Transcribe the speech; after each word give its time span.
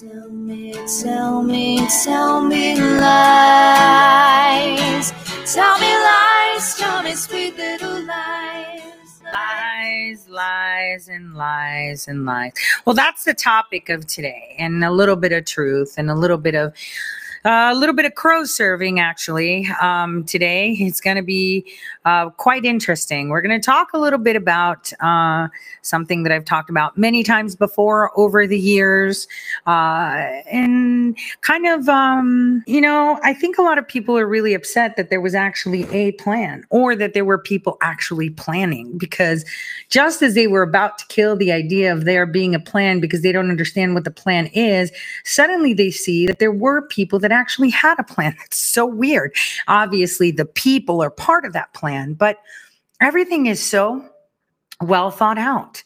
Tell 0.00 0.30
me, 0.30 0.72
tell 1.02 1.42
me, 1.42 1.86
tell 2.02 2.40
me 2.42 2.80
lies. 2.80 3.52
Tell 5.52 5.78
me 5.78 5.94
lies, 5.94 6.74
tell 6.76 7.02
me 7.02 7.14
sweet 7.14 7.54
little 7.58 8.00
lies. 8.06 9.20
Lies, 9.22 10.26
lies, 10.30 11.08
and 11.08 11.34
lies, 11.34 12.08
and 12.08 12.24
lies. 12.24 12.52
Well, 12.86 12.94
that's 12.94 13.24
the 13.24 13.34
topic 13.34 13.90
of 13.90 14.06
today, 14.06 14.56
and 14.58 14.82
a 14.82 14.90
little 14.90 15.16
bit 15.16 15.32
of 15.32 15.44
truth, 15.44 15.96
and 15.98 16.10
a 16.10 16.14
little 16.14 16.38
bit 16.38 16.54
of 16.54 16.72
a 17.44 17.74
little 17.74 17.94
bit 17.94 18.04
of 18.04 18.14
crow 18.14 18.44
serving 18.44 19.00
actually 19.00 19.66
um, 19.80 20.24
today. 20.24 20.76
It's 20.78 21.00
going 21.00 21.16
to 21.16 21.22
be 21.22 21.66
uh, 22.04 22.30
quite 22.30 22.64
interesting. 22.64 23.30
We're 23.30 23.42
going 23.42 23.58
to 23.60 23.64
talk 23.64 23.92
a 23.92 23.98
little 23.98 24.18
bit 24.18 24.36
about 24.36 24.92
uh, 25.00 25.48
something 25.82 26.22
that 26.22 26.32
I've 26.32 26.44
talked 26.44 26.70
about 26.70 26.96
many 26.96 27.22
times 27.24 27.56
before 27.56 28.16
over 28.18 28.46
the 28.46 28.58
years, 28.58 29.26
uh, 29.66 30.40
and 30.50 31.16
kind 31.40 31.66
of, 31.66 31.88
um, 31.88 32.62
you 32.66 32.80
know, 32.80 33.18
I 33.24 33.34
think 33.34 33.58
a 33.58 33.62
lot 33.62 33.78
of 33.78 33.88
people 33.88 34.16
are 34.16 34.26
really 34.26 34.54
upset 34.54 34.96
that 34.96 35.10
there 35.10 35.20
was 35.20 35.34
actually 35.34 35.84
a 35.92 36.12
plan 36.12 36.64
or 36.70 36.94
that 36.94 37.14
there 37.14 37.24
were 37.24 37.38
people 37.38 37.76
actually 37.82 38.30
planning 38.30 38.96
because 38.98 39.44
just 39.88 40.22
as 40.22 40.34
they 40.34 40.46
were 40.46 40.62
about 40.62 40.98
to 40.98 41.06
kill 41.06 41.36
the 41.36 41.50
idea 41.50 41.92
of 41.92 42.04
there 42.04 42.26
being 42.26 42.54
a 42.54 42.60
plan 42.60 43.00
because 43.00 43.22
they 43.22 43.32
don't 43.32 43.50
understand 43.50 43.94
what 43.94 44.04
the 44.04 44.10
plan 44.10 44.46
is, 44.48 44.92
suddenly 45.24 45.74
they 45.74 45.90
see 45.90 46.26
that 46.26 46.38
there 46.38 46.52
were 46.52 46.82
people 46.82 47.18
that 47.18 47.31
actually 47.32 47.70
had 47.70 47.98
a 47.98 48.04
plan. 48.04 48.36
It's 48.44 48.58
so 48.58 48.86
weird. 48.86 49.34
Obviously, 49.68 50.30
the 50.30 50.44
people 50.44 51.02
are 51.02 51.10
part 51.10 51.44
of 51.44 51.52
that 51.52 51.72
plan, 51.74 52.14
but 52.14 52.38
everything 53.00 53.46
is 53.46 53.62
so 53.62 54.04
well 54.80 55.10
thought 55.10 55.38
out. 55.38 55.82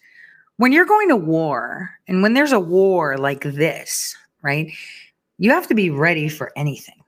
When 0.58 0.72
you're 0.72 0.86
going 0.86 1.08
to 1.08 1.16
war, 1.16 1.90
and 2.08 2.22
when 2.22 2.32
there's 2.34 2.52
a 2.52 2.60
war 2.60 3.18
like 3.18 3.42
this, 3.42 4.16
right, 4.42 4.72
you 5.38 5.50
have 5.50 5.66
to 5.68 5.74
be 5.74 5.90
ready 5.90 6.28
for 6.28 6.50
anything. 6.56 7.02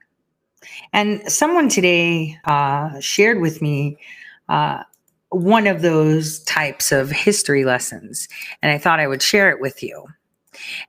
And 0.93 1.21
someone 1.31 1.69
today 1.69 2.37
uh, 2.45 2.99
shared 2.99 3.41
with 3.41 3.61
me 3.61 3.97
uh, 4.49 4.83
one 5.29 5.67
of 5.67 5.81
those 5.81 6.39
types 6.43 6.91
of 6.91 7.11
history 7.11 7.65
lessons, 7.65 8.27
and 8.61 8.71
I 8.71 8.77
thought 8.77 8.99
I 8.99 9.07
would 9.07 9.21
share 9.21 9.49
it 9.49 9.61
with 9.61 9.81
you. 9.83 10.05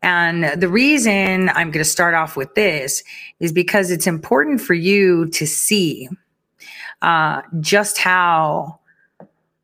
And 0.02 0.60
the 0.60 0.68
reason 0.68 1.48
I'm 1.50 1.70
going 1.70 1.84
to 1.84 1.84
start 1.84 2.14
off 2.14 2.36
with 2.36 2.54
this 2.54 3.02
is 3.38 3.52
because 3.52 3.90
it's 3.90 4.06
important 4.06 4.60
for 4.60 4.74
you 4.74 5.28
to 5.30 5.46
see 5.46 6.08
uh, 7.02 7.42
just 7.60 7.98
how 7.98 8.78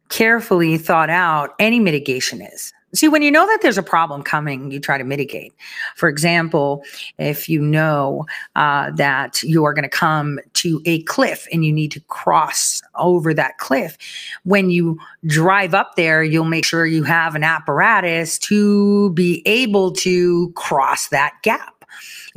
carefully 0.08 0.78
thought 0.78 1.10
out 1.10 1.54
any 1.58 1.80
mitigation 1.80 2.40
is. 2.40 2.72
See, 2.96 3.08
when 3.08 3.22
you 3.22 3.30
know 3.30 3.46
that 3.46 3.60
there's 3.62 3.78
a 3.78 3.82
problem 3.82 4.22
coming, 4.22 4.70
you 4.70 4.80
try 4.80 4.96
to 4.96 5.04
mitigate. 5.04 5.52
For 5.96 6.08
example, 6.08 6.82
if 7.18 7.48
you 7.48 7.60
know 7.60 8.24
uh, 8.54 8.90
that 8.92 9.42
you 9.42 9.64
are 9.64 9.74
going 9.74 9.82
to 9.82 9.88
come 9.88 10.40
to 10.54 10.80
a 10.86 11.02
cliff 11.02 11.46
and 11.52 11.64
you 11.64 11.72
need 11.72 11.92
to 11.92 12.00
cross 12.08 12.80
over 12.94 13.34
that 13.34 13.58
cliff, 13.58 13.98
when 14.44 14.70
you 14.70 14.98
drive 15.26 15.74
up 15.74 15.96
there, 15.96 16.22
you'll 16.22 16.44
make 16.44 16.64
sure 16.64 16.86
you 16.86 17.02
have 17.02 17.34
an 17.34 17.44
apparatus 17.44 18.38
to 18.38 19.10
be 19.10 19.42
able 19.44 19.92
to 19.92 20.50
cross 20.52 21.08
that 21.08 21.34
gap. 21.42 21.75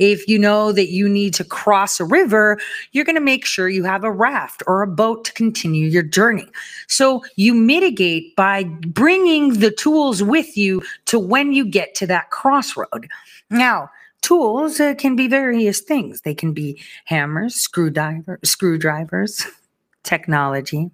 If 0.00 0.26
you 0.26 0.38
know 0.38 0.72
that 0.72 0.90
you 0.90 1.08
need 1.08 1.34
to 1.34 1.44
cross 1.44 2.00
a 2.00 2.04
river, 2.04 2.58
you're 2.92 3.04
going 3.04 3.16
to 3.16 3.20
make 3.20 3.44
sure 3.44 3.68
you 3.68 3.84
have 3.84 4.02
a 4.02 4.10
raft 4.10 4.62
or 4.66 4.80
a 4.80 4.86
boat 4.86 5.26
to 5.26 5.32
continue 5.34 5.86
your 5.86 6.02
journey. 6.02 6.48
So 6.88 7.22
you 7.36 7.52
mitigate 7.52 8.34
by 8.34 8.64
bringing 8.64 9.60
the 9.60 9.70
tools 9.70 10.22
with 10.22 10.56
you 10.56 10.82
to 11.04 11.18
when 11.18 11.52
you 11.52 11.66
get 11.66 11.94
to 11.96 12.06
that 12.06 12.30
crossroad. 12.30 13.08
Now, 13.50 13.90
tools 14.22 14.80
uh, 14.80 14.94
can 14.94 15.16
be 15.16 15.28
various 15.28 15.80
things. 15.80 16.22
They 16.22 16.34
can 16.34 16.54
be 16.54 16.80
hammers, 17.04 17.54
screwdriver, 17.54 18.40
screwdrivers, 18.42 19.46
technology, 20.02 20.90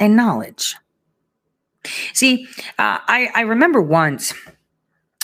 and 0.00 0.16
knowledge. 0.16 0.74
See, 2.14 2.48
uh, 2.78 2.98
I, 3.06 3.30
I 3.36 3.42
remember 3.42 3.80
once 3.80 4.34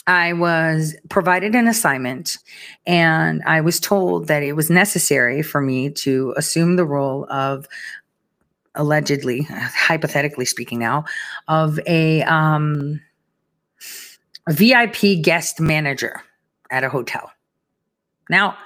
I 0.07 0.35
was 0.35 0.95
provided 1.09 1.55
an 1.55 1.67
assignment 1.67 2.39
and 2.87 3.43
I 3.47 3.61
was 3.61 3.81
told 3.81 4.27
that 4.29 4.43
it 4.43 4.53
was 4.53 4.69
necessary 4.69 5.43
for 5.43 5.61
me 5.61 5.91
to 5.91 6.35
assume 6.37 6.77
the 6.77 6.85
role 6.85 7.27
of 7.31 7.67
allegedly, 8.75 9.43
hypothetically 9.43 10.45
speaking 10.45 10.79
now, 10.79 11.05
of 11.49 11.79
a, 11.87 12.23
um, 12.23 13.01
a 14.47 14.53
VIP 14.53 15.23
guest 15.23 15.61
manager 15.61 16.23
at 16.71 16.85
a 16.85 16.89
hotel. 16.89 17.33
Now, 18.29 18.57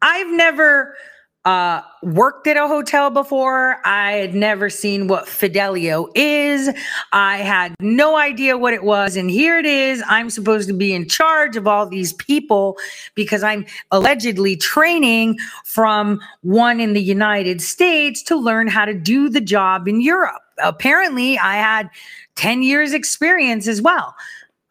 I've 0.00 0.30
never 0.30 0.96
uh, 1.44 1.82
worked 2.02 2.46
at 2.46 2.56
a 2.56 2.68
hotel 2.68 3.10
before. 3.10 3.78
I 3.84 4.12
had 4.12 4.34
never 4.34 4.70
seen 4.70 5.08
what 5.08 5.28
Fidelio 5.28 6.08
is. 6.14 6.70
I 7.12 7.38
had 7.38 7.74
no 7.80 8.16
idea 8.16 8.56
what 8.56 8.74
it 8.74 8.84
was. 8.84 9.16
And 9.16 9.28
here 9.28 9.58
it 9.58 9.66
is. 9.66 10.02
I'm 10.06 10.30
supposed 10.30 10.68
to 10.68 10.74
be 10.74 10.92
in 10.92 11.08
charge 11.08 11.56
of 11.56 11.66
all 11.66 11.86
these 11.86 12.12
people 12.12 12.78
because 13.14 13.42
I'm 13.42 13.66
allegedly 13.90 14.56
training 14.56 15.36
from 15.64 16.20
one 16.42 16.78
in 16.78 16.92
the 16.92 17.02
United 17.02 17.60
States 17.60 18.22
to 18.24 18.36
learn 18.36 18.68
how 18.68 18.84
to 18.84 18.94
do 18.94 19.28
the 19.28 19.40
job 19.40 19.88
in 19.88 20.00
Europe. 20.00 20.42
Apparently, 20.62 21.38
I 21.38 21.56
had 21.56 21.90
10 22.36 22.62
years 22.62 22.92
experience 22.92 23.66
as 23.66 23.82
well 23.82 24.14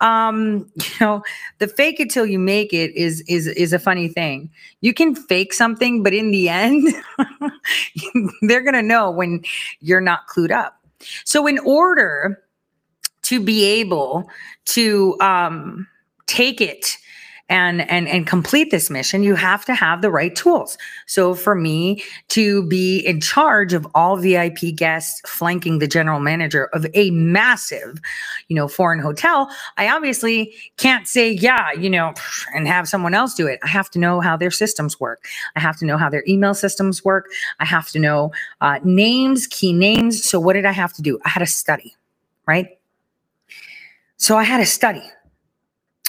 um 0.01 0.69
you 0.75 0.89
know 0.99 1.23
the 1.59 1.67
fake 1.67 1.99
it 1.99 2.09
till 2.09 2.25
you 2.25 2.39
make 2.39 2.73
it 2.73 2.93
is 2.95 3.21
is 3.21 3.47
is 3.47 3.73
a 3.73 3.79
funny 3.79 4.07
thing. 4.07 4.49
You 4.81 4.93
can 4.93 5.15
fake 5.15 5.53
something 5.53 6.03
but 6.03 6.13
in 6.13 6.31
the 6.31 6.49
end 6.49 6.87
they're 8.41 8.63
to 8.73 8.81
know 8.81 9.09
when 9.09 9.43
you're 9.79 10.01
not 10.01 10.27
clued 10.27 10.51
up. 10.51 10.79
So 11.23 11.47
in 11.47 11.59
order 11.59 12.43
to 13.23 13.39
be 13.39 13.63
able 13.63 14.29
to 14.65 15.17
um 15.21 15.87
take 16.27 16.61
it 16.61 16.97
and 17.51 17.87
and 17.89 18.07
and 18.07 18.25
complete 18.25 18.71
this 18.71 18.89
mission 18.89 19.21
you 19.21 19.35
have 19.35 19.65
to 19.65 19.75
have 19.75 20.01
the 20.01 20.09
right 20.09 20.35
tools. 20.35 20.77
So 21.05 21.35
for 21.35 21.53
me 21.53 22.01
to 22.29 22.63
be 22.63 22.99
in 22.99 23.21
charge 23.21 23.73
of 23.73 23.85
all 23.93 24.17
vip 24.17 24.57
guests 24.75 25.21
flanking 25.29 25.79
the 25.79 25.87
general 25.87 26.19
manager 26.19 26.65
of 26.73 26.87
a 26.93 27.11
massive 27.11 27.99
you 28.47 28.55
know 28.55 28.67
foreign 28.67 28.99
hotel 28.99 29.49
i 29.77 29.87
obviously 29.89 30.53
can't 30.77 31.07
say 31.07 31.29
yeah 31.29 31.71
you 31.73 31.89
know 31.89 32.13
and 32.55 32.67
have 32.67 32.87
someone 32.87 33.13
else 33.13 33.33
do 33.33 33.47
it. 33.47 33.59
I 33.63 33.67
have 33.67 33.89
to 33.91 33.99
know 33.99 34.21
how 34.21 34.37
their 34.37 34.51
systems 34.51 34.99
work. 34.99 35.25
I 35.55 35.59
have 35.59 35.77
to 35.77 35.85
know 35.85 35.97
how 35.97 36.09
their 36.09 36.23
email 36.27 36.53
systems 36.53 37.03
work. 37.03 37.27
I 37.59 37.65
have 37.65 37.89
to 37.89 37.99
know 37.99 38.31
uh, 38.61 38.79
names 38.83 39.47
key 39.47 39.73
names. 39.73 40.23
So 40.23 40.39
what 40.39 40.53
did 40.53 40.65
i 40.65 40.71
have 40.71 40.93
to 40.93 41.01
do? 41.01 41.19
I 41.25 41.29
had 41.29 41.39
to 41.41 41.45
study 41.45 41.95
right? 42.47 42.79
So 44.17 44.37
i 44.37 44.43
had 44.43 44.57
to 44.57 44.65
study. 44.65 45.03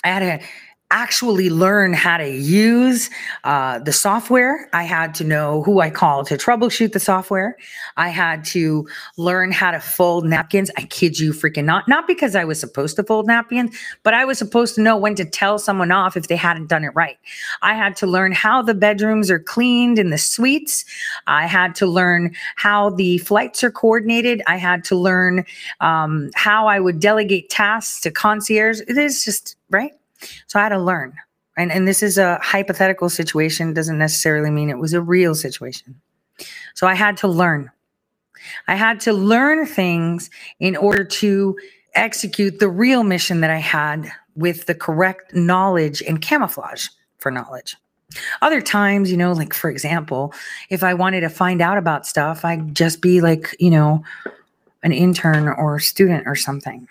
I 0.05 0.09
had 0.09 0.21
to 0.21 0.47
actually 0.93 1.49
learn 1.49 1.95
how 1.95 2.19
to 2.19 2.29
use 2.29 3.09
uh, 3.45 3.79
the 3.79 3.93
software. 3.93 4.69
I 4.75 4.83
had 4.83 5.15
to 5.17 5.25
know 5.25 5.63
who 5.63 5.81
I 5.81 5.89
called 5.89 6.27
to 6.27 6.37
troubleshoot 6.37 6.93
the 6.93 7.01
software. 7.01 7.57
I 7.97 8.11
had 8.11 8.45
to 8.47 8.87
learn 9.17 9.53
how 9.53 9.71
to 9.71 9.81
fold 9.81 10.27
napkins. 10.27 10.71
I 10.77 10.83
kid 10.83 11.19
you 11.19 11.33
freaking 11.33 11.65
not. 11.65 11.89
Not 11.89 12.07
because 12.07 12.37
I 12.37 12.45
was 12.45 12.61
supposed 12.61 12.97
to 12.97 13.05
fold 13.05 13.27
napkins, 13.27 13.75
but 14.03 14.13
I 14.13 14.27
was 14.27 14.37
supposed 14.39 14.75
to 14.75 14.83
know 14.83 14.99
when 14.99 15.15
to 15.15 15.25
tell 15.25 15.59
someone 15.59 15.91
off 15.91 16.15
if 16.15 16.29
they 16.29 16.37
hadn't 16.37 16.69
done 16.69 16.85
it 16.85 16.95
right. 16.95 17.17
I 17.63 17.73
had 17.73 17.97
to 17.97 18.07
learn 18.07 18.33
how 18.33 18.61
the 18.61 18.75
bedrooms 18.75 19.31
are 19.31 19.41
cleaned 19.41 19.99
in 19.99 20.11
the 20.11 20.19
suites. 20.19 20.85
I 21.27 21.47
had 21.47 21.75
to 21.77 21.87
learn 21.87 22.35
how 22.57 22.91
the 22.91 23.17
flights 23.19 23.65
are 23.65 23.71
coordinated. 23.71 24.43
I 24.47 24.57
had 24.57 24.85
to 24.85 24.97
learn 24.97 25.47
um, 25.81 26.31
how 26.35 26.67
I 26.67 26.81
would 26.81 27.01
delegate 27.01 27.49
tasks 27.49 28.03
to 28.03 28.11
concierge. 28.11 28.81
It 28.87 28.99
is 28.99 29.25
just, 29.25 29.57
right? 29.71 29.93
So 30.47 30.59
I 30.59 30.63
had 30.63 30.71
to 30.71 30.79
learn. 30.79 31.15
And, 31.57 31.71
and 31.71 31.87
this 31.87 32.03
is 32.03 32.19
a 32.19 32.39
hypothetical 32.43 33.11
situation, 33.11 33.75
doesn't 33.75 33.99
necessarily 33.99 34.51
mean 34.51 34.71
it 34.71 34.79
was 34.79 34.95
a 34.95 35.01
real 35.01 35.35
situation. 35.35 36.01
So 36.75 36.87
I 36.87 36.95
had 36.95 37.17
to 37.19 37.29
learn. 37.29 37.71
I 38.69 38.75
had 38.75 39.01
to 39.01 39.13
learn 39.13 39.67
things 39.67 40.31
in 40.61 40.77
order 40.77 41.05
to 41.05 41.57
execute 41.95 42.59
the 42.59 42.69
real 42.69 43.05
mission 43.05 43.41
that 43.43 43.51
I 43.51 43.59
had 43.59 44.11
with 44.35 44.67
the 44.67 44.75
correct 44.75 45.35
knowledge 45.35 46.03
and 46.03 46.23
camouflage 46.23 46.89
for 47.19 47.31
knowledge. 47.31 47.77
Other 48.41 48.61
times, 48.61 49.11
you 49.11 49.17
know, 49.17 49.33
like 49.33 49.55
for 49.55 49.71
example, 49.71 50.35
if 50.71 50.83
I 50.83 50.95
wanted 50.95 51.21
to 51.21 51.29
find 51.29 51.61
out 51.61 51.79
about 51.79 52.07
stuff, 52.07 52.45
I'd 52.45 52.75
just 52.75 53.01
be 53.01 53.21
like, 53.21 53.55
you 53.59 53.71
know, 53.71 54.03
an 54.83 54.93
intern 54.93 55.49
or 55.49 55.79
student 55.79 56.27
or 56.27 56.35
something. 56.35 56.89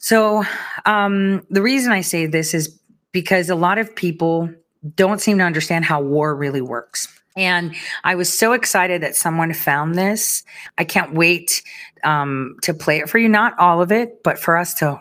So, 0.00 0.44
um, 0.86 1.46
the 1.50 1.62
reason 1.62 1.92
I 1.92 2.00
say 2.00 2.26
this 2.26 2.54
is 2.54 2.76
because 3.12 3.50
a 3.50 3.54
lot 3.54 3.78
of 3.78 3.94
people 3.94 4.50
don't 4.96 5.20
seem 5.20 5.38
to 5.38 5.44
understand 5.44 5.84
how 5.84 6.00
war 6.00 6.34
really 6.34 6.62
works. 6.62 7.06
And 7.36 7.74
I 8.02 8.14
was 8.14 8.32
so 8.32 8.52
excited 8.52 9.02
that 9.02 9.14
someone 9.14 9.52
found 9.52 9.94
this. 9.94 10.42
I 10.78 10.84
can't 10.84 11.14
wait 11.14 11.62
um, 12.02 12.56
to 12.62 12.74
play 12.74 12.98
it 12.98 13.08
for 13.10 13.18
you. 13.18 13.28
Not 13.28 13.56
all 13.58 13.82
of 13.82 13.92
it, 13.92 14.22
but 14.24 14.38
for 14.38 14.56
us 14.56 14.74
to, 14.74 15.00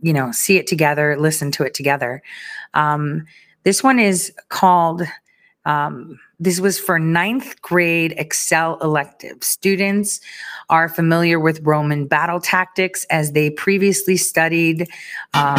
you 0.00 0.14
know, 0.14 0.32
see 0.32 0.56
it 0.56 0.66
together, 0.66 1.16
listen 1.18 1.50
to 1.52 1.62
it 1.64 1.74
together. 1.74 2.22
Um, 2.74 3.26
this 3.64 3.84
one 3.84 3.98
is 3.98 4.32
called, 4.48 5.02
um, 5.68 6.18
this 6.40 6.60
was 6.60 6.80
for 6.80 6.98
ninth 6.98 7.60
grade 7.60 8.14
Excel 8.16 8.78
elective. 8.78 9.44
Students 9.44 10.18
are 10.70 10.88
familiar 10.88 11.38
with 11.38 11.60
Roman 11.62 12.06
battle 12.06 12.40
tactics 12.40 13.04
as 13.10 13.32
they 13.32 13.50
previously 13.50 14.16
studied 14.16 14.88
um. 15.34 15.58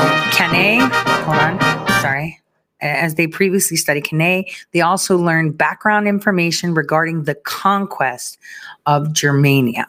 Hold 0.89 1.37
on, 1.37 1.87
sorry. 2.01 2.39
As 2.81 3.15
they 3.15 3.27
previously 3.27 3.77
studied 3.77 4.05
Cannae, 4.05 4.45
they 4.71 4.81
also 4.81 5.17
learned 5.17 5.57
background 5.57 6.07
information 6.07 6.73
regarding 6.73 7.25
the 7.25 7.35
conquest 7.35 8.39
of 8.87 9.13
Germania. 9.13 9.85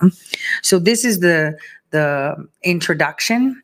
So 0.62 0.78
this 0.78 1.04
is 1.04 1.20
the 1.20 1.56
the 1.92 2.36
introduction 2.62 3.62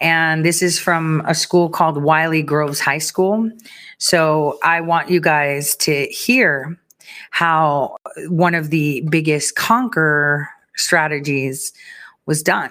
and 0.00 0.44
this 0.44 0.62
is 0.62 0.78
from 0.78 1.22
a 1.26 1.34
school 1.34 1.68
called 1.68 2.02
Wiley 2.02 2.42
Groves 2.42 2.80
High 2.80 2.98
School. 2.98 3.50
So 3.98 4.58
I 4.62 4.80
want 4.80 5.08
you 5.08 5.20
guys 5.20 5.76
to 5.76 6.06
hear 6.06 6.78
how 7.30 7.96
one 8.28 8.54
of 8.54 8.70
the 8.70 9.06
biggest 9.10 9.56
conquer 9.56 10.48
strategies 10.76 11.72
was 12.26 12.42
done. 12.42 12.70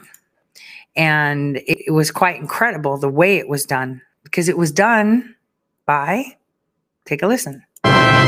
And 0.96 1.62
it, 1.66 1.92
was 1.92 2.12
quite 2.12 2.40
incredible 2.40 2.98
the 2.98 3.10
way 3.10 3.38
it 3.38 3.48
was 3.48 3.66
done 3.66 4.02
because 4.24 4.48
it 4.48 4.58
was 4.58 4.72
done 4.72 5.36
by, 5.86 6.38
take 7.06 7.24
a 7.24 7.28
listen. 7.28 7.64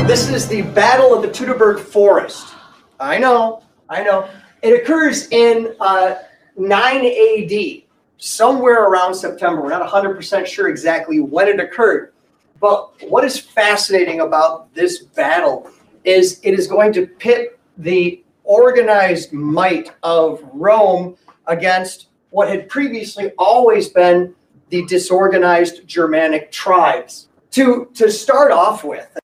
This 0.06 0.28
is 0.28 0.48
the 0.48 0.62
Battle 0.62 1.14
of 1.14 1.22
the 1.22 1.28
Teutoburg 1.28 1.78
Forest. 1.80 2.54
I 2.98 3.18
know, 3.18 3.62
I 3.88 4.02
know. 4.02 4.28
It 4.62 4.80
occurs 4.80 5.28
in 5.30 5.74
uh, 5.80 6.16
9 6.56 7.06
AD, 7.06 7.82
somewhere 8.18 8.84
around 8.84 9.14
September. 9.14 9.62
We're 9.62 9.70
not 9.70 9.88
100% 9.88 10.46
sure 10.46 10.68
exactly 10.68 11.20
when 11.20 11.48
it 11.48 11.60
occurred. 11.60 12.12
But 12.60 12.90
what 13.08 13.24
is 13.24 13.38
fascinating 13.38 14.20
about 14.20 14.72
this 14.74 15.02
battle 15.02 15.70
is 16.04 16.40
it 16.42 16.54
is 16.54 16.66
going 16.66 16.92
to 16.94 17.06
pit 17.06 17.58
the 17.76 18.22
organized 18.44 19.32
might 19.32 19.90
of 20.02 20.40
Rome 20.52 21.16
against 21.46 22.08
what 22.30 22.48
had 22.48 22.68
previously 22.68 23.32
always 23.38 23.88
been 23.88 24.34
the 24.70 24.84
disorganized 24.86 25.86
Germanic 25.86 26.50
tribes. 26.50 27.28
To, 27.52 27.88
to 27.94 28.10
start 28.10 28.52
off 28.52 28.84
with, 28.84 29.16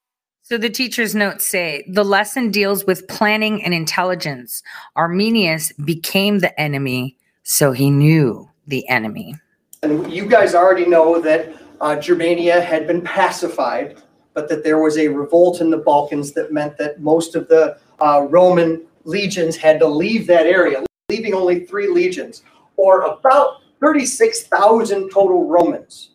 So 0.42 0.56
the 0.56 0.70
teacher's 0.70 1.14
notes 1.14 1.46
say 1.46 1.84
the 1.86 2.04
lesson 2.04 2.50
deals 2.50 2.86
with 2.86 3.06
planning 3.08 3.62
and 3.62 3.74
intelligence. 3.74 4.62
Arminius 4.96 5.72
became 5.84 6.38
the 6.38 6.58
enemy, 6.58 7.18
so 7.42 7.72
he 7.72 7.90
knew 7.90 8.48
the 8.66 8.88
enemy. 8.88 9.36
and 9.82 10.12
you 10.12 10.26
guys 10.26 10.54
already 10.54 10.86
know 10.86 11.20
that 11.20 11.54
uh, 11.80 11.96
Germania 11.96 12.60
had 12.60 12.86
been 12.86 13.02
pacified, 13.02 14.00
but 14.34 14.48
that 14.48 14.62
there 14.62 14.78
was 14.78 14.96
a 14.98 15.08
revolt 15.08 15.60
in 15.60 15.70
the 15.70 15.78
Balkans 15.78 16.32
that 16.32 16.52
meant 16.52 16.78
that 16.78 17.00
most 17.00 17.34
of 17.34 17.48
the 17.48 17.78
uh, 18.00 18.26
Roman 18.30 18.86
legions 19.04 19.56
had 19.56 19.80
to 19.80 19.86
leave 19.86 20.26
that 20.28 20.46
area, 20.46 20.84
leaving 21.08 21.34
only 21.34 21.66
three 21.66 21.88
legions, 21.88 22.44
or 22.76 23.02
about 23.02 23.62
36,000 23.80 25.10
total 25.10 25.48
Romans. 25.48 26.10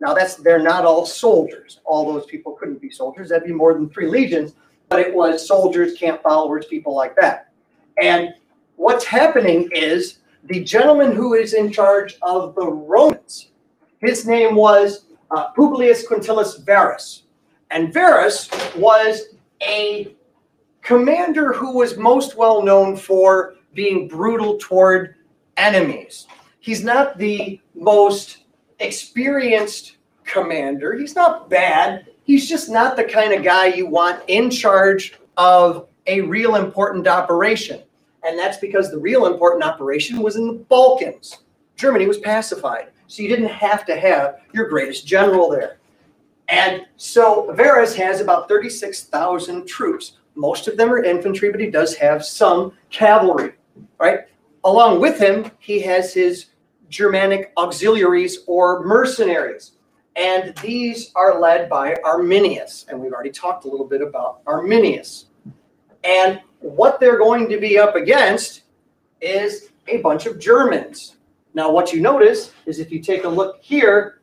Now, 0.00 0.14
that's 0.14 0.36
they're 0.36 0.62
not 0.62 0.84
all 0.84 1.06
soldiers. 1.06 1.80
All 1.84 2.12
those 2.12 2.26
people 2.26 2.52
couldn't 2.52 2.80
be 2.80 2.90
soldiers. 2.90 3.30
That'd 3.30 3.48
be 3.48 3.54
more 3.54 3.74
than 3.74 3.88
three 3.88 4.06
legions, 4.06 4.54
but 4.88 5.00
it 5.00 5.12
was 5.12 5.46
soldiers, 5.46 5.94
camp 5.94 6.22
followers, 6.22 6.66
people 6.66 6.94
like 6.94 7.16
that. 7.16 7.50
And 8.00 8.34
what's 8.76 9.04
happening 9.04 9.70
is 9.72 10.18
the 10.48 10.64
gentleman 10.64 11.12
who 11.12 11.34
is 11.34 11.52
in 11.54 11.70
charge 11.70 12.16
of 12.22 12.54
the 12.54 12.66
Romans, 12.66 13.50
his 14.00 14.26
name 14.26 14.54
was 14.54 15.04
uh, 15.30 15.48
Publius 15.52 16.06
Quinctilius 16.06 16.58
Varus. 16.58 17.24
And 17.70 17.92
Varus 17.92 18.48
was 18.76 19.34
a 19.62 20.14
commander 20.80 21.52
who 21.52 21.76
was 21.76 21.98
most 21.98 22.36
well 22.36 22.62
known 22.62 22.96
for 22.96 23.56
being 23.74 24.08
brutal 24.08 24.56
toward 24.58 25.16
enemies. 25.58 26.26
He's 26.60 26.82
not 26.82 27.18
the 27.18 27.60
most 27.74 28.44
experienced 28.78 29.96
commander. 30.24 30.96
He's 30.96 31.14
not 31.14 31.50
bad. 31.50 32.06
He's 32.24 32.48
just 32.48 32.70
not 32.70 32.96
the 32.96 33.04
kind 33.04 33.34
of 33.34 33.42
guy 33.42 33.66
you 33.66 33.86
want 33.86 34.22
in 34.28 34.50
charge 34.50 35.14
of 35.36 35.88
a 36.06 36.22
real 36.22 36.56
important 36.56 37.06
operation. 37.06 37.82
And 38.24 38.38
that's 38.38 38.58
because 38.58 38.90
the 38.90 38.98
real 38.98 39.26
important 39.26 39.64
operation 39.64 40.20
was 40.20 40.36
in 40.36 40.46
the 40.46 40.52
Balkans. 40.54 41.38
Germany 41.76 42.06
was 42.06 42.18
pacified. 42.18 42.88
So 43.06 43.22
you 43.22 43.28
didn't 43.28 43.48
have 43.48 43.86
to 43.86 43.98
have 43.98 44.40
your 44.52 44.68
greatest 44.68 45.06
general 45.06 45.48
there. 45.48 45.78
And 46.48 46.86
so 46.96 47.52
Varus 47.54 47.94
has 47.94 48.20
about 48.20 48.48
36,000 48.48 49.66
troops. 49.66 50.18
Most 50.34 50.68
of 50.68 50.76
them 50.76 50.90
are 50.90 51.02
infantry, 51.02 51.50
but 51.50 51.60
he 51.60 51.70
does 51.70 51.94
have 51.96 52.24
some 52.24 52.72
cavalry, 52.90 53.52
right? 53.98 54.20
Along 54.64 55.00
with 55.00 55.18
him, 55.18 55.50
he 55.58 55.80
has 55.82 56.12
his 56.12 56.46
Germanic 56.88 57.52
auxiliaries 57.56 58.44
or 58.46 58.84
mercenaries. 58.84 59.72
And 60.16 60.56
these 60.58 61.12
are 61.14 61.40
led 61.40 61.68
by 61.68 61.96
Arminius. 62.04 62.86
And 62.88 62.98
we've 62.98 63.12
already 63.12 63.30
talked 63.30 63.64
a 63.64 63.68
little 63.68 63.86
bit 63.86 64.02
about 64.02 64.40
Arminius. 64.46 65.26
And 66.02 66.40
what 66.60 67.00
they're 67.00 67.18
going 67.18 67.48
to 67.48 67.58
be 67.58 67.78
up 67.78 67.94
against 67.94 68.62
is 69.20 69.68
a 69.86 69.98
bunch 69.98 70.26
of 70.26 70.38
Germans. 70.38 71.16
Now, 71.54 71.70
what 71.70 71.92
you 71.92 72.00
notice 72.00 72.52
is 72.66 72.78
if 72.78 72.90
you 72.92 73.00
take 73.00 73.24
a 73.24 73.28
look 73.28 73.58
here, 73.60 74.20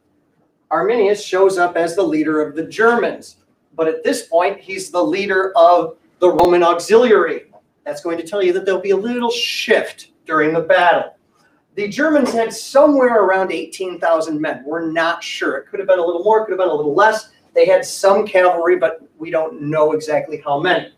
Arminius 0.72 1.24
shows 1.24 1.58
up 1.58 1.76
as 1.76 1.96
the 1.96 2.04
leader 2.04 2.42
of 2.42 2.56
the 2.56 2.64
Germans. 2.64 3.38
But 3.76 3.88
at 3.88 4.04
this 4.04 4.28
point, 4.28 4.60
he's 4.60 4.90
the 4.90 5.04
leader 5.04 5.52
of 5.56 5.98
the 6.20 6.30
Roman 6.30 6.64
auxiliary. 6.64 7.52
That's 7.86 8.02
going 8.02 8.18
to 8.18 8.24
tell 8.26 8.42
you 8.42 8.54
that 8.54 8.66
there'll 8.66 8.82
be 8.82 8.92
a 8.92 8.98
little 8.98 9.32
shift 9.32 10.12
during 10.26 10.54
the 10.54 10.62
battle. 10.62 11.16
The 11.76 11.90
Germans 11.90 12.32
had 12.32 12.54
somewhere 12.54 13.22
around 13.22 13.52
18,000 13.52 14.40
men. 14.40 14.64
We're 14.66 14.90
not 14.92 15.24
sure. 15.24 15.58
It 15.58 15.68
could 15.68 15.80
have 15.80 15.88
been 15.88 16.00
a 16.00 16.06
little 16.06 16.24
more, 16.24 16.40
it 16.40 16.46
could 16.46 16.52
have 16.52 16.60
been 16.60 16.70
a 16.70 16.74
little 16.74 16.96
less. 16.96 17.30
They 17.54 17.66
had 17.66 17.86
some 17.86 18.26
cavalry, 18.26 18.78
but 18.78 19.02
we 19.18 19.30
don't 19.30 19.62
know 19.62 19.92
exactly 19.92 20.42
how 20.44 20.60
many. 20.60 20.94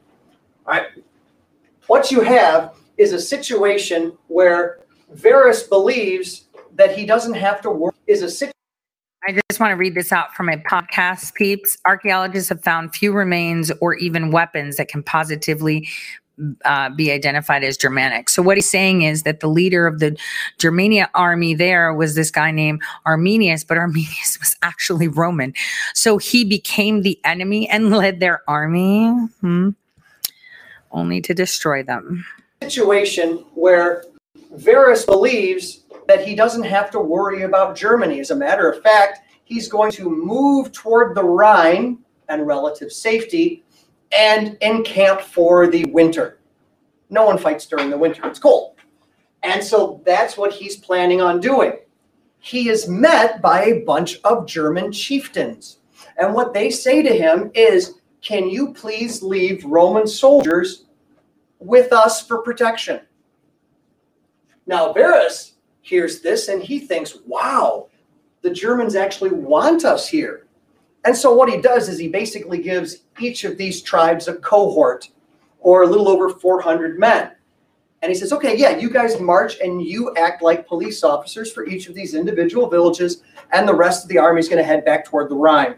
All 0.66 0.74
right. 0.74 0.88
What 1.88 2.12
you 2.12 2.22
have 2.22 2.76
is 2.98 3.14
a 3.14 3.20
situation 3.20 4.18
where 4.28 4.80
Varus 5.14 5.64
believes 5.64 6.46
that 6.76 6.96
he 6.96 7.06
doesn't 7.06 7.34
have 7.34 7.62
to 7.62 7.72
work. 7.72 7.96
Is 8.08 8.22
a 8.22 8.30
situation 8.30 8.54
I 9.28 9.40
just 9.50 9.60
want 9.60 9.72
to 9.72 9.76
read 9.76 9.96
this 9.96 10.12
out 10.12 10.34
from 10.36 10.48
a 10.50 10.58
podcast, 10.58 11.34
peeps. 11.34 11.78
Archaeologists 11.86 12.50
have 12.50 12.64
found 12.64 12.94
few 12.94 13.12
remains 13.12 13.72
or 13.82 13.96
even 13.96 14.32
weapons 14.32 14.78
that 14.78 14.88
can 14.88 15.04
positively 15.04 15.88
uh, 16.66 16.90
be 16.90 17.12
identified 17.12 17.64
as 17.64 17.78
Germanic. 17.78 18.30
So, 18.30 18.42
what 18.42 18.58
he's 18.58 18.70
saying 18.70 19.02
is 19.02 19.24
that 19.24 19.40
the 19.40 19.48
leader 19.48 19.88
of 19.88 20.00
the 20.00 20.18
Germania 20.60 21.10
army 21.16 21.56
there 21.56 21.94
was 21.94 22.16
this 22.16 22.30
guy 22.30 22.52
named 22.52 22.82
Arminius, 23.06 23.64
but 23.64 23.78
Arminius 23.78 24.38
was 24.40 24.56
actually 24.62 25.08
Roman. 25.08 25.54
So, 25.94 26.18
he 26.18 26.46
became 26.46 27.02
the 27.02 27.20
enemy 27.24 27.68
and 27.70 27.90
led 27.90 28.20
their 28.20 28.42
army 28.48 29.10
hmm, 29.42 29.70
only 30.92 31.22
to 31.22 31.34
destroy 31.34 31.84
them. 31.84 32.26
situation 32.62 33.46
where 33.54 34.06
Varus 34.52 35.06
believes 35.06 35.84
that 36.08 36.26
he 36.26 36.36
doesn't 36.36 36.64
have 36.64 36.90
to 36.92 37.00
worry 37.00 37.44
about 37.44 37.76
Germany. 37.76 38.20
As 38.20 38.32
a 38.32 38.36
matter 38.36 38.70
of 38.70 38.82
fact, 38.82 39.20
he's 39.44 39.68
going 39.68 39.92
to 39.92 40.10
move 40.10 40.72
toward 40.72 41.16
the 41.16 41.24
Rhine 41.24 42.00
and 42.30 42.48
relative 42.48 42.92
safety 42.92 43.64
and 44.12 44.58
encamp 44.62 45.22
for 45.22 45.68
the 45.68 45.86
winter. 45.86 46.40
No 47.10 47.26
one 47.26 47.38
fights 47.38 47.66
during 47.66 47.90
the 47.90 47.98
winter, 47.98 48.26
it's 48.26 48.40
cold. 48.40 48.76
And 49.44 49.64
so 49.64 50.02
that's 50.06 50.38
what 50.38 50.54
he's 50.54 50.76
planning 50.76 51.22
on 51.22 51.40
doing. 51.40 51.74
He 52.40 52.70
is 52.70 52.88
met 52.88 53.42
by 53.42 53.66
a 53.66 53.84
bunch 53.84 54.20
of 54.24 54.48
German 54.48 54.92
chieftains. 54.92 55.80
And 56.18 56.34
what 56.34 56.54
they 56.54 56.70
say 56.70 57.02
to 57.02 57.14
him 57.16 57.52
is, 57.54 57.96
Can 58.28 58.50
you 58.50 58.74
please 58.74 59.24
leave 59.24 59.64
Roman 59.64 60.06
soldiers 60.06 60.84
with 61.60 61.94
us 61.94 62.28
for 62.28 62.42
protection? 62.42 63.00
Now, 64.66 64.92
Varus 64.92 65.54
hears 65.80 66.20
this 66.20 66.50
and 66.50 66.62
he 66.62 66.80
thinks, 66.80 67.20
wow, 67.26 67.88
the 68.42 68.50
Germans 68.50 68.98
actually 68.98 69.30
want 69.30 69.86
us 69.86 70.10
here. 70.10 70.46
And 71.06 71.16
so, 71.16 71.34
what 71.34 71.48
he 71.48 71.62
does 71.62 71.88
is 71.88 71.98
he 71.98 72.10
basically 72.10 72.58
gives 72.58 72.98
each 73.18 73.46
of 73.46 73.58
these 73.58 73.82
tribes 73.82 74.28
a 74.28 74.34
cohort 74.34 75.08
or 75.62 75.84
a 75.84 75.88
little 75.88 76.10
over 76.10 76.28
400 76.28 77.00
men. 77.00 77.32
And 78.02 78.10
he 78.10 78.16
says, 78.18 78.34
okay, 78.34 78.58
yeah, 78.58 78.76
you 78.76 78.90
guys 78.90 79.18
march 79.22 79.58
and 79.62 79.82
you 79.82 80.14
act 80.18 80.42
like 80.42 80.68
police 80.68 81.02
officers 81.02 81.50
for 81.50 81.66
each 81.66 81.88
of 81.88 81.96
these 81.96 82.14
individual 82.14 82.70
villages, 82.70 83.24
and 83.54 83.66
the 83.66 83.74
rest 83.74 84.04
of 84.04 84.10
the 84.10 84.18
army 84.18 84.42
is 84.42 84.50
going 84.50 84.62
to 84.62 84.68
head 84.68 84.84
back 84.84 85.06
toward 85.06 85.30
the 85.30 85.36
Rhine. 85.36 85.78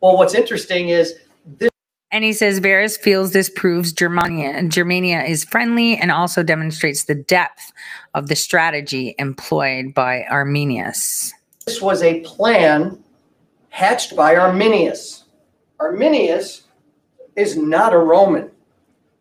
Well, 0.00 0.16
what's 0.16 0.34
interesting 0.34 0.90
is 0.90 1.14
this 1.58 1.70
And 2.12 2.24
he 2.24 2.32
says 2.32 2.58
Varus 2.58 2.96
feels 2.96 3.32
this 3.32 3.50
proves 3.50 3.92
Germania 3.92 4.50
and 4.50 4.70
Germania 4.70 5.22
is 5.22 5.44
friendly 5.44 5.96
and 5.96 6.10
also 6.10 6.42
demonstrates 6.42 7.04
the 7.04 7.14
depth 7.14 7.72
of 8.14 8.28
the 8.28 8.36
strategy 8.36 9.14
employed 9.18 9.94
by 9.94 10.24
Arminius. 10.30 11.32
this 11.66 11.80
was 11.80 12.02
a 12.02 12.20
plan 12.20 13.02
hatched 13.70 14.16
by 14.16 14.36
Arminius. 14.36 15.24
Arminius 15.80 16.62
is 17.36 17.56
not 17.56 17.92
a 17.92 17.98
Roman. 17.98 18.50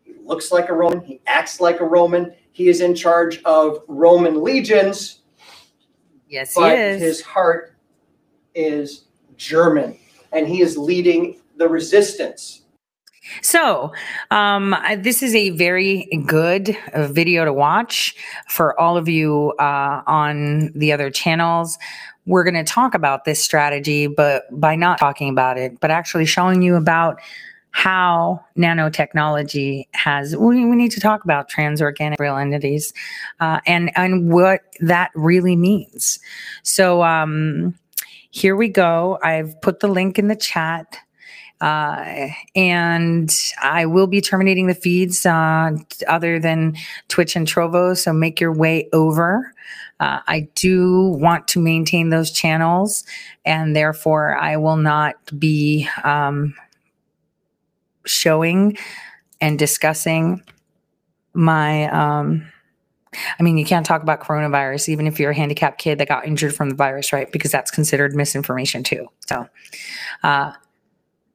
He 0.04 0.14
looks 0.24 0.52
like 0.52 0.70
a 0.70 0.74
Roman, 0.74 1.02
he 1.02 1.20
acts 1.28 1.60
like 1.60 1.80
a 1.82 1.86
Roman, 1.86 2.34
he 2.52 2.70
is 2.70 2.80
in 2.80 2.96
charge 2.96 3.42
of 3.44 3.80
Roman 3.88 4.42
legions, 4.42 5.20
Yes, 6.30 6.56
he 6.56 6.62
but 6.62 6.78
is. 6.78 7.02
his 7.02 7.22
heart 7.22 7.76
is 8.56 9.06
German 9.38 9.98
and 10.36 10.48
he 10.48 10.62
is 10.62 10.78
leading 10.78 11.40
the 11.58 11.68
resistance. 11.68 12.62
So, 13.42 13.92
um, 14.30 14.76
this 15.00 15.24
is 15.24 15.34
a 15.34 15.50
very 15.52 16.08
good 16.28 16.78
uh, 16.94 17.08
video 17.08 17.44
to 17.44 17.54
watch 17.54 18.16
for 18.48 18.80
all 18.80 18.98
of 18.98 19.10
you 19.10 19.54
uh, 19.60 20.04
on 20.06 20.72
the 20.76 20.92
other 20.92 21.10
channels. 21.10 21.80
We're 22.28 22.44
going 22.44 22.54
to 22.54 22.64
talk 22.64 22.94
about 22.94 23.26
this 23.26 23.44
strategy, 23.44 24.06
but 24.06 24.44
by 24.52 24.76
not 24.76 25.00
talking 25.00 25.30
about 25.30 25.58
it, 25.58 25.80
but 25.80 25.90
actually 25.90 26.26
showing 26.26 26.62
you 26.62 26.76
about 26.76 27.20
how 27.72 28.44
nanotechnology 28.58 29.88
has. 29.92 30.36
We, 30.38 30.64
we 30.66 30.76
need 30.76 30.92
to 30.92 31.00
talk 31.00 31.24
about 31.24 31.50
transorganic 31.50 32.20
real 32.20 32.38
entities 32.38 32.94
uh, 33.40 33.60
and 33.66 33.92
and 33.98 34.32
what 34.32 34.62
that 34.82 35.12
really 35.16 35.56
means. 35.56 36.20
So, 36.64 37.04
um, 37.04 37.78
here 38.36 38.58
we 38.58 38.68
go. 38.68 39.18
I've 39.24 39.60
put 39.62 39.80
the 39.80 39.88
link 39.88 40.20
in 40.20 40.28
the 40.28 40.36
chat. 40.36 40.98
Uh, 41.62 42.28
and 42.54 43.34
I 43.64 43.86
will 43.86 44.08
be 44.08 44.20
terminating 44.20 44.68
the 44.68 44.76
feeds 44.76 45.26
uh, 45.26 45.72
other 46.06 46.38
than 46.38 46.76
Twitch 47.08 47.38
and 47.38 47.48
Trovo. 47.48 47.98
So 47.98 48.12
make 48.12 48.42
your 48.42 48.52
way 48.52 48.90
over. 48.92 49.54
Uh, 50.02 50.20
I 50.28 50.50
do 50.54 51.16
want 51.18 51.48
to 51.48 51.62
maintain 51.62 52.10
those 52.10 52.30
channels, 52.30 53.06
and 53.46 53.74
therefore 53.74 54.38
I 54.38 54.58
will 54.58 54.76
not 54.76 55.16
be 55.40 55.88
um, 56.04 56.56
showing 58.06 58.78
and 59.40 59.58
discussing 59.58 60.44
my. 61.34 61.86
Um, 61.90 62.52
I 63.40 63.44
mean, 63.44 63.58
you 63.58 63.66
can't 63.66 63.86
talk 63.86 64.02
about 64.02 64.22
coronavirus, 64.22 64.90
even 64.90 65.08
if 65.08 65.20
you're 65.20 65.32
a 65.32 65.36
handicapped 65.36 65.80
kid 65.80 65.98
that 66.00 66.08
got 66.08 66.26
injured 66.26 66.56
from 66.56 66.70
the 66.70 66.76
virus, 66.76 67.14
right? 67.14 67.32
Because 67.32 67.52
that's 67.52 67.72
considered 67.72 68.16
misinformation 68.16 68.84
too. 68.84 69.08
So, 69.28 69.48
uh, 70.24 70.54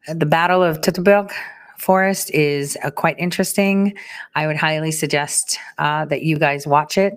the 0.08 0.26
Battle 0.26 0.62
of 0.62 0.80
Teutoburg 0.80 1.30
Forest 1.78 2.30
is 2.32 2.76
uh, 2.84 2.90
quite 2.90 3.18
interesting. 3.18 3.94
I 4.34 4.46
would 4.46 4.56
highly 4.56 4.92
suggest 4.92 5.58
uh, 5.78 6.04
that 6.06 6.22
you 6.22 6.38
guys 6.38 6.66
watch 6.66 6.98
it. 6.98 7.14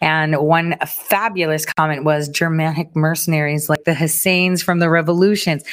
And 0.00 0.36
one 0.38 0.76
fabulous 0.86 1.64
comment 1.64 2.04
was 2.04 2.28
Germanic 2.28 2.94
mercenaries 2.94 3.68
like 3.68 3.84
the 3.84 3.94
Hessians 3.94 4.62
from 4.62 4.78
the 4.78 4.90
revolutions, 4.90 5.64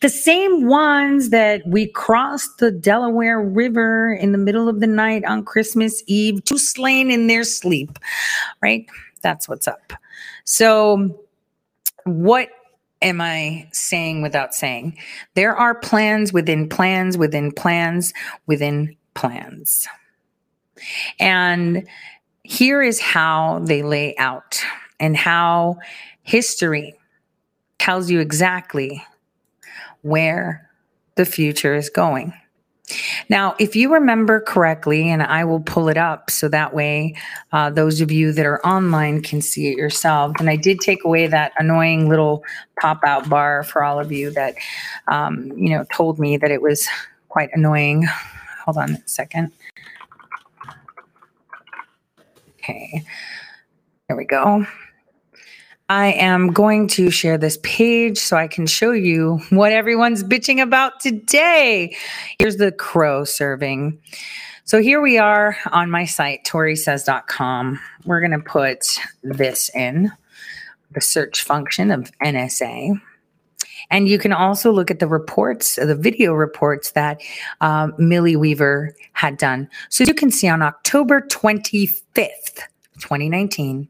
the 0.00 0.08
same 0.08 0.66
ones 0.66 1.30
that 1.30 1.66
we 1.66 1.86
crossed 1.88 2.58
the 2.58 2.70
Delaware 2.70 3.40
River 3.40 4.12
in 4.12 4.32
the 4.32 4.38
middle 4.38 4.68
of 4.68 4.80
the 4.80 4.86
night 4.86 5.24
on 5.24 5.44
Christmas 5.44 6.02
Eve, 6.06 6.44
two 6.44 6.58
slain 6.58 7.10
in 7.10 7.26
their 7.26 7.44
sleep, 7.44 7.98
right? 8.62 8.86
That's 9.22 9.48
what's 9.48 9.68
up. 9.68 9.92
So, 10.44 11.20
what 12.04 12.48
am 13.02 13.20
I 13.20 13.68
saying 13.72 14.22
without 14.22 14.54
saying? 14.54 14.96
There 15.34 15.54
are 15.54 15.74
plans 15.74 16.32
within 16.32 16.68
plans 16.68 17.16
within 17.18 17.52
plans 17.52 18.12
within 18.46 18.96
plans. 19.14 19.86
And 21.18 21.86
here 22.50 22.82
is 22.82 22.98
how 22.98 23.60
they 23.62 23.80
lay 23.80 24.16
out 24.16 24.60
and 24.98 25.16
how 25.16 25.78
history 26.24 26.98
tells 27.78 28.10
you 28.10 28.18
exactly 28.18 29.04
where 30.02 30.68
the 31.14 31.24
future 31.24 31.76
is 31.76 31.88
going. 31.88 32.34
Now, 33.28 33.54
if 33.60 33.76
you 33.76 33.94
remember 33.94 34.40
correctly, 34.40 35.08
and 35.08 35.22
I 35.22 35.44
will 35.44 35.60
pull 35.60 35.88
it 35.88 35.96
up 35.96 36.28
so 36.28 36.48
that 36.48 36.74
way 36.74 37.14
uh, 37.52 37.70
those 37.70 38.00
of 38.00 38.10
you 38.10 38.32
that 38.32 38.44
are 38.44 38.60
online 38.66 39.22
can 39.22 39.40
see 39.40 39.68
it 39.68 39.78
yourself. 39.78 40.32
And 40.40 40.50
I 40.50 40.56
did 40.56 40.80
take 40.80 41.04
away 41.04 41.28
that 41.28 41.52
annoying 41.56 42.08
little 42.08 42.42
pop 42.80 43.04
out 43.04 43.28
bar 43.28 43.62
for 43.62 43.84
all 43.84 44.00
of 44.00 44.10
you 44.10 44.32
that, 44.32 44.56
um, 45.06 45.52
you 45.56 45.70
know, 45.70 45.84
told 45.94 46.18
me 46.18 46.36
that 46.36 46.50
it 46.50 46.62
was 46.62 46.88
quite 47.28 47.50
annoying. 47.52 48.08
Hold 48.64 48.76
on 48.76 48.90
a 48.94 49.02
second. 49.08 49.52
Okay, 52.62 53.02
there 54.08 54.16
we 54.16 54.26
go. 54.26 54.66
I 55.88 56.12
am 56.12 56.52
going 56.52 56.86
to 56.88 57.10
share 57.10 57.36
this 57.36 57.58
page 57.62 58.18
so 58.18 58.36
I 58.36 58.46
can 58.46 58.66
show 58.66 58.92
you 58.92 59.40
what 59.50 59.72
everyone's 59.72 60.22
bitching 60.22 60.62
about 60.62 61.00
today. 61.00 61.96
Here's 62.38 62.58
the 62.58 62.70
crow 62.70 63.24
serving. 63.24 63.98
So 64.64 64.80
here 64.80 65.00
we 65.00 65.18
are 65.18 65.56
on 65.72 65.90
my 65.90 66.04
site, 66.04 66.44
toresays.com. 66.44 67.80
We're 68.04 68.20
going 68.20 68.38
to 68.38 68.38
put 68.38 69.00
this 69.24 69.68
in 69.74 70.12
the 70.92 71.00
search 71.00 71.42
function 71.42 71.90
of 71.90 72.12
NSA. 72.22 73.00
And 73.90 74.08
you 74.08 74.18
can 74.18 74.32
also 74.32 74.70
look 74.72 74.90
at 74.90 74.98
the 74.98 75.06
reports, 75.06 75.76
the 75.76 75.96
video 75.96 76.32
reports 76.32 76.92
that 76.92 77.20
um, 77.60 77.94
Millie 77.98 78.36
Weaver 78.36 78.94
had 79.12 79.36
done. 79.36 79.68
So 79.88 80.04
you 80.04 80.14
can 80.14 80.30
see 80.30 80.48
on 80.48 80.62
October 80.62 81.22
25th, 81.22 82.60
2019, 83.00 83.88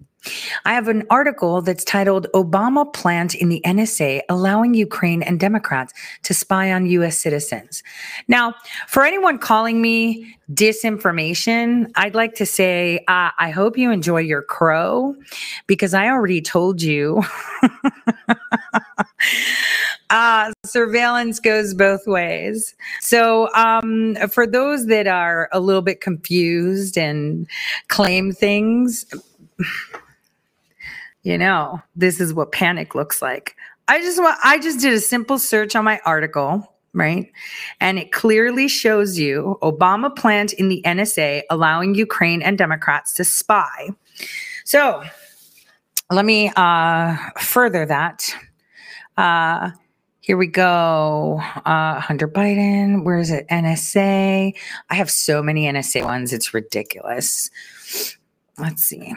I 0.65 0.75
have 0.75 0.89
an 0.89 1.05
article 1.11 1.63
that's 1.63 1.85
titled 1.85 2.27
Obama 2.35 2.91
Plant 2.93 3.35
in 3.35 3.49
the 3.49 3.63
NSA 3.65 4.21
Allowing 4.29 4.75
Ukraine 4.75 5.23
and 5.23 5.41
Democrats 5.41 5.95
to 6.25 6.35
Spy 6.35 6.73
on 6.73 6.87
US 6.87 7.19
Citizens. 7.19 7.83
Now, 8.29 8.55
for 8.87 9.05
anyone 9.05 9.39
calling 9.39 9.81
me 9.81 10.37
disinformation, 10.53 11.91
I'd 11.97 12.15
like 12.15 12.35
to 12.35 12.47
say 12.47 12.99
uh, 13.09 13.31
I 13.39 13.51
hope 13.51 13.79
you 13.79 13.91
enjoy 13.91 14.21
your 14.21 14.43
crow 14.43 15.15
because 15.67 15.95
I 15.95 16.09
already 16.09 16.43
told 16.43 16.83
you. 16.83 17.23
uh, 20.11 20.53
surveillance 20.65 21.41
goes 21.41 21.73
both 21.73 22.07
ways. 22.07 22.75
So, 23.01 23.53
um, 23.55 24.17
for 24.31 24.47
those 24.47 24.87
that 24.87 25.07
are 25.07 25.49
a 25.53 25.61
little 25.61 25.83
bit 25.83 26.01
confused 26.01 26.99
and 26.99 27.47
claim 27.89 28.33
things, 28.33 29.07
you 31.23 31.37
know, 31.37 31.81
this 31.97 32.21
is 32.21 32.33
what 32.33 32.53
panic 32.53 32.95
looks 32.95 33.21
like. 33.21 33.57
I 33.89 34.01
just 34.01 34.21
want, 34.21 34.39
I 34.45 34.59
just 34.59 34.81
did 34.81 34.93
a 34.93 35.01
simple 35.01 35.39
search 35.39 35.75
on 35.75 35.85
my 35.85 36.01
article, 36.05 36.77
right? 36.95 37.31
And 37.81 37.99
it 37.99 38.13
clearly 38.13 38.69
shows 38.69 39.19
you 39.19 39.59
Obama 39.63 40.15
plant 40.15 40.53
in 40.53 40.69
the 40.69 40.83
NSA 40.87 41.43
allowing 41.51 41.95
Ukraine 41.95 42.43
and 42.43 42.57
Democrats 42.57 43.13
to 43.15 43.25
spy. 43.25 43.89
So 44.65 45.03
let 46.11 46.25
me 46.25 46.53
uh, 46.57 47.17
further 47.39 47.85
that. 47.87 48.35
Uh, 49.17 49.71
here 50.21 50.37
we 50.37 50.47
go. 50.47 51.41
Uh, 51.65 51.99
Hunter 51.99 52.29
Biden. 52.29 53.05
Where 53.05 53.19
is 53.19 53.31
it? 53.31 53.49
NSA. 53.49 54.55
I 54.89 54.95
have 54.95 55.11
so 55.11 55.43
many 55.43 55.65
NSA 55.65 56.05
ones. 56.05 56.33
It's 56.33 56.55
ridiculous. 56.55 57.51
Let's 58.59 58.85
see 58.85 59.15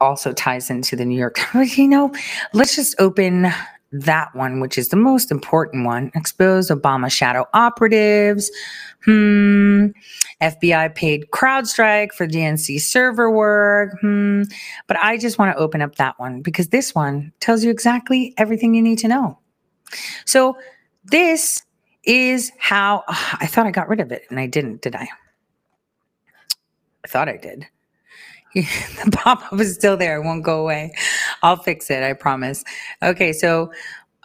also 0.00 0.32
ties 0.32 0.70
into 0.70 0.96
the 0.96 1.04
New 1.04 1.18
York 1.18 1.36
Times. 1.36 1.78
You 1.86 1.88
know, 1.88 2.12
let's 2.52 2.74
just 2.74 2.94
open 2.98 3.52
that 3.92 4.34
one, 4.34 4.60
which 4.60 4.76
is 4.76 4.88
the 4.88 4.96
most 4.96 5.30
important 5.30 5.86
one. 5.86 6.10
Expose 6.14 6.70
Obama 6.70 7.10
shadow 7.10 7.46
operatives. 7.54 8.50
Hmm. 9.04 9.88
FBI 10.42 10.94
paid 10.94 11.26
CrowdStrike 11.30 12.12
for 12.12 12.26
DNC 12.26 12.80
server 12.80 13.30
work. 13.30 13.98
Hmm. 14.00 14.42
But 14.86 14.98
I 15.02 15.16
just 15.16 15.38
want 15.38 15.56
to 15.56 15.62
open 15.62 15.80
up 15.82 15.96
that 15.96 16.18
one 16.18 16.42
because 16.42 16.68
this 16.68 16.94
one 16.94 17.32
tells 17.40 17.62
you 17.62 17.70
exactly 17.70 18.34
everything 18.36 18.74
you 18.74 18.82
need 18.82 18.98
to 18.98 19.08
know. 19.08 19.38
So 20.24 20.56
this 21.04 21.62
is 22.04 22.52
how 22.58 23.04
ugh, 23.08 23.36
I 23.40 23.46
thought 23.46 23.66
I 23.66 23.70
got 23.70 23.88
rid 23.88 24.00
of 24.00 24.12
it 24.12 24.24
and 24.30 24.40
I 24.40 24.46
didn't, 24.46 24.82
did 24.82 24.96
I? 24.96 25.08
I 27.04 27.08
thought 27.08 27.28
I 27.28 27.36
did. 27.36 27.66
the 29.04 29.10
pop 29.12 29.52
up 29.52 29.60
is 29.60 29.74
still 29.74 29.96
there. 29.96 30.16
It 30.16 30.24
won't 30.24 30.42
go 30.42 30.60
away. 30.60 30.92
I'll 31.42 31.56
fix 31.56 31.90
it. 31.90 32.02
I 32.02 32.12
promise. 32.14 32.64
Okay. 33.02 33.32
So, 33.32 33.72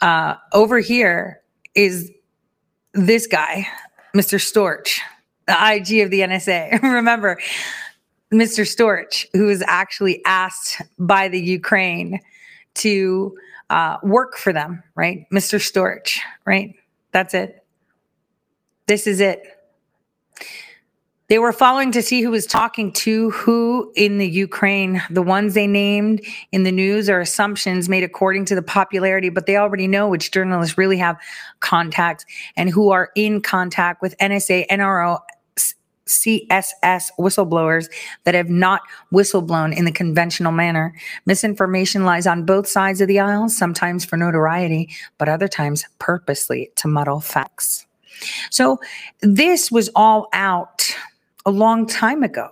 uh, 0.02 0.36
over 0.54 0.80
here 0.80 1.42
is 1.76 2.12
this 2.94 3.28
guy, 3.28 3.68
Mr. 4.16 4.40
Storch, 4.40 5.00
the 5.48 5.54
IG 5.54 6.00
of 6.04 6.12
the 6.12 6.22
NSA. 6.22 6.82
Remember, 6.84 7.40
Mr. 8.34 8.66
Storch, 8.66 9.26
who 9.34 9.48
was 9.48 9.62
actually 9.68 10.24
asked 10.26 10.82
by 10.98 11.28
the 11.28 11.40
Ukraine 11.40 12.20
to 12.76 13.38
uh, 13.70 13.98
work 14.04 14.38
for 14.38 14.54
them, 14.54 14.82
right? 14.96 15.26
Mr. 15.32 15.60
Storch, 15.60 16.20
right? 16.46 16.74
That's 17.12 17.34
it. 17.34 17.66
This 18.88 19.08
is 19.08 19.20
it. 19.20 19.44
They 21.32 21.40
were 21.40 21.54
following 21.54 21.94
to 21.94 22.02
see 22.02 22.22
who 22.22 22.30
was 22.30 22.46
talking 22.46 22.92
to 22.92 23.30
who 23.30 23.94
in 23.96 24.18
the 24.18 24.28
Ukraine. 24.28 25.02
The 25.10 25.22
ones 25.22 25.54
they 25.54 25.66
named 25.66 26.26
in 26.52 26.64
the 26.64 26.74
news 26.74 27.10
are 27.10 27.22
assumptions 27.22 27.88
made 27.88 28.04
according 28.04 28.44
to 28.48 28.56
the 28.56 28.62
popularity, 28.62 29.30
but 29.30 29.46
they 29.46 29.56
already 29.56 29.88
know 29.88 30.10
which 30.10 30.32
journalists 30.32 30.78
really 30.78 30.98
have 30.98 31.16
contacts 31.62 32.26
and 32.58 32.70
who 32.70 32.92
are 32.92 33.12
in 33.16 33.42
contact 33.42 34.02
with 34.02 34.14
NSA, 34.18 34.68
NRO, 34.68 35.20
CSS 36.06 37.12
whistleblowers 37.18 37.88
that 38.26 38.36
have 38.36 38.50
not 38.50 38.82
whistleblown 39.14 39.74
in 39.74 39.86
the 39.86 39.94
conventional 39.94 40.52
manner. 40.52 40.94
Misinformation 41.26 42.04
lies 42.04 42.28
on 42.28 42.44
both 42.44 42.68
sides 42.68 43.00
of 43.00 43.08
the 43.08 43.22
aisle, 43.22 43.48
sometimes 43.48 44.04
for 44.04 44.18
notoriety, 44.18 44.90
but 45.18 45.30
other 45.30 45.48
times 45.48 45.86
purposely 45.98 46.70
to 46.76 46.90
muddle 46.90 47.22
facts. 47.22 47.86
So 48.50 48.80
this 49.22 49.72
was 49.72 49.90
all 49.96 50.28
out 50.34 50.94
a 51.46 51.52
long 51.52 51.86
time 51.86 52.24
ago. 52.24 52.50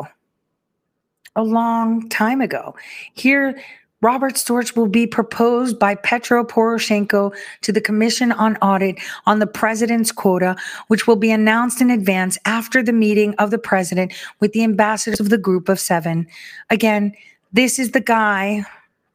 A 1.36 1.44
long 1.44 2.10
time 2.10 2.42
ago. 2.42 2.76
Here, 3.14 3.62
Robert 4.02 4.36
Storch 4.36 4.78
will 4.78 4.88
be 4.88 5.06
proposed 5.06 5.78
by 5.78 5.94
Petro 5.94 6.44
Poroshenko 6.46 7.34
to 7.62 7.72
the 7.72 7.82
Commission 7.82 8.32
on 8.32 8.56
Audit 8.58 8.98
on 9.26 9.40
the 9.40 9.48
president's 9.48 10.12
quota, 10.12 10.56
which 10.88 11.06
will 11.06 11.18
be 11.18 11.32
announced 11.32 11.82
in 11.82 11.90
advance 11.90 12.38
after 12.46 12.82
the 12.82 12.94
meeting 12.94 13.36
of 13.36 13.52
the 13.52 13.58
president 13.58 14.14
with 14.40 14.54
the 14.54 14.64
ambassadors 14.64 15.20
of 15.20 15.30
the 15.30 15.38
group 15.38 15.68
of 15.68 15.80
seven. 15.80 16.28
Again, 16.70 17.14
this 17.52 17.78
is 17.78 17.92
the 17.92 18.00
guy, 18.00 18.64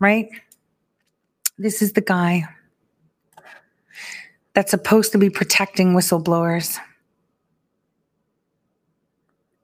right? 0.01 0.29
This 1.57 1.81
is 1.81 1.95
the 1.95 2.03
guy 2.03 2.45
that's 4.53 4.71
supposed 4.71 5.13
to 5.13 5.19
be 5.19 5.31
protecting 5.31 5.95
whistleblowers. 5.95 6.79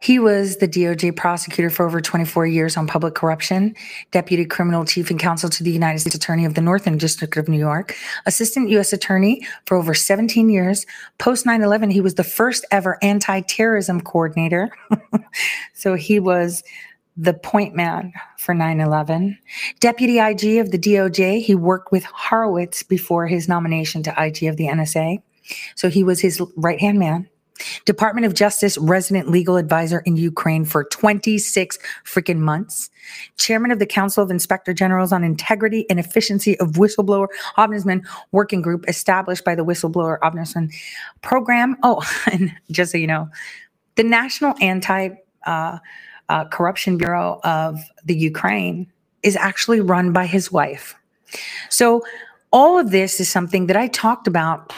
He 0.02 0.18
was 0.18 0.56
the 0.56 0.68
DOJ 0.68 1.14
prosecutor 1.14 1.68
for 1.68 1.84
over 1.84 2.00
24 2.00 2.46
years 2.46 2.78
on 2.78 2.86
public 2.86 3.14
corruption, 3.14 3.76
deputy 4.12 4.46
criminal 4.46 4.86
chief 4.86 5.10
and 5.10 5.20
counsel 5.20 5.50
to 5.50 5.62
the 5.62 5.70
United 5.70 5.98
States 5.98 6.16
Attorney 6.16 6.46
of 6.46 6.54
the 6.54 6.62
Northern 6.62 6.96
District 6.96 7.36
of 7.36 7.48
New 7.48 7.58
York, 7.58 7.94
assistant 8.24 8.70
U.S. 8.70 8.94
attorney 8.94 9.46
for 9.66 9.76
over 9.76 9.92
17 9.92 10.48
years. 10.48 10.86
Post 11.18 11.44
9 11.44 11.62
11, 11.62 11.90
he 11.90 12.00
was 12.00 12.14
the 12.14 12.24
first 12.24 12.64
ever 12.70 12.98
anti 13.02 13.42
terrorism 13.42 14.00
coordinator. 14.00 14.70
so 15.74 15.94
he 15.94 16.18
was 16.18 16.62
the 17.18 17.34
point 17.34 17.74
man 17.74 18.14
for 18.38 18.54
9 18.54 18.80
11. 18.80 19.38
Deputy 19.80 20.18
IG 20.18 20.56
of 20.56 20.70
the 20.70 20.78
DOJ, 20.78 21.42
he 21.42 21.54
worked 21.54 21.92
with 21.92 22.04
Horowitz 22.04 22.82
before 22.82 23.26
his 23.26 23.48
nomination 23.48 24.02
to 24.04 24.14
IG 24.16 24.44
of 24.44 24.56
the 24.56 24.64
NSA. 24.64 25.22
So 25.74 25.90
he 25.90 26.04
was 26.04 26.20
his 26.20 26.40
right 26.56 26.80
hand 26.80 26.98
man. 26.98 27.28
Department 27.84 28.26
of 28.26 28.34
Justice 28.34 28.78
resident 28.78 29.30
legal 29.30 29.56
advisor 29.56 30.00
in 30.00 30.16
Ukraine 30.16 30.64
for 30.64 30.84
26 30.84 31.78
freaking 32.04 32.38
months. 32.38 32.90
Chairman 33.36 33.70
of 33.70 33.78
the 33.78 33.86
Council 33.86 34.22
of 34.22 34.30
Inspector 34.30 34.72
Generals 34.74 35.12
on 35.12 35.24
Integrity 35.24 35.86
and 35.90 35.98
Efficiency 35.98 36.58
of 36.60 36.72
Whistleblower 36.72 37.28
Ombudsman 37.56 38.04
Working 38.32 38.62
Group 38.62 38.84
established 38.88 39.44
by 39.44 39.54
the 39.54 39.64
Whistleblower 39.64 40.18
Ombudsman 40.20 40.72
Program. 41.22 41.76
Oh, 41.82 42.02
and 42.32 42.52
just 42.70 42.92
so 42.92 42.98
you 42.98 43.06
know, 43.06 43.28
the 43.96 44.04
National 44.04 44.54
Anti 44.60 45.10
uh, 45.46 45.78
uh, 46.28 46.44
Corruption 46.46 46.96
Bureau 46.96 47.40
of 47.44 47.78
the 48.04 48.16
Ukraine 48.16 48.90
is 49.22 49.36
actually 49.36 49.80
run 49.80 50.12
by 50.12 50.26
his 50.26 50.50
wife. 50.50 50.94
So 51.68 52.02
all 52.52 52.78
of 52.78 52.90
this 52.90 53.20
is 53.20 53.28
something 53.28 53.66
that 53.66 53.76
I 53.76 53.88
talked 53.88 54.26
about 54.26 54.72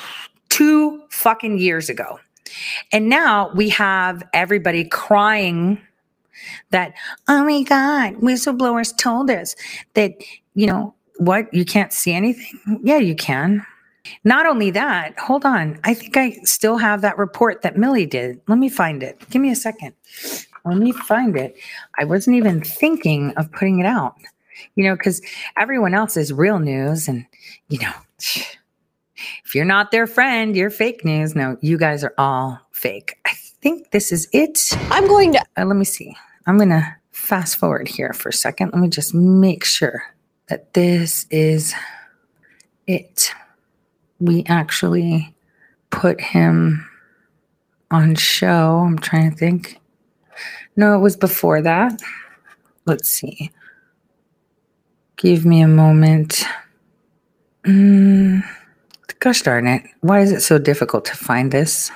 two 0.49 1.03
fucking 1.11 1.59
years 1.59 1.89
ago. 1.89 2.19
And 2.93 3.09
now 3.09 3.51
we 3.55 3.69
have 3.71 4.23
everybody 4.33 4.85
crying 4.85 5.81
that, 6.71 6.95
oh 7.29 7.45
my 7.45 7.63
God, 7.63 8.15
whistleblowers 8.17 8.97
told 8.97 9.31
us 9.31 9.55
that, 9.95 10.13
you 10.55 10.67
know, 10.67 10.95
what? 11.19 11.53
You 11.53 11.65
can't 11.65 11.93
see 11.93 12.13
anything? 12.13 12.81
Yeah, 12.83 12.99
you 12.99 13.15
can. 13.15 13.65
Not 14.25 14.47
only 14.47 14.71
that, 14.73 15.19
hold 15.19 15.45
on. 15.45 15.79
I 15.85 15.95
think 15.95 16.17
I 16.17 16.33
still 16.43 16.79
have 16.79 17.03
that 17.03 17.19
report 17.19 17.63
that 17.63 17.77
Millie 17.77 18.07
did. 18.07 18.41
Let 18.49 18.59
me 18.59 18.69
find 18.69 19.03
it. 19.03 19.19
Give 19.31 19.41
me 19.41 19.51
a 19.51 19.57
second. 19.57 19.95
Let 20.65 20.79
me 20.79 20.93
find 20.93 21.37
it. 21.37 21.57
I 21.99 22.05
wasn't 22.05 22.37
even 22.37 22.63
thinking 22.63 23.33
of 23.37 23.51
putting 23.53 23.79
it 23.79 23.87
out, 23.87 24.17
you 24.75 24.85
know, 24.85 24.97
because 24.97 25.23
everyone 25.57 25.95
else 25.95 26.17
is 26.17 26.33
real 26.33 26.59
news 26.59 27.09
and, 27.09 27.27
you 27.69 27.79
know, 27.81 27.93
if 29.45 29.55
you're 29.55 29.65
not 29.65 29.91
their 29.91 30.07
friend, 30.07 30.57
you're 30.57 30.71
fake 30.71 31.05
news. 31.05 31.35
No, 31.35 31.57
you 31.61 31.79
guys 31.79 32.05
are 32.05 32.15
all 32.19 32.59
fake. 32.73 33.19
I 33.27 33.33
think 33.61 33.91
this 33.91 34.13
is 34.13 34.29
it. 34.33 34.77
I'm 34.91 35.07
going 35.07 35.33
to. 35.33 35.45
Uh, 35.57 35.65
let 35.65 35.77
me 35.77 35.85
see. 35.85 36.17
I'm 36.47 36.57
going 36.57 36.71
to 36.71 36.97
fast 37.11 37.57
forward 37.57 37.89
here 37.89 38.13
for 38.13 38.31
a 38.31 38.33
second. 38.33 38.73
Let 38.73 38.81
me 38.81 38.89
just 38.89 39.15
make 39.15 39.65
sure 39.65 40.03
that 40.49 40.75
this 40.75 41.27
is 41.31 41.75
it. 42.87 43.33
We 44.19 44.45
actually 44.49 45.35
put 45.91 46.21
him 46.21 46.89
on 47.91 48.15
show. 48.15 48.79
I'm 48.79 48.99
trying 48.99 49.31
to 49.31 49.37
think. 49.37 49.79
No, 50.77 50.95
it 50.97 51.01
was 51.01 51.17
before 51.17 51.63
that. 51.63 52.01
Let's 52.87 53.09
see. 53.09 53.51
Give 55.17 55.45
me 55.45 55.61
a 55.61 55.69
moment. 55.69 56.45
Mm. 57.65 58.43
Gosh 59.23 59.43
darn 59.43 59.69
it. 59.69 59.85
Why 60.01 60.19
is 60.19 60.33
it 60.33 60.41
so 60.41 60.59
difficult 60.59 61.05
to 61.05 61.17
find 61.17 61.53
this? 61.53 61.93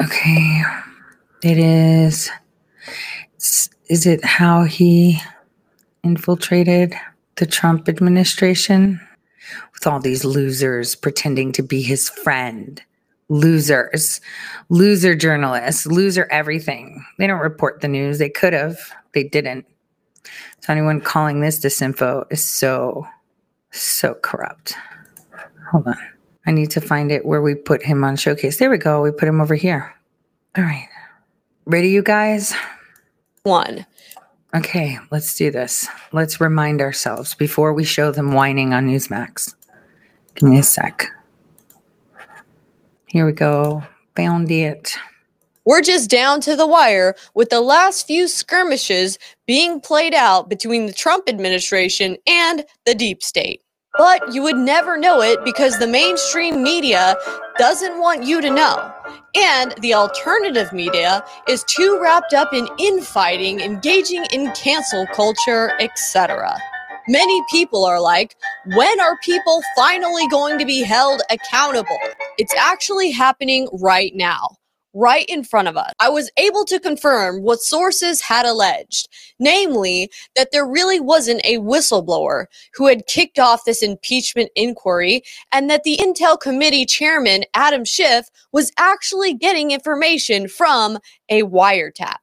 Okay. 0.00 0.62
It 1.42 1.58
is. 1.58 2.30
Is 3.88 4.06
it 4.06 4.24
how 4.24 4.62
he 4.62 5.20
infiltrated 6.04 6.94
the 7.34 7.46
Trump 7.46 7.88
administration 7.88 9.00
with 9.74 9.88
all 9.88 9.98
these 9.98 10.24
losers 10.24 10.94
pretending 10.94 11.50
to 11.50 11.64
be 11.64 11.82
his 11.82 12.10
friend? 12.10 12.80
Losers, 13.28 14.20
loser 14.68 15.16
journalists, 15.16 15.84
loser 15.84 16.28
everything. 16.30 17.04
They 17.18 17.26
don't 17.26 17.40
report 17.40 17.80
the 17.80 17.88
news. 17.88 18.20
They 18.20 18.30
could 18.30 18.52
have, 18.52 18.78
they 19.14 19.24
didn't. 19.24 19.66
So, 20.60 20.72
anyone 20.72 21.00
calling 21.00 21.40
this 21.40 21.58
disinfo 21.58 22.24
is 22.30 22.48
so, 22.48 23.04
so 23.72 24.14
corrupt. 24.22 24.76
Hold 25.72 25.88
on. 25.88 25.96
I 26.46 26.52
need 26.52 26.70
to 26.70 26.80
find 26.80 27.10
it 27.10 27.26
where 27.26 27.42
we 27.42 27.54
put 27.54 27.82
him 27.82 28.04
on 28.04 28.16
showcase. 28.16 28.58
There 28.58 28.70
we 28.70 28.78
go. 28.78 29.02
We 29.02 29.10
put 29.10 29.28
him 29.28 29.40
over 29.40 29.54
here. 29.54 29.94
All 30.56 30.64
right. 30.64 30.88
Ready, 31.64 31.88
you 31.88 32.02
guys? 32.02 32.54
One. 33.42 33.84
Okay, 34.54 34.98
let's 35.10 35.34
do 35.36 35.50
this. 35.50 35.88
Let's 36.12 36.40
remind 36.40 36.80
ourselves 36.80 37.34
before 37.34 37.74
we 37.74 37.84
show 37.84 38.12
them 38.12 38.32
whining 38.32 38.72
on 38.72 38.86
Newsmax. 38.86 39.54
Give 40.36 40.48
me 40.48 40.58
a 40.58 40.62
sec. 40.62 41.08
Here 43.08 43.26
we 43.26 43.32
go. 43.32 43.82
Found 44.14 44.50
it. 44.50 44.96
We're 45.64 45.82
just 45.82 46.08
down 46.08 46.40
to 46.42 46.54
the 46.54 46.66
wire 46.66 47.16
with 47.34 47.50
the 47.50 47.60
last 47.60 48.06
few 48.06 48.28
skirmishes 48.28 49.18
being 49.46 49.80
played 49.80 50.14
out 50.14 50.48
between 50.48 50.86
the 50.86 50.92
Trump 50.92 51.28
administration 51.28 52.16
and 52.26 52.64
the 52.84 52.94
deep 52.94 53.22
state. 53.22 53.62
But 53.98 54.34
you 54.34 54.42
would 54.42 54.56
never 54.56 54.96
know 54.96 55.22
it 55.22 55.44
because 55.44 55.78
the 55.78 55.86
mainstream 55.86 56.62
media 56.62 57.16
doesn't 57.58 57.98
want 57.98 58.24
you 58.24 58.40
to 58.40 58.50
know. 58.50 58.92
And 59.34 59.74
the 59.80 59.94
alternative 59.94 60.72
media 60.72 61.24
is 61.48 61.64
too 61.64 61.98
wrapped 62.00 62.34
up 62.34 62.52
in 62.52 62.68
infighting, 62.78 63.60
engaging 63.60 64.26
in 64.32 64.52
cancel 64.52 65.06
culture, 65.14 65.72
etc. 65.80 66.56
Many 67.08 67.42
people 67.50 67.84
are 67.84 68.00
like, 68.00 68.34
when 68.74 69.00
are 69.00 69.16
people 69.22 69.62
finally 69.76 70.26
going 70.28 70.58
to 70.58 70.66
be 70.66 70.82
held 70.82 71.22
accountable? 71.30 71.98
It's 72.38 72.54
actually 72.54 73.12
happening 73.12 73.68
right 73.80 74.12
now 74.14 74.56
right 74.96 75.26
in 75.28 75.44
front 75.44 75.68
of 75.68 75.76
us. 75.76 75.92
I 76.00 76.08
was 76.08 76.30
able 76.36 76.64
to 76.64 76.80
confirm 76.80 77.42
what 77.42 77.60
sources 77.60 78.22
had 78.22 78.46
alleged, 78.46 79.08
namely 79.38 80.10
that 80.34 80.48
there 80.52 80.66
really 80.66 81.00
wasn't 81.00 81.44
a 81.44 81.58
whistleblower 81.58 82.46
who 82.74 82.86
had 82.86 83.06
kicked 83.06 83.38
off 83.38 83.64
this 83.64 83.82
impeachment 83.82 84.50
inquiry 84.56 85.22
and 85.52 85.68
that 85.68 85.84
the 85.84 85.98
Intel 85.98 86.40
Committee 86.40 86.86
chairman, 86.86 87.44
Adam 87.54 87.84
Schiff, 87.84 88.28
was 88.52 88.72
actually 88.78 89.34
getting 89.34 89.70
information 89.70 90.48
from 90.48 90.98
a 91.28 91.42
wiretap. 91.42 92.16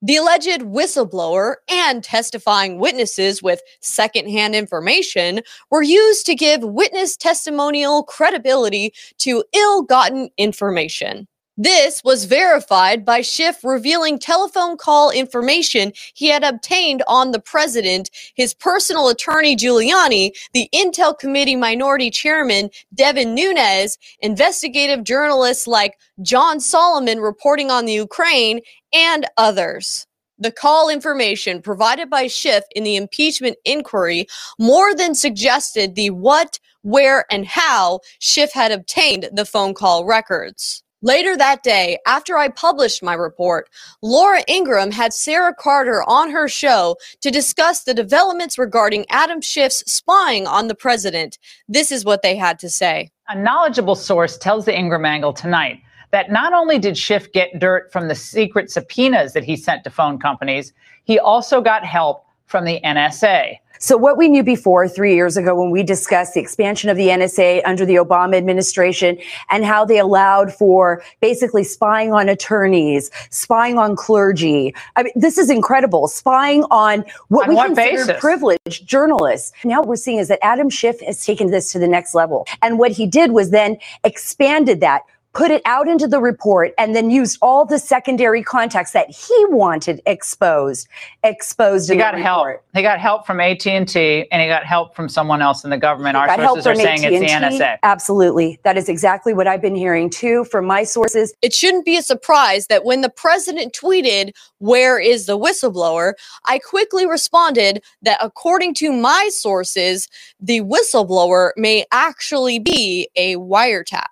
The 0.00 0.16
alleged 0.16 0.60
whistleblower 0.60 1.56
and 1.68 2.04
testifying 2.04 2.78
witnesses 2.78 3.42
with 3.42 3.60
secondhand 3.80 4.54
information 4.54 5.40
were 5.70 5.82
used 5.82 6.24
to 6.26 6.36
give 6.36 6.62
witness 6.62 7.16
testimonial 7.16 8.04
credibility 8.04 8.92
to 9.18 9.42
ill 9.52 9.82
gotten 9.82 10.30
information. 10.38 11.26
This 11.60 12.04
was 12.04 12.26
verified 12.26 13.04
by 13.04 13.20
Schiff 13.20 13.64
revealing 13.64 14.20
telephone 14.20 14.76
call 14.76 15.10
information 15.10 15.92
he 16.14 16.28
had 16.28 16.44
obtained 16.44 17.02
on 17.08 17.32
the 17.32 17.40
president, 17.40 18.10
his 18.36 18.54
personal 18.54 19.08
attorney 19.08 19.56
Giuliani, 19.56 20.30
the 20.52 20.68
Intel 20.72 21.18
Committee 21.18 21.56
Minority 21.56 22.10
Chairman 22.12 22.70
Devin 22.94 23.34
Nunes, 23.34 23.98
investigative 24.20 25.02
journalists 25.02 25.66
like 25.66 25.98
John 26.22 26.60
Solomon 26.60 27.18
reporting 27.18 27.72
on 27.72 27.86
the 27.86 27.94
Ukraine, 27.94 28.60
and 28.92 29.26
others. 29.36 30.06
The 30.38 30.52
call 30.52 30.88
information 30.88 31.60
provided 31.60 32.08
by 32.08 32.28
Schiff 32.28 32.62
in 32.76 32.84
the 32.84 32.94
impeachment 32.94 33.56
inquiry 33.64 34.28
more 34.60 34.94
than 34.94 35.16
suggested 35.16 35.96
the 35.96 36.10
what, 36.10 36.60
where, 36.82 37.24
and 37.32 37.44
how 37.44 37.98
Schiff 38.20 38.52
had 38.52 38.70
obtained 38.70 39.28
the 39.32 39.44
phone 39.44 39.74
call 39.74 40.04
records. 40.04 40.84
Later 41.00 41.36
that 41.36 41.62
day, 41.62 41.98
after 42.06 42.36
I 42.36 42.48
published 42.48 43.04
my 43.04 43.14
report, 43.14 43.70
Laura 44.02 44.42
Ingraham 44.48 44.90
had 44.90 45.12
Sarah 45.12 45.54
Carter 45.54 46.02
on 46.08 46.28
her 46.32 46.48
show 46.48 46.96
to 47.20 47.30
discuss 47.30 47.84
the 47.84 47.94
developments 47.94 48.58
regarding 48.58 49.06
Adam 49.08 49.40
Schiff's 49.40 49.84
spying 49.90 50.48
on 50.48 50.66
the 50.66 50.74
president. 50.74 51.38
This 51.68 51.92
is 51.92 52.04
what 52.04 52.22
they 52.22 52.34
had 52.34 52.58
to 52.58 52.68
say. 52.68 53.10
A 53.28 53.38
knowledgeable 53.38 53.94
source 53.94 54.36
tells 54.36 54.64
the 54.64 54.76
Ingraham 54.76 55.04
angle 55.04 55.32
tonight 55.32 55.80
that 56.10 56.32
not 56.32 56.52
only 56.52 56.80
did 56.80 56.98
Schiff 56.98 57.30
get 57.32 57.60
dirt 57.60 57.92
from 57.92 58.08
the 58.08 58.16
secret 58.16 58.68
subpoenas 58.68 59.34
that 59.34 59.44
he 59.44 59.54
sent 59.54 59.84
to 59.84 59.90
phone 59.90 60.18
companies, 60.18 60.72
he 61.04 61.20
also 61.20 61.60
got 61.60 61.84
help 61.84 62.24
from 62.46 62.64
the 62.64 62.80
NSA. 62.84 63.58
So, 63.78 63.96
what 63.96 64.16
we 64.16 64.28
knew 64.28 64.42
before, 64.42 64.88
three 64.88 65.14
years 65.14 65.36
ago, 65.36 65.54
when 65.60 65.70
we 65.70 65.82
discussed 65.82 66.34
the 66.34 66.40
expansion 66.40 66.90
of 66.90 66.96
the 66.96 67.08
NSA 67.08 67.62
under 67.64 67.84
the 67.86 67.96
Obama 67.96 68.36
administration 68.36 69.18
and 69.50 69.64
how 69.64 69.84
they 69.84 69.98
allowed 69.98 70.52
for 70.52 71.02
basically 71.20 71.64
spying 71.64 72.12
on 72.12 72.28
attorneys, 72.28 73.10
spying 73.30 73.78
on 73.78 73.96
clergy. 73.96 74.74
I 74.96 75.04
mean, 75.04 75.12
this 75.14 75.38
is 75.38 75.50
incredible. 75.50 76.08
Spying 76.08 76.64
on 76.70 77.04
what 77.28 77.44
On 77.44 77.50
we 77.50 77.54
what 77.56 77.66
consider 77.68 78.06
basis? 78.06 78.20
privileged 78.20 78.86
journalists. 78.86 79.52
Now, 79.64 79.80
what 79.80 79.88
we're 79.88 79.96
seeing 79.96 80.18
is 80.18 80.28
that 80.28 80.38
Adam 80.42 80.70
Schiff 80.70 81.00
has 81.02 81.24
taken 81.24 81.50
this 81.50 81.72
to 81.72 81.78
the 81.78 81.88
next 81.88 82.14
level. 82.14 82.46
And 82.62 82.78
what 82.78 82.92
he 82.92 83.06
did 83.06 83.32
was 83.32 83.50
then 83.50 83.76
expanded 84.04 84.80
that 84.80 85.02
put 85.34 85.50
it 85.50 85.62
out 85.64 85.88
into 85.88 86.08
the 86.08 86.20
report 86.20 86.72
and 86.78 86.96
then 86.96 87.10
used 87.10 87.38
all 87.42 87.64
the 87.64 87.78
secondary 87.78 88.42
contacts 88.42 88.92
that 88.92 89.10
he 89.10 89.44
wanted 89.46 90.00
exposed 90.06 90.88
exposed 91.22 91.88
He 91.88 91.92
in 91.92 91.98
the 91.98 92.04
got 92.04 92.18
help. 92.18 92.46
report. 92.46 92.64
He 92.74 92.82
got 92.82 92.98
help 92.98 93.26
from 93.26 93.40
AT 93.40 93.66
and 93.66 93.88
T, 93.88 94.26
and 94.30 94.42
he 94.42 94.48
got 94.48 94.64
help 94.64 94.94
from 94.96 95.08
someone 95.08 95.42
else 95.42 95.64
in 95.64 95.70
the 95.70 95.78
government. 95.78 96.16
Our 96.16 96.34
sources 96.36 96.66
are 96.66 96.74
saying 96.74 97.02
it's 97.04 97.20
the 97.20 97.30
AT&T. 97.30 97.58
NSA. 97.58 97.78
Absolutely. 97.82 98.58
That 98.64 98.76
is 98.76 98.88
exactly 98.88 99.34
what 99.34 99.46
I've 99.46 99.62
been 99.62 99.74
hearing 99.74 100.10
too 100.10 100.44
from 100.44 100.66
my 100.66 100.84
sources. 100.84 101.32
It 101.42 101.54
shouldn't 101.54 101.84
be 101.84 101.96
a 101.96 102.02
surprise 102.02 102.66
that 102.68 102.84
when 102.84 103.02
the 103.02 103.10
president 103.10 103.74
tweeted, 103.74 104.32
Where 104.58 104.98
is 104.98 105.26
the 105.26 105.38
whistleblower? 105.38 106.14
I 106.46 106.58
quickly 106.58 107.06
responded 107.06 107.82
that 108.02 108.18
according 108.22 108.74
to 108.74 108.92
my 108.92 109.28
sources, 109.32 110.08
the 110.40 110.62
whistleblower 110.62 111.50
may 111.56 111.84
actually 111.92 112.58
be 112.58 113.08
a 113.16 113.36
wiretap. 113.36 114.06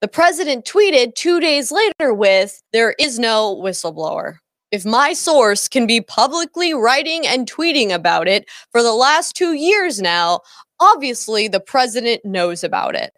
The 0.00 0.08
president 0.08 0.64
tweeted 0.64 1.14
two 1.14 1.40
days 1.40 1.70
later 1.70 2.14
with, 2.14 2.62
There 2.72 2.94
is 2.98 3.18
no 3.18 3.54
whistleblower. 3.62 4.38
If 4.70 4.86
my 4.86 5.12
source 5.12 5.68
can 5.68 5.86
be 5.86 6.00
publicly 6.00 6.72
writing 6.72 7.26
and 7.26 7.50
tweeting 7.50 7.92
about 7.92 8.26
it 8.26 8.48
for 8.72 8.82
the 8.82 8.94
last 8.94 9.34
two 9.34 9.52
years 9.52 10.00
now, 10.00 10.40
obviously 10.78 11.48
the 11.48 11.60
president 11.60 12.24
knows 12.24 12.64
about 12.64 12.94
it. 12.94 13.12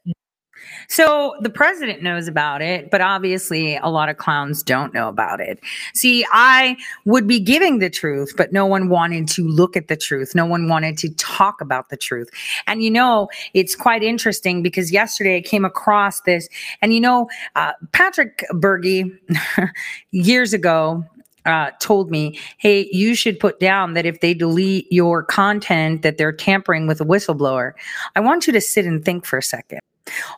So 0.92 1.34
the 1.40 1.48
president 1.48 2.02
knows 2.02 2.28
about 2.28 2.60
it, 2.60 2.90
but 2.90 3.00
obviously 3.00 3.76
a 3.76 3.88
lot 3.88 4.10
of 4.10 4.18
clowns 4.18 4.62
don't 4.62 4.92
know 4.92 5.08
about 5.08 5.40
it. 5.40 5.58
See, 5.94 6.22
I 6.32 6.76
would 7.06 7.26
be 7.26 7.40
giving 7.40 7.78
the 7.78 7.88
truth, 7.88 8.34
but 8.36 8.52
no 8.52 8.66
one 8.66 8.90
wanted 8.90 9.26
to 9.28 9.48
look 9.48 9.74
at 9.74 9.88
the 9.88 9.96
truth. 9.96 10.34
No 10.34 10.44
one 10.44 10.68
wanted 10.68 10.98
to 10.98 11.08
talk 11.14 11.62
about 11.62 11.88
the 11.88 11.96
truth. 11.96 12.28
And 12.66 12.82
you 12.82 12.90
know, 12.90 13.30
it's 13.54 13.74
quite 13.74 14.02
interesting 14.02 14.62
because 14.62 14.92
yesterday 14.92 15.38
I 15.38 15.40
came 15.40 15.64
across 15.64 16.20
this, 16.20 16.46
and 16.82 16.92
you 16.92 17.00
know, 17.00 17.30
uh, 17.56 17.72
Patrick 17.92 18.44
Byrne 18.52 19.18
years 20.10 20.52
ago 20.52 21.06
uh, 21.46 21.70
told 21.80 22.10
me, 22.10 22.38
hey, 22.58 22.86
you 22.92 23.14
should 23.14 23.40
put 23.40 23.60
down 23.60 23.94
that 23.94 24.04
if 24.04 24.20
they 24.20 24.34
delete 24.34 24.92
your 24.92 25.22
content, 25.22 26.02
that 26.02 26.18
they're 26.18 26.32
tampering 26.32 26.86
with 26.86 27.00
a 27.00 27.04
whistleblower. 27.06 27.72
I 28.14 28.20
want 28.20 28.46
you 28.46 28.52
to 28.52 28.60
sit 28.60 28.84
and 28.84 29.02
think 29.02 29.24
for 29.24 29.38
a 29.38 29.42
second. 29.42 29.80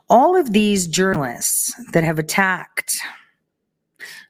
All 0.09 0.37
of 0.37 0.53
these 0.53 0.87
journalists 0.87 1.75
that 1.93 2.05
have 2.05 2.19
attacked 2.19 2.97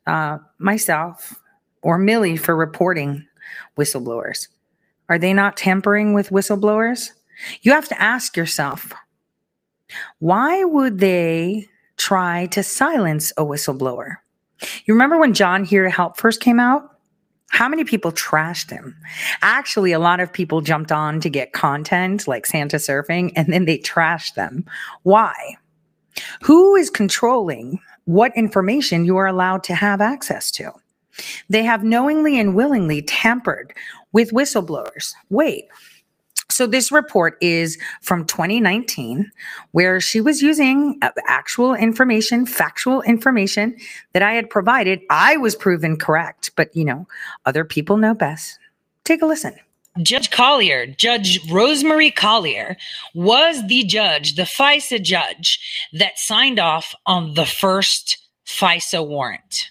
uh, 0.07 0.39
myself 0.59 1.41
or 1.83 1.99
Millie 1.99 2.37
for 2.37 2.57
reporting 2.57 3.27
whistleblowers, 3.77 4.49
are 5.09 5.19
they 5.19 5.33
not 5.33 5.57
tampering 5.57 6.15
with 6.15 6.31
whistleblowers? 6.31 7.11
You 7.63 7.73
have 7.73 7.89
to 7.89 8.01
ask 8.01 8.37
yourself, 8.37 8.93
why 10.19 10.65
would 10.65 10.99
they 10.99 11.69
try 11.97 12.47
to 12.47 12.63
silence 12.63 13.33
a 13.37 13.45
whistleblower? 13.45 14.17
You 14.87 14.95
remember 14.95 15.19
when 15.19 15.35
John 15.35 15.65
Here 15.65 15.85
to 15.85 15.91
Help 15.91 16.17
first 16.17 16.41
came 16.41 16.61
out? 16.61 16.94
How 17.55 17.69
many 17.69 17.85
people 17.85 18.11
trashed 18.11 18.71
him? 18.71 18.97
Actually, 19.41 19.93
a 19.93 20.01
lot 20.01 20.19
of 20.19 20.33
people 20.33 20.61
jumped 20.61 20.91
on 20.91 21.21
to 21.21 21.31
get 21.31 21.53
content 21.53 22.27
like 22.27 22.47
Santa 22.47 22.79
surfing 22.79 23.33
and 23.37 23.53
then 23.53 23.65
they 23.65 23.79
trashed 23.79 24.35
them. 24.35 24.65
Why? 25.05 25.33
Who 26.43 26.75
is 26.75 26.91
controlling 26.91 27.79
what 28.07 28.37
information 28.37 29.05
you 29.05 29.17
are 29.19 29.29
allowed 29.29 29.63
to 29.65 29.75
have 29.77 30.01
access 30.01 30.51
to? 30.51 30.73
They 31.49 31.63
have 31.63 31.85
knowingly 31.85 32.41
and 32.41 32.57
willingly 32.57 33.03
tampered 33.03 33.73
with 34.13 34.33
whistleblowers. 34.33 35.13
Wait. 35.31 35.67
So 36.51 36.67
this 36.67 36.93
report 36.93 37.37
is 37.41 37.79
from 38.03 38.27
2019 38.27 39.31
where 39.73 40.01
she 40.01 40.21
was 40.21 40.43
using 40.43 40.99
uh, 41.03 41.11
actual 41.27 41.75
information, 41.75 42.47
factual 42.47 43.03
information 43.03 43.77
that 44.13 44.23
I 44.23 44.35
had 44.35 44.51
provided. 44.51 45.01
I 45.11 45.37
was 45.37 45.57
proven 45.57 45.97
correct, 45.97 46.51
but 46.57 46.75
you 46.77 46.85
know, 46.85 47.07
other 47.47 47.65
people 47.65 47.97
know 47.97 48.15
best. 48.15 48.59
Take 49.05 49.23
a 49.23 49.27
listen. 49.27 49.55
Judge 50.03 50.31
Collyer, 50.31 50.97
Judge 50.97 51.39
Rosemary 51.51 52.11
Collyer, 52.11 52.77
was 53.15 53.65
the 53.69 53.85
judge, 53.85 54.35
the 54.35 54.43
FISA 54.43 55.01
judge 55.01 55.89
that 55.93 56.19
signed 56.19 56.59
off 56.59 56.95
on 57.07 57.35
the 57.35 57.47
first 57.47 58.19
FISA 58.45 59.07
warrant. 59.07 59.71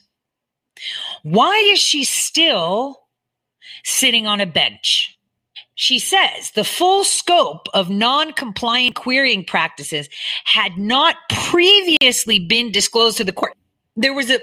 Why 1.24 1.56
is 1.74 1.80
she 1.80 2.06
still 2.06 3.02
sitting 3.84 4.28
on 4.28 4.40
a 4.40 4.46
bench? 4.46 5.13
She 5.76 6.00
says 6.00 6.52
the 6.52 6.64
full 6.64 7.04
scope 7.04 7.68
of 7.74 7.90
non 7.90 8.34
compliant 8.34 8.96
querying 8.96 9.44
practices 9.44 10.08
had 10.46 10.78
not 10.78 11.16
previously 11.30 12.40
been 12.40 12.72
disclosed 12.72 13.18
to 13.18 13.24
the 13.24 13.32
court. 13.32 13.54
There 13.96 14.14
was 14.14 14.30
a 14.30 14.40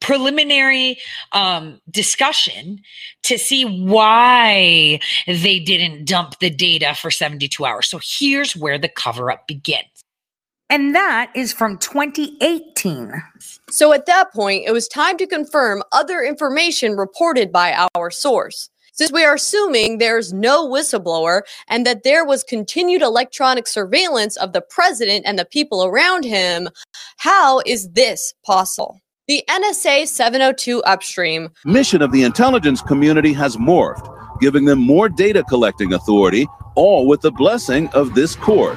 preliminary 0.00 0.98
um, 1.32 1.80
discussion 1.90 2.80
to 3.24 3.38
see 3.38 3.64
why 3.64 5.00
they 5.26 5.58
didn't 5.58 6.04
dump 6.06 6.38
the 6.38 6.50
data 6.50 6.94
for 6.94 7.10
72 7.10 7.64
hours. 7.64 7.88
So 7.88 8.00
here's 8.02 8.56
where 8.56 8.78
the 8.78 8.88
cover 8.88 9.30
up 9.30 9.46
begins. 9.46 9.86
And 10.70 10.94
that 10.94 11.30
is 11.34 11.52
from 11.52 11.78
2018. 11.78 13.12
So 13.70 13.92
at 13.92 14.06
that 14.06 14.32
point, 14.32 14.64
it 14.66 14.72
was 14.72 14.86
time 14.86 15.16
to 15.16 15.26
confirm 15.26 15.82
other 15.92 16.20
information 16.20 16.92
reported 16.92 17.50
by 17.50 17.88
our 17.94 18.10
source. 18.10 18.68
Since 18.98 19.12
we 19.12 19.24
are 19.24 19.36
assuming 19.36 19.98
there's 19.98 20.32
no 20.32 20.68
whistleblower 20.68 21.42
and 21.68 21.86
that 21.86 22.02
there 22.02 22.24
was 22.24 22.42
continued 22.42 23.00
electronic 23.00 23.68
surveillance 23.68 24.36
of 24.36 24.52
the 24.52 24.60
president 24.60 25.24
and 25.24 25.38
the 25.38 25.44
people 25.44 25.84
around 25.84 26.24
him, 26.24 26.68
how 27.18 27.62
is 27.64 27.90
this 27.90 28.34
possible? 28.44 29.00
The 29.28 29.44
NSA 29.48 30.08
702 30.08 30.82
upstream 30.82 31.50
mission 31.64 32.02
of 32.02 32.10
the 32.10 32.24
intelligence 32.24 32.82
community 32.82 33.32
has 33.34 33.56
morphed, 33.56 34.12
giving 34.40 34.64
them 34.64 34.80
more 34.80 35.08
data 35.08 35.44
collecting 35.44 35.92
authority, 35.92 36.48
all 36.74 37.06
with 37.06 37.20
the 37.20 37.30
blessing 37.30 37.86
of 37.90 38.16
this 38.16 38.34
court. 38.34 38.76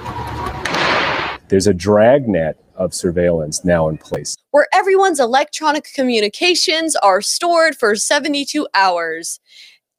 There's 1.50 1.66
a 1.66 1.74
dragnet 1.74 2.62
of 2.76 2.94
surveillance 2.94 3.64
now 3.64 3.90
in 3.90 3.98
place. 3.98 4.36
where 4.52 4.68
everyone's 4.74 5.20
electronic 5.20 5.88
communications 5.96 6.96
are 6.98 7.22
stored 7.22 7.76
for 7.76 7.96
72 7.96 8.68
hours. 8.74 9.40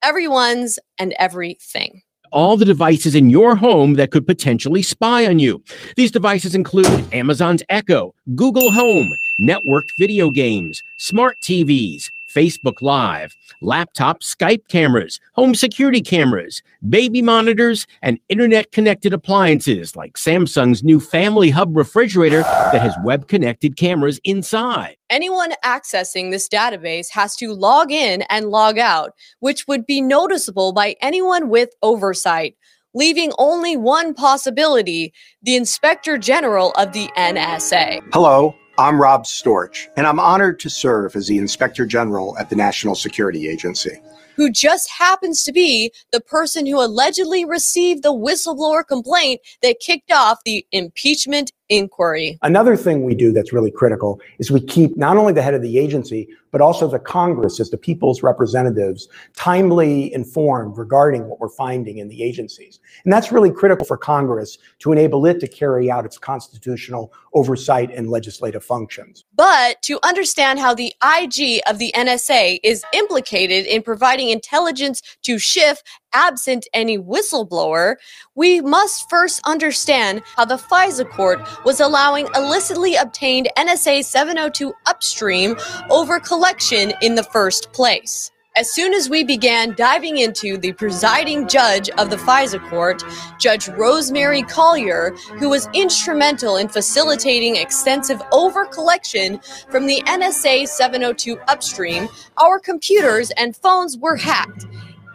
Everyone's 0.02 0.78
and 0.98 1.14
everything. 1.18 2.02
all 2.32 2.56
the 2.56 2.64
devices 2.64 3.14
in 3.14 3.28
your 3.28 3.54
home 3.54 3.92
that 3.94 4.10
could 4.10 4.26
potentially 4.26 4.82
spy 4.82 5.26
on 5.26 5.38
you. 5.38 5.62
These 5.96 6.10
devices 6.10 6.54
include 6.54 7.04
Amazon's 7.12 7.62
Echo, 7.68 8.14
Google 8.34 8.72
Home, 8.72 9.12
networked 9.38 9.90
video 9.98 10.30
games, 10.30 10.82
smart 10.96 11.36
TVs, 11.42 12.10
Facebook 12.32 12.80
Live, 12.80 13.34
laptop 13.60 14.20
Skype 14.20 14.68
cameras, 14.68 15.20
home 15.34 15.54
security 15.54 16.00
cameras, 16.00 16.62
baby 16.88 17.22
monitors, 17.22 17.86
and 18.00 18.18
internet 18.28 18.72
connected 18.72 19.12
appliances 19.12 19.96
like 19.96 20.14
Samsung's 20.14 20.82
new 20.82 21.00
Family 21.00 21.50
Hub 21.50 21.76
refrigerator 21.76 22.42
that 22.42 22.80
has 22.80 22.96
web 23.04 23.28
connected 23.28 23.76
cameras 23.76 24.20
inside. 24.24 24.96
Anyone 25.10 25.52
accessing 25.64 26.30
this 26.30 26.48
database 26.48 27.10
has 27.10 27.36
to 27.36 27.52
log 27.52 27.92
in 27.92 28.22
and 28.30 28.46
log 28.46 28.78
out, 28.78 29.12
which 29.40 29.66
would 29.68 29.86
be 29.86 30.00
noticeable 30.00 30.72
by 30.72 30.96
anyone 31.02 31.48
with 31.48 31.70
oversight, 31.82 32.56
leaving 32.94 33.32
only 33.38 33.76
one 33.76 34.14
possibility 34.14 35.12
the 35.42 35.56
Inspector 35.56 36.16
General 36.18 36.72
of 36.72 36.92
the 36.92 37.08
NSA. 37.16 38.02
Hello, 38.12 38.54
I'm 38.82 39.00
Rob 39.00 39.26
Storch, 39.26 39.86
and 39.96 40.08
I'm 40.08 40.18
honored 40.18 40.58
to 40.58 40.68
serve 40.68 41.14
as 41.14 41.28
the 41.28 41.38
Inspector 41.38 41.86
General 41.86 42.36
at 42.36 42.50
the 42.50 42.56
National 42.56 42.96
Security 42.96 43.48
Agency. 43.48 44.02
Who 44.34 44.50
just 44.50 44.90
happens 44.90 45.44
to 45.44 45.52
be 45.52 45.92
the 46.10 46.20
person 46.20 46.66
who 46.66 46.82
allegedly 46.82 47.44
received 47.44 48.02
the 48.02 48.12
whistleblower 48.12 48.84
complaint 48.84 49.40
that 49.62 49.78
kicked 49.78 50.10
off 50.10 50.40
the 50.44 50.66
impeachment 50.72 51.52
inquiry. 51.68 52.38
Another 52.42 52.76
thing 52.76 53.04
we 53.04 53.14
do 53.14 53.32
that's 53.32 53.52
really 53.52 53.70
critical 53.70 54.20
is 54.38 54.50
we 54.50 54.60
keep 54.60 54.96
not 54.96 55.16
only 55.16 55.32
the 55.32 55.42
head 55.42 55.54
of 55.54 55.62
the 55.62 55.78
agency, 55.78 56.28
but 56.50 56.60
also 56.60 56.86
the 56.86 56.98
Congress 56.98 57.58
as 57.58 57.70
the 57.70 57.78
people's 57.78 58.22
representatives 58.22 59.08
timely 59.34 60.12
informed 60.12 60.76
regarding 60.76 61.26
what 61.26 61.40
we're 61.40 61.48
finding 61.48 61.98
in 61.98 62.08
the 62.08 62.22
agencies. 62.22 62.78
And 63.04 63.12
that's 63.12 63.32
really 63.32 63.50
critical 63.50 63.86
for 63.86 63.96
Congress 63.96 64.58
to 64.80 64.92
enable 64.92 65.24
it 65.26 65.40
to 65.40 65.48
carry 65.48 65.90
out 65.90 66.04
its 66.04 66.18
constitutional 66.18 67.12
oversight 67.34 67.90
and 67.90 68.10
legislative 68.10 68.62
functions. 68.62 69.24
But 69.34 69.80
to 69.82 69.98
understand 70.02 70.58
how 70.58 70.74
the 70.74 70.94
IG 71.02 71.62
of 71.66 71.78
the 71.78 71.90
NSA 71.96 72.60
is 72.62 72.84
implicated 72.92 73.64
in 73.64 73.82
providing 73.82 74.28
intelligence 74.28 75.02
to 75.22 75.38
Schiff 75.38 75.82
absent 76.12 76.66
any 76.72 76.98
whistleblower, 76.98 77.96
we 78.34 78.60
must 78.60 79.08
first 79.08 79.40
understand 79.44 80.22
how 80.36 80.44
the 80.44 80.56
FISA 80.56 81.08
court 81.10 81.40
was 81.64 81.80
allowing 81.80 82.28
illicitly 82.34 82.96
obtained 82.96 83.48
NSA 83.56 84.04
702 84.04 84.72
upstream 84.86 85.56
over 85.90 86.20
collection 86.20 86.92
in 87.02 87.14
the 87.14 87.24
first 87.24 87.72
place. 87.72 88.30
As 88.54 88.70
soon 88.70 88.92
as 88.92 89.08
we 89.08 89.24
began 89.24 89.74
diving 89.76 90.18
into 90.18 90.58
the 90.58 90.74
presiding 90.74 91.48
judge 91.48 91.88
of 91.96 92.10
the 92.10 92.16
FISA 92.16 92.60
court, 92.68 93.02
Judge 93.38 93.66
Rosemary 93.68 94.42
Collyer, 94.42 95.18
who 95.38 95.48
was 95.48 95.70
instrumental 95.72 96.56
in 96.56 96.68
facilitating 96.68 97.56
extensive 97.56 98.18
overcollection 98.30 99.42
from 99.70 99.86
the 99.86 100.02
NSA 100.02 100.68
702 100.68 101.38
upstream, 101.48 102.08
our 102.42 102.58
computers 102.58 103.30
and 103.38 103.56
phones 103.56 103.96
were 103.96 104.16
hacked 104.16 104.66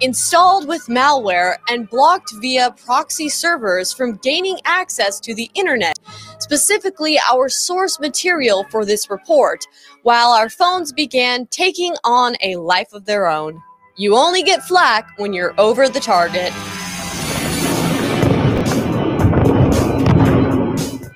installed 0.02 0.68
with 0.68 0.86
malware 0.88 1.56
and 1.70 1.90
blocked 1.90 2.34
via 2.42 2.72
proxy 2.86 3.30
servers 3.30 3.94
from 3.94 4.18
gaining 4.18 4.60
access 4.66 5.20
to 5.22 5.34
the 5.34 5.50
internet, 5.54 5.98
specifically 6.40 7.20
our 7.32 7.50
source 7.50 8.00
material 8.00 8.66
for 8.70 8.86
this 8.86 9.10
report, 9.10 9.66
while 10.04 10.30
our 10.30 10.50
phones 10.50 10.92
began 10.92 11.48
taking 11.48 11.96
on 12.04 12.36
a 12.42 12.56
life 12.58 12.94
of 12.94 13.06
their 13.06 13.28
own. 13.28 13.62
You 13.96 14.16
only 14.16 14.44
get 14.44 14.64
flack 14.64 15.08
when 15.18 15.34
you're 15.34 15.60
over 15.60 15.90
the 15.90 16.00
target. 16.00 16.54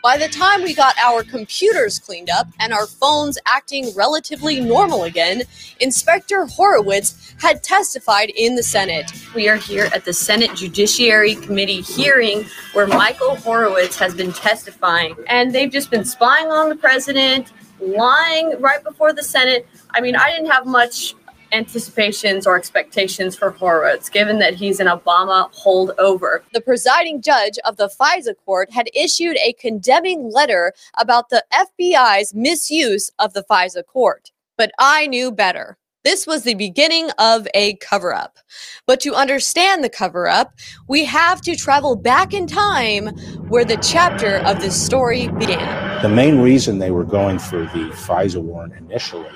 By 0.04 0.18
the 0.18 0.28
time 0.28 0.64
we 0.64 0.74
got 0.74 0.98
our 0.98 1.24
computers 1.24 2.00
cleaned 2.00 2.32
up 2.32 2.48
and 2.60 2.74
our 2.74 2.88
phones 2.88 3.38
acting 3.46 3.94
relatively 3.96 4.60
normal 4.60 5.04
again, 5.04 5.44
Inspector 5.80 6.46
Horowitz 6.48 7.36
had 7.40 7.62
testified 7.62 8.32
in 8.36 8.56
the 8.56 8.64
Senate. 8.64 9.12
We 9.36 9.48
are 9.48 9.58
here 9.58 9.90
at 9.94 10.04
the 10.04 10.14
Senate 10.14 10.56
Judiciary 10.56 11.36
Committee 11.36 11.82
hearing 11.82 12.46
where 12.74 12.88
Michael 12.88 13.36
Horowitz 13.36 13.96
has 14.00 14.16
been 14.16 14.34
testifying, 14.34 15.16
and 15.28 15.54
they've 15.54 15.72
just 15.72 15.92
been 15.92 16.06
spying 16.06 16.48
on 16.48 16.70
the 16.70 16.76
president, 16.76 17.52
lying 17.80 18.60
right 18.60 18.84
before 18.84 19.14
the 19.14 19.24
Senate. 19.24 19.68
I 19.92 20.02
mean, 20.02 20.16
I 20.16 20.32
didn't 20.32 20.50
have 20.50 20.66
much 20.66 21.14
anticipations 21.52 22.48
or 22.48 22.58
expectations 22.58 23.36
for 23.36 23.52
Horowitz, 23.52 24.10
given 24.10 24.40
that 24.40 24.56
he's 24.56 24.80
an 24.80 24.88
Obama 24.88 25.54
holdover. 25.54 26.40
The 26.54 26.62
presiding 26.62 27.22
judge 27.22 27.58
of 27.66 27.78
the 27.78 27.90
FISA 27.90 28.36
court 28.46 28.72
had 28.72 28.90
issued 28.94 29.38
a 29.38 29.54
condemning 29.54 30.32
letter 30.32 30.74
about 30.98 31.30
the 31.30 31.44
FBI's 31.54 32.34
misuse 32.34 33.12
of 33.20 33.34
the 33.34 33.44
FISA 33.44 33.86
court. 33.86 34.32
But 34.58 34.72
I 34.80 35.08
knew 35.08 35.32
better. 35.32 35.78
This 36.04 36.26
was 36.26 36.42
the 36.42 36.56
beginning 36.56 37.12
of 37.20 37.48
a 37.54 37.76
cover 37.76 38.12
up. 38.12 38.40
But 38.88 39.00
to 39.02 39.14
understand 39.14 39.84
the 39.84 39.90
cover 39.90 40.28
up, 40.28 40.54
we 40.88 41.06
have 41.06 41.42
to 41.42 41.56
travel 41.56 41.96
back 41.96 42.34
in 42.34 42.48
time 42.48 43.10
where 43.50 43.64
the 43.64 43.78
chapter 43.78 44.38
of 44.38 44.62
this 44.62 44.84
story 44.84 45.28
began. 45.28 46.02
The 46.02 46.10
main 46.10 46.40
reason 46.40 46.80
they 46.80 46.90
were 46.90 47.04
going 47.04 47.38
for 47.38 47.60
the 47.60 47.92
FISA 47.94 48.42
warrant 48.42 48.74
initially 48.74 49.30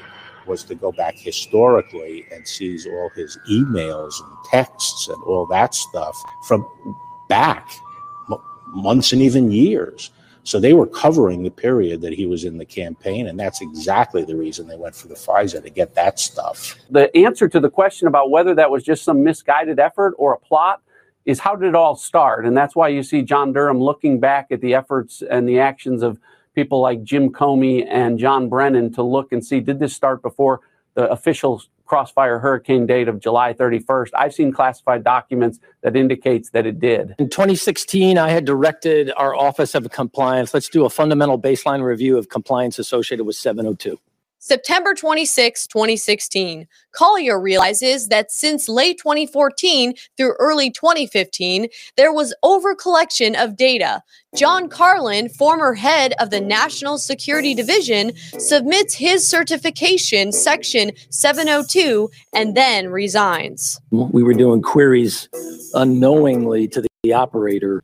was 0.47 0.63
to 0.65 0.75
go 0.75 0.91
back 0.91 1.15
historically 1.15 2.25
and 2.31 2.47
seize 2.47 2.85
all 2.85 3.09
his 3.15 3.37
emails 3.49 4.13
and 4.23 4.37
texts 4.45 5.07
and 5.07 5.21
all 5.23 5.45
that 5.47 5.73
stuff 5.73 6.15
from 6.47 6.67
back 7.29 7.69
m- 8.31 8.39
months 8.67 9.13
and 9.13 9.21
even 9.21 9.51
years. 9.51 10.11
So 10.43 10.59
they 10.59 10.73
were 10.73 10.85
covering 10.85 11.41
the 11.41 11.49
period 11.49 12.01
that 12.01 12.13
he 12.13 12.27
was 12.27 12.43
in 12.43 12.59
the 12.59 12.65
campaign, 12.65 13.27
and 13.27 13.39
that's 13.39 13.61
exactly 13.61 14.23
the 14.23 14.35
reason 14.35 14.67
they 14.67 14.77
went 14.77 14.95
for 14.95 15.07
the 15.07 15.15
FISA 15.15 15.63
to 15.63 15.69
get 15.71 15.95
that 15.95 16.19
stuff. 16.19 16.75
The 16.91 17.15
answer 17.17 17.49
to 17.49 17.59
the 17.59 17.69
question 17.69 18.07
about 18.07 18.29
whether 18.29 18.53
that 18.53 18.69
was 18.69 18.83
just 18.83 19.03
some 19.03 19.23
misguided 19.23 19.79
effort 19.79 20.13
or 20.19 20.33
a 20.33 20.39
plot 20.39 20.83
is 21.25 21.39
how 21.39 21.55
did 21.55 21.69
it 21.69 21.75
all 21.75 21.95
start? 21.95 22.45
And 22.45 22.55
that's 22.55 22.75
why 22.75 22.89
you 22.89 23.01
see 23.01 23.23
John 23.23 23.53
Durham 23.53 23.79
looking 23.79 24.19
back 24.19 24.47
at 24.51 24.61
the 24.61 24.75
efforts 24.75 25.23
and 25.27 25.49
the 25.49 25.59
actions 25.59 26.03
of 26.03 26.19
people 26.55 26.79
like 26.79 27.03
Jim 27.03 27.31
Comey 27.31 27.85
and 27.87 28.17
John 28.17 28.49
Brennan 28.49 28.93
to 28.93 29.03
look 29.03 29.31
and 29.31 29.45
see 29.45 29.59
did 29.59 29.79
this 29.79 29.93
start 29.93 30.21
before 30.21 30.61
the 30.95 31.09
official 31.11 31.61
crossfire 31.85 32.39
hurricane 32.39 32.87
date 32.87 33.07
of 33.07 33.19
July 33.19 33.53
31st. 33.53 34.09
I've 34.15 34.33
seen 34.33 34.51
classified 34.51 35.03
documents 35.03 35.59
that 35.81 35.95
indicates 35.95 36.49
that 36.51 36.65
it 36.65 36.79
did. 36.79 37.13
In 37.19 37.29
2016, 37.29 38.17
I 38.17 38.29
had 38.29 38.45
directed 38.45 39.11
our 39.15 39.35
Office 39.35 39.75
of 39.75 39.89
Compliance, 39.91 40.53
let's 40.53 40.69
do 40.69 40.85
a 40.85 40.89
fundamental 40.89 41.39
baseline 41.39 41.83
review 41.83 42.17
of 42.17 42.29
compliance 42.29 42.79
associated 42.79 43.25
with 43.25 43.35
702. 43.35 43.99
September 44.47 44.93
26, 44.93 45.65
2016, 45.65 46.67
Collyer 46.95 47.41
realizes 47.41 48.09
that 48.09 48.31
since 48.31 48.69
late 48.69 48.99
2014 48.99 49.95
through 50.15 50.35
early 50.37 50.69
2015, 50.69 51.65
there 51.97 52.13
was 52.13 52.31
overcollection 52.45 53.33
of 53.43 53.57
data. 53.57 54.03
John 54.35 54.69
Carlin, 54.69 55.29
former 55.29 55.73
head 55.73 56.13
of 56.19 56.29
the 56.29 56.41
National 56.41 56.99
Security 56.99 57.55
Division, 57.55 58.11
submits 58.37 58.93
his 58.93 59.27
certification, 59.27 60.31
section 60.31 60.91
702, 61.09 62.11
and 62.35 62.53
then 62.55 62.89
resigns. 62.89 63.81
We 63.89 64.21
were 64.21 64.35
doing 64.35 64.61
queries 64.61 65.27
unknowingly 65.73 66.67
to 66.67 66.85
the 67.01 67.13
operator. 67.13 67.83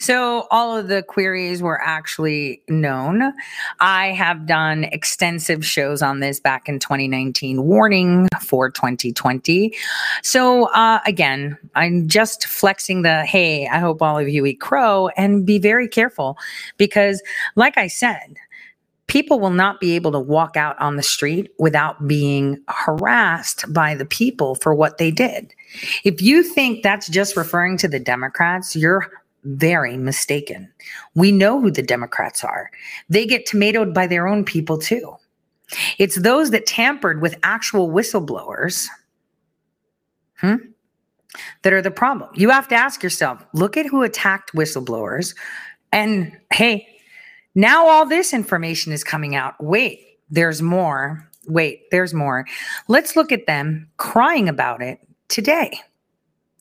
So 0.00 0.46
all 0.50 0.76
of 0.76 0.88
the 0.88 1.02
queries 1.02 1.62
were 1.62 1.80
actually 1.80 2.62
known. 2.68 3.34
I 3.80 4.08
have 4.08 4.46
done 4.46 4.84
extensive 4.84 5.64
shows 5.64 6.00
on 6.00 6.20
this 6.20 6.40
back 6.40 6.70
in 6.70 6.78
2019, 6.78 7.62
warning 7.64 8.26
for 8.40 8.70
2020. 8.70 9.74
So 10.22 10.64
uh, 10.70 11.00
again, 11.06 11.56
I'm 11.74 12.08
just 12.08 12.46
flexing 12.46 13.02
the 13.02 13.26
hey, 13.26 13.68
I 13.68 13.78
hope 13.78 14.00
all 14.00 14.18
of 14.18 14.28
you 14.28 14.46
eat 14.46 14.60
crow 14.60 15.08
and 15.18 15.44
be 15.44 15.58
very 15.58 15.86
careful 15.86 16.38
because, 16.78 17.22
like 17.54 17.76
I 17.76 17.86
said, 17.86 18.36
people 19.06 19.40
will 19.40 19.50
not 19.50 19.80
be 19.80 19.96
able 19.96 20.12
to 20.12 20.20
walk 20.20 20.56
out 20.56 20.80
on 20.80 20.94
the 20.96 21.02
street 21.02 21.50
without 21.58 22.06
being 22.06 22.56
harassed 22.68 23.70
by 23.72 23.94
the 23.94 24.04
people 24.06 24.54
for 24.54 24.72
what 24.72 24.98
they 24.98 25.10
did. 25.10 25.52
If 26.04 26.22
you 26.22 26.42
think 26.42 26.82
that's 26.82 27.08
just 27.08 27.36
referring 27.36 27.76
to 27.78 27.88
the 27.88 27.98
Democrats, 27.98 28.76
you're 28.76 29.10
very 29.44 29.96
mistaken. 29.96 30.70
We 31.14 31.32
know 31.32 31.60
who 31.60 31.70
the 31.70 31.82
Democrats 31.82 32.44
are. 32.44 32.70
They 33.08 33.26
get 33.26 33.46
tomatoed 33.46 33.94
by 33.94 34.06
their 34.06 34.26
own 34.26 34.44
people 34.44 34.78
too. 34.78 35.16
It's 35.98 36.16
those 36.16 36.50
that 36.50 36.66
tampered 36.66 37.22
with 37.22 37.38
actual 37.42 37.90
whistleblowers 37.90 38.88
hmm, 40.38 40.56
that 41.62 41.72
are 41.72 41.82
the 41.82 41.90
problem. 41.90 42.30
You 42.34 42.50
have 42.50 42.68
to 42.68 42.74
ask 42.74 43.02
yourself 43.02 43.44
look 43.52 43.76
at 43.76 43.86
who 43.86 44.02
attacked 44.02 44.52
whistleblowers. 44.52 45.34
And 45.92 46.36
hey, 46.52 46.88
now 47.54 47.86
all 47.88 48.06
this 48.06 48.32
information 48.32 48.92
is 48.92 49.04
coming 49.04 49.34
out. 49.34 49.62
Wait, 49.62 50.18
there's 50.30 50.62
more. 50.62 51.28
Wait, 51.46 51.90
there's 51.90 52.14
more. 52.14 52.46
Let's 52.88 53.16
look 53.16 53.32
at 53.32 53.46
them 53.46 53.88
crying 53.96 54.48
about 54.48 54.82
it 54.82 55.00
today. 55.28 55.80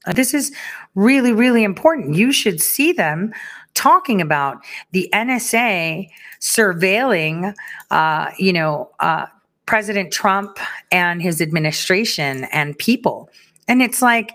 Uh, 0.05 0.13
This 0.13 0.33
is 0.33 0.51
really, 0.95 1.33
really 1.33 1.63
important. 1.63 2.15
You 2.15 2.31
should 2.31 2.61
see 2.61 2.91
them 2.91 3.33
talking 3.73 4.21
about 4.21 4.57
the 4.91 5.09
NSA 5.13 6.09
surveilling, 6.39 7.53
uh, 7.91 8.31
you 8.37 8.53
know, 8.53 8.89
uh, 8.99 9.27
President 9.65 10.11
Trump 10.11 10.57
and 10.91 11.21
his 11.21 11.41
administration 11.41 12.45
and 12.45 12.77
people. 12.77 13.29
And 13.67 13.81
it's 13.81 14.01
like, 14.01 14.31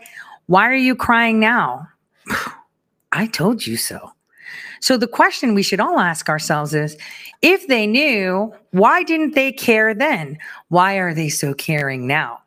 why 0.46 0.68
are 0.68 0.74
you 0.76 0.94
crying 0.94 1.40
now? 1.40 1.88
I 3.12 3.26
told 3.26 3.66
you 3.66 3.76
so. 3.76 4.12
So 4.80 4.96
the 4.96 5.08
question 5.08 5.54
we 5.54 5.62
should 5.62 5.80
all 5.80 5.98
ask 5.98 6.28
ourselves 6.28 6.74
is 6.74 6.96
if 7.42 7.66
they 7.68 7.86
knew, 7.86 8.52
why 8.72 9.02
didn't 9.02 9.34
they 9.34 9.50
care 9.50 9.94
then? 9.94 10.36
Why 10.68 10.96
are 10.96 11.14
they 11.14 11.30
so 11.30 11.54
caring 11.54 12.06
now? 12.06 12.40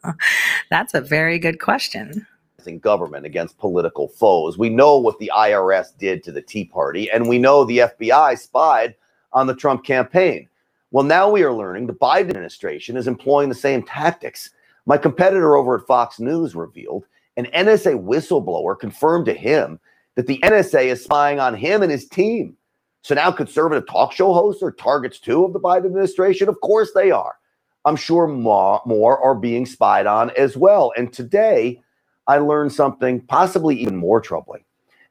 That's 0.70 0.94
a 0.94 1.00
very 1.00 1.38
good 1.38 1.60
question. 1.60 2.26
In 2.66 2.78
government 2.78 3.26
against 3.26 3.58
political 3.58 4.08
foes. 4.08 4.58
We 4.58 4.68
know 4.68 4.96
what 4.98 5.18
the 5.18 5.30
IRS 5.34 5.96
did 5.98 6.22
to 6.24 6.32
the 6.32 6.42
Tea 6.42 6.64
Party, 6.64 7.10
and 7.10 7.28
we 7.28 7.38
know 7.38 7.64
the 7.64 7.78
FBI 7.78 8.38
spied 8.38 8.94
on 9.32 9.46
the 9.46 9.54
Trump 9.54 9.84
campaign. 9.84 10.48
Well, 10.90 11.04
now 11.04 11.28
we 11.28 11.42
are 11.42 11.52
learning 11.52 11.86
the 11.86 11.94
Biden 11.94 12.30
administration 12.30 12.96
is 12.96 13.08
employing 13.08 13.48
the 13.48 13.54
same 13.54 13.82
tactics. 13.82 14.50
My 14.86 14.96
competitor 14.96 15.56
over 15.56 15.78
at 15.78 15.86
Fox 15.86 16.20
News 16.20 16.54
revealed 16.54 17.04
an 17.36 17.46
NSA 17.46 18.00
whistleblower 18.02 18.78
confirmed 18.78 19.26
to 19.26 19.34
him 19.34 19.80
that 20.14 20.26
the 20.26 20.38
NSA 20.38 20.86
is 20.86 21.02
spying 21.02 21.40
on 21.40 21.54
him 21.54 21.82
and 21.82 21.90
his 21.90 22.08
team. 22.08 22.56
So 23.02 23.14
now 23.14 23.32
conservative 23.32 23.88
talk 23.88 24.12
show 24.12 24.32
hosts 24.32 24.62
are 24.62 24.70
targets 24.70 25.18
too 25.18 25.44
of 25.44 25.52
the 25.52 25.60
Biden 25.60 25.86
administration? 25.86 26.48
Of 26.48 26.60
course 26.60 26.92
they 26.94 27.10
are. 27.10 27.36
I'm 27.84 27.96
sure 27.96 28.26
more, 28.26 28.80
more 28.86 29.18
are 29.22 29.34
being 29.34 29.66
spied 29.66 30.06
on 30.06 30.30
as 30.38 30.56
well. 30.56 30.92
And 30.96 31.12
today, 31.12 31.82
I 32.26 32.38
learned 32.38 32.72
something 32.72 33.20
possibly 33.22 33.76
even 33.80 33.96
more 33.96 34.20
troubling. 34.20 34.64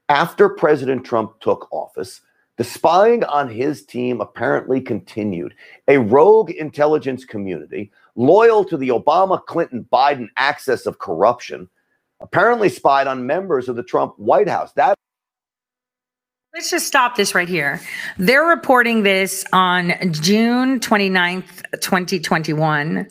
After 0.08 0.48
President 0.48 1.04
Trump 1.04 1.40
took 1.40 1.68
office, 1.72 2.20
the 2.56 2.64
spying 2.64 3.24
on 3.24 3.48
his 3.48 3.84
team 3.84 4.20
apparently 4.20 4.80
continued. 4.80 5.54
A 5.88 5.98
rogue 5.98 6.50
intelligence 6.50 7.24
community 7.24 7.90
loyal 8.16 8.64
to 8.64 8.76
the 8.76 8.88
Obama 8.88 9.44
Clinton 9.44 9.86
Biden 9.92 10.28
axis 10.36 10.86
of 10.86 10.98
corruption 10.98 11.68
apparently 12.20 12.68
spied 12.68 13.06
on 13.06 13.26
members 13.26 13.68
of 13.68 13.76
the 13.76 13.82
Trump 13.82 14.14
White 14.18 14.48
House. 14.48 14.72
That 14.72 14.94
Let's 16.54 16.70
just 16.70 16.86
stop 16.86 17.16
this 17.16 17.34
right 17.34 17.48
here. 17.48 17.80
They're 18.16 18.44
reporting 18.44 19.02
this 19.02 19.44
on 19.52 19.92
June 20.12 20.78
29th, 20.78 21.64
2021, 21.80 23.08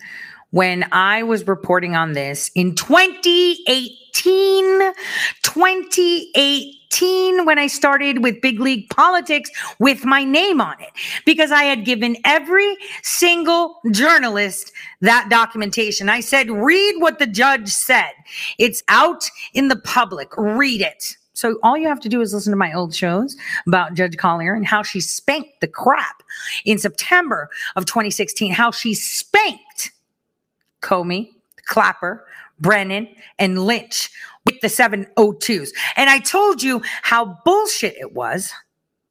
when 0.53 0.85
I 0.91 1.23
was 1.23 1.47
reporting 1.47 1.95
on 1.95 2.13
this 2.13 2.51
in 2.53 2.75
2018. 2.75 4.93
2018, 5.41 7.45
when 7.45 7.57
I 7.57 7.67
started 7.67 8.23
with 8.23 8.41
big 8.41 8.59
league 8.59 8.89
politics 8.89 9.49
with 9.79 10.05
my 10.05 10.23
name 10.23 10.61
on 10.61 10.79
it, 10.79 10.91
because 11.25 11.51
I 11.51 11.63
had 11.63 11.83
given 11.83 12.15
every 12.23 12.77
single 13.01 13.79
journalist 13.91 14.71
that 15.01 15.27
documentation. 15.29 16.09
I 16.09 16.19
said, 16.19 16.51
read 16.51 16.95
what 16.99 17.17
the 17.17 17.27
judge 17.27 17.69
said. 17.69 18.11
It's 18.59 18.83
out 18.87 19.29
in 19.53 19.67
the 19.67 19.77
public. 19.77 20.29
Read 20.37 20.81
it. 20.81 21.17
So 21.33 21.57
all 21.63 21.75
you 21.75 21.87
have 21.87 21.99
to 22.01 22.09
do 22.09 22.21
is 22.21 22.33
listen 22.33 22.51
to 22.51 22.57
my 22.57 22.71
old 22.71 22.93
shows 22.93 23.35
about 23.67 23.95
Judge 23.95 24.15
Collyer 24.15 24.55
and 24.55 24.65
how 24.65 24.83
she 24.83 25.01
spanked 25.01 25.61
the 25.61 25.67
crap 25.67 26.21
in 26.63 26.77
September 26.77 27.49
of 27.75 27.85
2016, 27.85 28.51
how 28.51 28.71
she 28.71 28.93
spanked 28.93 29.59
Comey, 30.83 31.31
Clapper, 31.65 32.25
Brennan, 32.59 33.07
and 33.39 33.65
Lynch 33.65 34.11
with 34.45 34.59
the 34.61 34.67
702s. 34.67 35.69
And 35.95 36.09
I 36.09 36.19
told 36.19 36.61
you 36.61 36.81
how 37.01 37.39
bullshit 37.45 37.95
it 37.97 38.13
was. 38.13 38.53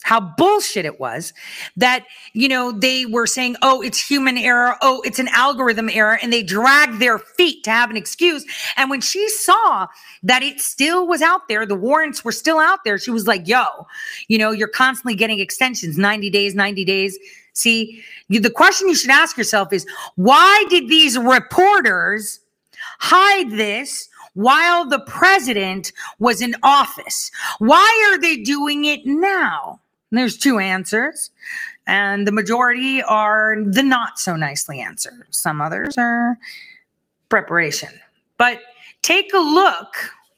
How 0.05 0.19
bullshit 0.19 0.85
it 0.85 0.99
was 0.99 1.33
that, 1.77 2.05
you 2.33 2.49
know, 2.49 2.73
they 2.73 3.07
were 3.07 3.27
saying, 3.27 3.55
oh, 3.63 3.81
it's 3.81 4.05
human 4.05 4.37
error. 4.37 4.75
Oh, 4.83 5.01
it's 5.03 5.21
an 5.21 5.29
algorithm 5.29 5.89
error. 5.89 6.19
And 6.21 6.33
they 6.33 6.43
dragged 6.43 6.99
their 6.99 7.21
feet 7.21 7.63
to 7.65 7.71
have 7.71 7.89
an 7.89 7.97
excuse. 7.97 8.45
And 8.77 8.91
when 8.91 9.01
she 9.01 9.29
saw 9.29 9.87
that 10.25 10.43
it 10.43 10.61
still 10.61 11.07
was 11.07 11.23
out 11.23 11.47
there, 11.47 11.65
the 11.65 11.77
warrants 11.77 12.25
were 12.25 12.33
still 12.33 12.59
out 12.59 12.81
there, 12.85 12.99
she 12.99 13.13
was 13.13 13.29
like, 13.29 13.47
yo, 13.47 13.87
you 14.27 14.39
know, 14.39 14.51
you're 14.51 14.67
constantly 14.67 15.15
getting 15.15 15.39
extensions 15.39 15.97
90 15.97 16.31
days, 16.31 16.57
90 16.57 16.85
days. 16.85 17.17
See, 17.55 18.03
you, 18.29 18.41
the 18.41 18.51
question 18.51 18.88
you 18.88 18.95
should 18.95 19.11
ask 19.11 19.37
yourself 19.37 19.73
is 19.73 19.87
why 20.17 20.65
did 20.71 20.88
these 20.88 21.19
reporters 21.19 22.41
hide 22.99 23.51
this 23.51 24.09
while 24.35 24.88
the 24.88 25.01
president 25.01 25.93
was 26.19 26.41
in 26.41 26.57
office? 26.62 27.31
Why 27.59 28.11
are 28.11 28.19
they 28.19 28.37
doing 28.38 28.87
it 28.87 29.05
now? 29.05 29.81
And 30.11 30.19
there's 30.19 30.37
two 30.37 30.59
answers, 30.59 31.31
and 31.87 32.27
the 32.27 32.33
majority 32.33 33.03
are 33.03 33.57
the 33.65 33.83
not 33.83 34.19
so 34.19 34.37
nicely 34.37 34.81
answered. 34.81 35.27
Some 35.31 35.61
others 35.61 35.97
are 35.97 36.38
preparation. 37.29 37.88
But 38.37 38.61
take 39.01 39.33
a 39.33 39.38
look, 39.38 39.95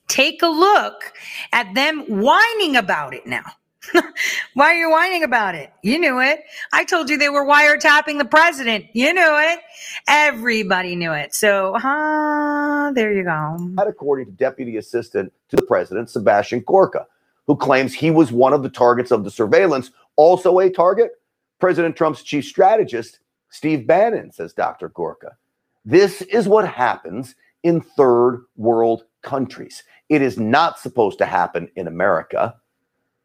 take 0.09 0.43
a 0.43 0.49
look 0.49 1.13
at 1.53 1.75
them 1.75 2.05
whining 2.07 2.77
about 2.77 3.15
it 3.15 3.27
now. 3.27 3.45
Why 4.55 4.67
are 4.75 4.79
you 4.79 4.91
whining 4.91 5.23
about 5.25 5.55
it? 5.55 5.73
You 5.83 5.99
knew 5.99 6.21
it. 6.21 6.45
I 6.73 6.85
told 6.85 7.11
you 7.11 7.19
they 7.19 7.29
were 7.29 7.45
wiretapping 7.45 8.19
the 8.19 8.25
president. 8.25 8.87
You 8.95 9.13
knew 9.15 9.39
it. 9.41 9.61
Everybody 10.09 10.97
knew 10.97 11.13
it. 11.13 11.35
So, 11.35 11.75
huh, 11.79 12.93
there 12.95 13.13
you 13.13 13.25
go. 13.25 13.59
That, 13.77 13.89
according 13.89 14.27
to 14.27 14.33
Deputy 14.33 14.77
Assistant 14.77 15.33
to 15.51 15.57
the 15.57 15.63
President, 15.63 16.11
Sebastian 16.11 16.61
Gorka, 16.67 17.07
who 17.47 17.57
claims 17.57 17.95
he 17.95 18.11
was 18.11 18.33
one 18.33 18.53
of 18.53 18.63
the 18.63 18.71
targets 18.71 19.11
of 19.11 19.25
the 19.25 19.31
surveillance. 19.31 19.91
Also, 20.17 20.61
a 20.61 20.71
target, 20.71 21.13
President 21.61 21.97
Trump's 21.97 22.23
chief 22.23 22.45
strategist, 22.45 23.21
Steve 23.51 23.87
Bannon, 23.87 24.33
says 24.33 24.53
Dr. 24.55 24.89
Gorka. 24.91 25.37
This 25.85 26.23
is 26.23 26.49
what 26.49 26.69
happens 26.69 27.35
in 27.63 27.81
third 27.81 28.45
world 28.57 29.05
countries. 29.23 29.83
It 30.09 30.23
is 30.23 30.39
not 30.39 30.79
supposed 30.79 31.19
to 31.19 31.27
happen 31.27 31.71
in 31.77 31.89
America, 31.89 32.57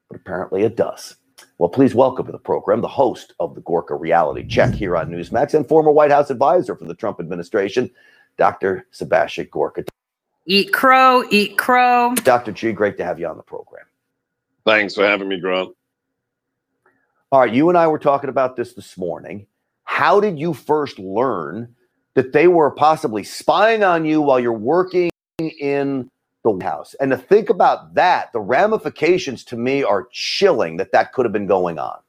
but 0.10 0.20
apparently 0.20 0.64
it 0.64 0.76
does. 0.76 1.16
Well, 1.58 1.70
please 1.70 1.96
welcome 1.96 2.26
to 2.26 2.32
the 2.32 2.38
program 2.38 2.82
the 2.82 2.88
host 2.88 3.34
of 3.40 3.56
the 3.56 3.62
Gorka 3.62 3.96
Reality 3.96 4.46
Check 4.46 4.74
here 4.74 4.98
on 4.98 5.10
Newsmax 5.10 5.54
and 5.54 5.68
former 5.68 5.92
White 5.92 6.12
House 6.12 6.30
advisor 6.30 6.76
for 6.76 6.86
the 6.86 6.96
Trump 6.96 7.20
administration, 7.20 7.90
Dr. 8.38 8.88
Sebastian 8.92 9.48
Gorka. 9.52 9.86
Eat 10.46 10.74
crow, 10.74 11.24
eat 11.30 11.58
crow. 11.58 12.16
Dr. 12.16 12.52
G, 12.52 12.72
great 12.72 12.98
to 12.98 13.06
have 13.06 13.20
you 13.20 13.28
on 13.28 13.38
the 13.38 13.44
program. 13.44 13.86
Thanks 14.66 14.96
for 14.96 15.06
having 15.06 15.28
me, 15.28 15.40
Grant. 15.40 15.70
All 17.32 17.42
right, 17.42 17.54
you 17.54 17.70
and 17.70 17.78
I 17.78 17.88
were 17.88 18.00
talking 18.00 18.30
about 18.30 18.56
this 18.56 18.74
this 18.74 18.98
morning. 18.98 19.46
How 19.84 20.20
did 20.20 20.40
you 20.40 20.54
first 20.54 20.98
learn 20.98 21.76
that 22.16 22.34
they 22.34 22.48
were 22.48 22.72
possibly 22.72 23.24
spying 23.24 23.84
on 23.84 24.06
you 24.06 24.22
while 24.22 24.40
you're 24.40 24.52
working 24.52 25.12
in 25.40 26.10
the 26.44 26.52
White 26.52 26.64
House? 26.64 26.96
And 27.00 27.12
to 27.12 27.18
think 27.18 27.50
about 27.50 27.94
that, 27.96 28.32
the 28.34 28.40
ramifications 28.40 29.44
to 29.46 29.58
me 29.58 29.84
are 29.84 30.08
chilling 30.12 30.78
that 30.78 30.92
that 30.92 31.14
could 31.14 31.26
have 31.26 31.34
been 31.34 31.48
going 31.48 31.80
on. 31.80 32.00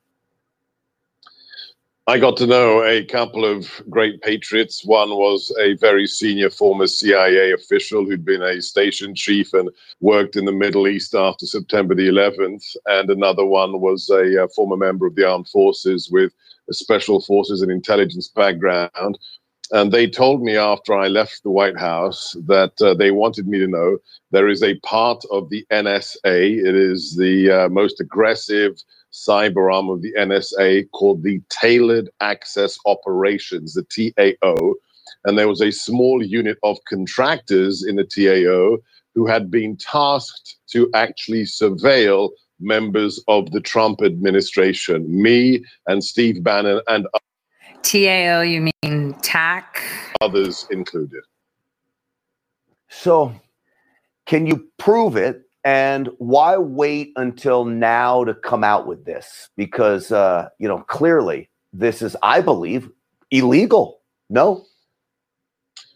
I 2.07 2.19
got 2.19 2.37
to 2.39 2.47
know 2.47 2.83
a 2.83 3.05
couple 3.05 3.45
of 3.45 3.71
great 3.89 4.21
patriots. 4.21 4.85
One 4.85 5.11
was 5.11 5.55
a 5.61 5.75
very 5.75 6.09
senior 6.09 6.51
former 6.51 6.89
CIA 6.89 7.53
official 7.53 8.05
who'd 8.05 8.25
been 8.25 8.43
a 8.43 8.61
station 8.61 9.15
chief 9.15 9.55
and 9.55 9.71
worked 10.01 10.35
in 10.35 10.45
the 10.45 10.51
Middle 10.51 10.89
East 10.89 11.15
after 11.15 11.47
September 11.47 11.95
the 11.95 12.09
11th. 12.09 12.65
And 12.87 13.11
another 13.11 13.45
one 13.45 13.81
was 13.81 14.11
a, 14.11 14.43
uh 14.43 14.49
former 14.57 14.77
member 14.77 15.07
of 15.07 15.15
the 15.15 15.29
armed 15.29 15.49
forces 15.49 16.11
with 16.11 16.33
a 16.69 16.75
special 16.75 17.21
forces 17.21 17.63
and 17.63 17.71
intelligence 17.71 18.27
background. 18.27 19.17
And 19.73 19.93
they 19.93 20.09
told 20.09 20.43
me 20.43 20.57
after 20.57 20.95
I 20.95 21.07
left 21.07 21.43
the 21.43 21.51
White 21.51 21.79
House 21.79 22.37
that 22.47 22.81
uh, 22.83 22.95
they 22.95 23.13
wanted 23.13 23.47
me 23.47 23.59
to 23.61 23.69
know 23.69 23.99
there 24.33 24.49
is 24.49 24.63
a 24.63 24.79
part 24.81 25.23
of 25.31 25.49
the 25.49 25.65
NSA, 25.71 26.17
it 26.25 26.75
is 26.75 27.17
the 27.17 27.51
uh, 27.51 27.69
most 27.69 28.01
aggressive 28.01 28.83
cyber 29.13 29.73
arm 29.73 29.89
of 29.89 30.03
the 30.03 30.13
NSA 30.19 30.91
called 30.91 31.23
the 31.23 31.41
Tailored 31.51 32.11
Access 32.21 32.79
Operations, 32.85 33.75
the 33.75 33.85
TAO. 33.85 34.75
And 35.25 35.39
there 35.39 35.49
was 35.49 35.61
a 35.61 35.71
small 35.71 36.25
unit 36.25 36.59
of 36.63 36.79
contractors 36.89 37.85
in 37.85 37.97
the 37.97 38.05
TAO 38.05 38.79
who 39.15 39.27
had 39.27 39.51
been 39.51 39.77
tasked 39.77 40.57
to 40.71 40.91
actually 40.95 41.43
surveil 41.43 42.31
members 42.61 43.23
of 43.29 43.51
the 43.53 43.61
Trump 43.61 44.03
administration, 44.03 45.23
me 45.23 45.65
and 45.87 46.05
Steve 46.05 46.43
Bannon 46.43 46.81
and 46.89 47.07
TAO, 47.83 48.41
you 48.43 48.71
mean 48.83 49.15
TAC? 49.23 49.83
others 50.21 50.67
included. 50.71 51.23
So, 52.89 53.33
can 54.27 54.47
you 54.47 54.69
prove 54.79 55.17
it? 55.17 55.43
And 55.65 56.09
why 56.19 56.57
wait 56.57 57.13
until 57.17 57.65
now 57.65 58.25
to 58.25 58.35
come 58.35 58.65
out 58.65 58.87
with 58.87 59.05
this? 59.05 59.51
Because, 59.57 60.11
uh, 60.11 60.49
you 60.59 60.67
know, 60.67 60.79
clearly 60.89 61.51
this 61.73 62.01
is, 62.01 62.17
I 62.23 62.41
believe, 62.41 62.89
illegal. 63.31 64.01
No? 64.31 64.65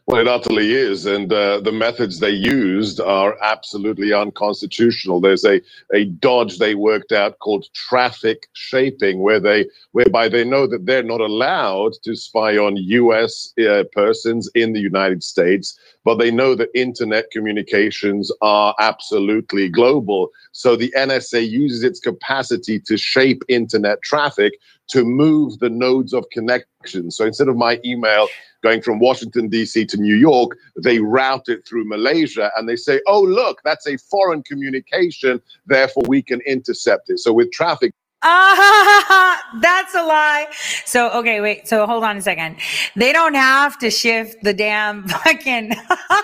Well, 0.06 0.20
it 0.20 0.28
utterly 0.28 0.74
is, 0.74 1.06
and 1.06 1.32
uh, 1.32 1.60
the 1.60 1.72
methods 1.72 2.20
they 2.20 2.28
used 2.28 3.00
are 3.00 3.38
absolutely 3.42 4.12
unconstitutional. 4.12 5.18
There's 5.18 5.46
a, 5.46 5.62
a 5.94 6.04
dodge 6.04 6.58
they 6.58 6.74
worked 6.74 7.10
out 7.10 7.38
called 7.38 7.68
traffic 7.72 8.46
shaping, 8.52 9.20
where 9.20 9.40
they 9.40 9.64
whereby 9.92 10.28
they 10.28 10.44
know 10.44 10.66
that 10.66 10.84
they're 10.84 11.02
not 11.02 11.22
allowed 11.22 11.94
to 12.02 12.14
spy 12.16 12.58
on 12.58 12.76
U.S. 12.76 13.54
Uh, 13.58 13.84
persons 13.92 14.50
in 14.54 14.74
the 14.74 14.80
United 14.80 15.22
States, 15.22 15.78
but 16.04 16.16
they 16.16 16.30
know 16.30 16.54
that 16.54 16.68
internet 16.74 17.30
communications 17.30 18.30
are 18.42 18.74
absolutely 18.80 19.70
global. 19.70 20.28
So 20.52 20.76
the 20.76 20.92
NSA 20.94 21.48
uses 21.48 21.82
its 21.82 21.98
capacity 21.98 22.78
to 22.80 22.98
shape 22.98 23.42
internet 23.48 24.02
traffic 24.02 24.52
to 24.88 25.02
move 25.02 25.58
the 25.60 25.70
nodes 25.70 26.12
of 26.12 26.28
connection. 26.30 27.10
So 27.10 27.24
instead 27.24 27.48
of 27.48 27.56
my 27.56 27.80
email 27.86 28.28
going 28.64 28.80
from 28.80 28.98
Washington, 28.98 29.48
D.C. 29.48 29.84
to 29.84 29.98
New 29.98 30.16
York, 30.16 30.56
they 30.82 30.98
route 30.98 31.48
it 31.48 31.68
through 31.68 31.84
Malaysia 31.84 32.50
and 32.56 32.66
they 32.66 32.76
say, 32.76 32.98
oh, 33.06 33.20
look, 33.20 33.60
that's 33.62 33.86
a 33.86 33.98
foreign 33.98 34.42
communication. 34.42 35.40
Therefore, 35.66 36.02
we 36.08 36.22
can 36.22 36.40
intercept 36.40 37.10
it. 37.10 37.18
So 37.18 37.32
with 37.32 37.52
traffic, 37.52 37.92
Ah, 38.24 39.50
that's 39.60 39.94
a 39.94 40.02
lie. 40.02 40.46
So, 40.86 41.10
okay, 41.10 41.40
wait. 41.42 41.68
So, 41.68 41.86
hold 41.86 42.04
on 42.04 42.16
a 42.16 42.22
second. 42.22 42.56
They 42.96 43.12
don't 43.12 43.34
have 43.34 43.78
to 43.78 43.90
shift 43.90 44.42
the 44.42 44.54
damn 44.54 45.06
fucking. 45.08 45.74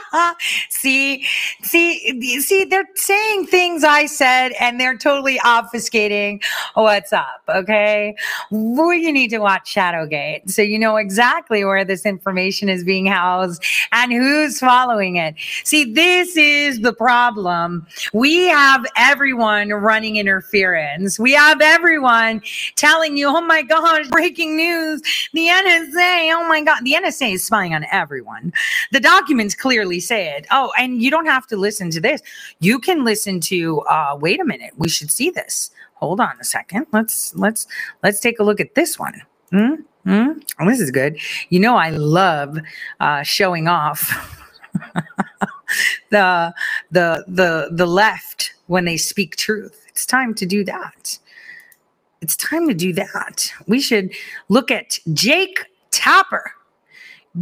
see, 0.71 1.27
see, 1.63 2.41
see, 2.41 2.65
they're 2.65 2.89
saying 2.95 3.47
things 3.47 3.85
I 3.85 4.07
said 4.07 4.53
and 4.61 4.81
they're 4.81 4.97
totally 4.97 5.39
obfuscating 5.41 6.43
what's 6.75 7.13
up. 7.13 7.43
Okay. 7.49 8.15
Well, 8.51 8.95
you 8.95 9.13
need 9.13 9.29
to 9.29 9.39
watch 9.39 9.75
Shadowgate 9.75 10.51
so 10.51 10.63
you 10.63 10.79
know 10.79 10.97
exactly 10.97 11.65
where 11.65 11.85
this 11.85 12.07
information 12.07 12.69
is 12.69 12.85
being 12.85 13.07
housed 13.07 13.63
and 13.93 14.13
who's 14.13 14.59
following 14.59 15.17
it. 15.17 15.35
See, 15.65 15.93
this 15.93 16.37
is 16.37 16.81
the 16.81 16.93
problem. 16.93 17.87
We 18.13 18.47
have 18.47 18.85
everyone 18.97 19.69
running 19.71 20.17
interference. 20.17 21.19
We 21.19 21.33
have 21.33 21.61
everyone 21.61 21.90
telling 22.77 23.17
you, 23.17 23.29
oh 23.29 23.41
my 23.41 23.63
gosh, 23.63 24.09
breaking 24.09 24.57
news. 24.57 25.03
The 25.33 25.47
NSA, 25.47 26.35
oh 26.35 26.47
my 26.49 26.63
God. 26.63 26.85
The 26.85 26.93
NSA 26.93 27.35
is 27.35 27.45
spying 27.45 27.75
on 27.75 27.85
everyone. 27.91 28.53
The 28.93 29.01
documents 29.01 29.55
clearly 29.55 30.01
say 30.01 30.29
it. 30.37 30.47
Oh, 30.51 30.73
and 30.79 31.03
you 31.03 31.11
don't 31.11 31.27
have 31.27 31.47
to 31.49 31.57
listen 31.57 31.91
to 31.91 32.01
this. 32.01 32.23
You 32.61 32.79
can 32.79 33.05
listen 33.05 33.41
to, 33.41 33.81
uh, 33.83 34.17
wait 34.21 34.41
a 34.41 34.45
minute, 34.45 34.75
we 34.77 34.89
should 34.89 35.11
see 35.11 35.31
this. 35.31 35.71
Hold 35.95 36.21
on 36.21 36.35
a 36.41 36.45
second. 36.45 36.87
Let's, 36.93 37.35
let's, 37.37 37.67
let's 38.03 38.21
take 38.21 38.39
a 38.39 38.43
look 38.43 38.61
at 38.61 38.75
this 38.75 38.99
one. 38.99 39.21
Hmm? 39.51 39.75
Hmm? 40.05 40.33
Oh, 40.59 40.67
this 40.67 40.81
is 40.81 40.91
good. 40.91 41.19
You 41.51 41.61
know, 41.61 41.77
I 41.77 41.91
love 41.91 42.59
uh, 43.01 43.23
showing 43.23 43.69
off 43.69 44.39
the 46.11 46.55
the 46.91 47.25
the 47.29 47.69
the 47.73 47.87
left 47.87 48.55
when 48.67 48.85
they 48.85 48.97
speak 48.97 49.37
truth. 49.37 49.87
It's 49.89 50.07
time 50.07 50.35
to 50.35 50.47
do 50.47 50.65
that. 50.65 51.19
It's 52.21 52.37
time 52.37 52.69
to 52.69 52.75
do 52.75 52.93
that. 52.93 53.53
We 53.67 53.81
should 53.81 54.13
look 54.49 54.71
at 54.71 54.99
Jake 55.13 55.67
Tapper. 55.91 56.53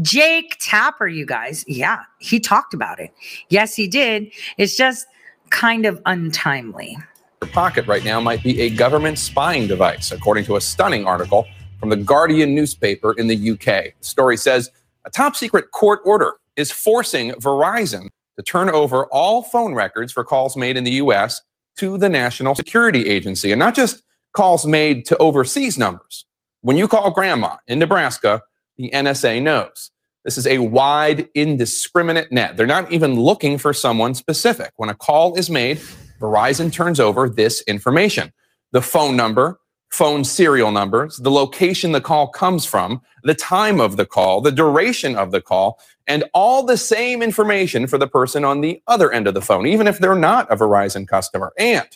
Jake 0.02 0.56
Tapper, 0.60 1.08
you 1.08 1.26
guys. 1.26 1.64
Yeah, 1.66 2.02
he 2.18 2.38
talked 2.38 2.74
about 2.74 3.00
it. 3.00 3.12
Yes, 3.48 3.74
he 3.74 3.88
did. 3.88 4.30
It's 4.56 4.76
just 4.76 5.06
kind 5.50 5.86
of 5.86 6.00
untimely. 6.06 6.96
Your 7.42 7.50
pocket 7.50 7.86
right 7.86 8.04
now 8.04 8.20
might 8.20 8.42
be 8.42 8.60
a 8.60 8.70
government 8.70 9.18
spying 9.18 9.66
device, 9.66 10.12
according 10.12 10.44
to 10.44 10.56
a 10.56 10.60
stunning 10.60 11.06
article 11.06 11.46
from 11.80 11.88
the 11.88 11.96
Guardian 11.96 12.54
newspaper 12.54 13.12
in 13.14 13.26
the 13.28 13.50
UK. 13.52 13.64
The 13.66 13.94
story 14.00 14.36
says 14.36 14.70
a 15.04 15.10
top 15.10 15.36
secret 15.36 15.70
court 15.70 16.00
order 16.04 16.34
is 16.56 16.70
forcing 16.70 17.30
Verizon 17.32 18.08
to 18.36 18.42
turn 18.42 18.68
over 18.68 19.06
all 19.06 19.42
phone 19.42 19.74
records 19.74 20.12
for 20.12 20.24
calls 20.24 20.56
made 20.56 20.76
in 20.76 20.84
the 20.84 20.92
US 20.92 21.40
to 21.76 21.96
the 21.96 22.08
National 22.08 22.54
Security 22.54 23.08
Agency. 23.08 23.52
And 23.52 23.58
not 23.58 23.74
just 23.74 24.02
calls 24.32 24.66
made 24.66 25.04
to 25.06 25.16
overseas 25.18 25.78
numbers. 25.78 26.24
When 26.62 26.76
you 26.76 26.88
call 26.88 27.10
grandma 27.10 27.56
in 27.66 27.78
Nebraska, 27.78 28.42
the 28.76 28.90
NSA 28.90 29.42
knows. 29.42 29.90
This 30.24 30.36
is 30.36 30.46
a 30.46 30.58
wide, 30.58 31.28
indiscriminate 31.34 32.30
net. 32.30 32.56
They're 32.56 32.66
not 32.66 32.92
even 32.92 33.18
looking 33.18 33.56
for 33.58 33.72
someone 33.72 34.14
specific. 34.14 34.72
When 34.76 34.90
a 34.90 34.94
call 34.94 35.36
is 35.36 35.48
made, 35.48 35.78
Verizon 36.20 36.72
turns 36.72 37.00
over 37.00 37.28
this 37.28 37.62
information 37.62 38.32
the 38.72 38.82
phone 38.82 39.16
number, 39.16 39.58
phone 39.90 40.22
serial 40.24 40.70
numbers, 40.70 41.16
the 41.16 41.30
location 41.30 41.92
the 41.92 42.00
call 42.00 42.28
comes 42.28 42.66
from, 42.66 43.00
the 43.22 43.34
time 43.34 43.80
of 43.80 43.96
the 43.96 44.04
call, 44.04 44.42
the 44.42 44.52
duration 44.52 45.16
of 45.16 45.30
the 45.30 45.40
call, 45.40 45.80
and 46.06 46.24
all 46.34 46.62
the 46.62 46.76
same 46.76 47.22
information 47.22 47.86
for 47.86 47.96
the 47.96 48.06
person 48.06 48.44
on 48.44 48.60
the 48.60 48.82
other 48.86 49.10
end 49.10 49.26
of 49.26 49.32
the 49.32 49.40
phone, 49.40 49.66
even 49.66 49.86
if 49.86 49.98
they're 49.98 50.14
not 50.14 50.50
a 50.52 50.56
Verizon 50.56 51.08
customer. 51.08 51.52
And 51.58 51.88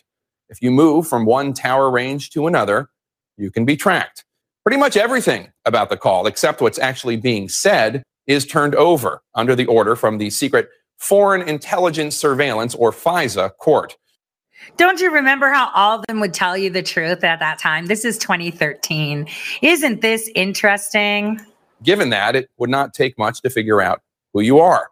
if 0.53 0.61
you 0.61 0.71
move 0.71 1.09
from 1.09 1.25
one 1.25 1.55
tower 1.55 1.91
range 1.91 2.29
to 2.29 2.47
another, 2.47 2.91
you 3.39 3.51
can 3.51 3.65
be 3.65 3.75
tracked. 3.75 4.23
Pretty 4.65 4.79
much 4.79 4.99
everything 4.99 5.51
about 5.65 5.89
the 5.89 5.97
call, 5.97 6.27
except 6.27 6.61
what's 6.61 6.79
actually 6.79 7.17
being 7.17 7.49
said, 7.49 8.03
is 8.27 8.45
turned 8.45 8.75
over 8.75 9.23
under 9.35 9.57
the 9.57 9.65
order 9.65 9.97
from 9.97 10.19
the 10.19 10.29
secret 10.29 10.69
Foreign 10.99 11.41
Intelligence 11.49 12.15
Surveillance, 12.15 12.75
or 12.75 12.93
FISA, 12.93 13.57
court. 13.57 13.97
Don't 14.77 15.01
you 15.01 15.11
remember 15.11 15.49
how 15.49 15.71
all 15.75 15.99
of 15.99 16.07
them 16.07 16.21
would 16.21 16.35
tell 16.35 16.57
you 16.57 16.69
the 16.69 16.83
truth 16.83 17.25
at 17.25 17.41
that 17.41 17.59
time? 17.59 17.87
This 17.87 18.05
is 18.05 18.19
2013. 18.19 19.27
Isn't 19.63 20.03
this 20.03 20.31
interesting? 20.35 21.41
Given 21.83 22.11
that, 22.11 22.37
it 22.37 22.51
would 22.59 22.71
not 22.71 22.93
take 22.93 23.17
much 23.19 23.41
to 23.41 23.51
figure 23.51 23.81
out 23.81 24.03
who 24.35 24.43
you 24.43 24.61
are. 24.61 24.91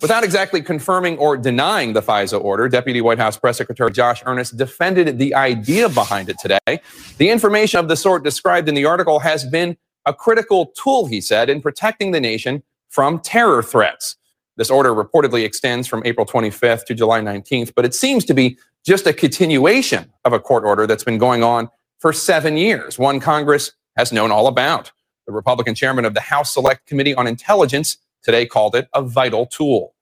Without 0.00 0.24
exactly 0.24 0.62
confirming 0.62 1.18
or 1.18 1.36
denying 1.36 1.92
the 1.92 2.00
FISA 2.00 2.42
order, 2.42 2.70
Deputy 2.70 3.02
White 3.02 3.18
House 3.18 3.36
Press 3.36 3.58
Secretary 3.58 3.90
Josh 3.90 4.22
Earnest 4.24 4.56
defended 4.56 5.18
the 5.18 5.34
idea 5.34 5.90
behind 5.90 6.30
it 6.30 6.38
today. 6.38 6.80
The 7.18 7.28
information 7.28 7.80
of 7.80 7.88
the 7.88 7.96
sort 7.96 8.24
described 8.24 8.66
in 8.68 8.74
the 8.74 8.86
article 8.86 9.18
has 9.18 9.44
been 9.44 9.76
a 10.06 10.14
critical 10.14 10.72
tool, 10.74 11.04
he 11.04 11.20
said, 11.20 11.50
in 11.50 11.60
protecting 11.60 12.12
the 12.12 12.20
nation 12.20 12.62
from 12.88 13.18
terror 13.18 13.62
threats. 13.62 14.16
This 14.56 14.70
order 14.70 14.94
reportedly 14.94 15.44
extends 15.44 15.86
from 15.86 16.02
April 16.06 16.24
25th 16.24 16.86
to 16.86 16.94
July 16.94 17.20
19th, 17.20 17.74
but 17.76 17.84
it 17.84 17.94
seems 17.94 18.24
to 18.24 18.34
be 18.34 18.58
just 18.86 19.06
a 19.06 19.12
continuation 19.12 20.10
of 20.24 20.32
a 20.32 20.40
court 20.40 20.64
order 20.64 20.86
that's 20.86 21.04
been 21.04 21.18
going 21.18 21.44
on 21.44 21.68
for 21.98 22.14
seven 22.14 22.56
years, 22.56 22.98
one 22.98 23.20
Congress 23.20 23.72
has 23.98 24.12
known 24.12 24.30
all 24.30 24.46
about. 24.46 24.92
The 25.26 25.32
Republican 25.32 25.74
chairman 25.74 26.06
of 26.06 26.14
the 26.14 26.20
House 26.20 26.54
Select 26.54 26.86
Committee 26.86 27.14
on 27.14 27.26
Intelligence 27.26 27.98
today 28.22 28.46
called 28.46 28.74
it 28.74 28.88
a 28.94 29.02
vital 29.02 29.46
tool. 29.46 29.94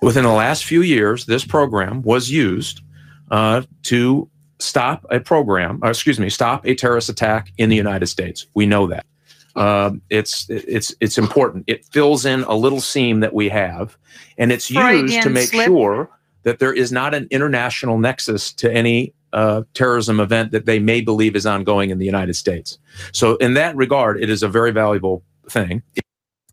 Within 0.00 0.24
the 0.24 0.32
last 0.32 0.64
few 0.64 0.82
years, 0.82 1.26
this 1.26 1.44
program 1.44 2.02
was 2.02 2.30
used 2.30 2.80
uh, 3.30 3.62
to 3.84 4.28
stop 4.58 5.06
a 5.10 5.20
program, 5.20 5.80
excuse 5.84 6.18
me, 6.18 6.28
stop 6.28 6.66
a 6.66 6.74
terrorist 6.74 7.08
attack 7.08 7.52
in 7.58 7.68
the 7.68 7.76
United 7.76 8.06
States. 8.06 8.46
We 8.54 8.66
know 8.66 8.86
that. 8.88 9.06
Uh, 9.54 9.92
it's 10.08 10.48
it's 10.48 10.94
it's 11.00 11.18
important. 11.18 11.64
It 11.66 11.84
fills 11.84 12.24
in 12.24 12.42
a 12.44 12.54
little 12.54 12.80
seam 12.80 13.20
that 13.20 13.34
we 13.34 13.50
have, 13.50 13.98
and 14.38 14.50
it's 14.50 14.70
used 14.70 15.22
to 15.22 15.30
make 15.30 15.48
slip. 15.48 15.66
sure 15.66 16.08
that 16.44 16.58
there 16.58 16.72
is 16.72 16.90
not 16.90 17.14
an 17.14 17.28
international 17.30 17.98
nexus 17.98 18.52
to 18.54 18.72
any 18.72 19.12
uh, 19.32 19.62
terrorism 19.74 20.20
event 20.20 20.52
that 20.52 20.66
they 20.66 20.78
may 20.78 21.00
believe 21.00 21.36
is 21.36 21.46
ongoing 21.46 21.90
in 21.90 21.98
the 21.98 22.06
United 22.06 22.34
States. 22.34 22.78
So, 23.12 23.36
in 23.36 23.54
that 23.54 23.76
regard, 23.76 24.22
it 24.22 24.30
is 24.30 24.42
a 24.42 24.48
very 24.48 24.70
valuable 24.70 25.22
thing. 25.50 25.82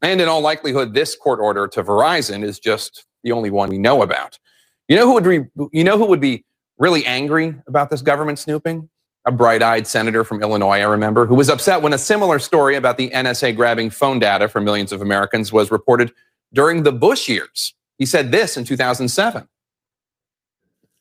And 0.01 0.21
in 0.21 0.27
all 0.27 0.41
likelihood, 0.41 0.93
this 0.93 1.15
court 1.15 1.39
order 1.39 1.67
to 1.67 1.83
Verizon 1.83 2.43
is 2.43 2.59
just 2.59 3.05
the 3.23 3.31
only 3.31 3.49
one 3.49 3.69
we 3.69 3.77
know 3.77 4.01
about. 4.01 4.39
You 4.87 4.95
know 4.95 5.05
who 5.05 5.13
would 5.13 5.23
be, 5.23 5.45
you 5.71 5.83
know 5.83 5.97
who 5.97 6.05
would 6.05 6.21
be 6.21 6.45
really 6.77 7.05
angry 7.05 7.55
about 7.67 7.89
this 7.89 8.01
government 8.01 8.39
snooping? 8.39 8.89
A 9.25 9.31
bright-eyed 9.31 9.85
senator 9.85 10.23
from 10.23 10.41
Illinois, 10.41 10.79
I 10.79 10.83
remember, 10.83 11.25
who 11.25 11.35
was 11.35 11.49
upset 11.49 11.81
when 11.81 11.93
a 11.93 11.97
similar 11.97 12.39
story 12.39 12.75
about 12.75 12.97
the 12.97 13.09
NSA 13.09 13.55
grabbing 13.55 13.89
phone 13.89 14.17
data 14.17 14.47
from 14.47 14.63
millions 14.63 14.91
of 14.93 15.01
Americans 15.01 15.51
was 15.51 15.69
reported 15.69 16.11
during 16.53 16.83
the 16.83 16.93
Bush 16.93 17.27
years. 17.27 17.73
He 17.97 18.05
said 18.05 18.31
this 18.31 18.55
in 18.55 18.63
2007. 18.63 19.47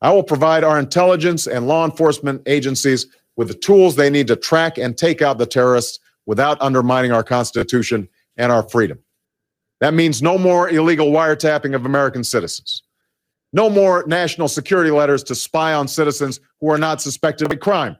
I 0.01 0.12
will 0.12 0.24
provide 0.24 0.64
our 0.64 0.78
intelligence 0.78 1.46
and 1.46 1.68
law 1.68 1.84
enforcement 1.84 2.42
agencies 2.46 3.07
with 3.36 3.49
the 3.49 3.55
tools 3.55 3.96
they 3.96 4.11
need 4.11 4.26
to 4.26 4.36
track 4.36 4.78
and 4.78 4.99
take 4.99 5.22
out 5.22 5.38
the 5.38 5.46
terrorists 5.46 6.01
without 6.26 6.61
undermining 6.61 7.12
our 7.12 7.22
Constitution 7.22 8.09
and 8.39 8.51
our 8.51 8.66
freedom. 8.68 8.99
That 9.80 9.95
means 9.95 10.22
no 10.22 10.39
more 10.39 10.70
illegal 10.70 11.11
wiretapping 11.11 11.74
of 11.74 11.84
American 11.84 12.24
citizens. 12.24 12.82
No 13.53 13.70
more 13.70 14.05
national 14.07 14.49
security 14.49 14.91
letters 14.91 15.22
to 15.24 15.34
spy 15.34 15.72
on 15.74 15.89
citizens 15.89 16.41
who 16.61 16.70
are 16.70 16.78
not 16.78 17.01
suspected 17.01 17.47
of 17.47 17.53
a 17.53 17.57
crime. 17.57 17.97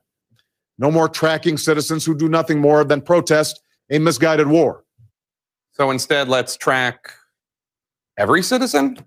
No 0.79 0.91
more 0.91 1.09
tracking 1.09 1.57
citizens 1.57 2.05
who 2.05 2.17
do 2.17 2.29
nothing 2.29 2.61
more 2.61 2.85
than 2.85 3.01
protest 3.01 3.61
a 3.91 3.99
misguided 3.99 4.47
war. 4.47 4.85
So 5.73 5.91
instead, 5.91 6.29
let's 6.29 6.57
track 6.57 7.13
every 8.17 8.43
citizen. 8.43 8.99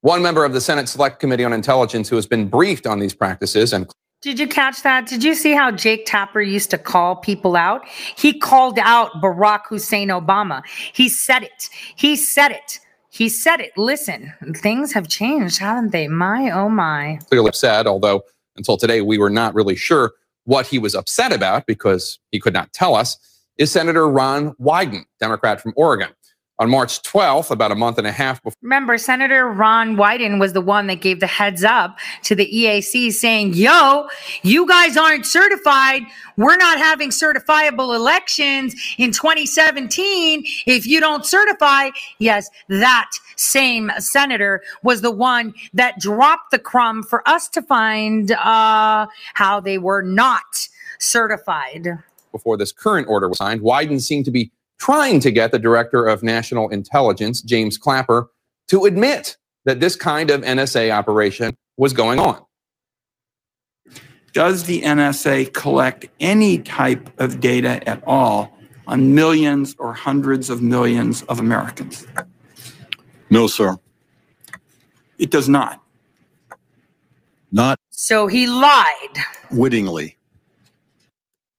One 0.00 0.22
member 0.22 0.44
of 0.44 0.52
the 0.52 0.60
Senate 0.60 0.88
Select 0.88 1.20
Committee 1.20 1.44
on 1.44 1.52
Intelligence 1.52 2.08
who 2.08 2.16
has 2.16 2.26
been 2.26 2.48
briefed 2.48 2.86
on 2.86 2.98
these 2.98 3.14
practices 3.14 3.72
and 3.72 3.90
Did 4.26 4.40
you 4.40 4.48
catch 4.48 4.82
that? 4.82 5.06
Did 5.06 5.22
you 5.22 5.36
see 5.36 5.52
how 5.52 5.70
Jake 5.70 6.04
Tapper 6.04 6.40
used 6.40 6.68
to 6.70 6.78
call 6.78 7.14
people 7.14 7.54
out? 7.54 7.86
He 8.16 8.36
called 8.36 8.76
out 8.80 9.12
Barack 9.22 9.68
Hussein 9.68 10.08
Obama. 10.08 10.64
He 10.92 11.08
said 11.08 11.44
it. 11.44 11.68
He 11.94 12.16
said 12.16 12.50
it. 12.50 12.80
He 13.08 13.28
said 13.28 13.60
it. 13.60 13.70
Listen, 13.78 14.32
things 14.56 14.92
have 14.94 15.06
changed, 15.06 15.60
haven't 15.60 15.92
they? 15.92 16.08
My, 16.08 16.50
oh 16.50 16.68
my. 16.68 17.20
clearly 17.28 17.50
upset, 17.50 17.86
although 17.86 18.24
until 18.56 18.76
today 18.76 19.00
we 19.00 19.16
were 19.16 19.30
not 19.30 19.54
really 19.54 19.76
sure 19.76 20.14
what 20.42 20.66
he 20.66 20.80
was 20.80 20.96
upset 20.96 21.32
about 21.32 21.64
because 21.66 22.18
he 22.32 22.40
could 22.40 22.52
not 22.52 22.72
tell 22.72 22.96
us, 22.96 23.16
is 23.58 23.70
Senator 23.70 24.08
Ron 24.08 24.54
Wyden, 24.54 25.04
Democrat 25.20 25.60
from 25.60 25.72
Oregon. 25.76 26.08
On 26.58 26.70
March 26.70 27.02
12th, 27.02 27.50
about 27.50 27.70
a 27.70 27.74
month 27.74 27.98
and 27.98 28.06
a 28.06 28.12
half 28.12 28.42
before. 28.42 28.56
Remember, 28.62 28.96
Senator 28.96 29.46
Ron 29.46 29.96
Wyden 29.96 30.40
was 30.40 30.54
the 30.54 30.62
one 30.62 30.86
that 30.86 31.02
gave 31.02 31.20
the 31.20 31.26
heads 31.26 31.62
up 31.62 31.98
to 32.22 32.34
the 32.34 32.46
EAC 32.50 33.12
saying, 33.12 33.52
yo, 33.52 34.08
you 34.42 34.66
guys 34.66 34.96
aren't 34.96 35.26
certified. 35.26 36.00
We're 36.38 36.56
not 36.56 36.78
having 36.78 37.10
certifiable 37.10 37.94
elections 37.94 38.74
in 38.96 39.12
2017 39.12 40.44
if 40.66 40.86
you 40.86 40.98
don't 40.98 41.26
certify. 41.26 41.90
Yes, 42.20 42.48
that 42.68 43.10
same 43.36 43.90
senator 43.98 44.62
was 44.82 45.02
the 45.02 45.10
one 45.10 45.52
that 45.74 46.00
dropped 46.00 46.52
the 46.52 46.58
crumb 46.58 47.02
for 47.02 47.26
us 47.28 47.48
to 47.50 47.60
find 47.60 48.32
uh, 48.32 49.06
how 49.34 49.60
they 49.60 49.76
were 49.76 50.00
not 50.00 50.68
certified. 50.98 51.86
before 52.32 52.56
this 52.56 52.72
current 52.72 53.06
order 53.08 53.28
was 53.28 53.36
signed, 53.36 53.60
Wyden 53.60 54.00
seemed 54.00 54.24
to 54.24 54.30
be 54.30 54.50
trying 54.78 55.20
to 55.20 55.30
get 55.30 55.52
the 55.52 55.58
director 55.58 56.06
of 56.06 56.22
national 56.22 56.68
intelligence, 56.68 57.42
James 57.42 57.78
Clapper, 57.78 58.30
to 58.68 58.84
admit 58.84 59.36
that 59.64 59.80
this 59.80 59.96
kind 59.96 60.30
of 60.30 60.42
NSA 60.42 60.90
operation 60.90 61.56
was 61.76 61.92
going 61.92 62.18
on. 62.20 62.42
Does 64.32 64.64
the 64.64 64.82
NSA 64.82 65.52
collect 65.54 66.06
any 66.20 66.58
type 66.58 67.08
of 67.18 67.40
data 67.40 67.86
at 67.88 68.02
all 68.06 68.52
on 68.86 69.14
millions 69.14 69.74
or 69.78 69.92
hundreds 69.94 70.50
of 70.50 70.62
millions 70.62 71.22
of 71.22 71.40
Americans? 71.40 72.06
No, 73.30 73.46
sir. 73.46 73.76
It 75.18 75.30
does 75.30 75.48
not. 75.48 75.82
Not 77.50 77.78
So 77.90 78.26
he 78.26 78.46
lied. 78.46 79.16
wittingly. 79.50 80.16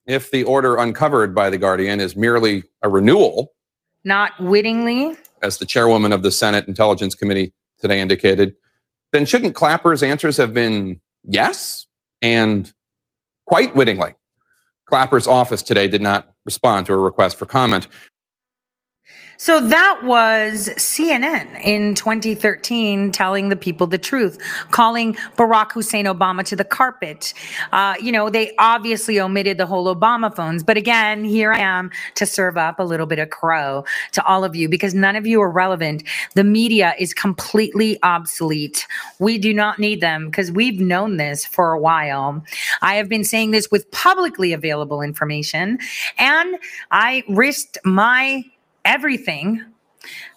If 0.07 0.31
the 0.31 0.43
order 0.45 0.77
uncovered 0.77 1.35
by 1.35 1.49
The 1.49 1.57
Guardian 1.57 1.99
is 1.99 2.15
merely 2.15 2.63
a 2.81 2.89
renewal, 2.89 3.53
Not 4.05 4.39
wittingly. 4.39 5.17
as 5.41 5.57
the 5.57 5.65
chairwoman 5.65 6.13
of 6.13 6.23
the 6.23 6.31
Senate 6.31 6.67
Intelligence 6.67 7.13
Committee 7.13 7.53
today 7.79 7.99
indicated, 7.99 8.55
then 9.11 9.25
shouldn't 9.25 9.53
Clapper's 9.55 10.01
answers 10.01 10.37
have 10.37 10.53
been 10.53 11.01
yes 11.23 11.85
and 12.21 12.73
quite 13.45 13.75
wittingly? 13.75 14.15
Clapper's 14.85 15.27
office 15.27 15.61
today 15.61 15.89
did 15.89 16.01
not 16.01 16.33
respond 16.45 16.85
to 16.85 16.93
a 16.93 16.97
request 16.97 17.37
for 17.37 17.45
comment. 17.45 17.87
So 19.39 19.59
that 19.61 20.01
was 20.03 20.69
CNN 20.77 21.63
in 21.63 21.93
2013 21.93 23.11
telling 23.11 23.49
the 23.49 23.55
people 23.55 23.85
the 23.85 23.99
truth, 23.99 24.39
calling 24.71 25.13
Barack 25.37 25.71
Hussein 25.71 26.05
Obama 26.05 26.43
to 26.45 26.55
the 26.55 26.63
carpet. 26.63 27.35
Uh, 27.71 27.93
you 28.01 28.11
know, 28.11 28.31
they 28.31 28.55
obviously 28.57 29.19
omitted 29.19 29.59
the 29.59 29.67
whole 29.67 29.93
Obama 29.93 30.35
phones. 30.35 30.63
But 30.63 30.75
again, 30.75 31.23
here 31.23 31.53
I 31.53 31.59
am 31.59 31.91
to 32.15 32.25
serve 32.25 32.57
up 32.57 32.79
a 32.79 32.83
little 32.83 33.05
bit 33.05 33.19
of 33.19 33.29
crow 33.29 33.85
to 34.13 34.25
all 34.25 34.43
of 34.43 34.55
you 34.55 34.67
because 34.67 34.95
none 34.95 35.15
of 35.15 35.27
you 35.27 35.39
are 35.39 35.51
relevant. 35.51 36.03
The 36.33 36.43
media 36.43 36.95
is 36.97 37.13
completely 37.13 37.99
obsolete. 38.01 38.87
We 39.19 39.37
do 39.37 39.53
not 39.53 39.77
need 39.77 40.01
them 40.01 40.25
because 40.25 40.51
we've 40.51 40.79
known 40.79 41.17
this 41.17 41.45
for 41.45 41.73
a 41.73 41.79
while. 41.79 42.43
I 42.81 42.95
have 42.95 43.07
been 43.07 43.23
saying 43.23 43.51
this 43.51 43.69
with 43.69 43.89
publicly 43.91 44.51
available 44.51 45.01
information, 45.01 45.77
and 46.17 46.57
I 46.89 47.23
risked 47.27 47.77
my 47.85 48.43
everything. 48.87 49.63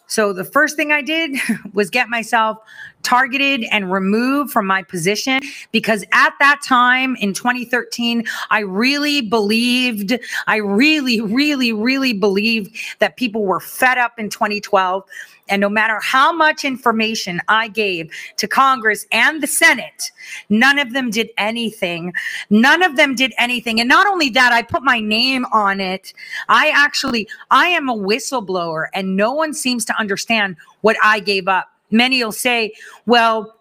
So 0.08 0.32
the 0.32 0.44
first 0.44 0.74
thing 0.74 0.90
I 0.90 1.02
did 1.02 1.38
was 1.72 1.88
get 1.88 2.08
myself 2.08 2.58
targeted 3.02 3.64
and 3.70 3.90
removed 3.90 4.50
from 4.50 4.66
my 4.66 4.82
position 4.82 5.40
because 5.72 6.04
at 6.12 6.34
that 6.40 6.60
time 6.66 7.16
in 7.16 7.32
2013 7.32 8.24
I 8.50 8.58
really 8.60 9.22
believed 9.22 10.18
I 10.46 10.56
really 10.56 11.20
really 11.22 11.72
really 11.72 12.12
believed 12.12 12.76
that 12.98 13.16
people 13.16 13.44
were 13.44 13.60
fed 13.60 13.96
up 13.96 14.18
in 14.18 14.28
2012 14.28 15.02
and 15.50 15.60
no 15.60 15.68
matter 15.68 15.98
how 16.00 16.32
much 16.32 16.64
information 16.64 17.40
I 17.48 17.68
gave 17.68 18.10
to 18.36 18.48
Congress 18.48 19.06
and 19.12 19.42
the 19.42 19.46
Senate 19.46 20.10
none 20.48 20.78
of 20.78 20.92
them 20.92 21.10
did 21.10 21.30
anything 21.36 22.12
none 22.48 22.82
of 22.82 22.96
them 22.96 23.14
did 23.14 23.32
anything 23.38 23.80
and 23.80 23.88
not 23.88 24.06
only 24.06 24.30
that 24.30 24.52
I 24.52 24.62
put 24.62 24.82
my 24.82 25.00
name 25.00 25.44
on 25.52 25.80
it 25.80 26.14
I 26.48 26.70
actually 26.74 27.28
I 27.50 27.66
am 27.66 27.88
a 27.88 27.96
whistleblower 27.96 28.86
and 28.94 29.16
no 29.16 29.32
one 29.32 29.52
seems 29.52 29.84
to 29.86 29.98
understand 29.98 30.56
what 30.80 30.96
I 31.02 31.20
gave 31.20 31.48
up 31.48 31.68
many 31.90 32.22
will 32.22 32.32
say, 32.32 32.72
well, 33.06 33.56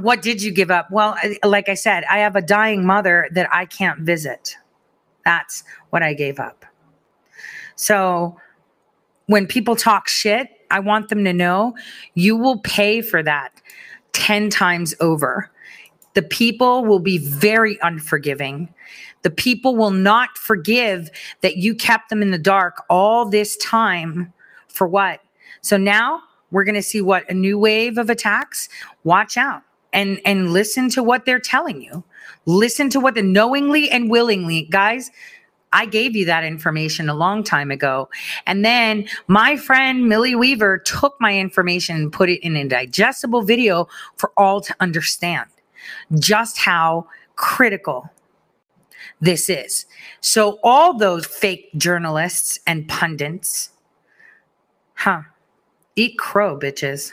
what 0.00 0.22
did 0.22 0.42
you 0.42 0.52
give 0.52 0.70
up? 0.70 0.90
Well, 0.90 1.16
like 1.44 1.68
I 1.68 1.74
said, 1.74 2.04
I 2.10 2.18
have 2.18 2.36
a 2.36 2.42
dying 2.42 2.84
mother 2.84 3.28
that 3.32 3.48
I 3.52 3.64
can't 3.64 4.00
visit. 4.00 4.56
That's 5.24 5.64
what 5.90 6.02
I 6.02 6.14
gave 6.14 6.38
up. 6.38 6.64
So 7.76 8.36
when 9.26 9.46
people 9.46 9.76
talk 9.76 10.08
shit, 10.08 10.48
I 10.70 10.80
want 10.80 11.08
them 11.08 11.24
to 11.24 11.32
know 11.32 11.74
you 12.14 12.36
will 12.36 12.58
pay 12.60 13.00
for 13.00 13.22
that 13.22 13.60
10 14.12 14.50
times 14.50 14.94
over. 15.00 15.50
The 16.14 16.22
people 16.22 16.84
will 16.84 16.98
be 16.98 17.18
very 17.18 17.78
unforgiving. 17.82 18.72
The 19.22 19.30
people 19.30 19.76
will 19.76 19.90
not 19.90 20.36
forgive 20.36 21.10
that 21.42 21.56
you 21.56 21.74
kept 21.74 22.08
them 22.10 22.22
in 22.22 22.30
the 22.30 22.38
dark 22.38 22.82
all 22.88 23.28
this 23.28 23.56
time 23.58 24.32
for 24.68 24.86
what? 24.86 25.20
So 25.60 25.76
now 25.76 26.22
we're 26.50 26.64
going 26.64 26.74
to 26.74 26.82
see 26.82 27.00
what 27.00 27.28
a 27.30 27.34
new 27.34 27.58
wave 27.58 27.98
of 27.98 28.10
attacks. 28.10 28.68
Watch 29.04 29.36
out 29.36 29.62
and 29.92 30.20
and 30.24 30.52
listen 30.52 30.88
to 30.90 31.02
what 31.02 31.24
they're 31.24 31.38
telling 31.38 31.82
you. 31.82 32.04
Listen 32.46 32.90
to 32.90 33.00
what 33.00 33.14
the 33.14 33.22
knowingly 33.22 33.90
and 33.90 34.10
willingly, 34.10 34.62
guys. 34.70 35.10
I 35.72 35.86
gave 35.86 36.16
you 36.16 36.24
that 36.26 36.44
information 36.44 37.08
a 37.08 37.14
long 37.14 37.44
time 37.44 37.70
ago. 37.70 38.08
And 38.46 38.64
then 38.64 39.08
my 39.26 39.56
friend 39.56 40.08
Millie 40.08 40.34
Weaver 40.34 40.78
took 40.78 41.16
my 41.20 41.38
information 41.38 41.96
and 41.96 42.12
put 42.12 42.30
it 42.30 42.44
in 42.44 42.56
a 42.56 42.66
digestible 42.66 43.42
video 43.42 43.88
for 44.16 44.32
all 44.36 44.60
to 44.60 44.74
understand 44.80 45.48
just 46.18 46.58
how 46.58 47.06
critical 47.36 48.10
this 49.20 49.48
is. 49.48 49.86
So, 50.20 50.58
all 50.62 50.94
those 50.94 51.26
fake 51.26 51.70
journalists 51.76 52.58
and 52.66 52.88
pundits, 52.88 53.70
huh? 54.94 55.22
Eat 55.96 56.18
crow, 56.18 56.58
bitches. 56.58 57.12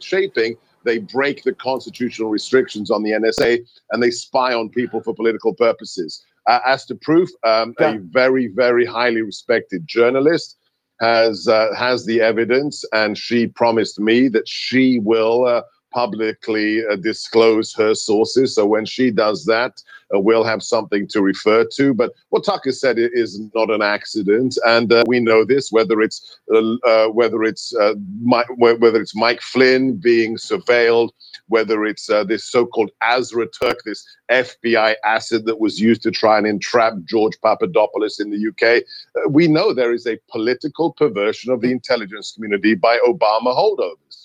shaping, 0.00 0.56
they 0.84 0.98
break 0.98 1.42
the 1.42 1.52
constitutional 1.52 2.30
restrictions 2.30 2.90
on 2.90 3.02
the 3.02 3.10
NSA 3.10 3.64
and 3.90 4.02
they 4.02 4.10
spy 4.10 4.54
on 4.54 4.68
people 4.68 5.02
for 5.02 5.14
political 5.14 5.54
purposes. 5.54 6.24
Uh, 6.46 6.58
as 6.66 6.84
to 6.86 6.94
proof, 6.96 7.28
um, 7.46 7.72
a 7.78 7.98
very, 7.98 8.48
very 8.48 8.84
highly 8.84 9.22
respected 9.22 9.86
journalist 9.86 10.56
has 11.00 11.46
uh, 11.48 11.68
has 11.76 12.04
the 12.06 12.20
evidence, 12.20 12.84
and 12.92 13.16
she 13.16 13.46
promised 13.46 14.00
me 14.00 14.28
that 14.28 14.48
she 14.48 14.98
will 15.00 15.44
uh, 15.44 15.62
publicly 15.92 16.82
uh, 16.86 16.96
disclose 16.96 17.74
her 17.74 17.94
sources. 17.94 18.54
So 18.54 18.66
when 18.66 18.84
she 18.84 19.10
does 19.10 19.44
that, 19.46 19.82
uh, 20.14 20.20
we'll 20.20 20.44
have 20.44 20.62
something 20.62 21.06
to 21.08 21.22
refer 21.22 21.64
to. 21.64 21.94
But 21.94 22.12
what 22.30 22.44
Tucker 22.44 22.72
said 22.72 22.96
is 22.98 23.40
not 23.54 23.70
an 23.70 23.82
accident, 23.82 24.58
and 24.66 24.92
uh, 24.92 25.04
we 25.06 25.20
know 25.20 25.44
this. 25.44 25.72
Whether 25.72 26.00
it's 26.00 26.38
uh, 26.52 26.74
uh, 26.86 27.08
whether 27.08 27.42
it's 27.44 27.74
uh, 27.74 27.94
Mi- 28.20 28.44
whether 28.56 29.00
it's 29.00 29.16
Mike 29.16 29.40
Flynn 29.40 29.96
being 29.96 30.36
surveilled, 30.36 31.10
whether 31.48 31.84
it's 31.84 32.06
this 32.26 32.44
so-called 32.44 32.90
Azra 33.00 33.46
Turk, 33.48 33.78
this 33.84 34.04
FBI 34.30 34.94
asset 35.04 35.44
that 35.46 35.60
was 35.60 35.80
used 35.80 36.02
to 36.02 36.10
try 36.10 36.38
and 36.38 36.46
entrap 36.46 36.94
George 37.04 37.38
Papadopoulos 37.42 38.20
in 38.20 38.30
the 38.30 38.48
UK, 38.48 38.82
we 39.30 39.48
know 39.48 39.72
there 39.72 39.92
is 39.92 40.06
a 40.06 40.18
political 40.30 40.92
perversion 40.92 41.52
of 41.52 41.60
the 41.60 41.70
intelligence 41.70 42.32
community 42.32 42.74
by 42.74 42.98
Obama 43.06 43.54
holdovers. 43.56 44.21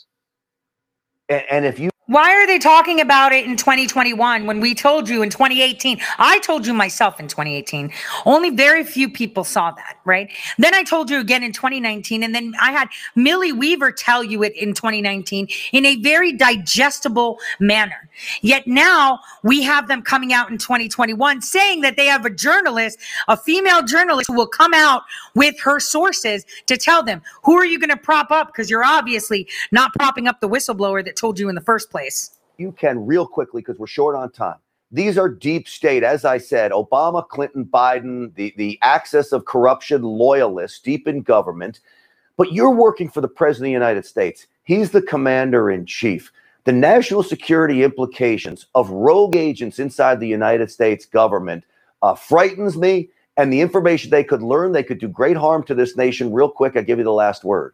And 1.30 1.66
if 1.66 1.80
you 1.80 1.90
Why 2.08 2.32
are 2.32 2.48
they 2.48 2.58
talking 2.58 3.02
about 3.02 3.34
it 3.34 3.46
in 3.46 3.58
2021 3.58 4.46
when 4.46 4.62
we 4.62 4.74
told 4.74 5.10
you 5.10 5.24
in 5.24 5.30
2018? 5.30 6.00
I 6.18 6.40
told 6.40 6.66
you 6.66 6.74
myself 6.74 7.20
in 7.20 7.28
2018. 7.28 7.92
Only 8.26 8.50
very 8.50 8.86
few 8.86 9.10
people 9.10 9.44
saw 9.44 9.72
that, 9.72 9.98
right? 10.06 10.32
Then 10.58 10.74
I 10.74 10.84
told 10.84 11.10
you 11.10 11.20
again 11.20 11.44
in 11.44 11.52
2019. 11.52 12.24
And 12.24 12.34
then 12.34 12.54
I 12.62 12.72
had 12.72 12.88
Millie 13.16 13.52
Weaver 13.52 13.92
tell 13.92 14.24
you 14.24 14.42
it 14.44 14.56
in 14.56 14.74
2019 14.74 15.50
in 15.74 15.86
a 15.86 15.98
very 15.98 16.32
digestible 16.32 17.40
manner. 17.60 18.10
Yet 18.42 18.68
now 18.68 19.20
we 19.44 19.62
have 19.64 19.90
them 19.90 20.02
coming 20.02 20.32
out 20.32 20.50
in 20.50 20.58
2021 20.58 21.42
saying 21.42 21.82
that 21.82 21.98
they 21.98 22.06
have 22.06 22.24
a 22.24 22.30
journalist, 22.30 23.00
a 23.28 23.36
female 23.36 23.84
journalist 23.84 24.28
who 24.28 24.34
will 24.34 24.48
come 24.48 24.74
out 24.74 25.02
with 25.36 25.60
her 25.60 25.82
sources 25.82 26.46
to 26.68 26.78
tell 26.78 27.04
them 27.04 27.22
who 27.44 27.56
are 27.56 27.66
you 27.66 27.78
going 27.78 27.90
to 27.90 27.98
prop 27.98 28.32
up? 28.32 28.48
Because 28.48 28.70
you're 28.70 28.86
obviously 28.86 29.46
not 29.74 29.94
propping 29.94 30.26
up 30.26 30.40
the 30.40 30.48
whistleblower 30.48 31.04
that 31.04 31.18
told 31.18 31.38
you 31.38 31.50
in 31.50 31.56
the 31.56 31.62
first 31.62 31.90
place. 31.90 31.97
You 32.58 32.72
can 32.72 33.06
real 33.06 33.28
quickly 33.28 33.62
because 33.62 33.80
we're 33.80 33.88
short 33.88 34.16
on 34.16 34.32
time 34.32 34.58
These 34.92 35.18
are 35.18 35.30
deep 35.30 35.68
state, 35.68 36.04
as 36.04 36.26
I 36.26 36.38
said, 36.38 36.72
Obama, 36.72 37.28
Clinton, 37.28 37.66
Biden, 37.66 38.34
the, 38.36 38.54
the 38.58 38.80
access 38.82 39.34
of 39.34 39.46
corruption 39.46 40.02
loyalists 40.02 40.80
deep 40.80 41.08
in 41.08 41.22
government. 41.22 41.82
But 42.38 42.54
you're 42.54 42.72
working 42.72 43.10
for 43.10 43.22
the 43.22 43.28
President 43.28 43.68
of 43.68 43.70
the 43.70 43.86
United 43.86 44.06
States. 44.06 44.48
He's 44.64 44.92
the 44.92 45.02
commander 45.02 45.70
in 45.72 45.86
chief. 45.86 46.32
The 46.66 46.72
national 46.74 47.24
security 47.24 47.84
implications 47.84 48.68
of 48.76 48.90
rogue 48.90 49.36
agents 49.36 49.80
inside 49.80 50.20
the 50.20 50.28
United 50.28 50.72
States 50.72 51.06
government 51.06 51.66
uh, 52.02 52.16
frightens 52.16 52.78
me. 52.78 53.10
And 53.38 53.54
the 53.54 53.62
information 53.62 54.10
they 54.10 54.24
could 54.24 54.42
learn, 54.42 54.72
they 54.72 54.84
could 54.84 55.00
do 55.00 55.08
great 55.08 55.38
harm 55.38 55.64
to 55.66 55.76
this 55.76 55.98
nation. 55.98 56.34
Real 56.34 56.50
quick, 56.50 56.76
I 56.78 56.82
give 56.82 56.98
you 56.98 57.04
the 57.06 57.12
last 57.14 57.44
word. 57.44 57.74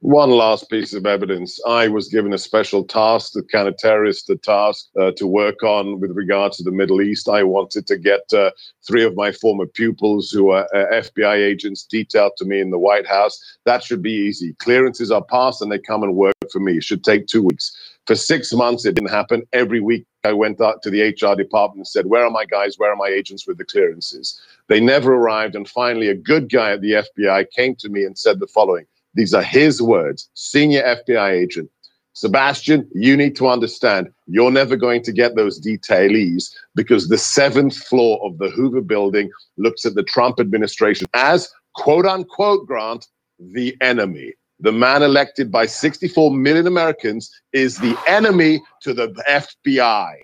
One 0.00 0.30
last 0.30 0.68
piece 0.68 0.92
of 0.92 1.06
evidence. 1.06 1.58
I 1.66 1.88
was 1.88 2.10
given 2.10 2.34
a 2.34 2.38
special 2.38 2.84
task, 2.84 3.32
the 3.32 3.42
kind 3.42 3.66
of 3.66 3.78
terrorist 3.78 4.30
task 4.42 4.88
uh, 5.00 5.12
to 5.16 5.26
work 5.26 5.62
on 5.62 6.00
with 6.00 6.10
regard 6.10 6.52
to 6.52 6.62
the 6.62 6.70
Middle 6.70 7.00
East. 7.00 7.30
I 7.30 7.42
wanted 7.42 7.86
to 7.86 7.96
get 7.96 8.20
uh, 8.30 8.50
three 8.86 9.04
of 9.04 9.16
my 9.16 9.32
former 9.32 9.64
pupils 9.64 10.30
who 10.30 10.50
are 10.50 10.68
uh, 10.74 11.00
FBI 11.00 11.36
agents 11.36 11.84
detailed 11.84 12.32
to 12.36 12.44
me 12.44 12.60
in 12.60 12.70
the 12.70 12.78
White 12.78 13.06
House. 13.06 13.40
That 13.64 13.82
should 13.82 14.02
be 14.02 14.12
easy. 14.12 14.52
Clearances 14.58 15.10
are 15.10 15.24
passed 15.24 15.62
and 15.62 15.72
they 15.72 15.78
come 15.78 16.02
and 16.02 16.14
work 16.14 16.34
for 16.52 16.60
me. 16.60 16.76
It 16.76 16.84
should 16.84 17.02
take 17.02 17.26
two 17.26 17.42
weeks. 17.42 17.74
For 18.06 18.14
six 18.14 18.52
months, 18.52 18.84
it 18.84 18.96
didn't 18.96 19.10
happen. 19.10 19.44
Every 19.54 19.80
week, 19.80 20.04
I 20.24 20.34
went 20.34 20.60
out 20.60 20.82
to 20.82 20.90
the 20.90 21.04
HR 21.04 21.34
department 21.34 21.78
and 21.78 21.88
said, 21.88 22.06
Where 22.06 22.24
are 22.24 22.30
my 22.30 22.44
guys? 22.44 22.74
Where 22.76 22.92
are 22.92 22.96
my 22.96 23.08
agents 23.08 23.48
with 23.48 23.56
the 23.56 23.64
clearances? 23.64 24.38
They 24.68 24.78
never 24.78 25.14
arrived. 25.14 25.54
And 25.56 25.66
finally, 25.66 26.08
a 26.08 26.14
good 26.14 26.52
guy 26.52 26.72
at 26.72 26.82
the 26.82 27.02
FBI 27.16 27.46
came 27.56 27.74
to 27.76 27.88
me 27.88 28.04
and 28.04 28.16
said 28.16 28.40
the 28.40 28.46
following 28.46 28.84
these 29.16 29.34
are 29.34 29.42
his 29.42 29.82
words, 29.82 30.28
senior 30.34 30.82
FBI 30.82 31.30
agent. 31.30 31.70
Sebastian, 32.12 32.88
you 32.94 33.16
need 33.16 33.36
to 33.36 33.48
understand 33.48 34.08
you're 34.26 34.50
never 34.50 34.76
going 34.76 35.02
to 35.02 35.12
get 35.12 35.36
those 35.36 35.60
detailees 35.60 36.50
because 36.74 37.08
the 37.08 37.18
seventh 37.18 37.76
floor 37.76 38.18
of 38.22 38.38
the 38.38 38.48
Hoover 38.50 38.80
building 38.80 39.30
looks 39.58 39.84
at 39.84 39.94
the 39.94 40.02
Trump 40.02 40.38
administration 40.40 41.06
as, 41.14 41.50
quote 41.74 42.06
unquote, 42.06 42.66
Grant, 42.66 43.06
the 43.38 43.76
enemy. 43.80 44.32
The 44.60 44.72
man 44.72 45.02
elected 45.02 45.50
by 45.50 45.66
64 45.66 46.30
million 46.30 46.66
Americans 46.66 47.30
is 47.52 47.76
the 47.76 47.98
enemy 48.06 48.62
to 48.80 48.94
the 48.94 49.08
FBI. 49.28 50.14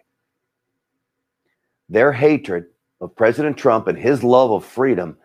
Their 1.90 2.12
hatred 2.12 2.64
of 3.02 3.14
President 3.16 3.58
Trump 3.58 3.86
and 3.86 3.98
his 3.98 4.24
love 4.24 4.50
of 4.50 4.64
freedom 4.64 5.16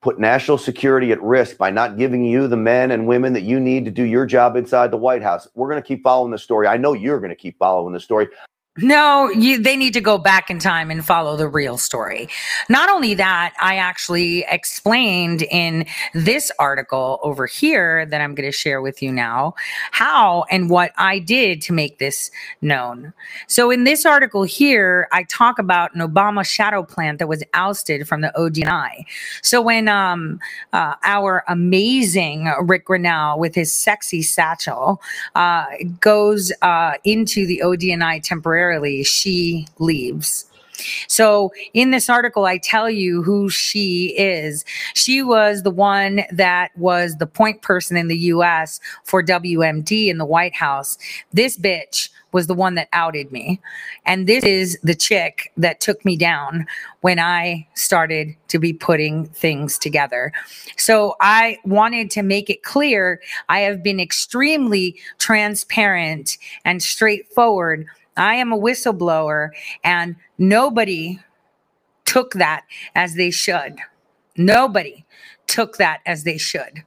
put 0.00 0.20
national 0.20 0.58
security 0.58 1.10
at 1.10 1.20
risk 1.22 1.58
by 1.58 1.70
not 1.70 1.98
giving 1.98 2.24
you 2.24 2.46
the 2.46 2.56
men 2.56 2.92
and 2.92 3.06
women 3.06 3.32
that 3.32 3.42
you 3.42 3.58
need 3.58 3.84
to 3.84 3.90
do 3.90 4.04
your 4.04 4.26
job 4.26 4.56
inside 4.56 4.90
the 4.90 4.96
White 4.96 5.22
House. 5.22 5.48
We're 5.54 5.68
going 5.68 5.82
to 5.82 5.86
keep 5.86 6.02
following 6.04 6.30
the 6.30 6.38
story. 6.38 6.68
I 6.68 6.76
know 6.76 6.92
you're 6.92 7.18
going 7.18 7.30
to 7.30 7.36
keep 7.36 7.58
following 7.58 7.92
the 7.92 8.00
story. 8.00 8.28
No, 8.80 9.28
you, 9.30 9.60
they 9.60 9.76
need 9.76 9.92
to 9.94 10.00
go 10.00 10.18
back 10.18 10.50
in 10.50 10.60
time 10.60 10.88
and 10.88 11.04
follow 11.04 11.36
the 11.36 11.48
real 11.48 11.78
story. 11.78 12.28
Not 12.68 12.88
only 12.88 13.12
that, 13.14 13.52
I 13.60 13.76
actually 13.76 14.44
explained 14.48 15.42
in 15.42 15.84
this 16.14 16.52
article 16.60 17.18
over 17.22 17.46
here 17.46 18.06
that 18.06 18.20
I'm 18.20 18.36
going 18.36 18.48
to 18.48 18.56
share 18.56 18.80
with 18.80 19.02
you 19.02 19.10
now 19.10 19.54
how 19.90 20.44
and 20.48 20.70
what 20.70 20.92
I 20.96 21.18
did 21.18 21.60
to 21.62 21.72
make 21.72 21.98
this 21.98 22.30
known. 22.62 23.12
So, 23.48 23.72
in 23.72 23.82
this 23.82 24.06
article 24.06 24.44
here, 24.44 25.08
I 25.10 25.24
talk 25.24 25.58
about 25.58 25.92
an 25.96 26.00
Obama 26.00 26.46
shadow 26.46 26.84
plant 26.84 27.18
that 27.18 27.26
was 27.26 27.42
ousted 27.54 28.06
from 28.06 28.20
the 28.20 28.32
ODNI. 28.36 29.04
So, 29.42 29.60
when 29.60 29.88
um, 29.88 30.38
uh, 30.72 30.94
our 31.02 31.42
amazing 31.48 32.52
Rick 32.62 32.86
Grenell 32.86 33.38
with 33.38 33.56
his 33.56 33.72
sexy 33.72 34.22
satchel 34.22 35.02
uh, 35.34 35.66
goes 35.98 36.52
uh, 36.62 36.92
into 37.02 37.44
the 37.44 37.60
ODNI 37.64 38.22
temporarily, 38.22 38.67
she 39.04 39.66
leaves. 39.78 40.44
So, 41.08 41.52
in 41.74 41.90
this 41.90 42.08
article, 42.08 42.44
I 42.44 42.58
tell 42.58 42.88
you 42.88 43.22
who 43.22 43.50
she 43.50 44.14
is. 44.16 44.64
She 44.94 45.22
was 45.22 45.62
the 45.62 45.70
one 45.70 46.22
that 46.30 46.70
was 46.76 47.16
the 47.16 47.26
point 47.26 47.62
person 47.62 47.96
in 47.96 48.08
the 48.08 48.16
US 48.16 48.80
for 49.04 49.22
WMD 49.22 50.08
in 50.08 50.18
the 50.18 50.24
White 50.24 50.54
House. 50.54 50.96
This 51.32 51.56
bitch 51.56 52.10
was 52.32 52.46
the 52.46 52.54
one 52.54 52.74
that 52.74 52.88
outed 52.92 53.32
me. 53.32 53.60
And 54.04 54.26
this 54.26 54.44
is 54.44 54.78
the 54.82 54.94
chick 54.94 55.50
that 55.56 55.80
took 55.80 56.04
me 56.04 56.16
down 56.16 56.66
when 57.00 57.18
I 57.18 57.66
started 57.74 58.36
to 58.48 58.58
be 58.58 58.72
putting 58.72 59.26
things 59.28 59.78
together. 59.78 60.32
So 60.76 61.16
I 61.20 61.56
wanted 61.64 62.10
to 62.12 62.22
make 62.22 62.50
it 62.50 62.62
clear 62.62 63.20
I 63.48 63.60
have 63.60 63.82
been 63.82 63.98
extremely 63.98 64.96
transparent 65.18 66.36
and 66.64 66.82
straightforward 66.82 67.86
I 68.18 68.34
am 68.34 68.52
a 68.52 68.58
whistleblower, 68.58 69.50
and 69.84 70.16
nobody 70.36 71.20
took 72.04 72.34
that 72.34 72.64
as 72.94 73.14
they 73.14 73.30
should. 73.30 73.78
Nobody 74.36 75.04
took 75.46 75.78
that 75.78 76.00
as 76.06 76.24
they 76.24 76.38
should. 76.38 76.84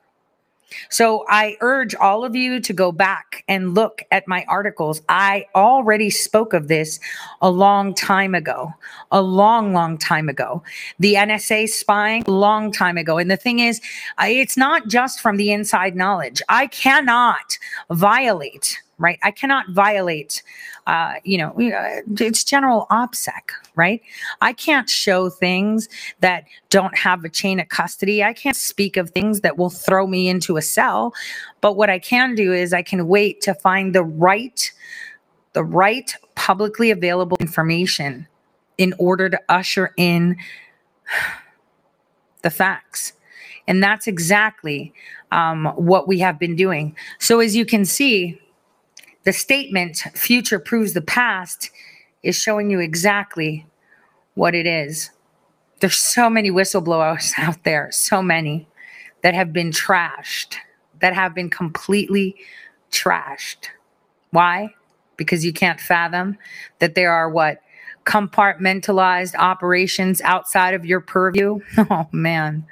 So 0.89 1.25
I 1.27 1.57
urge 1.61 1.95
all 1.95 2.23
of 2.23 2.35
you 2.35 2.59
to 2.61 2.73
go 2.73 2.91
back 2.91 3.43
and 3.47 3.75
look 3.75 4.03
at 4.11 4.27
my 4.27 4.45
articles. 4.47 5.01
I 5.09 5.45
already 5.53 6.09
spoke 6.09 6.53
of 6.53 6.69
this 6.69 6.99
a 7.41 7.51
long 7.51 7.93
time 7.93 8.33
ago, 8.33 8.73
a 9.11 9.21
long, 9.21 9.73
long 9.73 9.97
time 9.97 10.29
ago. 10.29 10.63
The 10.99 11.15
NSA 11.15 11.67
spying, 11.67 12.23
long 12.25 12.71
time 12.71 12.97
ago. 12.97 13.17
And 13.17 13.29
the 13.29 13.37
thing 13.37 13.59
is, 13.59 13.81
it's 14.19 14.57
not 14.57 14.87
just 14.87 15.19
from 15.19 15.37
the 15.37 15.51
inside 15.51 15.95
knowledge. 15.95 16.41
I 16.47 16.67
cannot 16.67 17.57
violate 17.89 18.81
right? 19.01 19.19
I 19.23 19.31
cannot 19.31 19.69
violate, 19.71 20.43
uh, 20.87 21.15
you 21.23 21.37
know, 21.37 21.49
uh, 21.49 22.01
it's 22.19 22.43
general 22.43 22.87
OPSEC, 22.91 23.51
right? 23.75 24.01
I 24.41 24.53
can't 24.53 24.89
show 24.89 25.29
things 25.29 25.89
that 26.19 26.45
don't 26.69 26.97
have 26.97 27.25
a 27.25 27.29
chain 27.29 27.59
of 27.59 27.69
custody. 27.69 28.23
I 28.23 28.33
can't 28.33 28.55
speak 28.55 28.97
of 28.97 29.09
things 29.09 29.41
that 29.41 29.57
will 29.57 29.69
throw 29.69 30.07
me 30.07 30.29
into 30.29 30.57
a 30.57 30.61
cell. 30.61 31.13
But 31.61 31.75
what 31.75 31.89
I 31.89 31.99
can 31.99 32.35
do 32.35 32.53
is 32.53 32.73
I 32.73 32.83
can 32.83 33.07
wait 33.07 33.41
to 33.41 33.53
find 33.53 33.93
the 33.93 34.03
right, 34.03 34.71
the 35.53 35.63
right 35.63 36.13
publicly 36.35 36.91
available 36.91 37.37
information 37.39 38.27
in 38.77 38.93
order 38.97 39.29
to 39.29 39.39
usher 39.49 39.93
in 39.97 40.37
the 42.41 42.49
facts. 42.49 43.13
And 43.67 43.83
that's 43.83 44.07
exactly 44.07 44.93
um, 45.31 45.65
what 45.75 46.07
we 46.07 46.19
have 46.19 46.39
been 46.39 46.55
doing. 46.55 46.95
So, 47.19 47.39
as 47.39 47.55
you 47.55 47.65
can 47.65 47.85
see, 47.85 48.40
the 49.23 49.33
statement, 49.33 49.97
future 50.13 50.59
proves 50.59 50.93
the 50.93 51.01
past, 51.01 51.69
is 52.23 52.35
showing 52.35 52.69
you 52.69 52.79
exactly 52.79 53.65
what 54.35 54.55
it 54.55 54.65
is. 54.65 55.11
There's 55.79 55.97
so 55.97 56.29
many 56.29 56.51
whistleblowers 56.51 57.33
out 57.37 57.63
there, 57.63 57.89
so 57.91 58.21
many 58.21 58.67
that 59.21 59.33
have 59.33 59.53
been 59.53 59.71
trashed, 59.71 60.55
that 60.99 61.13
have 61.13 61.35
been 61.35 61.49
completely 61.49 62.35
trashed. 62.91 63.67
Why? 64.31 64.73
Because 65.17 65.45
you 65.45 65.53
can't 65.53 65.79
fathom 65.79 66.37
that 66.79 66.95
there 66.95 67.11
are 67.11 67.29
what? 67.29 67.61
Compartmentalized 68.05 69.35
operations 69.35 70.21
outside 70.21 70.73
of 70.73 70.85
your 70.85 71.01
purview. 71.01 71.59
Oh, 71.77 72.07
man. 72.11 72.65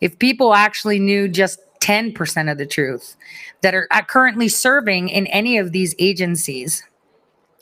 If 0.00 0.18
people 0.18 0.54
actually 0.54 0.98
knew 0.98 1.28
just 1.28 1.58
10% 1.80 2.50
of 2.50 2.58
the 2.58 2.66
truth 2.66 3.16
that 3.62 3.74
are 3.74 3.88
currently 4.06 4.48
serving 4.48 5.08
in 5.08 5.26
any 5.28 5.58
of 5.58 5.72
these 5.72 5.94
agencies 5.98 6.84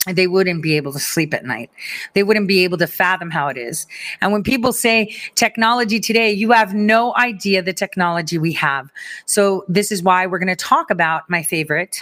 they 0.07 0.27
wouldn't 0.27 0.63
be 0.63 0.77
able 0.77 0.93
to 0.93 0.99
sleep 0.99 1.33
at 1.33 1.45
night. 1.45 1.69
They 2.13 2.23
wouldn't 2.23 2.47
be 2.47 2.63
able 2.63 2.77
to 2.77 2.87
fathom 2.87 3.29
how 3.29 3.47
it 3.49 3.57
is. 3.57 3.85
And 4.21 4.31
when 4.31 4.43
people 4.43 4.71
say 4.71 5.13
technology 5.35 5.99
today, 5.99 6.31
you 6.31 6.51
have 6.51 6.73
no 6.73 7.15
idea 7.17 7.61
the 7.61 7.73
technology 7.73 8.37
we 8.37 8.53
have. 8.53 8.89
So, 9.25 9.65
this 9.67 9.91
is 9.91 10.01
why 10.01 10.25
we're 10.25 10.39
going 10.39 10.47
to 10.47 10.55
talk 10.55 10.89
about 10.89 11.29
my 11.29 11.43
favorite 11.43 11.99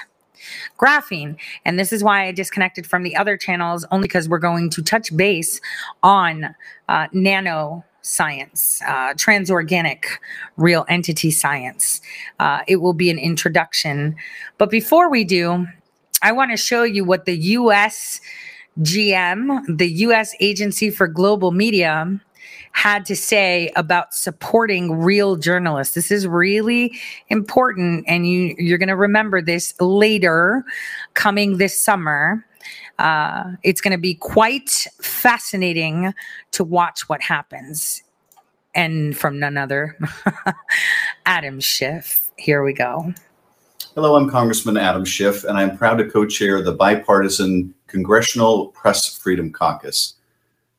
graphene. 0.80 1.36
And 1.66 1.80
this 1.80 1.92
is 1.92 2.04
why 2.04 2.28
I 2.28 2.32
disconnected 2.32 2.86
from 2.86 3.02
the 3.02 3.16
other 3.16 3.36
channels, 3.36 3.86
only 3.92 4.08
because 4.08 4.30
we're 4.30 4.38
going 4.38 4.70
to 4.70 4.84
touch 4.84 5.16
base 5.18 5.60
on 6.04 6.56
uh, 6.90 7.08
nano 7.12 7.84
science, 8.08 8.82
uh, 8.88 9.14
transorganic 9.14 10.06
real 10.56 10.86
entity 10.88 11.32
science. 11.32 12.02
Uh, 12.40 12.62
it 12.68 12.78
will 12.78 12.94
be 12.94 13.10
an 13.10 13.20
introduction. 13.20 14.16
But 14.58 14.70
before 14.70 15.10
we 15.10 15.24
do, 15.24 15.68
I 16.22 16.32
want 16.32 16.52
to 16.52 16.58
show 16.58 16.84
you 16.84 17.04
what 17.04 17.26
the 17.26 17.38
US 17.38 18.20
GM, 18.82 19.78
the 19.78 19.88
US 19.88 20.34
Agency 20.40 20.90
for 20.90 21.08
Global 21.08 21.52
Media, 21.52 22.20
had 22.72 23.06
to 23.06 23.16
say 23.16 23.72
about 23.76 24.14
supporting 24.14 25.00
real 25.00 25.36
journalists. 25.36 25.96
This 25.96 26.12
is 26.12 26.28
really 26.28 26.94
important, 27.30 28.06
and 28.08 28.28
you, 28.28 28.56
you're 28.60 28.78
going 28.78 28.88
to 28.88 28.96
remember 28.96 29.42
this 29.42 29.74
later, 29.82 30.64
coming 31.16 31.58
this 31.58 31.80
summer. 31.82 32.46
Uh, 33.00 33.54
it's 33.64 33.82
going 33.82 33.92
to 33.92 33.98
be 33.98 34.16
quite 34.16 34.88
fascinating 35.02 36.14
to 36.52 36.64
watch 36.64 37.08
what 37.10 37.22
happens. 37.22 38.04
And 38.74 39.18
from 39.18 39.40
none 39.40 39.58
other, 39.58 39.98
Adam 41.26 41.60
Schiff. 41.60 42.32
Here 42.38 42.64
we 42.64 42.74
go. 42.74 43.14
Hello, 43.96 44.16
I'm 44.16 44.30
Congressman 44.30 44.78
Adam 44.78 45.06
Schiff, 45.06 45.44
and 45.44 45.58
I'm 45.58 45.76
proud 45.76 45.98
to 45.98 46.08
co 46.08 46.26
chair 46.26 46.62
the 46.62 46.74
bipartisan 46.74 47.74
Congressional 47.88 48.68
Press 48.68 49.18
Freedom 49.18 49.52
Caucus. 49.52 50.14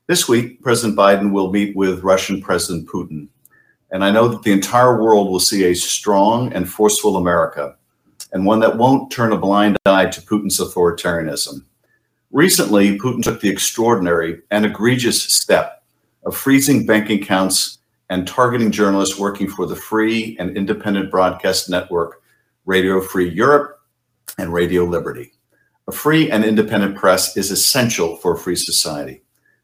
This 0.06 0.28
week, 0.28 0.62
President 0.62 0.96
Biden 0.96 1.32
will 1.32 1.50
meet 1.50 1.74
with 1.74 2.04
Russian 2.04 2.40
President 2.40 2.88
Putin. 2.88 3.28
And 3.90 4.04
I 4.04 4.10
know 4.10 4.28
that 4.28 4.42
the 4.42 4.52
entire 4.52 5.02
world 5.02 5.30
will 5.30 5.40
see 5.40 5.64
a 5.64 5.74
strong 5.74 6.52
and 6.52 6.68
forceful 6.68 7.16
America, 7.16 7.74
and 8.32 8.46
one 8.46 8.60
that 8.60 8.78
won't 8.78 9.10
turn 9.10 9.32
a 9.32 9.36
blind 9.36 9.76
eye 9.86 10.06
to 10.06 10.20
Putin's 10.20 10.60
authoritarianism. 10.60 11.64
Recently, 12.30 12.98
Putin 12.98 13.22
took 13.22 13.40
the 13.40 13.48
extraordinary 13.48 14.42
and 14.50 14.66
egregious 14.66 15.22
step 15.22 15.82
of 16.26 16.36
freezing 16.36 16.84
bank 16.84 17.08
accounts 17.08 17.78
and 18.10 18.28
targeting 18.28 18.70
journalists 18.70 19.18
working 19.18 19.48
for 19.48 19.66
the 19.66 19.76
free 19.76 20.36
and 20.38 20.56
independent 20.56 21.10
broadcast 21.10 21.70
network 21.70 22.22
Radio 22.66 23.00
Free 23.00 23.30
Europe 23.30 23.80
and 24.36 24.52
Radio 24.52 24.84
Liberty. 24.84 25.32
A 25.88 25.92
free 25.92 26.30
and 26.30 26.44
independent 26.44 26.96
press 26.96 27.34
is 27.34 27.50
essential 27.50 28.16
for 28.16 28.34
a 28.34 28.38
free 28.38 28.56
society, 28.56 29.22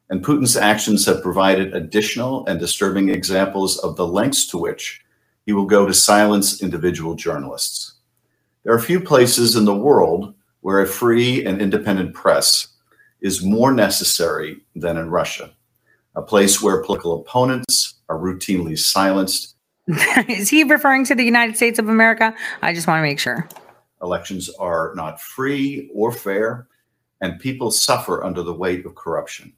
and 0.08 0.24
Putin's 0.24 0.56
actions 0.56 1.04
have 1.04 1.22
provided 1.22 1.74
additional 1.74 2.46
and 2.46 2.58
disturbing 2.58 3.10
examples 3.10 3.76
of 3.78 3.96
the 3.96 4.06
lengths 4.06 4.46
to 4.46 4.56
which 4.56 5.04
he 5.44 5.52
will 5.52 5.66
go 5.66 5.84
to 5.84 5.92
silence 5.92 6.62
individual 6.62 7.14
journalists. 7.14 7.96
There 8.62 8.72
are 8.72 8.80
few 8.80 9.00
places 9.00 9.54
in 9.54 9.66
the 9.66 9.76
world 9.76 10.34
where 10.64 10.80
a 10.80 10.86
free 10.86 11.44
and 11.44 11.60
independent 11.60 12.14
press 12.14 12.68
is 13.20 13.44
more 13.44 13.70
necessary 13.70 14.56
than 14.74 14.96
in 14.96 15.10
Russia, 15.10 15.52
a 16.16 16.22
place 16.22 16.62
where 16.62 16.82
political 16.82 17.20
opponents 17.20 17.96
are 18.08 18.18
routinely 18.18 18.78
silenced, 18.78 19.56
Is 20.26 20.48
he 20.48 20.64
referring 20.64 21.04
to 21.04 21.14
the 21.14 21.22
United 21.22 21.56
States 21.56 21.78
of 21.78 21.90
America? 21.90 22.34
I 22.62 22.72
just 22.72 22.86
want 22.86 23.00
to 23.00 23.02
make 23.02 23.18
sure. 23.18 23.46
elections 24.00 24.48
are 24.58 24.94
not 24.96 25.20
free 25.20 25.90
or 25.92 26.10
fair, 26.10 26.66
and 27.20 27.38
people 27.38 27.70
suffer 27.70 28.24
under 28.24 28.42
the 28.42 28.54
weight 28.54 28.86
of 28.86 28.94
corruption. 28.94 29.52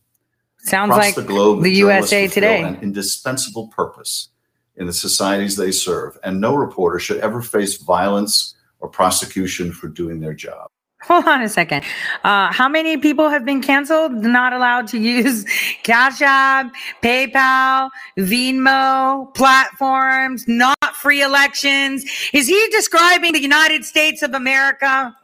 Sounds 0.58 0.90
Across 0.90 1.04
like 1.04 1.14
the 1.14 1.22
globe, 1.22 1.62
the 1.62 1.70
USA 1.70 2.26
Today. 2.26 2.64
An 2.64 2.80
indispensable 2.82 3.68
purpose 3.68 4.30
in 4.74 4.88
the 4.88 4.92
societies 4.92 5.54
they 5.54 5.70
serve, 5.70 6.18
and 6.24 6.40
no 6.40 6.56
reporter 6.56 6.98
should 6.98 7.18
ever 7.18 7.42
face 7.42 7.76
violence 7.76 8.56
or 8.80 8.88
prosecution 8.88 9.70
for 9.72 9.86
doing 9.86 10.18
their 10.18 10.34
job. 10.34 10.68
Hold 11.06 11.26
on 11.26 11.40
a 11.40 11.48
second. 11.48 11.84
Uh, 12.24 12.52
how 12.52 12.68
many 12.68 12.96
people 12.96 13.28
have 13.28 13.44
been 13.44 13.62
canceled? 13.62 14.12
Not 14.12 14.52
allowed 14.52 14.88
to 14.88 14.98
use 14.98 15.44
Cash 15.84 16.20
App, 16.20 16.72
PayPal, 17.00 17.90
Venmo, 18.18 19.32
platforms, 19.34 20.48
not 20.48 20.96
free 20.96 21.22
elections. 21.22 22.04
Is 22.32 22.48
he 22.48 22.68
describing 22.72 23.32
the 23.32 23.40
United 23.40 23.84
States 23.84 24.22
of 24.22 24.34
America? 24.34 25.16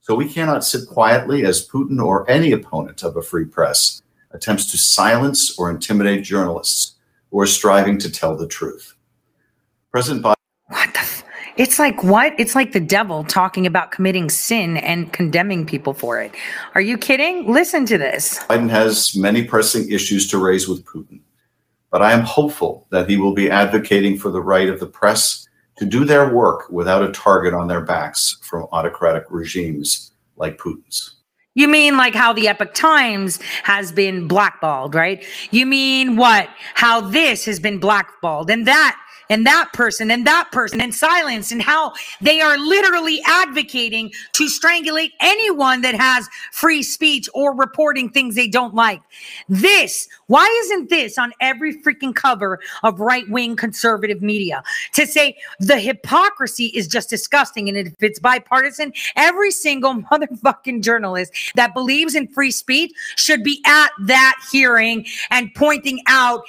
So 0.00 0.16
we 0.16 0.28
cannot 0.28 0.64
sit 0.64 0.88
quietly 0.88 1.44
as 1.44 1.68
Putin 1.68 2.04
or 2.04 2.28
any 2.28 2.50
opponent 2.50 3.04
of 3.04 3.16
a 3.16 3.22
free 3.22 3.44
press 3.44 4.02
attempts 4.32 4.72
to 4.72 4.76
silence 4.78 5.56
or 5.56 5.70
intimidate 5.70 6.24
journalists 6.24 6.96
who 7.30 7.38
are 7.38 7.46
striving 7.46 7.96
to 7.98 8.10
tell 8.10 8.36
the 8.36 8.48
truth. 8.48 8.94
President 9.92 10.24
Biden. 10.24 10.34
It's 11.60 11.78
like 11.78 12.02
what? 12.02 12.32
It's 12.38 12.54
like 12.54 12.72
the 12.72 12.80
devil 12.80 13.22
talking 13.22 13.66
about 13.66 13.90
committing 13.90 14.30
sin 14.30 14.78
and 14.78 15.12
condemning 15.12 15.66
people 15.66 15.92
for 15.92 16.18
it. 16.18 16.34
Are 16.74 16.80
you 16.80 16.96
kidding? 16.96 17.52
Listen 17.52 17.84
to 17.84 17.98
this. 17.98 18.38
Biden 18.44 18.70
has 18.70 19.14
many 19.14 19.44
pressing 19.44 19.90
issues 19.90 20.26
to 20.30 20.38
raise 20.38 20.66
with 20.66 20.82
Putin, 20.86 21.20
but 21.90 22.00
I 22.00 22.12
am 22.12 22.22
hopeful 22.22 22.86
that 22.92 23.10
he 23.10 23.18
will 23.18 23.34
be 23.34 23.50
advocating 23.50 24.16
for 24.16 24.30
the 24.30 24.40
right 24.40 24.70
of 24.70 24.80
the 24.80 24.86
press 24.86 25.46
to 25.76 25.84
do 25.84 26.06
their 26.06 26.34
work 26.34 26.70
without 26.70 27.02
a 27.02 27.12
target 27.12 27.52
on 27.52 27.68
their 27.68 27.82
backs 27.82 28.38
from 28.40 28.66
autocratic 28.72 29.24
regimes 29.28 30.12
like 30.36 30.56
Putin's. 30.56 31.16
You 31.52 31.68
mean 31.68 31.98
like 31.98 32.14
how 32.14 32.32
the 32.32 32.48
Epoch 32.48 32.72
Times 32.72 33.38
has 33.64 33.92
been 33.92 34.26
blackballed, 34.26 34.94
right? 34.94 35.22
You 35.50 35.66
mean 35.66 36.16
what? 36.16 36.48
How 36.72 37.02
this 37.02 37.44
has 37.44 37.60
been 37.60 37.78
blackballed 37.80 38.48
and 38.48 38.66
that 38.66 38.96
and 39.30 39.46
that 39.46 39.72
person 39.72 40.10
and 40.10 40.26
that 40.26 40.50
person 40.52 40.80
and 40.80 40.94
silence 40.94 41.50
and 41.52 41.62
how 41.62 41.92
they 42.20 42.40
are 42.40 42.58
literally 42.58 43.22
advocating 43.24 44.12
to 44.32 44.44
strangulate 44.46 45.12
anyone 45.20 45.80
that 45.80 45.94
has 45.94 46.28
free 46.52 46.82
speech 46.82 47.28
or 47.32 47.54
reporting 47.54 48.10
things 48.10 48.34
they 48.34 48.48
don't 48.48 48.74
like. 48.74 49.00
This, 49.48 50.08
why 50.26 50.46
isn't 50.64 50.90
this 50.90 51.16
on 51.16 51.32
every 51.40 51.80
freaking 51.80 52.14
cover 52.14 52.60
of 52.82 53.00
right 53.00 53.28
wing 53.30 53.56
conservative 53.56 54.20
media 54.20 54.62
to 54.92 55.06
say 55.06 55.36
the 55.60 55.78
hypocrisy 55.78 56.66
is 56.66 56.88
just 56.88 57.08
disgusting? 57.08 57.68
And 57.68 57.78
if 57.78 58.02
it's 58.02 58.18
bipartisan, 58.18 58.92
every 59.16 59.52
single 59.52 59.94
motherfucking 60.10 60.82
journalist 60.82 61.32
that 61.54 61.72
believes 61.72 62.14
in 62.14 62.26
free 62.26 62.50
speech 62.50 62.92
should 63.16 63.44
be 63.44 63.62
at 63.64 63.90
that 64.00 64.34
hearing 64.50 65.06
and 65.30 65.54
pointing 65.54 66.00
out 66.08 66.42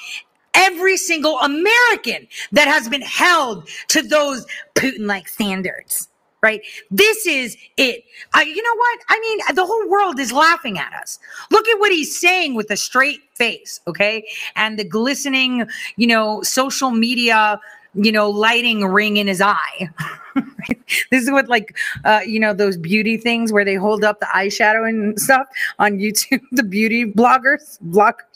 every 0.53 0.97
single 0.97 1.39
American 1.39 2.27
that 2.51 2.67
has 2.67 2.89
been 2.89 3.01
held 3.01 3.67
to 3.89 4.01
those 4.01 4.45
Putin 4.75 5.07
like 5.07 5.27
standards. 5.27 6.07
Right? 6.43 6.61
This 6.89 7.27
is 7.27 7.55
it. 7.77 8.03
I, 8.33 8.41
you 8.41 8.63
know 8.63 8.75
what? 8.75 8.99
I 9.09 9.19
mean, 9.19 9.55
the 9.55 9.63
whole 9.63 9.87
world 9.87 10.19
is 10.19 10.31
laughing 10.31 10.79
at 10.79 10.91
us. 10.93 11.19
Look 11.51 11.67
at 11.67 11.79
what 11.79 11.91
he's 11.91 12.19
saying 12.19 12.55
with 12.55 12.71
a 12.71 12.77
straight 12.77 13.19
face, 13.35 13.79
okay? 13.85 14.27
And 14.55 14.79
the 14.79 14.83
glistening, 14.83 15.67
you 15.97 16.07
know, 16.07 16.41
social 16.41 16.89
media, 16.89 17.59
you 17.93 18.11
know, 18.11 18.27
lighting 18.27 18.83
ring 18.85 19.17
in 19.17 19.27
his 19.27 19.39
eye. 19.39 19.89
this 21.11 21.23
is 21.23 21.29
what, 21.29 21.47
like, 21.47 21.77
uh, 22.05 22.21
you 22.25 22.39
know, 22.39 22.55
those 22.55 22.75
beauty 22.75 23.17
things 23.17 23.51
where 23.51 23.65
they 23.65 23.75
hold 23.75 24.03
up 24.03 24.19
the 24.19 24.27
eyeshadow 24.33 24.89
and 24.89 25.19
stuff 25.19 25.47
on 25.77 25.99
YouTube, 25.99 26.41
the 26.51 26.63
beauty 26.63 27.05
bloggers, 27.05 27.79
bloggers 27.83 28.30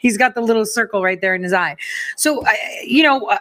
he's 0.00 0.16
got 0.16 0.34
the 0.34 0.40
little 0.40 0.66
circle 0.66 1.02
right 1.02 1.20
there 1.20 1.34
in 1.34 1.42
his 1.42 1.52
eye. 1.52 1.76
So, 2.16 2.44
uh, 2.44 2.50
you 2.84 3.02
know, 3.02 3.26
uh, 3.26 3.38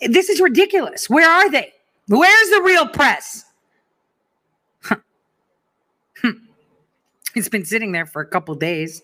this 0.00 0.28
is 0.28 0.40
ridiculous. 0.40 1.08
Where 1.08 1.28
are 1.28 1.50
they? 1.50 1.72
Where's 2.08 2.50
the 2.50 2.62
real 2.62 2.88
press? 2.88 3.44
Hmm. 4.82 6.30
It's 7.34 7.48
been 7.48 7.64
sitting 7.64 7.92
there 7.92 8.06
for 8.06 8.22
a 8.22 8.26
couple 8.26 8.54
days. 8.54 9.02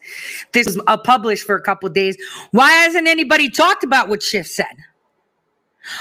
This 0.52 0.66
was 0.66 0.80
uh, 0.86 0.96
published 0.96 1.44
for 1.44 1.56
a 1.56 1.62
couple 1.62 1.88
days. 1.88 2.16
Why 2.52 2.70
hasn't 2.70 3.08
anybody 3.08 3.50
talked 3.50 3.82
about 3.82 4.08
what 4.08 4.22
Schiff 4.22 4.46
said? 4.46 4.76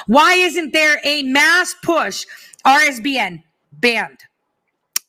Why 0.05 0.33
isn't 0.33 0.73
there 0.73 0.99
a 1.03 1.23
mass 1.23 1.73
push? 1.81 2.25
RSBN 2.65 3.41
banned 3.71 4.19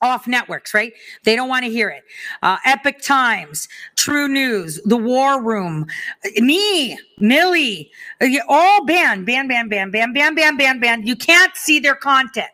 off 0.01 0.26
networks, 0.26 0.74
right? 0.74 0.92
They 1.24 1.34
don't 1.36 1.49
want 1.49 1.64
to 1.64 1.70
hear 1.70 1.88
it. 1.88 2.05
Uh, 2.42 2.57
Epoch 2.64 3.01
Times, 3.01 3.68
True 3.96 4.28
News, 4.28 4.80
The 4.84 4.96
War 4.96 5.42
Room, 5.42 5.86
me, 6.36 6.99
Millie, 7.18 7.90
all 8.49 8.84
banned, 8.84 9.26
ban, 9.26 9.49
ban, 9.49 9.68
ban, 9.68 9.90
ban, 9.90 10.12
ban, 10.12 10.34
ban, 10.34 10.57
ban, 10.57 10.80
ban. 10.80 11.07
You 11.07 11.16
can't 11.16 11.55
see 11.57 11.78
their 11.78 11.96
content. 11.96 12.49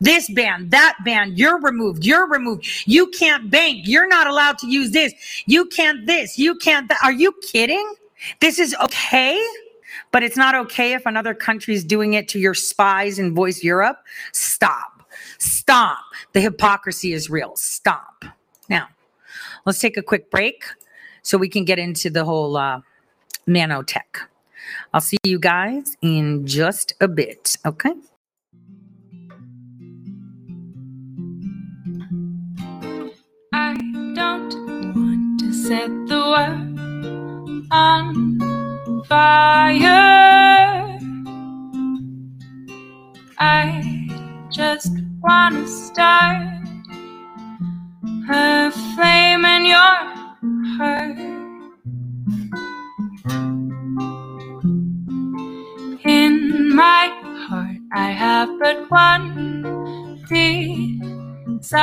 This 0.00 0.30
ban, 0.30 0.68
that 0.68 0.96
ban, 1.04 1.32
you're 1.36 1.60
removed, 1.60 2.04
you're 2.04 2.28
removed. 2.28 2.66
You 2.86 3.08
can't 3.08 3.50
bank, 3.50 3.80
you're 3.86 4.06
not 4.06 4.28
allowed 4.28 4.58
to 4.58 4.68
use 4.68 4.92
this. 4.92 5.12
You 5.46 5.66
can't 5.66 6.06
this, 6.06 6.38
you 6.38 6.54
can't 6.54 6.88
that. 6.88 6.98
Are 7.02 7.12
you 7.12 7.32
kidding? 7.42 7.94
This 8.40 8.58
is 8.58 8.76
okay? 8.82 9.44
But 10.12 10.22
it's 10.22 10.36
not 10.36 10.54
okay 10.54 10.94
if 10.94 11.04
another 11.04 11.34
country's 11.34 11.84
doing 11.84 12.14
it 12.14 12.28
to 12.28 12.38
your 12.38 12.54
spies 12.54 13.18
in 13.18 13.34
Voice 13.34 13.62
Europe. 13.62 13.98
Stop. 14.32 14.97
Stop. 15.38 15.98
The 16.32 16.40
hypocrisy 16.40 17.12
is 17.12 17.30
real. 17.30 17.54
Stop. 17.56 18.24
Now, 18.68 18.88
let's 19.64 19.78
take 19.78 19.96
a 19.96 20.02
quick 20.02 20.30
break 20.30 20.64
so 21.22 21.38
we 21.38 21.48
can 21.48 21.64
get 21.64 21.78
into 21.78 22.10
the 22.10 22.24
whole 22.24 22.56
uh, 22.56 22.80
nanotech. 23.46 24.26
I'll 24.92 25.00
see 25.00 25.16
you 25.24 25.38
guys 25.38 25.96
in 26.02 26.46
just 26.46 26.94
a 27.00 27.08
bit. 27.08 27.56
Okay. 27.64 27.92
I 33.52 33.74
don't 34.14 34.94
want 34.94 35.40
to 35.40 35.52
set 35.52 35.88
the 36.06 36.18
world 36.18 37.66
on 37.70 39.04
fire. 39.04 40.98
I 43.38 44.08
just 44.50 44.92
want 45.22 45.56
to 45.56 45.68
start 45.68 46.42
a 48.30 48.70
flame 48.70 49.44
in 49.44 49.66
your 49.66 49.96
heart. 50.78 51.18
In 56.04 56.74
my 56.76 57.10
heart, 57.48 57.78
I 57.92 58.10
have 58.12 58.50
but 58.60 58.90
one 58.90 60.24
desire, 60.28 61.76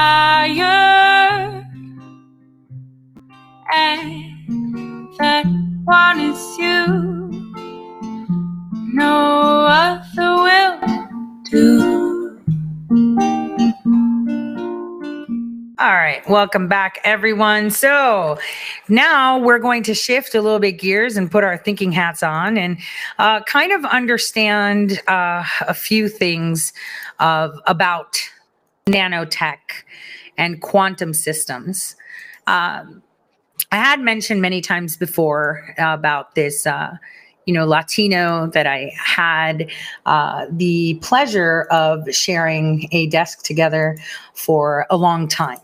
and 3.73 5.09
that 5.19 5.45
one 5.85 6.19
is 6.21 6.57
you. 6.59 7.53
No 8.75 9.65
other 9.67 10.35
will 10.45 10.79
do. 11.51 12.04
All 15.85 15.93
right. 15.93 16.27
welcome 16.27 16.67
back, 16.67 16.97
everyone. 17.03 17.69
So 17.69 18.39
now 18.89 19.37
we're 19.37 19.59
going 19.59 19.83
to 19.83 19.93
shift 19.93 20.33
a 20.33 20.41
little 20.41 20.57
bit 20.57 20.79
gears 20.79 21.15
and 21.15 21.29
put 21.29 21.43
our 21.43 21.59
thinking 21.59 21.91
hats 21.91 22.23
on 22.23 22.57
and 22.57 22.79
uh, 23.19 23.43
kind 23.43 23.71
of 23.71 23.85
understand 23.85 24.99
uh, 25.07 25.43
a 25.61 25.75
few 25.75 26.09
things 26.09 26.73
of 27.19 27.53
about 27.67 28.17
nanotech 28.87 29.59
and 30.39 30.59
quantum 30.59 31.13
systems. 31.13 31.95
Um, 32.47 33.03
I 33.71 33.75
had 33.75 33.99
mentioned 33.99 34.41
many 34.41 34.61
times 34.61 34.97
before 34.97 35.75
about 35.77 36.33
this. 36.33 36.65
Uh, 36.65 36.97
you 37.45 37.53
know, 37.53 37.65
Latino 37.65 38.47
that 38.47 38.67
I 38.67 38.91
had 38.97 39.69
uh, 40.05 40.45
the 40.49 40.95
pleasure 41.01 41.67
of 41.71 42.13
sharing 42.13 42.87
a 42.91 43.07
desk 43.07 43.43
together 43.43 43.97
for 44.33 44.85
a 44.89 44.97
long 44.97 45.27
time. 45.27 45.59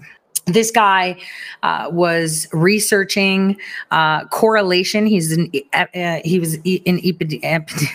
This 0.45 0.71
guy 0.71 1.17
uh, 1.61 1.87
was 1.91 2.47
researching 2.51 3.57
uh, 3.91 4.25
correlation. 4.27 5.05
He's 5.05 5.31
an 5.31 5.51
uh, 5.73 6.19
he 6.25 6.39
was 6.39 6.55
an 6.55 6.61
epide- 6.63 7.43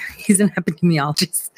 he's 0.17 0.41
an 0.41 0.51
epidemiologist. 0.51 1.51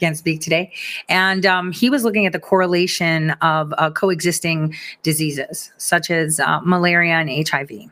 Can't 0.00 0.16
speak 0.16 0.40
today, 0.40 0.72
and 1.08 1.46
um, 1.46 1.70
he 1.70 1.88
was 1.88 2.02
looking 2.02 2.26
at 2.26 2.32
the 2.32 2.40
correlation 2.40 3.30
of 3.40 3.72
uh, 3.78 3.90
coexisting 3.92 4.74
diseases 5.02 5.72
such 5.78 6.10
as 6.10 6.40
uh, 6.40 6.60
malaria 6.62 7.14
and 7.14 7.48
HIV. 7.48 7.90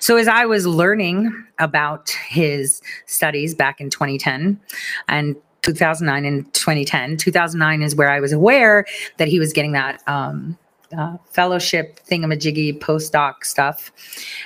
So, 0.00 0.16
as 0.16 0.28
I 0.28 0.46
was 0.46 0.66
learning 0.66 1.32
about 1.58 2.10
his 2.10 2.80
studies 3.06 3.54
back 3.54 3.80
in 3.80 3.90
2010 3.90 4.60
and 5.08 5.36
2009 5.62 6.24
and 6.24 6.54
2010, 6.54 7.16
2009 7.16 7.82
is 7.82 7.96
where 7.96 8.10
I 8.10 8.20
was 8.20 8.32
aware 8.32 8.86
that 9.16 9.28
he 9.28 9.38
was 9.38 9.52
getting 9.52 9.72
that 9.72 10.02
um, 10.06 10.56
uh, 10.96 11.16
fellowship 11.30 12.00
thingamajiggy 12.08 12.78
postdoc 12.78 13.44
stuff 13.44 13.90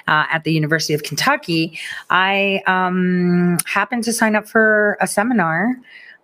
uh, 0.09 0.25
at 0.31 0.45
the 0.45 0.53
University 0.53 0.95
of 0.95 1.03
Kentucky. 1.03 1.79
I 2.09 2.63
um, 2.67 3.59
happened 3.67 4.05
to 4.05 4.13
sign 4.13 4.35
up 4.35 4.49
for 4.49 4.97
a 5.01 5.07
seminar. 5.07 5.77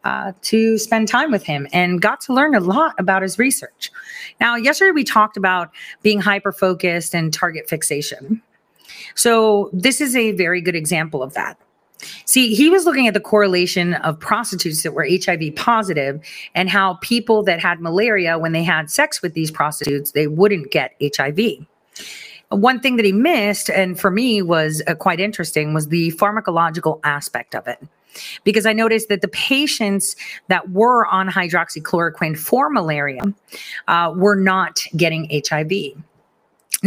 Uh, 0.04 0.32
to 0.40 0.78
spend 0.78 1.08
time 1.08 1.32
with 1.32 1.42
him 1.42 1.66
and 1.72 2.00
got 2.00 2.20
to 2.20 2.32
learn 2.32 2.54
a 2.54 2.60
lot 2.60 2.94
about 2.96 3.22
his 3.22 3.40
research. 3.40 3.90
Now, 4.40 4.54
yesterday 4.54 4.92
we 4.92 5.02
talked 5.02 5.36
about 5.36 5.72
being 6.02 6.20
hyper 6.20 6.52
focused 6.52 7.12
and 7.12 7.34
target 7.34 7.68
fixation. 7.68 8.40
So, 9.16 9.70
this 9.72 10.00
is 10.00 10.14
a 10.14 10.32
very 10.32 10.60
good 10.60 10.76
example 10.76 11.22
of 11.22 11.34
that. 11.34 11.58
See, 12.24 12.54
he 12.54 12.68
was 12.68 12.84
looking 12.84 13.06
at 13.06 13.14
the 13.14 13.20
correlation 13.20 13.94
of 13.94 14.18
prostitutes 14.20 14.82
that 14.82 14.92
were 14.92 15.08
HIV 15.08 15.56
positive 15.56 16.20
and 16.54 16.68
how 16.68 16.94
people 17.00 17.42
that 17.44 17.60
had 17.60 17.80
malaria, 17.80 18.38
when 18.38 18.52
they 18.52 18.62
had 18.62 18.90
sex 18.90 19.22
with 19.22 19.34
these 19.34 19.50
prostitutes, 19.50 20.12
they 20.12 20.26
wouldn't 20.26 20.70
get 20.70 20.94
HIV. 21.00 21.66
One 22.50 22.78
thing 22.80 22.96
that 22.96 23.04
he 23.04 23.12
missed, 23.12 23.70
and 23.70 23.98
for 23.98 24.10
me 24.10 24.40
was 24.42 24.82
uh, 24.86 24.94
quite 24.94 25.18
interesting, 25.18 25.74
was 25.74 25.88
the 25.88 26.12
pharmacological 26.12 27.00
aspect 27.02 27.54
of 27.54 27.66
it. 27.66 27.82
Because 28.44 28.66
I 28.66 28.72
noticed 28.72 29.08
that 29.08 29.20
the 29.20 29.28
patients 29.28 30.16
that 30.48 30.70
were 30.70 31.06
on 31.06 31.28
hydroxychloroquine 31.28 32.38
for 32.38 32.70
malaria 32.70 33.22
uh, 33.88 34.12
were 34.14 34.36
not 34.36 34.80
getting 34.96 35.28
HIV. 35.48 35.70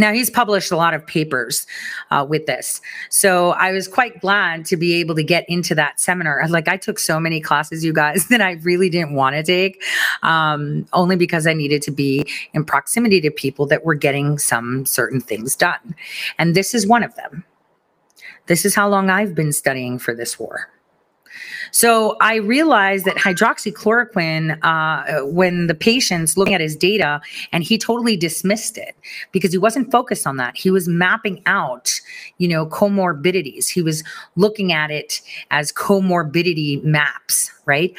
Now, 0.00 0.12
he's 0.12 0.30
published 0.30 0.72
a 0.72 0.76
lot 0.76 0.94
of 0.94 1.06
papers 1.06 1.66
uh, 2.10 2.26
with 2.28 2.46
this. 2.46 2.80
So 3.10 3.50
I 3.50 3.70
was 3.70 3.86
quite 3.86 4.20
glad 4.20 4.64
to 4.66 4.76
be 4.76 4.94
able 4.94 5.14
to 5.14 5.22
get 5.22 5.44
into 5.48 5.74
that 5.74 6.00
seminar. 6.00 6.42
Like, 6.48 6.68
I 6.68 6.76
took 6.78 6.98
so 6.98 7.20
many 7.20 7.40
classes, 7.40 7.84
you 7.84 7.92
guys, 7.92 8.26
that 8.30 8.40
I 8.40 8.52
really 8.62 8.88
didn't 8.88 9.14
want 9.14 9.36
to 9.36 9.42
take, 9.42 9.82
um, 10.22 10.86
only 10.92 11.16
because 11.16 11.46
I 11.46 11.52
needed 11.52 11.82
to 11.82 11.90
be 11.90 12.24
in 12.54 12.64
proximity 12.64 13.20
to 13.20 13.30
people 13.30 13.66
that 13.66 13.84
were 13.84 13.94
getting 13.94 14.38
some 14.38 14.86
certain 14.86 15.20
things 15.20 15.54
done. 15.54 15.94
And 16.38 16.54
this 16.56 16.74
is 16.74 16.86
one 16.86 17.02
of 17.02 17.14
them. 17.16 17.44
This 18.46 18.64
is 18.64 18.74
how 18.74 18.88
long 18.88 19.10
I've 19.10 19.34
been 19.34 19.52
studying 19.52 19.98
for 19.98 20.14
this 20.14 20.38
war. 20.38 20.68
So 21.70 22.16
I 22.20 22.36
realized 22.36 23.04
that 23.04 23.16
hydroxychloroquine, 23.16 24.58
uh, 24.62 25.26
when 25.26 25.66
the 25.66 25.74
patient's 25.74 26.36
looking 26.36 26.54
at 26.54 26.60
his 26.60 26.76
data, 26.76 27.20
and 27.52 27.62
he 27.62 27.78
totally 27.78 28.16
dismissed 28.16 28.76
it 28.78 28.96
because 29.32 29.52
he 29.52 29.58
wasn't 29.58 29.90
focused 29.90 30.26
on 30.26 30.36
that. 30.36 30.56
He 30.56 30.70
was 30.70 30.88
mapping 30.88 31.42
out, 31.46 32.00
you 32.38 32.48
know, 32.48 32.66
comorbidities. 32.66 33.68
He 33.68 33.82
was 33.82 34.02
looking 34.36 34.72
at 34.72 34.90
it 34.90 35.20
as 35.50 35.72
comorbidity 35.72 36.82
maps, 36.82 37.50
right? 37.66 37.94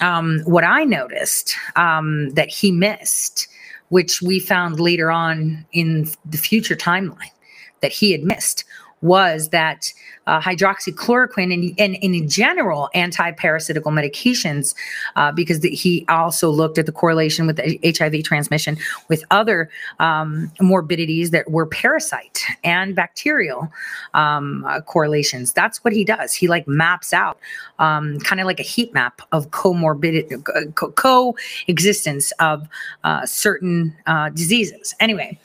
Um, 0.00 0.40
what 0.44 0.64
I 0.64 0.84
noticed 0.84 1.54
um, 1.76 2.30
that 2.30 2.48
he 2.48 2.72
missed, 2.72 3.48
which 3.88 4.22
we 4.22 4.40
found 4.40 4.80
later 4.80 5.10
on 5.10 5.66
in 5.72 6.08
the 6.24 6.38
future 6.38 6.76
timeline 6.76 7.32
that 7.80 7.92
he 7.92 8.12
had 8.12 8.22
missed, 8.22 8.64
was 9.02 9.48
that 9.48 9.92
uh, 10.26 10.40
hydroxychloroquine 10.40 11.52
and, 11.52 11.74
and, 11.78 11.96
and, 12.02 12.14
in 12.14 12.28
general 12.28 12.88
anti-parasitical 12.94 13.90
medications 13.90 14.74
uh, 15.16 15.32
because 15.32 15.60
the, 15.60 15.70
he 15.70 16.04
also 16.08 16.50
looked 16.50 16.78
at 16.78 16.86
the 16.86 16.92
correlation 16.92 17.46
with 17.46 17.56
the 17.56 17.96
hiv 17.98 18.22
transmission 18.22 18.76
with 19.08 19.24
other 19.30 19.70
um, 19.98 20.52
morbidities 20.60 21.30
that 21.30 21.50
were 21.50 21.66
parasite 21.66 22.42
and 22.62 22.94
bacterial 22.94 23.72
um, 24.14 24.64
uh, 24.66 24.80
correlations. 24.82 25.52
That's 25.52 25.82
what 25.82 25.92
he 25.92 26.04
does. 26.04 26.34
He 26.34 26.46
like 26.46 26.68
maps 26.68 27.12
out 27.12 27.38
um, 27.78 28.18
kind 28.20 28.40
of 28.40 28.46
like 28.46 28.60
a 28.60 28.64
heat 28.64 28.92
map 28.92 29.22
of 29.32 29.50
comorbidity 29.50 30.74
co- 30.74 30.92
coexistence 30.92 32.32
of 32.32 32.68
uh, 33.04 33.24
certain 33.24 33.96
uh, 34.06 34.28
diseases. 34.28 34.94
Anyway 35.00 35.38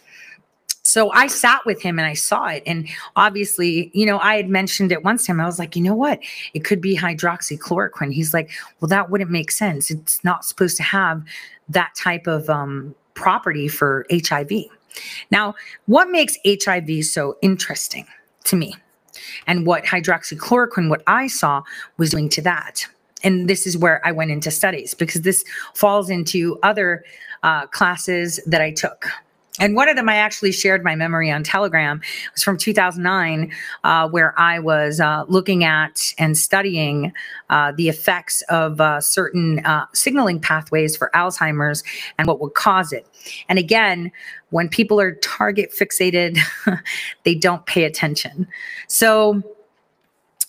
so 0.96 1.12
I 1.12 1.28
sat 1.28 1.66
with 1.66 1.82
him 1.82 2.00
and 2.00 2.08
I 2.08 2.14
saw 2.14 2.46
it. 2.46 2.64
And 2.66 2.88
obviously, 3.18 3.92
you 3.94 4.06
know, 4.06 4.18
I 4.20 4.38
had 4.38 4.48
mentioned 4.48 4.94
it 4.94 5.04
once 5.04 5.26
to 5.26 5.34
him. 5.34 5.42
I 5.42 5.46
was 5.46 5.60
like, 5.60 5.76
you 5.76 5.84
know 5.84 5.94
what? 5.94 6.22
It 6.54 6.64
could 6.64 6.80
be 6.80 6.96
hydroxychloroquine. 6.96 8.14
He's 8.14 8.34
like, 8.34 8.50
well, 8.80 8.88
that 8.88 9.10
wouldn't 9.10 9.30
make 9.30 9.52
sense. 9.52 9.92
It's 9.92 10.24
not 10.24 10.46
supposed 10.46 10.78
to 10.78 10.84
have 10.84 11.22
that 11.68 11.94
type 11.98 12.28
of 12.28 12.50
um, 12.50 12.96
property 13.14 13.68
for 13.68 14.06
HIV. 14.10 14.50
Now, 15.32 15.56
what 15.88 16.10
makes 16.12 16.38
HIV 16.48 17.04
so 17.04 17.36
interesting 17.42 18.08
to 18.46 18.56
me? 18.56 18.74
And 19.48 19.68
what 19.68 19.84
hydroxychloroquine, 19.84 20.90
what 20.90 21.04
I 21.08 21.28
saw, 21.28 21.64
was 21.98 22.12
doing 22.12 22.30
to 22.30 22.42
that. 22.44 22.88
And 23.22 23.50
this 23.50 23.68
is 23.68 23.78
where 23.78 24.00
I 24.08 24.14
went 24.14 24.32
into 24.32 24.50
studies 24.50 24.94
because 24.94 25.24
this 25.24 25.44
falls 25.74 26.10
into 26.10 26.58
other 26.64 27.04
uh, 27.44 27.68
classes 27.68 28.40
that 28.46 28.62
I 28.62 28.72
took 28.72 29.10
and 29.60 29.76
one 29.76 29.88
of 29.88 29.96
them 29.96 30.10
I 30.10 30.16
actually 30.16 30.52
shared 30.52 30.84
my 30.84 30.96
memory 30.96 31.32
on 31.32 31.44
Telegram 31.44 32.02
it 32.02 32.32
was 32.34 32.44
from 32.44 32.58
2009, 32.58 33.52
uh, 33.84 34.10
where 34.10 34.38
I 34.38 34.60
was 34.60 35.00
uh, 35.00 35.24
looking 35.28 35.64
at 35.64 36.14
and 36.18 36.38
studying 36.38 37.14
uh, 37.50 37.72
the 37.76 37.88
effects 37.88 38.42
of 38.44 38.82
uh, 38.82 39.00
certain 39.00 39.66
uh, 39.66 39.86
signaling 39.94 40.40
pathways 40.40 40.98
for 40.98 41.10
Alzheimer's 41.14 41.84
and 42.18 42.28
what 42.28 42.42
would 42.42 42.54
cause 42.54 42.92
it. 42.92 43.08
And 43.48 43.58
again, 43.58 44.12
when 44.50 44.68
people 44.68 45.00
are 45.00 45.16
target 45.16 45.72
fixated, 45.72 46.38
they 47.24 47.36
don't 47.36 47.66
pay 47.66 47.86
attention. 47.86 48.48
So 48.88 49.42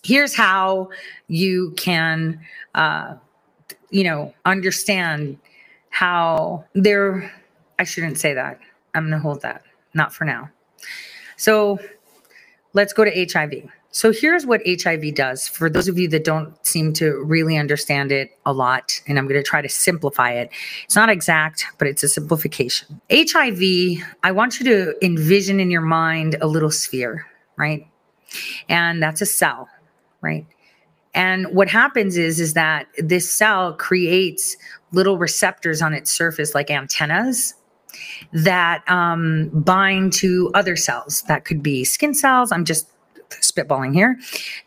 here's 0.03 0.35
how 0.35 0.91
you 1.29 1.73
can, 1.77 2.41
uh, 2.75 3.15
you 3.91 4.05
know, 4.05 4.35
understand 4.45 5.39
how 5.91 6.65
they're. 6.75 7.33
I 7.79 7.85
shouldn't 7.85 8.17
say 8.19 8.33
that 8.33 8.59
I'm 8.97 9.05
going 9.05 9.13
to 9.13 9.19
hold 9.19 9.43
that. 9.43 9.63
Not 9.95 10.13
for 10.13 10.25
now. 10.25 10.51
So 11.37 11.79
let's 12.73 12.93
go 12.93 13.05
to 13.05 13.27
HIV. 13.33 13.71
So 13.91 14.13
here's 14.13 14.45
what 14.45 14.61
HIV 14.67 15.15
does 15.15 15.49
for 15.49 15.71
those 15.71 15.89
of 15.89 15.99
you 15.99 16.07
that 16.09 16.23
don't 16.23 16.55
seem 16.67 16.93
to 16.95 17.23
really 17.25 17.57
understand 17.57 18.13
it 18.13 18.37
a 18.45 18.53
lot, 18.53 19.01
and 19.07 19.19
I'm 19.19 19.27
going 19.27 19.43
to 19.43 19.49
try 19.49 19.63
to 19.63 19.71
simplify 19.71 20.33
it. 20.33 20.51
It's 20.85 20.97
not 20.97 21.09
exact, 21.09 21.65
but 21.79 21.89
it's 21.89 22.03
a 22.03 22.09
simplification. 22.09 23.01
HIV, 23.11 24.05
I 24.23 24.33
want 24.33 24.61
you 24.61 24.67
to 24.67 24.95
envision 25.03 25.61
in 25.61 25.71
your 25.71 25.81
mind 25.81 26.37
a 26.43 26.47
little 26.47 26.71
sphere, 26.71 27.25
right? 27.57 27.87
And 28.69 29.03
that's 29.03 29.23
a 29.23 29.27
cell, 29.27 29.67
right? 30.21 30.47
And 31.15 31.47
what 31.55 31.71
happens 31.71 32.19
is 32.19 32.39
is 32.39 32.53
that 32.53 32.89
this 32.99 33.33
cell 33.33 33.73
creates 33.73 34.59
little 34.93 35.17
receptors 35.17 35.81
on 35.81 35.95
its 35.95 36.13
surface 36.13 36.55
like 36.55 36.71
antennas 36.71 37.55
that 38.33 38.83
um, 38.89 39.51
bind 39.53 40.13
to 40.15 40.51
other 40.55 40.77
cells. 40.77 41.23
That 41.23 41.45
could 41.45 41.63
be 41.63 41.85
skin 41.85 42.15
cells. 42.15 42.53
I'm 42.53 42.65
just 42.65 42.89
spitballing 43.31 43.93
here 43.93 44.19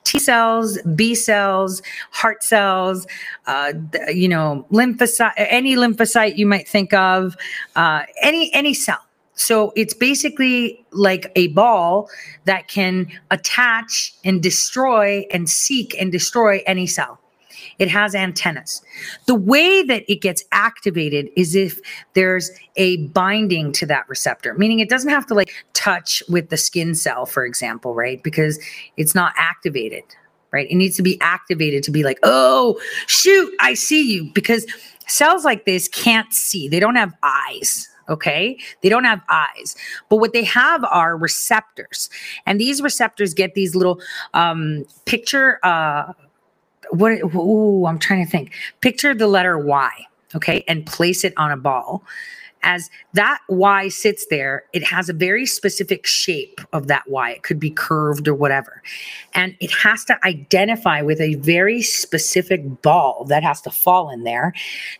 T 0.03 0.19
cells, 0.19 0.77
B 0.95 1.15
cells, 1.15 1.81
heart 2.11 2.43
cells, 2.43 3.07
uh, 3.47 3.73
you 4.09 4.27
know, 4.27 4.65
lymphocyte, 4.71 5.33
any 5.37 5.75
lymphocyte 5.75 6.37
you 6.37 6.45
might 6.45 6.67
think 6.67 6.93
of, 6.93 7.35
uh, 7.75 8.03
any 8.21 8.53
any 8.53 8.73
cell. 8.73 8.99
So 9.35 9.71
it's 9.77 9.93
basically 9.93 10.85
like 10.91 11.31
a 11.37 11.47
ball 11.47 12.09
that 12.43 12.67
can 12.67 13.07
attach 13.31 14.13
and 14.25 14.43
destroy 14.43 15.25
and 15.31 15.49
seek 15.49 15.95
and 15.99 16.11
destroy 16.11 16.61
any 16.65 16.87
cell. 16.87 17.21
It 17.79 17.87
has 17.89 18.13
antennas. 18.13 18.81
The 19.25 19.35
way 19.35 19.83
that 19.83 20.03
it 20.11 20.21
gets 20.21 20.43
activated 20.51 21.29
is 21.35 21.55
if 21.55 21.79
there's 22.13 22.51
a 22.75 22.97
binding 23.07 23.71
to 23.73 23.85
that 23.87 24.07
receptor, 24.09 24.53
meaning 24.53 24.79
it 24.79 24.89
doesn't 24.89 25.09
have 25.09 25.25
to 25.27 25.33
like 25.33 25.51
touch 25.73 26.21
with 26.29 26.49
the 26.49 26.57
skin 26.57 26.93
cell, 26.93 27.25
for 27.25 27.45
example, 27.45 27.95
right? 27.95 28.21
Because 28.21 28.59
it's 28.97 29.15
not 29.15 29.33
activated, 29.37 30.03
right? 30.51 30.69
It 30.69 30.75
needs 30.75 30.97
to 30.97 31.03
be 31.03 31.19
activated 31.21 31.83
to 31.83 31.91
be 31.91 32.03
like, 32.03 32.19
oh, 32.23 32.79
shoot, 33.07 33.53
I 33.61 33.73
see 33.73 34.13
you. 34.13 34.29
Because 34.33 34.65
cells 35.07 35.45
like 35.45 35.65
this 35.65 35.87
can't 35.87 36.33
see, 36.33 36.67
they 36.67 36.79
don't 36.79 36.95
have 36.95 37.13
eyes. 37.23 37.89
Okay. 38.09 38.57
They 38.81 38.89
don't 38.89 39.03
have 39.03 39.21
eyes, 39.29 39.75
but 40.09 40.17
what 40.17 40.33
they 40.33 40.43
have 40.43 40.83
are 40.85 41.15
receptors. 41.15 42.09
And 42.47 42.59
these 42.59 42.81
receptors 42.81 43.35
get 43.35 43.53
these 43.53 43.75
little 43.75 44.01
um, 44.33 44.83
picture, 45.05 45.59
uh, 45.63 46.13
what, 46.89 47.11
ooh, 47.35 47.85
I'm 47.85 47.99
trying 47.99 48.25
to 48.25 48.31
think. 48.31 48.53
Picture 48.81 49.13
the 49.13 49.27
letter 49.27 49.57
Y, 49.57 49.91
okay, 50.35 50.63
and 50.67 50.85
place 50.85 51.23
it 51.23 51.33
on 51.37 51.51
a 51.51 51.57
ball. 51.57 52.03
As 52.61 52.89
that 53.13 53.39
Y 53.47 53.87
sits 53.87 54.25
there, 54.29 54.65
it 54.73 54.83
has 54.83 55.07
a 55.07 55.13
very 55.13 55.45
specific 55.45 56.05
shape 56.05 56.59
of 56.73 56.87
that 56.87 57.09
Y. 57.09 57.31
It 57.31 57.43
could 57.43 57.59
be 57.59 57.69
curved 57.69 58.27
or 58.27 58.33
whatever. 58.33 58.83
And 59.33 59.55
it 59.61 59.71
has 59.71 60.03
to 60.05 60.17
identify 60.25 61.01
with 61.01 61.21
a 61.21 61.35
very 61.35 61.81
specific 61.81 62.81
ball 62.81 63.23
that 63.29 63.43
has 63.43 63.61
to 63.61 63.71
fall 63.71 64.09
in 64.09 64.23
there 64.25 64.53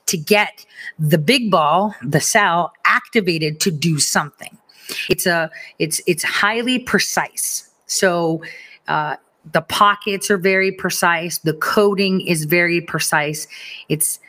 to 0.05 0.17
get 0.17 0.65
the 0.97 1.17
big 1.17 1.51
ball, 1.51 1.93
the 2.01 2.21
cell, 2.21 2.71
activated 2.85 3.59
to 3.59 3.71
do 3.71 3.99
something. 3.99 4.57
It's 5.09 5.25
a 5.25 5.51
it's 5.79 6.01
it's 6.07 6.23
highly 6.23 6.79
precise. 6.79 7.69
So 7.87 8.41
uh, 8.87 9.17
the 9.51 9.61
pockets 9.61 10.29
are 10.29 10.37
very 10.37 10.71
precise. 10.71 11.39
The 11.39 11.53
coding 11.53 12.21
is 12.21 12.45
very 12.45 12.81
precise. 12.81 13.47
It's 13.87 14.19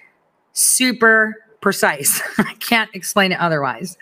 super 0.53 1.37
precise. 1.61 2.23
I 2.39 2.55
can't 2.55 2.91
explain 2.95 3.33
it 3.33 3.41
otherwise. 3.41 3.97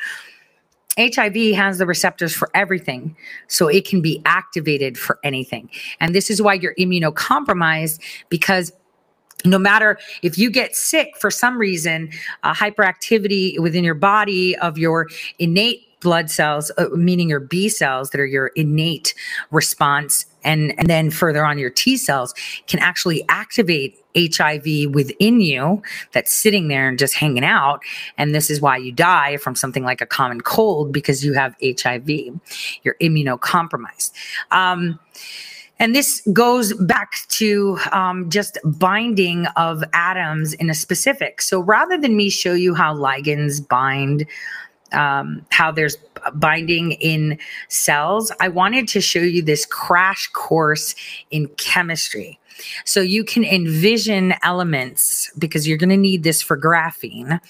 HIV 0.98 1.54
has 1.54 1.78
the 1.78 1.86
receptors 1.86 2.34
for 2.34 2.50
everything, 2.54 3.16
so 3.46 3.68
it 3.68 3.86
can 3.86 4.00
be 4.02 4.20
activated 4.24 4.98
for 4.98 5.20
anything. 5.22 5.70
And 6.00 6.12
this 6.14 6.28
is 6.28 6.42
why 6.42 6.54
you're 6.54 6.74
immunocompromised 6.74 8.00
because 8.28 8.72
no 9.44 9.59
matter 9.59 9.98
if 10.22 10.36
you 10.36 10.50
get 10.50 10.74
sick 10.74 11.16
for 11.16 11.30
some 11.30 11.56
reason, 11.56 12.11
uh, 12.42 12.52
hyperactivity 12.52 13.61
within 13.61 13.84
your 13.84 13.94
body 13.94 14.56
of 14.56 14.76
your 14.76 15.06
innate 15.38 16.00
blood 16.00 16.30
cells, 16.30 16.70
uh, 16.78 16.86
meaning 16.94 17.28
your 17.28 17.40
B 17.40 17.68
cells 17.68 18.11
that 18.11 18.20
are 18.20 18.26
your 18.26 18.48
innate 18.48 19.14
response, 19.50 20.26
and, 20.49 20.74
and 20.78 20.88
then 20.88 21.11
further 21.11 21.44
on 21.44 21.59
your 21.59 21.68
T 21.68 21.99
cells 21.99 22.34
can 22.66 22.80
actually 22.80 23.22
activate 23.28 24.03
HIV 24.16 24.92
within 24.94 25.42
you 25.42 25.82
that's 26.12 26.32
sitting 26.32 26.68
there 26.68 26.88
and 26.88 26.99
just 26.99 27.14
hanging 27.14 27.44
out. 27.44 27.82
And 28.16 28.34
this 28.34 28.49
is 28.49 28.61
why 28.61 28.78
you 28.78 28.90
die 28.90 29.36
from 29.36 29.55
something 29.55 29.84
like 29.84 30.01
a 30.01 30.07
common 30.07 30.40
cold 30.40 30.90
because 30.90 31.22
you 31.22 31.34
have 31.34 31.55
HIV. 31.62 32.09
You're 32.82 32.96
immunocompromised. 33.01 34.12
Um, 34.51 34.99
and 35.78 35.94
this 35.94 36.26
goes 36.32 36.72
back 36.72 37.12
to 37.28 37.78
um, 37.92 38.30
just 38.30 38.59
binding 38.64 39.46
of 39.57 39.84
atoms 39.92 40.55
in 40.55 40.70
a 40.70 40.74
specific. 40.74 41.42
So 41.42 41.61
rather 41.61 41.99
than 41.99 42.16
me 42.16 42.30
show 42.30 42.55
you 42.55 42.74
how 42.74 42.94
ligands 42.94 43.68
bind, 43.68 44.26
um, 44.93 45.45
how 45.51 45.70
there's 45.70 45.97
binding 46.34 46.93
in 46.93 47.39
cells, 47.68 48.32
I 48.41 48.49
wanted 48.49 48.89
to 48.89 49.01
show 49.01 49.20
you 49.20 49.43
this 49.43 49.66
crash 49.66 50.28
course 50.28 50.95
in 51.30 51.49
chemistry. 51.57 52.39
So 52.84 53.01
you 53.01 53.24
can 53.24 53.45
envision 53.45 54.34
elements 54.43 55.30
because 55.39 55.68
you're 55.68 55.78
going 55.78 55.91
to 55.91 55.97
need 55.97 56.24
this 56.24 56.43
for 56.43 56.59
graphene 56.59 57.41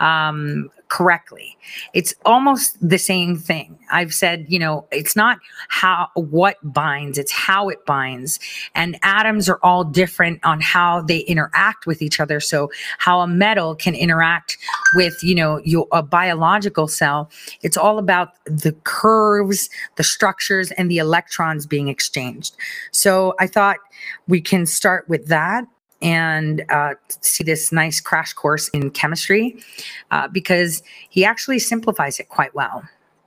um, 0.00 0.70
correctly. 0.90 1.56
It's 1.94 2.14
almost 2.24 2.76
the 2.86 2.98
same 2.98 3.36
thing. 3.36 3.78
I've 3.90 4.12
said, 4.12 4.44
you 4.48 4.58
know, 4.58 4.86
it's 4.90 5.16
not 5.16 5.38
how 5.68 6.08
what 6.14 6.56
binds, 6.62 7.16
it's 7.16 7.32
how 7.32 7.68
it 7.68 7.86
binds. 7.86 8.38
And 8.74 8.98
atoms 9.02 9.48
are 9.48 9.60
all 9.62 9.84
different 9.84 10.44
on 10.44 10.60
how 10.60 11.00
they 11.00 11.20
interact 11.20 11.86
with 11.86 12.02
each 12.02 12.20
other. 12.20 12.40
So 12.40 12.70
how 12.98 13.20
a 13.20 13.26
metal 13.26 13.74
can 13.74 13.94
interact 13.94 14.58
with, 14.94 15.16
you 15.22 15.34
know, 15.34 15.60
your 15.64 15.86
a 15.92 16.02
biological 16.02 16.88
cell, 16.88 17.30
it's 17.62 17.76
all 17.76 17.98
about 17.98 18.34
the 18.44 18.72
curves, 18.84 19.70
the 19.96 20.04
structures 20.04 20.72
and 20.72 20.90
the 20.90 20.98
electrons 20.98 21.66
being 21.66 21.88
exchanged. 21.88 22.56
So 22.90 23.34
I 23.38 23.46
thought 23.46 23.78
we 24.26 24.40
can 24.40 24.66
start 24.66 25.08
with 25.08 25.28
that 25.28 25.64
and 26.02 26.64
uh, 26.70 26.94
see 27.20 27.44
this 27.44 27.72
nice 27.72 28.00
crash 28.00 28.32
course 28.32 28.68
in 28.68 28.90
chemistry 28.90 29.62
uh, 30.10 30.28
because 30.28 30.82
he 31.08 31.24
actually 31.24 31.58
simplifies 31.58 32.18
it 32.18 32.28
quite 32.28 32.54
well. 32.54 32.82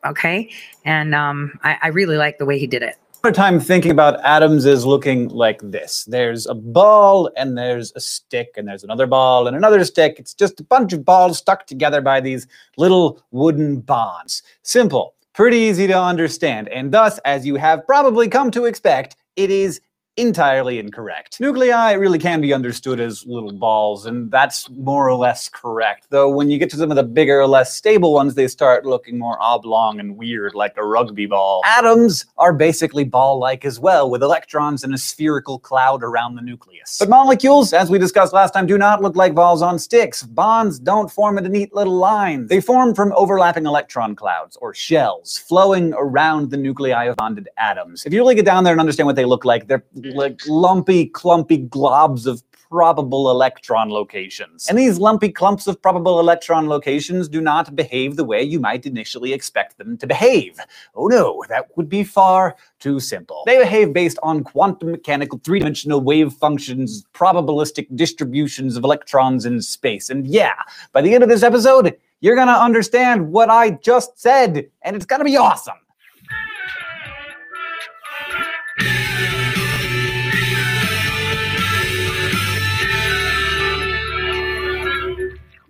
Okay. 0.05 0.49
And 0.85 1.15
um, 1.15 1.59
I, 1.63 1.77
I 1.83 1.87
really 1.89 2.17
like 2.17 2.37
the 2.37 2.45
way 2.45 2.59
he 2.59 2.67
did 2.67 2.83
it. 2.83 2.97
Time 3.31 3.57
thinking 3.57 3.91
about 3.91 4.19
atoms 4.25 4.65
is 4.65 4.85
looking 4.85 5.29
like 5.29 5.61
this. 5.63 6.03
There's 6.03 6.45
a 6.45 6.53
ball 6.53 7.31
and 7.37 7.57
there's 7.57 7.93
a 7.95 8.01
stick 8.01 8.55
and 8.57 8.67
there's 8.67 8.83
another 8.83 9.07
ball 9.07 9.47
and 9.47 9.55
another 9.55 9.85
stick. 9.85 10.17
It's 10.19 10.33
just 10.33 10.59
a 10.59 10.63
bunch 10.63 10.91
of 10.91 11.05
balls 11.05 11.37
stuck 11.37 11.65
together 11.65 12.01
by 12.01 12.19
these 12.19 12.47
little 12.75 13.23
wooden 13.31 13.79
bonds. 13.79 14.43
Simple, 14.63 15.15
pretty 15.31 15.55
easy 15.55 15.87
to 15.87 15.97
understand. 15.97 16.67
And 16.67 16.91
thus, 16.91 17.17
as 17.19 17.45
you 17.45 17.55
have 17.55 17.87
probably 17.87 18.27
come 18.27 18.51
to 18.51 18.65
expect, 18.65 19.15
it 19.37 19.49
is 19.49 19.79
entirely 20.17 20.77
incorrect. 20.77 21.39
Nuclei 21.39 21.93
really 21.93 22.19
can 22.19 22.39
be 22.39 22.53
understood 22.53 22.99
as 22.99 23.25
little 23.25 23.51
balls, 23.51 24.05
and 24.05 24.29
that's 24.29 24.69
more 24.69 25.09
or 25.09 25.15
less 25.15 25.49
correct. 25.49 26.07
Though 26.09 26.29
when 26.29 26.49
you 26.51 26.59
get 26.59 26.69
to 26.71 26.77
some 26.77 26.91
of 26.91 26.95
the 26.97 27.03
bigger, 27.03 27.45
less 27.47 27.75
stable 27.75 28.13
ones, 28.13 28.35
they 28.35 28.47
start 28.47 28.85
looking 28.85 29.17
more 29.17 29.41
oblong 29.41 29.99
and 29.99 30.15
weird, 30.15 30.53
like 30.53 30.73
a 30.77 30.85
rugby 30.85 31.25
ball. 31.25 31.61
Atoms 31.65 32.25
are 32.37 32.53
basically 32.53 33.03
ball-like 33.03 33.65
as 33.65 33.79
well, 33.79 34.09
with 34.09 34.21
electrons 34.21 34.83
in 34.83 34.93
a 34.93 34.97
spherical 34.97 35.57
cloud 35.57 36.03
around 36.03 36.35
the 36.35 36.41
nucleus. 36.41 36.97
But 36.99 37.09
molecules, 37.09 37.73
as 37.73 37.89
we 37.89 37.97
discussed 37.97 38.33
last 38.33 38.53
time, 38.53 38.67
do 38.67 38.77
not 38.77 39.01
look 39.01 39.15
like 39.15 39.33
balls 39.33 39.61
on 39.63 39.79
sticks. 39.79 40.21
Bonds 40.21 40.77
don't 40.77 41.11
form 41.11 41.37
into 41.39 41.49
neat 41.49 41.73
little 41.73 41.97
lines. 41.97 42.49
They 42.49 42.61
form 42.61 42.93
from 42.93 43.13
overlapping 43.15 43.65
electron 43.65 44.15
clouds, 44.15 44.57
or 44.57 44.75
shells, 44.75 45.39
flowing 45.39 45.93
around 45.95 46.51
the 46.51 46.57
nuclei 46.57 47.05
of 47.05 47.15
bonded 47.15 47.49
atoms. 47.57 48.05
If 48.05 48.13
you 48.13 48.19
really 48.19 48.35
get 48.35 48.45
down 48.45 48.63
there 48.63 48.73
and 48.73 48.79
understand 48.79 49.07
what 49.07 49.15
they 49.15 49.25
look 49.25 49.43
like, 49.43 49.67
they're 49.67 49.83
Mm-hmm. 50.03 50.17
like 50.17 50.41
lumpy, 50.47 51.05
clumpy 51.07 51.59
globs 51.59 52.27
of 52.27 52.43
probable 52.69 53.29
electron 53.29 53.89
locations. 53.89 54.67
And 54.67 54.77
these 54.77 54.97
lumpy 54.97 55.29
clumps 55.29 55.67
of 55.67 55.79
probable 55.79 56.19
electron 56.19 56.67
locations 56.67 57.29
do 57.29 57.39
not 57.39 57.75
behave 57.75 58.15
the 58.15 58.23
way 58.23 58.41
you 58.41 58.59
might 58.59 58.87
initially 58.87 59.31
expect 59.31 59.77
them 59.77 59.95
to 59.99 60.07
behave. 60.07 60.59
Oh 60.95 61.05
no, 61.05 61.43
that 61.49 61.67
would 61.77 61.87
be 61.87 62.03
far 62.03 62.55
too 62.79 62.99
simple. 62.99 63.43
They 63.45 63.59
behave 63.59 63.93
based 63.93 64.17
on 64.23 64.43
quantum 64.43 64.91
mechanical 64.91 65.39
three-dimensional 65.43 66.01
wave 66.01 66.33
functions, 66.33 67.05
probabilistic 67.13 67.95
distributions 67.95 68.75
of 68.75 68.83
electrons 68.83 69.45
in 69.45 69.61
space. 69.61 70.09
And 70.09 70.25
yeah, 70.25 70.55
by 70.93 71.03
the 71.03 71.13
end 71.13 71.23
of 71.23 71.29
this 71.29 71.43
episode, 71.43 71.95
you're 72.21 72.35
gonna 72.35 72.53
understand 72.53 73.31
what 73.31 73.51
I 73.51 73.71
just 73.71 74.19
said, 74.19 74.67
and 74.81 74.95
it's 74.95 75.05
gonna 75.05 75.25
be 75.25 75.37
awesome. 75.37 75.75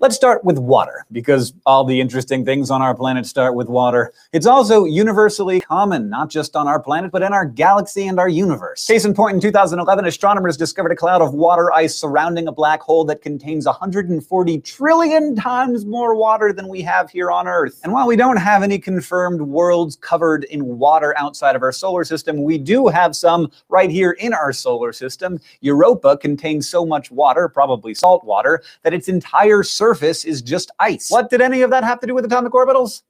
Let's 0.04 0.18
start 0.18 0.44
with 0.44 0.60
water, 0.60 1.06
because 1.14 1.54
all 1.66 1.86
the 1.86 2.02
interesting 2.02 2.44
things 2.44 2.70
on 2.70 2.82
our 2.82 2.94
planet 2.94 3.26
start 3.26 3.56
with 3.56 3.70
water. 3.70 4.12
It's 4.34 4.46
also 4.46 4.84
universally 4.84 5.62
common, 5.62 6.10
not 6.10 6.30
just 6.30 6.58
on 6.58 6.68
our 6.68 6.78
planet, 6.78 7.10
but 7.10 7.22
in 7.22 7.32
our 7.32 7.46
galaxy 7.46 8.08
and 8.08 8.20
our 8.20 8.28
universe. 8.28 8.86
Case 8.86 9.06
in 9.06 9.14
point, 9.14 9.36
in 9.36 9.40
2011, 9.40 10.06
astronomers 10.06 10.58
discovered 10.58 10.92
a 10.92 10.96
cloud 10.98 11.22
of 11.22 11.34
water 11.34 11.72
ice 11.72 11.96
surrounding 11.96 12.50
a 12.50 12.52
black 12.52 12.82
hole 12.82 13.06
that 13.06 13.22
contains 13.22 13.66
140 13.66 14.60
trillion 14.60 15.38
times 15.38 15.86
more 15.86 16.16
water 16.16 16.52
than 16.52 16.68
we 16.68 16.82
have 16.82 17.10
here 17.10 17.32
on 17.32 17.48
Earth. 17.48 17.80
And 17.86 17.94
while 17.94 18.06
we 18.06 18.18
don't 18.18 18.36
have 18.36 18.62
any 18.62 18.80
confirmed 18.80 19.40
worlds 19.40 19.96
covered 19.96 20.44
in 20.44 20.78
water 20.78 21.18
outside 21.18 21.56
of 21.56 21.64
our 21.64 21.72
solar 21.72 22.04
system, 22.04 22.44
we 22.44 22.58
do 22.58 22.90
have 22.90 23.16
some 23.16 23.50
right 23.70 23.90
here 23.90 24.12
in 24.20 24.34
our 24.34 24.52
solar 24.52 24.92
system. 24.92 25.40
Europa 25.62 26.18
contains 26.18 26.68
so 26.68 26.86
much 26.86 27.10
water, 27.10 27.48
probably 27.48 27.94
salt 27.94 28.26
water, 28.26 28.62
that 28.82 28.94
its 28.94 29.08
entire 29.08 29.64
surface 29.64 29.93
is 30.02 30.42
just 30.42 30.72
ice. 30.80 31.10
What 31.12 31.30
did 31.30 31.42
any 31.42 31.62
of 31.62 31.70
that 31.72 31.84
have 31.84 32.00
to 32.00 32.08
do 32.08 32.16
with 32.16 32.26
atomic 32.26 32.54
orbitals? 32.54 33.04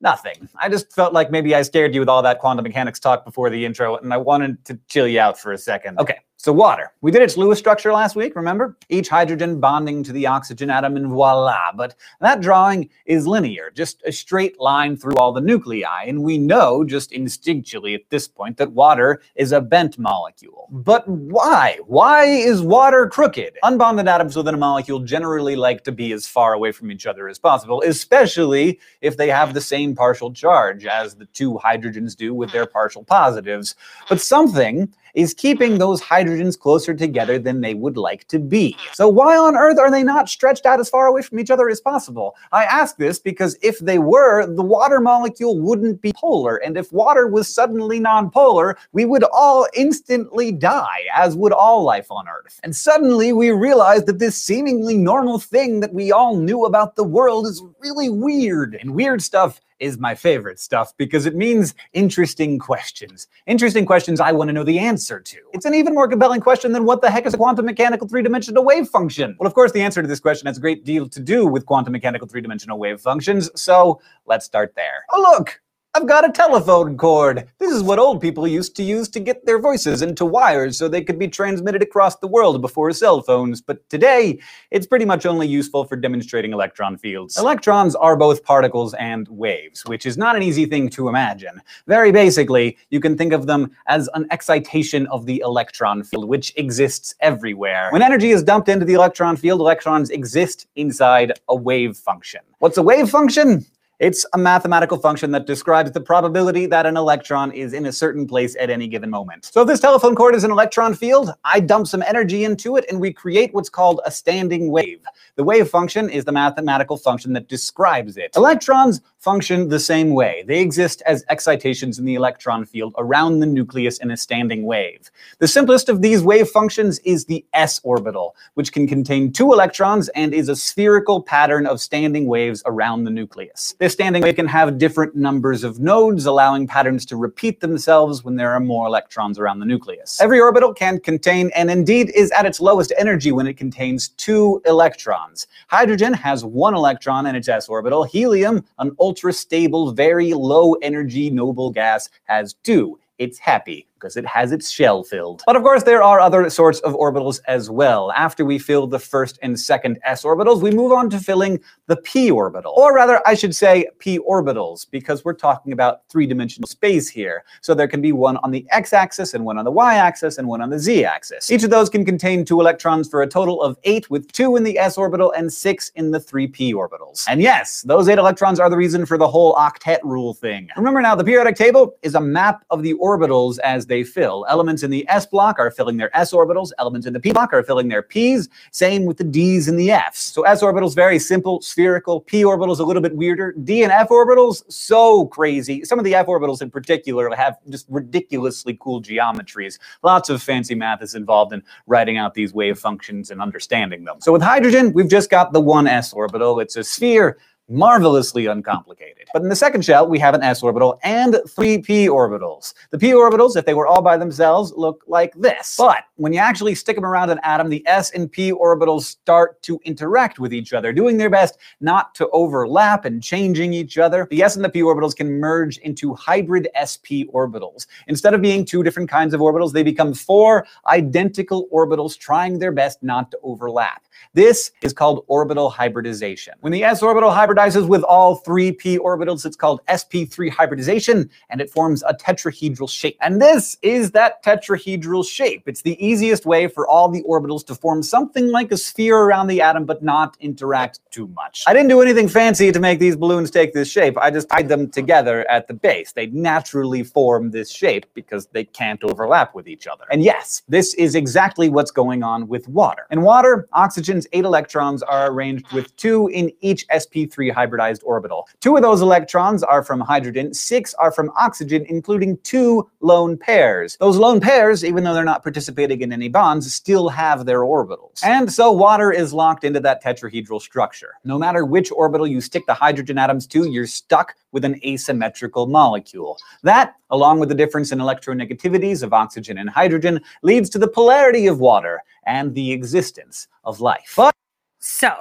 Nothing. 0.00 0.48
I 0.60 0.68
just 0.68 0.92
felt 0.92 1.12
like 1.12 1.30
maybe 1.30 1.54
I 1.54 1.62
scared 1.62 1.94
you 1.94 2.00
with 2.00 2.08
all 2.08 2.22
that 2.22 2.38
quantum 2.38 2.62
mechanics 2.62 3.00
talk 3.00 3.24
before 3.24 3.50
the 3.50 3.64
intro, 3.64 3.96
and 3.96 4.12
I 4.12 4.16
wanted 4.16 4.64
to 4.66 4.78
chill 4.88 5.08
you 5.08 5.20
out 5.20 5.38
for 5.38 5.52
a 5.52 5.58
second. 5.58 5.98
Okay, 5.98 6.20
So 6.40 6.52
water. 6.52 6.92
We 7.00 7.10
did 7.10 7.22
its 7.22 7.36
Lewis 7.36 7.58
structure 7.58 7.92
last 7.92 8.14
week, 8.14 8.36
remember? 8.36 8.76
Each 8.88 9.08
hydrogen 9.08 9.58
bonding 9.58 10.04
to 10.04 10.12
the 10.12 10.28
oxygen 10.28 10.70
atom 10.70 10.96
and 10.96 11.08
voila. 11.08 11.72
But 11.74 11.96
that 12.20 12.40
drawing 12.40 12.90
is 13.06 13.26
linear, 13.26 13.72
just 13.74 14.00
a 14.06 14.12
straight 14.12 14.60
line 14.60 14.96
through 14.96 15.16
all 15.16 15.32
the 15.32 15.40
nuclei. 15.40 16.04
And 16.06 16.22
we 16.22 16.38
know 16.38 16.84
just 16.84 17.10
instinctually 17.10 17.96
at 17.96 18.08
this 18.10 18.28
point 18.28 18.56
that 18.58 18.70
water 18.70 19.20
is 19.34 19.50
a 19.50 19.60
bent 19.60 19.98
molecule. 19.98 20.68
But 20.70 21.08
why? 21.08 21.80
Why 21.88 22.26
is 22.26 22.62
water 22.62 23.08
crooked? 23.08 23.58
Unbonded 23.64 24.08
atoms 24.08 24.36
within 24.36 24.54
a 24.54 24.58
molecule 24.58 25.00
generally 25.00 25.56
like 25.56 25.82
to 25.84 25.92
be 25.92 26.12
as 26.12 26.28
far 26.28 26.52
away 26.52 26.70
from 26.70 26.92
each 26.92 27.04
other 27.04 27.28
as 27.28 27.40
possible, 27.40 27.82
especially 27.84 28.78
if 29.00 29.16
they 29.16 29.28
have 29.28 29.54
the 29.54 29.60
same 29.60 29.96
partial 29.96 30.32
charge 30.32 30.86
as 30.86 31.16
the 31.16 31.26
two 31.26 31.54
hydrogens 31.54 32.14
do 32.14 32.32
with 32.32 32.52
their 32.52 32.66
partial 32.66 33.02
positives. 33.02 33.74
But 34.08 34.20
something 34.20 34.94
is 35.14 35.34
keeping 35.34 35.78
those 35.78 36.00
hydrogens 36.00 36.58
closer 36.58 36.94
together 36.94 37.38
than 37.38 37.60
they 37.60 37.74
would 37.74 37.96
like 37.96 38.26
to 38.28 38.38
be. 38.38 38.76
So 38.92 39.08
why 39.08 39.36
on 39.36 39.56
earth 39.56 39.78
are 39.78 39.90
they 39.90 40.02
not 40.02 40.28
stretched 40.28 40.66
out 40.66 40.80
as 40.80 40.88
far 40.88 41.06
away 41.06 41.22
from 41.22 41.38
each 41.38 41.50
other 41.50 41.68
as 41.68 41.80
possible? 41.80 42.36
I 42.52 42.64
ask 42.64 42.96
this 42.96 43.18
because 43.18 43.56
if 43.62 43.78
they 43.78 43.98
were, 43.98 44.46
the 44.46 44.62
water 44.62 45.00
molecule 45.00 45.60
wouldn't 45.60 46.02
be 46.02 46.12
polar. 46.14 46.56
And 46.56 46.76
if 46.76 46.92
water 46.92 47.26
was 47.26 47.52
suddenly 47.52 48.00
nonpolar, 48.00 48.76
we 48.92 49.04
would 49.04 49.24
all 49.24 49.66
instantly 49.74 50.52
die, 50.52 51.04
as 51.14 51.36
would 51.36 51.52
all 51.52 51.82
life 51.82 52.10
on 52.10 52.28
Earth. 52.28 52.60
And 52.62 52.74
suddenly 52.74 53.32
we 53.32 53.50
realize 53.50 54.04
that 54.04 54.18
this 54.18 54.40
seemingly 54.40 54.96
normal 54.96 55.38
thing 55.38 55.80
that 55.80 55.94
we 55.94 56.12
all 56.12 56.36
knew 56.36 56.64
about 56.64 56.96
the 56.96 57.04
world 57.04 57.46
is 57.46 57.62
really 57.80 58.08
weird. 58.10 58.76
And 58.80 58.94
weird 58.94 59.22
stuff 59.22 59.60
is 59.80 59.98
my 59.98 60.14
favorite 60.14 60.58
stuff 60.58 60.92
because 60.96 61.26
it 61.26 61.34
means 61.34 61.74
interesting 61.92 62.58
questions. 62.58 63.28
Interesting 63.46 63.86
questions 63.86 64.20
I 64.20 64.32
want 64.32 64.48
to 64.48 64.52
know 64.52 64.64
the 64.64 64.78
answer 64.78 65.20
to. 65.20 65.38
It's 65.52 65.64
an 65.64 65.74
even 65.74 65.94
more 65.94 66.08
compelling 66.08 66.40
question 66.40 66.72
than 66.72 66.84
what 66.84 67.02
the 67.02 67.10
heck 67.10 67.26
is 67.26 67.34
a 67.34 67.36
quantum 67.36 67.66
mechanical 67.66 68.08
three 68.08 68.22
dimensional 68.22 68.64
wave 68.64 68.88
function? 68.88 69.36
Well, 69.38 69.46
of 69.46 69.54
course, 69.54 69.72
the 69.72 69.82
answer 69.82 70.02
to 70.02 70.08
this 70.08 70.20
question 70.20 70.46
has 70.46 70.58
a 70.58 70.60
great 70.60 70.84
deal 70.84 71.08
to 71.08 71.20
do 71.20 71.46
with 71.46 71.66
quantum 71.66 71.92
mechanical 71.92 72.26
three 72.28 72.40
dimensional 72.40 72.78
wave 72.78 73.00
functions, 73.00 73.50
so 73.54 74.00
let's 74.26 74.44
start 74.44 74.74
there. 74.74 75.04
Oh, 75.12 75.34
look! 75.36 75.60
I've 75.98 76.06
got 76.06 76.24
a 76.24 76.30
telephone 76.30 76.96
cord. 76.96 77.48
This 77.58 77.72
is 77.72 77.82
what 77.82 77.98
old 77.98 78.20
people 78.20 78.46
used 78.46 78.76
to 78.76 78.84
use 78.84 79.08
to 79.08 79.18
get 79.18 79.44
their 79.44 79.58
voices 79.58 80.00
into 80.00 80.24
wires 80.24 80.78
so 80.78 80.86
they 80.86 81.02
could 81.02 81.18
be 81.18 81.26
transmitted 81.26 81.82
across 81.82 82.14
the 82.14 82.28
world 82.28 82.62
before 82.62 82.92
cell 82.92 83.20
phones. 83.20 83.60
But 83.60 83.90
today, 83.90 84.38
it's 84.70 84.86
pretty 84.86 85.04
much 85.04 85.26
only 85.26 85.48
useful 85.48 85.84
for 85.84 85.96
demonstrating 85.96 86.52
electron 86.52 86.98
fields. 86.98 87.36
Electrons 87.36 87.96
are 87.96 88.16
both 88.16 88.44
particles 88.44 88.94
and 88.94 89.26
waves, 89.26 89.84
which 89.86 90.06
is 90.06 90.16
not 90.16 90.36
an 90.36 90.42
easy 90.44 90.66
thing 90.66 90.88
to 90.90 91.08
imagine. 91.08 91.60
Very 91.88 92.12
basically, 92.12 92.78
you 92.90 93.00
can 93.00 93.18
think 93.18 93.32
of 93.32 93.48
them 93.48 93.72
as 93.88 94.08
an 94.14 94.28
excitation 94.30 95.08
of 95.08 95.26
the 95.26 95.40
electron 95.40 96.04
field, 96.04 96.28
which 96.28 96.52
exists 96.56 97.16
everywhere. 97.18 97.88
When 97.90 98.02
energy 98.02 98.30
is 98.30 98.44
dumped 98.44 98.68
into 98.68 98.84
the 98.84 98.94
electron 98.94 99.34
field, 99.34 99.58
electrons 99.58 100.10
exist 100.10 100.68
inside 100.76 101.32
a 101.48 101.56
wave 101.56 101.96
function. 101.96 102.42
What's 102.60 102.76
a 102.78 102.82
wave 102.82 103.10
function? 103.10 103.66
It's 103.98 104.24
a 104.32 104.38
mathematical 104.38 104.96
function 104.96 105.32
that 105.32 105.44
describes 105.44 105.90
the 105.90 106.00
probability 106.00 106.66
that 106.66 106.86
an 106.86 106.96
electron 106.96 107.50
is 107.50 107.72
in 107.72 107.86
a 107.86 107.92
certain 107.92 108.28
place 108.28 108.54
at 108.60 108.70
any 108.70 108.86
given 108.86 109.10
moment. 109.10 109.46
So 109.46 109.62
if 109.62 109.66
this 109.66 109.80
telephone 109.80 110.14
cord 110.14 110.36
is 110.36 110.44
an 110.44 110.52
electron 110.52 110.94
field, 110.94 111.32
I 111.44 111.58
dump 111.58 111.88
some 111.88 112.02
energy 112.02 112.44
into 112.44 112.76
it 112.76 112.84
and 112.88 113.00
we 113.00 113.12
create 113.12 113.52
what's 113.52 113.68
called 113.68 114.00
a 114.06 114.12
standing 114.12 114.70
wave. 114.70 115.00
The 115.34 115.42
wave 115.42 115.68
function 115.68 116.08
is 116.10 116.24
the 116.24 116.30
mathematical 116.30 116.96
function 116.96 117.32
that 117.32 117.48
describes 117.48 118.16
it. 118.16 118.36
Electrons 118.36 119.00
function 119.18 119.68
the 119.68 119.80
same 119.80 120.10
way. 120.10 120.44
They 120.46 120.60
exist 120.60 121.02
as 121.04 121.24
excitations 121.28 121.98
in 121.98 122.04
the 122.04 122.14
electron 122.14 122.64
field 122.64 122.94
around 122.98 123.40
the 123.40 123.46
nucleus 123.46 123.98
in 123.98 124.12
a 124.12 124.16
standing 124.16 124.64
wave. 124.64 125.10
The 125.40 125.48
simplest 125.48 125.88
of 125.88 126.02
these 126.02 126.22
wave 126.22 126.48
functions 126.48 127.00
is 127.00 127.24
the 127.24 127.44
s 127.52 127.80
orbital, 127.82 128.36
which 128.54 128.72
can 128.72 128.86
contain 128.86 129.32
two 129.32 129.52
electrons 129.52 130.08
and 130.10 130.32
is 130.32 130.48
a 130.48 130.54
spherical 130.54 131.20
pattern 131.20 131.66
of 131.66 131.80
standing 131.80 132.26
waves 132.26 132.62
around 132.64 133.04
the 133.04 133.10
nucleus. 133.10 133.74
This 133.80 133.87
standing 133.88 134.22
wave 134.22 134.36
can 134.36 134.46
have 134.46 134.78
different 134.78 135.16
numbers 135.16 135.64
of 135.64 135.80
nodes, 135.80 136.26
allowing 136.26 136.66
patterns 136.66 137.04
to 137.06 137.16
repeat 137.16 137.60
themselves 137.60 138.22
when 138.22 138.36
there 138.36 138.52
are 138.52 138.60
more 138.60 138.86
electrons 138.86 139.38
around 139.38 139.58
the 139.58 139.66
nucleus. 139.66 140.20
Every 140.20 140.40
orbital 140.40 140.72
can 140.72 141.00
contain, 141.00 141.50
and 141.54 141.70
indeed 141.70 142.10
is 142.14 142.30
at 142.30 142.46
its 142.46 142.60
lowest 142.60 142.92
energy 142.98 143.32
when 143.32 143.46
it 143.46 143.56
contains 143.56 144.10
two 144.10 144.62
electrons. 144.66 145.46
Hydrogen 145.68 146.14
has 146.14 146.44
one 146.44 146.74
electron 146.74 147.26
in 147.26 147.34
its 147.34 147.48
s 147.48 147.68
orbital. 147.68 148.04
Helium, 148.04 148.64
an 148.78 148.94
ultra 149.00 149.32
stable, 149.32 149.92
very 149.92 150.34
low 150.34 150.74
energy 150.74 151.30
noble 151.30 151.70
gas, 151.70 152.08
has 152.24 152.54
two. 152.62 152.98
It's 153.18 153.38
happy 153.38 153.87
because 153.98 154.16
it 154.16 154.24
has 154.26 154.52
its 154.52 154.70
shell 154.70 155.02
filled. 155.02 155.42
But 155.46 155.56
of 155.56 155.62
course, 155.62 155.82
there 155.82 156.02
are 156.02 156.20
other 156.20 156.48
sorts 156.50 156.80
of 156.80 156.94
orbitals 156.94 157.40
as 157.46 157.70
well. 157.70 158.12
After 158.12 158.44
we 158.44 158.58
fill 158.58 158.86
the 158.86 158.98
first 158.98 159.38
and 159.42 159.58
second 159.58 159.98
s 160.04 160.22
orbitals, 160.22 160.62
we 160.62 160.70
move 160.70 160.92
on 160.92 161.10
to 161.10 161.18
filling 161.18 161.60
the 161.86 161.96
p 161.96 162.30
orbital. 162.30 162.72
Or 162.76 162.94
rather, 162.94 163.20
I 163.26 163.34
should 163.34 163.54
say 163.54 163.86
p 163.98 164.18
orbitals, 164.18 164.86
because 164.90 165.24
we're 165.24 165.34
talking 165.34 165.72
about 165.72 166.02
three-dimensional 166.08 166.68
space 166.68 167.08
here. 167.08 167.44
So 167.60 167.74
there 167.74 167.88
can 167.88 168.00
be 168.00 168.12
one 168.12 168.36
on 168.38 168.50
the 168.50 168.66
x-axis 168.70 169.34
and 169.34 169.44
one 169.44 169.58
on 169.58 169.64
the 169.64 169.70
y-axis 169.70 170.38
and 170.38 170.46
one 170.46 170.60
on 170.60 170.70
the 170.70 170.78
z-axis. 170.78 171.50
Each 171.50 171.64
of 171.64 171.70
those 171.70 171.90
can 171.90 172.04
contain 172.04 172.44
two 172.44 172.60
electrons 172.60 173.08
for 173.08 173.22
a 173.22 173.26
total 173.26 173.62
of 173.62 173.76
eight, 173.84 174.08
with 174.10 174.30
two 174.32 174.56
in 174.56 174.62
the 174.62 174.78
s 174.78 174.96
orbital 174.96 175.32
and 175.32 175.52
six 175.52 175.90
in 175.96 176.10
the 176.10 176.20
three 176.20 176.46
p 176.46 176.72
orbitals. 176.72 177.24
And 177.28 177.42
yes, 177.42 177.82
those 177.82 178.08
eight 178.08 178.18
electrons 178.18 178.60
are 178.60 178.70
the 178.70 178.76
reason 178.76 179.06
for 179.06 179.18
the 179.18 179.28
whole 179.28 179.54
octet 179.56 179.98
rule 180.04 180.34
thing. 180.34 180.68
Remember 180.76 181.00
now, 181.00 181.14
the 181.14 181.24
periodic 181.24 181.56
table 181.56 181.96
is 182.02 182.14
a 182.14 182.20
map 182.20 182.64
of 182.70 182.82
the 182.82 182.94
orbitals 182.94 183.58
as 183.60 183.86
they 183.88 184.04
fill. 184.04 184.46
Elements 184.48 184.82
in 184.82 184.90
the 184.90 185.08
s 185.08 185.26
block 185.26 185.58
are 185.58 185.70
filling 185.70 185.96
their 185.96 186.16
s 186.16 186.32
orbitals. 186.32 186.70
Elements 186.78 187.06
in 187.06 187.12
the 187.12 187.20
p 187.20 187.32
block 187.32 187.52
are 187.52 187.62
filling 187.62 187.88
their 187.88 188.02
p's. 188.02 188.48
Same 188.70 189.04
with 189.04 189.16
the 189.16 189.24
d's 189.24 189.68
and 189.68 189.78
the 189.78 189.90
f's. 189.90 190.20
So 190.20 190.42
s 190.42 190.62
orbitals 190.62 190.94
very 190.94 191.18
simple, 191.18 191.60
spherical. 191.60 192.20
P 192.20 192.44
orbitals 192.44 192.78
a 192.78 192.84
little 192.84 193.02
bit 193.02 193.16
weirder. 193.16 193.54
D 193.64 193.82
and 193.82 193.92
f 193.92 194.08
orbitals 194.08 194.62
so 194.70 195.26
crazy. 195.26 195.84
Some 195.84 195.98
of 195.98 196.04
the 196.04 196.14
f 196.14 196.26
orbitals 196.26 196.62
in 196.62 196.70
particular 196.70 197.34
have 197.34 197.56
just 197.68 197.86
ridiculously 197.88 198.78
cool 198.80 199.02
geometries. 199.02 199.78
Lots 200.02 200.28
of 200.28 200.42
fancy 200.42 200.74
math 200.74 201.02
is 201.02 201.14
involved 201.14 201.52
in 201.52 201.62
writing 201.86 202.16
out 202.16 202.34
these 202.34 202.52
wave 202.52 202.78
functions 202.78 203.30
and 203.30 203.40
understanding 203.40 204.04
them. 204.04 204.20
So 204.20 204.32
with 204.32 204.42
hydrogen, 204.42 204.92
we've 204.92 205.08
just 205.08 205.30
got 205.30 205.52
the 205.52 205.60
one 205.60 205.86
s 205.86 206.12
orbital. 206.12 206.60
It's 206.60 206.76
a 206.76 206.84
sphere 206.84 207.38
marvelously 207.68 208.46
uncomplicated. 208.46 209.28
But 209.32 209.42
in 209.42 209.48
the 209.48 209.56
second 209.56 209.84
shell, 209.84 210.08
we 210.08 210.18
have 210.18 210.34
an 210.34 210.42
s 210.42 210.62
orbital 210.62 210.98
and 211.02 211.38
three 211.48 211.78
p 211.78 212.08
orbitals. 212.08 212.72
The 212.90 212.98
p 212.98 213.12
orbitals, 213.12 213.56
if 213.56 213.66
they 213.66 213.74
were 213.74 213.86
all 213.86 214.00
by 214.00 214.16
themselves, 214.16 214.72
look 214.74 215.04
like 215.06 215.34
this. 215.34 215.74
But 215.76 216.04
when 216.16 216.32
you 216.32 216.38
actually 216.38 216.74
stick 216.74 216.96
them 216.96 217.04
around 217.04 217.30
an 217.30 217.40
atom, 217.42 217.68
the 217.68 217.86
s 217.86 218.10
and 218.12 218.30
p 218.30 218.52
orbitals 218.52 219.02
start 219.02 219.60
to 219.62 219.78
interact 219.84 220.38
with 220.38 220.54
each 220.54 220.72
other, 220.72 220.92
doing 220.92 221.18
their 221.18 221.30
best 221.30 221.58
not 221.80 222.14
to 222.14 222.28
overlap 222.30 223.04
and 223.04 223.22
changing 223.22 223.72
each 223.74 223.98
other. 223.98 224.26
The 224.30 224.42
s 224.42 224.56
and 224.56 224.64
the 224.64 224.70
p 224.70 224.80
orbitals 224.80 225.14
can 225.14 225.30
merge 225.38 225.78
into 225.78 226.14
hybrid 226.14 226.68
sp 226.88 227.28
orbitals. 227.34 227.86
Instead 228.06 228.32
of 228.32 228.40
being 228.40 228.64
two 228.64 228.82
different 228.82 229.10
kinds 229.10 229.34
of 229.34 229.40
orbitals, 229.40 229.72
they 229.72 229.82
become 229.82 230.14
four 230.14 230.66
identical 230.86 231.68
orbitals 231.72 232.18
trying 232.18 232.58
their 232.58 232.72
best 232.72 233.02
not 233.02 233.30
to 233.30 233.38
overlap. 233.42 234.04
This 234.34 234.70
is 234.82 234.92
called 234.92 235.24
orbital 235.26 235.70
hybridization. 235.70 236.54
When 236.60 236.72
the 236.72 236.84
s 236.84 237.02
orbital 237.02 237.30
hybridizes 237.30 237.88
with 237.88 238.02
all 238.02 238.36
three 238.36 238.72
p 238.72 238.98
orbitals, 238.98 239.44
it's 239.44 239.56
called 239.56 239.80
sp3 239.88 240.50
hybridization, 240.50 241.30
and 241.50 241.60
it 241.60 241.70
forms 241.70 242.02
a 242.02 242.14
tetrahedral 242.14 242.88
shape. 242.88 243.16
And 243.20 243.40
this 243.40 243.76
is 243.82 244.10
that 244.12 244.42
tetrahedral 244.44 245.28
shape. 245.28 245.62
It's 245.66 245.82
the 245.82 246.02
easiest 246.04 246.46
way 246.46 246.68
for 246.68 246.86
all 246.86 247.08
the 247.08 247.22
orbitals 247.22 247.66
to 247.66 247.74
form 247.74 248.02
something 248.02 248.48
like 248.48 248.72
a 248.72 248.76
sphere 248.76 249.18
around 249.18 249.46
the 249.46 249.60
atom, 249.60 249.84
but 249.84 250.02
not 250.02 250.36
interact 250.40 251.00
too 251.10 251.28
much. 251.28 251.64
I 251.66 251.72
didn't 251.72 251.88
do 251.88 252.00
anything 252.00 252.28
fancy 252.28 252.72
to 252.72 252.80
make 252.80 252.98
these 252.98 253.16
balloons 253.16 253.50
take 253.50 253.72
this 253.72 253.90
shape. 253.90 254.16
I 254.18 254.30
just 254.30 254.48
tied 254.48 254.68
them 254.68 254.90
together 254.90 255.48
at 255.50 255.66
the 255.66 255.74
base. 255.74 256.12
They 256.12 256.26
naturally 256.26 257.02
form 257.02 257.50
this 257.50 257.70
shape 257.70 258.06
because 258.14 258.46
they 258.48 258.64
can't 258.64 259.02
overlap 259.04 259.54
with 259.54 259.68
each 259.68 259.86
other. 259.86 260.04
And 260.10 260.22
yes, 260.22 260.62
this 260.68 260.94
is 260.94 261.14
exactly 261.14 261.68
what's 261.68 261.90
going 261.90 262.22
on 262.22 262.48
with 262.48 262.68
water. 262.68 263.06
In 263.10 263.22
water, 263.22 263.68
eight 264.08 264.44
electrons 264.44 265.02
are 265.02 265.30
arranged 265.30 265.70
with 265.72 265.94
two 265.96 266.28
in 266.28 266.50
each 266.60 266.86
sp3 266.88 267.52
hybridized 267.52 268.00
orbital. 268.04 268.48
Two 268.60 268.76
of 268.76 268.82
those 268.82 269.02
electrons 269.02 269.62
are 269.62 269.82
from 269.82 270.00
hydrogen, 270.00 270.54
six 270.54 270.94
are 270.94 271.12
from 271.12 271.30
oxygen, 271.36 271.84
including 271.88 272.38
two 272.38 272.88
lone 273.00 273.36
pairs. 273.36 273.96
Those 274.00 274.16
lone 274.16 274.40
pairs, 274.40 274.84
even 274.84 275.04
though 275.04 275.14
they're 275.14 275.24
not 275.24 275.42
participating 275.42 276.00
in 276.00 276.12
any 276.12 276.28
bonds, 276.28 276.72
still 276.72 277.08
have 277.08 277.46
their 277.46 277.60
orbitals. 277.60 278.24
And 278.24 278.52
so 278.52 278.72
water 278.72 279.12
is 279.12 279.32
locked 279.32 279.64
into 279.64 279.80
that 279.80 280.02
tetrahedral 280.02 280.60
structure. 280.60 281.14
No 281.24 281.38
matter 281.38 281.64
which 281.64 281.90
orbital 281.92 282.26
you 282.26 282.40
stick 282.40 282.66
the 282.66 282.74
hydrogen 282.74 283.18
atoms 283.18 283.46
to, 283.48 283.68
you're 283.68 283.86
stuck 283.86 284.34
with 284.52 284.64
an 284.64 284.80
asymmetrical 284.84 285.66
molecule. 285.66 286.38
That, 286.62 286.94
along 287.10 287.40
with 287.40 287.48
the 287.48 287.54
difference 287.54 287.92
in 287.92 287.98
electronegativities 287.98 289.02
of 289.02 289.12
oxygen 289.12 289.58
and 289.58 289.68
hydrogen, 289.68 290.20
leads 290.42 290.70
to 290.70 290.78
the 290.78 290.88
polarity 290.88 291.46
of 291.46 291.60
water 291.60 292.02
and 292.26 292.54
the 292.54 292.72
existence 292.72 293.48
of 293.64 293.80
life. 293.80 294.14
But 294.16 294.34
So, 294.80 295.12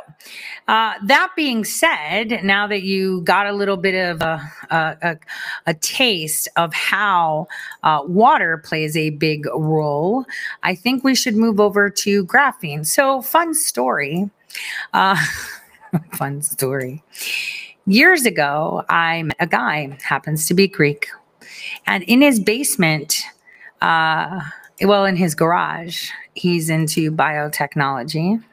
uh, 0.68 0.93
that 1.06 1.31
being 1.35 1.65
said, 1.65 2.43
now 2.43 2.68
that 2.68 2.84
you 2.84 3.22
got 3.22 3.47
a 3.47 3.53
little 3.53 3.76
bit 3.76 3.95
of 3.95 4.22
a, 4.22 4.52
a, 4.69 5.18
a, 5.65 5.73
taste 5.73 6.47
of 6.57 6.72
how 6.76 7.47
uh, 7.81 8.03
water 8.06 8.60
plays 8.60 8.95
a 8.95 9.10
big 9.10 9.47
role, 9.47 10.26
I 10.61 10.76
think 10.76 11.03
we 11.03 11.15
should 11.15 11.35
move 11.35 11.60
over 11.60 11.89
to 11.89 12.26
graphene. 12.26 12.85
So, 12.85 13.22
fun 13.23 13.56
story. 13.56 14.30
Uh, 14.93 15.18
fun 16.14 16.43
story. 16.43 17.03
Years 17.88 18.26
ago, 18.26 18.84
I 18.89 19.23
met 19.23 19.38
a 19.39 19.47
guy, 19.47 19.97
happens 20.03 20.45
to 20.47 20.53
be 20.53 20.68
Greek, 20.68 21.07
and 21.85 22.03
in 22.03 22.22
his 22.22 22.38
basement, 22.38 23.22
uh, 23.81 24.41
well, 24.81 25.05
in 25.05 25.15
his 25.15 25.34
garage, 25.34 26.09
he's 26.34 26.69
into 26.69 27.14
biotechnology. 27.14 28.43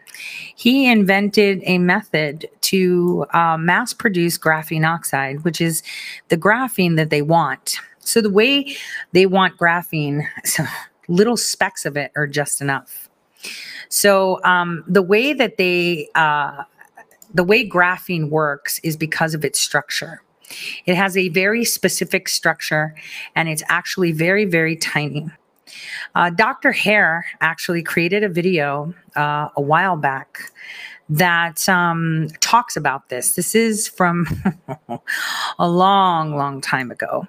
He 0.54 0.88
invented 0.88 1.62
a 1.64 1.78
method 1.78 2.48
to 2.60 3.26
uh, 3.32 3.56
mass 3.58 3.92
produce 3.92 4.38
graphene 4.38 4.88
oxide, 4.88 5.42
which 5.42 5.60
is 5.60 5.82
the 6.28 6.38
graphene 6.38 6.94
that 6.94 7.10
they 7.10 7.22
want. 7.22 7.78
So, 7.98 8.20
the 8.20 8.30
way 8.30 8.76
they 9.10 9.26
want 9.26 9.58
graphene, 9.58 10.28
so 10.44 10.64
little 11.08 11.36
specks 11.36 11.84
of 11.84 11.96
it 11.96 12.12
are 12.14 12.28
just 12.28 12.60
enough. 12.60 13.08
So, 13.88 14.40
um, 14.44 14.84
the 14.86 15.02
way 15.02 15.32
that 15.32 15.56
they, 15.56 16.08
uh, 16.14 16.62
the 17.34 17.44
way 17.44 17.68
graphene 17.68 18.30
works 18.30 18.78
is 18.80 18.96
because 18.96 19.34
of 19.34 19.44
its 19.44 19.60
structure. 19.60 20.22
It 20.86 20.94
has 20.94 21.16
a 21.16 21.28
very 21.30 21.64
specific 21.64 22.28
structure 22.28 22.94
and 23.34 23.48
it's 23.48 23.62
actually 23.68 24.12
very, 24.12 24.44
very 24.44 24.76
tiny. 24.76 25.28
Uh, 26.14 26.30
Dr. 26.30 26.72
Hare 26.72 27.26
actually 27.40 27.82
created 27.82 28.22
a 28.22 28.28
video 28.28 28.94
uh, 29.16 29.48
a 29.56 29.60
while 29.60 29.96
back 29.96 30.52
that 31.08 31.68
um, 31.68 32.28
talks 32.40 32.76
about 32.76 33.08
this. 33.08 33.34
This 33.34 33.54
is 33.54 33.88
from 33.88 34.26
a 35.58 35.68
long, 35.68 36.36
long 36.36 36.60
time 36.60 36.90
ago. 36.90 37.26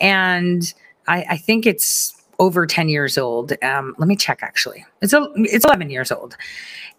And 0.00 0.72
I, 1.08 1.24
I 1.30 1.36
think 1.36 1.66
it's 1.66 2.14
over 2.38 2.66
10 2.66 2.88
years 2.88 3.18
old. 3.18 3.52
Um, 3.62 3.94
let 3.98 4.08
me 4.08 4.16
check 4.16 4.40
actually. 4.42 4.84
It's, 5.02 5.12
a, 5.12 5.30
it's 5.36 5.64
11 5.64 5.90
years 5.90 6.10
old. 6.10 6.36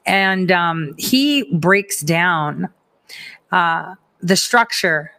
And 0.05 0.51
um, 0.51 0.93
he 0.97 1.43
breaks 1.53 2.01
down 2.01 2.69
uh, 3.51 3.95
the 4.21 4.35
structure 4.35 5.11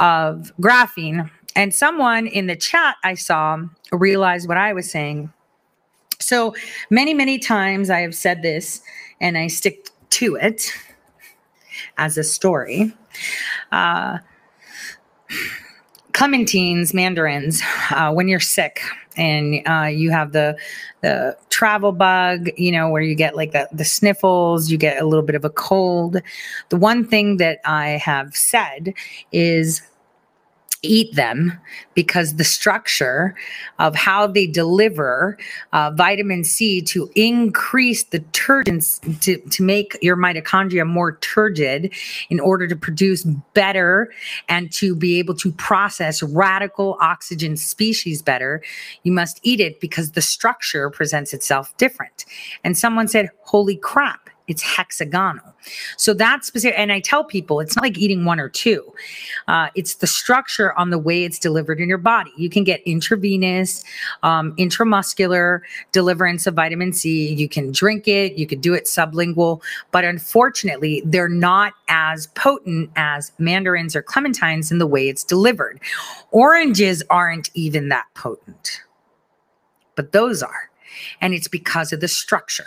of 0.00 0.52
graphene. 0.60 1.30
And 1.56 1.74
someone 1.74 2.26
in 2.26 2.46
the 2.46 2.56
chat 2.56 2.96
I 3.04 3.14
saw 3.14 3.58
realized 3.92 4.48
what 4.48 4.56
I 4.56 4.72
was 4.72 4.90
saying. 4.90 5.32
So 6.20 6.54
many, 6.90 7.14
many 7.14 7.38
times 7.38 7.90
I 7.90 8.00
have 8.00 8.14
said 8.14 8.42
this 8.42 8.82
and 9.20 9.36
I 9.38 9.46
stick 9.48 9.90
to 10.10 10.36
it 10.36 10.72
as 11.98 12.18
a 12.18 12.24
story. 12.24 12.92
Uh, 13.70 14.18
clementines, 16.14 16.94
mandarins, 16.94 17.60
uh, 17.90 18.12
when 18.12 18.28
you're 18.28 18.40
sick 18.40 18.80
and 19.16 19.60
uh, 19.68 19.86
you 19.86 20.10
have 20.10 20.32
the 20.32 20.56
the 21.02 21.36
travel 21.50 21.92
bug, 21.92 22.48
you 22.56 22.72
know, 22.72 22.88
where 22.88 23.02
you 23.02 23.14
get 23.14 23.36
like 23.36 23.52
the, 23.52 23.68
the 23.72 23.84
sniffles, 23.84 24.70
you 24.70 24.78
get 24.78 25.02
a 25.02 25.06
little 25.06 25.24
bit 25.24 25.34
of 25.34 25.44
a 25.44 25.50
cold. 25.50 26.16
The 26.70 26.76
one 26.76 27.06
thing 27.06 27.36
that 27.36 27.60
I 27.64 27.90
have 27.90 28.34
said 28.34 28.94
is 29.32 29.82
eat 30.84 31.14
them 31.14 31.58
because 31.94 32.36
the 32.36 32.44
structure 32.44 33.34
of 33.78 33.94
how 33.94 34.26
they 34.26 34.46
deliver 34.46 35.38
uh, 35.72 35.90
vitamin 35.94 36.44
C 36.44 36.80
to 36.82 37.10
increase 37.14 38.04
the 38.04 38.20
turgidance 38.32 39.00
to, 39.20 39.38
to 39.38 39.62
make 39.62 39.96
your 40.02 40.16
mitochondria 40.16 40.86
more 40.86 41.16
turgid 41.16 41.92
in 42.30 42.40
order 42.40 42.66
to 42.66 42.76
produce 42.76 43.24
better 43.54 44.12
and 44.48 44.72
to 44.72 44.94
be 44.94 45.18
able 45.18 45.34
to 45.34 45.52
process 45.52 46.22
radical 46.22 46.96
oxygen 47.00 47.56
species 47.56 48.22
better, 48.22 48.62
you 49.02 49.12
must 49.12 49.40
eat 49.42 49.60
it 49.60 49.80
because 49.80 50.12
the 50.12 50.22
structure 50.22 50.90
presents 50.90 51.32
itself 51.32 51.76
different. 51.76 52.24
And 52.62 52.76
someone 52.76 53.08
said, 53.08 53.30
Holy 53.42 53.76
crap 53.76 54.30
it's 54.46 54.62
hexagonal. 54.62 55.54
So 55.96 56.12
that's 56.12 56.46
specific. 56.46 56.78
And 56.78 56.92
I 56.92 57.00
tell 57.00 57.24
people 57.24 57.60
it's 57.60 57.76
not 57.76 57.82
like 57.82 57.96
eating 57.96 58.24
one 58.24 58.38
or 58.38 58.48
two. 58.48 58.92
Uh, 59.48 59.68
it's 59.74 59.94
the 59.96 60.06
structure 60.06 60.78
on 60.78 60.90
the 60.90 60.98
way 60.98 61.24
it's 61.24 61.38
delivered 61.38 61.80
in 61.80 61.88
your 61.88 61.98
body. 61.98 62.30
You 62.36 62.50
can 62.50 62.62
get 62.62 62.82
intravenous, 62.82 63.84
um, 64.22 64.54
intramuscular 64.56 65.60
deliverance 65.92 66.46
of 66.46 66.54
vitamin 66.54 66.92
C. 66.92 67.32
You 67.32 67.48
can 67.48 67.72
drink 67.72 68.06
it. 68.06 68.34
You 68.34 68.46
could 68.46 68.60
do 68.60 68.74
it 68.74 68.84
sublingual. 68.84 69.62
But 69.92 70.04
unfortunately, 70.04 71.02
they're 71.06 71.28
not 71.28 71.72
as 71.88 72.26
potent 72.28 72.90
as 72.96 73.32
mandarins 73.38 73.96
or 73.96 74.02
clementines 74.02 74.70
in 74.70 74.78
the 74.78 74.86
way 74.86 75.08
it's 75.08 75.24
delivered. 75.24 75.80
Oranges 76.32 77.02
aren't 77.08 77.50
even 77.54 77.88
that 77.88 78.06
potent, 78.14 78.82
but 79.94 80.12
those 80.12 80.42
are. 80.42 80.70
And 81.20 81.32
it's 81.34 81.48
because 81.48 81.92
of 81.92 82.00
the 82.00 82.08
structure. 82.08 82.66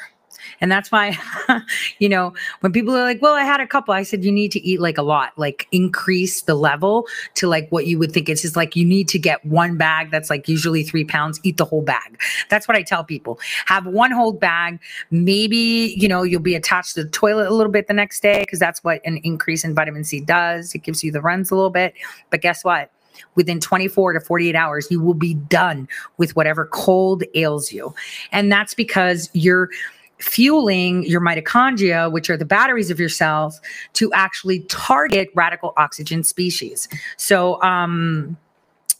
And 0.62 0.72
that's 0.72 0.92
why, 0.92 1.18
you 2.00 2.10
know, 2.10 2.34
when 2.62 2.72
people 2.72 2.96
are 2.96 3.04
like, 3.04 3.22
well, 3.22 3.34
I 3.34 3.44
had 3.44 3.60
a 3.60 3.68
couple, 3.68 3.94
I 3.94 4.04
said, 4.04 4.24
you 4.24 4.32
need 4.32 4.52
to 4.54 4.60
eat 4.66 4.80
like 4.80 4.98
a 4.98 5.04
lot, 5.04 5.34
like 5.38 5.68
increase 5.72 6.42
the 6.44 6.56
level 6.56 7.08
to 7.36 7.48
like 7.48 7.70
what 7.70 7.86
you 7.86 8.00
would 8.00 8.12
think. 8.12 8.30
It's 8.30 8.42
just 8.42 8.56
like 8.56 8.76
you 8.76 8.86
need 8.86 9.08
to 9.10 9.20
get 9.20 9.46
one 9.46 9.78
bag 9.78 10.12
that's 10.12 10.30
like 10.30 10.48
usually 10.48 10.84
three 10.84 11.06
pounds, 11.06 11.40
eat 11.44 11.58
the 11.58 11.66
whole 11.66 11.82
bag. 11.82 12.20
That's 12.50 12.68
what 12.68 12.76
I 12.78 12.84
tell 12.84 13.04
people. 13.04 13.40
Have 13.66 13.86
one 13.86 14.12
whole 14.12 14.34
bag. 14.34 14.80
Maybe, 15.12 15.96
you 15.98 16.08
know, 16.08 16.24
you'll 16.24 16.42
be 16.42 16.56
attached 16.56 16.96
to 16.96 17.04
the 17.04 17.10
toilet 17.10 17.48
a 17.48 17.54
little 17.54 17.72
bit 17.72 17.88
the 17.88 17.94
next 17.94 18.22
day 18.22 18.42
because 18.42 18.60
that's 18.60 18.84
what 18.84 19.02
an 19.06 19.18
increase 19.24 19.64
in 19.64 19.76
vitamin 19.76 20.04
C 20.04 20.20
does. 20.20 20.74
It 20.74 20.80
gives 20.80 21.04
you 21.04 21.12
the 21.12 21.22
runs 21.22 21.52
a 21.52 21.56
little 21.56 21.70
bit. 21.70 21.94
But 22.30 22.42
guess 22.42 22.64
what? 22.64 22.92
within 23.36 23.60
24 23.60 24.14
to 24.14 24.20
48 24.20 24.56
hours, 24.56 24.88
you 24.92 25.02
will 25.02 25.14
be 25.14 25.34
done 25.34 25.88
with 26.18 26.36
whatever 26.36 26.66
cold 26.66 27.24
ails 27.36 27.72
you. 27.72 27.94
And 28.32 28.52
that's 28.52 28.74
because 28.74 29.30
you're 29.34 29.70
fueling 30.20 31.04
your 31.04 31.22
mitochondria, 31.22 32.12
which 32.12 32.30
are 32.30 32.38
the 32.38 32.46
batteries 32.46 32.90
of 32.90 33.00
your 33.00 33.10
cells, 33.10 33.62
to 33.94 34.12
actually 34.14 34.62
target 34.62 35.30
radical 35.36 35.74
oxygen 35.78 36.24
species. 36.24 36.88
So, 37.18 37.62
um, 37.62 38.38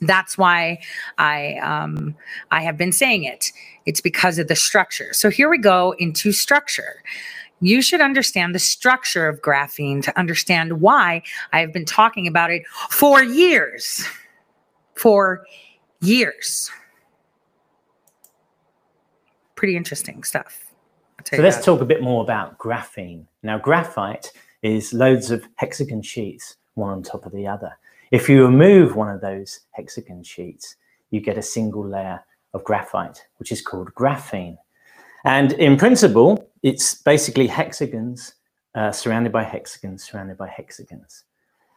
that's 0.00 0.38
why 0.38 0.78
I 1.18 1.54
um, 1.56 2.14
I 2.50 2.62
have 2.62 2.76
been 2.76 2.92
saying 2.92 3.24
it. 3.24 3.52
It's 3.86 4.00
because 4.00 4.38
of 4.38 4.48
the 4.48 4.56
structure. 4.56 5.12
So 5.12 5.30
here 5.30 5.48
we 5.48 5.58
go 5.58 5.94
into 5.98 6.30
structure. 6.32 7.02
You 7.60 7.82
should 7.82 8.00
understand 8.00 8.54
the 8.54 8.60
structure 8.60 9.28
of 9.28 9.42
graphene 9.42 10.02
to 10.04 10.16
understand 10.16 10.80
why 10.80 11.22
I 11.52 11.60
have 11.60 11.72
been 11.72 11.84
talking 11.84 12.28
about 12.28 12.50
it 12.50 12.62
for 12.90 13.22
years. 13.22 14.06
For 14.94 15.44
years. 16.00 16.70
Pretty 19.56 19.76
interesting 19.76 20.22
stuff. 20.22 20.67
So 21.24 21.42
let's 21.42 21.64
talk 21.64 21.80
a 21.80 21.84
bit 21.84 22.02
more 22.02 22.22
about 22.22 22.58
graphene. 22.58 23.26
Now, 23.42 23.58
graphite 23.58 24.32
is 24.62 24.92
loads 24.92 25.30
of 25.30 25.46
hexagon 25.56 26.02
sheets, 26.02 26.56
one 26.74 26.90
on 26.90 27.02
top 27.02 27.26
of 27.26 27.32
the 27.32 27.46
other. 27.46 27.76
If 28.10 28.28
you 28.28 28.44
remove 28.44 28.96
one 28.96 29.08
of 29.08 29.20
those 29.20 29.60
hexagon 29.72 30.22
sheets, 30.22 30.76
you 31.10 31.20
get 31.20 31.36
a 31.36 31.42
single 31.42 31.86
layer 31.86 32.22
of 32.54 32.64
graphite, 32.64 33.26
which 33.38 33.52
is 33.52 33.60
called 33.60 33.92
graphene. 33.94 34.56
And 35.24 35.52
in 35.54 35.76
principle, 35.76 36.48
it's 36.62 36.94
basically 36.94 37.46
hexagons 37.46 38.34
uh, 38.74 38.92
surrounded 38.92 39.32
by 39.32 39.42
hexagons, 39.42 40.04
surrounded 40.04 40.38
by 40.38 40.48
hexagons. 40.48 41.24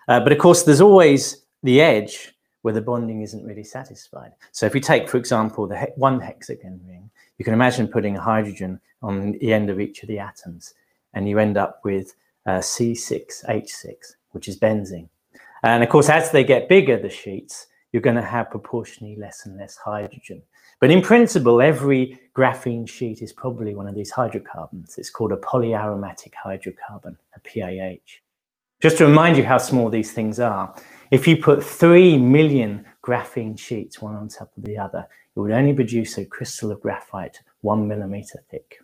Uh, 0.08 0.20
but 0.20 0.32
of 0.32 0.38
course, 0.38 0.64
there's 0.64 0.82
always 0.82 1.46
the 1.64 1.82
edge 1.82 2.34
where 2.62 2.74
the 2.74 2.82
bonding 2.82 3.22
isn't 3.22 3.44
really 3.44 3.64
satisfied. 3.64 4.32
So 4.52 4.66
if 4.66 4.74
we 4.74 4.80
take, 4.80 5.10
for 5.10 5.18
example, 5.18 5.68
the 5.68 5.78
he 5.78 5.88
one 5.96 6.20
hexagon 6.20 6.80
ring, 6.88 7.10
you 7.38 7.46
can 7.46 7.54
imagine 7.54 7.88
putting 7.88 8.16
hydrogen 8.16 8.80
on 9.02 9.34
the 9.34 9.54
end 9.54 9.70
of 9.70 9.80
each 9.80 10.04
of 10.04 10.08
the 10.08 10.20
atoms, 10.20 10.74
and 11.14 11.28
you 11.28 11.40
end 11.40 11.58
up 11.58 11.82
with 11.84 12.14
uh, 12.46 12.60
C6H6, 12.60 13.96
which 14.32 14.48
is 14.48 14.60
benzene. 14.60 15.10
And 15.64 15.84
of 15.84 15.90
course, 15.90 16.10
as 16.10 16.32
they 16.32 16.44
get 16.44 16.70
bigger, 16.70 16.98
the 16.98 17.10
sheets, 17.10 17.68
you're 17.92 18.02
going 18.02 18.16
to 18.16 18.22
have 18.22 18.50
proportionally 18.50 19.16
less 19.16 19.46
and 19.46 19.58
less 19.58 19.76
hydrogen. 19.76 20.42
But 20.80 20.90
in 20.90 21.02
principle, 21.02 21.62
every 21.62 22.20
graphene 22.36 22.90
sheet 22.90 23.22
is 23.22 23.32
probably 23.32 23.76
one 23.76 23.88
of 23.88 23.94
these 23.94 24.10
hydrocarbons. 24.10 24.98
It's 24.98 25.12
called 25.12 25.32
a 25.32 25.38
polyaromatic 25.38 26.32
hydrocarbon, 26.44 27.18
a 27.36 27.40
PAH. 27.40 28.20
Just 28.82 28.98
to 28.98 29.06
remind 29.06 29.38
you 29.38 29.44
how 29.44 29.60
small 29.60 29.90
these 29.90 30.12
things 30.12 30.40
are, 30.40 30.74
if 31.12 31.28
you 31.28 31.38
put 31.38 31.64
3 31.64 32.18
million 32.18 32.84
graphene 33.06 33.60
sheets 33.60 34.02
one 34.02 34.16
on 34.16 34.28
top 34.28 34.52
of 34.58 34.64
the 34.64 34.78
other, 34.78 35.08
it 35.36 35.40
would 35.40 35.52
only 35.52 35.74
produce 35.74 36.18
a 36.18 36.26
crystal 36.26 36.72
of 36.72 36.82
graphite 36.82 37.40
one 37.62 37.88
millimeter 37.88 38.44
thick. 38.50 38.80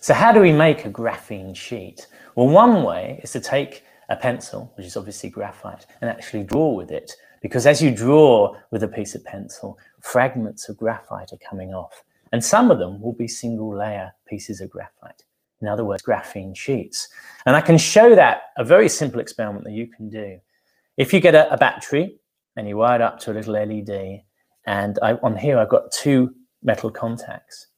So 0.00 0.14
how 0.14 0.30
do 0.30 0.40
we 0.40 0.52
make 0.52 0.84
a 0.84 0.90
graphene 0.90 1.56
sheet? 1.56 2.06
Well, 2.36 2.48
one 2.48 2.84
way 2.84 3.20
is 3.22 3.32
to 3.32 3.40
take 3.40 3.82
a 4.08 4.16
pencil, 4.16 4.72
which 4.76 4.86
is 4.86 4.96
obviously 4.96 5.30
graphite, 5.30 5.86
and 6.00 6.08
actually 6.08 6.44
draw 6.44 6.72
with 6.72 6.92
it. 6.92 7.12
Because 7.42 7.66
as 7.66 7.82
you 7.82 7.90
draw 7.90 8.54
with 8.70 8.82
a 8.82 8.88
piece 8.88 9.14
of 9.14 9.24
pencil, 9.24 9.78
fragments 10.00 10.68
of 10.68 10.76
graphite 10.76 11.32
are 11.32 11.48
coming 11.48 11.74
off. 11.74 12.04
And 12.32 12.44
some 12.44 12.70
of 12.70 12.78
them 12.78 13.00
will 13.00 13.14
be 13.14 13.26
single 13.26 13.76
layer 13.76 14.12
pieces 14.28 14.60
of 14.60 14.70
graphite. 14.70 15.24
In 15.60 15.68
other 15.68 15.84
words, 15.84 16.02
graphene 16.02 16.56
sheets. 16.56 17.08
And 17.46 17.56
I 17.56 17.60
can 17.60 17.78
show 17.78 18.14
that 18.14 18.50
a 18.56 18.64
very 18.64 18.88
simple 18.88 19.20
experiment 19.20 19.64
that 19.64 19.72
you 19.72 19.86
can 19.86 20.08
do. 20.08 20.38
If 20.96 21.12
you 21.12 21.20
get 21.20 21.34
a, 21.34 21.52
a 21.52 21.56
battery 21.56 22.18
and 22.56 22.68
you 22.68 22.76
wire 22.76 22.96
it 22.96 23.02
up 23.02 23.18
to 23.20 23.32
a 23.32 23.34
little 23.34 23.54
LED, 23.54 24.22
and 24.66 24.98
I, 25.02 25.14
on 25.22 25.36
here 25.36 25.58
I've 25.58 25.68
got 25.68 25.92
two 25.92 26.34
metal 26.62 26.90
contacts. 26.90 27.68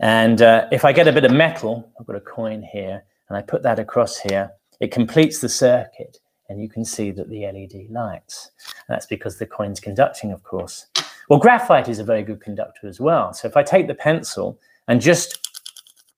And 0.00 0.42
uh, 0.42 0.66
if 0.72 0.84
I 0.84 0.92
get 0.92 1.06
a 1.06 1.12
bit 1.12 1.24
of 1.24 1.32
metal, 1.32 1.92
I've 1.98 2.06
got 2.06 2.16
a 2.16 2.20
coin 2.20 2.62
here, 2.62 3.04
and 3.28 3.38
I 3.38 3.42
put 3.42 3.62
that 3.62 3.78
across 3.78 4.18
here, 4.18 4.50
it 4.80 4.90
completes 4.90 5.38
the 5.40 5.48
circuit, 5.48 6.18
and 6.48 6.60
you 6.60 6.68
can 6.68 6.84
see 6.84 7.10
that 7.12 7.30
the 7.30 7.46
LED 7.46 7.90
lights. 7.90 8.50
And 8.88 8.94
that's 8.94 9.06
because 9.06 9.38
the 9.38 9.46
coin's 9.46 9.80
conducting, 9.80 10.32
of 10.32 10.42
course. 10.42 10.86
Well, 11.28 11.38
graphite 11.38 11.88
is 11.88 12.00
a 12.00 12.04
very 12.04 12.22
good 12.22 12.40
conductor 12.40 12.86
as 12.86 13.00
well. 13.00 13.32
So 13.32 13.48
if 13.48 13.56
I 13.56 13.62
take 13.62 13.86
the 13.86 13.94
pencil 13.94 14.58
and 14.88 15.00
just 15.00 15.48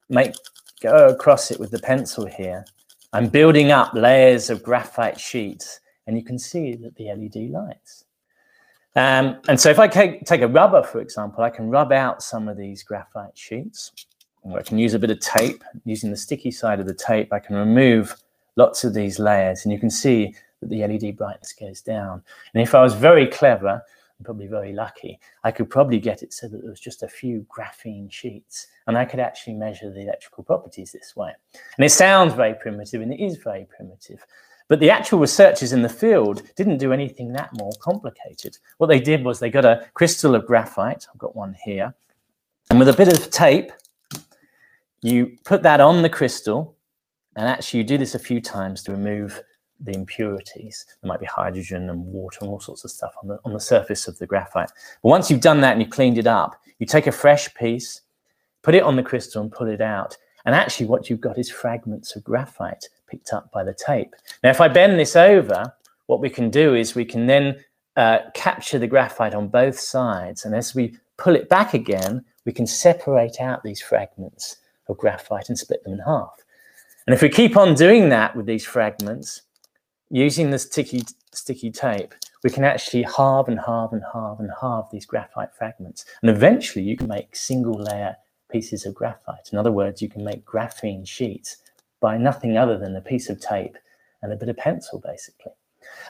make 0.09 0.35
go 0.81 1.09
across 1.09 1.51
it 1.51 1.61
with 1.61 1.71
the 1.71 1.79
pencil 1.79 2.27
here, 2.27 2.65
I'm 3.13 3.29
building 3.29 3.71
up 3.71 3.95
layers 3.95 4.51
of 4.51 4.63
graphite 4.63 5.19
sheets, 5.19 5.81
and 6.07 6.17
you 6.17 6.25
can 6.25 6.39
see 6.39 6.75
that 6.77 6.95
the 6.97 7.07
LED 7.07 7.51
lights. 7.51 8.05
Um, 8.95 9.41
and 9.49 9.61
so 9.61 9.69
if 9.69 9.79
I 9.79 9.89
take, 9.89 10.41
a 10.41 10.49
rubber, 10.49 10.83
for 10.83 11.01
example, 11.01 11.45
I 11.45 11.51
can 11.51 11.69
rub 11.69 11.93
out 11.93 12.23
some 12.23 12.49
of 12.49 12.57
these 12.57 12.83
graphite 12.83 13.37
sheets. 13.37 13.93
Or 14.43 14.59
I 14.59 14.63
can 14.63 14.79
use 14.79 14.95
a 14.95 14.99
bit 14.99 15.11
of 15.11 15.21
tape. 15.21 15.63
Using 15.85 16.11
the 16.11 16.17
sticky 16.17 16.51
side 16.51 16.81
of 16.81 16.87
the 16.87 16.95
tape, 16.95 17.33
I 17.33 17.39
can 17.39 17.57
remove 17.57 18.17
lots 18.57 18.85
of 18.85 18.95
these 18.95 19.19
layers, 19.19 19.65
and 19.65 19.73
you 19.73 19.79
can 19.79 19.91
see 19.91 20.35
that 20.61 20.71
the 20.71 20.87
LED 20.87 21.17
brightness 21.17 21.53
goes 21.53 21.83
down. 21.83 22.23
And 22.55 22.63
if 22.63 22.75
I 22.75 22.83
was 22.83 22.95
very 22.95 23.27
clever, 23.27 23.83
and 24.19 24.25
probably 24.25 24.47
very 24.47 24.73
lucky, 24.73 25.21
I 25.45 25.51
could 25.51 25.69
probably 25.69 25.99
get 25.99 26.23
it 26.23 26.33
so 26.33 26.49
that 26.49 26.63
there 26.63 26.71
was 26.71 26.81
just 26.81 27.03
a 27.03 27.09
few 27.09 27.47
graphene 27.55 28.11
sheets, 28.11 28.69
and 28.87 28.97
I 28.97 29.05
could 29.05 29.21
actually 29.21 29.55
measure 29.55 29.91
the 29.91 30.01
electrical 30.01 30.43
properties 30.43 30.93
this 30.93 31.15
way. 31.15 31.33
And 31.77 31.85
it 31.85 31.91
sounds 31.91 32.33
very 32.33 32.55
primitive, 32.55 33.03
and 33.03 33.13
it 33.13 33.23
is 33.23 33.37
very 33.37 33.67
primitive. 33.67 34.25
But 34.69 34.81
the 34.81 34.91
actual 34.91 35.21
researchers 35.21 35.73
in 35.73 35.83
the 35.83 35.89
field 35.89 36.43
didn't 36.57 36.79
do 36.79 36.93
anything 36.93 37.33
that 37.33 37.51
more 37.55 37.73
complicated. 37.81 38.59
What 38.79 38.89
they 38.89 38.99
did 38.99 39.25
was 39.25 39.39
they 39.39 39.51
got 39.51 39.65
a 39.65 39.89
crystal 39.95 40.35
of 40.35 40.47
graphite, 40.47 41.07
I've 41.13 41.19
got 41.19 41.37
one 41.37 41.57
here, 41.65 41.95
and 42.71 42.79
with 42.79 42.89
a 42.89 42.93
bit 42.93 43.09
of 43.09 43.31
tape, 43.31 43.71
you 45.03 45.37
put 45.45 45.63
that 45.63 45.81
on 45.81 46.03
the 46.03 46.09
crystal, 46.09 46.77
and 47.37 47.47
actually 47.47 47.79
you 47.79 47.85
do 47.85 47.99
this 47.99 48.17
a 48.17 48.19
few 48.19 48.41
times 48.41 48.83
to 48.85 48.93
remove 48.93 49.41
the 49.81 49.95
impurities. 49.95 50.87
There 51.01 51.09
might 51.09 51.21
be 51.21 51.27
hydrogen 51.27 51.91
and 51.91 52.05
water 52.05 52.39
and 52.41 52.49
all 52.49 52.61
sorts 52.61 52.85
of 52.85 52.91
stuff 52.91 53.15
on 53.23 53.29
the, 53.29 53.39
on 53.45 53.53
the 53.53 53.61
surface 53.61 54.09
of 54.09 54.19
the 54.19 54.27
graphite. 54.27 54.71
But 55.03 55.09
once 55.09 55.31
you've 55.31 55.43
done 55.43 55.61
that 55.61 55.73
and 55.73 55.83
you've 55.83 55.91
cleaned 55.91 56.19
it 56.19 56.27
up, 56.27 56.61
you 56.79 56.87
take 56.87 57.07
a 57.07 57.13
fresh 57.13 57.53
piece, 57.55 58.03
put 58.63 58.75
it 58.75 58.83
on 58.83 58.97
the 58.97 59.03
crystal 59.03 59.43
and 59.43 59.53
pull 59.53 59.69
it 59.69 59.81
out. 59.81 60.17
And 60.45 60.55
actually 60.55 60.87
what 60.87 61.09
you've 61.09 61.21
got 61.21 61.39
is 61.39 61.51
fragments 61.51 62.17
of 62.17 62.25
graphite 62.25 62.89
picked 63.07 63.33
up 63.33 63.51
by 63.53 63.65
the 63.65 63.75
tape. 63.75 64.15
Now, 64.43 64.51
if 64.51 64.61
I 64.61 64.69
bend 64.69 64.99
this 64.99 65.17
over, 65.17 65.75
what 66.07 66.21
we 66.21 66.31
can 66.31 66.51
do 66.51 66.75
is 66.75 66.95
we 66.95 67.05
can 67.05 67.27
then 67.27 67.57
uh, 67.97 68.19
capture 68.35 68.79
the 68.79 68.87
graphite 68.87 69.35
on 69.35 69.49
both 69.49 69.79
sides. 69.79 70.45
And 70.45 70.55
as 70.55 70.75
we 70.75 70.97
pull 71.17 71.35
it 71.35 71.49
back 71.49 71.75
again, 71.75 72.25
we 72.45 72.53
can 72.53 72.67
separate 72.67 73.41
out 73.41 73.63
these 73.63 73.81
fragments 73.81 74.57
of 74.89 74.99
graphite 74.99 75.49
and 75.49 75.59
split 75.59 75.83
them 75.85 75.95
in 75.95 76.01
half. 76.01 76.35
And 77.07 77.15
if 77.15 77.23
we 77.23 77.29
keep 77.29 77.57
on 77.57 77.75
doing 77.75 78.09
that 78.11 78.37
with 78.37 78.47
these 78.47 78.65
fragments, 78.65 79.43
using 80.11 80.51
the 80.51 80.59
sticky, 80.59 81.03
sticky 81.33 81.71
tape, 81.71 82.15
we 82.45 82.51
can 82.51 82.65
actually 82.65 83.03
halve 83.03 83.49
and 83.49 83.59
halve 83.59 83.93
and 83.93 84.03
halve 84.13 84.41
and 84.41 84.51
halve 84.61 84.91
these 84.91 85.07
graphite 85.07 85.55
fragments. 85.57 86.05
And 86.23 86.31
eventually 86.31 86.85
you 86.85 86.97
can 86.97 87.09
make 87.09 87.35
single 87.35 87.75
layer 87.75 88.17
pieces 88.51 88.87
of 88.87 88.95
graphite. 88.95 89.51
In 89.53 89.59
other 89.59 89.73
words, 89.73 90.01
you 90.01 90.09
can 90.09 90.25
make 90.25 90.45
graphene 90.45 91.07
sheets 91.07 91.57
by 92.01 92.17
nothing 92.17 92.57
other 92.57 92.79
than 92.79 92.97
a 92.97 93.01
piece 93.01 93.29
of 93.29 93.41
tape 93.41 93.77
and 94.23 94.33
a 94.33 94.37
bit 94.37 94.49
of 94.49 94.57
pencil, 94.57 95.01
basically. 95.05 95.53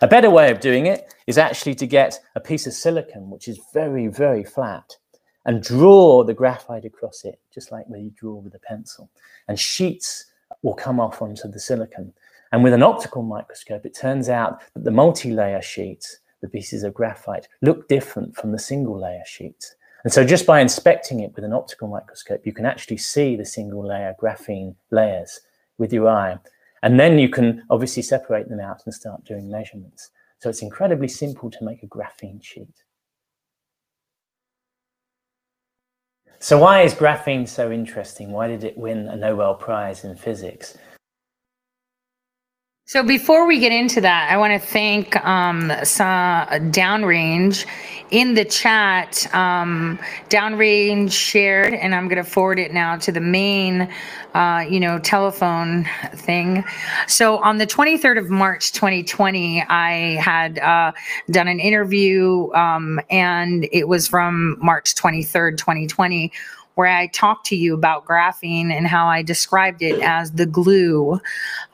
A 0.01 0.09
better 0.09 0.31
way 0.31 0.51
of 0.51 0.61
doing 0.61 0.87
it 0.87 1.15
is 1.27 1.39
actually 1.39 1.75
to 1.77 1.87
get 1.87 2.19
a 2.35 2.41
piece 2.41 2.67
of 2.67 2.73
silicon, 2.73 3.31
which 3.31 3.49
is 3.49 3.61
very, 3.73 4.07
very 4.09 4.45
flat, 4.45 4.97
and 5.45 5.63
draw 5.63 6.25
the 6.25 6.35
graphite 6.35 6.85
across 6.85 7.25
it, 7.25 7.41
just 7.53 7.71
like 7.71 7.87
where 7.87 8.01
you 8.01 8.11
draw 8.11 8.35
with 8.35 8.55
a 8.55 8.59
pencil. 8.59 9.11
And 9.49 9.59
sheets 9.59 10.27
will 10.63 10.75
come 10.75 10.99
off 10.99 11.23
onto 11.23 11.49
the 11.49 11.61
silicon. 11.61 12.13
And 12.53 12.65
with 12.65 12.73
an 12.73 12.83
optical 12.83 13.23
microscope, 13.23 13.87
it 13.87 13.95
turns 13.95 14.29
out 14.29 14.61
that 14.75 14.85
the 14.85 14.91
multi-layer 14.91 15.63
sheets, 15.63 16.19
the 16.41 16.49
pieces 16.49 16.83
of 16.83 16.95
graphite, 16.95 17.49
look 17.63 17.89
different 17.89 18.37
from 18.37 18.53
the 18.53 18.59
single 18.59 18.99
layer 18.99 19.25
sheets. 19.27 19.75
And 20.05 20.13
so 20.13 20.25
just 20.25 20.47
by 20.47 20.61
inspecting 20.61 21.21
it 21.21 21.35
with 21.35 21.45
an 21.45 21.53
optical 21.53 21.89
microscope, 21.89 22.47
you 22.47 22.53
can 22.53 22.67
actually 22.67 22.99
see 22.99 23.35
the 23.35 23.45
single 23.45 23.87
layer 23.87 24.15
graphene 24.21 24.77
layers 24.91 25.41
with 25.79 25.93
your 25.93 26.09
eye. 26.09 26.39
And 26.83 27.01
then 27.01 27.19
you 27.19 27.29
can 27.29 27.65
obviously 27.71 28.03
separate 28.03 28.49
them 28.49 28.61
out 28.61 28.83
and 28.85 28.95
start 28.95 29.25
doing 29.25 29.51
measurements. 29.51 30.11
So 30.39 30.51
it's 30.51 30.63
incredibly 30.63 31.09
simple 31.09 31.51
to 31.51 31.65
make 31.65 31.83
a 31.83 31.87
graphene 31.87 32.43
sheet. 32.43 32.83
So 36.39 36.59
why 36.59 36.83
is 36.83 36.95
graphene 36.95 37.49
so 37.49 37.73
interesting? 37.73 38.31
Why 38.31 38.47
did 38.47 38.63
it 38.63 38.77
win 38.77 39.09
a 39.09 39.17
Nobel 39.17 39.55
Prize 39.55 40.05
in 40.05 40.17
physics? 40.17 40.77
So 42.89 43.03
before 43.03 43.49
we 43.49 43.59
get 43.59 43.73
into 43.73 44.01
that, 44.03 44.31
I 44.31 44.37
want 44.37 44.53
to 44.53 44.65
thank 44.65 45.17
um, 45.27 45.73
some 45.83 46.47
downrange 46.71 47.67
in 48.13 48.35
the 48.35 48.45
chat. 48.45 49.27
Um, 49.35 49.99
downrange 50.29 51.11
shared, 51.11 51.75
and 51.75 51.97
I'm 51.97 52.07
going 52.07 52.23
to 52.23 52.31
forward 52.31 52.61
it 52.61 52.73
now 52.73 52.97
to 52.99 53.11
the 53.11 53.21
main, 53.21 53.93
uh, 54.35 54.65
you 54.71 54.79
know, 54.79 55.01
telephone 55.01 55.89
thing. 56.15 56.65
So 57.09 57.39
on 57.39 57.59
the 57.59 57.67
23rd 57.67 58.19
of 58.21 58.31
March, 58.31 58.71
2020, 58.71 59.65
I 59.65 60.15
had 60.21 60.61
uh, 60.61 60.93
done 61.29 61.49
an 61.49 61.59
interview, 61.59 62.53
um, 62.53 63.01
and 63.11 63.69
it 63.73 63.89
was 63.89 64.07
from 64.07 64.59
March 64.61 64.95
23rd, 64.95 65.59
2020 65.59 66.31
where 66.77 66.87
I 66.87 67.09
talked 67.09 67.47
to 67.47 67.57
you 67.57 67.75
about 67.75 68.05
graphene 68.05 68.71
and 68.71 68.87
how 68.87 69.07
I 69.07 69.23
described 69.23 69.83
it 69.83 70.01
as 70.03 70.33
the 70.33 70.45
glue 70.45 71.19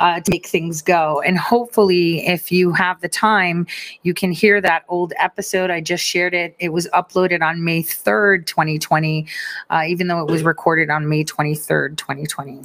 uh, 0.01 0.21
to 0.21 0.31
make 0.31 0.47
things 0.47 0.81
go. 0.81 1.21
And 1.27 1.37
hopefully, 1.37 2.27
if 2.27 2.53
you 2.53 2.73
have 2.73 3.01
the 3.01 3.09
time, 3.09 3.67
you 4.05 4.15
can 4.15 4.31
hear 4.31 4.61
that 4.61 4.85
old 4.89 5.13
episode. 5.19 5.71
I 5.71 5.81
just 5.81 6.05
shared 6.05 6.35
it. 6.35 6.57
It 6.61 6.71
was 6.71 6.89
uploaded 6.95 7.43
on 7.43 7.65
May 7.65 7.83
3rd, 7.83 8.47
2020, 8.47 9.27
uh, 9.71 9.83
even 9.89 10.07
though 10.07 10.21
it 10.21 10.31
was 10.31 10.45
recorded 10.45 10.89
on 10.89 11.09
May 11.09 11.25
23rd, 11.25 11.97
2020. 11.97 12.63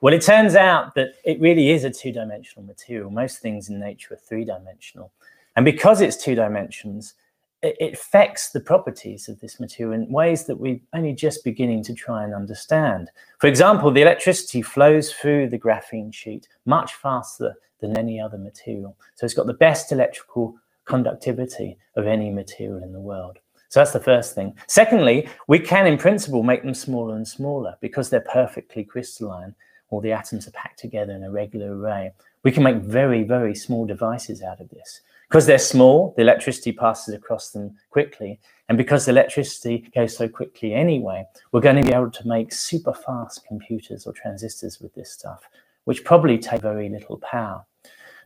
Well, 0.00 0.14
it 0.14 0.22
turns 0.22 0.54
out 0.54 0.94
that 0.94 1.16
it 1.24 1.38
really 1.38 1.70
is 1.70 1.84
a 1.84 1.90
two 1.90 2.12
dimensional 2.12 2.66
material. 2.66 3.10
Most 3.10 3.40
things 3.40 3.68
in 3.68 3.78
nature 3.78 4.14
are 4.14 4.18
three 4.18 4.44
dimensional. 4.44 5.12
And 5.54 5.64
because 5.64 6.00
it's 6.00 6.16
two 6.16 6.34
dimensions, 6.34 7.14
it 7.62 7.94
affects 7.94 8.50
the 8.50 8.60
properties 8.60 9.28
of 9.28 9.40
this 9.40 9.58
material 9.58 9.94
in 9.94 10.12
ways 10.12 10.44
that 10.44 10.58
we're 10.58 10.80
only 10.92 11.12
just 11.12 11.42
beginning 11.42 11.82
to 11.84 11.94
try 11.94 12.22
and 12.22 12.34
understand. 12.34 13.10
For 13.38 13.46
example, 13.46 13.90
the 13.90 14.02
electricity 14.02 14.62
flows 14.62 15.12
through 15.12 15.48
the 15.48 15.58
graphene 15.58 16.12
sheet 16.12 16.48
much 16.64 16.94
faster 16.94 17.54
than 17.80 17.98
any 17.98 18.20
other 18.20 18.38
material. 18.38 18.96
So 19.14 19.24
it's 19.24 19.34
got 19.34 19.46
the 19.46 19.54
best 19.54 19.90
electrical 19.90 20.54
conductivity 20.84 21.78
of 21.96 22.06
any 22.06 22.30
material 22.30 22.82
in 22.82 22.92
the 22.92 23.00
world. 23.00 23.38
So 23.68 23.80
that's 23.80 23.92
the 23.92 24.00
first 24.00 24.34
thing. 24.34 24.54
Secondly, 24.68 25.28
we 25.48 25.58
can 25.58 25.86
in 25.86 25.98
principle 25.98 26.42
make 26.42 26.62
them 26.62 26.74
smaller 26.74 27.16
and 27.16 27.26
smaller 27.26 27.76
because 27.80 28.10
they're 28.10 28.20
perfectly 28.20 28.84
crystalline 28.84 29.54
All 29.90 30.00
the 30.00 30.12
atoms 30.12 30.48
are 30.48 30.52
packed 30.52 30.78
together 30.78 31.12
in 31.12 31.22
a 31.22 31.30
regular 31.30 31.76
array. 31.76 32.12
We 32.42 32.52
can 32.52 32.62
make 32.62 32.76
very, 32.76 33.22
very 33.22 33.54
small 33.54 33.86
devices 33.86 34.42
out 34.42 34.60
of 34.60 34.68
this. 34.70 35.00
Because 35.28 35.46
they're 35.46 35.58
small, 35.58 36.14
the 36.16 36.22
electricity 36.22 36.72
passes 36.72 37.14
across 37.14 37.50
them 37.50 37.76
quickly. 37.90 38.38
And 38.68 38.78
because 38.78 39.04
the 39.04 39.12
electricity 39.12 39.90
goes 39.94 40.16
so 40.16 40.28
quickly 40.28 40.72
anyway, 40.72 41.24
we're 41.52 41.60
going 41.60 41.82
to 41.82 41.88
be 41.88 41.94
able 41.94 42.10
to 42.10 42.28
make 42.28 42.52
super 42.52 42.94
fast 42.94 43.44
computers 43.46 44.06
or 44.06 44.12
transistors 44.12 44.80
with 44.80 44.94
this 44.94 45.12
stuff, 45.12 45.48
which 45.84 46.04
probably 46.04 46.38
take 46.38 46.62
very 46.62 46.88
little 46.88 47.18
power. 47.18 47.64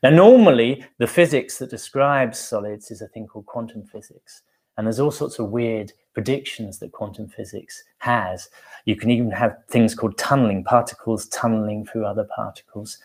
Now, 0.02 0.10
normally, 0.10 0.84
the 0.98 1.06
physics 1.06 1.58
that 1.58 1.70
describes 1.70 2.38
solids 2.38 2.90
is 2.90 3.02
a 3.02 3.08
thing 3.08 3.26
called 3.26 3.46
quantum 3.46 3.84
physics. 3.84 4.42
And 4.76 4.86
there's 4.86 5.00
all 5.00 5.10
sorts 5.10 5.38
of 5.38 5.50
weird 5.50 5.92
predictions 6.14 6.78
that 6.78 6.92
quantum 6.92 7.28
physics 7.28 7.84
has. 7.98 8.48
You 8.86 8.96
can 8.96 9.10
even 9.10 9.30
have 9.30 9.58
things 9.68 9.94
called 9.94 10.16
tunneling, 10.16 10.64
particles 10.64 11.28
tunneling 11.28 11.84
through 11.84 12.06
other 12.06 12.26
particles. 12.34 12.98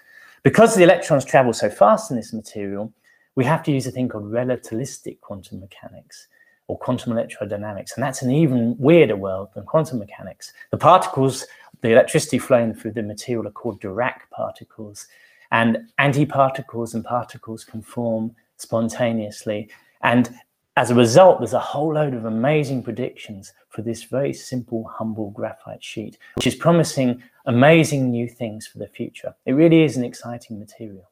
Because 0.44 0.76
the 0.76 0.84
electrons 0.84 1.26
travel 1.26 1.52
so 1.52 1.70
fast 1.70 2.12
in 2.12 2.18
this 2.18 2.32
material, 2.32 2.94
we 3.36 3.44
have 3.44 3.64
to 3.64 3.72
use 3.72 3.86
a 3.86 3.92
thing 3.92 4.08
called 4.10 4.32
relativistic 4.32 5.20
quantum 5.22 5.60
mechanics 5.60 6.28
or 6.68 6.78
quantum 6.80 7.14
electrodynamics. 7.14 7.96
And 7.96 8.04
that's 8.04 8.22
an 8.22 8.32
even 8.32 8.76
weirder 8.80 9.16
world 9.16 9.50
than 9.54 9.66
quantum 9.66 10.00
mechanics. 10.00 10.54
The 10.72 10.78
particles, 10.78 11.46
the 11.82 11.92
electricity 11.92 12.40
flowing 12.40 12.74
through 12.74 12.94
the 12.94 13.04
material 13.04 13.48
are 13.48 13.52
called 13.52 13.82
Dirac 13.82 14.22
particles. 14.32 15.08
And 15.52 15.78
antiparticles 16.00 16.96
and 16.96 17.04
particles 17.04 17.64
can 17.64 17.82
form 17.82 18.36
spontaneously. 18.58 19.70
And 20.02 20.34
As 20.78 20.92
a 20.92 20.96
result, 20.96 21.40
there's 21.40 21.54
a 21.54 21.60
whole 21.60 21.94
load 21.94 22.14
of 22.14 22.26
amazing 22.26 22.84
predictions 22.84 23.54
for 23.70 23.82
this 23.82 24.04
very 24.04 24.34
simple, 24.34 24.84
humble 24.84 25.30
graphite 25.32 25.82
sheet, 25.82 26.18
which 26.36 26.48
is 26.48 26.56
promising 26.56 27.24
amazing 27.46 28.12
new 28.12 28.28
things 28.28 28.68
for 28.68 28.80
the 28.80 28.88
future. 28.88 29.34
It 29.46 29.54
really 29.54 29.84
is 29.84 29.96
an 29.96 30.04
exciting 30.04 30.60
material. 30.60 31.10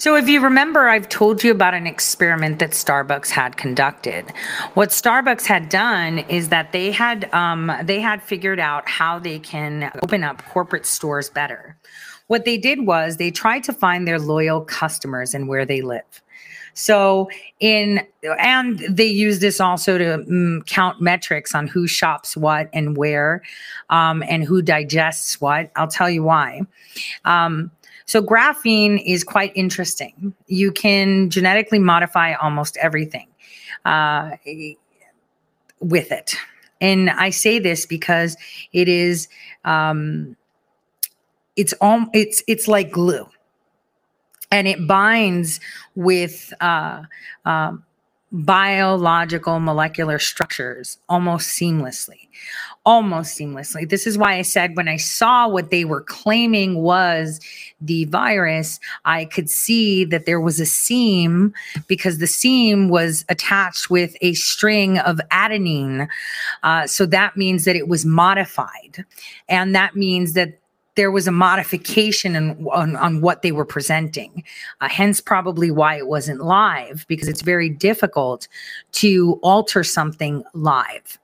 So, 0.00 0.14
if 0.14 0.28
you 0.28 0.40
remember, 0.40 0.88
I've 0.88 1.08
told 1.08 1.42
you 1.42 1.50
about 1.50 1.74
an 1.74 1.84
experiment 1.84 2.60
that 2.60 2.70
Starbucks 2.70 3.30
had 3.30 3.56
conducted. 3.56 4.30
What 4.74 4.90
Starbucks 4.90 5.44
had 5.44 5.68
done 5.68 6.18
is 6.18 6.50
that 6.50 6.70
they 6.70 6.92
had 6.92 7.28
um, 7.34 7.72
they 7.82 7.98
had 7.98 8.22
figured 8.22 8.60
out 8.60 8.88
how 8.88 9.18
they 9.18 9.40
can 9.40 9.90
open 10.04 10.22
up 10.22 10.44
corporate 10.44 10.86
stores 10.86 11.28
better. 11.28 11.76
What 12.28 12.44
they 12.44 12.58
did 12.58 12.86
was 12.86 13.16
they 13.16 13.32
tried 13.32 13.64
to 13.64 13.72
find 13.72 14.06
their 14.06 14.20
loyal 14.20 14.60
customers 14.60 15.34
and 15.34 15.48
where 15.48 15.66
they 15.66 15.82
live. 15.82 16.22
So, 16.74 17.28
in 17.58 18.06
and 18.38 18.78
they 18.88 19.06
use 19.06 19.40
this 19.40 19.60
also 19.60 19.98
to 19.98 20.04
mm, 20.30 20.64
count 20.66 21.00
metrics 21.00 21.56
on 21.56 21.66
who 21.66 21.88
shops 21.88 22.36
what 22.36 22.70
and 22.72 22.96
where, 22.96 23.42
um, 23.90 24.22
and 24.28 24.44
who 24.44 24.62
digests 24.62 25.40
what. 25.40 25.72
I'll 25.74 25.88
tell 25.88 26.08
you 26.08 26.22
why. 26.22 26.60
Um, 27.24 27.72
so 28.08 28.22
graphene 28.22 29.02
is 29.04 29.22
quite 29.22 29.52
interesting. 29.54 30.32
You 30.46 30.72
can 30.72 31.28
genetically 31.28 31.78
modify 31.78 32.32
almost 32.32 32.78
everything 32.78 33.28
uh, 33.84 34.30
with 35.80 36.10
it. 36.10 36.34
And 36.80 37.10
I 37.10 37.28
say 37.28 37.58
this 37.58 37.84
because 37.84 38.34
it 38.72 38.88
is 38.88 39.28
um, 39.66 40.38
it's 41.54 41.74
all 41.82 42.06
it's 42.14 42.42
it's 42.48 42.66
like 42.66 42.90
glue, 42.90 43.28
and 44.50 44.66
it 44.66 44.86
binds 44.86 45.60
with 45.94 46.50
uh, 46.62 47.02
um, 47.44 47.84
biological 48.30 49.58
molecular 49.58 50.18
structures 50.18 50.98
almost 51.08 51.48
seamlessly. 51.48 52.28
Almost 52.84 53.38
seamlessly. 53.38 53.88
This 53.88 54.06
is 54.06 54.18
why 54.18 54.36
i 54.36 54.42
said 54.42 54.76
when 54.76 54.88
i 54.88 54.96
saw 54.96 55.48
what 55.48 55.70
they 55.70 55.84
were 55.84 56.02
claiming 56.02 56.76
was 56.76 57.40
the 57.80 58.04
virus 58.06 58.80
i 59.04 59.24
could 59.24 59.48
see 59.48 60.04
that 60.04 60.26
there 60.26 60.40
was 60.40 60.60
a 60.60 60.66
seam 60.66 61.52
because 61.86 62.18
the 62.18 62.26
seam 62.26 62.88
was 62.88 63.24
attached 63.28 63.90
with 63.90 64.14
a 64.20 64.34
string 64.34 64.98
of 64.98 65.20
adenine. 65.30 66.08
Uh, 66.62 66.86
so 66.86 67.06
that 67.06 67.36
means 67.36 67.64
that 67.64 67.76
it 67.76 67.88
was 67.88 68.04
modified. 68.04 69.04
And 69.48 69.74
that 69.74 69.96
means 69.96 70.34
that 70.34 70.58
there 70.98 71.12
was 71.12 71.28
a 71.28 71.32
modification 71.32 72.34
in, 72.34 72.66
on, 72.72 72.96
on 72.96 73.20
what 73.20 73.42
they 73.42 73.52
were 73.52 73.64
presenting. 73.64 74.42
Uh, 74.80 74.88
hence, 74.88 75.20
probably 75.20 75.70
why 75.70 75.96
it 75.96 76.08
wasn't 76.08 76.40
live, 76.40 77.06
because 77.06 77.28
it's 77.28 77.40
very 77.40 77.68
difficult 77.68 78.48
to 78.90 79.38
alter 79.40 79.84
something 79.84 80.42
live. 80.54 81.16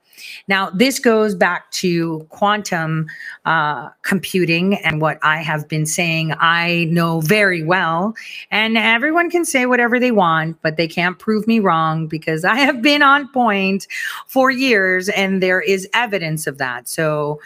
Now, 0.47 0.71
this 0.71 1.01
goes 1.01 1.35
back 1.35 1.73
to 1.73 2.25
quantum 2.29 3.09
uh, 3.47 3.89
computing 4.03 4.77
and 4.77 5.01
what 5.01 5.19
I 5.23 5.39
have 5.39 5.67
been 5.69 5.87
saying 5.87 6.33
I 6.39 6.85
know 6.85 7.21
very 7.21 7.65
well. 7.65 8.15
And 8.53 8.79
everyone 8.79 9.29
can 9.29 9.45
say 9.45 9.67
whatever 9.67 9.99
they 9.99 10.13
want, 10.13 10.57
but 10.63 10.77
they 10.77 10.87
can't 10.87 11.19
prove 11.19 11.49
me 11.49 11.59
wrong 11.59 12.07
because 12.07 12.45
I 12.45 12.55
have 12.55 12.81
been 12.81 13.03
on 13.03 13.27
point 13.33 13.89
for 14.29 14.53
years 14.53 15.09
and 15.09 15.43
there 15.43 15.61
is 15.61 15.89
evidence 15.95 16.47
of 16.47 16.59
that. 16.59 16.89
So 16.89 17.41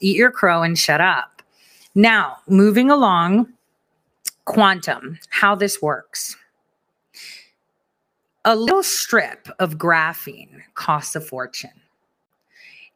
eat 0.00 0.16
your 0.16 0.30
crow 0.30 0.62
and 0.62 0.78
shut 0.78 1.00
up. 1.00 1.29
Now, 1.94 2.38
moving 2.48 2.90
along, 2.90 3.52
quantum, 4.44 5.18
how 5.30 5.54
this 5.54 5.82
works. 5.82 6.36
A 8.44 8.54
little 8.54 8.82
strip 8.82 9.48
of 9.58 9.76
graphene 9.76 10.62
costs 10.74 11.16
a 11.16 11.20
fortune. 11.20 11.70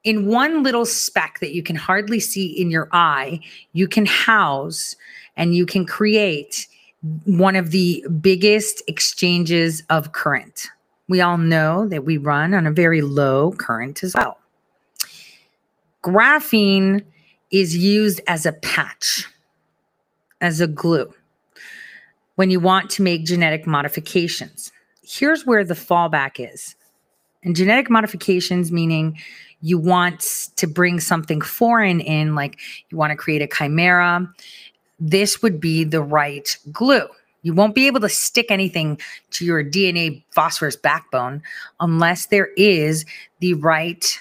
In 0.04 0.26
one 0.26 0.62
little 0.62 0.86
speck 0.86 1.40
that 1.40 1.54
you 1.54 1.62
can 1.62 1.76
hardly 1.76 2.20
see 2.20 2.46
in 2.46 2.70
your 2.70 2.88
eye, 2.92 3.40
you 3.72 3.88
can 3.88 4.06
house 4.06 4.94
and 5.36 5.54
you 5.54 5.66
can 5.66 5.86
create 5.86 6.66
one 7.24 7.56
of 7.56 7.70
the 7.70 8.04
biggest 8.20 8.82
exchanges 8.86 9.82
of 9.90 10.12
current. 10.12 10.68
We 11.08 11.20
all 11.20 11.36
know 11.36 11.88
that 11.88 12.04
we 12.04 12.16
run 12.16 12.54
on 12.54 12.66
a 12.66 12.70
very 12.70 13.02
low 13.02 13.52
current 13.52 14.02
as 14.02 14.14
well. 14.14 14.38
Graphene 16.02 17.04
is 17.54 17.76
used 17.76 18.20
as 18.26 18.44
a 18.44 18.52
patch, 18.52 19.28
as 20.40 20.60
a 20.60 20.66
glue, 20.66 21.14
when 22.34 22.50
you 22.50 22.58
want 22.58 22.90
to 22.90 23.02
make 23.02 23.24
genetic 23.24 23.64
modifications. 23.64 24.72
Here's 25.04 25.46
where 25.46 25.62
the 25.62 25.74
fallback 25.74 26.52
is. 26.52 26.74
And 27.44 27.54
genetic 27.54 27.88
modifications, 27.88 28.72
meaning 28.72 29.16
you 29.60 29.78
want 29.78 30.50
to 30.56 30.66
bring 30.66 30.98
something 30.98 31.40
foreign 31.40 32.00
in, 32.00 32.34
like 32.34 32.58
you 32.90 32.98
want 32.98 33.12
to 33.12 33.16
create 33.16 33.40
a 33.40 33.46
chimera, 33.46 34.28
this 34.98 35.40
would 35.40 35.60
be 35.60 35.84
the 35.84 36.02
right 36.02 36.58
glue. 36.72 37.06
You 37.42 37.54
won't 37.54 37.76
be 37.76 37.86
able 37.86 38.00
to 38.00 38.08
stick 38.08 38.46
anything 38.50 39.00
to 39.30 39.44
your 39.44 39.62
DNA 39.62 40.24
phosphorus 40.32 40.74
backbone 40.76 41.40
unless 41.78 42.26
there 42.26 42.48
is 42.56 43.04
the 43.38 43.54
right 43.54 44.18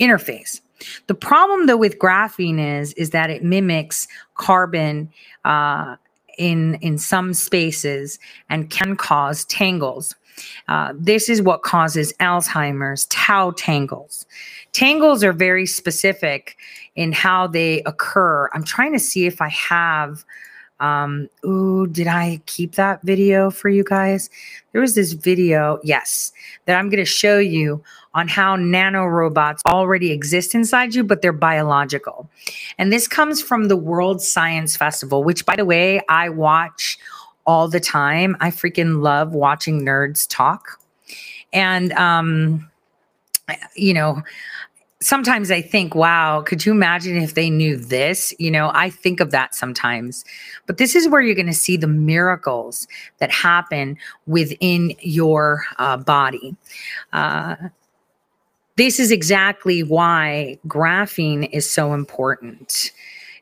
interface. 0.00 0.62
The 1.06 1.14
problem 1.14 1.66
though 1.66 1.76
with 1.76 1.98
graphene 1.98 2.80
is 2.80 2.92
is 2.94 3.10
that 3.10 3.30
it 3.30 3.42
mimics 3.42 4.08
carbon 4.34 5.10
uh, 5.44 5.96
in 6.38 6.76
in 6.76 6.98
some 6.98 7.34
spaces 7.34 8.18
and 8.48 8.70
can 8.70 8.96
cause 8.96 9.44
tangles. 9.46 10.14
Uh, 10.66 10.92
this 10.98 11.28
is 11.28 11.40
what 11.40 11.62
causes 11.62 12.12
Alzheimer's, 12.14 13.06
tau 13.06 13.52
tangles. 13.52 14.26
Tangles 14.72 15.22
are 15.22 15.32
very 15.32 15.64
specific 15.64 16.56
in 16.96 17.12
how 17.12 17.46
they 17.46 17.82
occur. 17.84 18.48
I'm 18.52 18.64
trying 18.64 18.92
to 18.92 18.98
see 18.98 19.26
if 19.26 19.40
I 19.40 19.48
have. 19.48 20.24
Um, 20.80 21.28
ooh, 21.44 21.86
did 21.86 22.06
I 22.06 22.40
keep 22.46 22.74
that 22.74 23.02
video 23.02 23.50
for 23.50 23.68
you 23.68 23.84
guys? 23.84 24.28
There 24.72 24.80
was 24.80 24.94
this 24.94 25.12
video, 25.12 25.78
yes, 25.82 26.32
that 26.66 26.76
I'm 26.76 26.88
going 26.88 26.98
to 26.98 27.04
show 27.04 27.38
you 27.38 27.82
on 28.14 28.28
how 28.28 28.56
nanorobots 28.56 29.60
already 29.66 30.10
exist 30.12 30.54
inside 30.54 30.94
you, 30.94 31.04
but 31.04 31.22
they're 31.22 31.32
biological. 31.32 32.28
And 32.78 32.92
this 32.92 33.08
comes 33.08 33.40
from 33.40 33.68
the 33.68 33.76
World 33.76 34.20
Science 34.20 34.76
Festival, 34.76 35.24
which, 35.24 35.46
by 35.46 35.56
the 35.56 35.64
way, 35.64 36.00
I 36.08 36.28
watch 36.28 36.98
all 37.46 37.68
the 37.68 37.80
time. 37.80 38.36
I 38.40 38.50
freaking 38.50 39.00
love 39.00 39.32
watching 39.32 39.82
nerds 39.82 40.26
talk. 40.28 40.80
And, 41.52 41.92
um, 41.92 42.70
you 43.76 43.94
know, 43.94 44.22
sometimes 45.04 45.50
I 45.50 45.60
think, 45.60 45.94
wow, 45.94 46.42
could 46.42 46.64
you 46.64 46.72
imagine 46.72 47.16
if 47.16 47.34
they 47.34 47.50
knew 47.50 47.76
this? 47.76 48.34
You 48.38 48.50
know, 48.50 48.70
I 48.74 48.90
think 48.90 49.20
of 49.20 49.30
that 49.32 49.54
sometimes. 49.54 50.24
But 50.66 50.78
this 50.78 50.94
is 50.96 51.08
where 51.08 51.20
you're 51.20 51.34
going 51.34 51.46
to 51.46 51.52
see 51.52 51.76
the 51.76 51.86
miracles 51.86 52.88
that 53.18 53.30
happen 53.30 53.98
within 54.26 54.94
your 55.00 55.64
uh, 55.78 55.98
body. 55.98 56.56
Uh, 57.12 57.56
this 58.76 58.98
is 58.98 59.12
exactly 59.12 59.82
why 59.82 60.58
graphene 60.66 61.48
is 61.52 61.70
so 61.70 61.92
important. 61.92 62.90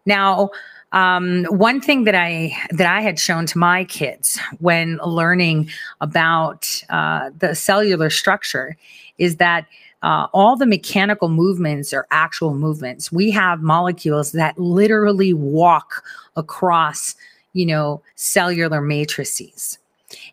Now, 0.04 0.50
um, 0.90 1.44
one 1.44 1.80
thing 1.80 2.04
that 2.04 2.14
I 2.14 2.54
that 2.70 2.86
I 2.86 3.00
had 3.00 3.18
shown 3.18 3.46
to 3.46 3.56
my 3.56 3.84
kids 3.84 4.38
when 4.58 4.98
learning 4.98 5.70
about 6.02 6.68
uh, 6.90 7.30
the 7.38 7.54
cellular 7.54 8.10
structure 8.10 8.76
is 9.16 9.36
that 9.36 9.66
uh, 10.02 10.26
all 10.32 10.56
the 10.56 10.66
mechanical 10.66 11.28
movements 11.28 11.92
are 11.92 12.06
actual 12.10 12.54
movements. 12.54 13.12
We 13.12 13.30
have 13.30 13.62
molecules 13.62 14.32
that 14.32 14.58
literally 14.58 15.32
walk 15.32 16.04
across, 16.36 17.14
you 17.52 17.66
know, 17.66 18.02
cellular 18.16 18.80
matrices 18.80 19.78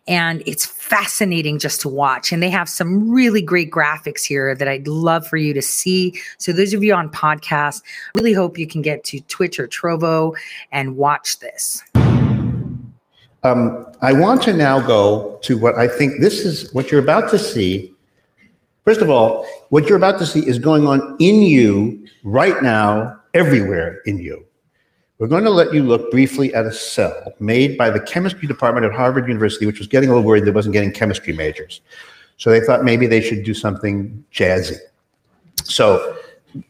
and 0.06 0.42
it's 0.46 0.66
fascinating 0.66 1.58
just 1.58 1.80
to 1.82 1.88
watch. 1.88 2.32
And 2.32 2.42
they 2.42 2.50
have 2.50 2.68
some 2.68 3.10
really 3.10 3.42
great 3.42 3.70
graphics 3.70 4.24
here 4.24 4.54
that 4.54 4.68
I'd 4.68 4.88
love 4.88 5.26
for 5.26 5.36
you 5.36 5.54
to 5.54 5.62
see. 5.62 6.20
So 6.38 6.52
those 6.52 6.74
of 6.74 6.82
you 6.82 6.94
on 6.94 7.10
podcast, 7.10 7.82
really 8.14 8.32
hope 8.32 8.58
you 8.58 8.66
can 8.66 8.82
get 8.82 9.04
to 9.04 9.20
Twitch 9.22 9.58
or 9.58 9.68
Trovo 9.68 10.34
and 10.72 10.96
watch 10.96 11.38
this. 11.38 11.82
Um, 13.42 13.86
I 14.02 14.12
want 14.12 14.42
to 14.42 14.52
now 14.52 14.80
go 14.80 15.38
to 15.42 15.56
what 15.56 15.76
I 15.76 15.88
think 15.88 16.20
this 16.20 16.44
is 16.44 16.72
what 16.74 16.90
you're 16.90 17.00
about 17.02 17.30
to 17.30 17.38
see. 17.38 17.94
First 18.90 19.02
of 19.02 19.08
all, 19.08 19.46
what 19.68 19.86
you're 19.86 19.96
about 19.96 20.18
to 20.18 20.26
see 20.26 20.44
is 20.44 20.58
going 20.58 20.84
on 20.84 21.16
in 21.20 21.42
you 21.42 22.04
right 22.24 22.60
now, 22.60 23.20
everywhere 23.34 24.00
in 24.04 24.18
you. 24.18 24.44
We're 25.18 25.28
going 25.28 25.44
to 25.44 25.50
let 25.50 25.72
you 25.72 25.84
look 25.84 26.10
briefly 26.10 26.52
at 26.54 26.66
a 26.66 26.72
cell 26.72 27.32
made 27.38 27.78
by 27.78 27.90
the 27.90 28.00
chemistry 28.00 28.48
department 28.48 28.84
at 28.84 28.92
Harvard 28.92 29.28
University, 29.28 29.64
which 29.64 29.78
was 29.78 29.86
getting 29.86 30.08
a 30.08 30.12
little 30.12 30.26
worried 30.26 30.44
they 30.44 30.50
wasn't 30.50 30.72
getting 30.72 30.90
chemistry 30.90 31.32
majors. 31.32 31.82
So 32.36 32.50
they 32.50 32.58
thought 32.58 32.82
maybe 32.82 33.06
they 33.06 33.20
should 33.20 33.44
do 33.44 33.54
something 33.54 34.24
jazzy. 34.34 34.78
So 35.62 36.16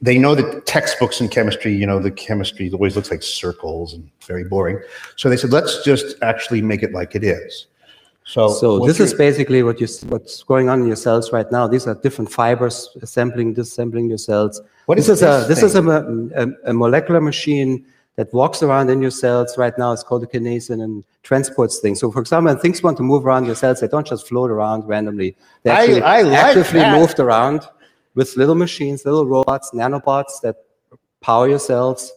they 0.03 0.19
know 0.19 0.35
that 0.35 0.67
textbooks 0.67 1.23
in 1.23 1.31
chemistry, 1.31 1.75
you 1.75 1.87
know, 1.87 2.01
the 2.01 2.11
chemistry 2.11 2.71
always 2.71 2.97
looks 2.97 3.11
like 3.11 3.23
circles 3.23 3.95
and 3.95 4.11
very 4.27 4.45
boring. 4.45 4.79
So 5.17 5.31
they 5.31 5.39
said, 5.39 5.53
let's 5.53 5.83
just 5.85 6.17
actually 6.21 6.61
make 6.61 6.83
it 6.83 6.93
like 6.93 7.15
it 7.15 7.25
is. 7.25 7.67
So, 8.31 8.49
So 8.49 8.87
this 8.87 9.01
is 9.01 9.13
basically 9.13 9.65
what 9.65 9.81
you 9.81 9.89
what's 10.09 10.45
going 10.45 10.69
on 10.69 10.83
in 10.83 10.87
your 10.87 11.01
cells 11.07 11.33
right 11.33 11.51
now. 11.51 11.67
These 11.67 11.89
are 11.89 11.97
different 11.97 12.31
fibers 12.31 12.77
assembling, 13.03 13.57
disassembling 13.57 14.09
your 14.09 14.19
cells. 14.19 14.61
What 14.87 14.99
this 14.99 15.09
is 15.09 15.21
is 15.21 15.23
a 15.23 15.49
this 15.49 15.61
this 15.61 15.63
is 15.65 15.75
a, 15.75 15.83
a, 16.43 16.71
a 16.71 16.73
molecular 16.73 17.21
machine 17.21 17.85
that 18.15 18.33
walks 18.33 18.63
around 18.63 18.89
in 18.89 19.03
your 19.03 19.11
cells 19.11 19.59
right 19.59 19.77
now. 19.77 19.91
It's 19.93 20.05
called 20.05 20.23
a 20.23 20.29
kinesin 20.29 20.81
and 20.85 21.03
transports 21.25 21.81
things. 21.81 21.99
So, 21.99 22.13
for 22.13 22.21
example, 22.21 22.53
when 22.53 22.61
things 22.63 22.85
want 22.85 22.97
to 22.99 23.03
move 23.03 23.27
around 23.27 23.47
your 23.47 23.57
cells, 23.57 23.81
they 23.81 23.89
don't 23.89 24.07
just 24.07 24.29
float 24.29 24.51
around 24.51 24.87
randomly. 24.87 25.37
They 25.65 25.71
I- 25.73 25.75
actually 25.83 26.03
I 26.03 26.23
like 26.23 26.39
actively 26.39 26.81
that. 26.81 27.01
moved 27.01 27.19
around 27.19 27.67
with 28.15 28.37
little 28.37 28.55
machines, 28.55 29.05
little 29.05 29.27
robots, 29.27 29.73
nanobots 29.73 30.41
that 30.43 30.57
power 31.21 31.49
your 31.49 31.59
cells. 31.59 32.13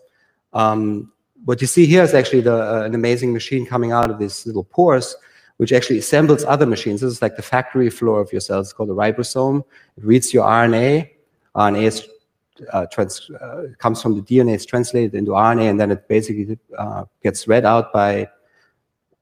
Um, 0.53 1.11
what 1.45 1.59
you 1.59 1.67
see 1.67 1.87
here 1.87 2.03
is 2.03 2.13
actually 2.13 2.41
the, 2.41 2.53
uh, 2.53 2.83
an 2.83 2.93
amazing 2.93 3.33
machine 3.33 3.65
coming 3.65 3.91
out 3.91 4.11
of 4.11 4.19
these 4.19 4.45
little 4.45 4.63
pores, 4.63 5.15
which 5.57 5.71
actually 5.71 5.99
assembles 5.99 6.43
other 6.43 6.65
machines. 6.65 7.01
This 7.01 7.11
is 7.11 7.21
like 7.21 7.35
the 7.35 7.41
factory 7.41 7.89
floor 7.89 8.19
of 8.21 8.31
your 8.31 8.41
cells. 8.41 8.67
It's 8.67 8.73
called 8.73 8.89
a 8.89 8.93
ribosome. 8.93 9.63
It 9.97 10.03
reads 10.03 10.33
your 10.33 10.45
RNA. 10.45 11.09
RNA 11.55 11.83
is, 11.83 12.07
uh, 12.71 12.85
trans, 12.87 13.29
uh, 13.29 13.67
comes 13.77 14.01
from 14.01 14.15
the 14.15 14.21
DNA, 14.21 14.53
it's 14.53 14.65
translated 14.65 15.13
into 15.13 15.31
RNA, 15.31 15.69
and 15.69 15.79
then 15.79 15.91
it 15.91 16.07
basically 16.07 16.57
uh, 16.77 17.05
gets 17.21 17.47
read 17.47 17.65
out 17.65 17.93
by 17.93 18.27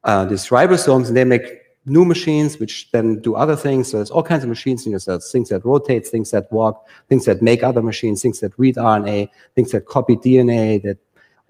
uh, 0.04 0.26
these 0.26 0.48
ribosomes, 0.48 1.08
and 1.08 1.18
they 1.18 1.26
make 1.26 1.62
new 1.86 2.06
machines 2.06 2.60
which 2.60 2.92
then 2.92 3.20
do 3.22 3.36
other 3.36 3.56
things. 3.56 3.90
So 3.90 3.98
there's 3.98 4.12
all 4.12 4.24
kinds 4.24 4.44
of 4.44 4.50
machines 4.50 4.86
in 4.86 4.92
your 4.92 5.00
cells, 5.00 5.32
things 5.32 5.50
that 5.50 5.66
rotate, 5.66 6.08
things 6.08 6.32
that 6.32 6.52
walk, 6.52 6.88
things 7.10 7.26
that 7.26 7.42
make 7.42 7.64
other 7.64 7.82
machines, 7.82 8.22
things 8.22 8.40
that 8.40 8.58
read 8.58 8.76
RNA, 8.76 9.30
things 9.56 9.72
that 9.72 9.86
copy 9.86 10.16
DNA, 10.16 10.82
that 10.84 10.98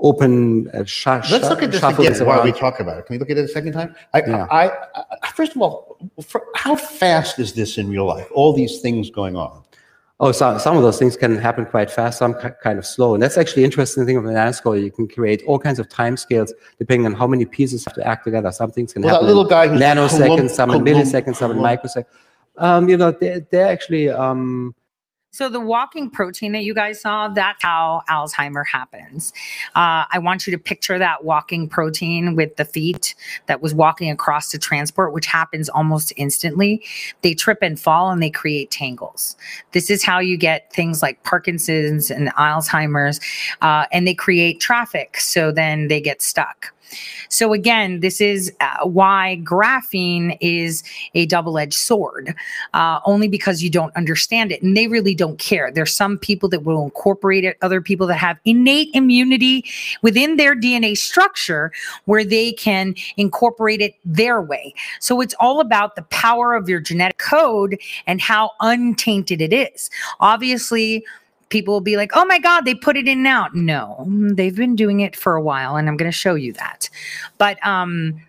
open, 0.02 0.68
uh, 0.70 0.84
sh- 0.84 1.06
Let's 1.08 1.50
look 1.50 1.64
at 1.64 1.72
this 1.72 1.82
again 1.84 1.96
things 1.96 2.22
while 2.24 2.44
we 2.44 2.52
talk 2.52 2.80
about 2.80 2.98
it. 2.98 3.06
Can 3.06 3.14
we 3.16 3.20
look 3.20 3.30
at 3.30 3.38
it 3.38 3.46
a 3.46 3.48
second 3.48 3.74
time? 3.74 3.96
I, 4.14 4.20
Yeah. 4.22 4.48
I, 4.50 4.72
I, 5.24 5.32
first 5.34 5.56
of 5.56 5.62
all, 5.62 5.98
for, 6.26 6.44
how 6.56 6.76
fast 6.76 7.40
is 7.40 7.54
this 7.54 7.78
in 7.78 7.90
real 7.90 8.06
life? 8.06 8.28
All 8.34 8.54
these 8.54 8.80
things 8.82 9.10
going 9.10 9.36
on. 9.36 9.64
Oh, 10.20 10.32
so, 10.32 10.60
some 10.60 10.78
of 10.78 10.84
those 10.84 11.00
things 11.00 11.18
can 11.18 11.36
happen 11.38 11.66
quite 11.66 11.90
fast, 11.90 12.20
some 12.20 12.36
ki- 12.40 12.50
kind 12.62 12.78
of 12.78 12.86
slow. 12.86 13.16
And 13.16 13.24
that's 13.24 13.38
actually 13.40 13.64
interesting 13.64 14.06
thing 14.06 14.18
of 14.18 14.26
an. 14.26 14.36
You 14.76 14.92
can 14.92 15.08
create 15.08 15.42
all 15.48 15.58
kinds 15.58 15.80
of 15.80 15.90
time 15.90 16.16
scales 16.16 16.54
depending 16.78 17.08
on 17.08 17.14
how 17.14 17.26
many 17.26 17.44
pieces 17.46 17.84
have 17.86 17.96
to 17.96 18.06
act 18.06 18.26
together. 18.26 18.52
Some 18.52 18.70
things 18.72 18.94
can 18.94 19.02
Well, 19.02 19.14
that 19.14 19.16
happen 19.16 19.28
little 19.28 19.46
guy 19.46 19.68
who's 19.68 19.82
nanoseconds, 19.82 20.52
some 20.52 20.70
in 20.72 20.82
milliseconds, 20.84 21.38
some 21.38 21.52
in 21.52 21.58
microseconds. 21.58 22.06
Um, 22.58 22.88
you 22.88 22.98
know, 22.98 23.12
they're, 23.12 23.40
they're 23.50 23.68
actually 23.68 24.10
um, 24.10 24.76
So 25.34 25.48
the 25.48 25.62
walking 25.62 26.10
protein 26.10 26.52
that 26.52 26.66
you 26.66 26.74
guys 26.74 27.00
saw, 27.00 27.30
that's 27.30 27.64
how 27.64 28.02
Alzheimer 28.10 28.66
happens. 28.70 29.32
Uh, 29.76 30.04
I 30.12 30.20
want 30.20 30.46
you 30.46 30.52
to 30.52 30.58
picture 30.58 31.00
that 31.00 31.24
walking 31.24 31.70
protein 31.70 32.36
with 32.36 32.58
the 32.58 32.66
feet 32.66 33.16
that 33.46 33.62
was 33.62 33.74
walking 33.74 34.12
across 34.12 34.52
the 34.52 34.58
transport, 34.58 35.14
which 35.14 35.26
happens 35.26 35.70
almost 35.70 36.12
instantly. 36.18 36.84
They 37.22 37.34
trip 37.34 37.60
and 37.62 37.80
fall 37.80 38.12
and 38.12 38.22
they 38.22 38.30
create 38.30 38.72
tangles. 38.72 39.38
This 39.72 39.90
is 39.90 40.04
how 40.04 40.20
you 40.20 40.36
get 40.36 40.74
things 40.74 41.02
like 41.02 41.24
Parkinson's 41.24 42.12
and 42.12 42.28
Alzheimer's, 42.34 43.22
uh, 43.62 43.86
and 43.94 44.06
they 44.06 44.14
create 44.14 44.60
traffic. 44.60 45.18
So 45.22 45.50
then 45.54 45.88
they 45.88 46.02
get 46.02 46.22
stuck. 46.22 46.74
So 47.30 47.54
again, 47.54 48.00
this 48.00 48.22
is 48.22 48.52
uh, 48.60 48.86
why 48.86 49.42
graphene 49.44 50.38
is 50.42 50.84
a 51.14 51.26
double-edged 51.26 51.74
sword, 51.74 52.36
uh, 52.74 53.00
only 53.06 53.28
because 53.28 53.64
you 53.64 53.70
don't 53.70 53.96
understand 53.96 54.52
it, 54.52 54.62
and 54.62 54.76
they 54.76 54.88
really 54.88 55.16
don't 55.16 55.40
care. 55.40 55.72
There's 55.72 55.96
some 55.96 56.18
people 56.18 56.50
that 56.50 56.64
will 56.64 56.84
incorporate 56.84 57.44
it, 57.44 57.58
other 57.62 57.82
people 57.82 58.08
that 58.08 58.18
have 58.18 58.40
innate 58.46 58.90
immunity 58.94 59.66
within 60.02 60.38
their 60.38 60.56
DNA 60.56 60.98
structure 60.98 61.72
where 62.06 62.24
they 62.24 62.52
can 62.54 62.96
incorporate 63.18 63.82
it 63.82 63.96
their 64.06 64.42
way. 64.42 64.74
So 65.00 65.22
it's 65.22 65.36
all 65.40 65.60
about 65.60 65.96
the 65.96 66.04
power 66.04 66.56
of 66.56 66.68
your 66.68 66.80
genetic 66.80 67.18
code 67.18 67.80
and 68.08 68.22
how 68.22 68.52
untainted 68.60 69.42
it 69.42 69.54
is. 69.54 69.90
Obviously, 70.20 71.06
people 71.52 71.74
will 71.74 71.82
be 71.82 71.98
like, 71.98 72.12
oh 72.16 72.26
my 72.26 72.40
God, 72.40 72.62
they 72.62 72.74
put 72.74 72.98
it 72.98 73.08
in 73.08 73.22
now. 73.22 73.48
No, 73.54 74.06
they've 74.34 74.56
been 74.56 74.76
doing 74.76 75.02
it 75.02 75.16
for 75.16 75.36
a 75.36 75.42
while, 75.42 75.76
and 75.76 75.88
I'm 75.88 75.98
going 75.98 76.10
to 76.10 76.18
show 76.18 76.34
you 76.34 76.54
that. 76.54 76.90
But, 77.38 77.64
um, 77.66 78.20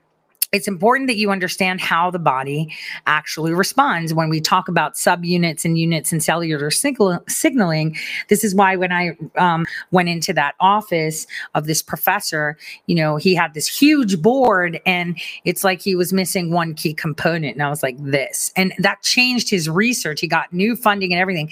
it's 0.52 0.68
important 0.68 1.08
that 1.08 1.16
you 1.16 1.30
understand 1.30 1.80
how 1.80 2.10
the 2.10 2.18
body 2.18 2.70
actually 3.06 3.54
responds 3.54 4.12
when 4.12 4.28
we 4.28 4.38
talk 4.38 4.68
about 4.68 4.94
subunits 4.94 5.64
and 5.64 5.78
units 5.78 6.12
and 6.12 6.22
cellular 6.22 6.70
signal- 6.70 7.24
signaling. 7.26 7.96
This 8.28 8.44
is 8.44 8.54
why 8.54 8.76
when 8.76 8.92
I 8.92 9.16
um, 9.36 9.64
went 9.92 10.10
into 10.10 10.34
that 10.34 10.54
office 10.60 11.26
of 11.54 11.66
this 11.66 11.82
professor, 11.82 12.58
you 12.86 12.94
know, 12.94 13.16
he 13.16 13.34
had 13.34 13.54
this 13.54 13.66
huge 13.66 14.20
board 14.20 14.78
and 14.84 15.18
it's 15.46 15.64
like 15.64 15.80
he 15.80 15.94
was 15.94 16.12
missing 16.12 16.52
one 16.52 16.74
key 16.74 16.92
component. 16.92 17.54
And 17.54 17.62
I 17.62 17.70
was 17.70 17.82
like, 17.82 17.96
this. 17.98 18.52
And 18.54 18.74
that 18.78 19.00
changed 19.00 19.48
his 19.48 19.70
research. 19.70 20.20
He 20.20 20.26
got 20.26 20.52
new 20.52 20.76
funding 20.76 21.14
and 21.14 21.20
everything. 21.20 21.50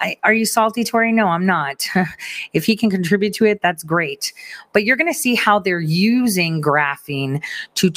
I, 0.00 0.18
are 0.24 0.34
you 0.34 0.44
salty, 0.44 0.84
Tore? 0.84 1.10
No, 1.10 1.28
I'm 1.28 1.46
not. 1.46 1.86
if 2.52 2.66
he 2.66 2.76
can 2.76 2.90
contribute 2.90 3.32
to 3.34 3.46
it, 3.46 3.62
that's 3.62 3.82
great. 3.82 4.34
But 4.74 4.84
you're 4.84 4.96
going 4.96 5.12
to 5.12 5.18
see 5.18 5.34
how 5.34 5.58
they're 5.58 5.80
using 5.80 6.60
graphene 6.60 7.42
to 7.76 7.90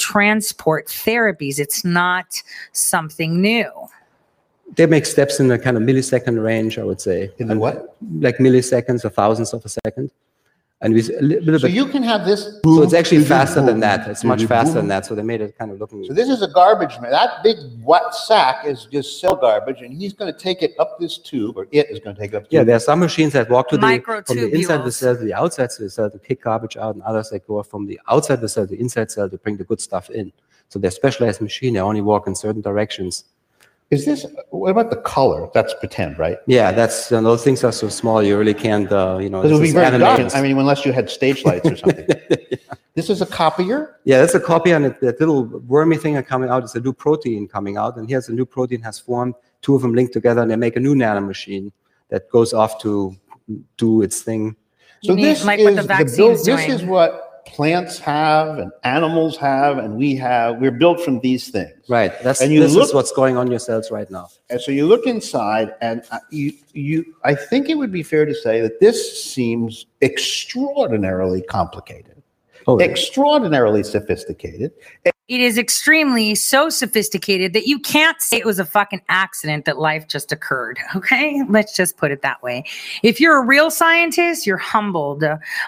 transport 0.46 0.86
therapies. 0.86 1.58
It's 1.58 1.84
not 1.84 2.42
something 2.72 3.40
new. 3.40 3.70
they 4.74 4.86
make 4.86 5.06
steps 5.06 5.40
in 5.40 5.48
the 5.48 5.58
kind 5.58 5.76
of 5.76 5.82
millisecond 5.82 6.42
range, 6.42 6.78
I 6.78 6.84
would 6.84 7.00
say. 7.00 7.30
In 7.38 7.48
the 7.48 7.56
what? 7.56 7.96
Like 8.20 8.38
milliseconds 8.38 9.04
or 9.04 9.10
thousandths 9.10 9.52
of 9.52 9.64
a 9.64 9.68
second. 9.68 10.10
And 10.82 10.92
we 10.92 11.00
a 11.00 11.22
li- 11.22 11.40
little 11.40 11.58
So 11.58 11.68
bit. 11.68 11.74
you 11.74 11.86
can 11.86 12.02
have 12.02 12.26
this. 12.26 12.60
so 12.62 12.82
it's 12.82 12.92
actually 12.92 13.18
boom, 13.18 13.26
faster 13.28 13.62
than 13.62 13.80
that. 13.80 14.06
It's 14.08 14.24
much 14.24 14.44
faster 14.44 14.74
boom. 14.74 14.74
than 14.82 14.88
that. 14.88 15.06
So 15.06 15.14
they 15.14 15.22
made 15.22 15.40
it 15.40 15.56
kind 15.56 15.70
of 15.70 15.80
looking. 15.80 16.04
So 16.04 16.12
this 16.12 16.28
is 16.28 16.42
a 16.42 16.48
garbage 16.48 17.00
man. 17.00 17.10
That 17.12 17.42
big 17.42 17.56
wet 17.82 18.14
sack 18.14 18.66
is 18.66 18.86
just 18.92 19.18
cell 19.18 19.36
garbage, 19.36 19.80
and 19.80 19.94
he's 19.94 20.12
going 20.12 20.30
to 20.30 20.38
take 20.38 20.62
it 20.62 20.74
up 20.78 20.98
this 21.00 21.16
tube, 21.16 21.56
or 21.56 21.66
it 21.70 21.90
is 21.90 21.98
going 21.98 22.14
to 22.14 22.20
take 22.20 22.34
it 22.34 22.36
up. 22.36 22.44
Yeah, 22.50 22.60
tube. 22.60 22.66
there 22.66 22.76
are 22.76 22.80
some 22.90 23.00
machines 23.00 23.32
that 23.32 23.48
walk 23.48 23.70
to 23.70 23.78
the 23.78 24.02
from 24.26 24.36
the 24.36 24.50
inside 24.54 24.80
of 24.80 24.84
the 24.84 24.92
cell 24.92 25.16
to 25.16 25.24
the 25.24 25.32
outside 25.32 25.70
of 25.70 25.78
the 25.78 25.88
cell 25.88 26.10
to 26.10 26.18
kick 26.18 26.42
garbage 26.42 26.76
out, 26.76 26.94
and 26.94 27.02
others 27.04 27.30
that 27.30 27.46
go 27.46 27.62
from 27.62 27.86
the 27.86 27.98
outside 28.08 28.34
of 28.34 28.40
the 28.42 28.48
cell 28.48 28.66
to 28.66 28.70
the 28.74 28.80
inside 28.80 29.10
cell 29.10 29.30
to 29.30 29.38
bring 29.38 29.56
the 29.56 29.64
good 29.64 29.80
stuff 29.80 30.10
in. 30.10 30.30
So 30.68 30.78
they're 30.78 30.90
specialized 30.90 31.40
machine. 31.40 31.72
They 31.74 31.80
only 31.80 32.02
walk 32.02 32.26
in 32.26 32.34
certain 32.34 32.60
directions. 32.60 33.24
Is 33.90 34.04
this? 34.04 34.26
What 34.50 34.70
about 34.70 34.90
the 34.90 34.96
color? 34.96 35.48
That's 35.54 35.72
pretend, 35.74 36.18
right? 36.18 36.38
Yeah, 36.46 36.72
that's 36.72 37.12
uh, 37.12 37.20
those 37.20 37.44
things 37.44 37.62
are 37.62 37.70
so 37.70 37.88
small 37.88 38.20
you 38.22 38.36
really 38.36 38.54
can't. 38.54 38.90
Uh, 38.90 39.18
you 39.20 39.30
know, 39.30 39.42
Because 39.42 39.52
it 39.52 39.54
would 39.54 39.62
this 39.62 39.66
be 39.66 39.68
is 39.68 39.74
very 39.74 39.90
dark. 39.98 40.02
animations. 40.02 40.34
I 40.34 40.42
mean, 40.42 40.58
unless 40.58 40.84
you 40.84 40.92
had 40.92 41.08
stage 41.08 41.44
lights 41.44 41.68
or 41.70 41.76
something. 41.76 42.08
This 42.96 43.10
is 43.10 43.20
a 43.20 43.26
copier. 43.26 43.96
Yeah, 44.04 44.20
that's 44.20 44.34
a 44.34 44.40
copy, 44.40 44.70
and 44.70 44.86
it, 44.86 44.98
that 45.02 45.20
little 45.20 45.44
wormy 45.44 45.98
thing 45.98 46.16
are 46.16 46.22
coming 46.22 46.48
out 46.48 46.64
is 46.64 46.74
a 46.76 46.80
new 46.80 46.94
protein 46.94 47.46
coming 47.46 47.76
out, 47.76 47.98
and 47.98 48.08
here's 48.08 48.30
a 48.30 48.32
new 48.32 48.46
protein 48.46 48.80
has 48.80 48.98
formed. 48.98 49.34
Two 49.60 49.74
of 49.76 49.82
them 49.82 49.92
linked 49.94 50.14
together, 50.14 50.40
and 50.40 50.50
they 50.50 50.56
make 50.56 50.76
a 50.76 50.80
new 50.80 50.94
nanomachine 50.94 51.70
that 52.08 52.30
goes 52.30 52.54
off 52.54 52.80
to 52.80 53.14
do 53.76 54.00
its 54.00 54.22
thing. 54.22 54.56
So 55.02 55.12
You 55.12 55.16
mean 55.16 55.24
this 55.26 55.44
like 55.44 55.58
is 55.58 55.64
what 55.66 55.76
the 55.76 55.82
the 55.82 55.88
vaccine's 55.88 56.16
build, 56.16 56.36
This 56.38 56.44
doing. 56.46 56.70
is 56.70 56.82
what 56.84 57.25
plants 57.46 57.98
have 57.98 58.58
and 58.58 58.70
animals 58.84 59.36
have, 59.38 59.78
and 59.78 59.96
we 59.96 60.14
have. 60.16 60.58
We're 60.60 60.70
built 60.70 61.00
from 61.00 61.20
these 61.20 61.48
things. 61.48 61.72
Right. 61.88 62.12
That's 62.22 62.40
And 62.40 62.52
you 62.52 62.60
this 62.60 62.74
look- 62.74 62.84
is 62.88 62.94
what's 62.94 63.12
going 63.12 63.36
on 63.36 63.48
your 63.50 63.58
cells 63.60 63.90
right 63.90 64.10
now. 64.10 64.28
And 64.50 64.60
so 64.60 64.70
you 64.72 64.86
look 64.86 65.06
inside, 65.06 65.74
and 65.80 66.02
uh, 66.10 66.18
you, 66.30 66.52
you, 66.72 67.14
I 67.24 67.34
think 67.34 67.68
it 67.68 67.76
would 67.76 67.92
be 67.92 68.02
fair 68.02 68.26
to 68.26 68.34
say 68.34 68.60
that 68.60 68.80
this 68.80 69.22
seems 69.24 69.86
extraordinarily 70.02 71.42
complicated, 71.42 72.22
Oh, 72.66 72.78
extraordinarily 72.80 73.82
sophisticated. 73.84 74.72
It 75.28 75.40
is 75.40 75.58
extremely 75.58 76.36
so 76.36 76.68
sophisticated 76.68 77.52
that 77.52 77.66
you 77.66 77.80
can't 77.80 78.22
say 78.22 78.36
it 78.36 78.46
was 78.46 78.60
a 78.60 78.64
fucking 78.64 79.02
accident 79.08 79.64
that 79.64 79.76
life 79.76 80.06
just 80.08 80.32
occurred. 80.32 80.78
Okay. 80.96 81.42
Let's 81.50 81.76
just 81.76 81.98
put 81.98 82.10
it 82.10 82.22
that 82.22 82.42
way. 82.42 82.64
If 83.02 83.20
you're 83.20 83.40
a 83.40 83.44
real 83.44 83.70
scientist, 83.70 84.46
you're 84.46 84.56
humbled 84.56 85.22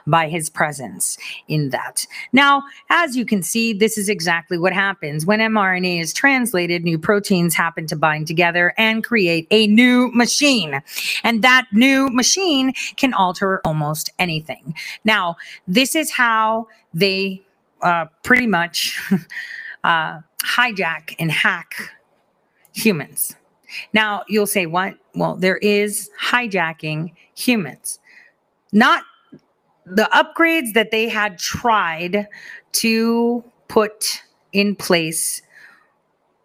by 0.06 0.28
his 0.28 0.48
presence 0.48 1.18
in 1.48 1.68
that. 1.68 2.06
Now, 2.32 2.62
as 2.88 3.14
you 3.14 3.26
can 3.26 3.42
see, 3.42 3.72
this 3.72 3.98
is 3.98 4.08
exactly 4.08 4.58
what 4.58 4.72
happens 4.72 5.26
when 5.26 5.40
mRNA 5.40 6.00
is 6.00 6.12
translated, 6.14 6.82
new 6.82 6.98
proteins 6.98 7.54
happen 7.54 7.86
to 7.88 7.96
bind 7.96 8.26
together 8.26 8.74
and 8.78 9.04
create 9.04 9.46
a 9.50 9.66
new 9.66 10.10
machine. 10.12 10.80
And 11.24 11.42
that 11.42 11.66
new 11.72 12.08
machine 12.08 12.72
can 12.96 13.12
alter 13.12 13.60
almost 13.64 14.10
anything. 14.18 14.74
Now, 15.04 15.36
this 15.66 15.94
is 15.94 16.10
how 16.10 16.68
they 16.94 17.42
uh, 17.82 18.06
pretty 18.22 18.46
much 18.46 19.00
uh, 19.84 20.20
hijack 20.44 21.14
and 21.18 21.30
hack 21.30 21.90
humans. 22.72 23.36
Now, 23.92 24.22
you'll 24.28 24.46
say, 24.46 24.66
what? 24.66 24.94
Well, 25.14 25.36
there 25.36 25.58
is 25.58 26.10
hijacking 26.20 27.12
humans. 27.34 27.98
Not 28.72 29.04
the 29.84 30.08
upgrades 30.12 30.74
that 30.74 30.90
they 30.90 31.08
had 31.08 31.38
tried 31.38 32.28
to 32.72 33.44
put 33.68 34.22
in 34.52 34.76
place 34.76 35.42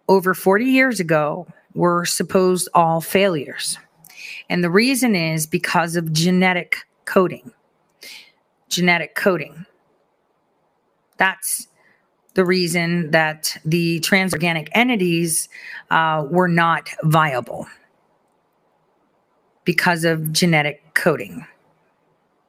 over 0.07 0.33
40 0.33 0.65
years 0.65 0.99
ago 0.99 1.47
were 1.73 2.05
supposed 2.05 2.69
all 2.73 3.01
failures. 3.01 3.77
And 4.49 4.63
the 4.63 4.69
reason 4.69 5.15
is 5.15 5.47
because 5.47 5.95
of 5.95 6.13
genetic 6.13 6.77
coding. 7.05 7.51
Genetic 8.69 9.15
coding. 9.15 9.65
That's 11.23 11.69
the 12.33 12.43
reason 12.43 13.11
that 13.11 13.55
the 13.63 14.01
transorganic 14.01 14.67
entities 14.73 15.47
uh, 15.89 16.27
were 16.29 16.49
not 16.49 16.89
viable 17.03 17.65
because 19.63 20.03
of 20.03 20.33
genetic 20.33 20.83
coding. 20.95 21.47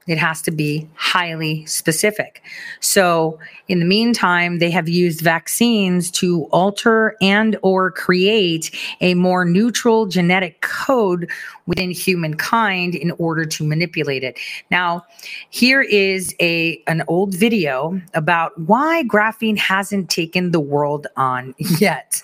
It 0.07 0.19
has 0.19 0.43
to 0.43 0.51
be 0.51 0.89
highly 0.95 1.65
specific. 1.67 2.43
So, 2.81 3.39
in 3.69 3.79
the 3.79 3.87
meantime, 3.87 4.59
they 4.59 4.71
have 4.71 4.89
used 4.89 5.21
vaccines 5.23 6.11
to 6.13 6.45
alter 6.47 7.17
and 7.23 7.57
or 7.63 7.91
create 7.91 8.71
a 9.01 9.15
more 9.15 9.45
neutral 9.45 10.07
genetic 10.07 10.61
code 10.61 11.31
within 11.67 11.91
humankind 11.91 12.95
in 12.95 13.13
order 13.13 13.47
to 13.47 13.65
manipulate 13.65 14.23
it. 14.23 14.39
Now, 14.71 15.07
here 15.49 15.81
is 15.81 16.35
a 16.41 16.83
an 16.87 17.03
old 17.09 17.35
video 17.35 18.01
about 18.13 18.59
why 18.61 19.05
graphene 19.05 19.57
hasn't 19.57 20.11
taken 20.11 20.51
the 20.51 20.61
world 20.61 21.07
on 21.17 21.55
yet. 21.79 22.23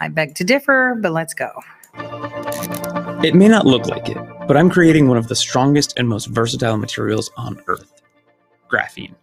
I 0.00 0.08
beg 0.08 0.34
to 0.36 0.44
differ, 0.44 0.96
but 1.00 1.12
let's 1.12 1.34
go. 1.34 1.50
It 3.24 3.34
may 3.34 3.48
not 3.48 3.64
look 3.64 3.86
like 3.86 4.10
it, 4.10 4.18
but 4.46 4.54
I'm 4.54 4.68
creating 4.68 5.08
one 5.08 5.16
of 5.16 5.28
the 5.28 5.34
strongest 5.34 5.98
and 5.98 6.06
most 6.06 6.26
versatile 6.26 6.76
materials 6.76 7.30
on 7.38 7.58
Earth 7.68 8.02
graphene. 8.70 9.14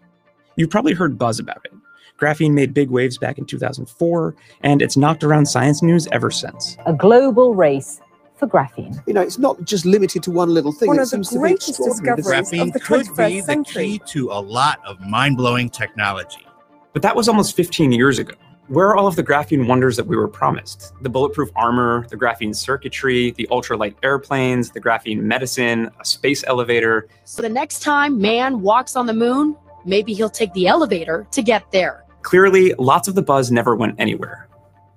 You've 0.55 0.71
probably 0.71 0.93
heard 0.93 1.19
buzz 1.19 1.37
about 1.37 1.63
it. 1.65 1.71
Graphene 2.19 2.53
made 2.53 2.73
big 2.73 2.89
waves 2.89 3.19
back 3.19 3.37
in 3.37 3.45
2004, 3.45 4.35
and 4.61 4.81
it's 4.81 4.97
knocked 4.97 5.23
around 5.23 5.45
science 5.45 5.83
news 5.83 6.07
ever 6.11 6.31
since. 6.31 6.77
a 6.87 6.93
global 6.93 7.53
race 7.53 8.01
for 8.37 8.47
graphene. 8.47 8.99
You 9.05 9.13
know, 9.13 9.21
it's 9.21 9.37
not 9.37 9.63
just 9.65 9.85
limited 9.85 10.23
to 10.23 10.31
one 10.31 10.49
little 10.49 10.71
thing. 10.71 10.87
One 10.87 10.97
it 10.97 11.03
of 11.03 11.05
the 11.11 11.17
seems 11.17 11.29
to 11.29 11.35
be 11.35 11.39
greatest 11.41 11.69
extraordinary. 11.69 12.15
discoveries 12.17 12.49
Graphene 12.49 12.67
of 12.67 12.73
the 12.73 12.79
could 12.79 13.05
be 13.05 13.11
21st 13.11 13.35
the 13.35 13.41
century. 13.41 13.83
key 13.83 14.01
to 14.07 14.31
a 14.31 14.41
lot 14.41 14.79
of 14.83 14.99
mind 15.01 15.37
blowing 15.37 15.69
technology. 15.69 16.47
But 16.93 17.03
that 17.03 17.15
was 17.15 17.29
almost 17.29 17.55
15 17.55 17.91
years 17.91 18.17
ago. 18.17 18.33
Where 18.71 18.87
are 18.87 18.95
all 18.95 19.05
of 19.05 19.17
the 19.17 19.23
graphene 19.23 19.67
wonders 19.67 19.97
that 19.97 20.07
we 20.07 20.15
were 20.15 20.29
promised? 20.29 20.93
The 21.01 21.09
bulletproof 21.09 21.49
armor, 21.57 22.07
the 22.09 22.15
graphene 22.15 22.55
circuitry, 22.55 23.31
the 23.31 23.45
ultralight 23.51 23.95
airplanes, 24.01 24.71
the 24.71 24.79
graphene 24.79 25.17
medicine, 25.23 25.91
a 25.99 26.05
space 26.05 26.41
elevator. 26.47 27.09
So 27.25 27.41
the 27.41 27.49
next 27.49 27.81
time 27.81 28.21
man 28.21 28.61
walks 28.61 28.95
on 28.95 29.07
the 29.07 29.13
moon, 29.13 29.57
maybe 29.83 30.13
he'll 30.13 30.29
take 30.29 30.53
the 30.53 30.67
elevator 30.67 31.27
to 31.31 31.41
get 31.41 31.69
there. 31.73 32.05
Clearly, 32.21 32.73
lots 32.79 33.09
of 33.09 33.15
the 33.15 33.21
buzz 33.21 33.51
never 33.51 33.75
went 33.75 33.95
anywhere. 33.99 34.47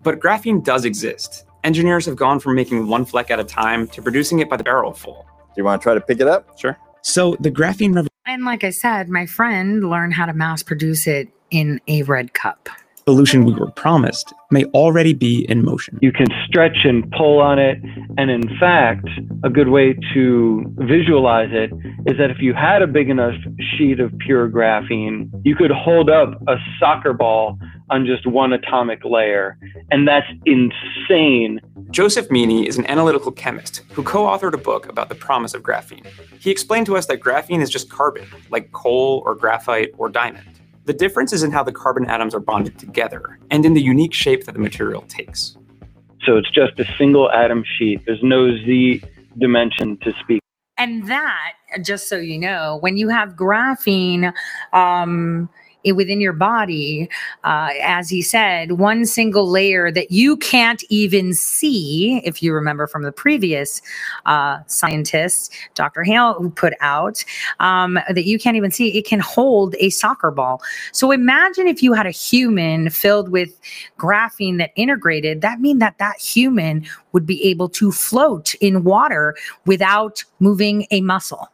But 0.04 0.20
graphene 0.20 0.62
does 0.62 0.84
exist. 0.84 1.44
Engineers 1.64 2.06
have 2.06 2.14
gone 2.14 2.38
from 2.38 2.54
making 2.54 2.86
one 2.86 3.04
fleck 3.04 3.28
at 3.32 3.40
a 3.40 3.44
time 3.44 3.88
to 3.88 4.00
producing 4.00 4.38
it 4.38 4.48
by 4.48 4.56
the 4.56 4.62
barrel 4.62 4.92
full. 4.92 5.26
Do 5.48 5.52
you 5.56 5.64
want 5.64 5.82
to 5.82 5.82
try 5.82 5.94
to 5.94 6.00
pick 6.00 6.20
it 6.20 6.28
up? 6.28 6.56
Sure. 6.60 6.78
So 7.02 7.36
the 7.40 7.50
graphene 7.50 7.92
rev- 7.92 8.06
And 8.24 8.44
like 8.44 8.62
I 8.62 8.70
said, 8.70 9.08
my 9.08 9.26
friend 9.26 9.90
learned 9.90 10.14
how 10.14 10.26
to 10.26 10.32
mass 10.32 10.62
produce 10.62 11.08
it 11.08 11.28
in 11.50 11.80
a 11.88 12.04
red 12.04 12.34
cup. 12.34 12.68
Revolution 13.06 13.44
we 13.44 13.52
were 13.52 13.70
promised 13.72 14.32
may 14.50 14.64
already 14.66 15.12
be 15.12 15.44
in 15.50 15.62
motion. 15.64 15.98
You 16.00 16.10
can 16.12 16.26
stretch 16.46 16.78
and 16.84 17.10
pull 17.12 17.38
on 17.40 17.58
it. 17.58 17.78
And 18.16 18.30
in 18.30 18.42
fact, 18.58 19.06
a 19.42 19.50
good 19.50 19.68
way 19.68 19.94
to 20.14 20.64
visualize 20.78 21.50
it 21.52 21.70
is 22.06 22.16
that 22.18 22.30
if 22.30 22.38
you 22.40 22.54
had 22.54 22.80
a 22.80 22.86
big 22.86 23.10
enough 23.10 23.34
sheet 23.76 24.00
of 24.00 24.16
pure 24.18 24.48
graphene, 24.48 25.28
you 25.44 25.54
could 25.54 25.70
hold 25.70 26.08
up 26.08 26.40
a 26.48 26.56
soccer 26.80 27.12
ball 27.12 27.58
on 27.90 28.06
just 28.06 28.26
one 28.26 28.54
atomic 28.54 29.04
layer. 29.04 29.58
And 29.90 30.08
that's 30.08 30.26
insane. 30.46 31.60
Joseph 31.90 32.30
Meany 32.30 32.66
is 32.66 32.78
an 32.78 32.86
analytical 32.86 33.32
chemist 33.32 33.82
who 33.92 34.02
co 34.02 34.24
authored 34.24 34.54
a 34.54 34.58
book 34.58 34.88
about 34.88 35.10
the 35.10 35.14
promise 35.14 35.52
of 35.52 35.62
graphene. 35.62 36.06
He 36.40 36.50
explained 36.50 36.86
to 36.86 36.96
us 36.96 37.06
that 37.06 37.20
graphene 37.20 37.60
is 37.60 37.68
just 37.68 37.90
carbon, 37.90 38.26
like 38.50 38.72
coal 38.72 39.22
or 39.26 39.34
graphite 39.34 39.90
or 39.98 40.08
diamond. 40.08 40.53
The 40.84 40.92
difference 40.92 41.32
is 41.32 41.42
in 41.42 41.50
how 41.50 41.62
the 41.62 41.72
carbon 41.72 42.06
atoms 42.06 42.34
are 42.34 42.40
bonded 42.40 42.78
together 42.78 43.38
and 43.50 43.64
in 43.64 43.74
the 43.74 43.80
unique 43.80 44.12
shape 44.12 44.44
that 44.44 44.52
the 44.52 44.60
material 44.60 45.02
takes. 45.02 45.56
So 46.26 46.36
it's 46.36 46.50
just 46.50 46.78
a 46.78 46.84
single 46.98 47.30
atom 47.30 47.64
sheet. 47.78 48.02
There's 48.04 48.22
no 48.22 48.50
Z 48.50 49.02
dimension 49.38 49.96
to 49.98 50.12
speak. 50.20 50.40
And 50.76 51.06
that, 51.08 51.52
just 51.82 52.08
so 52.08 52.16
you 52.16 52.38
know, 52.38 52.78
when 52.80 52.96
you 52.96 53.08
have 53.08 53.30
graphene 53.30 54.32
um, 54.72 55.48
within 55.92 56.20
your 56.20 56.32
body, 56.32 57.08
uh, 57.44 57.70
as 57.82 58.08
he 58.08 58.22
said, 58.22 58.72
one 58.72 59.04
single 59.04 59.48
layer 59.48 59.90
that 59.90 60.10
you 60.10 60.36
can't 60.36 60.82
even 60.88 61.34
see, 61.34 62.20
if 62.24 62.42
you 62.42 62.52
remember 62.52 62.86
from 62.86 63.02
the 63.02 63.12
previous 63.12 63.82
uh, 64.26 64.58
scientist, 64.66 65.52
Dr. 65.74 66.02
Hale, 66.02 66.34
who 66.34 66.50
put 66.50 66.74
out, 66.80 67.24
um, 67.60 67.94
that 68.08 68.24
you 68.24 68.38
can't 68.38 68.56
even 68.56 68.70
see, 68.70 68.96
it 68.96 69.06
can 69.06 69.20
hold 69.20 69.74
a 69.78 69.90
soccer 69.90 70.30
ball. 70.30 70.62
So 70.92 71.10
imagine 71.10 71.68
if 71.68 71.82
you 71.82 71.92
had 71.92 72.06
a 72.06 72.10
human 72.10 72.90
filled 72.90 73.28
with 73.28 73.58
graphene 73.98 74.58
that 74.58 74.70
integrated, 74.76 75.40
that 75.42 75.60
mean 75.60 75.78
that 75.78 75.98
that 75.98 76.16
human 76.18 76.86
would 77.12 77.26
be 77.26 77.44
able 77.44 77.68
to 77.70 77.92
float 77.92 78.54
in 78.56 78.84
water 78.84 79.34
without 79.66 80.24
moving 80.40 80.86
a 80.90 81.00
muscle. 81.00 81.48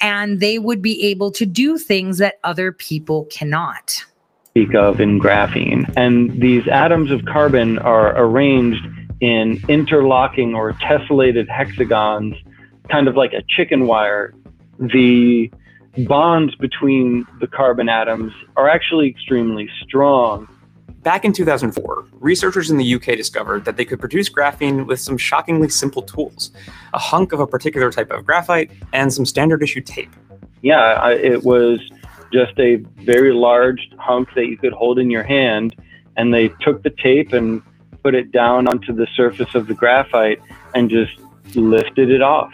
And 0.00 0.40
they 0.40 0.58
would 0.58 0.82
be 0.82 1.04
able 1.04 1.30
to 1.32 1.46
do 1.46 1.78
things 1.78 2.18
that 2.18 2.34
other 2.44 2.72
people 2.72 3.26
cannot. 3.26 4.04
speak 4.50 4.74
of 4.74 5.00
in 5.00 5.18
graphene. 5.18 5.92
And 5.96 6.40
these 6.40 6.68
atoms 6.68 7.10
of 7.10 7.24
carbon 7.24 7.78
are 7.78 8.16
arranged 8.16 8.86
in 9.20 9.60
interlocking 9.68 10.54
or 10.54 10.72
tessellated 10.74 11.48
hexagons, 11.48 12.36
kind 12.88 13.08
of 13.08 13.16
like 13.16 13.32
a 13.32 13.42
chicken 13.48 13.86
wire. 13.86 14.34
The 14.78 15.50
bonds 15.98 16.54
between 16.56 17.26
the 17.40 17.46
carbon 17.46 17.88
atoms 17.88 18.32
are 18.56 18.68
actually 18.68 19.08
extremely 19.08 19.68
strong. 19.82 20.48
Back 21.02 21.24
in 21.24 21.32
2004, 21.32 22.06
researchers 22.12 22.70
in 22.70 22.78
the 22.78 22.94
UK 22.94 23.16
discovered 23.16 23.66
that 23.66 23.76
they 23.76 23.84
could 23.84 24.00
produce 24.00 24.30
graphene 24.30 24.86
with 24.86 25.00
some 25.00 25.18
shockingly 25.18 25.68
simple 25.68 26.02
tools 26.02 26.50
a 26.94 26.98
hunk 26.98 27.32
of 27.32 27.40
a 27.40 27.46
particular 27.46 27.90
type 27.90 28.10
of 28.10 28.24
graphite 28.24 28.70
and 28.92 29.12
some 29.12 29.26
standard 29.26 29.62
issue 29.62 29.82
tape. 29.82 30.10
Yeah, 30.62 30.80
I, 30.80 31.12
it 31.12 31.44
was 31.44 31.80
just 32.32 32.58
a 32.58 32.76
very 33.04 33.32
large 33.32 33.90
hunk 33.98 34.30
that 34.34 34.46
you 34.46 34.56
could 34.56 34.72
hold 34.72 34.98
in 34.98 35.10
your 35.10 35.22
hand. 35.22 35.76
And 36.16 36.32
they 36.32 36.48
took 36.60 36.82
the 36.82 36.90
tape 36.90 37.32
and 37.32 37.62
put 38.02 38.14
it 38.14 38.32
down 38.32 38.66
onto 38.66 38.92
the 38.92 39.06
surface 39.14 39.54
of 39.54 39.66
the 39.66 39.74
graphite 39.74 40.40
and 40.74 40.90
just 40.90 41.18
lifted 41.54 42.10
it 42.10 42.22
off. 42.22 42.52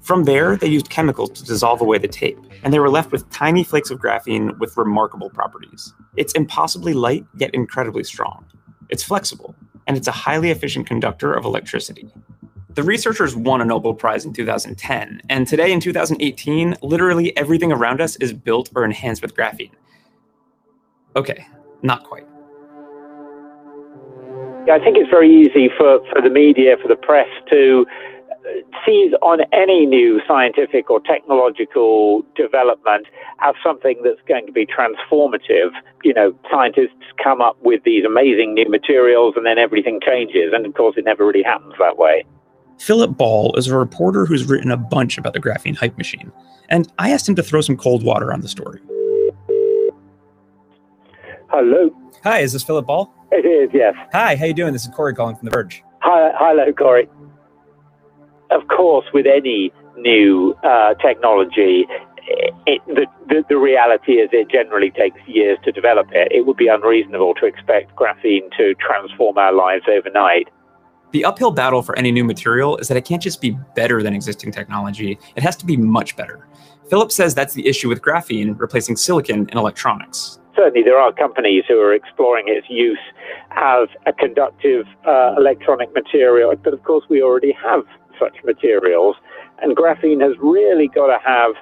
From 0.00 0.24
there, 0.24 0.56
they 0.56 0.66
used 0.66 0.88
chemicals 0.88 1.30
to 1.30 1.44
dissolve 1.44 1.80
away 1.80 1.98
the 1.98 2.08
tape, 2.08 2.38
and 2.62 2.72
they 2.72 2.78
were 2.78 2.90
left 2.90 3.12
with 3.12 3.28
tiny 3.30 3.62
flakes 3.62 3.90
of 3.90 3.98
graphene 3.98 4.58
with 4.58 4.76
remarkable 4.76 5.30
properties. 5.30 5.92
It's 6.16 6.32
impossibly 6.32 6.94
light, 6.94 7.26
yet 7.36 7.54
incredibly 7.54 8.04
strong. 8.04 8.46
It's 8.88 9.02
flexible, 9.02 9.54
and 9.86 9.96
it's 9.96 10.08
a 10.08 10.12
highly 10.12 10.50
efficient 10.50 10.86
conductor 10.86 11.32
of 11.32 11.44
electricity. 11.44 12.08
The 12.74 12.82
researchers 12.82 13.36
won 13.36 13.60
a 13.60 13.64
Nobel 13.64 13.94
Prize 13.94 14.24
in 14.24 14.32
2010, 14.32 15.22
and 15.28 15.46
today 15.46 15.70
in 15.70 15.80
2018, 15.80 16.76
literally 16.82 17.36
everything 17.36 17.70
around 17.70 18.00
us 18.00 18.16
is 18.16 18.32
built 18.32 18.70
or 18.74 18.84
enhanced 18.84 19.22
with 19.22 19.34
graphene. 19.34 19.72
Okay, 21.14 21.46
not 21.82 22.04
quite. 22.04 22.26
I 24.70 24.78
think 24.78 24.96
it's 24.96 25.10
very 25.10 25.30
easy 25.30 25.68
for, 25.76 25.98
for 26.12 26.22
the 26.22 26.30
media, 26.30 26.76
for 26.80 26.86
the 26.86 26.96
press 26.96 27.28
to 27.50 27.86
uh, 28.46 28.50
seize 28.86 29.12
on 29.22 29.40
any 29.52 29.86
new 29.86 30.20
scientific 30.26 30.90
or 30.90 31.00
technological 31.00 32.22
development 32.34 33.06
as 33.40 33.54
something 33.62 34.00
that's 34.02 34.20
going 34.26 34.46
to 34.46 34.52
be 34.52 34.66
transformative. 34.66 35.70
You 36.04 36.14
know, 36.14 36.34
scientists 36.50 37.04
come 37.22 37.40
up 37.40 37.56
with 37.62 37.82
these 37.84 38.04
amazing 38.04 38.54
new 38.54 38.68
materials 38.68 39.34
and 39.36 39.44
then 39.44 39.58
everything 39.58 40.00
changes. 40.04 40.52
And 40.54 40.64
of 40.66 40.74
course, 40.74 40.96
it 40.96 41.04
never 41.04 41.26
really 41.26 41.42
happens 41.42 41.74
that 41.78 41.98
way. 41.98 42.24
Philip 42.78 43.18
Ball 43.18 43.54
is 43.56 43.66
a 43.66 43.76
reporter 43.76 44.24
who's 44.24 44.46
written 44.46 44.70
a 44.70 44.76
bunch 44.76 45.18
about 45.18 45.34
the 45.34 45.40
graphene 45.40 45.76
hype 45.76 45.98
machine, 45.98 46.32
and 46.70 46.90
I 46.98 47.10
asked 47.10 47.28
him 47.28 47.34
to 47.34 47.42
throw 47.42 47.60
some 47.60 47.76
cold 47.76 48.02
water 48.02 48.32
on 48.32 48.40
the 48.40 48.48
story. 48.48 48.80
Hello. 51.50 51.90
Hi, 52.24 52.38
is 52.38 52.54
this 52.54 52.62
Philip 52.62 52.86
Ball? 52.86 53.12
It 53.32 53.44
is, 53.44 53.68
yes. 53.74 53.94
Hi, 54.12 54.34
how 54.34 54.46
you 54.46 54.54
doing? 54.54 54.72
This 54.72 54.86
is 54.86 54.94
Corey 54.94 55.14
calling 55.14 55.36
from 55.36 55.44
The 55.44 55.50
Verge. 55.50 55.82
Hi, 56.00 56.30
hello, 56.38 56.72
Corey. 56.72 57.06
Of 58.50 58.68
course, 58.68 59.06
with 59.12 59.26
any 59.26 59.72
new 59.96 60.54
uh, 60.64 60.94
technology, 60.94 61.86
it, 62.66 62.82
the, 62.86 63.06
the, 63.28 63.44
the 63.48 63.56
reality 63.56 64.14
is 64.14 64.28
it 64.32 64.48
generally 64.50 64.90
takes 64.90 65.18
years 65.26 65.58
to 65.64 65.72
develop 65.72 66.08
it. 66.12 66.32
It 66.32 66.46
would 66.46 66.56
be 66.56 66.68
unreasonable 66.68 67.34
to 67.34 67.46
expect 67.46 67.94
graphene 67.96 68.50
to 68.56 68.74
transform 68.74 69.38
our 69.38 69.52
lives 69.52 69.84
overnight. 69.88 70.48
The 71.12 71.24
uphill 71.24 71.50
battle 71.50 71.82
for 71.82 71.98
any 71.98 72.12
new 72.12 72.24
material 72.24 72.76
is 72.76 72.88
that 72.88 72.96
it 72.96 73.04
can't 73.04 73.22
just 73.22 73.40
be 73.40 73.56
better 73.74 74.02
than 74.02 74.14
existing 74.14 74.52
technology, 74.52 75.18
it 75.34 75.42
has 75.42 75.56
to 75.56 75.66
be 75.66 75.76
much 75.76 76.16
better. 76.16 76.46
Philip 76.88 77.10
says 77.10 77.34
that's 77.34 77.54
the 77.54 77.66
issue 77.66 77.88
with 77.88 78.00
graphene 78.00 78.58
replacing 78.58 78.96
silicon 78.96 79.48
in 79.48 79.58
electronics. 79.58 80.38
Certainly, 80.56 80.82
there 80.82 80.98
are 80.98 81.12
companies 81.12 81.64
who 81.68 81.80
are 81.80 81.94
exploring 81.94 82.46
its 82.48 82.66
use 82.68 82.98
as 83.52 83.88
a 84.06 84.12
conductive 84.12 84.86
uh, 85.06 85.34
electronic 85.36 85.92
material, 85.94 86.52
but 86.62 86.74
of 86.74 86.82
course, 86.82 87.04
we 87.08 87.22
already 87.22 87.52
have 87.52 87.84
such 88.20 88.36
materials. 88.44 89.16
And 89.62 89.76
graphene 89.76 90.20
has 90.20 90.36
really 90.38 90.88
got 90.88 91.06
to 91.06 91.18
have 91.24 91.52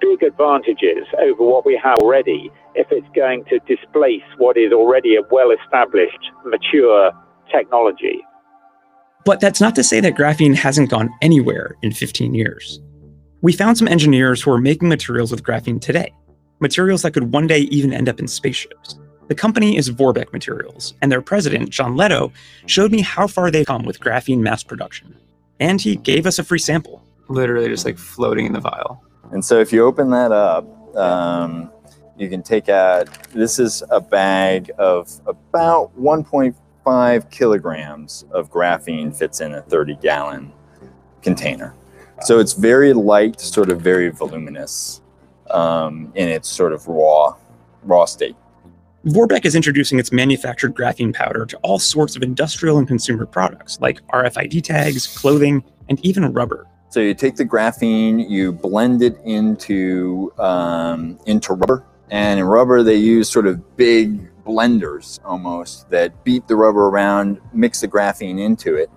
big 0.00 0.22
advantages 0.22 1.06
over 1.20 1.44
what 1.44 1.64
we 1.64 1.78
have 1.82 1.98
already 1.98 2.50
if 2.74 2.86
it's 2.90 3.06
going 3.14 3.44
to 3.46 3.58
displace 3.60 4.22
what 4.38 4.56
is 4.56 4.72
already 4.72 5.16
a 5.16 5.22
well 5.30 5.50
established, 5.50 6.18
mature 6.44 7.12
technology. 7.50 8.22
But 9.24 9.40
that's 9.40 9.60
not 9.60 9.74
to 9.74 9.84
say 9.84 10.00
that 10.00 10.14
graphene 10.14 10.54
hasn't 10.54 10.90
gone 10.90 11.10
anywhere 11.20 11.76
in 11.82 11.92
15 11.92 12.34
years. 12.34 12.80
We 13.42 13.52
found 13.52 13.78
some 13.78 13.88
engineers 13.88 14.42
who 14.42 14.52
are 14.52 14.58
making 14.58 14.88
materials 14.88 15.30
with 15.30 15.42
graphene 15.42 15.80
today, 15.80 16.12
materials 16.60 17.02
that 17.02 17.12
could 17.12 17.32
one 17.32 17.46
day 17.46 17.60
even 17.60 17.92
end 17.92 18.08
up 18.08 18.20
in 18.20 18.28
spaceships. 18.28 18.98
The 19.28 19.34
company 19.34 19.76
is 19.76 19.90
Vorbeck 19.90 20.32
Materials, 20.32 20.94
and 21.02 21.10
their 21.10 21.20
president, 21.20 21.70
John 21.70 21.96
Lettow, 21.96 22.32
showed 22.66 22.92
me 22.92 23.00
how 23.00 23.26
far 23.26 23.50
they've 23.50 23.66
come 23.66 23.82
with 23.84 23.98
graphene 23.98 24.38
mass 24.38 24.62
production. 24.62 25.16
And 25.60 25.80
he 25.80 25.96
gave 25.96 26.26
us 26.26 26.38
a 26.38 26.44
free 26.44 26.58
sample. 26.58 27.02
Literally 27.28 27.68
just 27.68 27.84
like 27.84 27.98
floating 27.98 28.46
in 28.46 28.52
the 28.52 28.60
vial. 28.60 29.02
And 29.32 29.44
so 29.44 29.58
if 29.58 29.72
you 29.72 29.84
open 29.84 30.10
that 30.10 30.32
up, 30.32 30.96
um, 30.96 31.70
you 32.16 32.28
can 32.28 32.42
take 32.42 32.68
out, 32.68 33.08
this 33.32 33.58
is 33.58 33.82
a 33.90 34.00
bag 34.00 34.70
of 34.78 35.10
about 35.26 35.96
1.5 35.98 37.30
kilograms 37.30 38.24
of 38.30 38.50
graphene 38.50 39.14
fits 39.14 39.40
in 39.40 39.54
a 39.54 39.62
30 39.62 39.96
gallon 39.96 40.52
container. 41.22 41.74
So 42.22 42.38
it's 42.38 42.54
very 42.54 42.92
light, 42.92 43.40
sort 43.40 43.70
of 43.70 43.80
very 43.80 44.08
voluminous 44.08 45.02
um, 45.50 46.12
in 46.14 46.28
its 46.28 46.48
sort 46.48 46.72
of 46.72 46.86
raw, 46.86 47.34
raw 47.82 48.04
state. 48.06 48.36
Vorbeck 49.06 49.44
is 49.44 49.54
introducing 49.54 50.00
its 50.00 50.10
manufactured 50.10 50.74
graphene 50.74 51.14
powder 51.14 51.46
to 51.46 51.56
all 51.58 51.78
sorts 51.78 52.16
of 52.16 52.24
industrial 52.24 52.78
and 52.78 52.88
consumer 52.88 53.24
products 53.24 53.78
like 53.80 54.04
RFID 54.08 54.64
tags, 54.64 55.06
clothing, 55.06 55.62
and 55.88 56.04
even 56.04 56.24
rubber. 56.32 56.66
So 56.88 56.98
you 56.98 57.14
take 57.14 57.36
the 57.36 57.44
graphene, 57.44 58.28
you 58.28 58.50
blend 58.50 59.02
it 59.02 59.16
into 59.24 60.32
um, 60.38 61.20
into 61.26 61.52
rubber, 61.52 61.84
and 62.10 62.40
in 62.40 62.46
rubber 62.46 62.82
they 62.82 62.96
use 62.96 63.30
sort 63.30 63.46
of 63.46 63.76
big 63.76 64.28
blenders 64.42 65.20
almost 65.24 65.88
that 65.90 66.24
beat 66.24 66.48
the 66.48 66.56
rubber 66.56 66.88
around, 66.88 67.40
mix 67.52 67.82
the 67.82 67.88
graphene 67.88 68.40
into 68.40 68.74
it, 68.74 68.90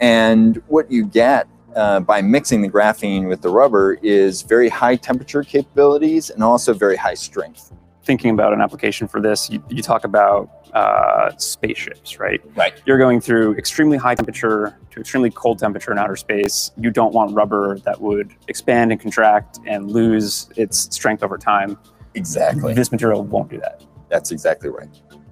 and 0.00 0.60
what 0.66 0.90
you 0.90 1.06
get 1.06 1.46
uh, 1.76 2.00
by 2.00 2.20
mixing 2.20 2.60
the 2.60 2.68
graphene 2.68 3.28
with 3.28 3.40
the 3.40 3.50
rubber 3.50 3.94
is 4.02 4.42
very 4.42 4.68
high 4.68 4.96
temperature 4.96 5.44
capabilities 5.44 6.30
and 6.30 6.42
also 6.42 6.74
very 6.74 6.96
high 6.96 7.14
strength. 7.14 7.70
Thinking 8.04 8.30
about 8.30 8.52
an 8.52 8.60
application 8.60 9.08
for 9.08 9.20
this, 9.20 9.48
you, 9.48 9.64
you 9.70 9.82
talk 9.82 10.04
about 10.04 10.68
uh, 10.74 11.30
spaceships, 11.38 12.18
right? 12.18 12.40
Right. 12.54 12.74
You're 12.84 12.98
going 12.98 13.20
through 13.20 13.56
extremely 13.56 13.96
high 13.96 14.14
temperature 14.14 14.78
to 14.90 15.00
extremely 15.00 15.30
cold 15.30 15.58
temperature 15.58 15.90
in 15.90 15.98
outer 15.98 16.16
space. 16.16 16.70
You 16.76 16.90
don't 16.90 17.14
want 17.14 17.34
rubber 17.34 17.78
that 17.78 18.00
would 18.00 18.34
expand 18.48 18.92
and 18.92 19.00
contract 19.00 19.58
and 19.66 19.90
lose 19.90 20.50
its 20.56 20.94
strength 20.94 21.22
over 21.22 21.38
time. 21.38 21.78
Exactly. 22.14 22.74
This 22.74 22.92
material 22.92 23.24
won't 23.24 23.48
do 23.50 23.58
that. 23.60 23.82
That's 24.10 24.30
exactly 24.30 24.68
right. 24.68 24.88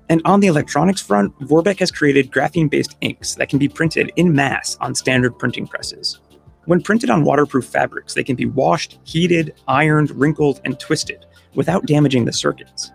And 0.08 0.22
on 0.24 0.40
the 0.40 0.46
electronics 0.46 1.02
front, 1.02 1.38
Vorbeck 1.40 1.78
has 1.80 1.90
created 1.90 2.30
graphene 2.30 2.70
based 2.70 2.96
inks 3.00 3.34
that 3.34 3.48
can 3.48 3.58
be 3.58 3.68
printed 3.68 4.12
in 4.16 4.34
mass 4.34 4.76
on 4.80 4.94
standard 4.94 5.38
printing 5.38 5.66
presses. 5.66 6.20
When 6.64 6.80
printed 6.80 7.10
on 7.10 7.24
waterproof 7.24 7.66
fabrics, 7.66 8.14
they 8.14 8.24
can 8.24 8.36
be 8.36 8.46
washed, 8.46 8.98
heated, 9.04 9.54
ironed, 9.68 10.10
wrinkled, 10.12 10.60
and 10.64 10.78
twisted 10.78 11.26
without 11.54 11.86
damaging 11.86 12.24
the 12.24 12.32
circuits. 12.32 12.92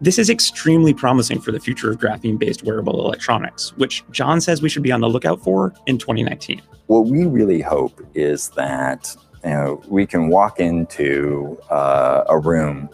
This 0.00 0.18
is 0.18 0.30
extremely 0.30 0.94
promising 0.94 1.40
for 1.40 1.50
the 1.50 1.58
future 1.58 1.90
of 1.90 1.98
graphene 1.98 2.38
based 2.38 2.62
wearable 2.62 3.04
electronics, 3.04 3.76
which 3.76 4.04
John 4.12 4.40
says 4.40 4.62
we 4.62 4.68
should 4.68 4.84
be 4.84 4.92
on 4.92 5.00
the 5.00 5.08
lookout 5.08 5.42
for 5.42 5.74
in 5.86 5.98
2019. 5.98 6.62
What 6.86 7.06
we 7.06 7.26
really 7.26 7.60
hope 7.60 8.00
is 8.14 8.50
that 8.50 9.16
you 9.44 9.50
know, 9.50 9.82
we 9.88 10.06
can 10.06 10.28
walk 10.28 10.60
into 10.60 11.58
uh, 11.70 12.24
a 12.28 12.38
room 12.38 12.88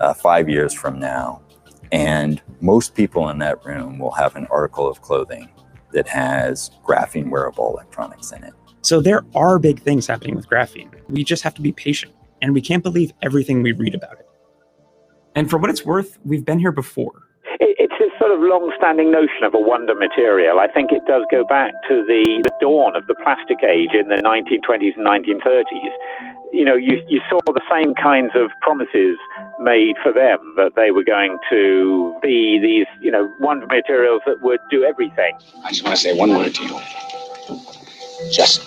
uh, 0.00 0.12
five 0.14 0.48
years 0.48 0.74
from 0.74 0.98
now, 0.98 1.40
and 1.92 2.42
most 2.60 2.94
people 2.94 3.28
in 3.30 3.38
that 3.38 3.64
room 3.64 3.98
will 3.98 4.12
have 4.12 4.36
an 4.36 4.46
article 4.50 4.88
of 4.88 5.00
clothing 5.02 5.48
that 5.92 6.06
has 6.08 6.70
graphene 6.84 7.30
wearable 7.30 7.70
electronics 7.72 8.32
in 8.32 8.44
it. 8.44 8.52
So 8.82 9.00
there 9.00 9.24
are 9.34 9.58
big 9.58 9.82
things 9.82 10.06
happening 10.06 10.36
with 10.36 10.48
graphene. 10.48 10.90
We 11.08 11.24
just 11.24 11.42
have 11.42 11.54
to 11.54 11.62
be 11.62 11.72
patient, 11.72 12.14
and 12.40 12.54
we 12.54 12.60
can't 12.60 12.82
believe 12.82 13.12
everything 13.22 13.62
we 13.62 13.72
read 13.72 13.94
about 13.94 14.18
it. 14.18 14.29
And 15.34 15.48
for 15.48 15.58
what 15.58 15.70
it's 15.70 15.84
worth, 15.84 16.18
we've 16.24 16.44
been 16.44 16.58
here 16.58 16.72
before. 16.72 17.22
It's 17.60 17.92
this 17.98 18.10
sort 18.18 18.32
of 18.32 18.40
long-standing 18.40 19.10
notion 19.10 19.44
of 19.44 19.54
a 19.54 19.60
wonder 19.60 19.94
material. 19.94 20.60
I 20.60 20.68
think 20.68 20.92
it 20.92 21.02
does 21.06 21.24
go 21.30 21.44
back 21.44 21.72
to 21.88 22.04
the, 22.06 22.40
the 22.42 22.52
dawn 22.60 22.96
of 22.96 23.06
the 23.06 23.14
plastic 23.16 23.62
age 23.62 23.90
in 23.92 24.08
the 24.08 24.16
1920s 24.16 24.96
and 24.96 25.06
1930s. 25.06 25.64
You 26.52 26.64
know, 26.64 26.74
you, 26.74 27.02
you 27.08 27.20
saw 27.28 27.38
the 27.46 27.60
same 27.70 27.94
kinds 27.94 28.32
of 28.34 28.50
promises 28.60 29.16
made 29.60 29.96
for 30.02 30.12
them 30.12 30.38
that 30.56 30.72
they 30.76 30.90
were 30.90 31.04
going 31.04 31.38
to 31.50 32.14
be 32.22 32.58
these, 32.60 32.86
you 33.00 33.10
know, 33.10 33.32
wonder 33.40 33.66
materials 33.66 34.22
that 34.26 34.42
would 34.42 34.60
do 34.70 34.84
everything. 34.84 35.34
I 35.64 35.68
just 35.70 35.84
want 35.84 35.96
to 35.96 36.02
say 36.02 36.14
one 36.14 36.30
word 36.30 36.54
to 36.54 36.64
you. 36.64 36.80
Just 38.32 38.62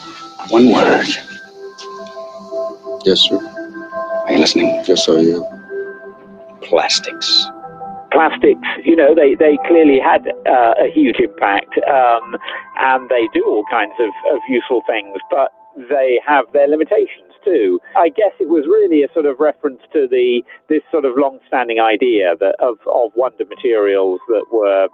one 0.49 0.71
word. 0.71 1.07
Yes, 3.05 3.21
sir. 3.21 3.37
Are 4.25 4.31
you 4.31 4.39
listening? 4.39 4.83
Yes, 4.87 5.05
so 5.05 5.17
you. 5.17 5.62
Plastics. 6.63 7.47
plastics, 8.11 8.67
you 8.85 8.95
know, 8.95 9.15
they, 9.15 9.35
they 9.35 9.57
clearly 9.67 9.99
had 9.99 10.27
uh, 10.47 10.73
a 10.79 10.91
huge 10.93 11.17
impact, 11.19 11.73
um, 11.89 12.37
and 12.79 13.09
they 13.09 13.27
do 13.33 13.43
all 13.45 13.65
kinds 13.69 13.93
of, 13.99 14.09
of 14.33 14.39
useful 14.47 14.81
things, 14.87 15.17
but 15.29 15.51
they 15.89 16.19
have 16.25 16.45
their 16.53 16.67
limitations 16.67 17.33
too. 17.43 17.79
I 17.97 18.09
guess 18.09 18.31
it 18.39 18.47
was 18.47 18.65
really 18.67 19.03
a 19.03 19.11
sort 19.13 19.25
of 19.25 19.39
reference 19.39 19.81
to 19.91 20.07
the 20.07 20.43
this 20.69 20.81
sort 20.91 21.03
of 21.05 21.13
long-standing 21.17 21.79
idea 21.79 22.35
that 22.39 22.55
of, 22.59 22.77
of 22.93 23.11
wonder 23.15 23.45
materials 23.45 24.19
that 24.27 24.45
were, 24.51 24.87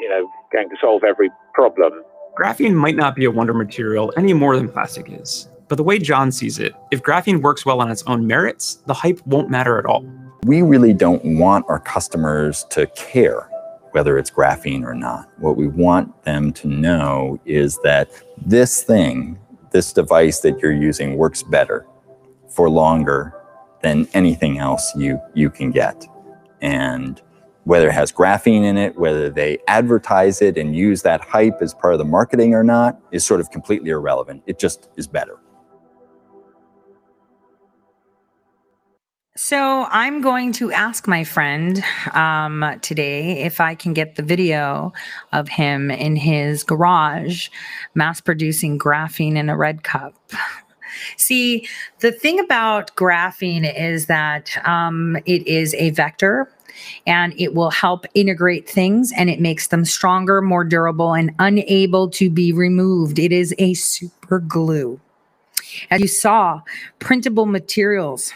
you 0.00 0.08
know, 0.08 0.30
going 0.52 0.70
to 0.70 0.76
solve 0.80 1.02
every 1.04 1.28
problem. 1.52 1.92
Graphene 2.38 2.74
might 2.74 2.96
not 2.96 3.16
be 3.16 3.24
a 3.24 3.30
wonder 3.30 3.52
material 3.52 4.12
any 4.16 4.32
more 4.32 4.56
than 4.56 4.68
plastic 4.68 5.06
is. 5.10 5.48
But 5.68 5.76
the 5.76 5.84
way 5.84 5.98
John 5.98 6.32
sees 6.32 6.58
it, 6.58 6.72
if 6.90 7.02
graphene 7.02 7.42
works 7.42 7.66
well 7.66 7.80
on 7.80 7.90
its 7.90 8.02
own 8.06 8.26
merits, 8.26 8.76
the 8.86 8.94
hype 8.94 9.20
won't 9.26 9.50
matter 9.50 9.78
at 9.78 9.86
all. 9.86 10.04
We 10.44 10.62
really 10.62 10.94
don't 10.94 11.38
want 11.38 11.66
our 11.68 11.78
customers 11.78 12.64
to 12.70 12.86
care 12.88 13.50
whether 13.92 14.16
it's 14.16 14.30
graphene 14.30 14.84
or 14.84 14.94
not. 14.94 15.28
What 15.38 15.56
we 15.56 15.68
want 15.68 16.22
them 16.24 16.52
to 16.54 16.68
know 16.68 17.38
is 17.44 17.78
that 17.82 18.10
this 18.38 18.82
thing, 18.82 19.38
this 19.70 19.92
device 19.92 20.40
that 20.40 20.60
you're 20.60 20.72
using, 20.72 21.16
works 21.16 21.42
better 21.42 21.86
for 22.48 22.70
longer 22.70 23.34
than 23.82 24.08
anything 24.14 24.58
else 24.58 24.94
you, 24.96 25.20
you 25.34 25.50
can 25.50 25.72
get. 25.72 26.06
And 26.62 27.20
whether 27.64 27.88
it 27.88 27.92
has 27.92 28.10
graphene 28.10 28.64
in 28.64 28.78
it, 28.78 28.98
whether 28.98 29.28
they 29.28 29.58
advertise 29.68 30.40
it 30.40 30.56
and 30.56 30.74
use 30.74 31.02
that 31.02 31.20
hype 31.20 31.60
as 31.60 31.74
part 31.74 31.92
of 31.92 31.98
the 31.98 32.04
marketing 32.04 32.54
or 32.54 32.64
not, 32.64 32.98
is 33.12 33.24
sort 33.24 33.40
of 33.40 33.50
completely 33.50 33.90
irrelevant. 33.90 34.42
It 34.46 34.58
just 34.58 34.88
is 34.96 35.06
better. 35.06 35.38
So 39.36 39.86
I'm 39.90 40.20
going 40.20 40.50
to 40.54 40.72
ask 40.72 41.06
my 41.06 41.22
friend 41.22 41.82
um, 42.14 42.64
today 42.82 43.42
if 43.44 43.60
I 43.60 43.76
can 43.76 43.92
get 43.92 44.16
the 44.16 44.24
video 44.24 44.92
of 45.32 45.48
him 45.48 45.88
in 45.88 46.16
his 46.16 46.64
garage 46.64 47.48
mass 47.94 48.20
producing 48.20 48.76
graphene 48.76 49.36
in 49.36 49.48
a 49.48 49.56
red 49.56 49.84
cup. 49.84 50.14
See, 51.16 51.68
the 52.00 52.10
thing 52.10 52.40
about 52.40 52.94
graphene 52.96 53.72
is 53.78 54.06
that 54.06 54.50
um, 54.66 55.16
it 55.26 55.46
is 55.46 55.74
a 55.74 55.90
vector 55.90 56.52
and 57.06 57.32
it 57.38 57.54
will 57.54 57.70
help 57.70 58.06
integrate 58.14 58.68
things 58.68 59.12
and 59.16 59.30
it 59.30 59.40
makes 59.40 59.68
them 59.68 59.84
stronger, 59.84 60.42
more 60.42 60.64
durable, 60.64 61.14
and 61.14 61.32
unable 61.38 62.10
to 62.10 62.30
be 62.30 62.52
removed. 62.52 63.20
It 63.20 63.30
is 63.30 63.54
a 63.58 63.74
super 63.74 64.40
glue. 64.40 65.00
As 65.88 66.00
you 66.00 66.08
saw, 66.08 66.62
printable 66.98 67.46
materials 67.46 68.32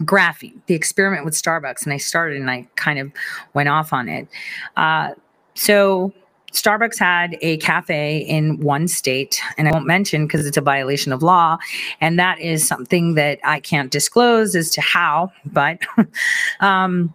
graphene, 0.00 0.60
the 0.66 0.74
experiment 0.74 1.24
with 1.24 1.34
Starbucks, 1.34 1.84
and 1.84 1.92
I 1.92 1.98
started 1.98 2.40
and 2.40 2.50
I 2.50 2.66
kind 2.76 2.98
of 2.98 3.12
went 3.54 3.68
off 3.68 3.92
on 3.92 4.08
it. 4.08 4.28
Uh, 4.76 5.10
so 5.54 6.12
Starbucks 6.52 6.98
had 6.98 7.36
a 7.40 7.56
cafe 7.58 8.18
in 8.18 8.60
one 8.60 8.88
state, 8.88 9.40
and 9.56 9.68
I 9.68 9.72
won't 9.72 9.86
mention 9.86 10.26
because 10.26 10.46
it's 10.46 10.56
a 10.56 10.62
violation 10.62 11.12
of 11.12 11.22
law, 11.22 11.58
and 12.00 12.18
that 12.18 12.40
is 12.40 12.66
something 12.66 13.14
that 13.14 13.38
I 13.44 13.60
can't 13.60 13.90
disclose 13.90 14.54
as 14.54 14.70
to 14.72 14.80
how, 14.80 15.32
but 15.46 15.78
um, 16.60 17.14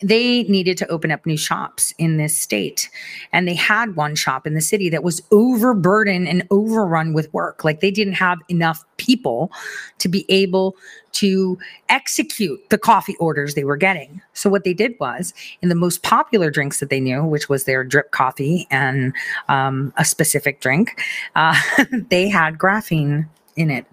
they 0.00 0.44
needed 0.44 0.78
to 0.78 0.88
open 0.88 1.10
up 1.10 1.26
new 1.26 1.36
shops 1.36 1.92
in 1.98 2.16
this 2.16 2.38
state. 2.38 2.88
And 3.32 3.48
they 3.48 3.54
had 3.54 3.96
one 3.96 4.14
shop 4.14 4.46
in 4.46 4.54
the 4.54 4.60
city 4.60 4.88
that 4.90 5.02
was 5.02 5.20
overburdened 5.32 6.28
and 6.28 6.46
overrun 6.50 7.14
with 7.14 7.32
work. 7.34 7.64
Like 7.64 7.80
they 7.80 7.90
didn't 7.90 8.14
have 8.14 8.38
enough 8.48 8.84
people 8.96 9.50
to 9.98 10.08
be 10.08 10.24
able 10.28 10.76
to 11.12 11.58
execute 11.88 12.60
the 12.70 12.78
coffee 12.78 13.16
orders 13.16 13.54
they 13.54 13.64
were 13.64 13.76
getting. 13.76 14.20
So 14.32 14.50
what 14.50 14.64
they 14.64 14.74
did 14.74 14.94
was, 15.00 15.34
in 15.62 15.68
the 15.68 15.74
most 15.74 16.02
popular 16.02 16.50
drinks 16.50 16.80
that 16.80 16.90
they 16.90 17.00
knew, 17.00 17.24
which 17.24 17.48
was 17.48 17.64
their 17.64 17.84
drip 17.84 18.10
coffee 18.10 18.66
and 18.70 19.12
um, 19.48 19.92
a 19.96 20.04
specific 20.04 20.60
drink, 20.60 21.02
uh, 21.34 21.58
they 22.10 22.28
had 22.28 22.58
graphene 22.58 23.28
in 23.56 23.70
it. 23.70 23.86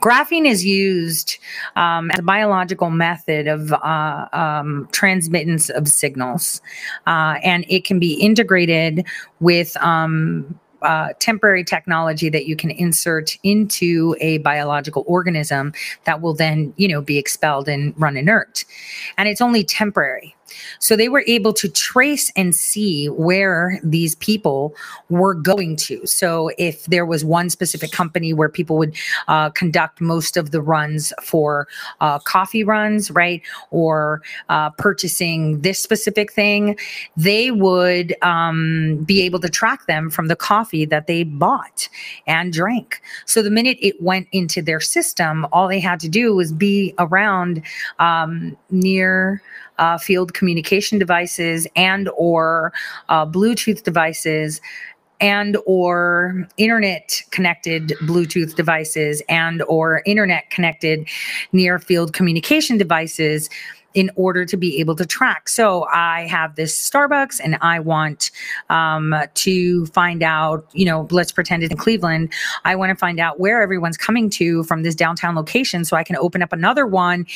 Graphene 0.00 0.46
is 0.46 0.64
used 0.64 1.38
um, 1.74 2.10
as 2.10 2.20
a 2.20 2.22
biological 2.22 2.90
method 2.90 3.48
of 3.48 3.72
uh, 3.72 4.28
um, 4.32 4.88
transmittance 4.92 5.70
of 5.70 5.88
signals, 5.88 6.60
uh, 7.06 7.36
and 7.42 7.64
it 7.68 7.84
can 7.84 7.98
be 7.98 8.14
integrated 8.14 9.04
with 9.40 9.76
um, 9.78 10.58
uh, 10.82 11.08
temporary 11.18 11.64
technology 11.64 12.28
that 12.28 12.46
you 12.46 12.56
can 12.56 12.70
insert 12.70 13.36
into 13.42 14.14
a 14.20 14.38
biological 14.38 15.04
organism 15.06 15.72
that 16.04 16.20
will 16.20 16.34
then, 16.34 16.72
you 16.76 16.86
know, 16.86 17.00
be 17.00 17.18
expelled 17.18 17.68
and 17.68 17.98
run 17.98 18.16
inert. 18.16 18.64
And 19.18 19.28
it's 19.28 19.40
only 19.40 19.64
temporary. 19.64 20.35
So 20.78 20.96
they 20.96 21.08
were 21.08 21.24
able 21.26 21.52
to 21.54 21.68
trace 21.68 22.30
and 22.36 22.54
see 22.54 23.06
where 23.08 23.80
these 23.82 24.14
people 24.16 24.74
were 25.08 25.34
going 25.34 25.76
to. 25.76 26.06
So 26.06 26.50
if 26.58 26.84
there 26.86 27.06
was 27.06 27.24
one 27.24 27.50
specific 27.50 27.92
company 27.92 28.32
where 28.32 28.48
people 28.48 28.76
would 28.78 28.94
uh, 29.28 29.50
conduct 29.50 30.00
most 30.00 30.36
of 30.36 30.50
the 30.50 30.60
runs 30.60 31.12
for 31.22 31.68
uh, 32.00 32.18
coffee 32.20 32.64
runs, 32.64 33.10
right, 33.10 33.42
or 33.70 34.22
uh, 34.48 34.70
purchasing 34.70 35.60
this 35.60 35.78
specific 35.78 36.32
thing, 36.32 36.78
they 37.16 37.50
would 37.50 38.14
um, 38.22 39.02
be 39.04 39.22
able 39.22 39.40
to 39.40 39.48
track 39.48 39.86
them 39.86 40.10
from 40.10 40.28
the 40.28 40.36
coffee 40.36 40.84
that 40.84 41.06
they 41.06 41.22
bought 41.22 41.88
and 42.26 42.52
drank. 42.52 43.00
So 43.24 43.42
the 43.42 43.50
minute 43.50 43.78
it 43.80 44.00
went 44.02 44.28
into 44.32 44.62
their 44.62 44.80
system, 44.80 45.46
all 45.52 45.68
they 45.68 45.80
had 45.80 46.00
to 46.00 46.08
do 46.08 46.34
was 46.34 46.52
be 46.52 46.94
around 46.98 47.62
um, 47.98 48.56
near 48.70 49.42
uh, 49.78 49.98
field 49.98 50.34
communication 50.34 50.98
devices 50.98 51.66
and 51.76 52.08
or 52.16 52.72
uh, 53.08 53.26
bluetooth 53.26 53.82
devices 53.82 54.60
and 55.20 55.56
or 55.64 56.46
internet 56.58 57.22
connected 57.30 57.88
bluetooth 58.02 58.54
devices 58.54 59.22
and 59.28 59.62
or 59.62 60.02
internet 60.04 60.50
connected 60.50 61.08
near 61.52 61.78
field 61.78 62.12
communication 62.12 62.76
devices 62.76 63.48
in 63.96 64.10
order 64.14 64.44
to 64.44 64.58
be 64.58 64.78
able 64.78 64.94
to 64.94 65.06
track. 65.06 65.48
So 65.48 65.86
I 65.86 66.26
have 66.26 66.54
this 66.54 66.78
Starbucks 66.78 67.40
and 67.42 67.56
I 67.62 67.80
want 67.80 68.30
um, 68.68 69.14
to 69.32 69.86
find 69.86 70.22
out, 70.22 70.68
you 70.74 70.84
know, 70.84 71.08
let's 71.10 71.32
pretend 71.32 71.62
it's 71.62 71.72
in 71.72 71.78
Cleveland. 71.78 72.30
I 72.66 72.76
want 72.76 72.90
to 72.90 72.94
find 72.94 73.18
out 73.18 73.40
where 73.40 73.62
everyone's 73.62 73.96
coming 73.96 74.28
to 74.30 74.64
from 74.64 74.82
this 74.82 74.94
downtown 74.94 75.34
location 75.34 75.86
so 75.86 75.96
I 75.96 76.04
can 76.04 76.16
open 76.16 76.42
up 76.42 76.52
another 76.52 76.86
one 76.86 77.26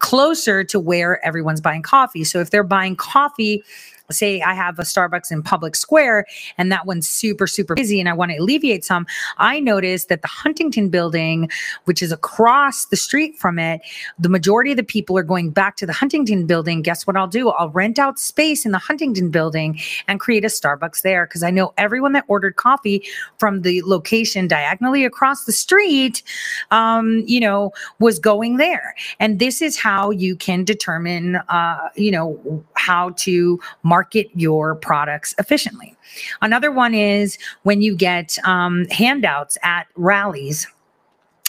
closer 0.00 0.64
to 0.64 0.80
where 0.80 1.24
everyone's 1.24 1.60
buying 1.60 1.82
coffee. 1.82 2.24
So 2.24 2.40
if 2.40 2.50
they're 2.50 2.64
buying 2.64 2.96
coffee, 2.96 3.62
say 4.10 4.40
I 4.40 4.54
have 4.54 4.78
a 4.78 4.82
Starbucks 4.82 5.30
in 5.30 5.42
Public 5.42 5.76
Square 5.76 6.26
and 6.56 6.72
that 6.72 6.86
one's 6.86 7.06
super, 7.06 7.46
super 7.46 7.74
busy 7.74 8.00
and 8.00 8.08
I 8.08 8.14
want 8.14 8.30
to 8.32 8.38
alleviate 8.38 8.82
some, 8.84 9.06
I 9.36 9.60
noticed 9.60 10.08
that 10.08 10.22
the 10.22 10.28
Huntington 10.28 10.88
building, 10.88 11.50
which 11.84 12.02
is 12.02 12.10
across 12.10 12.86
the 12.86 12.96
street 12.96 13.38
from 13.38 13.58
it, 13.58 13.82
the 14.18 14.30
majority 14.30 14.70
of 14.70 14.78
the 14.78 14.82
people 14.82 15.18
are 15.18 15.22
going 15.22 15.50
back 15.50 15.76
to 15.76 15.86
the 15.86 15.92
Huntington 15.92 16.46
building. 16.46 16.80
Guess 16.80 17.06
what 17.06 17.16
I'll 17.16 17.26
do? 17.26 17.50
I'll 17.50 17.68
rent 17.68 17.98
out 17.98 18.18
space 18.18 18.64
in 18.64 18.72
the 18.72 18.78
Huntington 18.78 19.30
building 19.30 19.78
and 20.06 20.18
create 20.18 20.44
a 20.44 20.48
Starbucks 20.48 21.02
there 21.02 21.26
because 21.26 21.42
I 21.42 21.50
know 21.50 21.74
everyone 21.76 22.12
that 22.12 22.24
ordered 22.28 22.56
coffee 22.56 23.04
from 23.36 23.60
the 23.60 23.82
location 23.82 24.48
diagonally 24.48 25.04
across 25.04 25.44
the 25.44 25.52
street, 25.52 26.22
um, 26.70 27.24
you 27.26 27.40
know, 27.40 27.72
was 27.98 28.18
going 28.18 28.56
there. 28.56 28.94
And 29.20 29.38
this 29.38 29.60
is 29.60 29.78
how 29.78 30.10
you 30.10 30.34
can 30.34 30.64
determine, 30.64 31.36
uh, 31.36 31.90
you 31.94 32.10
know, 32.10 32.64
how 32.74 33.10
to 33.10 33.60
market 33.82 33.97
market 33.98 34.30
your 34.36 34.76
products 34.76 35.34
efficiently. 35.40 35.92
Another 36.40 36.70
one 36.70 36.94
is 36.94 37.36
when 37.64 37.82
you 37.82 37.96
get 37.96 38.38
um, 38.44 38.86
handouts 38.92 39.58
at 39.64 39.88
rallies. 39.96 40.68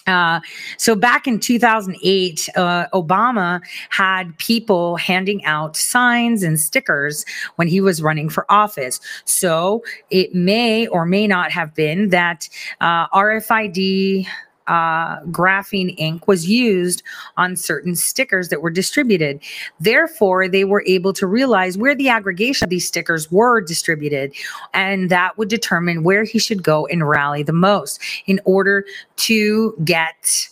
Uh, 0.07 0.39
so 0.77 0.95
back 0.95 1.27
in 1.27 1.39
2008, 1.39 2.49
uh, 2.55 2.88
Obama 2.91 3.61
had 3.89 4.35
people 4.39 4.97
handing 4.97 5.45
out 5.45 5.77
signs 5.77 6.41
and 6.41 6.59
stickers 6.59 7.23
when 7.57 7.67
he 7.67 7.80
was 7.81 8.01
running 8.01 8.30
for 8.30 8.51
office. 8.51 8.99
So 9.26 9.84
it 10.09 10.34
may 10.34 10.88
or 10.88 11.05
may 11.05 11.27
not 11.27 11.51
have 11.51 11.76
been 11.76 12.09
that 12.09 12.49
uh, 12.81 13.07
RFID 13.09 14.26
uh, 14.69 15.19
graphene 15.25 15.93
ink 15.97 16.27
was 16.27 16.47
used 16.47 17.03
on 17.35 17.55
certain 17.55 17.95
stickers 17.95 18.49
that 18.49 18.61
were 18.61 18.69
distributed. 18.69 19.41
Therefore, 19.79 20.47
they 20.47 20.63
were 20.63 20.83
able 20.85 21.11
to 21.13 21.27
realize 21.27 21.77
where 21.77 21.95
the 21.95 22.07
aggregation 22.07 22.65
of 22.65 22.69
these 22.69 22.87
stickers 22.87 23.29
were 23.31 23.59
distributed, 23.59 24.33
and 24.73 25.09
that 25.09 25.37
would 25.37 25.49
determine 25.49 26.03
where 26.03 26.23
he 26.23 26.39
should 26.39 26.63
go 26.63 26.85
and 26.87 27.07
rally 27.09 27.43
the 27.43 27.51
most 27.51 27.99
in 28.27 28.39
order 28.45 28.85
to 29.17 29.75
get 29.83 30.49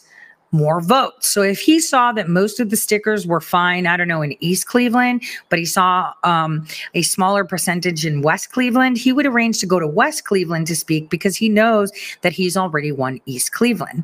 more 0.52 0.82
votes. 0.82 1.28
So 1.28 1.41
if 1.41 1.60
he 1.60 1.80
saw 1.80 2.11
that 2.14 2.30
most 2.30 2.60
of 2.60 2.69
the 2.69 2.78
stickers 2.78 3.28
were 3.28 3.41
fine, 3.41 3.86
I 3.86 3.98
don't 3.98 4.07
know, 4.07 4.22
in 4.22 4.36
East 4.41 4.68
Cleveland, 4.68 5.24
but 5.49 5.60
he 5.60 5.65
saw 5.65 6.14
um, 6.24 6.65
a 6.94 7.02
smaller 7.02 7.44
percentage 7.44 8.06
in 8.06 8.22
West 8.22 8.52
Cleveland, 8.52 8.98
he 8.98 9.11
would 9.11 9.26
arrange 9.26 9.60
to 9.60 9.65
go 9.65 9.80
to 9.80 9.88
West 9.88 10.24
Cleveland 10.26 10.68
to 10.68 10.76
speak 10.76 11.10
because 11.10 11.36
he 11.36 11.49
knows 11.49 11.91
that 12.22 12.34
he's 12.34 12.56
already 12.56 12.91
won 12.91 13.19
East 13.26 13.52
Cleveland. 13.52 14.03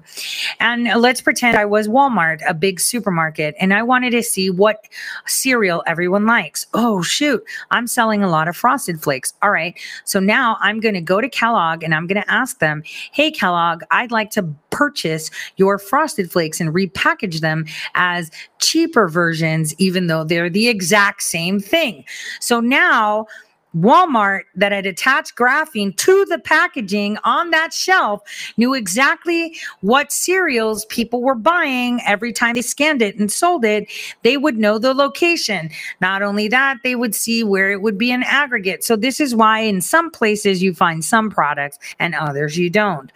And 0.59 0.85
let's 1.01 1.21
pretend 1.21 1.57
I 1.57 1.65
was 1.65 1.87
Walmart, 1.87 2.41
a 2.47 2.53
big 2.53 2.79
supermarket, 2.79 3.55
and 3.59 3.73
I 3.73 3.83
wanted 3.83 4.11
to 4.11 4.23
see 4.23 4.49
what 4.49 4.87
cereal 5.25 5.83
everyone 5.87 6.25
likes. 6.25 6.67
Oh, 6.73 7.01
shoot, 7.01 7.43
I'm 7.71 7.87
selling 7.87 8.23
a 8.23 8.29
lot 8.29 8.47
of 8.47 8.55
frosted 8.55 9.01
flakes. 9.01 9.33
All 9.41 9.51
right. 9.51 9.79
So 10.03 10.19
now 10.19 10.57
I'm 10.59 10.79
going 10.79 10.95
to 10.95 11.01
go 11.01 11.21
to 11.21 11.29
Kellogg 11.29 11.83
and 11.83 11.95
I'm 11.95 12.07
going 12.07 12.21
to 12.21 12.31
ask 12.31 12.59
them, 12.59 12.83
hey, 13.11 13.31
Kellogg, 13.31 13.83
I'd 13.91 14.11
like 14.11 14.31
to 14.31 14.43
purchase 14.69 15.29
your 15.57 15.77
frosted 15.77 16.31
flakes 16.33 16.59
and 16.59 16.73
repackage 16.73 17.39
them 17.39 17.65
as 17.95 18.31
cheaper 18.59 19.07
versions, 19.07 19.73
even 19.77 20.07
though 20.07 20.23
they're 20.23 20.49
the 20.49 20.67
exact 20.67 21.23
same 21.23 21.59
thing. 21.59 22.03
So 22.41 22.59
now, 22.59 23.27
Walmart 23.75 24.41
that 24.55 24.71
had 24.71 24.85
attached 24.85 25.35
graphene 25.35 25.95
to 25.97 26.25
the 26.25 26.37
packaging 26.37 27.17
on 27.23 27.49
that 27.49 27.73
shelf 27.73 28.21
knew 28.57 28.73
exactly 28.73 29.57
what 29.81 30.11
cereals 30.11 30.85
people 30.85 31.21
were 31.21 31.35
buying 31.35 31.99
every 32.05 32.31
time 32.31 32.53
they 32.53 32.61
scanned 32.61 33.01
it 33.01 33.17
and 33.17 33.31
sold 33.31 33.65
it. 33.65 33.91
They 34.21 34.37
would 34.37 34.57
know 34.57 34.77
the 34.77 34.93
location. 34.93 35.69
Not 36.01 36.21
only 36.21 36.47
that, 36.49 36.77
they 36.83 36.95
would 36.95 37.15
see 37.15 37.43
where 37.43 37.71
it 37.71 37.81
would 37.81 37.97
be 37.97 38.11
an 38.11 38.23
aggregate. 38.23 38.83
So, 38.83 38.95
this 38.95 39.19
is 39.19 39.35
why 39.35 39.61
in 39.61 39.81
some 39.81 40.11
places 40.11 40.61
you 40.61 40.73
find 40.73 41.03
some 41.03 41.29
products 41.29 41.79
and 41.99 42.13
others 42.13 42.57
you 42.57 42.69
don't. 42.69 43.11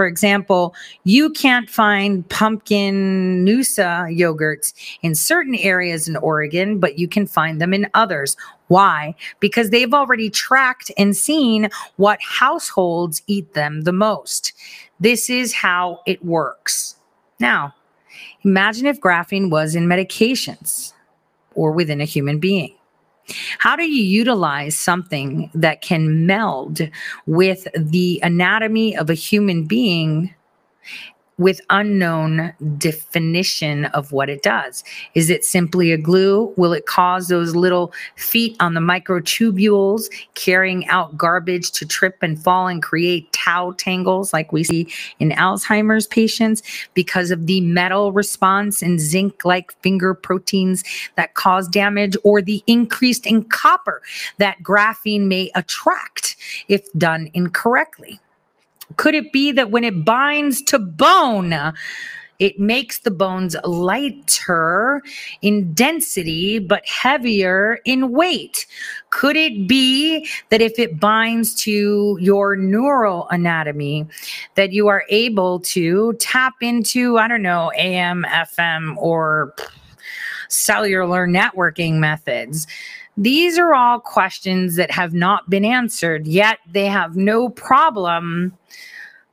For 0.00 0.06
example, 0.06 0.74
you 1.04 1.28
can't 1.28 1.68
find 1.68 2.26
pumpkin 2.30 3.44
Noosa 3.44 4.08
yogurts 4.08 4.72
in 5.02 5.14
certain 5.14 5.54
areas 5.56 6.08
in 6.08 6.16
Oregon, 6.16 6.78
but 6.78 6.98
you 6.98 7.06
can 7.06 7.26
find 7.26 7.60
them 7.60 7.74
in 7.74 7.86
others. 7.92 8.34
Why? 8.68 9.14
Because 9.40 9.68
they've 9.68 9.92
already 9.92 10.30
tracked 10.30 10.90
and 10.96 11.14
seen 11.14 11.68
what 11.96 12.18
households 12.22 13.22
eat 13.26 13.52
them 13.52 13.82
the 13.82 13.92
most. 13.92 14.54
This 15.00 15.28
is 15.28 15.52
how 15.52 16.00
it 16.06 16.24
works. 16.24 16.96
Now, 17.38 17.74
imagine 18.42 18.86
if 18.86 19.02
graphene 19.02 19.50
was 19.50 19.74
in 19.74 19.84
medications 19.84 20.94
or 21.54 21.72
within 21.72 22.00
a 22.00 22.06
human 22.06 22.38
being. 22.38 22.74
How 23.58 23.76
do 23.76 23.84
you 23.84 24.02
utilize 24.02 24.76
something 24.76 25.50
that 25.54 25.82
can 25.82 26.26
meld 26.26 26.80
with 27.26 27.66
the 27.76 28.20
anatomy 28.22 28.96
of 28.96 29.10
a 29.10 29.14
human 29.14 29.64
being 29.64 30.34
with 31.40 31.58
unknown 31.70 32.52
definition 32.76 33.86
of 33.86 34.12
what 34.12 34.28
it 34.28 34.42
does. 34.42 34.84
Is 35.14 35.30
it 35.30 35.42
simply 35.42 35.90
a 35.90 35.96
glue? 35.96 36.52
Will 36.58 36.74
it 36.74 36.84
cause 36.84 37.28
those 37.28 37.56
little 37.56 37.94
feet 38.16 38.54
on 38.60 38.74
the 38.74 38.80
microtubules 38.80 40.10
carrying 40.34 40.86
out 40.88 41.16
garbage 41.16 41.72
to 41.72 41.86
trip 41.86 42.18
and 42.20 42.40
fall 42.40 42.68
and 42.68 42.82
create 42.82 43.32
tau 43.32 43.72
tangles 43.78 44.34
like 44.34 44.52
we 44.52 44.62
see 44.62 44.86
in 45.18 45.30
Alzheimer's 45.30 46.06
patients 46.06 46.62
because 46.92 47.30
of 47.30 47.46
the 47.46 47.62
metal 47.62 48.12
response 48.12 48.82
and 48.82 49.00
zinc 49.00 49.42
like 49.42 49.72
finger 49.80 50.12
proteins 50.12 50.84
that 51.16 51.32
cause 51.32 51.66
damage 51.68 52.18
or 52.22 52.42
the 52.42 52.62
increased 52.66 53.26
in 53.26 53.44
copper 53.44 54.02
that 54.36 54.62
graphene 54.62 55.22
may 55.22 55.50
attract 55.54 56.36
if 56.68 56.86
done 56.92 57.30
incorrectly? 57.32 58.20
Could 58.96 59.14
it 59.14 59.32
be 59.32 59.52
that 59.52 59.70
when 59.70 59.84
it 59.84 60.04
binds 60.04 60.62
to 60.62 60.78
bone, 60.78 61.54
it 62.40 62.58
makes 62.58 63.00
the 63.00 63.10
bones 63.10 63.54
lighter 63.64 65.02
in 65.42 65.74
density 65.74 66.58
but 66.58 66.84
heavier 66.88 67.78
in 67.84 68.12
weight? 68.12 68.66
Could 69.10 69.36
it 69.36 69.68
be 69.68 70.26
that 70.48 70.62
if 70.62 70.78
it 70.78 70.98
binds 70.98 71.54
to 71.62 72.16
your 72.20 72.56
neural 72.56 73.28
anatomy, 73.28 74.06
that 74.54 74.72
you 74.72 74.88
are 74.88 75.04
able 75.10 75.60
to 75.60 76.14
tap 76.14 76.54
into, 76.62 77.18
I 77.18 77.28
don't 77.28 77.42
know, 77.42 77.70
AM, 77.76 78.24
FM, 78.24 78.96
or 78.96 79.54
cellular 80.48 81.28
networking 81.28 81.98
methods? 81.98 82.66
These 83.20 83.58
are 83.58 83.74
all 83.74 84.00
questions 84.00 84.76
that 84.76 84.90
have 84.90 85.12
not 85.12 85.50
been 85.50 85.64
answered, 85.64 86.26
yet 86.26 86.58
they 86.66 86.86
have 86.86 87.16
no 87.16 87.50
problem 87.50 88.56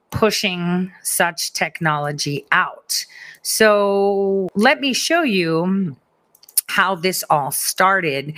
pushing 0.09 0.91
such 1.03 1.53
technology 1.53 2.45
out. 2.51 3.05
So 3.43 4.49
let 4.55 4.81
me 4.81 4.91
show 4.91 5.21
you 5.21 5.95
how 6.67 6.95
this 6.95 7.23
all 7.29 7.51
started 7.51 8.33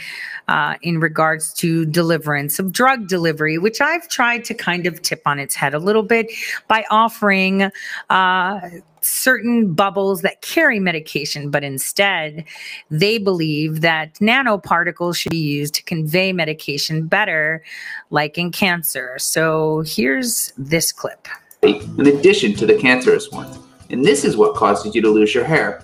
uh, 0.48 0.76
in 0.82 1.00
regards 1.00 1.54
to 1.54 1.86
deliverance 1.86 2.60
of 2.60 2.72
drug 2.72 3.08
delivery, 3.08 3.58
which 3.58 3.82
I've 3.82 4.08
tried 4.08 4.46
to 4.46 4.54
kind 4.54 4.86
of 4.86 5.02
tip 5.02 5.22
on 5.26 5.40
its 5.40 5.56
head 5.56 5.74
a 5.74 5.80
little 5.80 6.04
bit 6.04 6.32
by 6.68 6.86
offering 6.90 7.72
uh, 8.10 8.70
certain 9.02 9.74
bubbles 9.74 10.22
that 10.22 10.42
carry 10.42 10.80
medication, 10.80 11.50
but 11.50 11.64
instead 11.64 12.44
they 12.92 13.18
believe 13.18 13.82
that 13.82 14.14
nanoparticles 14.16 15.18
should 15.18 15.32
be 15.32 15.38
used 15.38 15.74
to 15.76 15.84
convey 15.84 16.32
medication 16.32 17.08
better, 17.08 17.64
like 18.10 18.38
in 18.38 18.52
cancer. 18.52 19.18
So 19.20 19.84
here's 19.86 20.54
this 20.58 20.92
clip. 20.92 21.28
in 21.62 22.08
addition 22.08 22.54
to 22.56 22.66
the 22.66 22.78
cancerous 22.78 23.30
ones. 23.32 23.58
And 23.90 24.06
this 24.06 24.24
is 24.24 24.38
what 24.38 24.56
causes 24.56 24.94
you 24.94 25.02
to 25.02 25.10
lose 25.10 25.34
your 25.34 25.44
hair. 25.44 25.84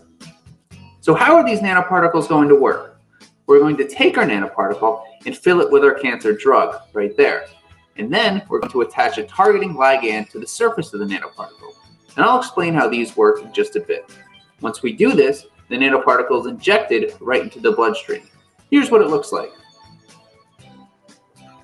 So 1.05 1.13
how 1.13 1.35
are 1.35 1.45
these 1.45 1.59
nanoparticles 1.59 2.27
going 2.27 2.49
to 2.49 2.55
work? 2.55 2.99
We're 3.45 3.59
going 3.59 3.77
to 3.77 3.87
take 3.87 4.17
our 4.17 4.25
nanoparticle 4.25 5.03
and 5.27 5.37
fill 5.37 5.61
it 5.61 5.71
with 5.71 5.83
our 5.83 5.93
cancer 5.93 6.33
drug 6.33 6.81
right 6.93 7.15
there. 7.15 7.45
And 7.97 8.11
then 8.11 8.41
we're 8.49 8.57
going 8.57 8.71
to 8.71 8.81
attach 8.81 9.19
a 9.19 9.23
targeting 9.25 9.75
ligand 9.75 10.31
to 10.31 10.39
the 10.39 10.47
surface 10.47 10.95
of 10.95 10.99
the 10.99 11.05
nanoparticle. 11.05 11.75
And 12.15 12.25
I'll 12.25 12.39
explain 12.39 12.73
how 12.73 12.89
these 12.89 13.15
work 13.15 13.43
in 13.43 13.53
just 13.53 13.75
a 13.75 13.81
bit. 13.81 14.09
Once 14.61 14.81
we 14.81 14.93
do 14.93 15.11
this, 15.11 15.45
the 15.69 15.75
nanoparticle 15.75 16.39
is 16.39 16.47
injected 16.47 17.13
right 17.21 17.43
into 17.43 17.59
the 17.59 17.73
bloodstream. 17.73 18.27
Here's 18.71 18.89
what 18.89 19.01
it 19.01 19.09
looks 19.09 19.31
like. 19.31 19.51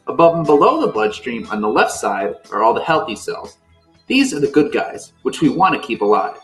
Above 0.06 0.36
and 0.36 0.46
below 0.46 0.82
the 0.82 0.94
bloodstream 0.94 1.48
on 1.48 1.62
the 1.62 1.68
left 1.68 1.94
side 1.94 2.36
are 2.52 2.62
all 2.62 2.76
the 2.76 2.84
healthy 2.84 3.16
cells. 3.16 3.58
These 4.06 4.36
are 4.36 4.40
the 4.40 4.52
good 4.52 4.72
guys, 4.72 5.14
which 5.24 5.42
we 5.42 5.50
want 5.50 5.74
to 5.74 5.88
keep 5.88 6.02
alive. 6.02 6.38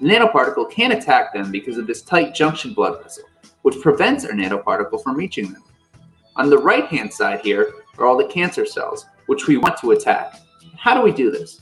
The 0.00 0.08
nanoparticle 0.08 0.70
can't 0.70 0.94
attack 0.94 1.34
them 1.34 1.50
because 1.50 1.76
of 1.76 1.86
this 1.86 2.00
tight 2.00 2.34
junction 2.34 2.72
blood 2.72 3.02
vessel, 3.02 3.24
which 3.62 3.80
prevents 3.80 4.24
our 4.24 4.32
nanoparticle 4.32 5.02
from 5.02 5.14
reaching 5.14 5.52
them. 5.52 5.62
On 6.36 6.48
the 6.48 6.56
right 6.56 6.86
hand 6.86 7.12
side 7.12 7.40
here 7.42 7.74
are 7.98 8.06
all 8.06 8.16
the 8.16 8.28
cancer 8.28 8.64
cells, 8.64 9.04
which 9.26 9.46
we 9.46 9.58
want 9.58 9.76
to 9.78 9.90
attack. 9.90 10.40
How 10.78 10.94
do 10.94 11.02
we 11.02 11.12
do 11.12 11.30
this? 11.30 11.60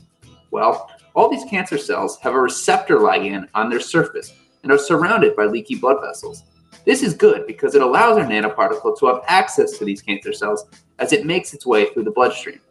Well, 0.51 0.89
all 1.15 1.29
these 1.29 1.43
cancer 1.49 1.77
cells 1.77 2.17
have 2.21 2.33
a 2.33 2.39
receptor 2.39 2.99
ligand 2.99 3.49
on 3.55 3.69
their 3.69 3.81
surface 3.81 4.33
and 4.63 4.71
are 4.71 4.77
surrounded 4.77 5.35
by 5.35 5.43
leaky 5.43 5.75
blood 5.75 5.97
vessels. 6.01 6.43
This 6.85 7.03
is 7.03 7.13
good 7.13 7.45
because 7.45 7.75
it 7.75 7.81
allows 7.81 8.17
our 8.17 8.23
nanoparticle 8.23 8.97
to 8.99 9.07
have 9.07 9.21
access 9.27 9.77
to 9.77 9.85
these 9.85 10.01
cancer 10.01 10.31
cells 10.31 10.65
as 10.99 11.11
it 11.11 11.25
makes 11.25 11.53
its 11.53 11.65
way 11.65 11.89
through 11.89 12.03
the 12.05 12.11
bloodstream. 12.11 12.61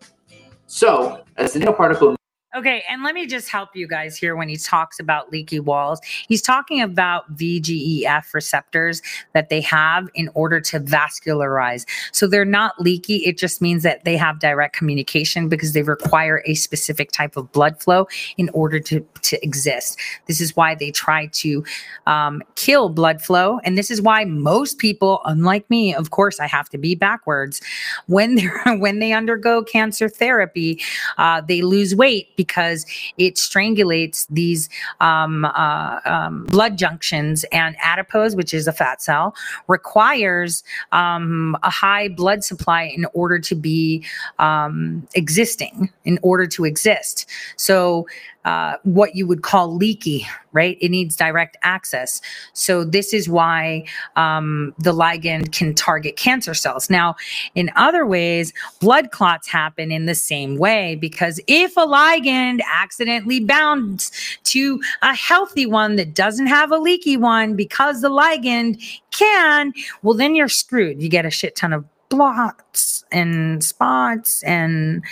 So, 0.67 1.25
as 1.37 1.53
the 1.53 1.61
nanoparticle 1.61 2.18
Okay, 2.57 2.83
and 2.89 3.03
let 3.03 3.15
me 3.15 3.27
just 3.27 3.51
help 3.51 3.77
you 3.77 3.87
guys 3.87 4.17
here 4.17 4.35
when 4.35 4.49
he 4.49 4.57
talks 4.57 4.99
about 4.99 5.31
leaky 5.31 5.61
walls. 5.61 6.01
He's 6.29 6.41
talking 6.41 6.81
about 6.81 7.37
VGEF 7.37 8.33
receptors 8.33 9.03
that 9.35 9.51
they 9.51 9.61
have 9.61 10.09
in 10.15 10.31
order 10.33 10.59
to 10.63 10.81
vascularize. 10.81 11.85
So 12.11 12.27
they're 12.27 12.47
not 12.47 12.81
leaky, 12.81 13.17
it 13.17 13.37
just 13.37 13.61
means 13.61 13.83
that 13.83 14.07
they 14.07 14.17
have 14.17 14.39
direct 14.39 14.75
communication 14.75 15.51
because 15.51 15.75
they 15.75 15.83
require 15.83 16.43
a 16.47 16.55
specific 16.55 17.13
type 17.13 17.37
of 17.37 17.53
blood 17.53 17.83
flow 17.83 18.09
in 18.39 18.49
order 18.55 18.81
to, 18.81 19.07
to 19.25 19.45
exist. 19.45 19.99
This 20.27 20.41
is 20.41 20.57
why 20.57 20.75
they 20.75 20.91
try 20.91 21.27
to 21.27 21.63
um, 22.07 22.43
kill 22.55 22.89
blood 22.89 23.21
flow. 23.21 23.61
And 23.63 23.77
this 23.77 23.91
is 23.91 24.01
why 24.01 24.25
most 24.25 24.79
people, 24.79 25.21
unlike 25.27 25.69
me, 25.69 25.95
of 25.95 26.13
course, 26.13 26.41
I 26.41 26.47
have 26.47 26.71
to 26.71 26.79
be 26.79 26.95
backwards, 26.95 27.61
when 28.07 28.37
they're 28.37 28.63
when 28.79 29.01
they 29.01 29.13
undergo 29.13 29.63
cancer 29.63 30.09
therapy, 30.09 30.81
uh, 31.19 31.43
they 31.43 31.61
lose 31.61 31.95
weight 31.95 32.37
because 32.39 32.87
it 33.19 33.35
strangulates 33.35 34.27
these 34.31 34.71
um, 35.01 35.45
uh, 35.45 35.99
um, 36.07 36.47
blood 36.47 36.79
junctions 36.79 37.45
and 37.53 37.77
adipose, 37.83 38.35
which 38.35 38.55
is 38.55 38.67
a 38.67 38.73
fat 38.73 39.03
cell, 39.03 39.35
requires 39.67 40.65
um, 40.93 41.55
a 41.63 41.69
high 41.69 42.09
blood 42.09 42.43
supply 42.43 42.85
in 42.85 43.05
order 43.13 43.39
to 43.39 43.55
be 43.55 44.03
um, 44.39 45.07
existing, 45.15 45.91
in 46.05 46.19
order 46.23 46.47
to 46.47 46.65
exist. 46.65 47.29
So 47.57 48.07
uh, 48.45 48.77
what 48.85 49.15
you 49.15 49.27
would 49.27 49.43
call 49.43 49.75
leaky, 49.75 50.27
right? 50.53 50.79
It 50.81 50.91
needs 50.91 51.17
direct 51.17 51.57
access. 51.63 52.21
So 52.55 52.85
this 52.85 53.13
is 53.13 53.29
why 53.29 53.85
um, 54.17 54.75
the 54.79 54.95
ligand 54.95 55.53
can 55.53 55.75
target 55.75 56.17
cancer 56.17 56.55
cells. 56.55 56.89
Now, 56.89 57.17
in 57.55 57.71
other 57.77 58.07
ways, 58.07 58.53
blood 58.81 59.11
clots 59.11 59.49
happen 59.49 59.91
in 59.91 60.07
the 60.07 60.15
same 60.15 60.57
way 60.57 60.95
because 60.95 61.41
if 61.47 61.77
a 61.77 61.87
ligand 61.87 62.61
accidentally 62.73 63.41
bounds 63.41 64.11
to 64.45 64.81
a 65.03 65.15
healthy 65.15 65.67
one 65.67 65.97
that 65.97 66.15
doesn't 66.15 66.47
have 66.47 66.71
a 66.71 66.79
leaky 66.79 67.17
one 67.17 67.55
because 67.55 68.01
the 68.01 68.11
ligand 68.11 68.83
can, 69.11 69.73
well, 70.03 70.15
then 70.15 70.35
you're 70.35 70.49
screwed. 70.49 71.03
You 71.03 71.09
get 71.09 71.27
a 71.27 71.31
shit 71.31 71.57
ton 71.57 71.73
of 71.73 71.85
blots 72.09 73.05
and 73.13 73.63
spots 73.63 74.43
and 74.45 75.03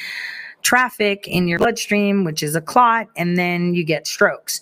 traffic 0.66 1.28
in 1.28 1.46
your 1.46 1.60
bloodstream, 1.60 2.24
which 2.24 2.42
is 2.42 2.56
a 2.56 2.60
clot, 2.60 3.06
and 3.14 3.38
then 3.38 3.72
you 3.72 3.84
get 3.84 4.04
strokes. 4.04 4.60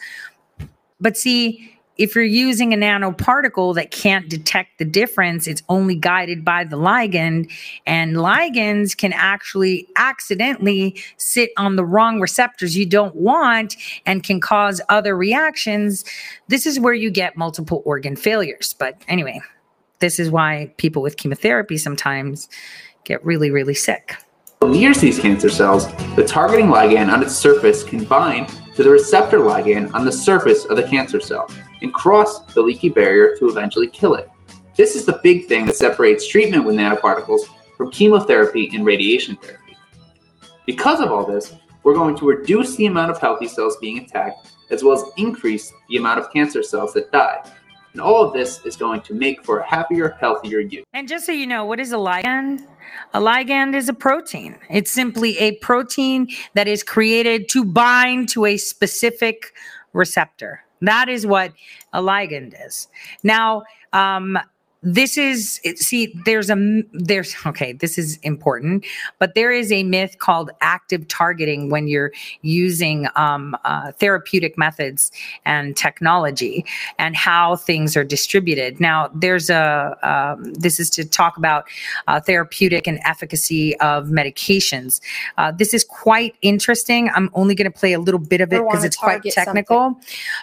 But 1.00 1.16
see, 1.16 1.74
if 1.96 2.14
you're 2.14 2.24
using 2.24 2.74
a 2.74 2.76
nanoparticle 2.76 3.74
that 3.76 3.90
can't 3.90 4.28
detect 4.28 4.78
the 4.78 4.84
difference, 4.84 5.46
it's 5.46 5.62
only 5.70 5.94
guided 5.94 6.44
by 6.44 6.64
the 6.64 6.76
ligand, 6.76 7.50
and 7.86 8.16
ligands 8.16 8.94
can 8.94 9.14
actually 9.14 9.88
accidentally 9.96 10.94
sit 11.16 11.52
on 11.56 11.76
the 11.76 11.86
wrong 11.86 12.20
receptors 12.20 12.76
you 12.76 12.84
don't 12.84 13.16
want 13.16 13.74
and 14.04 14.22
can 14.22 14.40
cause 14.40 14.82
other 14.90 15.16
reactions. 15.16 16.04
This 16.48 16.66
is 16.66 16.78
where 16.78 16.92
you 16.92 17.10
get 17.10 17.38
multiple 17.38 17.82
organ 17.86 18.14
failures. 18.14 18.74
But 18.78 19.00
anyway, 19.08 19.40
this 20.00 20.18
is 20.18 20.30
why 20.30 20.70
people 20.76 21.00
with 21.00 21.16
chemotherapy 21.16 21.78
sometimes 21.78 22.46
get 23.04 23.24
really, 23.24 23.50
really 23.50 23.74
sick 23.74 24.16
nears 24.68 25.00
these 25.00 25.18
cancer 25.18 25.48
cells, 25.48 25.86
the 26.16 26.24
targeting 26.24 26.66
ligand 26.66 27.12
on 27.12 27.22
its 27.22 27.34
surface 27.34 27.82
can 27.82 28.04
bind 28.04 28.48
to 28.74 28.82
the 28.82 28.90
receptor 28.90 29.38
ligand 29.38 29.92
on 29.94 30.04
the 30.04 30.12
surface 30.12 30.64
of 30.64 30.76
the 30.76 30.82
cancer 30.82 31.20
cell 31.20 31.50
and 31.82 31.92
cross 31.92 32.44
the 32.54 32.62
leaky 32.62 32.88
barrier 32.88 33.36
to 33.36 33.48
eventually 33.48 33.88
kill 33.88 34.14
it. 34.14 34.28
This 34.76 34.96
is 34.96 35.04
the 35.04 35.20
big 35.22 35.46
thing 35.46 35.66
that 35.66 35.76
separates 35.76 36.28
treatment 36.28 36.64
with 36.64 36.74
nanoparticles 36.74 37.42
from 37.76 37.90
chemotherapy 37.90 38.70
and 38.74 38.84
radiation 38.84 39.36
therapy. 39.36 39.76
Because 40.66 41.00
of 41.00 41.12
all 41.12 41.24
this, 41.24 41.54
we're 41.82 41.94
going 41.94 42.16
to 42.16 42.26
reduce 42.26 42.74
the 42.76 42.86
amount 42.86 43.10
of 43.10 43.18
healthy 43.18 43.46
cells 43.46 43.76
being 43.80 43.98
attacked 43.98 44.52
as 44.70 44.82
well 44.82 44.94
as 44.94 45.04
increase 45.16 45.72
the 45.88 45.96
amount 45.96 46.18
of 46.18 46.32
cancer 46.32 46.62
cells 46.62 46.92
that 46.94 47.12
die. 47.12 47.42
And 47.92 48.00
all 48.00 48.24
of 48.24 48.32
this 48.32 48.64
is 48.66 48.76
going 48.76 49.02
to 49.02 49.14
make 49.14 49.44
for 49.44 49.58
a 49.60 49.66
happier, 49.68 50.16
healthier 50.18 50.58
you. 50.58 50.82
And 50.94 51.06
just 51.06 51.26
so 51.26 51.32
you 51.32 51.46
know, 51.46 51.64
what 51.64 51.78
is 51.78 51.92
a 51.92 51.96
ligand? 51.96 52.66
A 53.12 53.20
ligand 53.20 53.74
is 53.74 53.88
a 53.88 53.94
protein. 53.94 54.56
It's 54.70 54.92
simply 54.92 55.38
a 55.38 55.56
protein 55.56 56.28
that 56.54 56.68
is 56.68 56.82
created 56.82 57.48
to 57.50 57.64
bind 57.64 58.28
to 58.30 58.44
a 58.46 58.56
specific 58.56 59.52
receptor. 59.92 60.64
That 60.80 61.08
is 61.08 61.26
what 61.26 61.52
a 61.92 62.02
ligand 62.02 62.54
is. 62.66 62.88
Now, 63.22 63.62
um, 63.92 64.38
this 64.84 65.16
is 65.16 65.60
see 65.76 66.14
there's 66.26 66.50
a 66.50 66.82
there's 66.92 67.34
okay 67.46 67.72
this 67.72 67.96
is 67.96 68.18
important 68.18 68.84
but 69.18 69.34
there 69.34 69.50
is 69.50 69.72
a 69.72 69.82
myth 69.82 70.18
called 70.18 70.50
active 70.60 71.08
targeting 71.08 71.70
when 71.70 71.88
you're 71.88 72.12
using 72.42 73.08
um, 73.16 73.56
uh, 73.64 73.92
therapeutic 73.92 74.58
methods 74.58 75.10
and 75.46 75.76
technology 75.76 76.64
and 76.98 77.16
how 77.16 77.56
things 77.56 77.96
are 77.96 78.04
distributed. 78.04 78.78
Now 78.80 79.10
there's 79.14 79.48
a 79.48 79.96
um, 80.02 80.52
this 80.54 80.78
is 80.78 80.90
to 80.90 81.04
talk 81.04 81.36
about 81.38 81.64
uh, 82.06 82.20
therapeutic 82.20 82.86
and 82.86 83.00
efficacy 83.04 83.78
of 83.80 84.08
medications. 84.08 85.00
Uh, 85.38 85.50
this 85.50 85.72
is 85.72 85.82
quite 85.84 86.36
interesting. 86.42 87.08
I'm 87.14 87.30
only 87.32 87.54
going 87.54 87.70
to 87.70 87.78
play 87.78 87.94
a 87.94 87.98
little 87.98 88.20
bit 88.20 88.40
of 88.40 88.52
it 88.52 88.62
because 88.62 88.84
it's 88.84 88.96
quite 88.96 89.22
technical 89.22 89.98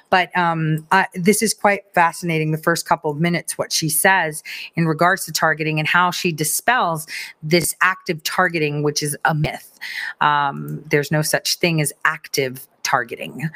but 0.09 0.35
um, 0.38 0.88
uh, 0.91 1.05
this 1.13 1.41
is 1.41 1.53
quite 1.53 1.81
fascinating 1.93 2.51
the 2.51 2.57
first 2.57 2.88
couple 2.88 3.11
of 3.11 3.19
minutes 3.19 3.57
what 3.57 3.72
she 3.72 3.89
says 3.89 4.30
in 4.75 4.87
regards 4.87 5.25
to 5.25 5.31
targeting 5.31 5.79
and 5.79 5.87
how 5.87 6.11
she 6.11 6.31
dispels 6.31 7.07
this 7.43 7.75
active 7.81 8.23
targeting 8.23 8.83
which 8.83 9.03
is 9.03 9.17
a 9.25 9.33
myth. 9.33 9.77
Um, 10.21 10.83
there's 10.89 11.11
no 11.11 11.21
such 11.21 11.57
thing 11.57 11.81
as 11.81 11.93
active 12.05 12.67
targeting. 12.83 13.49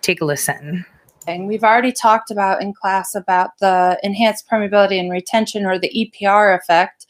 Take 0.00 0.20
a 0.20 0.24
listen. 0.24 0.84
And 1.26 1.46
we've 1.46 1.64
already 1.64 1.92
talked 1.92 2.30
about 2.30 2.62
in 2.62 2.72
class 2.72 3.14
about 3.14 3.50
the 3.60 3.98
enhanced 4.02 4.48
permeability 4.48 4.98
and 4.98 5.10
retention 5.10 5.66
or 5.66 5.78
the 5.78 5.90
EPR 5.90 6.58
effect, 6.58 7.06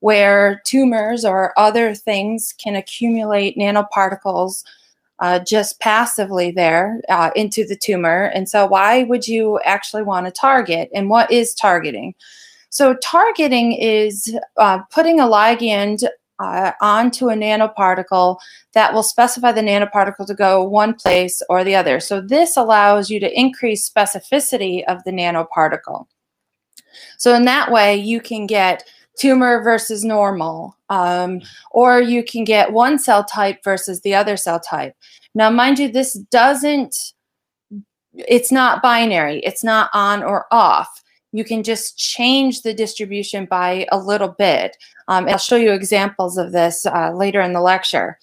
where 0.00 0.62
tumors 0.64 1.24
or 1.24 1.58
other 1.58 1.94
things 1.94 2.54
can 2.56 2.76
accumulate 2.76 3.56
nanoparticles 3.56 4.62
uh, 5.20 5.40
just 5.40 5.80
passively 5.80 6.50
there 6.50 7.00
uh, 7.08 7.30
into 7.34 7.66
the 7.66 7.76
tumor. 7.76 8.24
And 8.34 8.48
so, 8.48 8.66
why 8.66 9.04
would 9.04 9.26
you 9.26 9.60
actually 9.64 10.02
want 10.02 10.26
to 10.26 10.32
target? 10.32 10.90
And 10.94 11.10
what 11.10 11.30
is 11.30 11.54
targeting? 11.54 12.14
So, 12.70 12.94
targeting 13.02 13.72
is 13.72 14.36
uh, 14.56 14.80
putting 14.90 15.20
a 15.20 15.24
ligand 15.24 16.04
uh, 16.38 16.72
onto 16.80 17.28
a 17.28 17.34
nanoparticle 17.34 18.38
that 18.72 18.94
will 18.94 19.02
specify 19.02 19.52
the 19.52 19.60
nanoparticle 19.60 20.26
to 20.26 20.34
go 20.34 20.62
one 20.62 20.94
place 20.94 21.42
or 21.48 21.64
the 21.64 21.74
other. 21.74 22.00
So 22.00 22.20
this 22.20 22.56
allows 22.56 23.10
you 23.10 23.18
to 23.20 23.38
increase 23.38 23.88
specificity 23.88 24.84
of 24.84 25.02
the 25.04 25.10
nanoparticle. 25.10 26.06
So 27.18 27.34
in 27.34 27.44
that 27.46 27.70
way, 27.70 27.96
you 27.96 28.20
can 28.20 28.46
get 28.46 28.84
tumor 29.18 29.62
versus 29.62 30.04
normal, 30.04 30.76
um, 30.88 31.40
or 31.70 32.00
you 32.00 32.22
can 32.22 32.44
get 32.44 32.72
one 32.72 32.98
cell 32.98 33.24
type 33.24 33.62
versus 33.62 34.00
the 34.00 34.14
other 34.14 34.36
cell 34.36 34.60
type. 34.60 34.94
Now, 35.34 35.50
mind 35.50 35.78
you, 35.78 35.88
this 35.90 36.14
doesn't, 36.14 37.12
it's 38.12 38.50
not 38.50 38.82
binary. 38.82 39.40
It's 39.40 39.62
not 39.62 39.90
on 39.92 40.22
or 40.22 40.46
off. 40.50 41.02
You 41.32 41.44
can 41.44 41.62
just 41.62 41.98
change 41.98 42.62
the 42.62 42.72
distribution 42.72 43.44
by 43.44 43.86
a 43.92 43.98
little 43.98 44.28
bit. 44.28 44.76
Um, 45.08 45.28
I'll 45.28 45.38
show 45.38 45.56
you 45.56 45.72
examples 45.72 46.38
of 46.38 46.52
this 46.52 46.86
uh, 46.86 47.12
later 47.12 47.40
in 47.40 47.52
the 47.52 47.60
lecture. 47.60 48.18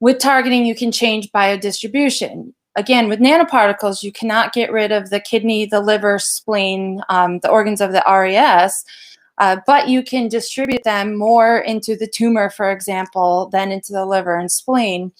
With 0.00 0.18
targeting, 0.18 0.66
you 0.66 0.74
can 0.74 0.92
change 0.92 1.30
biodistribution. 1.32 2.52
Again, 2.74 3.08
with 3.08 3.20
nanoparticles, 3.20 4.02
you 4.02 4.12
cannot 4.12 4.52
get 4.52 4.72
rid 4.72 4.92
of 4.92 5.10
the 5.10 5.20
kidney, 5.20 5.66
the 5.66 5.80
liver, 5.80 6.18
spleen, 6.18 7.02
um, 7.08 7.38
the 7.40 7.50
organs 7.50 7.80
of 7.80 7.92
the 7.92 8.02
RES, 8.06 8.84
uh, 9.38 9.56
but 9.66 9.88
you 9.88 10.02
can 10.02 10.28
distribute 10.28 10.84
them 10.84 11.16
more 11.16 11.58
into 11.58 11.96
the 11.96 12.06
tumor, 12.06 12.50
for 12.50 12.70
example, 12.70 13.48
than 13.52 13.72
into 13.72 13.92
the 13.92 14.06
liver 14.06 14.36
and 14.36 14.50
spleen. 14.50 15.12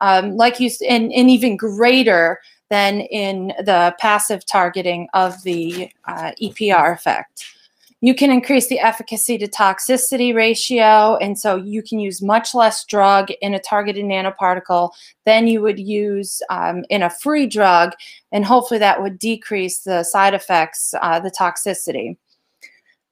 Um, 0.00 0.36
like 0.36 0.60
you, 0.60 0.70
and, 0.88 1.12
and 1.12 1.28
even 1.28 1.58
greater 1.58 2.40
than 2.70 3.00
in 3.00 3.48
the 3.58 3.94
passive 3.98 4.46
targeting 4.46 5.08
of 5.12 5.42
the 5.42 5.90
uh, 6.06 6.32
EPR 6.40 6.94
effect. 6.94 7.44
You 8.02 8.14
can 8.14 8.30
increase 8.30 8.68
the 8.68 8.78
efficacy 8.78 9.36
to 9.36 9.46
toxicity 9.46 10.34
ratio, 10.34 11.16
and 11.16 11.38
so 11.38 11.56
you 11.56 11.82
can 11.82 11.98
use 11.98 12.22
much 12.22 12.54
less 12.54 12.82
drug 12.86 13.30
in 13.42 13.52
a 13.52 13.58
targeted 13.58 14.06
nanoparticle 14.06 14.92
than 15.26 15.48
you 15.48 15.60
would 15.60 15.78
use 15.78 16.40
um, 16.48 16.84
in 16.88 17.02
a 17.02 17.10
free 17.10 17.46
drug, 17.46 17.92
and 18.32 18.46
hopefully 18.46 18.78
that 18.78 19.02
would 19.02 19.18
decrease 19.18 19.80
the 19.80 20.02
side 20.02 20.32
effects, 20.32 20.94
uh, 21.02 21.20
the 21.20 21.30
toxicity. 21.30 22.16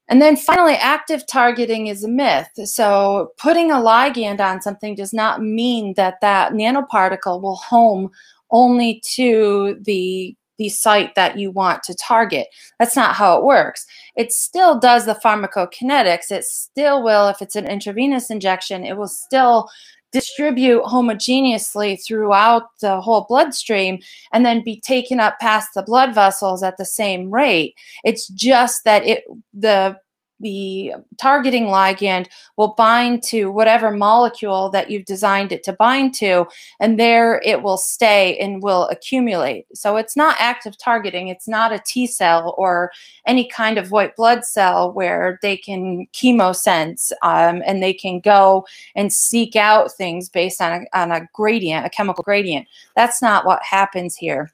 And 0.08 0.22
then 0.22 0.36
finally, 0.36 0.74
active 0.74 1.26
targeting 1.26 1.88
is 1.88 2.02
a 2.02 2.08
myth. 2.08 2.48
So 2.64 3.32
putting 3.36 3.70
a 3.70 3.76
ligand 3.76 4.40
on 4.40 4.62
something 4.62 4.94
does 4.94 5.12
not 5.12 5.42
mean 5.42 5.94
that 5.94 6.20
that 6.22 6.52
nanoparticle 6.52 7.42
will 7.42 7.56
home 7.56 8.10
only 8.50 9.02
to 9.14 9.76
the 9.82 10.34
the 10.58 10.68
site 10.68 11.14
that 11.14 11.38
you 11.38 11.52
want 11.52 11.84
to 11.84 11.94
target. 11.94 12.48
That's 12.80 12.96
not 12.96 13.14
how 13.14 13.38
it 13.38 13.44
works. 13.44 13.86
It 14.16 14.32
still 14.32 14.78
does 14.78 15.06
the 15.06 15.14
pharmacokinetics. 15.14 16.32
It 16.32 16.44
still 16.44 17.02
will, 17.02 17.28
if 17.28 17.40
it's 17.40 17.54
an 17.54 17.68
intravenous 17.68 18.28
injection, 18.28 18.84
it 18.84 18.96
will 18.96 19.06
still 19.06 19.68
distribute 20.12 20.82
homogeneously 20.82 22.02
throughout 22.04 22.64
the 22.80 23.00
whole 23.00 23.26
bloodstream 23.28 24.00
and 24.32 24.44
then 24.44 24.64
be 24.64 24.80
taken 24.80 25.20
up 25.20 25.38
past 25.40 25.70
the 25.74 25.82
blood 25.82 26.14
vessels 26.14 26.62
at 26.62 26.76
the 26.76 26.84
same 26.84 27.30
rate. 27.30 27.74
It's 28.04 28.28
just 28.28 28.84
that 28.84 29.06
it 29.06 29.24
the 29.52 29.98
the 30.40 30.92
targeting 31.16 31.64
ligand 31.64 32.28
will 32.56 32.74
bind 32.74 33.22
to 33.24 33.50
whatever 33.50 33.90
molecule 33.90 34.70
that 34.70 34.90
you've 34.90 35.04
designed 35.04 35.52
it 35.52 35.62
to 35.64 35.72
bind 35.72 36.14
to, 36.14 36.46
and 36.80 36.98
there 36.98 37.40
it 37.44 37.62
will 37.62 37.76
stay 37.76 38.38
and 38.38 38.62
will 38.62 38.88
accumulate. 38.88 39.66
So 39.74 39.96
it's 39.96 40.16
not 40.16 40.36
active 40.38 40.76
targeting, 40.78 41.28
it's 41.28 41.48
not 41.48 41.72
a 41.72 41.82
T 41.84 42.06
cell 42.06 42.54
or 42.58 42.92
any 43.26 43.48
kind 43.48 43.78
of 43.78 43.90
white 43.90 44.16
blood 44.16 44.44
cell 44.44 44.92
where 44.92 45.38
they 45.42 45.56
can 45.56 46.06
chemosense 46.12 47.12
um, 47.22 47.62
and 47.66 47.82
they 47.82 47.92
can 47.94 48.20
go 48.20 48.66
and 48.94 49.12
seek 49.12 49.56
out 49.56 49.92
things 49.92 50.28
based 50.28 50.60
on 50.60 50.86
a, 50.92 50.98
on 50.98 51.12
a 51.12 51.28
gradient, 51.32 51.86
a 51.86 51.90
chemical 51.90 52.22
gradient. 52.22 52.66
That's 52.96 53.22
not 53.22 53.44
what 53.44 53.62
happens 53.62 54.16
here. 54.16 54.52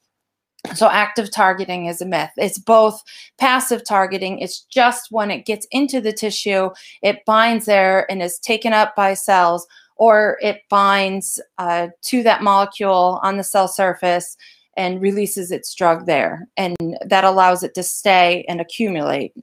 So 0.72 0.88
active 0.88 1.30
targeting 1.30 1.86
is 1.86 2.00
a 2.00 2.06
myth. 2.06 2.30
It's 2.36 2.58
both 2.58 3.02
passive 3.38 3.84
targeting. 3.84 4.38
It's 4.38 4.60
just 4.60 5.12
when 5.12 5.30
it 5.30 5.44
gets 5.44 5.66
into 5.70 6.00
the 6.00 6.12
tissue, 6.12 6.70
it 7.02 7.24
binds 7.26 7.66
there 7.66 8.10
and 8.10 8.22
is 8.22 8.38
taken 8.38 8.72
up 8.72 8.96
by 8.96 9.14
cells, 9.14 9.66
or 9.96 10.38
it 10.40 10.62
binds 10.70 11.40
uh, 11.58 11.88
to 12.02 12.22
that 12.22 12.42
molecule 12.42 13.20
on 13.22 13.36
the 13.36 13.44
cell 13.44 13.68
surface 13.68 14.36
and 14.76 15.00
releases 15.00 15.52
its 15.52 15.72
drug 15.74 16.06
there. 16.06 16.48
And 16.56 16.76
that 17.06 17.24
allows 17.24 17.62
it 17.62 17.74
to 17.74 17.82
stay 17.82 18.44
and 18.48 18.60
accumulate. 18.60 19.34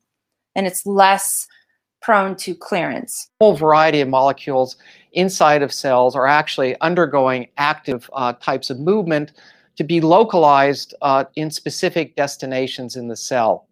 And 0.55 0.67
it's 0.67 0.85
less 0.85 1.47
prone 2.01 2.35
to 2.35 2.55
clearance. 2.55 3.29
A 3.39 3.45
whole 3.45 3.55
variety 3.55 4.01
of 4.01 4.09
molecules 4.09 4.75
inside 5.13 5.61
of 5.61 5.71
cells 5.71 6.15
are 6.15 6.27
actually 6.27 6.75
undergoing 6.81 7.47
active 7.57 8.09
uh, 8.13 8.33
types 8.33 8.69
of 8.69 8.79
movement 8.79 9.33
to 9.81 9.87
be 9.87 9.99
localized 9.99 10.93
uh, 11.01 11.23
in 11.37 11.49
specific 11.49 12.15
destinations 12.15 12.95
in 12.95 13.07
the 13.07 13.15
cell. 13.15 13.67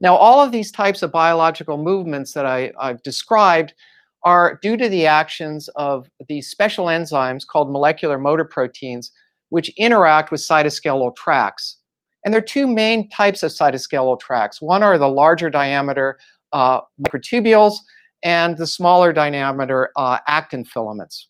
Now, 0.00 0.16
all 0.16 0.42
of 0.42 0.52
these 0.52 0.72
types 0.72 1.02
of 1.02 1.12
biological 1.12 1.76
movements 1.76 2.32
that 2.32 2.46
I, 2.46 2.72
have 2.80 3.02
described 3.02 3.74
are 4.22 4.58
due 4.62 4.78
to 4.78 4.88
the 4.88 5.06
actions 5.06 5.68
of 5.76 6.08
these 6.30 6.48
special 6.48 6.86
enzymes 6.86 7.46
called 7.46 7.70
molecular 7.70 8.18
motor 8.18 8.46
proteins, 8.46 9.12
which 9.50 9.68
interact 9.76 10.30
with 10.30 10.40
cytoskeletal 10.40 11.14
tracts. 11.14 11.76
And 12.24 12.32
there 12.32 12.38
are 12.38 12.54
two 12.56 12.66
main 12.66 13.10
types 13.10 13.42
of 13.42 13.50
cytoskeletal 13.50 14.18
tracts. 14.18 14.62
One 14.62 14.82
are 14.82 14.96
the 14.96 15.08
larger 15.08 15.50
diameter 15.50 16.18
uh, 16.54 16.80
microtubules 17.06 17.74
and 18.22 18.56
the 18.56 18.66
smaller 18.66 19.12
diameter 19.12 19.90
uh, 19.94 20.20
actin 20.26 20.64
filaments. 20.64 21.28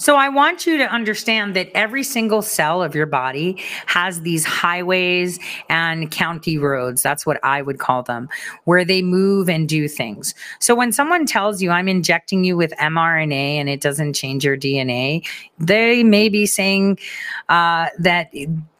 So 0.00 0.16
I 0.16 0.30
want 0.30 0.66
you 0.66 0.78
to 0.78 0.84
understand 0.90 1.54
that 1.56 1.68
every 1.74 2.02
single 2.02 2.40
cell 2.40 2.82
of 2.82 2.94
your 2.94 3.04
body 3.04 3.62
has 3.84 4.22
these 4.22 4.46
highways 4.46 5.38
and 5.68 6.10
county 6.10 6.56
roads. 6.56 7.02
That's 7.02 7.26
what 7.26 7.38
I 7.44 7.60
would 7.60 7.78
call 7.78 8.02
them, 8.02 8.30
where 8.64 8.82
they 8.82 9.02
move 9.02 9.50
and 9.50 9.68
do 9.68 9.88
things. 9.88 10.34
So 10.58 10.74
when 10.74 10.90
someone 10.90 11.26
tells 11.26 11.60
you 11.60 11.70
I'm 11.70 11.86
injecting 11.86 12.44
you 12.44 12.56
with 12.56 12.72
mRNA 12.80 13.56
and 13.56 13.68
it 13.68 13.82
doesn't 13.82 14.14
change 14.14 14.42
your 14.42 14.56
DNA, 14.56 15.22
they 15.58 16.02
may 16.02 16.30
be 16.30 16.46
saying 16.46 16.98
uh, 17.50 17.88
that 17.98 18.32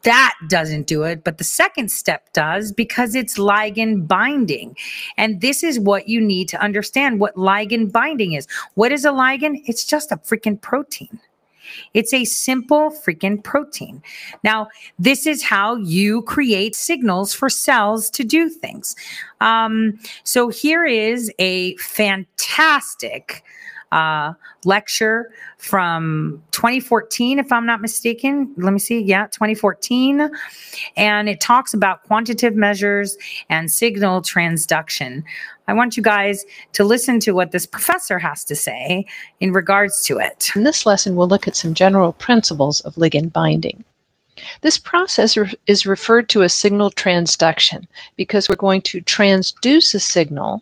that 0.03 0.35
doesn't 0.47 0.87
do 0.87 1.03
it, 1.03 1.23
but 1.23 1.37
the 1.37 1.43
second 1.43 1.91
step 1.91 2.31
does 2.33 2.71
because 2.71 3.15
it's 3.15 3.37
ligand 3.37 4.07
binding. 4.07 4.75
And 5.17 5.41
this 5.41 5.63
is 5.63 5.79
what 5.79 6.07
you 6.07 6.19
need 6.19 6.49
to 6.49 6.61
understand 6.61 7.19
what 7.19 7.35
ligand 7.35 7.91
binding 7.91 8.33
is. 8.33 8.47
What 8.73 8.91
is 8.91 9.05
a 9.05 9.11
ligand? 9.11 9.61
It's 9.65 9.85
just 9.85 10.11
a 10.11 10.17
freaking 10.17 10.59
protein. 10.59 11.19
It's 11.93 12.13
a 12.13 12.25
simple 12.25 12.91
freaking 12.91 13.43
protein. 13.43 14.01
Now, 14.43 14.67
this 14.99 15.25
is 15.25 15.43
how 15.43 15.75
you 15.75 16.21
create 16.23 16.75
signals 16.75 17.33
for 17.33 17.49
cells 17.49 18.09
to 18.11 18.23
do 18.23 18.49
things. 18.49 18.95
Um, 19.39 19.99
so 20.23 20.49
here 20.49 20.85
is 20.85 21.31
a 21.39 21.75
fantastic 21.77 23.43
uh, 23.91 24.33
lecture 24.63 25.31
from 25.57 26.41
2014, 26.51 27.39
if 27.39 27.51
I'm 27.51 27.65
not 27.65 27.81
mistaken. 27.81 28.53
Let 28.57 28.73
me 28.73 28.79
see. 28.79 29.01
Yeah, 29.01 29.27
2014. 29.27 30.29
And 30.95 31.29
it 31.29 31.39
talks 31.39 31.73
about 31.73 32.03
quantitative 32.03 32.55
measures 32.55 33.17
and 33.49 33.71
signal 33.71 34.21
transduction. 34.21 35.23
I 35.67 35.73
want 35.73 35.95
you 35.95 36.03
guys 36.03 36.45
to 36.73 36.83
listen 36.83 37.19
to 37.21 37.31
what 37.31 37.51
this 37.51 37.65
professor 37.65 38.19
has 38.19 38.43
to 38.45 38.55
say 38.55 39.05
in 39.39 39.53
regards 39.53 40.03
to 40.05 40.17
it. 40.17 40.51
In 40.55 40.63
this 40.63 40.85
lesson, 40.85 41.15
we'll 41.15 41.27
look 41.27 41.47
at 41.47 41.55
some 41.55 41.73
general 41.73 42.13
principles 42.13 42.81
of 42.81 42.95
ligand 42.95 43.31
binding. 43.31 43.83
This 44.61 44.77
process 44.77 45.37
re- 45.37 45.53
is 45.67 45.85
referred 45.85 46.29
to 46.29 46.43
as 46.43 46.53
signal 46.53 46.91
transduction 46.91 47.85
because 48.15 48.49
we're 48.49 48.55
going 48.55 48.81
to 48.83 49.01
transduce 49.01 49.93
a 49.93 49.99
signal 49.99 50.61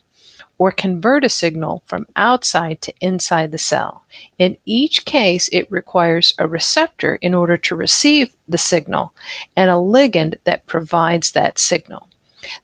or 0.60 0.72
convert 0.72 1.24
a 1.24 1.30
signal 1.30 1.82
from 1.88 2.06
outside 2.16 2.82
to 2.82 2.94
inside 3.02 3.52
the 3.52 3.58
cell. 3.58 4.04
In 4.38 4.56
each 4.66 5.06
case, 5.06 5.50
it 5.52 5.72
requires 5.72 6.34
a 6.38 6.48
receptor 6.48 7.16
in 7.16 7.34
order 7.34 7.58
to 7.58 7.76
receive 7.76 8.32
the 8.48 8.58
signal 8.58 9.14
and 9.56 9.70
a 9.70 9.74
ligand 9.74 10.38
that 10.44 10.68
provides 10.68 11.32
that 11.32 11.58
signal. 11.58 12.08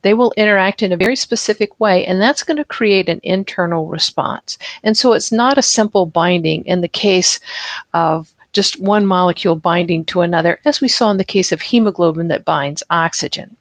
They 0.03 0.13
will 0.13 0.33
interact 0.37 0.83
in 0.83 0.91
a 0.91 0.97
very 0.97 1.15
specific 1.15 1.79
way, 1.79 2.05
and 2.05 2.21
that's 2.21 2.43
going 2.43 2.57
to 2.57 2.65
create 2.65 3.09
an 3.09 3.19
internal 3.23 3.87
response. 3.87 4.57
And 4.83 4.97
so 4.97 5.13
it's 5.13 5.31
not 5.31 5.57
a 5.57 5.61
simple 5.61 6.05
binding 6.05 6.65
in 6.65 6.81
the 6.81 6.87
case 6.87 7.39
of 7.93 8.33
just 8.53 8.79
one 8.79 9.05
molecule 9.05 9.57
binding 9.57 10.05
to 10.05 10.21
another, 10.21 10.59
as 10.63 10.79
we 10.79 10.87
saw 10.87 11.11
in 11.11 11.17
the 11.17 11.25
case 11.25 11.51
of 11.51 11.61
hemoglobin 11.61 12.29
that 12.29 12.45
binds 12.45 12.83
oxygen. 12.89 13.57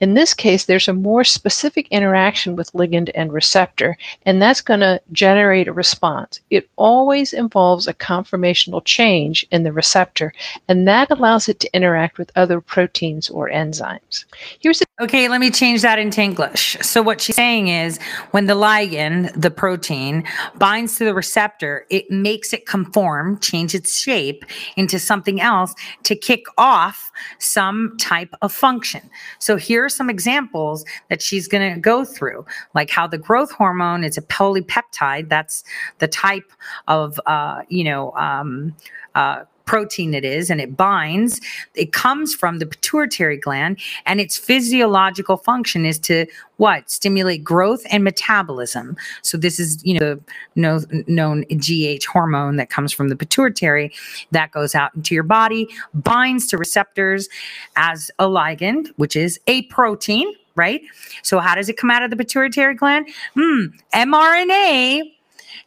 In 0.00 0.14
this 0.14 0.34
case, 0.34 0.64
there's 0.64 0.88
a 0.88 0.92
more 0.92 1.24
specific 1.24 1.88
interaction 1.88 2.56
with 2.56 2.72
ligand 2.72 3.10
and 3.14 3.32
receptor, 3.32 3.96
and 4.24 4.40
that's 4.40 4.60
going 4.60 4.80
to 4.80 5.00
generate 5.12 5.68
a 5.68 5.72
response. 5.72 6.40
It 6.50 6.68
always 6.76 7.32
involves 7.32 7.86
a 7.86 7.94
conformational 7.94 8.84
change 8.84 9.46
in 9.50 9.62
the 9.62 9.72
receptor, 9.72 10.32
and 10.68 10.86
that 10.88 11.10
allows 11.10 11.48
it 11.48 11.60
to 11.60 11.74
interact 11.74 12.18
with 12.18 12.32
other 12.36 12.60
proteins 12.60 13.28
or 13.30 13.48
enzymes. 13.48 14.24
Here's 14.60 14.80
a 14.80 14.84
Okay, 15.00 15.28
let 15.28 15.40
me 15.40 15.50
change 15.50 15.82
that 15.82 15.98
into 15.98 16.22
English. 16.22 16.76
So, 16.80 17.02
what 17.02 17.20
she's 17.20 17.34
saying 17.34 17.66
is 17.66 17.98
when 18.30 18.46
the 18.46 18.54
ligand, 18.54 19.32
the 19.34 19.50
protein, 19.50 20.22
binds 20.54 20.98
to 20.98 21.04
the 21.04 21.12
receptor, 21.12 21.84
it 21.90 22.08
makes 22.12 22.52
it 22.52 22.64
conform, 22.64 23.40
change 23.40 23.74
its 23.74 23.98
shape 23.98 24.44
into 24.76 25.00
something 25.00 25.40
else 25.40 25.74
to 26.04 26.14
kick 26.14 26.44
off 26.58 27.10
some 27.40 27.96
type 27.98 28.32
of 28.40 28.52
function. 28.52 29.10
So, 29.40 29.56
here 29.64 29.84
are 29.84 29.88
some 29.88 30.10
examples 30.10 30.84
that 31.08 31.22
she's 31.22 31.48
going 31.48 31.74
to 31.74 31.80
go 31.80 32.04
through, 32.04 32.44
like 32.74 32.90
how 32.90 33.06
the 33.06 33.18
growth 33.18 33.50
hormone 33.50 34.04
is 34.04 34.18
a 34.18 34.22
polypeptide. 34.22 35.28
That's 35.28 35.64
the 35.98 36.08
type 36.08 36.52
of, 36.88 37.20
uh, 37.26 37.62
you 37.68 37.84
know, 37.84 38.12
um, 38.12 38.74
uh, 39.14 39.44
protein 39.64 40.14
it 40.14 40.24
is 40.24 40.50
and 40.50 40.60
it 40.60 40.76
binds 40.76 41.40
it 41.74 41.92
comes 41.92 42.34
from 42.34 42.58
the 42.58 42.66
pituitary 42.66 43.36
gland 43.36 43.78
and 44.06 44.20
its 44.20 44.36
physiological 44.36 45.36
function 45.36 45.84
is 45.84 45.98
to 45.98 46.26
what? 46.56 46.88
Stimulate 46.88 47.42
growth 47.42 47.82
and 47.90 48.04
metabolism. 48.04 48.96
So 49.22 49.36
this 49.36 49.58
is 49.58 49.84
you 49.84 49.98
know 49.98 50.14
the 50.14 50.20
no, 50.54 50.80
known 51.06 51.44
gh 51.44 52.04
hormone 52.04 52.56
that 52.56 52.70
comes 52.70 52.92
from 52.92 53.08
the 53.08 53.16
pituitary 53.16 53.92
that 54.30 54.52
goes 54.52 54.74
out 54.74 54.94
into 54.94 55.14
your 55.14 55.24
body 55.24 55.68
binds 55.94 56.46
to 56.48 56.58
receptors 56.58 57.28
as 57.76 58.10
a 58.18 58.24
ligand 58.26 58.88
which 58.96 59.16
is 59.16 59.40
a 59.46 59.62
protein 59.62 60.32
right? 60.56 60.82
So 61.24 61.40
how 61.40 61.56
does 61.56 61.68
it 61.68 61.76
come 61.76 61.90
out 61.90 62.04
of 62.04 62.10
the 62.10 62.16
pituitary 62.16 62.74
gland? 62.74 63.08
Hmm 63.34 63.66
mrna 63.92 65.10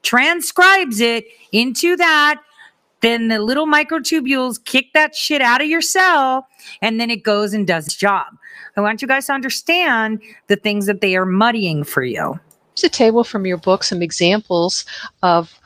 transcribes 0.03 1.01
it 1.01 1.25
into 1.51 1.95
that 1.97 2.41
then 3.01 3.27
the 3.27 3.39
little 3.39 3.67
microtubules 3.67 4.63
kick 4.65 4.93
that 4.93 5.15
shit 5.15 5.41
out 5.41 5.61
of 5.61 5.67
your 5.67 5.81
cell 5.81 6.47
and 6.81 6.99
then 6.99 7.09
it 7.09 7.23
goes 7.23 7.53
and 7.53 7.67
does 7.67 7.85
its 7.85 7.95
job. 7.95 8.27
I 8.75 8.81
want 8.81 9.01
you 9.01 9.07
guys 9.07 9.27
to 9.27 9.33
understand 9.33 10.21
the 10.47 10.55
things 10.55 10.85
that 10.85 11.01
they 11.01 11.15
are 11.15 11.25
muddying 11.25 11.83
for 11.83 12.03
you. 12.03 12.39
Here's 12.75 12.83
a 12.83 12.89
table 12.89 13.23
from 13.23 13.45
your 13.45 13.57
book, 13.57 13.83
some 13.83 14.01
examples 14.01 14.85
of 15.23 15.59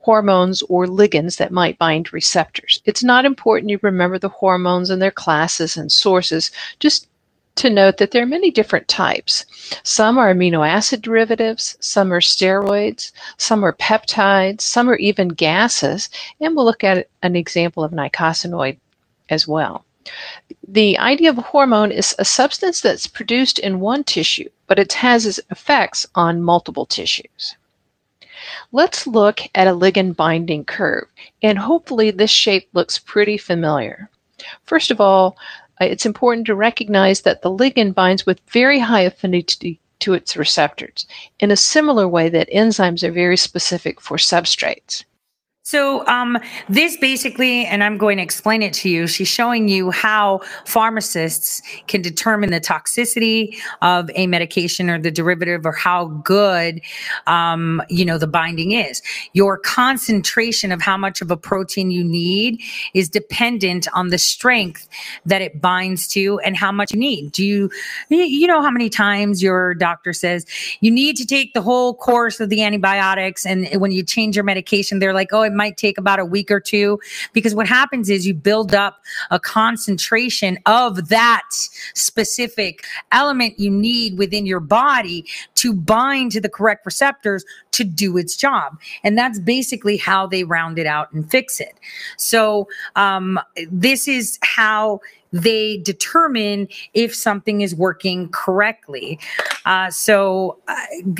hormones 0.00 0.62
or 0.62 0.86
ligands 0.86 1.36
that 1.36 1.52
might 1.52 1.78
bind 1.78 2.12
receptors. 2.12 2.80
It's 2.84 3.04
not 3.04 3.24
important 3.24 3.70
you 3.70 3.78
remember 3.82 4.18
the 4.18 4.28
hormones 4.28 4.88
and 4.88 5.02
their 5.02 5.10
classes 5.10 5.76
and 5.76 5.92
sources. 5.92 6.50
Just 6.78 7.08
to 7.58 7.70
note 7.70 7.98
that 7.98 8.10
there 8.10 8.22
are 8.22 8.26
many 8.26 8.50
different 8.50 8.88
types. 8.88 9.44
Some 9.82 10.18
are 10.18 10.32
amino 10.32 10.66
acid 10.66 11.02
derivatives, 11.02 11.76
some 11.80 12.12
are 12.12 12.20
steroids, 12.20 13.12
some 13.36 13.64
are 13.64 13.74
peptides, 13.74 14.62
some 14.62 14.88
are 14.88 14.96
even 14.96 15.28
gases, 15.28 16.08
and 16.40 16.56
we'll 16.56 16.64
look 16.64 16.82
at 16.82 17.08
an 17.22 17.36
example 17.36 17.84
of 17.84 17.92
nicosanoid 17.92 18.78
as 19.28 19.46
well. 19.46 19.84
The 20.66 20.98
idea 20.98 21.28
of 21.28 21.38
a 21.38 21.42
hormone 21.42 21.92
is 21.92 22.14
a 22.18 22.24
substance 22.24 22.80
that's 22.80 23.06
produced 23.06 23.58
in 23.58 23.80
one 23.80 24.04
tissue, 24.04 24.48
but 24.66 24.78
it 24.78 24.92
has 24.94 25.26
its 25.26 25.40
effects 25.50 26.06
on 26.14 26.42
multiple 26.42 26.86
tissues. 26.86 27.56
Let's 28.72 29.06
look 29.06 29.40
at 29.54 29.66
a 29.66 29.72
ligand 29.72 30.16
binding 30.16 30.64
curve, 30.64 31.08
and 31.42 31.58
hopefully 31.58 32.10
this 32.10 32.30
shape 32.30 32.68
looks 32.72 32.98
pretty 32.98 33.36
familiar. 33.36 34.08
First 34.64 34.90
of 34.90 35.00
all, 35.00 35.36
Uh, 35.80 35.84
it's 35.84 36.06
important 36.06 36.46
to 36.46 36.54
recognize 36.54 37.22
that 37.22 37.42
the 37.42 37.50
ligand 37.50 37.94
binds 37.94 38.26
with 38.26 38.40
very 38.48 38.78
high 38.78 39.02
affinity 39.02 39.80
to 40.00 40.14
its 40.14 40.36
receptors 40.36 41.06
in 41.40 41.50
a 41.50 41.56
similar 41.56 42.06
way 42.06 42.28
that 42.28 42.50
enzymes 42.50 43.02
are 43.02 43.12
very 43.12 43.36
specific 43.36 44.00
for 44.00 44.16
substrates. 44.16 45.04
So, 45.68 46.06
um, 46.06 46.38
this 46.70 46.96
basically, 46.96 47.66
and 47.66 47.84
I'm 47.84 47.98
going 47.98 48.16
to 48.16 48.22
explain 48.22 48.62
it 48.62 48.72
to 48.72 48.88
you. 48.88 49.06
She's 49.06 49.28
showing 49.28 49.68
you 49.68 49.90
how 49.90 50.40
pharmacists 50.64 51.60
can 51.88 52.00
determine 52.00 52.50
the 52.50 52.58
toxicity 52.58 53.54
of 53.82 54.10
a 54.14 54.26
medication 54.28 54.88
or 54.88 54.98
the 54.98 55.10
derivative, 55.10 55.66
or 55.66 55.72
how 55.72 56.06
good, 56.24 56.80
um, 57.26 57.82
you 57.90 58.06
know, 58.06 58.16
the 58.16 58.26
binding 58.26 58.72
is. 58.72 59.02
Your 59.34 59.58
concentration 59.58 60.72
of 60.72 60.80
how 60.80 60.96
much 60.96 61.20
of 61.20 61.30
a 61.30 61.36
protein 61.36 61.90
you 61.90 62.02
need 62.02 62.62
is 62.94 63.10
dependent 63.10 63.88
on 63.92 64.08
the 64.08 64.16
strength 64.16 64.88
that 65.26 65.42
it 65.42 65.60
binds 65.60 66.08
to 66.08 66.38
and 66.46 66.56
how 66.56 66.72
much 66.72 66.94
you 66.94 66.98
need. 66.98 67.32
Do 67.32 67.44
you, 67.44 67.70
you 68.08 68.46
know, 68.46 68.62
how 68.62 68.70
many 68.70 68.88
times 68.88 69.42
your 69.42 69.74
doctor 69.74 70.14
says 70.14 70.46
you 70.80 70.90
need 70.90 71.18
to 71.18 71.26
take 71.26 71.52
the 71.52 71.60
whole 71.60 71.92
course 71.92 72.40
of 72.40 72.48
the 72.48 72.62
antibiotics, 72.62 73.44
and 73.44 73.68
when 73.78 73.92
you 73.92 74.02
change 74.02 74.34
your 74.34 74.46
medication, 74.46 74.98
they're 74.98 75.12
like, 75.12 75.28
oh, 75.34 75.42
it 75.42 75.57
might 75.58 75.76
take 75.76 75.98
about 75.98 76.18
a 76.18 76.24
week 76.24 76.50
or 76.50 76.60
two 76.60 76.98
because 77.34 77.54
what 77.54 77.66
happens 77.66 78.08
is 78.08 78.26
you 78.26 78.32
build 78.32 78.74
up 78.74 79.02
a 79.30 79.40
concentration 79.40 80.56
of 80.64 81.08
that 81.08 81.42
specific 81.94 82.84
element 83.12 83.58
you 83.58 83.70
need 83.70 84.16
within 84.16 84.46
your 84.46 84.60
body 84.60 85.26
to 85.56 85.74
bind 85.74 86.32
to 86.32 86.40
the 86.40 86.48
correct 86.48 86.86
receptors 86.86 87.44
to 87.72 87.84
do 87.84 88.16
its 88.16 88.36
job. 88.36 88.78
And 89.04 89.18
that's 89.18 89.38
basically 89.40 89.96
how 89.96 90.26
they 90.26 90.44
round 90.44 90.78
it 90.78 90.86
out 90.86 91.12
and 91.12 91.28
fix 91.30 91.60
it. 91.60 91.74
So, 92.16 92.68
um, 92.96 93.40
this 93.70 94.08
is 94.08 94.38
how 94.42 95.00
they 95.32 95.78
determine 95.78 96.68
if 96.94 97.14
something 97.14 97.60
is 97.60 97.74
working 97.74 98.28
correctly. 98.30 99.18
Uh, 99.64 99.90
so 99.90 100.58
uh, 100.68 100.74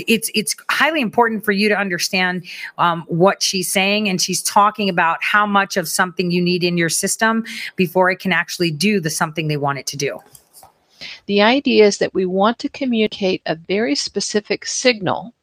it's 0.07 0.31
it's 0.35 0.57
highly 0.71 1.01
important 1.01 1.45
for 1.45 1.53
you 1.53 1.69
to 1.69 1.77
understand 1.77 2.45
um, 2.79 3.05
what 3.09 3.43
she's 3.43 3.71
saying, 3.71 4.09
and 4.09 4.21
she's 4.21 4.43
talking 4.43 4.89
about 4.89 5.23
how 5.23 5.47
much 5.47 5.77
of 5.77 5.89
something 5.89 6.31
you 6.31 6.41
need 6.41 6.65
in 6.65 6.79
your 6.79 6.89
system 6.89 7.45
before 7.77 8.11
it 8.11 8.19
can 8.19 8.33
actually 8.33 8.71
do 8.71 9.01
the 9.01 9.11
something 9.11 9.49
they 9.49 9.57
want 9.57 9.79
it 9.79 9.87
to 9.87 9.97
do. 9.97 10.19
The 11.27 11.43
idea 11.43 11.85
is 11.85 11.99
that 11.99 12.15
we 12.15 12.27
want 12.27 12.59
to 12.61 12.69
communicate 12.69 13.43
a 13.47 13.55
very 13.55 13.95
specific 13.95 14.67
signal 14.67 15.35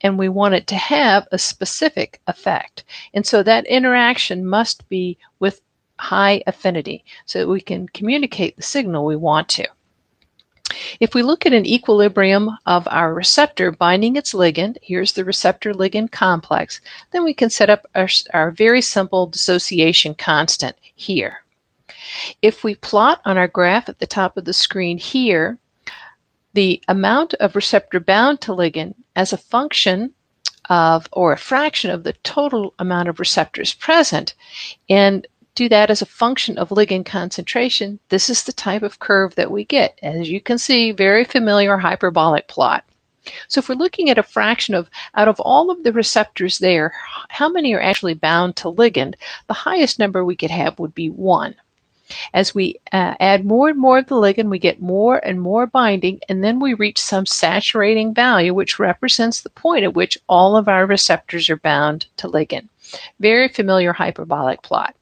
and 0.00 0.18
we 0.18 0.28
want 0.28 0.54
it 0.54 0.66
to 0.68 0.76
have 0.76 1.26
a 1.32 1.38
specific 1.38 2.20
effect. 2.26 2.84
And 3.14 3.26
so 3.26 3.42
that 3.42 3.66
interaction 3.66 4.46
must 4.46 4.86
be 4.88 5.18
with 5.40 5.60
high 5.98 6.42
affinity 6.46 7.04
so 7.26 7.38
that 7.38 7.48
we 7.48 7.60
can 7.60 7.88
communicate 7.88 8.56
the 8.56 8.62
signal 8.62 9.04
we 9.04 9.16
want 9.16 9.48
to. 9.48 9.66
If 10.98 11.14
we 11.14 11.22
look 11.22 11.46
at 11.46 11.52
an 11.52 11.66
equilibrium 11.66 12.50
of 12.66 12.88
our 12.90 13.14
receptor 13.14 13.70
binding 13.70 14.16
its 14.16 14.32
ligand, 14.32 14.76
here's 14.82 15.12
the 15.12 15.24
receptor 15.24 15.72
ligand 15.72 16.10
complex, 16.10 16.80
then 17.12 17.22
we 17.22 17.34
can 17.34 17.50
set 17.50 17.70
up 17.70 17.86
our, 17.94 18.08
our 18.32 18.50
very 18.50 18.80
simple 18.80 19.26
dissociation 19.26 20.14
constant 20.14 20.76
here. 20.94 21.44
If 22.42 22.64
we 22.64 22.74
plot 22.74 23.20
on 23.24 23.38
our 23.38 23.48
graph 23.48 23.88
at 23.88 23.98
the 23.98 24.06
top 24.06 24.36
of 24.36 24.46
the 24.46 24.52
screen 24.52 24.98
here, 24.98 25.58
the 26.54 26.82
amount 26.88 27.34
of 27.34 27.56
receptor 27.56 28.00
bound 28.00 28.40
to 28.42 28.52
ligand 28.52 28.94
as 29.16 29.32
a 29.32 29.38
function 29.38 30.14
of 30.70 31.08
or 31.12 31.32
a 31.32 31.38
fraction 31.38 31.90
of 31.90 32.04
the 32.04 32.14
total 32.24 32.74
amount 32.78 33.08
of 33.08 33.20
receptors 33.20 33.74
present 33.74 34.34
and 34.88 35.26
do 35.54 35.68
that 35.68 35.90
as 35.90 36.02
a 36.02 36.06
function 36.06 36.58
of 36.58 36.70
ligand 36.70 37.06
concentration, 37.06 38.00
this 38.08 38.28
is 38.28 38.42
the 38.42 38.52
type 38.52 38.82
of 38.82 38.98
curve 38.98 39.34
that 39.36 39.50
we 39.50 39.64
get. 39.64 39.98
As 40.02 40.30
you 40.30 40.40
can 40.40 40.58
see, 40.58 40.90
very 40.90 41.24
familiar 41.24 41.76
hyperbolic 41.76 42.48
plot. 42.48 42.84
So 43.48 43.60
if 43.60 43.68
we're 43.68 43.76
looking 43.76 44.10
at 44.10 44.18
a 44.18 44.22
fraction 44.22 44.74
of, 44.74 44.90
out 45.14 45.28
of 45.28 45.40
all 45.40 45.70
of 45.70 45.82
the 45.82 45.92
receptors 45.92 46.58
there, 46.58 46.92
how 47.28 47.48
many 47.48 47.72
are 47.72 47.80
actually 47.80 48.14
bound 48.14 48.56
to 48.56 48.70
ligand, 48.70 49.14
the 49.46 49.54
highest 49.54 49.98
number 49.98 50.24
we 50.24 50.36
could 50.36 50.50
have 50.50 50.78
would 50.78 50.94
be 50.94 51.08
one. 51.08 51.54
As 52.34 52.54
we 52.54 52.80
uh, 52.92 53.14
add 53.18 53.46
more 53.46 53.70
and 53.70 53.78
more 53.78 53.98
of 53.98 54.08
the 54.08 54.14
ligand, 54.14 54.50
we 54.50 54.58
get 54.58 54.82
more 54.82 55.24
and 55.24 55.40
more 55.40 55.66
binding, 55.66 56.20
and 56.28 56.44
then 56.44 56.60
we 56.60 56.74
reach 56.74 56.98
some 56.98 57.24
saturating 57.24 58.12
value, 58.12 58.52
which 58.52 58.78
represents 58.78 59.40
the 59.40 59.48
point 59.48 59.84
at 59.84 59.94
which 59.94 60.18
all 60.28 60.54
of 60.54 60.68
our 60.68 60.84
receptors 60.84 61.48
are 61.48 61.56
bound 61.56 62.06
to 62.18 62.28
ligand. 62.28 62.68
Very 63.20 63.48
familiar 63.48 63.94
hyperbolic 63.94 64.60
plot. 64.60 64.94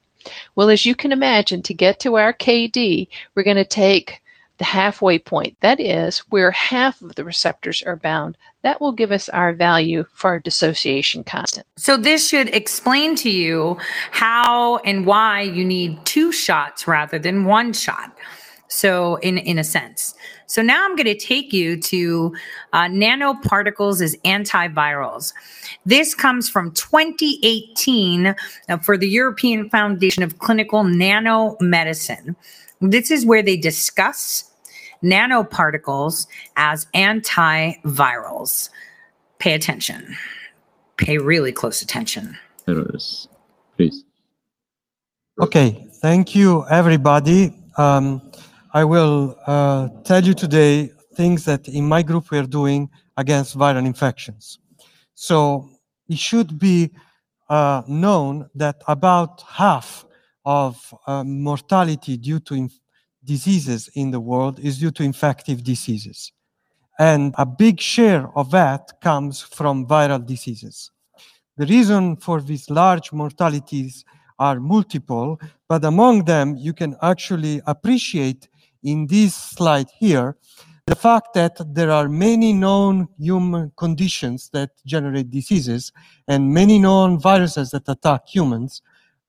Well, 0.55 0.69
as 0.69 0.85
you 0.85 0.95
can 0.95 1.11
imagine, 1.11 1.61
to 1.63 1.73
get 1.73 1.99
to 2.01 2.15
our 2.15 2.33
KD, 2.33 3.07
we're 3.35 3.43
going 3.43 3.57
to 3.57 3.65
take 3.65 4.21
the 4.57 4.63
halfway 4.63 5.17
point. 5.17 5.57
That 5.61 5.79
is 5.79 6.19
where 6.29 6.51
half 6.51 7.01
of 7.01 7.15
the 7.15 7.23
receptors 7.23 7.81
are 7.83 7.95
bound. 7.95 8.37
That 8.61 8.79
will 8.79 8.91
give 8.91 9.11
us 9.11 9.27
our 9.29 9.51
value 9.53 10.05
for 10.13 10.29
our 10.29 10.39
dissociation 10.39 11.23
constant. 11.23 11.65
So 11.75 11.97
this 11.97 12.29
should 12.29 12.49
explain 12.49 13.15
to 13.17 13.29
you 13.29 13.77
how 14.11 14.77
and 14.77 15.05
why 15.05 15.41
you 15.41 15.65
need 15.65 16.05
two 16.05 16.31
shots 16.31 16.87
rather 16.87 17.17
than 17.17 17.45
one 17.45 17.73
shot. 17.73 18.15
So 18.67 19.15
in 19.17 19.37
in 19.37 19.57
a 19.57 19.63
sense. 19.63 20.13
So 20.53 20.61
now 20.61 20.85
I'm 20.85 20.95
going 20.95 21.07
to 21.07 21.17
take 21.17 21.51
you 21.51 21.81
to 21.81 22.31
uh, 22.73 22.83
nanoparticles 22.83 24.03
as 24.03 24.15
antivirals. 24.17 25.33
This 25.83 26.13
comes 26.13 26.47
from 26.47 26.69
2018 26.73 28.27
uh, 28.27 28.77
for 28.77 28.95
the 28.95 29.09
European 29.09 29.67
Foundation 29.71 30.21
of 30.21 30.37
Clinical 30.37 30.83
Nanomedicine. 30.83 32.35
This 32.81 33.09
is 33.09 33.25
where 33.25 33.41
they 33.41 33.57
discuss 33.57 34.51
nanoparticles 35.01 36.27
as 36.55 36.85
antivirals. 36.93 38.69
Pay 39.39 39.53
attention. 39.53 40.15
Pay 40.97 41.17
really 41.17 41.51
close 41.51 41.81
attention. 41.81 42.37
Errors, 42.67 43.27
please. 43.75 44.03
Okay, 45.41 45.87
thank 45.93 46.35
you, 46.35 46.63
everybody. 46.69 47.55
Um, 47.75 48.21
I 48.75 48.83
will 48.83 49.37
uh, 49.45 49.89
tell 50.03 50.23
you 50.23 50.33
today 50.33 50.89
things 51.13 51.45
that 51.45 51.67
in 51.67 51.87
my 51.87 52.01
group 52.01 52.31
we 52.31 52.39
are 52.39 52.47
doing 52.47 52.89
against 53.17 53.55
viral 53.55 53.85
infections. 53.85 54.57
So 55.13 55.69
it 56.09 56.17
should 56.17 56.57
be 56.57 56.89
uh, 57.49 57.83
known 57.87 58.49
that 58.55 58.81
about 58.87 59.43
half 59.47 60.05
of 60.43 60.91
uh, 61.05 61.23
mortality 61.23 62.17
due 62.17 62.39
to 62.39 62.55
inf- 62.55 62.79
diseases 63.23 63.89
in 63.93 64.09
the 64.09 64.19
world 64.19 64.59
is 64.59 64.79
due 64.79 64.89
to 64.91 65.03
infective 65.03 65.63
diseases. 65.63 66.31
And 66.97 67.35
a 67.37 67.45
big 67.45 67.79
share 67.79 68.35
of 68.35 68.49
that 68.51 68.99
comes 69.01 69.39
from 69.39 69.85
viral 69.85 70.25
diseases. 70.25 70.89
The 71.57 71.67
reason 71.67 72.15
for 72.15 72.41
these 72.41 72.71
large 72.71 73.13
mortalities 73.13 74.03
are 74.39 74.59
multiple, 74.59 75.39
but 75.69 75.85
among 75.85 76.25
them, 76.25 76.55
you 76.57 76.73
can 76.73 76.95
actually 77.03 77.61
appreciate 77.67 78.47
in 78.83 79.07
this 79.07 79.35
slide 79.35 79.87
here 79.99 80.35
the 80.85 80.95
fact 80.95 81.33
that 81.33 81.57
there 81.73 81.91
are 81.91 82.09
many 82.09 82.51
known 82.51 83.07
human 83.17 83.71
conditions 83.77 84.49
that 84.51 84.71
generate 84.85 85.31
diseases 85.31 85.93
and 86.27 86.53
many 86.53 86.77
known 86.77 87.17
viruses 87.17 87.71
that 87.71 87.87
attack 87.87 88.27
humans, 88.27 88.81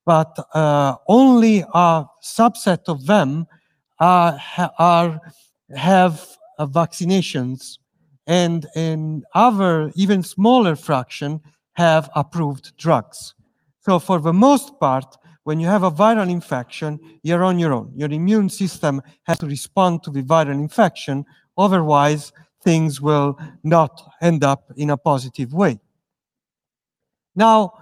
but 0.05 0.37
uh, 0.53 0.97
only 1.07 1.61
a 1.61 2.05
subset 2.23 2.89
of 2.89 3.07
them 3.07 3.47
are, 4.01 4.39
are 4.79 5.21
have 5.77 6.27
uh, 6.59 6.67
vaccinations 6.67 7.79
and 8.27 8.67
an 8.75 9.23
other 9.35 9.93
even 9.95 10.23
smaller 10.23 10.75
fraction 10.75 11.41
have 11.75 12.11
approved 12.17 12.77
drugs. 12.77 13.35
So 13.81 13.99
for 13.99 14.19
the 14.19 14.33
most 14.33 14.79
part, 14.81 15.17
when 15.45 15.61
you 15.61 15.67
have 15.67 15.83
a 15.83 15.91
viral 15.91 16.31
infection, 16.31 16.99
you're 17.23 17.45
on 17.45 17.59
your 17.59 17.73
own. 17.73 17.93
Your 17.95 18.11
immune 18.11 18.49
system 18.49 19.01
has 19.25 19.39
to 19.39 19.47
respond 19.47 20.03
to 20.03 20.11
the 20.11 20.23
viral 20.23 20.55
infection. 20.55 21.25
Otherwise, 21.57 22.33
things 22.63 23.01
will 23.01 23.39
not 23.63 24.03
end 24.21 24.43
up 24.43 24.73
in 24.77 24.91
a 24.91 24.97
positive 24.97 25.53
way. 25.53 25.79
Now, 27.37 27.75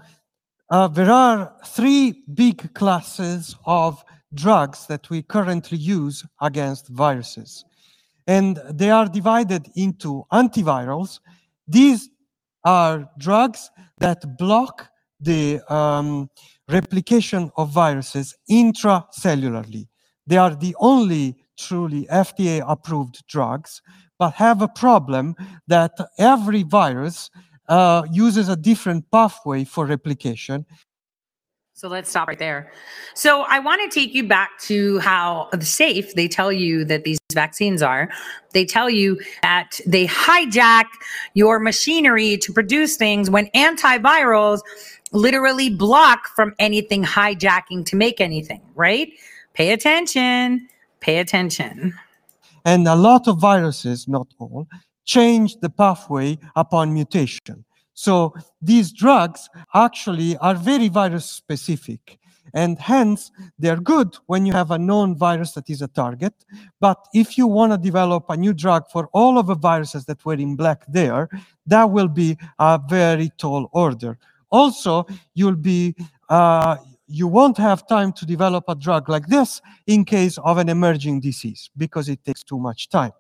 uh, 0.71 0.89
there 0.89 1.11
are 1.11 1.55
three 1.65 2.25
big 2.35 2.75
classes 2.75 3.57
of 3.65 4.05
drugs 4.35 4.87
that 4.87 5.09
we 5.11 5.23
currently 5.23 5.79
use 5.79 6.25
against 6.41 6.89
viruses. 6.89 7.65
And 8.27 8.61
they 8.71 8.91
are 8.91 9.07
divided 9.07 9.69
into 9.77 10.25
antivirals. 10.33 11.21
These 11.69 12.09
are 12.65 13.09
drugs 13.19 13.71
that 13.99 14.39
block 14.39 14.89
the 15.23 15.61
um, 15.73 16.29
replication 16.69 17.51
of 17.57 17.71
viruses 17.71 18.35
intracellularly. 18.51 19.89
They 20.27 20.37
are 20.37 20.55
the 20.55 20.77
only 20.79 21.37
truly 21.59 22.07
FDA 22.11 22.65
approved 22.67 23.23
drugs, 23.29 23.83
but 24.19 24.35
have 24.35 24.63
a 24.63 24.69
problem 24.69 25.35
that 25.69 25.93
every 26.19 26.63
virus 26.63 27.31
uh, 27.69 28.03
uses 28.11 28.49
a 28.49 28.57
different 28.57 29.11
pathway 29.11 29.65
for 29.65 29.87
replication. 29.87 30.67
So 31.75 31.89
let's 31.89 32.11
stop 32.11 32.29
right 32.29 32.39
there. 32.39 32.71
So 33.15 33.43
I 33.43 33.59
want 33.59 33.83
to 33.83 34.01
take 34.01 34.15
you 34.15 34.29
back 34.29 34.59
to 34.61 34.99
how 34.99 35.49
safe 35.61 36.15
they 36.15 36.29
tell 36.29 36.53
you 36.53 36.85
that 36.85 37.05
these 37.05 37.19
vaccines 37.33 37.83
are. 37.83 38.11
They 38.53 38.65
tell 38.65 38.91
you 38.91 39.19
that 39.43 39.81
they 39.87 40.07
hijack 40.07 40.85
your 41.35 41.59
machinery 41.59 42.37
to 42.37 42.53
produce 42.53 42.97
things 42.97 43.31
when 43.31 43.47
antivirals 43.49 44.61
literally 45.13 45.71
block 45.71 46.29
from 46.37 46.55
anything 46.59 47.05
hijacking 47.05 47.87
to 47.87 47.97
make 47.97 48.21
anything, 48.21 48.61
right? 48.75 49.09
Pay 49.55 49.73
attention. 49.73 50.69
Pay 51.01 51.19
attention. 51.19 51.95
And 52.65 52.87
a 52.87 52.95
lot 52.95 53.27
of 53.27 53.39
viruses, 53.39 54.07
not 54.07 54.29
all, 54.39 54.69
change 55.05 55.57
the 55.57 55.69
pathway 55.69 56.39
upon 56.55 56.95
mutation. 56.95 57.65
So 57.95 58.35
these 58.61 58.93
drugs 58.93 59.49
actually 59.75 60.37
are 60.39 60.55
very 60.55 60.89
virus 60.89 61.27
specific. 61.27 62.19
And 62.55 62.79
hence, 62.79 63.31
they're 63.59 63.81
good 63.81 64.15
when 64.27 64.45
you 64.45 64.53
have 64.53 64.73
a 64.73 64.79
known 64.79 65.17
virus 65.17 65.53
that 65.53 65.71
is 65.71 65.81
a 65.81 65.89
target. 65.89 66.35
But 66.81 66.99
if 67.15 67.39
you 67.39 67.47
want 67.47 67.73
to 67.73 67.79
develop 67.79 68.27
a 68.29 68.37
new 68.37 68.53
drug 68.53 68.91
for 68.91 69.09
all 69.13 69.39
of 69.39 69.47
the 69.47 69.55
viruses 69.55 70.05
that 70.07 70.25
were 70.25 70.35
in 70.35 70.57
black 70.57 70.85
there, 70.87 71.31
that 71.67 71.91
will 71.91 72.09
be 72.09 72.37
a 72.59 72.79
very 72.89 73.31
tall 73.39 73.71
order. 73.73 74.19
Also, 74.51 75.07
you'll 75.35 75.57
be 75.57 75.95
uh, 76.29 76.77
you 77.07 77.27
won't 77.27 77.59
have 77.59 77.87
time 77.87 78.13
to 78.13 78.27
develop 78.27 78.65
a 78.69 78.75
drug 78.75 79.09
like 79.09 79.27
this 79.27 79.61
in 79.87 80.05
case 80.05 80.39
of 80.39 80.59
an 80.59 80.69
emerging 80.69 81.21
disease 81.21 81.71
because 81.77 82.09
it 82.09 82.25
takes 82.25 82.43
too 82.43 82.59
much 82.59 82.89
time. 82.89 83.13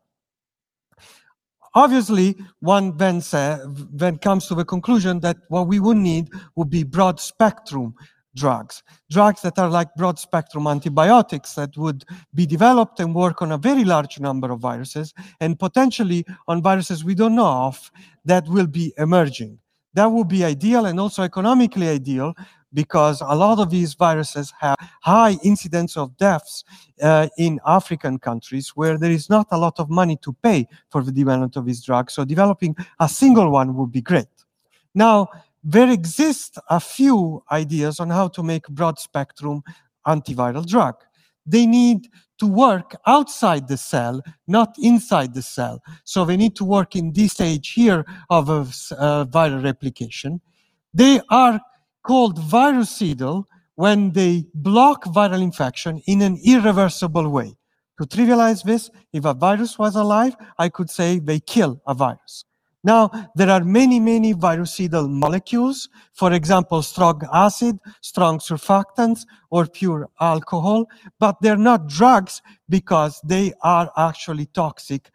Obviously, 1.75 2.37
one 2.61 2.97
then, 2.97 3.21
say, 3.21 3.59
then 3.93 4.19
comes 4.19 4.47
to 4.47 4.55
the 4.55 4.65
conclusion 4.65 5.21
that 5.21 5.39
what 5.49 5.67
we 5.67 5.81
would 5.81 5.97
need 5.97 6.29
would 6.57 6.69
be 6.69 6.83
broad 6.83 7.19
spectrum 7.19 7.95
drugs, 8.35 8.83
drugs 9.11 9.43
that 9.43 9.59
are 9.59 9.69
like 9.69 9.95
broad 9.95 10.19
spectrum 10.19 10.67
antibiotics 10.67 11.55
that 11.55 11.77
would 11.77 12.05
be 12.35 12.47
developed 12.47 13.01
and 13.01 13.15
work 13.15 13.43
on 13.43 13.53
a 13.53 13.59
very 13.59 13.85
large 13.85 14.19
number 14.21 14.51
of 14.51 14.61
viruses 14.61 15.13
and 15.41 15.59
potentially 15.59 16.25
on 16.49 16.63
viruses 16.63 17.05
we 17.05 17.15
don't 17.15 17.35
know 17.35 17.47
of 17.47 17.91
that 18.25 18.47
will 18.49 18.67
be 18.67 18.93
emerging. 18.99 19.59
That 19.95 20.07
would 20.07 20.29
be 20.29 20.45
ideal 20.45 20.87
and 20.87 20.99
also 20.99 21.23
economically 21.23 21.89
ideal 21.89 22.35
because 22.75 23.21
a 23.21 23.35
lot 23.35 23.59
of 23.59 23.71
these 23.71 23.95
viruses 23.95 24.53
have 24.61 24.77
high 25.03 25.37
incidence 25.43 25.97
of 25.97 26.17
deaths 26.17 26.65
uh, 27.03 27.29
in 27.39 27.61
African 27.67 28.19
countries 28.19 28.71
where 28.71 28.99
there 28.99 29.11
is 29.11 29.29
not 29.29 29.47
a 29.51 29.59
lot 29.59 29.79
of 29.79 29.91
money 29.91 30.17
to 30.23 30.33
pay 30.43 30.67
for 30.91 31.03
the 31.03 31.13
development 31.13 31.57
of 31.57 31.67
these 31.67 31.83
drugs. 31.83 32.15
So 32.15 32.25
developing 32.25 32.77
a 33.01 33.09
single 33.09 33.51
one 33.51 33.75
would 33.77 33.93
be 33.93 34.01
great. 34.01 34.27
Now, 34.95 35.29
there 35.65 35.91
exist 35.91 36.59
a 36.71 36.81
few 36.81 37.45
ideas 37.51 38.01
on 38.01 38.11
how 38.11 38.29
to 38.29 38.43
make 38.43 38.67
broad 38.69 38.99
spectrum 38.99 39.63
antiviral 40.07 40.67
drug. 40.67 40.97
They 41.47 41.67
need 41.67 42.09
to 42.39 42.47
work 42.47 42.97
outside 43.07 43.69
the 43.69 43.77
cell, 43.77 44.21
not 44.49 44.75
inside 44.81 45.35
the 45.35 45.43
cell. 45.43 45.81
So 46.05 46.25
they 46.25 46.37
need 46.37 46.57
to 46.57 46.65
work 46.65 46.97
in 46.97 47.13
this 47.13 47.33
stage 47.33 47.73
here 47.73 48.05
of 48.31 48.49
a 48.49 48.63
uh, 48.97 49.25
viral 49.27 49.63
replication. 49.63 50.41
They 50.93 51.21
are 51.31 51.61
called 52.03 52.39
virucidal 52.39 53.49
when 53.77 54.13
they 54.13 54.45
block 54.55 55.05
viral 55.07 55.43
infection 55.43 56.03
in 56.07 56.23
an 56.23 56.39
irreversible 56.45 57.29
way. 57.29 57.57
To 58.01 58.07
trivialize 58.07 58.63
this, 58.65 58.91
if 59.13 59.25
a 59.25 59.35
virus 59.35 59.79
was 59.79 59.97
alive, 59.97 60.35
I 60.59 60.69
could 60.69 60.91
say 60.91 61.19
they 61.19 61.41
kill 61.41 61.81
a 61.87 61.95
virus. 61.95 62.45
Now, 62.85 63.11
there 63.37 63.49
are 63.49 63.63
many, 63.63 64.01
many 64.01 64.33
virucidal 64.33 65.07
molecules, 65.07 65.89
for 66.15 66.33
example, 66.33 66.83
strong 66.83 67.23
acid, 67.33 67.79
strong 68.01 68.41
surfactants, 68.41 69.25
or 69.51 69.67
pure 69.67 70.09
alcohol, 70.21 70.87
but 71.21 71.37
they're 71.41 71.57
not 71.57 71.87
drugs 71.87 72.43
because 72.69 73.21
they 73.25 73.53
are 73.63 73.91
actually 73.97 74.47
toxic 74.47 75.11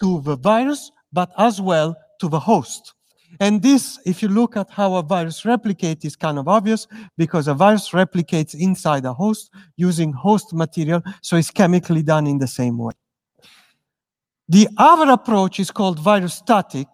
to 0.00 0.22
the 0.22 0.36
virus, 0.36 0.90
but 1.12 1.30
as 1.36 1.60
well 1.60 1.94
to 2.20 2.28
the 2.28 2.40
host. 2.40 2.94
And 3.40 3.62
this, 3.62 3.98
if 4.04 4.22
you 4.22 4.28
look 4.28 4.56
at 4.56 4.70
how 4.70 4.94
a 4.94 5.02
virus 5.02 5.42
replicates, 5.42 6.04
is 6.04 6.16
kind 6.16 6.38
of 6.38 6.48
obvious 6.48 6.86
because 7.16 7.48
a 7.48 7.54
virus 7.54 7.90
replicates 7.90 8.54
inside 8.54 9.04
a 9.04 9.12
host 9.12 9.50
using 9.76 10.12
host 10.12 10.52
material, 10.52 11.02
so 11.22 11.36
it's 11.36 11.50
chemically 11.50 12.02
done 12.02 12.26
in 12.26 12.38
the 12.38 12.46
same 12.46 12.78
way. 12.78 12.94
The 14.48 14.68
other 14.76 15.10
approach 15.10 15.58
is 15.58 15.70
called 15.70 15.98
virustatic. 15.98 16.86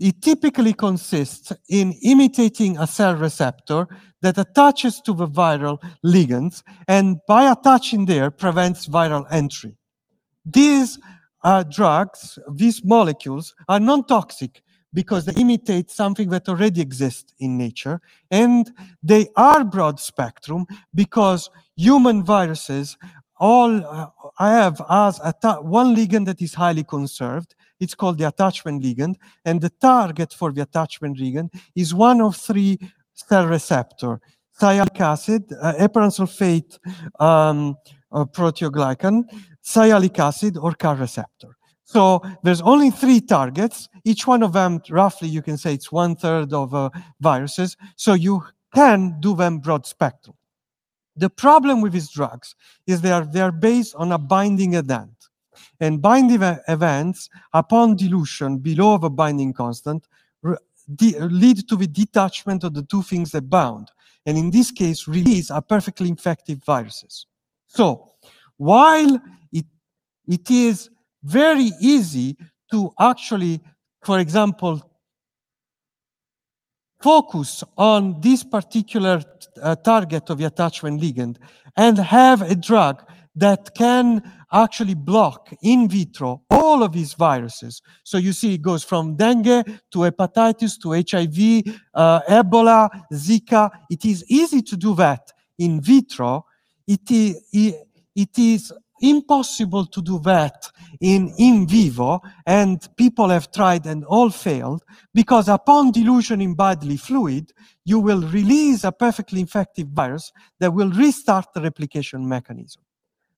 It 0.00 0.20
typically 0.20 0.74
consists 0.74 1.52
in 1.68 1.94
imitating 2.02 2.76
a 2.78 2.86
cell 2.86 3.14
receptor 3.14 3.86
that 4.22 4.38
attaches 4.38 5.00
to 5.02 5.12
the 5.12 5.28
viral 5.28 5.78
ligands 6.04 6.62
and 6.88 7.18
by 7.28 7.50
attaching 7.50 8.06
there 8.06 8.30
prevents 8.30 8.86
viral 8.88 9.24
entry. 9.30 9.76
These 10.44 10.98
uh, 11.44 11.62
drugs, 11.62 12.38
these 12.52 12.84
molecules 12.84 13.54
are 13.68 13.78
non-toxic 13.78 14.62
because 14.96 15.26
they 15.26 15.38
imitate 15.38 15.90
something 15.90 16.30
that 16.30 16.48
already 16.48 16.80
exists 16.80 17.34
in 17.38 17.58
nature. 17.58 18.00
And 18.30 18.72
they 19.02 19.28
are 19.36 19.62
broad 19.62 20.00
spectrum 20.00 20.64
because 20.94 21.50
human 21.76 22.24
viruses 22.24 22.96
all 23.38 23.72
uh, 23.84 24.06
have 24.38 24.80
as 24.88 25.20
one 25.60 25.94
ligand 25.94 26.24
that 26.24 26.40
is 26.40 26.54
highly 26.54 26.82
conserved. 26.82 27.54
It's 27.78 27.94
called 27.94 28.16
the 28.16 28.26
attachment 28.26 28.82
ligand. 28.82 29.16
And 29.44 29.60
the 29.60 29.68
target 29.68 30.32
for 30.32 30.50
the 30.50 30.62
attachment 30.62 31.18
ligand 31.18 31.50
is 31.74 31.92
one 31.92 32.22
of 32.22 32.34
three 32.34 32.78
cell 33.12 33.46
receptor, 33.46 34.18
sialic 34.58 34.98
acid, 34.98 35.42
uh, 35.60 35.74
sulfate 35.74 36.78
um, 37.20 37.76
uh, 38.12 38.24
proteoglycan, 38.24 39.24
sialic 39.62 40.18
acid, 40.18 40.56
or 40.56 40.72
CAR 40.72 40.96
receptor. 40.96 41.55
So 41.86 42.20
there's 42.42 42.60
only 42.62 42.90
three 42.90 43.20
targets. 43.20 43.88
Each 44.04 44.26
one 44.26 44.42
of 44.42 44.52
them, 44.52 44.82
roughly, 44.90 45.28
you 45.28 45.40
can 45.40 45.56
say 45.56 45.72
it's 45.72 45.92
one 45.92 46.16
third 46.16 46.52
of 46.52 46.74
uh, 46.74 46.90
viruses. 47.20 47.76
So 47.94 48.14
you 48.14 48.44
can 48.74 49.20
do 49.20 49.36
them 49.36 49.60
broad 49.60 49.86
spectrum. 49.86 50.36
The 51.14 51.30
problem 51.30 51.80
with 51.80 51.92
these 51.92 52.10
drugs 52.10 52.56
is 52.88 53.00
they 53.00 53.12
are, 53.12 53.24
they 53.24 53.40
are 53.40 53.52
based 53.52 53.94
on 53.94 54.10
a 54.10 54.18
binding 54.18 54.74
event. 54.74 55.12
And 55.80 56.02
binding 56.02 56.42
events, 56.68 57.30
upon 57.52 57.96
dilution 57.96 58.58
below 58.58 58.98
the 58.98 59.08
binding 59.08 59.52
constant, 59.52 60.08
lead 60.98 61.68
to 61.68 61.76
the 61.76 61.86
detachment 61.86 62.64
of 62.64 62.74
the 62.74 62.82
two 62.82 63.02
things 63.02 63.30
that 63.30 63.48
bound. 63.48 63.92
And 64.26 64.36
in 64.36 64.50
this 64.50 64.72
case, 64.72 65.06
release 65.06 65.52
are 65.52 65.62
perfectly 65.62 66.08
infective 66.08 66.64
viruses. 66.64 67.26
So 67.68 68.10
while 68.56 69.20
it, 69.52 69.66
it 70.26 70.50
is 70.50 70.90
very 71.26 71.70
easy 71.80 72.36
to 72.70 72.92
actually, 72.98 73.60
for 74.04 74.18
example, 74.18 74.82
focus 77.00 77.62
on 77.76 78.20
this 78.20 78.42
particular 78.42 79.22
uh, 79.62 79.76
target 79.76 80.30
of 80.30 80.38
the 80.38 80.44
attachment 80.44 81.00
ligand 81.00 81.36
and 81.76 81.98
have 81.98 82.42
a 82.42 82.54
drug 82.54 83.04
that 83.34 83.74
can 83.74 84.22
actually 84.52 84.94
block 84.94 85.52
in 85.62 85.88
vitro 85.88 86.42
all 86.50 86.82
of 86.82 86.92
these 86.92 87.12
viruses. 87.14 87.82
So 88.04 88.16
you 88.18 88.32
see, 88.32 88.54
it 88.54 88.62
goes 88.62 88.82
from 88.82 89.16
dengue 89.16 89.66
to 89.92 89.98
hepatitis 89.98 90.80
to 90.82 90.92
HIV, 90.92 91.78
uh, 91.94 92.20
Ebola, 92.28 92.88
Zika. 93.12 93.70
It 93.90 94.04
is 94.04 94.24
easy 94.28 94.62
to 94.62 94.76
do 94.76 94.94
that 94.94 95.32
in 95.58 95.80
vitro. 95.80 96.46
It 96.86 97.10
is, 97.10 97.74
it 98.14 98.38
is 98.38 98.72
impossible 99.00 99.86
to 99.86 100.02
do 100.02 100.18
that 100.20 100.70
in 101.00 101.32
in 101.38 101.66
vivo 101.66 102.20
and 102.46 102.88
people 102.96 103.28
have 103.28 103.50
tried 103.52 103.84
and 103.86 104.04
all 104.04 104.30
failed 104.30 104.82
because 105.12 105.48
upon 105.48 105.90
dilution 105.90 106.40
in 106.40 106.54
bodily 106.54 106.96
fluid 106.96 107.52
you 107.84 107.98
will 107.98 108.22
release 108.28 108.84
a 108.84 108.92
perfectly 108.92 109.40
infective 109.40 109.88
virus 109.88 110.32
that 110.60 110.72
will 110.72 110.90
restart 110.90 111.46
the 111.54 111.60
replication 111.60 112.28
mechanism. 112.28 112.82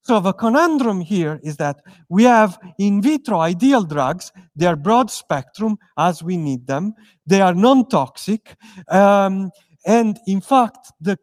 So 0.03 0.21
the 0.21 0.33
conundrum 0.33 1.03
here 1.03 1.39
is 1.43 1.59
that 1.59 1.83
we 2.09 2.25
have 2.25 2.59
in 2.79 3.03
vitro 3.03 3.41
ideal 3.41 3.83
drugs 3.85 4.33
they 4.57 4.67
are 4.67 4.77
broad 4.77 5.11
spectrum 5.11 5.77
as 5.99 6.23
we 6.23 6.37
need 6.37 6.67
them 6.67 6.95
they 7.27 7.41
are 7.41 7.55
non-toxic 7.55 8.57
um, 8.89 9.51
and 9.87 10.19
in 10.27 10.41
fact 10.41 10.93
the 11.01 11.19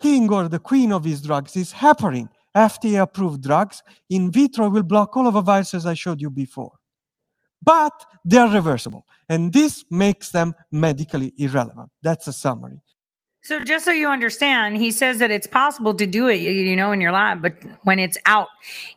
king 0.00 0.32
or 0.32 0.48
the 0.48 0.58
queen 0.58 0.92
of 0.92 1.02
these 1.02 1.20
drugs 1.20 1.56
is 1.56 1.72
heparin 1.72 2.28
FDA 2.56 3.00
approved 3.00 3.42
drugs 3.42 3.82
in 4.08 4.30
vitro 4.30 4.68
will 4.68 4.82
block 4.82 5.16
all 5.16 5.26
of 5.26 5.34
the 5.34 5.40
viruses 5.40 5.86
I 5.86 5.94
showed 5.94 6.20
you 6.20 6.30
before. 6.30 6.72
But 7.62 7.92
they're 8.24 8.48
reversible, 8.48 9.06
and 9.28 9.52
this 9.52 9.84
makes 9.90 10.30
them 10.30 10.54
medically 10.72 11.34
irrelevant. 11.36 11.90
That's 12.02 12.26
a 12.26 12.32
summary. 12.32 12.80
So 13.42 13.60
just 13.60 13.84
so 13.84 13.90
you 13.90 14.08
understand, 14.08 14.76
he 14.76 14.90
says 14.90 15.18
that 15.18 15.30
it's 15.30 15.46
possible 15.46 15.94
to 15.94 16.06
do 16.06 16.28
it, 16.28 16.40
you 16.40 16.76
know, 16.76 16.92
in 16.92 17.00
your 17.00 17.12
lab, 17.12 17.42
but 17.42 17.54
when 17.82 17.98
it's 17.98 18.18
out 18.26 18.48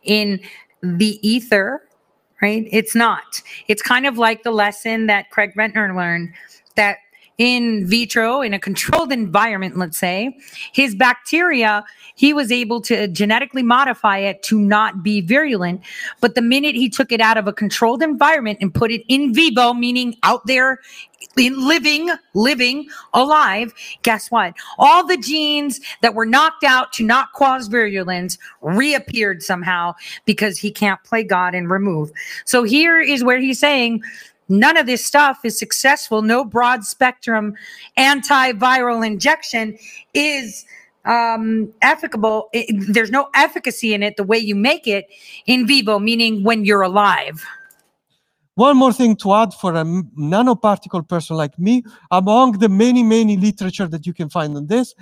in 0.02 0.40
the 0.82 1.18
ether, 1.26 1.82
right? 2.42 2.68
It's 2.70 2.94
not. 2.94 3.42
It's 3.68 3.80
kind 3.80 4.06
of 4.06 4.18
like 4.18 4.42
the 4.42 4.50
lesson 4.50 5.06
that 5.06 5.30
Craig 5.30 5.52
Ventner 5.56 5.96
learned 5.96 6.34
that 6.76 6.98
in 7.38 7.86
vitro 7.86 8.40
in 8.40 8.54
a 8.54 8.58
controlled 8.58 9.12
environment, 9.12 9.76
let's 9.76 9.98
say, 9.98 10.36
his 10.72 10.94
bacteria, 10.94 11.84
he 12.14 12.32
was 12.32 12.52
able 12.52 12.80
to 12.82 13.08
genetically 13.08 13.62
modify 13.62 14.18
it 14.18 14.42
to 14.44 14.58
not 14.58 15.02
be 15.02 15.20
virulent. 15.20 15.80
But 16.20 16.34
the 16.34 16.42
minute 16.42 16.74
he 16.74 16.88
took 16.88 17.10
it 17.10 17.20
out 17.20 17.36
of 17.36 17.48
a 17.48 17.52
controlled 17.52 18.02
environment 18.02 18.58
and 18.60 18.72
put 18.72 18.92
it 18.92 19.02
in 19.08 19.34
vivo, 19.34 19.72
meaning 19.72 20.16
out 20.22 20.46
there 20.46 20.80
in 21.36 21.66
living, 21.66 22.10
living, 22.34 22.86
alive, 23.12 23.72
guess 24.02 24.30
what? 24.30 24.54
All 24.78 25.04
the 25.04 25.16
genes 25.16 25.80
that 26.02 26.14
were 26.14 26.26
knocked 26.26 26.62
out 26.62 26.92
to 26.94 27.04
not 27.04 27.32
cause 27.32 27.66
virulence 27.66 28.38
reappeared 28.60 29.42
somehow 29.42 29.94
because 30.24 30.58
he 30.58 30.70
can't 30.70 31.02
play 31.02 31.24
God 31.24 31.54
and 31.54 31.68
remove. 31.68 32.12
So 32.44 32.62
here 32.62 33.00
is 33.00 33.24
where 33.24 33.40
he's 33.40 33.58
saying 33.58 34.02
None 34.48 34.76
of 34.76 34.86
this 34.86 35.04
stuff 35.04 35.40
is 35.44 35.58
successful. 35.58 36.22
No 36.22 36.44
broad 36.44 36.84
spectrum 36.84 37.54
antiviral 37.98 39.06
injection 39.06 39.78
is 40.12 40.66
um, 41.04 41.72
efficable. 41.82 42.48
It, 42.52 42.92
there's 42.92 43.10
no 43.10 43.28
efficacy 43.34 43.94
in 43.94 44.02
it 44.02 44.16
the 44.16 44.24
way 44.24 44.38
you 44.38 44.54
make 44.54 44.86
it 44.86 45.08
in 45.46 45.66
vivo, 45.66 45.98
meaning 45.98 46.44
when 46.44 46.64
you're 46.64 46.82
alive. 46.82 47.44
One 48.56 48.76
more 48.76 48.92
thing 48.92 49.16
to 49.16 49.34
add 49.34 49.52
for 49.52 49.74
a 49.74 49.84
nanoparticle 49.84 51.08
person 51.08 51.36
like 51.36 51.58
me, 51.58 51.82
among 52.10 52.58
the 52.58 52.68
many, 52.68 53.02
many 53.02 53.36
literature 53.36 53.88
that 53.88 54.06
you 54.06 54.12
can 54.12 54.28
find 54.28 54.56
on 54.56 54.68
this, 54.68 54.94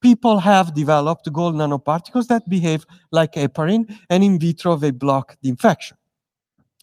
people 0.00 0.38
have 0.38 0.74
developed 0.74 1.30
gold 1.32 1.56
nanoparticles 1.56 2.28
that 2.28 2.48
behave 2.48 2.86
like 3.10 3.32
heparin, 3.32 3.92
and 4.08 4.22
in 4.22 4.38
vitro 4.38 4.76
they 4.76 4.92
block 4.92 5.36
the 5.42 5.48
infection. 5.48 5.96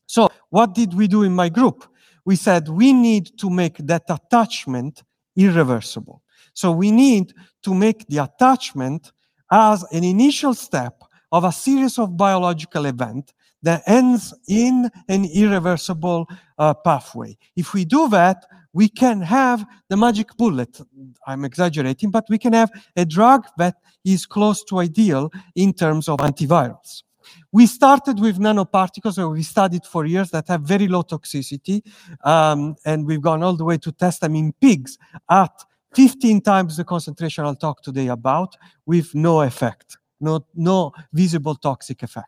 So 0.06 0.30
what 0.50 0.76
did 0.76 0.94
we 0.94 1.08
do 1.08 1.24
in 1.24 1.34
my 1.34 1.50
group? 1.50 1.86
We 2.28 2.36
said 2.36 2.68
we 2.68 2.92
need 2.92 3.26
to 3.40 3.50
make 3.50 3.78
that 3.78 4.04
attachment 4.10 5.02
irreversible. 5.38 6.22
So 6.54 6.74
we 6.74 6.92
need 6.92 7.34
to 7.64 7.74
make 7.74 8.06
the 8.08 8.18
attachment 8.18 9.14
as 9.50 9.86
an 9.94 10.04
initial 10.04 10.54
step 10.54 11.02
of 11.32 11.46
a 11.46 11.54
series 11.54 11.98
of 11.98 12.18
biological 12.18 12.86
events 12.86 13.34
that 13.64 13.82
ends 13.88 14.34
in 14.50 14.90
an 15.08 15.24
irreversible 15.34 16.28
uh, 16.58 16.74
pathway. 16.74 17.38
If 17.56 17.74
we 17.74 17.86
do 17.86 18.10
that, 18.10 18.46
we 18.74 18.90
can 18.90 19.22
have 19.22 19.66
the 19.88 19.96
magic 19.96 20.36
bullet. 20.36 20.82
I'm 21.26 21.46
exaggerating, 21.46 22.12
but 22.12 22.26
we 22.30 22.38
can 22.38 22.52
have 22.52 22.70
a 22.98 23.06
drug 23.06 23.46
that 23.58 23.76
is 24.04 24.26
close 24.26 24.66
to 24.66 24.80
ideal 24.80 25.32
in 25.56 25.72
terms 25.74 26.10
of 26.10 26.18
antivirals. 26.20 27.04
We 27.52 27.66
started 27.66 28.20
with 28.20 28.40
nanoparticles, 28.40 29.18
where 29.18 29.30
we 29.30 29.44
studied 29.44 29.86
for 29.86 30.06
years 30.06 30.32
that 30.32 30.48
have 30.48 30.62
very 30.62 30.88
low 30.88 31.04
toxicity, 31.04 31.82
um, 32.24 32.76
and 32.86 33.06
we've 33.06 33.22
gone 33.22 33.44
all 33.44 33.56
the 33.56 33.66
way 33.66 33.78
to 33.78 33.92
test 33.92 34.22
them 34.22 34.36
in 34.36 34.54
pigs 34.54 34.98
at 35.30 35.52
15 35.96 36.42
times 36.42 36.78
the 36.78 36.84
concentration 36.84 37.46
I'll 37.46 37.56
talk 37.56 37.82
today 37.82 38.08
about, 38.08 38.56
with 38.86 39.16
no 39.16 39.42
effect, 39.42 39.98
no, 40.20 40.46
no 40.56 40.92
visible 41.14 41.56
toxic 41.56 42.04
effect. 42.04 42.28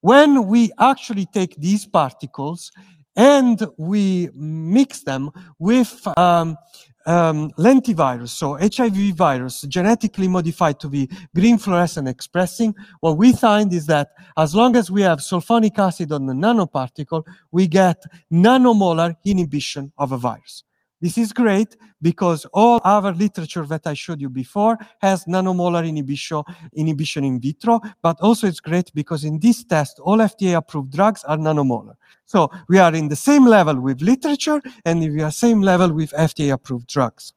When 0.00 0.46
we 0.46 0.72
actually 0.78 1.26
take 1.26 1.56
these 1.56 1.84
particles 1.84 2.72
and 3.16 3.66
we 3.76 4.30
mix 4.34 5.02
them 5.02 5.30
with 5.58 6.06
um, 6.16 6.56
um, 7.06 7.50
lentivirus, 7.52 8.30
so 8.30 8.54
HIV 8.54 9.14
virus, 9.14 9.62
genetically 9.62 10.28
modified 10.28 10.78
to 10.80 10.88
be 10.88 11.08
green 11.34 11.58
fluorescent 11.58 12.08
expressing, 12.08 12.74
what 13.00 13.16
we 13.16 13.32
find 13.32 13.72
is 13.72 13.86
that 13.86 14.10
as 14.36 14.54
long 14.54 14.76
as 14.76 14.90
we 14.90 15.02
have 15.02 15.18
sulfonic 15.18 15.78
acid 15.78 16.12
on 16.12 16.26
the 16.26 16.34
nanoparticle, 16.34 17.24
we 17.50 17.66
get 17.66 18.02
nanomolar 18.32 19.14
inhibition 19.24 19.92
of 19.98 20.12
a 20.12 20.16
virus. 20.16 20.64
This 21.00 21.16
is 21.16 21.32
great 21.32 21.76
because 22.02 22.44
all 22.52 22.80
other 22.84 23.12
literature 23.14 23.64
that 23.66 23.86
I 23.86 23.94
showed 23.94 24.20
you 24.20 24.28
before 24.28 24.76
has 25.00 25.24
nanomolar 25.24 25.88
inhibition, 25.88 26.42
inhibition 26.74 27.24
in 27.24 27.40
vitro, 27.40 27.80
but 28.02 28.20
also 28.20 28.46
it's 28.46 28.60
great 28.60 28.92
because 28.94 29.24
in 29.24 29.38
this 29.38 29.64
test, 29.64 29.98
all 30.00 30.18
FDA 30.18 30.56
approved 30.56 30.92
drugs 30.92 31.24
are 31.24 31.38
nanomolar. 31.38 31.94
So 32.26 32.50
we 32.68 32.78
are 32.78 32.94
in 32.94 33.08
the 33.08 33.16
same 33.16 33.46
level 33.46 33.80
with 33.80 34.02
literature 34.02 34.60
and 34.84 35.00
we 35.00 35.22
are 35.22 35.30
same 35.30 35.62
level 35.62 35.90
with 35.92 36.10
FDA 36.12 36.52
approved 36.52 36.86
drugs. 36.86 37.32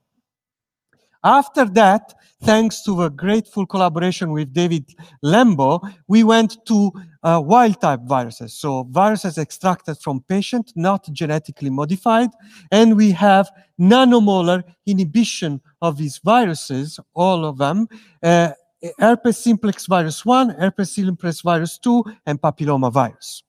After 1.24 1.64
that, 1.66 2.14
thanks 2.44 2.84
to 2.84 3.04
a 3.04 3.10
grateful 3.10 3.66
collaboration 3.66 4.32
with 4.32 4.54
David 4.54 4.94
Lembo, 5.24 5.80
we 6.08 6.24
went 6.24 6.58
to 6.68 6.92
uh, 7.24 7.42
wild 7.44 7.80
type 7.80 8.02
viruses. 8.04 8.54
So 8.54 8.84
viruses 8.84 9.38
extracted 9.38 9.98
from 10.00 10.22
patient, 10.28 10.74
not 10.76 11.12
genetically 11.14 11.70
modified. 11.70 12.30
And 12.72 12.98
we 12.98 13.12
have 13.12 13.50
nanomolar 13.80 14.64
inhibition 14.86 15.62
of 15.82 15.98
these 15.98 16.20
viruses, 16.24 17.00
all 17.14 17.46
of 17.46 17.58
them. 17.58 17.88
Uh, 18.22 18.52
herpes 19.00 19.38
simplex 19.38 19.86
virus 19.86 20.26
1, 20.26 20.50
herpes 20.50 20.92
simplex 20.92 21.42
virus 21.42 21.78
2, 21.78 22.04
and 22.26 22.42
papilloma 22.42 22.92
virus. 22.92 23.44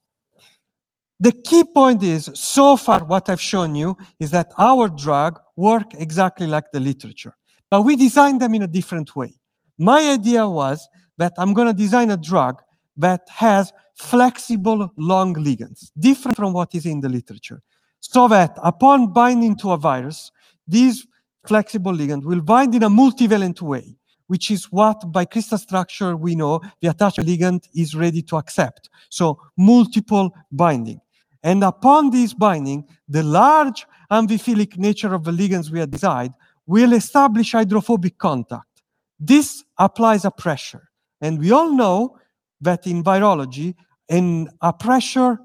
The 1.20 1.32
key 1.32 1.64
point 1.64 2.02
is, 2.02 2.30
so 2.34 2.76
far 2.76 3.04
what 3.04 3.28
I've 3.28 3.40
shown 3.40 3.74
you 3.74 3.96
is 4.20 4.30
that 4.32 4.52
our 4.58 4.88
drug 4.88 5.40
work 5.56 5.94
exactly 5.94 6.46
like 6.46 6.70
the 6.72 6.80
literature, 6.80 7.36
but 7.70 7.82
we 7.82 7.96
designed 7.96 8.40
them 8.40 8.54
in 8.54 8.62
a 8.62 8.66
different 8.66 9.14
way. 9.16 9.34
My 9.78 10.10
idea 10.10 10.48
was 10.48 10.88
that 11.18 11.32
I'm 11.38 11.52
going 11.54 11.68
to 11.68 11.74
design 11.74 12.10
a 12.10 12.16
drug 12.16 12.62
that 12.96 13.22
has 13.28 13.72
flexible 13.94 14.92
long 14.96 15.34
ligands, 15.34 15.90
different 15.98 16.36
from 16.36 16.52
what 16.52 16.74
is 16.74 16.86
in 16.86 17.00
the 17.00 17.08
literature, 17.08 17.62
so 18.00 18.28
that 18.28 18.56
upon 18.62 19.12
binding 19.12 19.56
to 19.56 19.72
a 19.72 19.76
virus, 19.76 20.30
these 20.66 21.06
flexible 21.46 21.92
ligand 21.92 22.24
will 22.24 22.40
bind 22.40 22.74
in 22.74 22.82
a 22.82 22.90
multivalent 22.90 23.60
way 23.60 23.96
which 24.26 24.50
is 24.50 24.64
what 24.72 25.12
by 25.12 25.24
crystal 25.24 25.58
structure 25.58 26.16
we 26.16 26.34
know 26.34 26.60
the 26.80 26.88
attachment 26.88 27.28
ligand 27.28 27.68
is 27.74 27.94
ready 27.94 28.22
to 28.22 28.36
accept. 28.36 28.88
So 29.10 29.40
multiple 29.56 30.34
binding. 30.50 31.00
And 31.42 31.62
upon 31.62 32.10
this 32.10 32.32
binding, 32.32 32.88
the 33.08 33.22
large 33.22 33.86
amphiphilic 34.10 34.78
nature 34.78 35.12
of 35.14 35.24
the 35.24 35.30
ligands 35.30 35.70
we 35.70 35.80
had 35.80 35.90
desired 35.90 36.32
will 36.66 36.92
establish 36.92 37.52
hydrophobic 37.52 38.18
contact. 38.18 38.82
This 39.18 39.64
applies 39.78 40.24
a 40.24 40.30
pressure. 40.30 40.88
And 41.20 41.38
we 41.38 41.52
all 41.52 41.72
know 41.72 42.18
that 42.60 42.86
in 42.86 43.02
virology, 43.02 43.74
a 44.10 44.72
pressure 44.72 45.38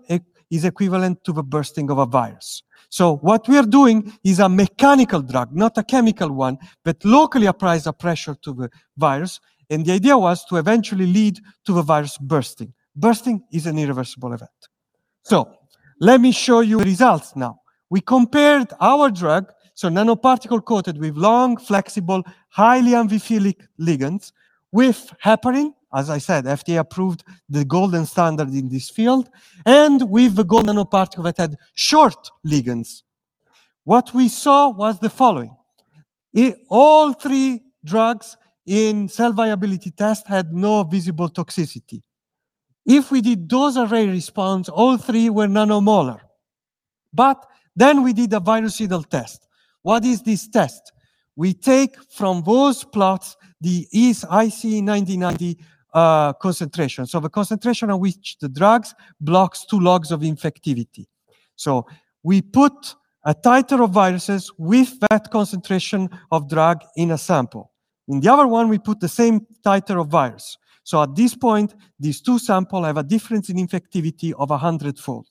is 0.50 0.66
equivalent 0.66 1.24
to 1.24 1.32
the 1.32 1.44
bursting 1.44 1.90
of 1.92 1.98
a 1.98 2.06
virus. 2.06 2.64
So 2.90 3.18
what 3.18 3.48
we 3.48 3.58
are 3.58 3.66
doing 3.66 4.12
is 4.24 4.40
a 4.40 4.50
mechanical 4.50 5.22
drug, 5.22 5.56
not 5.56 5.78
a 5.78 5.84
chemical 5.84 6.32
one, 6.32 6.58
that 6.86 7.06
locally 7.06 7.46
applies 7.46 7.86
a 7.86 7.94
pressure 7.94 8.36
to 8.42 8.54
the 8.54 8.70
virus. 8.98 9.40
And 9.70 9.86
the 9.86 9.92
idea 9.92 10.18
was 10.18 10.44
to 10.46 10.56
eventually 10.56 11.06
lead 11.06 11.40
to 11.66 11.74
the 11.74 11.84
virus 11.84 12.18
bursting. 12.18 12.74
Bursting 12.96 13.44
is 13.52 13.68
an 13.68 13.78
irreversible 13.78 14.34
event. 14.34 14.50
So 15.24 15.54
let 16.00 16.20
me 16.20 16.32
show 16.32 16.62
you 16.62 16.80
the 16.80 16.86
results 16.86 17.36
now. 17.36 17.62
We 17.92 18.02
compared 18.02 18.74
our 18.80 19.12
drug, 19.12 19.52
so 19.80 19.88
nanoparticle 19.88 20.62
coated 20.66 20.98
with 20.98 21.16
long, 21.16 21.56
flexible, 21.56 22.22
highly 22.50 22.92
amphiphilic 22.92 23.56
ligands, 23.80 24.34
with 24.74 25.14
heparin, 25.24 25.72
as 25.94 26.10
I 26.10 26.18
said, 26.18 26.44
FDA 26.44 26.80
approved 26.80 27.24
the 27.48 27.64
golden 27.64 28.06
standard 28.06 28.50
in 28.50 28.68
this 28.68 28.90
field, 28.90 29.30
and 29.66 30.10
with 30.10 30.36
the 30.36 30.44
gold 30.44 30.68
nanoparticle 30.68 31.24
that 31.24 31.38
had 31.38 31.56
short 31.76 32.30
ligands. 32.46 33.04
What 33.86 34.14
we 34.14 34.28
saw 34.28 34.68
was 34.68 35.00
the 35.00 35.10
following. 35.10 35.56
I- 36.36 36.58
all 36.68 37.14
three 37.14 37.64
drugs 37.86 38.36
in 38.66 39.08
cell 39.08 39.32
viability 39.32 39.92
test 39.92 40.28
had 40.28 40.52
no 40.52 40.84
visible 40.84 41.30
toxicity. 41.30 42.02
If 42.86 43.12
we 43.12 43.22
did 43.22 43.48
dose 43.48 43.78
array 43.78 44.10
response, 44.10 44.68
all 44.68 44.98
three 44.98 45.30
were 45.30 45.48
nanomolar. 45.48 46.20
But 47.14 47.48
then 47.74 48.04
we 48.04 48.12
did 48.12 48.34
a 48.34 48.42
virucidal 48.42 49.04
test. 49.04 49.46
What 49.82 50.06
is 50.06 50.22
this 50.22 50.48
test? 50.48 50.92
We 51.36 51.54
take 51.54 51.96
from 52.12 52.44
those 52.44 52.84
plots 52.84 53.38
the 53.62 53.88
IC 53.94 54.84
9090 54.84 55.58
uh, 55.94 56.34
concentration. 56.34 57.06
So 57.06 57.20
the 57.20 57.30
concentration 57.30 57.90
at 57.90 58.00
which 58.00 58.38
the 58.40 58.50
drugs 58.50 58.94
blocks 59.20 59.66
two 59.66 59.80
logs 59.80 60.12
of 60.12 60.22
infectivity. 60.22 61.06
So 61.56 61.86
we 62.24 62.42
put 62.42 62.96
a 63.26 63.34
titer 63.34 63.84
of 63.84 63.92
viruses 63.92 64.52
with 64.58 65.00
that 65.10 65.32
concentration 65.32 66.10
of 66.32 66.50
drug 66.50 66.84
in 66.96 67.12
a 67.12 67.18
sample. 67.18 67.72
In 68.08 68.20
the 68.20 68.32
other 68.32 68.48
one, 68.48 68.70
we 68.70 68.80
put 68.80 69.00
the 69.00 69.10
same 69.10 69.46
titer 69.66 70.00
of 70.00 70.08
virus. 70.08 70.58
So 70.84 71.04
at 71.04 71.16
this 71.16 71.36
point, 71.36 71.76
these 72.00 72.22
two 72.22 72.40
samples 72.40 72.86
have 72.86 72.98
a 72.98 73.04
difference 73.04 73.50
in 73.50 73.58
infectivity 73.58 74.34
of 74.38 74.52
a 74.52 74.58
hundredfold. 74.58 75.28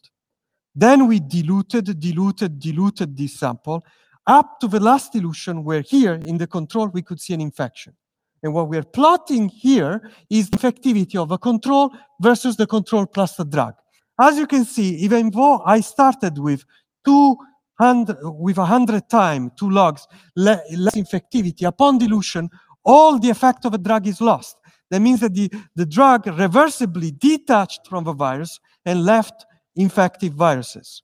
Then 0.75 1.09
we 1.09 1.19
diluted, 1.19 1.99
diluted, 1.99 2.61
diluted 2.61 3.17
this 3.17 3.41
sample 3.41 3.85
up 4.29 4.61
to 4.61 4.69
the 4.69 4.79
last 4.79 5.13
dilution 5.13 5.65
where 5.65 5.81
here 5.81 6.15
in 6.27 6.39
the 6.39 6.47
control 6.47 6.89
we 6.89 7.03
could 7.03 7.21
see 7.21 7.35
an 7.35 7.41
infection. 7.41 7.95
And 8.43 8.55
what 8.55 8.69
we're 8.69 8.85
plotting 8.85 9.49
here 9.49 10.11
is 10.31 10.51
the 10.51 10.59
infectivity 10.59 11.17
of 11.17 11.33
a 11.33 11.39
control 11.39 11.91
versus 12.21 12.57
the 12.57 12.67
control 12.67 13.07
plus 13.07 13.35
the 13.35 13.45
drug. 13.45 13.75
As 14.21 14.37
you 14.37 14.47
can 14.47 14.65
see, 14.65 14.95
even 14.97 15.31
though 15.31 15.63
I 15.65 15.81
started 15.81 16.39
with 16.39 16.65
200, 17.05 18.17
with 18.23 18.59
100 18.59 19.09
times, 19.09 19.53
two 19.59 19.71
logs, 19.71 20.07
le- 20.37 20.61
less 20.77 20.95
infectivity, 20.95 21.67
upon 21.67 21.99
dilution, 21.99 22.49
all 22.85 23.19
the 23.19 23.31
effect 23.31 23.65
of 23.65 23.75
a 23.75 23.79
drug 23.79 24.07
is 24.07 24.21
lost. 24.21 24.57
That 24.91 25.01
means 25.01 25.21
that 25.21 25.35
the, 25.35 25.51
the 25.75 25.87
drug 25.87 26.25
reversibly 26.25 27.19
detached 27.19 27.87
from 27.89 28.05
the 28.05 28.13
virus 28.13 28.59
and 28.85 29.05
left 29.05 29.47
infective 29.77 30.33
viruses. 30.33 31.03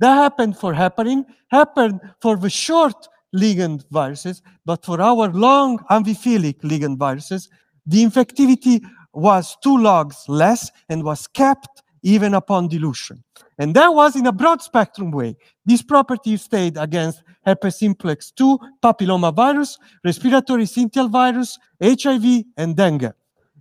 That 0.00 0.14
happened 0.14 0.58
for 0.58 0.74
heparin, 0.74 1.24
happened 1.50 2.00
for 2.20 2.36
the 2.36 2.50
short 2.50 3.08
ligand 3.34 3.84
viruses, 3.90 4.42
but 4.64 4.84
for 4.84 5.00
our 5.00 5.28
long 5.28 5.78
amphiphilic 5.90 6.60
ligand 6.62 6.98
viruses, 6.98 7.48
the 7.86 8.04
infectivity 8.04 8.84
was 9.12 9.56
two 9.62 9.78
logs 9.78 10.24
less 10.28 10.70
and 10.88 11.02
was 11.02 11.26
kept 11.26 11.82
even 12.02 12.34
upon 12.34 12.68
dilution. 12.68 13.22
And 13.58 13.74
that 13.74 13.88
was 13.88 14.16
in 14.16 14.26
a 14.26 14.32
broad 14.32 14.62
spectrum 14.62 15.10
way. 15.10 15.36
This 15.64 15.82
property 15.82 16.36
stayed 16.36 16.76
against 16.76 17.22
herpes 17.44 17.78
simplex 17.78 18.30
2, 18.32 18.58
papillomavirus, 18.82 19.78
respiratory 20.04 20.64
syncytial 20.64 21.10
virus, 21.10 21.58
HIV, 21.82 22.44
and 22.56 22.76
dengue. 22.76 23.12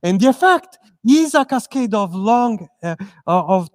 And 0.03 0.19
the 0.19 0.27
effect 0.27 0.77
is 1.07 1.33
a 1.33 1.45
cascade 1.45 1.93
of 1.93 2.13
long 2.13 2.67
uh, 2.83 2.95
of 3.25 3.69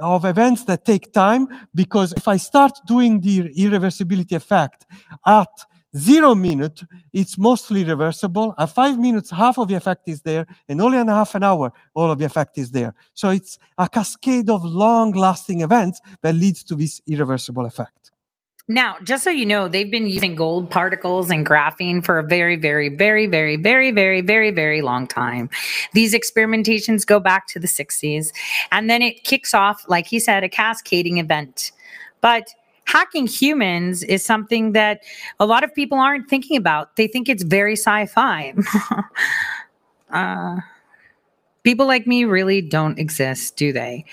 of 0.00 0.24
events 0.24 0.64
that 0.64 0.84
take 0.84 1.12
time 1.12 1.48
because 1.74 2.12
if 2.12 2.28
I 2.28 2.36
start 2.36 2.72
doing 2.86 3.20
the 3.20 3.48
irreversibility 3.54 4.32
effect 4.32 4.86
at 5.26 5.48
zero 5.96 6.34
minute, 6.34 6.82
it's 7.12 7.36
mostly 7.36 7.84
reversible. 7.84 8.54
At 8.58 8.70
five 8.70 8.98
minutes, 8.98 9.30
half 9.30 9.58
of 9.58 9.68
the 9.68 9.74
effect 9.74 10.08
is 10.08 10.22
there, 10.22 10.46
and 10.68 10.80
only 10.80 10.98
in 10.98 11.08
half 11.08 11.34
an 11.34 11.42
hour, 11.42 11.72
all 11.94 12.10
of 12.10 12.18
the 12.18 12.24
effect 12.24 12.58
is 12.58 12.70
there. 12.70 12.94
So 13.14 13.30
it's 13.30 13.58
a 13.78 13.88
cascade 13.88 14.48
of 14.48 14.64
long 14.64 15.12
lasting 15.12 15.60
events 15.60 16.00
that 16.22 16.34
leads 16.34 16.62
to 16.64 16.74
this 16.74 17.00
irreversible 17.06 17.66
effect. 17.66 18.11
Now, 18.72 18.96
just 19.02 19.22
so 19.22 19.28
you 19.28 19.44
know, 19.44 19.68
they've 19.68 19.90
been 19.90 20.06
using 20.06 20.34
gold 20.34 20.70
particles 20.70 21.30
and 21.30 21.46
graphene 21.46 22.02
for 22.02 22.18
a 22.18 22.22
very, 22.22 22.56
very, 22.56 22.88
very, 22.88 23.26
very, 23.26 23.56
very, 23.56 23.90
very, 23.90 24.22
very, 24.22 24.50
very 24.50 24.80
long 24.80 25.06
time. 25.06 25.50
These 25.92 26.14
experimentations 26.14 27.06
go 27.06 27.20
back 27.20 27.46
to 27.48 27.58
the 27.58 27.66
60s. 27.66 28.32
And 28.70 28.88
then 28.88 29.02
it 29.02 29.24
kicks 29.24 29.52
off, 29.52 29.84
like 29.88 30.06
he 30.06 30.18
said, 30.18 30.42
a 30.42 30.48
cascading 30.48 31.18
event. 31.18 31.70
But 32.22 32.48
hacking 32.84 33.26
humans 33.26 34.02
is 34.04 34.24
something 34.24 34.72
that 34.72 35.02
a 35.38 35.44
lot 35.44 35.64
of 35.64 35.74
people 35.74 35.98
aren't 35.98 36.30
thinking 36.30 36.56
about. 36.56 36.96
They 36.96 37.06
think 37.06 37.28
it's 37.28 37.42
very 37.42 37.76
sci 37.76 38.06
fi. 38.06 38.54
uh, 40.10 40.60
people 41.62 41.86
like 41.86 42.06
me 42.06 42.24
really 42.24 42.62
don't 42.62 42.98
exist, 42.98 43.56
do 43.56 43.70
they? 43.70 44.06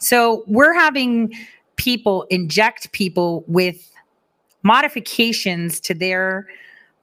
So 0.00 0.44
we're 0.46 0.74
having 0.74 1.32
people 1.76 2.26
inject 2.28 2.92
people 2.92 3.44
with 3.46 3.91
modifications 4.62 5.80
to 5.80 5.94
their 5.94 6.46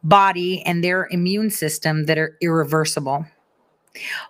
body 0.04 0.64
and 0.66 0.84
their 0.84 1.08
immune 1.12 1.50
system 1.50 2.06
that 2.06 2.18
are 2.18 2.38
irreversible, 2.42 3.26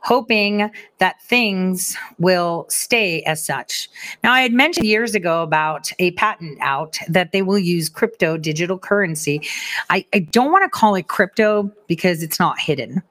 hoping 0.01 0.72
that 0.97 1.22
things 1.22 1.95
will 2.18 2.65
stay 2.69 3.22
as 3.23 3.45
such. 3.45 3.89
Now, 4.23 4.34
I 4.34 4.41
had 4.41 4.53
mentioned 4.53 4.88
years 4.88 5.14
ago 5.14 5.43
about 5.43 5.91
a 5.99 6.11
patent 6.11 6.57
out 6.61 6.97
that 7.07 7.31
they 7.31 7.41
will 7.41 7.60
use 7.60 7.89
crypto 7.89 8.38
digital 8.38 8.80
currency. 8.80 9.41
I, 9.89 10.06
I 10.14 10.19
don't 10.19 10.51
want 10.51 10.64
to 10.64 10.69
call 10.69 10.95
it 10.95 11.07
crypto 11.07 11.72
because 11.88 12.23
it's 12.23 12.39
not 12.39 12.60
hidden. 12.60 13.03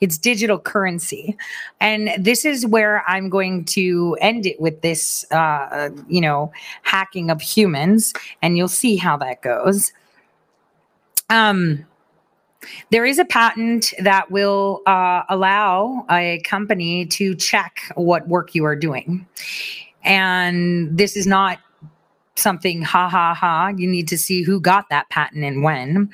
It's 0.00 0.18
digital 0.18 0.58
currency. 0.58 1.36
And 1.80 2.10
this 2.18 2.44
is 2.44 2.66
where 2.66 3.04
I'm 3.08 3.28
going 3.28 3.64
to 3.66 4.16
end 4.20 4.46
it 4.46 4.60
with 4.60 4.80
this, 4.82 5.30
uh, 5.30 5.90
you 6.08 6.20
know, 6.20 6.52
hacking 6.82 7.30
of 7.30 7.40
humans. 7.40 8.12
And 8.42 8.56
you'll 8.56 8.68
see 8.68 8.96
how 8.96 9.16
that 9.18 9.42
goes. 9.42 9.92
Um, 11.30 11.86
there 12.90 13.04
is 13.04 13.18
a 13.18 13.24
patent 13.24 13.94
that 14.00 14.30
will 14.30 14.82
uh, 14.86 15.22
allow 15.28 16.04
a 16.10 16.40
company 16.44 17.06
to 17.06 17.34
check 17.34 17.82
what 17.94 18.26
work 18.28 18.54
you 18.54 18.64
are 18.64 18.76
doing. 18.76 19.26
And 20.04 20.96
this 20.96 21.16
is 21.16 21.26
not 21.26 21.58
something 22.34 22.82
ha 22.82 23.08
ha 23.08 23.34
ha. 23.34 23.72
You 23.76 23.86
need 23.88 24.08
to 24.08 24.18
see 24.18 24.42
who 24.42 24.60
got 24.60 24.88
that 24.90 25.08
patent 25.10 25.44
and 25.44 25.62
when. 25.62 26.10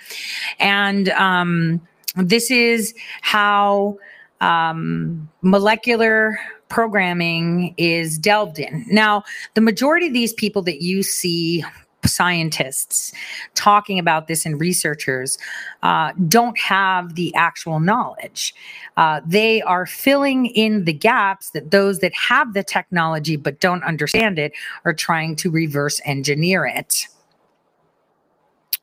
And, 0.59 1.11
um, 1.11 1.81
this 2.17 2.51
is 2.51 2.95
how 3.23 3.99
um, 4.41 5.29
molecular 5.43 6.39
programming 6.69 7.75
is 7.77 8.19
delved 8.19 8.59
in. 8.59 8.85
Now, 8.89 9.23
the 9.55 9.61
majority 9.61 10.09
of 10.09 10.13
these 10.13 10.33
people 10.33 10.63
that 10.63 10.83
you 10.83 11.03
see 11.03 11.65
scientists 12.07 13.13
talking 13.55 13.99
about 13.99 14.27
this 14.29 14.45
and 14.45 14.61
researchers 14.61 15.39
uh, 15.83 16.13
don't 16.29 16.59
have 16.59 17.15
the 17.15 17.35
actual 17.35 17.81
knowledge. 17.81 18.55
Uh, 18.97 19.21
they 19.27 19.63
are 19.63 19.87
filling 19.87 20.47
in 20.47 20.85
the 20.85 20.93
gaps 20.93 21.51
that 21.51 21.71
those 21.71 22.01
that 22.01 22.13
have 22.15 22.53
the 22.53 22.63
technology 22.63 23.37
but 23.37 23.61
don't 23.61 23.83
understand 23.85 24.39
it 24.39 24.53
are 24.85 24.93
trying 24.93 25.37
to 25.37 25.51
reverse 25.51 26.01
engineer 26.05 26.67
it. 26.67 27.07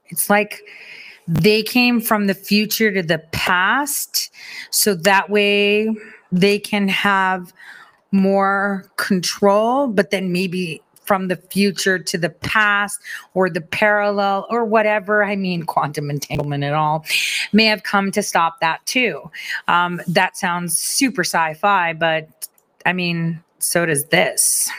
It's 0.08 0.30
like 0.30 0.62
they 1.32 1.64
came 1.64 2.02
from 2.02 2.28
the 2.28 2.34
future 2.34 2.92
to 2.92 3.02
the 3.02 3.20
past 3.32 4.32
so 4.70 4.94
that 4.94 5.30
way 5.30 5.90
they 6.32 6.60
can 6.60 6.90
have 6.90 7.54
more 8.12 8.86
control 8.98 9.88
but 9.88 10.10
then 10.12 10.34
maybe 10.34 10.82
from 11.06 11.28
the 11.28 11.36
future 11.36 11.98
to 12.00 12.18
the 12.18 12.30
past 12.30 13.00
or 13.34 13.50
the 13.50 13.60
parallel 13.60 14.46
or 14.50 14.64
whatever. 14.64 15.24
I 15.26 15.36
mean, 15.36 15.64
quantum 15.64 16.10
entanglement 16.10 16.64
and 16.64 16.76
all 16.76 17.06
may 17.52 17.66
have 17.66 17.84
come 17.84 18.12
to 18.12 18.24
stop 18.24 18.60
that 18.62 18.86
too. 18.86 19.30
Um, 19.68 20.02
that 20.08 20.38
sounds 20.38 20.78
super 20.78 21.24
sci 21.24 21.56
fi, 21.56 21.94
but 21.94 22.48
I 22.86 22.94
mean, 22.94 23.44
so 23.60 23.86
does 23.86 24.06
this. 24.06 24.70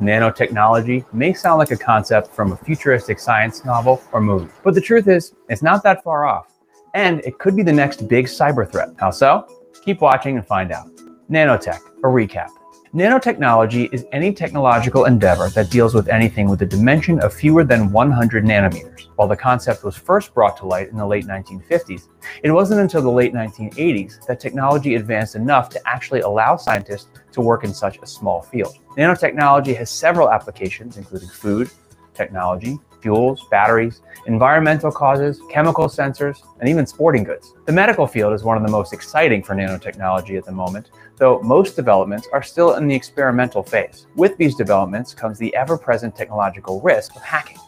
Nanotechnology 0.00 1.04
may 1.12 1.32
sound 1.32 1.58
like 1.58 1.70
a 1.70 1.76
concept 1.76 2.28
from 2.34 2.52
a 2.52 2.56
futuristic 2.56 3.18
science 3.18 3.64
novel 3.64 4.02
or 4.12 4.20
movie, 4.20 4.50
but 4.62 4.74
the 4.74 4.80
truth 4.80 5.08
is, 5.08 5.34
it's 5.48 5.62
not 5.62 5.82
that 5.84 6.02
far 6.02 6.26
off. 6.26 6.50
And 6.94 7.20
it 7.20 7.38
could 7.38 7.56
be 7.56 7.62
the 7.62 7.72
next 7.72 8.08
big 8.08 8.26
cyber 8.26 8.70
threat. 8.70 8.90
How 8.98 9.10
so? 9.10 9.46
Keep 9.84 10.00
watching 10.00 10.36
and 10.36 10.46
find 10.46 10.72
out. 10.72 10.88
Nanotech, 11.30 11.80
a 11.98 12.06
recap. 12.06 12.48
Nanotechnology 12.94 13.92
is 13.92 14.06
any 14.12 14.32
technological 14.32 15.06
endeavor 15.06 15.48
that 15.48 15.68
deals 15.68 15.94
with 15.94 16.06
anything 16.06 16.48
with 16.48 16.62
a 16.62 16.66
dimension 16.66 17.18
of 17.18 17.34
fewer 17.34 17.64
than 17.64 17.90
100 17.90 18.44
nanometers. 18.44 19.08
While 19.16 19.26
the 19.26 19.36
concept 19.36 19.82
was 19.82 19.96
first 19.96 20.32
brought 20.32 20.56
to 20.58 20.66
light 20.66 20.90
in 20.90 20.96
the 20.96 21.04
late 21.04 21.26
1950s, 21.26 22.06
it 22.44 22.52
wasn't 22.52 22.82
until 22.82 23.02
the 23.02 23.10
late 23.10 23.32
1980s 23.34 24.24
that 24.26 24.38
technology 24.38 24.94
advanced 24.94 25.34
enough 25.34 25.70
to 25.70 25.88
actually 25.88 26.20
allow 26.20 26.54
scientists 26.54 27.08
to 27.32 27.40
work 27.40 27.64
in 27.64 27.74
such 27.74 27.98
a 27.98 28.06
small 28.06 28.42
field. 28.42 28.76
Nanotechnology 28.96 29.76
has 29.76 29.90
several 29.90 30.30
applications, 30.30 30.96
including 30.96 31.28
food, 31.30 31.68
technology, 32.14 32.78
fuels, 33.04 33.44
batteries, 33.50 34.02
environmental 34.26 34.90
causes, 34.90 35.38
chemical 35.50 35.88
sensors, 35.88 36.38
and 36.60 36.68
even 36.68 36.86
sporting 36.86 37.22
goods. 37.22 37.54
The 37.66 37.72
medical 37.72 38.06
field 38.06 38.32
is 38.32 38.44
one 38.44 38.56
of 38.56 38.62
the 38.62 38.70
most 38.70 38.94
exciting 38.94 39.42
for 39.42 39.54
nanotechnology 39.54 40.38
at 40.38 40.44
the 40.46 40.52
moment, 40.52 40.90
though 41.16 41.40
most 41.42 41.76
developments 41.76 42.28
are 42.32 42.42
still 42.42 42.74
in 42.74 42.88
the 42.88 42.94
experimental 42.94 43.62
phase. 43.62 44.06
With 44.14 44.36
these 44.36 44.54
developments 44.54 45.14
comes 45.14 45.38
the 45.38 45.54
ever-present 45.54 46.16
technological 46.16 46.80
risk 46.80 47.14
of 47.16 47.22
hacking. 47.22 47.58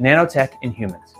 Nanotech 0.00 0.52
in 0.62 0.72
humans. 0.72 1.14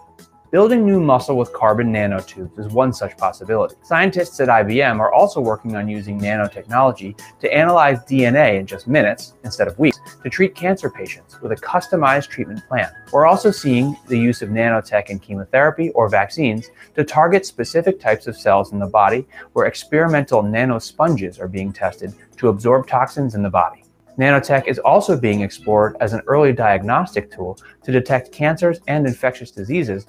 Building 0.51 0.87
new 0.87 0.99
muscle 0.99 1.37
with 1.37 1.53
carbon 1.53 1.93
nanotubes 1.93 2.59
is 2.59 2.69
one 2.69 2.91
such 2.91 3.19
possibility. 3.19 3.75
Scientists 3.83 4.41
at 4.41 4.49
IBM 4.49 4.99
are 4.99 5.13
also 5.13 5.43
working 5.43 5.77
on 5.77 5.89
using 5.89 6.19
nanotechnology 6.19 7.21
to 7.41 7.55
analyze 7.55 7.99
DNA 8.05 8.59
in 8.59 8.67
just 8.67 8.89
minutes, 8.89 9.35
instead 9.45 9.69
of 9.69 9.79
weeks, 9.79 9.99
to 10.23 10.31
treat 10.31 10.55
cancer 10.55 10.89
patients 10.89 11.39
with 11.43 11.53
a 11.53 11.57
customized 11.57 12.29
treatment 12.29 12.67
plan. 12.67 12.91
We're 13.13 13.27
also 13.27 13.51
seeing 13.51 13.95
the 14.07 14.19
use 14.19 14.41
of 14.41 14.49
nanotech 14.49 15.11
in 15.11 15.19
chemotherapy 15.19 15.91
or 15.91 16.09
vaccines 16.09 16.71
to 16.95 17.05
target 17.05 17.45
specific 17.45 18.01
types 18.01 18.27
of 18.27 18.35
cells 18.35 18.73
in 18.73 18.79
the 18.79 18.87
body 18.87 19.27
where 19.53 19.67
experimental 19.67 20.43
nanosponges 20.43 21.39
are 21.39 21.49
being 21.49 21.75
tested 21.75 22.15
to 22.39 22.49
absorb 22.49 22.87
toxins 22.87 23.35
in 23.35 23.43
the 23.43 23.51
body. 23.51 23.85
Nanotech 24.19 24.67
is 24.67 24.79
also 24.79 25.15
being 25.17 25.43
explored 25.43 25.97
as 26.01 26.15
an 26.15 26.23
early 26.27 26.55
diagnostic 26.55 27.31
tool 27.31 27.59
to 27.85 27.93
detect 27.93 28.33
cancers 28.33 28.81
and 28.89 29.07
infectious 29.07 29.51
diseases 29.51 30.07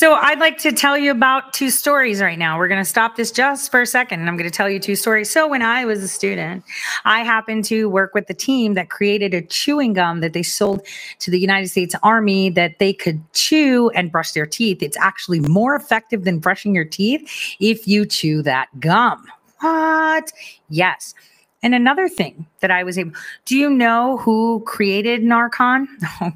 So 0.00 0.14
I'd 0.14 0.38
like 0.38 0.56
to 0.60 0.72
tell 0.72 0.96
you 0.96 1.10
about 1.10 1.52
two 1.52 1.68
stories 1.68 2.22
right 2.22 2.38
now. 2.38 2.56
We're 2.56 2.68
going 2.68 2.80
to 2.80 2.86
stop 2.86 3.16
this 3.16 3.30
just 3.30 3.70
for 3.70 3.82
a 3.82 3.86
second 3.86 4.20
and 4.20 4.30
I'm 4.30 4.38
going 4.38 4.48
to 4.48 4.56
tell 4.56 4.70
you 4.70 4.78
two 4.78 4.96
stories. 4.96 5.28
So 5.28 5.46
when 5.46 5.60
I 5.60 5.84
was 5.84 6.02
a 6.02 6.08
student, 6.08 6.64
I 7.04 7.22
happened 7.22 7.66
to 7.66 7.86
work 7.90 8.14
with 8.14 8.26
the 8.26 8.32
team 8.32 8.72
that 8.76 8.88
created 8.88 9.34
a 9.34 9.42
chewing 9.42 9.92
gum 9.92 10.20
that 10.20 10.32
they 10.32 10.42
sold 10.42 10.86
to 11.18 11.30
the 11.30 11.38
United 11.38 11.68
States 11.68 11.94
Army 12.02 12.48
that 12.48 12.78
they 12.78 12.94
could 12.94 13.20
chew 13.34 13.90
and 13.90 14.10
brush 14.10 14.32
their 14.32 14.46
teeth. 14.46 14.82
It's 14.82 14.96
actually 14.96 15.40
more 15.40 15.76
effective 15.76 16.24
than 16.24 16.38
brushing 16.38 16.74
your 16.74 16.86
teeth 16.86 17.30
if 17.60 17.86
you 17.86 18.06
chew 18.06 18.40
that 18.44 18.68
gum. 18.80 19.26
What? 19.58 20.32
Yes. 20.70 21.12
And 21.62 21.74
another 21.74 22.08
thing 22.08 22.46
that 22.60 22.70
I 22.70 22.82
was 22.82 22.96
able, 22.96 23.12
do 23.44 23.56
you 23.56 23.68
know 23.68 24.16
who 24.18 24.62
created 24.66 25.22
Narcan? 25.22 25.86
No, 26.20 26.32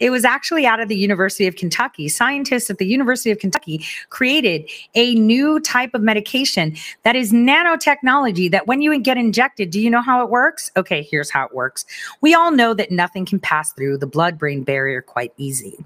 it 0.00 0.10
was 0.10 0.24
actually 0.24 0.66
out 0.66 0.80
of 0.80 0.88
the 0.88 0.96
University 0.96 1.46
of 1.46 1.56
Kentucky. 1.56 2.08
Scientists 2.08 2.70
at 2.70 2.78
the 2.78 2.86
University 2.86 3.30
of 3.30 3.38
Kentucky 3.38 3.84
created 4.10 4.68
a 4.94 5.14
new 5.16 5.60
type 5.60 5.94
of 5.94 6.02
medication 6.02 6.76
that 7.02 7.14
is 7.14 7.32
nanotechnology 7.32 8.50
that 8.50 8.66
when 8.66 8.80
you 8.80 8.98
get 9.00 9.16
injected, 9.16 9.70
do 9.70 9.80
you 9.80 9.90
know 9.90 10.00
how 10.00 10.22
it 10.22 10.30
works? 10.30 10.70
Okay, 10.76 11.02
here's 11.02 11.30
how 11.30 11.46
it 11.46 11.54
works. 11.54 11.84
We 12.20 12.34
all 12.34 12.50
know 12.50 12.74
that 12.74 12.90
nothing 12.90 13.26
can 13.26 13.38
pass 13.38 13.72
through 13.72 13.98
the 13.98 14.06
blood 14.06 14.38
brain 14.38 14.62
barrier 14.62 15.02
quite 15.02 15.32
easy. 15.36 15.76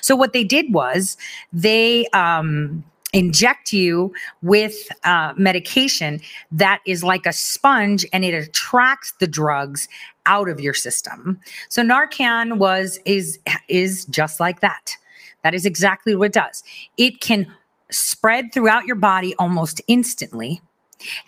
So 0.00 0.14
what 0.14 0.32
they 0.32 0.44
did 0.44 0.72
was 0.72 1.16
they, 1.52 2.06
um, 2.08 2.84
inject 3.12 3.72
you 3.72 4.12
with 4.42 4.88
uh, 5.04 5.34
medication 5.36 6.20
that 6.50 6.80
is 6.86 7.04
like 7.04 7.26
a 7.26 7.32
sponge 7.32 8.06
and 8.12 8.24
it 8.24 8.34
attracts 8.34 9.12
the 9.20 9.26
drugs 9.26 9.88
out 10.26 10.48
of 10.48 10.60
your 10.60 10.74
system. 10.74 11.38
So 11.68 11.82
Narcan 11.82 12.58
was 12.58 12.98
is 13.04 13.38
is 13.68 14.04
just 14.06 14.40
like 14.40 14.60
that. 14.60 14.96
That 15.42 15.54
is 15.54 15.66
exactly 15.66 16.14
what 16.14 16.26
it 16.26 16.32
does. 16.32 16.62
It 16.96 17.20
can 17.20 17.52
spread 17.90 18.52
throughout 18.52 18.86
your 18.86 18.96
body 18.96 19.34
almost 19.38 19.80
instantly 19.88 20.60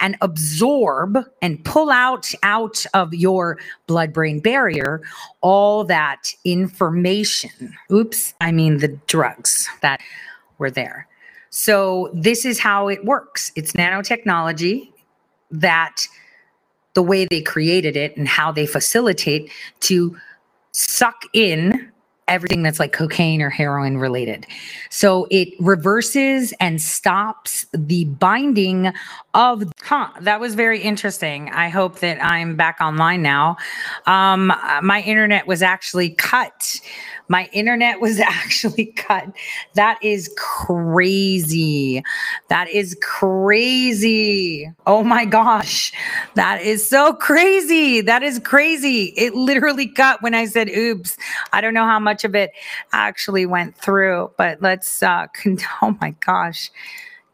and 0.01 0.17
absorb 0.21 1.19
and 1.43 1.63
pull 1.65 1.91
out 1.91 2.33
out 2.43 2.87
of 2.95 3.13
your 3.13 3.59
blood 3.87 4.13
brain 4.13 4.41
barrier 4.41 5.03
all 5.41 5.85
that 5.85 6.33
information. 6.45 7.75
Oops, 7.93 8.35
I 8.41 8.53
mean 8.53 8.79
the 8.79 8.97
drugs 9.07 9.69
that 9.83 10.01
were 10.59 10.71
there. 10.71 11.09
So 11.57 12.11
this 12.13 12.45
is 12.45 12.59
how 12.59 12.89
it 12.89 13.05
works. 13.05 13.53
It's 13.55 13.75
nanotechnology 13.75 14.91
that 15.53 16.03
the 16.95 17.03
way 17.03 17.27
they 17.31 17.43
created 17.43 17.97
it 17.97 18.17
and 18.17 18.27
how 18.27 18.51
they 18.51 18.67
facilitate 18.67 19.53
to 19.81 20.17
suck 20.73 21.23
in 21.33 21.93
everything 22.27 22.63
that's 22.65 22.81
like 22.81 22.93
cocaine 22.93 23.41
or 23.41 23.51
heroin 23.51 23.99
related. 23.99 24.47
So 24.91 25.29
it 25.31 25.51
reverses 25.61 26.53
and 26.59 26.83
stops 26.83 27.67
the 27.73 28.07
binding 28.07 28.93
of 29.35 29.63
huh 29.83 30.09
that 30.23 30.41
was 30.41 30.55
very 30.55 30.81
interesting. 30.81 31.51
I 31.51 31.69
hope 31.69 32.01
that 32.01 32.19
I'm 32.25 32.57
back 32.57 32.79
online 32.81 33.23
now. 33.23 33.59
Um 34.07 34.53
my 34.83 35.03
internet 35.07 35.47
was 35.47 35.63
actually 35.63 36.11
cut. 36.11 36.81
My 37.29 37.49
internet 37.53 38.01
was 38.01 38.21
actually 38.21 38.87
cut. 38.87 39.29
That 39.75 39.99
is 40.03 40.33
crazy. 40.37 42.03
That 42.49 42.69
is 42.69 42.97
crazy. 43.03 44.71
Oh 44.87 45.03
my 45.03 45.25
gosh. 45.25 45.93
That 46.35 46.63
is 46.63 46.87
so 46.87 47.15
crazy. 47.15 48.01
That 48.01 48.23
is 48.23 48.39
crazy. 48.39 49.15
It 49.17 49.35
literally 49.35 49.87
cut 49.87 50.23
when 50.23 50.35
I 50.35 50.47
said 50.47 50.69
oops. 50.69 51.17
I 51.53 51.61
don't 51.61 51.75
know 51.75 51.87
how 51.87 51.99
much 51.99 52.25
of 52.25 52.35
it 52.35 52.53
actually 52.93 53.47
went 53.47 53.77
through, 53.77 54.31
but 54.37 54.61
let's 54.61 55.03
uh 55.03 55.27
con- 55.35 55.59
oh 55.83 55.97
my 56.01 56.11
gosh. 56.25 56.71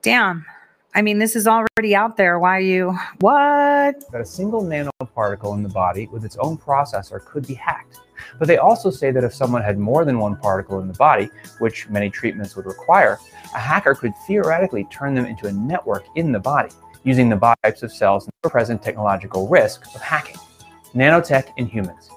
Damn. 0.03 0.47
I 0.93 1.03
mean, 1.03 1.21
this 1.21 1.37
is 1.37 1.47
already 1.47 1.95
out 1.95 2.17
there. 2.17 2.39
Why 2.41 2.59
you 2.59 2.99
what? 3.21 4.11
that 4.11 4.21
a 4.21 4.25
single 4.25 4.63
nanoparticle 4.63 5.55
in 5.55 5.63
the 5.63 5.69
body 5.69 6.09
with 6.09 6.25
its 6.25 6.37
own 6.39 6.59
processor 6.59 7.25
could 7.25 7.47
be 7.47 7.55
hacked. 7.55 8.01
But 8.41 8.49
they 8.49 8.57
also 8.57 8.91
say 8.91 9.11
that 9.13 9.23
if 9.23 9.35
someone 9.35 9.63
had 9.63 9.79
more 9.79 10.07
than 10.07 10.19
one 10.19 10.35
particle 10.35 10.81
in 10.81 10.89
the 10.89 10.95
body, 10.95 11.29
which 11.59 11.91
many 11.91 12.09
treatments 12.09 12.57
would 12.57 12.65
require, 12.65 13.19
a 13.55 13.59
hacker 13.59 13.95
could 13.95 14.15
theoretically 14.27 14.89
turn 14.91 15.15
them 15.15 15.27
into 15.27 15.47
a 15.47 15.53
network 15.53 16.07
in 16.17 16.33
the 16.33 16.41
body, 16.41 16.71
using 17.05 17.29
the 17.29 17.37
body 17.37 17.61
types 17.63 17.83
of 17.83 17.93
cells 17.93 18.25
and 18.25 18.51
present 18.51 18.83
technological 18.83 19.47
risk 19.47 19.85
of 19.95 20.01
hacking. 20.01 20.37
Nanotech 20.95 21.53
in 21.59 21.67
humans. 21.67 22.11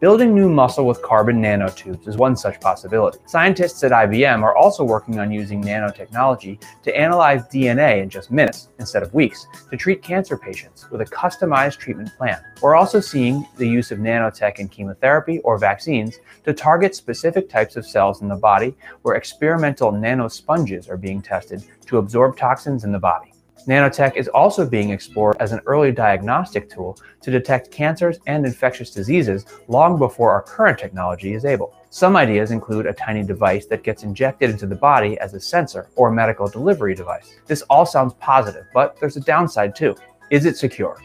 Building 0.00 0.32
new 0.32 0.48
muscle 0.48 0.86
with 0.86 1.02
carbon 1.02 1.42
nanotubes 1.42 2.06
is 2.06 2.16
one 2.16 2.36
such 2.36 2.60
possibility. 2.60 3.18
Scientists 3.26 3.82
at 3.82 3.90
IBM 3.90 4.44
are 4.44 4.56
also 4.56 4.84
working 4.84 5.18
on 5.18 5.32
using 5.32 5.60
nanotechnology 5.60 6.62
to 6.84 6.96
analyze 6.96 7.42
DNA 7.48 8.00
in 8.00 8.08
just 8.08 8.30
minutes, 8.30 8.68
instead 8.78 9.02
of 9.02 9.12
weeks, 9.12 9.48
to 9.68 9.76
treat 9.76 10.00
cancer 10.00 10.38
patients 10.38 10.88
with 10.92 11.00
a 11.00 11.04
customized 11.06 11.78
treatment 11.78 12.16
plan. 12.16 12.40
We're 12.62 12.76
also 12.76 13.00
seeing 13.00 13.44
the 13.56 13.66
use 13.66 13.90
of 13.90 13.98
nanotech 13.98 14.60
in 14.60 14.68
chemotherapy 14.68 15.40
or 15.40 15.58
vaccines 15.58 16.20
to 16.44 16.52
target 16.52 16.94
specific 16.94 17.48
types 17.48 17.74
of 17.74 17.84
cells 17.84 18.22
in 18.22 18.28
the 18.28 18.36
body 18.36 18.76
where 19.02 19.16
experimental 19.16 19.90
nanosponges 19.90 20.88
are 20.88 20.96
being 20.96 21.20
tested 21.20 21.64
to 21.86 21.98
absorb 21.98 22.36
toxins 22.36 22.84
in 22.84 22.92
the 22.92 23.00
body. 23.00 23.32
Nanotech 23.66 24.16
is 24.16 24.28
also 24.28 24.66
being 24.66 24.90
explored 24.90 25.36
as 25.40 25.52
an 25.52 25.60
early 25.66 25.92
diagnostic 25.92 26.70
tool 26.70 26.98
to 27.20 27.30
detect 27.30 27.70
cancers 27.70 28.18
and 28.26 28.46
infectious 28.46 28.90
diseases 28.90 29.44
long 29.68 29.98
before 29.98 30.30
our 30.30 30.42
current 30.42 30.78
technology 30.78 31.34
is 31.34 31.44
able. 31.44 31.74
Some 31.90 32.16
ideas 32.16 32.50
include 32.50 32.86
a 32.86 32.92
tiny 32.92 33.22
device 33.22 33.66
that 33.66 33.82
gets 33.82 34.04
injected 34.04 34.50
into 34.50 34.66
the 34.66 34.74
body 34.74 35.18
as 35.18 35.34
a 35.34 35.40
sensor 35.40 35.88
or 35.96 36.10
medical 36.10 36.46
delivery 36.46 36.94
device. 36.94 37.36
This 37.46 37.62
all 37.62 37.84
sounds 37.84 38.14
positive, 38.14 38.66
but 38.72 38.98
there's 39.00 39.16
a 39.16 39.20
downside 39.20 39.74
too. 39.74 39.96
Is 40.30 40.46
it 40.46 40.56
secure? 40.56 41.00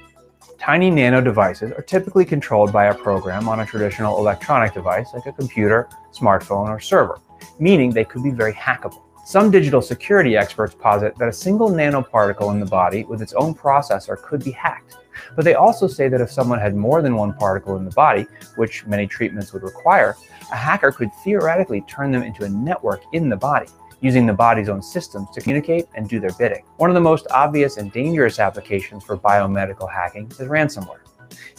Tiny 0.59 0.89
nano 0.89 1.19
devices 1.19 1.71
are 1.71 1.81
typically 1.81 2.23
controlled 2.23 2.71
by 2.71 2.85
a 2.85 2.95
program 2.95 3.49
on 3.49 3.59
a 3.59 3.65
traditional 3.65 4.17
electronic 4.17 4.73
device 4.73 5.09
like 5.13 5.25
a 5.25 5.33
computer, 5.33 5.89
smartphone, 6.13 6.69
or 6.69 6.79
server, 6.79 7.19
meaning 7.59 7.91
they 7.91 8.05
could 8.05 8.23
be 8.23 8.31
very 8.31 8.53
hackable. 8.53 9.02
Some 9.25 9.51
digital 9.51 9.81
security 9.81 10.35
experts 10.35 10.75
posit 10.75 11.15
that 11.17 11.29
a 11.29 11.33
single 11.33 11.69
nanoparticle 11.69 12.51
in 12.51 12.59
the 12.59 12.65
body 12.65 13.05
with 13.05 13.21
its 13.21 13.31
own 13.33 13.55
processor 13.55 14.21
could 14.21 14.43
be 14.43 14.51
hacked. 14.51 14.97
But 15.37 15.45
they 15.45 15.53
also 15.53 15.87
say 15.87 16.09
that 16.09 16.19
if 16.19 16.29
someone 16.29 16.59
had 16.59 16.75
more 16.75 17.01
than 17.01 17.15
one 17.15 17.33
particle 17.33 17.77
in 17.77 17.85
the 17.85 17.91
body, 17.91 18.27
which 18.57 18.85
many 18.85 19.07
treatments 19.07 19.53
would 19.53 19.63
require, 19.63 20.17
a 20.51 20.57
hacker 20.57 20.91
could 20.91 21.09
theoretically 21.23 21.81
turn 21.87 22.11
them 22.11 22.21
into 22.21 22.43
a 22.43 22.49
network 22.49 23.01
in 23.13 23.29
the 23.29 23.37
body, 23.37 23.67
using 24.01 24.25
the 24.25 24.33
body's 24.33 24.67
own 24.67 24.81
systems 24.81 25.29
to 25.31 25.39
communicate 25.39 25.85
and 25.95 26.09
do 26.09 26.19
their 26.19 26.33
bidding. 26.37 26.65
One 26.75 26.89
of 26.89 26.93
the 26.93 26.99
most 26.99 27.25
obvious 27.31 27.77
and 27.77 27.93
dangerous 27.93 28.39
applications 28.39 29.05
for 29.05 29.15
biomedical 29.15 29.89
hacking 29.89 30.27
is 30.31 30.39
ransomware. 30.39 30.99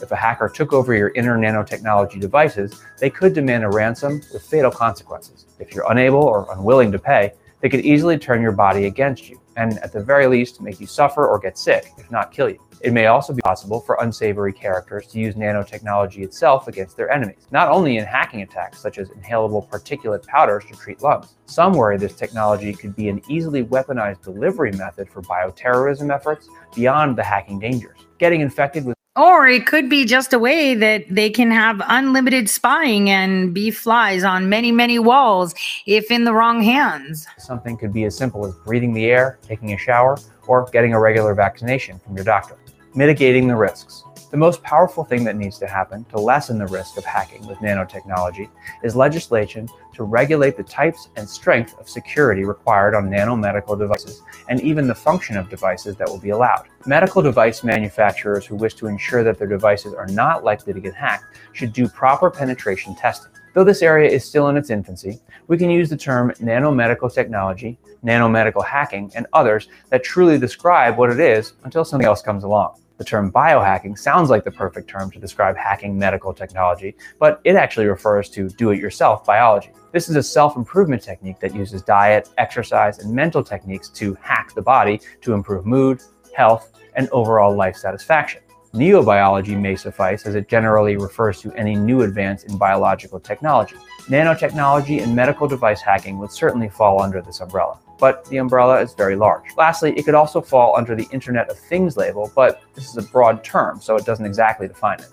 If 0.02 0.12
a 0.12 0.16
hacker 0.16 0.50
took 0.50 0.74
over 0.74 0.94
your 0.94 1.12
inner 1.14 1.38
nanotechnology 1.38 2.20
devices, 2.20 2.82
they 2.98 3.08
could 3.08 3.32
demand 3.32 3.64
a 3.64 3.70
ransom 3.70 4.20
with 4.34 4.42
fatal 4.42 4.70
consequences. 4.70 5.46
If 5.58 5.74
you're 5.74 5.90
unable 5.90 6.22
or 6.22 6.46
unwilling 6.52 6.92
to 6.92 6.98
pay, 6.98 7.32
they 7.64 7.70
could 7.70 7.86
easily 7.86 8.18
turn 8.18 8.42
your 8.42 8.52
body 8.52 8.84
against 8.84 9.30
you, 9.30 9.40
and 9.56 9.78
at 9.78 9.90
the 9.90 10.02
very 10.02 10.26
least, 10.26 10.60
make 10.60 10.80
you 10.80 10.86
suffer 10.86 11.26
or 11.26 11.38
get 11.38 11.56
sick, 11.56 11.92
if 11.96 12.10
not 12.10 12.30
kill 12.30 12.50
you. 12.50 12.62
It 12.82 12.92
may 12.92 13.06
also 13.06 13.32
be 13.32 13.40
possible 13.40 13.80
for 13.80 13.96
unsavory 14.02 14.52
characters 14.52 15.06
to 15.06 15.18
use 15.18 15.34
nanotechnology 15.34 16.22
itself 16.22 16.68
against 16.68 16.94
their 16.98 17.10
enemies, 17.10 17.46
not 17.52 17.70
only 17.70 17.96
in 17.96 18.04
hacking 18.04 18.42
attacks 18.42 18.80
such 18.80 18.98
as 18.98 19.08
inhalable 19.08 19.66
particulate 19.66 20.26
powders 20.26 20.64
to 20.66 20.76
treat 20.76 21.00
lungs. 21.00 21.36
Some 21.46 21.72
worry 21.72 21.96
this 21.96 22.14
technology 22.14 22.74
could 22.74 22.94
be 22.94 23.08
an 23.08 23.22
easily 23.30 23.64
weaponized 23.64 24.20
delivery 24.20 24.72
method 24.72 25.08
for 25.08 25.22
bioterrorism 25.22 26.14
efforts 26.14 26.50
beyond 26.76 27.16
the 27.16 27.22
hacking 27.22 27.60
dangers. 27.60 27.96
Getting 28.18 28.42
infected 28.42 28.84
with 28.84 28.98
Or 29.16 29.46
it 29.46 29.66
could 29.66 29.88
be 29.88 30.04
just 30.04 30.32
a 30.32 30.40
way 30.40 30.74
that 30.74 31.04
they 31.08 31.30
can 31.30 31.52
have 31.52 31.80
unlimited 31.86 32.50
spying 32.50 33.08
and 33.08 33.54
be 33.54 33.70
flies 33.70 34.24
on 34.24 34.48
many, 34.48 34.72
many 34.72 34.98
walls 34.98 35.54
if 35.86 36.10
in 36.10 36.24
the 36.24 36.32
wrong 36.32 36.60
hands. 36.60 37.24
something 37.38 37.76
could 37.76 37.92
be 37.92 38.04
as 38.04 38.16
simple 38.16 38.44
as 38.44 38.56
breathing 38.66 38.92
the 38.92 39.04
air, 39.04 39.38
taking 39.40 39.72
a 39.72 39.78
shower, 39.78 40.18
or 40.48 40.68
getting 40.72 40.94
a 40.94 41.00
regular 41.00 41.32
vaccination 41.32 42.00
from 42.00 42.16
your 42.16 42.24
doctor. 42.24 42.56
Mitigating 42.96 43.46
the 43.46 43.54
risks. 43.54 44.02
The 44.34 44.40
most 44.40 44.64
powerful 44.64 45.04
thing 45.04 45.22
that 45.26 45.36
needs 45.36 45.60
to 45.60 45.68
happen 45.68 46.04
to 46.06 46.18
lessen 46.18 46.58
the 46.58 46.66
risk 46.66 46.96
of 46.98 47.04
hacking 47.04 47.46
with 47.46 47.58
nanotechnology 47.58 48.50
is 48.82 48.96
legislation 48.96 49.68
to 49.92 50.02
regulate 50.02 50.56
the 50.56 50.64
types 50.64 51.08
and 51.14 51.30
strength 51.30 51.78
of 51.78 51.88
security 51.88 52.44
required 52.44 52.96
on 52.96 53.08
nanomedical 53.08 53.78
devices 53.78 54.22
and 54.48 54.60
even 54.60 54.88
the 54.88 54.94
function 54.94 55.36
of 55.36 55.48
devices 55.48 55.94
that 55.98 56.08
will 56.08 56.18
be 56.18 56.30
allowed. 56.30 56.66
Medical 56.84 57.22
device 57.22 57.62
manufacturers 57.62 58.44
who 58.44 58.56
wish 58.56 58.74
to 58.74 58.88
ensure 58.88 59.22
that 59.22 59.38
their 59.38 59.46
devices 59.46 59.94
are 59.94 60.08
not 60.08 60.42
likely 60.42 60.72
to 60.72 60.80
get 60.80 60.94
hacked 60.94 61.38
should 61.52 61.72
do 61.72 61.86
proper 61.86 62.28
penetration 62.28 62.96
testing. 62.96 63.30
Though 63.52 63.62
this 63.62 63.82
area 63.82 64.10
is 64.10 64.24
still 64.24 64.48
in 64.48 64.56
its 64.56 64.68
infancy, 64.68 65.20
we 65.46 65.56
can 65.56 65.70
use 65.70 65.88
the 65.88 65.96
term 65.96 66.32
nanomedical 66.40 67.14
technology, 67.14 67.78
nanomedical 68.04 68.66
hacking, 68.66 69.12
and 69.14 69.28
others 69.32 69.68
that 69.90 70.02
truly 70.02 70.40
describe 70.40 70.98
what 70.98 71.12
it 71.12 71.20
is 71.20 71.52
until 71.62 71.84
something 71.84 72.04
else 72.04 72.20
comes 72.20 72.42
along. 72.42 72.80
The 72.96 73.04
term 73.04 73.32
biohacking 73.32 73.98
sounds 73.98 74.30
like 74.30 74.44
the 74.44 74.52
perfect 74.52 74.88
term 74.88 75.10
to 75.10 75.18
describe 75.18 75.56
hacking 75.56 75.98
medical 75.98 76.32
technology, 76.32 76.94
but 77.18 77.40
it 77.42 77.56
actually 77.56 77.86
refers 77.86 78.30
to 78.30 78.48
do 78.50 78.70
it 78.70 78.78
yourself 78.78 79.24
biology. 79.24 79.70
This 79.90 80.08
is 80.08 80.14
a 80.14 80.22
self 80.22 80.56
improvement 80.56 81.02
technique 81.02 81.40
that 81.40 81.54
uses 81.54 81.82
diet, 81.82 82.28
exercise, 82.38 83.00
and 83.00 83.12
mental 83.12 83.42
techniques 83.42 83.88
to 83.90 84.16
hack 84.20 84.54
the 84.54 84.62
body 84.62 85.00
to 85.22 85.32
improve 85.32 85.66
mood, 85.66 86.02
health, 86.36 86.72
and 86.94 87.08
overall 87.10 87.54
life 87.54 87.76
satisfaction. 87.76 88.42
Neobiology 88.74 89.56
may 89.60 89.76
suffice 89.76 90.26
as 90.26 90.34
it 90.34 90.48
generally 90.48 90.96
refers 90.96 91.40
to 91.40 91.52
any 91.52 91.76
new 91.76 92.02
advance 92.02 92.42
in 92.42 92.58
biological 92.58 93.20
technology. 93.20 93.76
Nanotechnology 94.06 95.00
and 95.02 95.14
medical 95.14 95.46
device 95.46 95.80
hacking 95.80 96.18
would 96.18 96.32
certainly 96.32 96.68
fall 96.68 97.00
under 97.00 97.22
this 97.22 97.40
umbrella, 97.40 97.78
but 97.98 98.24
the 98.26 98.38
umbrella 98.38 98.80
is 98.80 98.94
very 98.94 99.16
large. 99.16 99.44
Lastly, 99.56 99.96
it 99.96 100.04
could 100.04 100.14
also 100.14 100.40
fall 100.40 100.76
under 100.76 100.94
the 100.94 101.08
Internet 101.12 101.48
of 101.50 101.58
Things 101.58 101.96
label, 101.96 102.30
but 102.34 102.62
this 102.74 102.88
is 102.88 102.96
a 102.96 103.02
broad 103.02 103.44
term, 103.44 103.80
so 103.80 103.96
it 103.96 104.04
doesn't 104.04 104.26
exactly 104.26 104.68
define 104.68 105.00
it. 105.00 105.08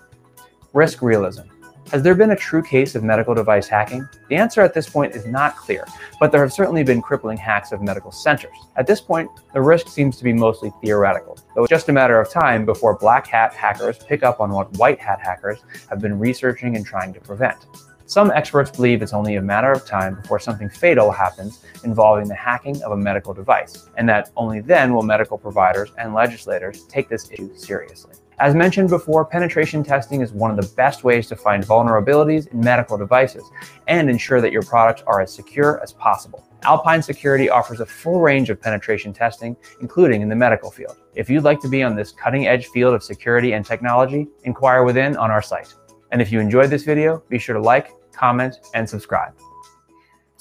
Risk 0.72 1.02
realism. 1.02 1.42
Has 1.90 2.02
there 2.02 2.14
been 2.14 2.30
a 2.30 2.36
true 2.36 2.62
case 2.62 2.94
of 2.94 3.04
medical 3.04 3.34
device 3.34 3.68
hacking? 3.68 4.08
The 4.30 4.36
answer 4.36 4.62
at 4.62 4.72
this 4.72 4.88
point 4.88 5.14
is 5.14 5.26
not 5.26 5.56
clear, 5.56 5.84
but 6.18 6.32
there 6.32 6.40
have 6.40 6.52
certainly 6.52 6.82
been 6.82 7.02
crippling 7.02 7.36
hacks 7.36 7.70
of 7.70 7.82
medical 7.82 8.10
centers. 8.10 8.56
At 8.76 8.86
this 8.86 9.00
point, 9.00 9.28
the 9.52 9.60
risk 9.60 9.88
seems 9.88 10.16
to 10.16 10.24
be 10.24 10.32
mostly 10.32 10.72
theoretical, 10.82 11.38
though 11.54 11.64
it's 11.64 11.70
just 11.70 11.90
a 11.90 11.92
matter 11.92 12.18
of 12.18 12.30
time 12.30 12.64
before 12.64 12.96
black 12.96 13.26
hat 13.26 13.52
hackers 13.52 13.98
pick 13.98 14.22
up 14.22 14.40
on 14.40 14.52
what 14.52 14.72
white 14.78 15.00
hat 15.00 15.20
hackers 15.20 15.58
have 15.90 16.00
been 16.00 16.18
researching 16.18 16.76
and 16.76 16.86
trying 16.86 17.12
to 17.12 17.20
prevent. 17.20 17.66
Some 18.12 18.30
experts 18.30 18.70
believe 18.70 19.00
it's 19.00 19.14
only 19.14 19.36
a 19.36 19.40
matter 19.40 19.72
of 19.72 19.86
time 19.86 20.16
before 20.16 20.38
something 20.38 20.68
fatal 20.68 21.10
happens 21.10 21.64
involving 21.82 22.28
the 22.28 22.34
hacking 22.34 22.82
of 22.82 22.92
a 22.92 22.96
medical 22.96 23.32
device, 23.32 23.88
and 23.96 24.06
that 24.06 24.28
only 24.36 24.60
then 24.60 24.92
will 24.92 25.00
medical 25.00 25.38
providers 25.38 25.92
and 25.96 26.12
legislators 26.12 26.84
take 26.88 27.08
this 27.08 27.30
issue 27.30 27.56
seriously. 27.56 28.12
As 28.38 28.54
mentioned 28.54 28.90
before, 28.90 29.24
penetration 29.24 29.82
testing 29.82 30.20
is 30.20 30.30
one 30.30 30.50
of 30.50 30.58
the 30.58 30.74
best 30.74 31.04
ways 31.04 31.26
to 31.28 31.36
find 31.36 31.64
vulnerabilities 31.64 32.48
in 32.52 32.60
medical 32.60 32.98
devices 32.98 33.44
and 33.88 34.10
ensure 34.10 34.42
that 34.42 34.52
your 34.52 34.60
products 34.60 35.02
are 35.06 35.22
as 35.22 35.32
secure 35.32 35.82
as 35.82 35.94
possible. 35.94 36.46
Alpine 36.64 37.00
Security 37.00 37.48
offers 37.48 37.80
a 37.80 37.86
full 37.86 38.20
range 38.20 38.50
of 38.50 38.60
penetration 38.60 39.14
testing, 39.14 39.56
including 39.80 40.20
in 40.20 40.28
the 40.28 40.36
medical 40.36 40.70
field. 40.70 40.98
If 41.14 41.30
you'd 41.30 41.44
like 41.44 41.60
to 41.60 41.68
be 41.70 41.82
on 41.82 41.96
this 41.96 42.12
cutting 42.12 42.46
edge 42.46 42.66
field 42.66 42.92
of 42.92 43.02
security 43.02 43.54
and 43.54 43.64
technology, 43.64 44.28
inquire 44.44 44.84
within 44.84 45.16
on 45.16 45.30
our 45.30 45.40
site. 45.40 45.72
And 46.10 46.20
if 46.20 46.30
you 46.30 46.40
enjoyed 46.40 46.68
this 46.68 46.84
video, 46.84 47.22
be 47.30 47.38
sure 47.38 47.54
to 47.54 47.62
like, 47.62 47.90
comment, 48.12 48.56
and 48.74 48.88
subscribe. 48.88 49.32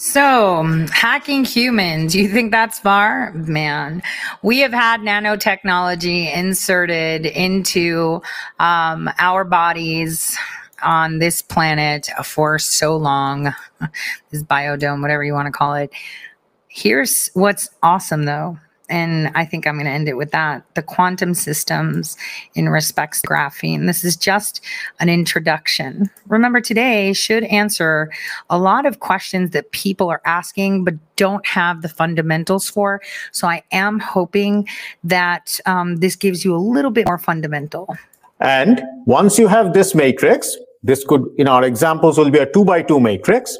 So, 0.03 0.63
hacking 0.91 1.45
humans, 1.45 2.15
you 2.15 2.27
think 2.27 2.51
that's 2.51 2.79
far? 2.79 3.31
Man, 3.33 4.01
we 4.41 4.57
have 4.59 4.73
had 4.73 5.01
nanotechnology 5.01 6.35
inserted 6.35 7.27
into 7.27 8.19
um, 8.59 9.11
our 9.19 9.43
bodies 9.43 10.35
on 10.81 11.19
this 11.19 11.43
planet 11.43 12.09
for 12.23 12.57
so 12.57 12.97
long. 12.97 13.53
this 14.31 14.41
biodome, 14.41 15.01
whatever 15.01 15.23
you 15.23 15.33
want 15.33 15.45
to 15.45 15.51
call 15.51 15.75
it. 15.75 15.91
Here's 16.67 17.29
what's 17.35 17.69
awesome 17.83 18.25
though. 18.25 18.57
And 18.91 19.31
I 19.33 19.45
think 19.45 19.65
I'm 19.65 19.75
going 19.75 19.85
to 19.85 19.91
end 19.91 20.09
it 20.09 20.17
with 20.17 20.31
that. 20.31 20.63
The 20.75 20.83
quantum 20.83 21.33
systems 21.33 22.17
in 22.53 22.69
respects 22.69 23.21
to 23.21 23.27
graphene. 23.29 23.87
This 23.87 24.03
is 24.03 24.17
just 24.17 24.61
an 24.99 25.07
introduction. 25.07 26.09
Remember, 26.27 26.59
today 26.59 27.13
should 27.13 27.45
answer 27.45 28.11
a 28.49 28.59
lot 28.59 28.85
of 28.85 28.99
questions 28.99 29.51
that 29.51 29.71
people 29.71 30.09
are 30.09 30.21
asking 30.25 30.83
but 30.83 30.95
don't 31.15 31.47
have 31.47 31.81
the 31.81 31.89
fundamentals 31.89 32.69
for. 32.69 33.01
So 33.31 33.47
I 33.47 33.63
am 33.71 33.99
hoping 33.99 34.67
that 35.05 35.59
um, 35.65 35.97
this 35.97 36.15
gives 36.15 36.43
you 36.43 36.53
a 36.53 36.57
little 36.57 36.91
bit 36.91 37.07
more 37.07 37.17
fundamental. 37.17 37.95
And 38.41 38.81
once 39.05 39.39
you 39.39 39.47
have 39.47 39.73
this 39.73 39.95
matrix, 39.95 40.57
this 40.83 41.05
could, 41.05 41.25
in 41.37 41.47
our 41.47 41.63
examples, 41.63 42.17
will 42.17 42.31
be 42.31 42.39
a 42.39 42.51
two 42.51 42.65
by 42.65 42.81
two 42.81 42.99
matrix. 42.99 43.57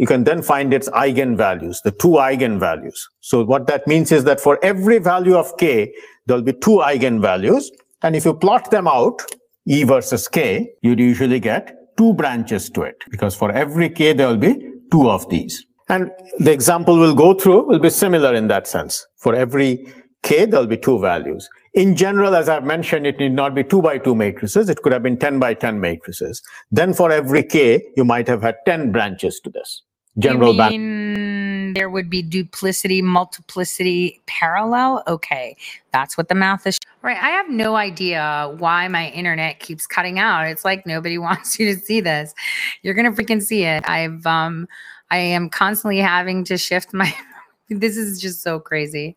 You 0.00 0.06
can 0.06 0.24
then 0.24 0.40
find 0.40 0.72
its 0.72 0.88
eigenvalues, 0.88 1.82
the 1.84 1.90
two 1.90 2.12
eigenvalues. 2.26 3.00
So 3.20 3.44
what 3.44 3.66
that 3.66 3.86
means 3.86 4.10
is 4.10 4.24
that 4.24 4.40
for 4.40 4.58
every 4.62 4.98
value 4.98 5.34
of 5.36 5.54
k, 5.58 5.92
there'll 6.24 6.42
be 6.42 6.54
two 6.54 6.78
eigenvalues. 6.92 7.64
And 8.00 8.16
if 8.16 8.24
you 8.24 8.32
plot 8.32 8.70
them 8.70 8.88
out, 8.88 9.20
E 9.66 9.82
versus 9.82 10.26
k, 10.26 10.70
you'd 10.80 11.00
usually 11.00 11.38
get 11.38 11.76
two 11.98 12.14
branches 12.14 12.70
to 12.70 12.80
it 12.80 12.96
because 13.10 13.34
for 13.34 13.52
every 13.52 13.90
k, 13.90 14.14
there'll 14.14 14.38
be 14.38 14.70
two 14.90 15.10
of 15.10 15.28
these. 15.28 15.66
And 15.90 16.10
the 16.38 16.50
example 16.50 16.98
we'll 16.98 17.14
go 17.14 17.34
through 17.34 17.66
will 17.66 17.78
be 17.78 17.90
similar 17.90 18.32
in 18.32 18.48
that 18.48 18.66
sense. 18.66 19.06
For 19.18 19.34
every 19.34 19.86
k, 20.22 20.46
there'll 20.46 20.66
be 20.66 20.78
two 20.78 20.98
values. 20.98 21.46
In 21.74 21.94
general, 21.94 22.34
as 22.34 22.48
I've 22.48 22.64
mentioned, 22.64 23.06
it 23.06 23.18
need 23.18 23.32
not 23.32 23.54
be 23.54 23.64
two 23.64 23.82
by 23.82 23.98
two 23.98 24.14
matrices. 24.14 24.70
It 24.70 24.80
could 24.80 24.94
have 24.94 25.02
been 25.02 25.18
10 25.18 25.38
by 25.38 25.52
10 25.52 25.78
matrices. 25.78 26.40
Then 26.70 26.94
for 26.94 27.12
every 27.12 27.42
k, 27.42 27.84
you 27.98 28.06
might 28.06 28.28
have 28.28 28.40
had 28.40 28.56
10 28.64 28.92
branches 28.92 29.38
to 29.44 29.50
this. 29.50 29.82
General 30.18 30.54
you 30.54 30.70
mean 30.70 31.72
there 31.74 31.88
would 31.88 32.10
be 32.10 32.22
duplicity, 32.22 33.00
multiplicity, 33.00 34.20
parallel? 34.26 35.02
Okay, 35.06 35.56
that's 35.92 36.16
what 36.18 36.28
the 36.28 36.34
math 36.34 36.66
is. 36.66 36.78
Right. 37.02 37.16
I 37.16 37.30
have 37.30 37.48
no 37.48 37.76
idea 37.76 38.54
why 38.58 38.88
my 38.88 39.08
internet 39.10 39.60
keeps 39.60 39.86
cutting 39.86 40.18
out. 40.18 40.46
It's 40.46 40.64
like 40.64 40.86
nobody 40.86 41.16
wants 41.26 41.58
you 41.58 41.74
to 41.74 41.80
see 41.80 42.00
this. 42.00 42.34
You're 42.82 42.94
gonna 42.94 43.12
freaking 43.12 43.42
see 43.42 43.64
it. 43.64 43.88
I've 43.88 44.26
um 44.26 44.66
I 45.10 45.18
am 45.18 45.48
constantly 45.48 45.98
having 45.98 46.44
to 46.44 46.58
shift 46.58 46.92
my 46.92 47.14
this 47.70 47.96
is 47.96 48.20
just 48.20 48.42
so 48.42 48.58
crazy. 48.58 49.16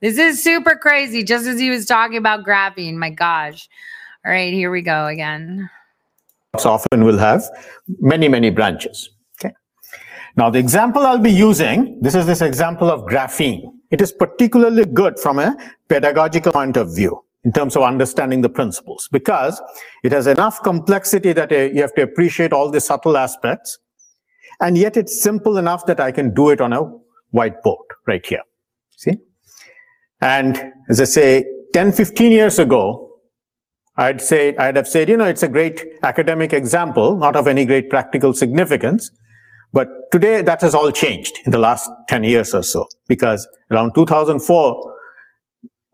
This 0.00 0.18
is 0.18 0.42
super 0.42 0.76
crazy. 0.76 1.24
Just 1.24 1.46
as 1.46 1.58
he 1.58 1.70
was 1.70 1.84
talking 1.84 2.16
about 2.16 2.44
graphene. 2.44 2.94
My 2.94 3.10
gosh. 3.10 3.68
All 4.24 4.32
right, 4.32 4.52
here 4.52 4.70
we 4.70 4.82
go 4.82 5.06
again. 5.06 5.68
often 6.64 7.04
will 7.04 7.18
have 7.18 7.42
many, 8.00 8.28
many 8.28 8.50
branches. 8.50 9.10
Now, 10.38 10.50
the 10.50 10.60
example 10.60 11.04
I'll 11.04 11.18
be 11.18 11.32
using, 11.32 11.98
this 12.00 12.14
is 12.14 12.24
this 12.24 12.42
example 12.42 12.92
of 12.92 13.00
graphene. 13.06 13.72
It 13.90 14.00
is 14.00 14.12
particularly 14.12 14.84
good 14.84 15.18
from 15.18 15.40
a 15.40 15.56
pedagogical 15.88 16.52
point 16.52 16.76
of 16.76 16.94
view 16.94 17.24
in 17.42 17.50
terms 17.50 17.74
of 17.74 17.82
understanding 17.82 18.42
the 18.42 18.48
principles 18.48 19.08
because 19.10 19.60
it 20.04 20.12
has 20.12 20.28
enough 20.28 20.62
complexity 20.62 21.32
that 21.32 21.50
uh, 21.50 21.56
you 21.56 21.80
have 21.80 21.92
to 21.94 22.02
appreciate 22.02 22.52
all 22.52 22.70
the 22.70 22.80
subtle 22.80 23.16
aspects. 23.16 23.80
And 24.60 24.78
yet 24.78 24.96
it's 24.96 25.20
simple 25.20 25.56
enough 25.56 25.86
that 25.86 25.98
I 25.98 26.12
can 26.12 26.32
do 26.32 26.50
it 26.50 26.60
on 26.60 26.72
a 26.72 26.82
whiteboard 27.34 27.88
right 28.06 28.24
here. 28.24 28.44
See? 28.96 29.14
And 30.20 30.72
as 30.88 31.00
I 31.00 31.04
say, 31.04 31.46
10, 31.72 31.90
15 31.90 32.30
years 32.30 32.60
ago, 32.60 33.10
I'd 33.96 34.20
say, 34.20 34.56
I'd 34.56 34.76
have 34.76 34.86
said, 34.86 35.08
you 35.08 35.16
know, 35.16 35.24
it's 35.24 35.42
a 35.42 35.48
great 35.48 35.84
academic 36.04 36.52
example, 36.52 37.16
not 37.16 37.34
of 37.34 37.48
any 37.48 37.64
great 37.64 37.90
practical 37.90 38.32
significance. 38.32 39.10
But 39.72 40.10
today 40.10 40.42
that 40.42 40.60
has 40.62 40.74
all 40.74 40.90
changed 40.90 41.38
in 41.44 41.52
the 41.52 41.58
last 41.58 41.90
10 42.08 42.24
years 42.24 42.54
or 42.54 42.62
so, 42.62 42.88
because 43.06 43.46
around 43.70 43.94
2004, 43.94 44.94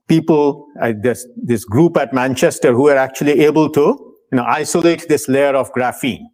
people, 0.07 0.67
uh, 0.81 0.93
this, 1.01 1.27
this 1.37 1.65
group 1.65 1.97
at 1.97 2.13
Manchester 2.13 2.73
who 2.73 2.85
were 2.85 2.97
actually 2.97 3.41
able 3.41 3.69
to, 3.71 3.81
you 3.81 4.37
know, 4.37 4.45
isolate 4.45 5.09
this 5.09 5.29
layer 5.29 5.57
of 5.57 5.73
graphene 5.73 6.25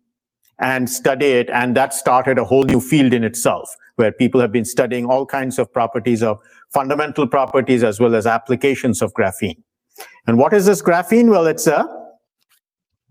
and 0.59 0.89
study 0.91 1.27
it. 1.27 1.51
And 1.51 1.77
that 1.77 1.95
started 1.95 2.39
a 2.39 2.45
whole 2.45 2.65
new 2.65 2.81
field 2.81 3.15
in 3.15 3.25
itself, 3.25 3.75
where 3.97 4.13
people 4.13 4.41
have 4.41 4.53
been 4.53 4.65
studying 4.65 5.07
all 5.07 5.25
kinds 5.25 5.59
of 5.59 5.73
properties 5.73 6.23
of 6.23 6.39
fundamental 6.73 7.27
properties 7.27 7.83
as 7.83 7.99
well 7.99 8.15
as 8.15 8.27
applications 8.27 9.03
of 9.03 9.13
graphene. 9.15 9.57
And 10.27 10.39
what 10.39 10.53
is 10.53 10.67
this 10.67 10.83
graphene? 10.83 11.31
Well, 11.31 11.47
it's 11.47 11.67
a 11.67 11.87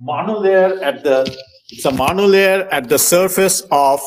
monolayer 0.01 0.81
at 0.81 1.03
the 1.03 1.25
it's 1.71 1.85
a 1.85 1.91
monolayer 1.91 2.67
at 2.71 2.89
the 2.89 2.97
surface 2.97 3.61
of 3.71 3.99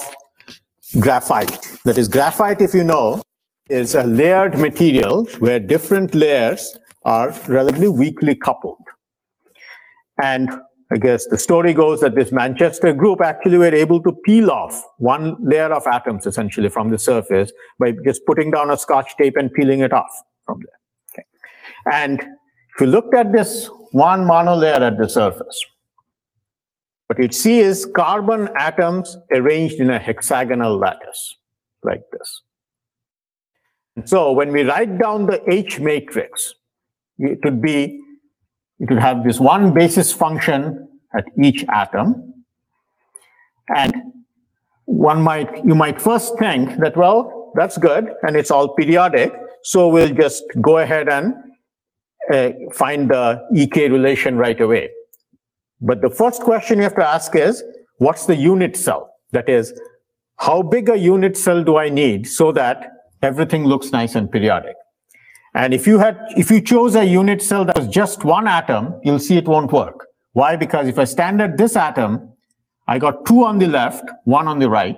graphite. 0.99 1.59
That 1.85 1.97
is, 1.97 2.09
graphite, 2.09 2.61
if 2.61 2.75
you 2.75 2.85
know, 2.85 3.23
is 3.71 3.95
a 3.95 4.03
layered 4.05 4.59
material 4.59 5.25
where 5.39 5.61
different 5.61 6.15
layers 6.15 6.77
are 7.05 7.33
relatively 7.49 7.89
weakly 7.89 8.35
coupled. 8.35 8.79
And 10.23 10.51
I 10.93 10.99
guess 10.99 11.27
the 11.27 11.39
story 11.39 11.73
goes 11.73 12.01
that 12.01 12.15
this 12.15 12.33
Manchester 12.33 12.93
group 12.93 13.21
actually 13.23 13.59
were 13.59 13.75
able 13.75 14.03
to 14.03 14.13
peel 14.25 14.51
off 14.51 14.85
one 14.99 15.37
layer 15.41 15.73
of 15.73 15.87
atoms 15.87 16.27
essentially 16.27 16.69
from 16.69 16.91
the 16.91 16.99
surface 16.99 17.53
by 17.79 17.93
just 18.05 18.27
putting 18.27 18.51
down 18.51 18.71
a 18.71 18.77
scotch 18.77 19.17
tape 19.17 19.37
and 19.37 19.53
peeling 19.55 19.81
it 19.81 19.93
off 19.93 20.11
from 20.45 20.61
there. 20.61 21.15
Okay. 21.15 21.97
And 21.97 22.21
if 22.21 22.81
you 22.81 22.87
looked 22.89 23.15
at 23.15 23.33
this 23.33 23.71
one 23.93 24.27
monolayer 24.27 24.81
at 24.81 24.99
the 24.99 25.09
surface, 25.09 25.65
what 27.07 27.19
you'd 27.19 27.35
see 27.35 27.59
is 27.61 27.87
carbon 27.95 28.49
atoms 28.57 29.17
arranged 29.33 29.75
in 29.81 29.91
a 29.91 29.99
hexagonal 29.99 30.79
lattice 30.79 31.37
like 31.83 32.03
this. 32.13 32.43
And 33.97 34.09
so 34.09 34.33
when 34.33 34.53
we 34.53 34.63
write 34.63 34.99
down 34.99 35.27
the 35.27 35.43
H 35.53 35.81
matrix, 35.81 36.55
it 37.19 37.41
would 37.45 37.61
be, 37.61 38.01
it 38.81 38.89
would 38.89 38.99
have 38.99 39.25
this 39.25 39.39
one 39.39 39.75
basis 39.75 40.13
function 40.13 40.89
at 41.15 41.25
each 41.43 41.65
atom. 41.69 42.45
And 43.75 43.95
one 44.87 45.23
might, 45.23 45.65
you 45.65 45.75
might 45.75 46.01
first 46.01 46.39
think 46.39 46.79
that, 46.79 46.97
well, 46.97 47.53
that's 47.55 47.77
good 47.79 48.09
and 48.23 48.37
it's 48.37 48.51
all 48.51 48.75
periodic. 48.75 49.33
So 49.63 49.89
we'll 49.89 50.15
just 50.15 50.45
go 50.61 50.79
ahead 50.79 51.09
and 51.09 51.35
uh, 52.33 52.51
find 52.73 53.11
the 53.11 53.47
EK 53.55 53.91
relation 53.91 54.37
right 54.37 54.61
away. 54.61 54.91
But 55.83 56.01
the 56.01 56.11
first 56.11 56.43
question 56.43 56.79
you 56.79 56.85
have 56.85 56.95
to 56.95 57.07
ask 57.07 57.35
is, 57.35 57.63
what's 57.99 58.25
the 58.27 58.37
unit 58.37 58.77
cell? 58.77 59.11
That 59.33 59.49
is, 59.49 59.79
how 60.39 60.63
big 60.63 60.89
a 60.89 60.97
unit 60.97 61.37
cell 61.37 61.65
do 61.65 61.77
I 61.77 61.89
need 61.89 62.27
so 62.27 62.53
that 62.53 62.91
everything 63.21 63.65
looks 63.65 63.91
nice 63.91 64.15
and 64.15 64.31
periodic? 64.31 64.77
And 65.55 65.75
if 65.75 65.87
you 65.87 65.99
had, 65.99 66.19
if 66.37 66.51
you 66.51 66.61
chose 66.61 66.95
a 66.95 67.05
unit 67.05 67.43
cell 67.43 67.65
that 67.65 67.77
was 67.77 67.89
just 67.89 68.25
one 68.25 68.47
atom, 68.47 69.01
you'll 69.03 69.19
see 69.19 69.37
it 69.37 69.47
won't 69.47 69.73
work. 69.73 70.07
Why? 70.33 70.57
Because 70.57 70.89
if 70.89 70.99
I 70.99 71.05
stand 71.05 71.43
at 71.43 71.59
this 71.59 71.77
atom, 71.77 72.33
I 72.87 72.99
got 72.99 73.27
two 73.27 73.45
on 73.45 73.59
the 73.59 73.67
left, 73.67 74.09
one 74.25 74.49
on 74.49 74.61
the 74.61 74.71
right. 74.71 74.97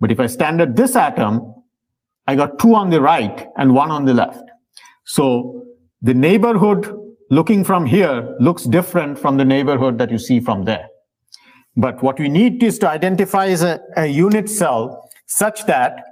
But 0.00 0.10
if 0.10 0.20
I 0.20 0.26
stand 0.26 0.60
at 0.60 0.76
this 0.76 0.96
atom, 0.96 1.54
I 2.26 2.36
got 2.36 2.58
two 2.58 2.74
on 2.74 2.90
the 2.90 3.00
right 3.00 3.46
and 3.56 3.74
one 3.74 3.90
on 3.90 4.04
the 4.04 4.14
left. 4.14 4.42
So 5.04 5.64
the 6.02 6.14
neighborhood 6.14 6.92
looking 7.30 7.64
from 7.64 7.86
here 7.86 8.36
looks 8.40 8.64
different 8.64 9.18
from 9.18 9.36
the 9.36 9.44
neighborhood 9.44 9.98
that 9.98 10.10
you 10.10 10.18
see 10.18 10.40
from 10.40 10.64
there. 10.64 10.88
But 11.76 12.02
what 12.02 12.18
we 12.18 12.28
need 12.28 12.62
is 12.62 12.78
to 12.80 12.88
identify 12.88 13.46
is 13.46 13.62
a, 13.62 13.80
a 13.96 14.06
unit 14.06 14.48
cell 14.48 15.10
such 15.26 15.66
that 15.66 16.02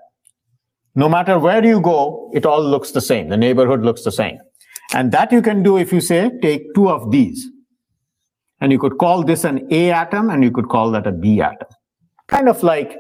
no 0.95 1.09
matter 1.09 1.39
where 1.39 1.65
you 1.65 1.81
go, 1.81 2.31
it 2.35 2.47
all 2.47 2.63
looks 2.63 2.91
the 2.91 3.01
same. 3.01 3.29
The 3.29 3.37
neighborhood 3.37 3.83
looks 3.83 4.05
the 4.05 4.13
same. 4.13 4.39
And 4.93 5.11
that 5.13 5.33
you 5.33 5.43
can 5.43 5.63
do 5.63 5.79
if 5.79 5.93
you 5.93 6.01
say, 6.01 6.31
take 6.43 6.75
two 6.75 6.89
of 6.89 7.11
these. 7.11 7.49
And 8.61 8.71
you 8.71 8.79
could 8.79 8.99
call 8.99 9.25
this 9.25 9.45
an 9.45 9.67
A 9.73 9.91
atom 9.91 10.31
and 10.31 10.45
you 10.45 10.51
could 10.51 10.69
call 10.69 10.91
that 10.93 11.07
a 11.07 11.13
B 11.13 11.41
atom. 11.41 11.69
Kind 12.29 12.49
of 12.49 12.63
like 12.63 12.97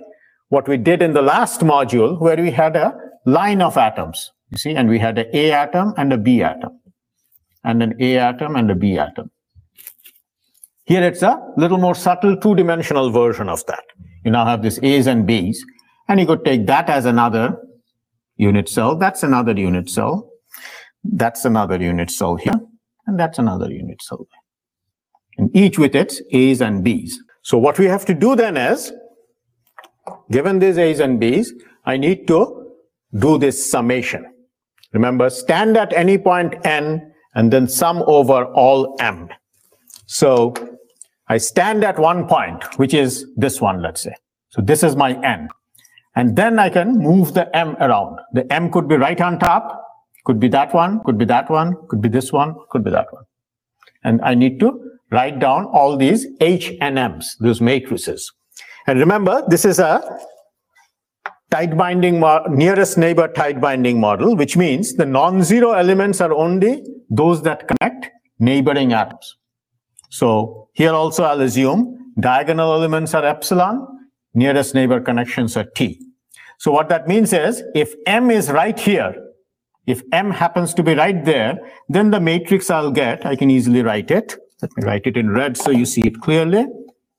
what 0.49 0.69
we 0.69 0.77
did 0.77 1.03
in 1.03 1.13
the 1.13 1.23
last 1.23 1.61
module 1.61 2.21
where 2.21 2.37
we 2.37 2.51
had 2.51 2.77
a 2.77 2.95
line 3.27 3.63
of 3.63 3.77
atoms, 3.77 4.33
you 4.51 4.59
see, 4.59 4.75
and 4.75 4.89
we 4.89 4.99
had 4.99 5.19
an 5.19 5.27
A 5.33 5.53
atom 5.53 5.95
and 5.97 6.13
a 6.13 6.19
B 6.19 6.43
atom 6.43 6.81
and 7.65 7.83
an 7.83 7.95
A 8.01 8.19
atom 8.19 8.57
and 8.57 8.71
a 8.71 8.75
B 8.75 8.99
atom. 8.99 9.31
Here 10.85 11.03
it's 11.03 11.23
a 11.23 11.41
little 11.57 11.79
more 11.79 11.95
subtle 11.95 12.37
two-dimensional 12.37 13.11
version 13.11 13.49
of 13.49 13.65
that. 13.67 13.85
You 14.25 14.31
now 14.31 14.45
have 14.45 14.63
this 14.63 14.79
A's 14.83 15.07
and 15.07 15.27
B's, 15.27 15.65
and 16.09 16.21
you 16.21 16.27
could 16.27 16.45
take 16.45 16.67
that 16.67 16.91
as 16.91 17.07
another 17.07 17.57
unit 18.37 18.69
cell. 18.69 18.97
That's 18.97 19.23
another 19.23 19.53
unit 19.53 19.89
cell. 19.89 20.31
That's 21.03 21.45
another 21.45 21.81
unit 21.81 22.11
cell 22.11 22.37
here, 22.37 22.61
and 23.07 23.19
that's 23.19 23.39
another 23.39 23.71
unit 23.71 24.03
cell 24.03 24.19
there. 24.19 24.41
And 25.39 25.57
each 25.57 25.79
with 25.79 25.95
its 25.95 26.21
A's 26.33 26.61
and 26.61 26.85
B's. 26.85 27.19
So 27.43 27.59
what 27.59 27.79
we 27.79 27.87
have 27.87 28.05
to 28.07 28.15
do 28.15 28.37
then 28.37 28.57
is, 28.57 28.93
given 30.31 30.59
these 30.59 30.79
A's 30.79 31.01
and 31.01 31.19
B's, 31.19 31.53
I 31.85 31.97
need 31.97 32.27
to 32.29 32.73
do 33.19 33.39
this 33.39 33.71
summation. 33.71 34.27
Remember, 34.93 35.29
stand 35.31 35.77
at 35.77 35.93
any 35.93 36.19
point 36.19 36.55
n 36.65 37.13
and 37.35 37.53
then 37.53 37.69
sum 37.69 38.03
over 38.07 38.45
all 38.47 38.97
m. 39.01 39.29
So 40.07 40.55
I 41.29 41.39
stand 41.39 41.85
at 41.85 41.99
one 41.99 42.27
point, 42.29 42.79
which 42.79 42.95
is 42.95 43.27
this 43.37 43.61
one, 43.61 43.83
let's 43.83 44.03
say. 44.03 44.15
So 44.51 44.63
this 44.63 44.83
is 44.83 44.95
my 44.95 45.21
n. 45.25 45.49
And 46.17 46.37
then 46.37 46.59
I 46.59 46.71
can 46.71 46.99
move 46.99 47.35
the 47.35 47.55
m 47.57 47.77
around. 47.81 48.21
The 48.33 48.51
m 48.53 48.71
could 48.71 48.89
be 48.89 48.97
right 48.97 49.21
on 49.21 49.39
top, 49.39 49.83
could 50.25 50.39
be 50.39 50.49
that 50.49 50.73
one, 50.73 51.03
could 51.05 51.19
be 51.19 51.25
that 51.25 51.51
one, 51.51 51.77
could 51.89 52.01
be 52.01 52.09
this 52.09 52.33
one, 52.33 52.55
could 52.71 52.85
be 52.85 52.91
that 52.91 53.13
one. 53.13 53.25
And 54.05 54.21
I 54.23 54.35
need 54.35 54.61
to 54.61 54.81
write 55.11 55.41
down 55.41 55.65
all 55.67 55.97
these 55.97 56.27
h 56.41 56.73
and 56.81 56.99
m's, 56.99 57.37
those 57.41 57.61
matrices. 57.61 58.33
And 58.87 58.99
remember, 58.99 59.43
this 59.49 59.65
is 59.65 59.79
a 59.79 60.03
tight 61.55 61.77
binding, 61.77 62.21
nearest 62.51 62.99
neighbor 62.99 63.29
tight 63.29 63.61
binding 63.61 64.01
model, 64.01 64.35
which 64.35 64.57
means 64.57 64.95
the 64.95 65.07
non-zero 65.07 65.71
elements 65.73 66.21
are 66.21 66.33
only 66.33 66.83
those 67.09 67.43
that 67.43 67.69
connect 67.69 68.11
neighboring 68.41 68.93
atoms. 68.93 69.37
So 70.11 70.69
here 70.73 70.93
also 70.93 71.23
I'll 71.23 71.41
assume 71.41 72.13
diagonal 72.19 72.75
elements 72.75 73.15
are 73.15 73.25
epsilon, 73.25 73.87
nearest 74.35 74.75
neighbor 74.75 75.01
connections 75.01 75.57
are 75.57 75.67
T. 75.77 76.01
So 76.59 76.73
what 76.73 76.89
that 76.89 77.07
means 77.07 77.33
is 77.33 77.63
if 77.75 77.95
M 78.07 78.31
is 78.33 78.51
right 78.51 78.79
here, 78.79 79.15
if 79.87 80.03
M 80.13 80.31
happens 80.33 80.75
to 80.75 80.83
be 80.83 80.95
right 80.95 81.25
there, 81.25 81.59
then 81.89 82.11
the 82.11 82.21
matrix 82.21 82.71
I'll 82.71 82.91
get, 82.91 83.25
I 83.25 83.37
can 83.37 83.51
easily 83.51 83.83
write 83.83 84.11
it. 84.11 84.35
Let 84.61 84.71
me 84.77 84.85
write 84.85 85.07
it 85.07 85.17
in 85.17 85.31
red 85.31 85.57
so 85.57 85.71
you 85.71 85.87
see 85.87 86.03
it 86.03 86.21
clearly. 86.21 86.67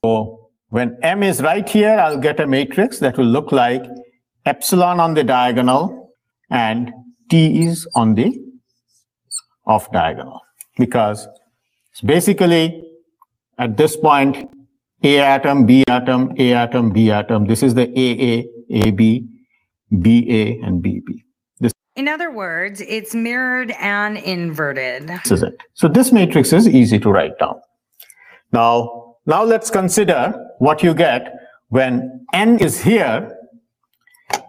So 0.04 0.50
when 0.70 0.98
M 1.04 1.24
is 1.24 1.42
right 1.42 1.68
here, 1.68 1.98
I'll 1.98 2.18
get 2.18 2.40
a 2.40 2.48
matrix 2.48 3.00
that 3.00 3.18
will 3.18 3.32
look 3.38 3.52
like 3.54 3.86
epsilon 4.46 5.00
on 5.00 5.14
the 5.14 5.24
diagonal 5.24 6.14
and 6.50 6.92
T 7.30 7.66
is 7.66 7.88
on 7.96 8.16
the 8.16 8.38
off 9.66 9.92
diagonal 9.92 10.42
because 10.78 11.28
it's 11.92 12.02
basically 12.02 12.84
at 13.58 13.78
this 13.78 13.96
point 13.98 14.50
A 15.04 15.20
atom, 15.20 15.66
B 15.66 15.84
atom, 15.88 16.34
A 16.38 16.54
atom, 16.54 16.92
B 16.92 17.12
atom. 17.12 17.46
This 17.46 17.64
is 17.64 17.74
the 17.74 17.88
AA, 17.88 18.44
AB, 18.70 19.26
BA, 19.92 20.66
and 20.66 20.84
BB. 20.84 21.24
This, 21.60 21.72
In 21.96 22.08
other 22.08 22.32
words, 22.32 22.82
it's 22.82 23.16
mirrored 23.16 23.72
and 23.80 24.18
inverted. 24.18 25.08
this 25.08 25.32
is 25.32 25.44
it. 25.44 25.56
So 25.74 25.88
this 25.88 26.12
matrix 26.12 26.54
is 26.54 26.68
easy 26.68 27.00
to 27.00 27.10
write 27.10 27.38
down. 27.40 27.60
Now, 28.52 29.16
now 29.26 29.44
let's 29.44 29.70
consider 29.70 30.34
what 30.60 30.84
you 30.84 30.94
get 30.94 31.34
when 31.70 32.26
n 32.34 32.60
is 32.60 32.82
here 32.82 33.35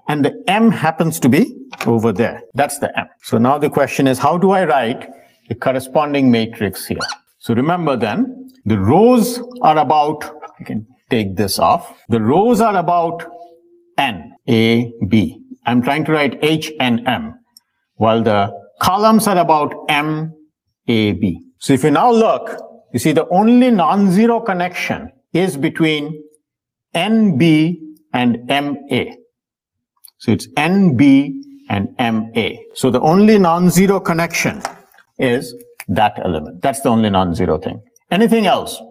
and 0.09 0.25
the 0.25 0.33
m 0.47 0.71
happens 0.71 1.19
to 1.21 1.29
be 1.29 1.57
over 1.87 2.13
there. 2.13 2.43
That's 2.55 2.79
the 2.79 2.97
m. 2.99 3.09
So 3.23 3.39
now 3.39 3.59
the 3.59 3.71
question 3.71 4.07
is, 4.07 4.19
how 4.19 4.39
do 4.39 4.51
I 4.51 4.65
write 4.65 5.09
the 5.49 5.55
corresponding 5.55 6.31
matrix 6.31 6.87
here? 6.87 6.99
So 7.39 7.55
remember 7.55 7.97
then, 7.97 8.51
the 8.65 8.79
rows 8.79 9.41
are 9.63 9.79
about, 9.79 10.25
I 10.59 10.65
can 10.65 10.87
take 11.11 11.37
this 11.37 11.59
off. 11.59 12.03
The 12.09 12.21
rows 12.21 12.61
are 12.61 12.77
about 12.77 13.25
n, 13.99 14.33
a, 14.49 14.93
b. 15.09 15.41
I'm 15.65 15.83
trying 15.83 16.05
to 16.07 16.13
write 16.13 16.39
h 16.43 16.73
and 16.81 17.07
m, 17.07 17.39
while 17.95 18.23
the 18.23 18.53
columns 18.81 19.27
are 19.27 19.39
about 19.39 19.75
m, 19.89 20.35
a, 20.89 21.13
b. 21.13 21.41
So 21.59 21.73
if 21.73 21.85
you 21.85 21.91
now 21.91 22.11
look, 22.11 22.57
you 22.93 22.99
see 22.99 23.13
the 23.13 23.29
only 23.29 23.71
non-zero 23.71 24.41
connection 24.41 25.11
is 25.33 25.57
between 25.57 26.23
nb 26.95 27.77
and 28.13 28.39
ma. 28.49 29.05
So 30.27 30.33
it's 30.33 30.49
NB 30.55 31.35
and 31.69 31.95
MA. 32.01 32.49
So 32.75 32.91
the 32.91 33.01
only 33.01 33.39
non-zero 33.39 34.01
connection 34.01 34.61
is 35.21 35.55
that 35.87 36.19
element. 36.19 36.63
That's 36.63 36.81
the 36.81 36.89
only 36.89 37.11
non-zero 37.11 37.59
thing. 37.59 37.81
Anything 38.11 38.47
else? 38.49 38.83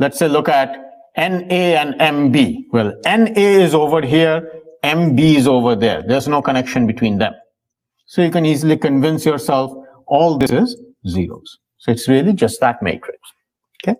Let's 0.00 0.18
say 0.18 0.26
look 0.26 0.48
at 0.48 0.70
NA 1.16 1.78
and 1.82 1.94
MB. 1.94 2.64
Well, 2.72 2.92
NA 3.04 3.30
is 3.36 3.72
over 3.72 4.04
here, 4.04 4.50
MB 4.82 5.20
is 5.20 5.46
over 5.46 5.76
there. 5.76 6.02
There's 6.04 6.26
no 6.26 6.42
connection 6.42 6.88
between 6.88 7.18
them. 7.18 7.34
So 8.06 8.22
you 8.22 8.32
can 8.32 8.44
easily 8.44 8.76
convince 8.76 9.24
yourself 9.24 9.72
all 10.08 10.38
this 10.38 10.50
is 10.50 10.76
zeros. 11.06 11.60
So 11.78 11.92
it's 11.92 12.08
really 12.08 12.32
just 12.32 12.60
that 12.62 12.82
matrix. 12.82 13.20
Okay. 13.84 13.96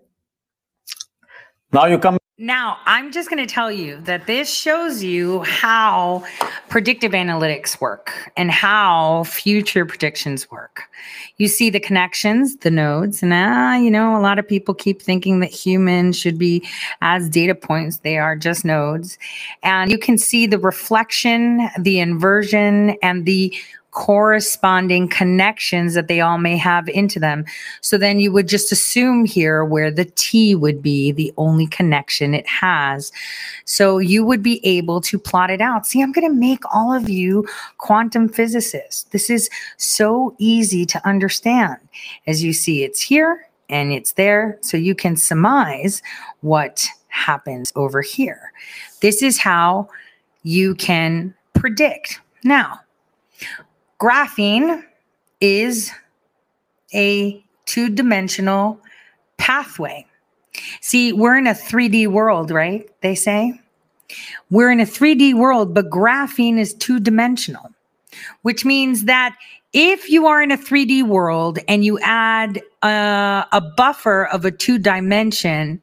Now 1.73 1.87
you 1.87 2.01
come 2.01 2.19
Now, 2.43 2.79
I'm 2.87 3.13
just 3.13 3.29
going 3.29 3.47
to 3.47 3.55
tell 3.55 3.71
you 3.71 4.01
that 4.05 4.27
this 4.27 4.51
shows 4.51 5.05
you 5.05 5.43
how 5.43 6.25
predictive 6.71 7.13
analytics 7.13 7.79
work 7.83 8.33
and 8.35 8.51
how 8.51 9.25
future 9.25 9.85
predictions 9.85 10.51
work. 10.51 10.85
You 11.37 11.49
see 11.49 11.69
the 11.69 11.81
connections, 11.81 12.57
the 12.57 12.71
nodes, 12.71 13.23
and 13.23 13.35
ah, 13.35 13.77
you 13.77 13.91
know, 13.91 14.19
a 14.19 14.23
lot 14.23 14.39
of 14.39 14.49
people 14.49 14.73
keep 14.73 15.03
thinking 15.03 15.41
that 15.41 15.51
humans 15.51 16.19
should 16.19 16.39
be 16.39 16.67
as 17.03 17.29
data 17.29 17.55
points. 17.55 17.99
They 17.99 18.17
are 18.17 18.37
just 18.37 18.65
nodes. 18.65 19.19
And 19.63 19.91
you 19.91 19.99
can 19.99 20.17
see 20.17 20.47
the 20.47 20.59
reflection, 20.59 21.69
the 21.79 22.01
inversion, 22.01 22.97
and 23.03 23.27
the 23.27 23.55
corresponding 23.91 25.09
connections 25.09 25.95
that 25.95 26.09
they 26.09 26.21
all 26.21 26.39
may 26.39 26.57
have 26.57 26.89
into 26.89 27.19
them. 27.19 27.45
So 27.81 27.99
then 27.99 28.21
you 28.21 28.33
would 28.33 28.49
just 28.49 28.71
assume 28.71 29.25
here 29.25 29.65
where 29.65 29.91
the 29.91 30.05
T 30.05 30.55
would 30.55 30.81
be 30.81 31.13
the 31.13 31.33
only 31.37 31.67
connection 31.67 32.35
it 32.35 32.47
has. 32.47 33.11
So 33.65 33.99
you 33.99 34.25
would 34.25 34.43
be 34.43 34.65
able 34.65 35.01
to 35.03 35.19
plot 35.19 35.51
it 35.51 35.61
out. 35.61 35.87
See, 35.87 36.03
I'm 36.03 36.13
going 36.13 36.29
to 36.29 36.35
make 36.35 36.63
all 36.75 36.93
of 36.93 37.09
you 37.09 37.47
quantum 37.79 38.29
physicists. 38.29 39.05
This 39.11 39.29
is 39.29 39.51
so 39.77 40.35
easy 40.39 40.87
to 40.87 41.07
understand. 41.07 41.79
As 42.27 42.45
you 42.45 42.53
see, 42.53 42.85
it's 42.85 43.01
here 43.01 43.49
and 43.69 43.93
it's 43.93 44.13
there. 44.13 44.59
So 44.61 44.77
you 44.77 44.95
can 44.95 45.17
surmise 45.17 46.03
what 46.43 46.87
happens 47.09 47.73
over 47.75 48.03
here. 48.03 48.53
This 49.01 49.23
is 49.23 49.39
how 49.39 49.89
you 50.43 50.75
can 50.77 51.35
predict. 51.55 52.21
Now, 52.45 52.81
graphene 54.01 54.83
is 55.41 55.91
a 56.95 57.45
two 57.67 57.91
dimensional 57.91 58.81
pathway. 59.37 60.07
See, 60.81 61.13
we're 61.13 61.37
in 61.39 61.47
a 61.47 61.53
3D 61.55 62.09
world, 62.09 62.51
right? 62.51 62.89
They 63.03 63.15
say. 63.15 63.61
We're 64.51 64.73
in 64.73 64.81
a 64.81 64.85
3D 64.85 65.35
world, 65.35 65.73
but 65.75 65.89
graphene 65.89 66.59
is 66.59 66.75
two 66.75 66.99
dimensional, 66.99 67.71
which 68.43 68.65
means 68.65 69.05
that 69.05 69.37
if 69.73 70.11
you 70.11 70.27
are 70.27 70.43
in 70.43 70.51
a 70.51 70.59
3D 70.59 71.05
world 71.05 71.61
and 71.69 71.85
you 71.85 71.99
add 72.01 72.61
a, 72.83 73.47
a 73.53 73.61
buffer 73.61 74.27
of 74.27 74.45
a 74.45 74.51
two 74.51 74.79
dimension, 74.79 75.81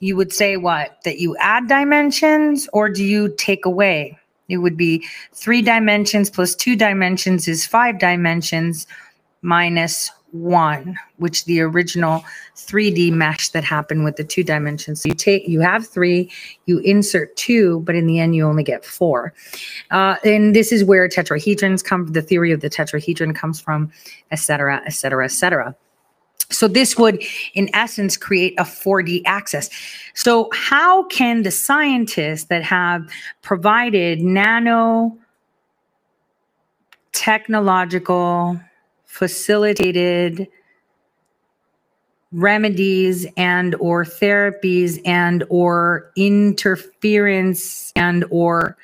you 0.00 0.16
would 0.16 0.32
say 0.32 0.56
what? 0.56 0.98
That 1.04 1.18
you 1.18 1.36
add 1.38 1.68
dimensions 1.68 2.68
or 2.72 2.88
do 2.88 3.04
you 3.04 3.32
take 3.38 3.64
away? 3.64 4.18
It 4.52 4.58
would 4.58 4.76
be 4.76 5.04
three 5.32 5.62
dimensions 5.62 6.28
plus 6.28 6.54
two 6.54 6.76
dimensions 6.76 7.48
is 7.48 7.66
five 7.66 7.98
dimensions 7.98 8.86
minus 9.40 10.10
one, 10.32 10.96
which 11.16 11.44
the 11.44 11.60
original 11.60 12.24
3D 12.56 13.12
mesh 13.12 13.50
that 13.50 13.64
happened 13.64 14.04
with 14.04 14.16
the 14.16 14.24
two 14.24 14.42
dimensions. 14.42 15.02
So 15.02 15.08
you 15.08 15.14
take, 15.14 15.46
you 15.46 15.60
have 15.60 15.86
three, 15.86 16.30
you 16.66 16.78
insert 16.80 17.36
two, 17.36 17.80
but 17.80 17.94
in 17.94 18.06
the 18.06 18.18
end 18.18 18.34
you 18.34 18.46
only 18.46 18.62
get 18.62 18.84
four. 18.84 19.32
Uh, 19.90 20.16
and 20.24 20.54
this 20.54 20.72
is 20.72 20.84
where 20.84 21.08
tetrahedrons 21.08 21.84
come. 21.84 22.06
The 22.06 22.22
theory 22.22 22.52
of 22.52 22.60
the 22.60 22.70
tetrahedron 22.70 23.34
comes 23.34 23.60
from, 23.60 23.90
et 24.30 24.38
cetera, 24.38 24.82
et 24.86 24.92
cetera, 24.92 25.24
et 25.24 25.32
cetera. 25.32 25.76
So 26.50 26.68
this 26.68 26.98
would, 26.98 27.22
in 27.54 27.74
essence, 27.74 28.16
create 28.16 28.54
a 28.58 28.64
4D 28.64 29.22
axis. 29.24 29.70
So 30.14 30.48
how 30.52 31.04
can 31.04 31.42
the 31.42 31.50
scientists 31.50 32.44
that 32.44 32.62
have 32.62 33.08
provided 33.42 34.20
nano 34.20 35.16
technological 37.12 38.60
facilitated 39.04 40.48
remedies 42.32 43.26
and 43.36 43.74
or 43.76 44.04
therapies 44.04 45.00
and 45.04 45.44
or 45.50 46.10
interference 46.16 47.92
and 47.94 48.24
or 48.30 48.76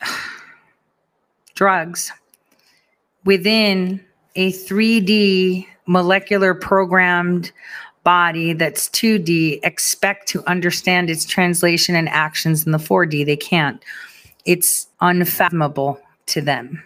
drugs 1.54 2.10
within 3.24 4.02
a 4.34 4.52
3D 4.52 5.66
molecular 5.86 6.54
programmed 6.54 7.52
body 8.06 8.52
that's 8.52 8.88
2D 8.90 9.58
expect 9.64 10.28
to 10.28 10.44
understand 10.46 11.10
its 11.10 11.24
translation 11.24 11.96
and 11.96 12.08
actions 12.08 12.64
in 12.64 12.70
the 12.70 12.78
4D. 12.78 13.26
They 13.26 13.36
can't. 13.36 13.82
It's 14.44 14.86
unfathomable 15.00 16.00
to 16.26 16.40
them, 16.40 16.80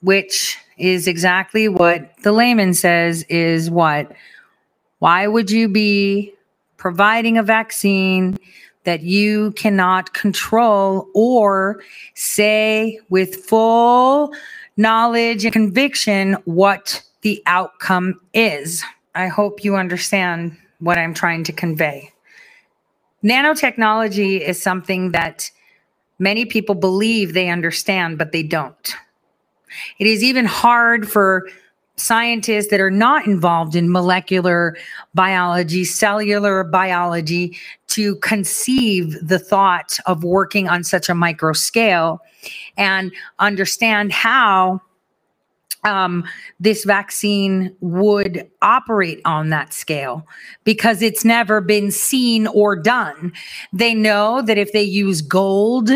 which 0.00 0.58
is 0.78 1.06
exactly 1.06 1.68
what 1.68 2.16
the 2.22 2.32
layman 2.32 2.72
says 2.72 3.24
is 3.24 3.70
what? 3.70 4.10
Why 5.00 5.26
would 5.26 5.50
you 5.50 5.68
be 5.68 6.32
providing 6.78 7.36
a 7.36 7.42
vaccine 7.42 8.38
that 8.84 9.02
you 9.02 9.52
cannot 9.52 10.14
control 10.14 11.08
or 11.14 11.82
say 12.14 12.98
with 13.10 13.36
full 13.44 14.34
knowledge 14.78 15.44
and 15.44 15.52
conviction 15.52 16.34
what 16.44 17.02
the 17.22 17.42
outcome 17.46 18.20
is. 18.34 18.84
I 19.14 19.28
hope 19.28 19.64
you 19.64 19.76
understand 19.76 20.56
what 20.80 20.98
I'm 20.98 21.14
trying 21.14 21.44
to 21.44 21.52
convey. 21.52 22.12
Nanotechnology 23.22 24.40
is 24.40 24.60
something 24.60 25.12
that 25.12 25.50
many 26.18 26.44
people 26.44 26.74
believe 26.74 27.32
they 27.32 27.48
understand, 27.48 28.18
but 28.18 28.32
they 28.32 28.42
don't. 28.42 28.94
It 29.98 30.06
is 30.06 30.22
even 30.22 30.44
hard 30.44 31.08
for 31.08 31.48
scientists 31.96 32.68
that 32.68 32.80
are 32.80 32.90
not 32.90 33.26
involved 33.26 33.76
in 33.76 33.90
molecular 33.90 34.76
biology, 35.14 35.84
cellular 35.84 36.64
biology, 36.64 37.56
to 37.88 38.16
conceive 38.16 39.16
the 39.22 39.38
thought 39.38 39.98
of 40.06 40.24
working 40.24 40.68
on 40.68 40.82
such 40.82 41.08
a 41.08 41.14
micro 41.14 41.52
scale 41.52 42.20
and 42.76 43.12
understand 43.38 44.12
how 44.12 44.80
um, 45.84 46.24
this 46.58 46.84
vaccine 46.84 47.74
would 47.80 48.48
operate 48.62 49.20
on 49.24 49.50
that 49.50 49.72
scale 49.72 50.26
because 50.64 51.02
it's 51.02 51.24
never 51.24 51.60
been 51.60 51.90
seen 51.90 52.46
or 52.48 52.74
done. 52.74 53.32
They 53.72 53.94
know 53.94 54.42
that 54.42 54.58
if 54.58 54.72
they 54.72 54.82
use 54.82 55.20
gold, 55.20 55.90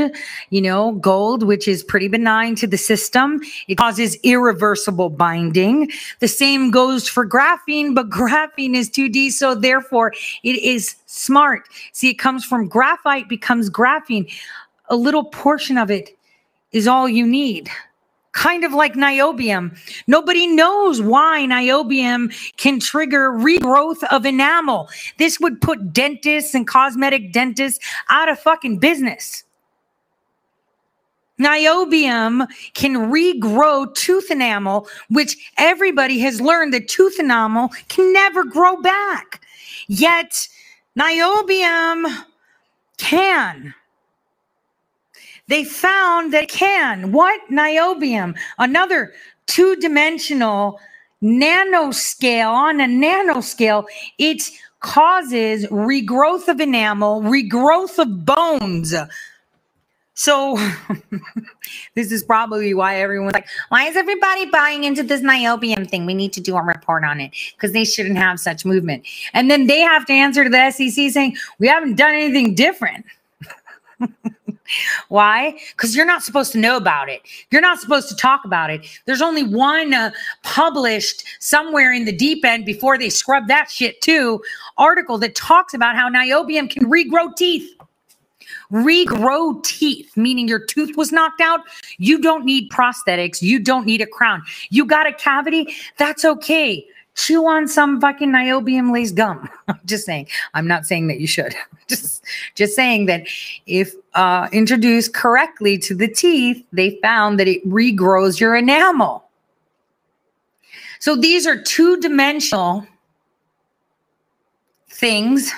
you 0.50 0.60
know, 0.60 0.92
gold, 0.92 1.42
which 1.42 1.66
is 1.66 1.82
pretty 1.82 2.08
benign 2.08 2.54
to 2.56 2.66
the 2.66 2.76
system, 2.76 3.40
it 3.66 3.76
causes 3.76 4.16
irreversible 4.22 5.10
binding. 5.10 5.90
The 6.20 6.28
same 6.28 6.70
goes 6.70 7.08
for 7.08 7.26
graphene, 7.26 7.94
but 7.94 8.10
graphene 8.18 8.74
is 8.74 8.90
2D, 8.90 9.32
so 9.32 9.54
therefore 9.54 10.12
it 10.42 10.56
is 10.62 10.96
smart. 11.06 11.62
See, 11.92 12.10
it 12.10 12.18
comes 12.18 12.44
from 12.44 12.68
graphite, 12.68 13.28
becomes 13.28 13.70
graphene. 13.70 14.30
A 14.90 14.96
little 14.96 15.24
portion 15.24 15.78
of 15.78 15.90
it 15.90 16.10
is 16.72 16.86
all 16.86 17.08
you 17.08 17.26
need 17.26 17.70
kind 18.32 18.64
of 18.64 18.72
like 18.72 18.94
niobium. 18.94 19.76
Nobody 20.06 20.46
knows 20.46 21.00
why 21.02 21.46
niobium 21.48 22.32
can 22.56 22.80
trigger 22.80 23.30
regrowth 23.30 24.02
of 24.10 24.26
enamel. 24.26 24.88
This 25.18 25.40
would 25.40 25.60
put 25.60 25.92
dentists 25.92 26.54
and 26.54 26.66
cosmetic 26.66 27.32
dentists 27.32 27.84
out 28.08 28.28
of 28.28 28.38
fucking 28.38 28.78
business. 28.78 29.44
Niobium 31.40 32.48
can 32.74 32.94
regrow 33.12 33.94
tooth 33.94 34.30
enamel, 34.30 34.88
which 35.08 35.36
everybody 35.56 36.18
has 36.18 36.40
learned 36.40 36.74
that 36.74 36.88
tooth 36.88 37.18
enamel 37.20 37.68
can 37.88 38.12
never 38.12 38.44
grow 38.44 38.80
back. 38.80 39.40
Yet, 39.86 40.48
niobium 40.98 42.24
can. 42.96 43.74
They 45.48 45.64
found 45.64 46.32
that 46.32 46.44
it 46.44 46.50
can. 46.50 47.12
What? 47.12 47.40
Niobium, 47.50 48.36
another 48.58 49.12
two 49.46 49.76
dimensional 49.76 50.78
nanoscale 51.22 52.52
on 52.52 52.80
a 52.80 52.84
nanoscale. 52.84 53.84
It 54.18 54.42
causes 54.80 55.66
regrowth 55.66 56.48
of 56.48 56.60
enamel, 56.60 57.22
regrowth 57.22 57.98
of 57.98 58.24
bones. 58.24 58.94
So 60.14 60.58
this 61.94 62.10
is 62.12 62.24
probably 62.24 62.74
why 62.74 62.96
everyone's 62.96 63.34
like, 63.34 63.46
why 63.68 63.84
is 63.84 63.96
everybody 63.96 64.46
buying 64.46 64.84
into 64.84 65.02
this 65.02 65.22
niobium 65.22 65.88
thing? 65.88 66.06
We 66.06 66.14
need 66.14 66.32
to 66.34 66.40
do 66.40 66.56
a 66.56 66.62
report 66.62 67.04
on 67.04 67.20
it 67.20 67.32
because 67.54 67.72
they 67.72 67.84
shouldn't 67.84 68.18
have 68.18 68.40
such 68.40 68.64
movement. 68.64 69.06
And 69.32 69.50
then 69.50 69.66
they 69.66 69.80
have 69.80 70.06
to 70.06 70.12
answer 70.12 70.44
to 70.44 70.50
the 70.50 70.70
SEC 70.70 71.10
saying, 71.10 71.36
we 71.58 71.68
haven't 71.68 71.96
done 71.96 72.14
anything 72.14 72.54
different. 72.54 73.06
Why? 75.08 75.58
Because 75.72 75.96
you're 75.96 76.06
not 76.06 76.22
supposed 76.22 76.52
to 76.52 76.58
know 76.58 76.76
about 76.76 77.08
it. 77.08 77.22
You're 77.50 77.62
not 77.62 77.80
supposed 77.80 78.08
to 78.08 78.16
talk 78.16 78.44
about 78.44 78.70
it. 78.70 78.86
There's 79.06 79.22
only 79.22 79.44
one 79.44 79.94
uh, 79.94 80.10
published 80.42 81.24
somewhere 81.40 81.92
in 81.92 82.04
the 82.04 82.12
deep 82.12 82.44
end 82.44 82.64
before 82.64 82.98
they 82.98 83.10
scrub 83.10 83.48
that 83.48 83.70
shit 83.70 84.00
too 84.00 84.42
article 84.76 85.18
that 85.18 85.34
talks 85.34 85.74
about 85.74 85.96
how 85.96 86.08
niobium 86.08 86.70
can 86.70 86.84
regrow 86.90 87.34
teeth. 87.36 87.74
Regrow 88.72 89.62
teeth, 89.64 90.14
meaning 90.16 90.46
your 90.46 90.64
tooth 90.64 90.96
was 90.96 91.10
knocked 91.10 91.40
out. 91.40 91.60
You 91.98 92.20
don't 92.20 92.44
need 92.44 92.70
prosthetics. 92.70 93.42
You 93.42 93.58
don't 93.58 93.86
need 93.86 94.00
a 94.00 94.06
crown. 94.06 94.42
You 94.70 94.84
got 94.84 95.06
a 95.06 95.12
cavity. 95.12 95.74
That's 95.96 96.24
okay 96.24 96.86
chew 97.18 97.46
on 97.46 97.66
some 97.66 98.00
fucking 98.00 98.30
niobium 98.30 98.92
laced 98.92 99.16
gum. 99.16 99.48
I'm 99.68 99.80
just 99.84 100.06
saying. 100.06 100.28
I'm 100.54 100.66
not 100.66 100.86
saying 100.86 101.08
that 101.08 101.20
you 101.20 101.26
should. 101.26 101.54
just 101.88 102.24
just 102.54 102.74
saying 102.74 103.06
that 103.06 103.26
if 103.66 103.94
uh, 104.14 104.48
introduced 104.52 105.12
correctly 105.14 105.76
to 105.78 105.94
the 105.94 106.08
teeth, 106.08 106.64
they 106.72 106.98
found 107.02 107.38
that 107.40 107.48
it 107.48 107.68
regrows 107.68 108.40
your 108.40 108.54
enamel. 108.56 109.24
So 111.00 111.14
these 111.14 111.46
are 111.46 111.60
two-dimensional 111.60 112.84
things 114.90 115.52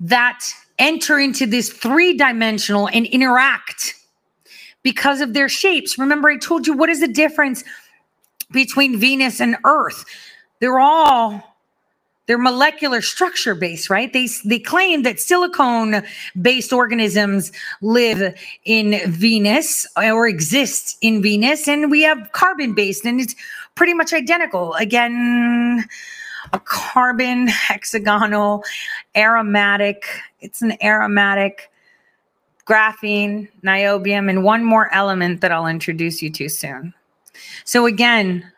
that 0.00 0.40
enter 0.78 1.18
into 1.18 1.44
this 1.44 1.70
three-dimensional 1.70 2.88
and 2.88 3.04
interact 3.06 3.94
because 4.82 5.20
of 5.20 5.34
their 5.34 5.48
shapes. 5.48 5.98
Remember 5.98 6.30
I 6.30 6.38
told 6.38 6.66
you 6.66 6.72
what 6.72 6.88
is 6.88 7.00
the 7.00 7.08
difference 7.08 7.64
between 8.50 8.98
Venus 8.98 9.40
and 9.40 9.56
Earth. 9.64 10.04
They're 10.60 10.80
all 10.80 11.42
they're 12.28 12.36
molecular 12.36 13.00
structure 13.00 13.54
based, 13.54 13.88
right? 13.88 14.12
They 14.12 14.28
they 14.44 14.58
claim 14.58 15.02
that 15.02 15.18
silicone 15.18 16.02
based 16.40 16.74
organisms 16.74 17.50
live 17.80 18.38
in 18.66 19.00
Venus 19.10 19.86
or 19.96 20.28
exist 20.28 20.98
in 21.00 21.22
Venus, 21.22 21.66
and 21.66 21.90
we 21.90 22.02
have 22.02 22.30
carbon 22.32 22.74
based, 22.74 23.06
and 23.06 23.18
it's 23.18 23.34
pretty 23.76 23.94
much 23.94 24.12
identical. 24.12 24.74
Again, 24.74 25.86
a 26.52 26.60
carbon 26.60 27.46
hexagonal 27.46 28.62
aromatic. 29.16 30.04
It's 30.40 30.60
an 30.60 30.76
aromatic 30.82 31.70
graphene, 32.66 33.48
niobium, 33.64 34.28
and 34.28 34.44
one 34.44 34.64
more 34.64 34.92
element 34.92 35.40
that 35.40 35.50
I'll 35.50 35.66
introduce 35.66 36.20
you 36.20 36.28
to 36.32 36.50
soon. 36.50 36.92
So 37.64 37.86
again, 37.86 38.50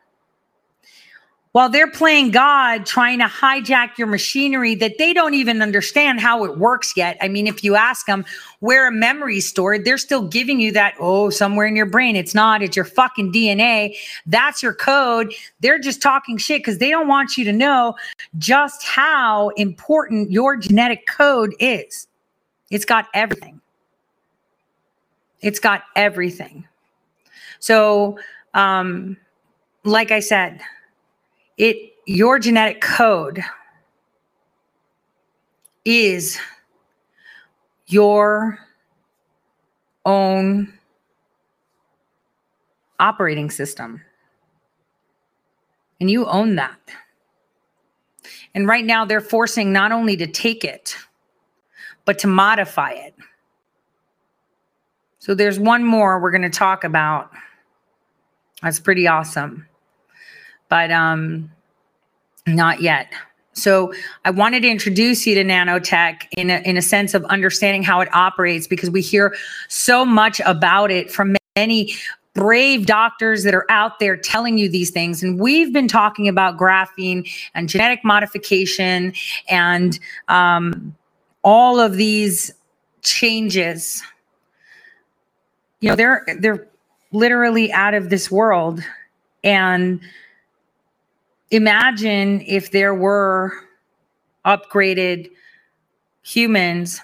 while 1.52 1.68
they're 1.68 1.91
playing 1.91 2.31
God, 2.31 2.86
trying 2.86 3.18
to 3.18 3.25
hijack 3.25 3.99
your 3.99 4.07
machinery 4.07 4.76
that 4.76 4.99
they 4.99 5.12
don't 5.12 5.34
even 5.34 5.62
understand 5.62 6.20
how 6.20 6.44
it 6.44 6.59
works 6.59 6.92
yet. 6.97 7.17
I 7.20 7.26
mean, 7.26 7.49
if 7.49 7.65
you 7.65 7.75
ask 7.75 8.07
them 8.07 8.25
where 8.60 8.86
a 8.86 8.92
memory 8.92 9.39
is 9.39 9.49
stored, 9.49 9.84
they're 9.84 9.99
still 9.99 10.23
giving 10.28 10.60
you 10.60 10.70
that, 10.73 10.94
oh, 11.00 11.28
somewhere 11.28 11.67
in 11.67 11.75
your 11.75 11.86
brain. 11.86 12.15
It's 12.15 12.36
not, 12.36 12.62
it's 12.62 12.76
your 12.76 12.84
fucking 12.84 13.33
DNA. 13.33 13.97
That's 14.26 14.62
your 14.62 14.75
code. 14.75 15.34
They're 15.59 15.81
just 15.81 16.00
talking 16.00 16.36
shit 16.39 16.60
because 16.60 16.78
they 16.78 16.91
don't 16.91 17.09
want 17.09 17.36
you 17.36 17.44
to 17.44 17.52
know 17.52 17.97
just 18.39 18.84
how 18.84 19.49
important 19.50 20.31
your 20.31 20.57
genetic 20.57 21.09
code 21.09 21.52
is. 21.59 22.07
It's 22.70 22.84
got 22.84 23.09
everything. 23.12 23.60
It's 25.41 25.59
got 25.59 25.83
everything. 25.97 26.68
So, 27.59 28.18
um, 28.54 29.16
like 29.84 30.10
I 30.10 30.20
said, 30.20 30.60
it 31.56 31.94
your 32.06 32.38
genetic 32.38 32.80
code 32.80 33.40
is 35.84 36.38
your 37.86 38.58
own 40.04 40.72
operating 42.98 43.50
system. 43.50 44.02
And 46.00 46.10
you 46.10 46.26
own 46.26 46.56
that. 46.56 46.78
And 48.54 48.66
right 48.66 48.84
now, 48.84 49.04
they're 49.04 49.20
forcing 49.20 49.72
not 49.72 49.92
only 49.92 50.16
to 50.16 50.26
take 50.26 50.64
it, 50.64 50.96
but 52.04 52.18
to 52.20 52.26
modify 52.26 52.92
it. 52.92 53.14
So 55.18 55.34
there's 55.34 55.58
one 55.58 55.84
more 55.84 56.18
we're 56.18 56.30
going 56.30 56.42
to 56.42 56.50
talk 56.50 56.84
about. 56.84 57.30
That's 58.62 58.80
pretty 58.80 59.06
awesome. 59.06 59.66
But 60.68 60.90
um 60.90 61.50
not 62.47 62.80
yet. 62.80 63.12
So 63.52 63.92
I 64.24 64.30
wanted 64.30 64.62
to 64.62 64.68
introduce 64.68 65.26
you 65.26 65.34
to 65.34 65.44
nanotech 65.44 66.22
in 66.36 66.50
a, 66.50 66.58
in 66.60 66.76
a 66.76 66.82
sense 66.82 67.14
of 67.14 67.24
understanding 67.26 67.82
how 67.82 68.00
it 68.00 68.08
operates 68.14 68.66
because 68.66 68.90
we 68.90 69.02
hear 69.02 69.34
so 69.68 70.05
much 70.05 70.40
about 70.47 70.90
it 70.90 71.10
from 71.10 71.36
many 71.56 71.94
brave 72.34 72.86
doctors 72.86 73.42
that 73.42 73.55
are 73.55 73.66
out 73.68 73.98
there 73.98 74.16
telling 74.16 74.56
you 74.56 74.68
these 74.68 74.90
things. 74.90 75.22
And 75.22 75.39
we've 75.39 75.72
been 75.72 75.89
talking 75.89 76.28
about 76.28 76.56
graphene 76.56 77.28
and 77.55 77.68
genetic 77.68 78.05
modification 78.05 79.12
and 79.48 79.98
um, 80.28 80.94
all 81.42 81.80
of 81.80 81.97
these 81.97 82.52
changes. 83.02 84.02
You 85.80 85.90
know, 85.90 85.97
they're 85.97 86.24
they're 86.39 86.69
literally 87.12 87.72
out 87.72 87.94
of 87.94 88.10
this 88.10 88.30
world. 88.30 88.82
And 89.42 90.00
imagine 91.50 92.42
if 92.47 92.70
there 92.70 92.94
were 92.94 93.52
upgraded 94.44 95.30
humans 96.22 97.00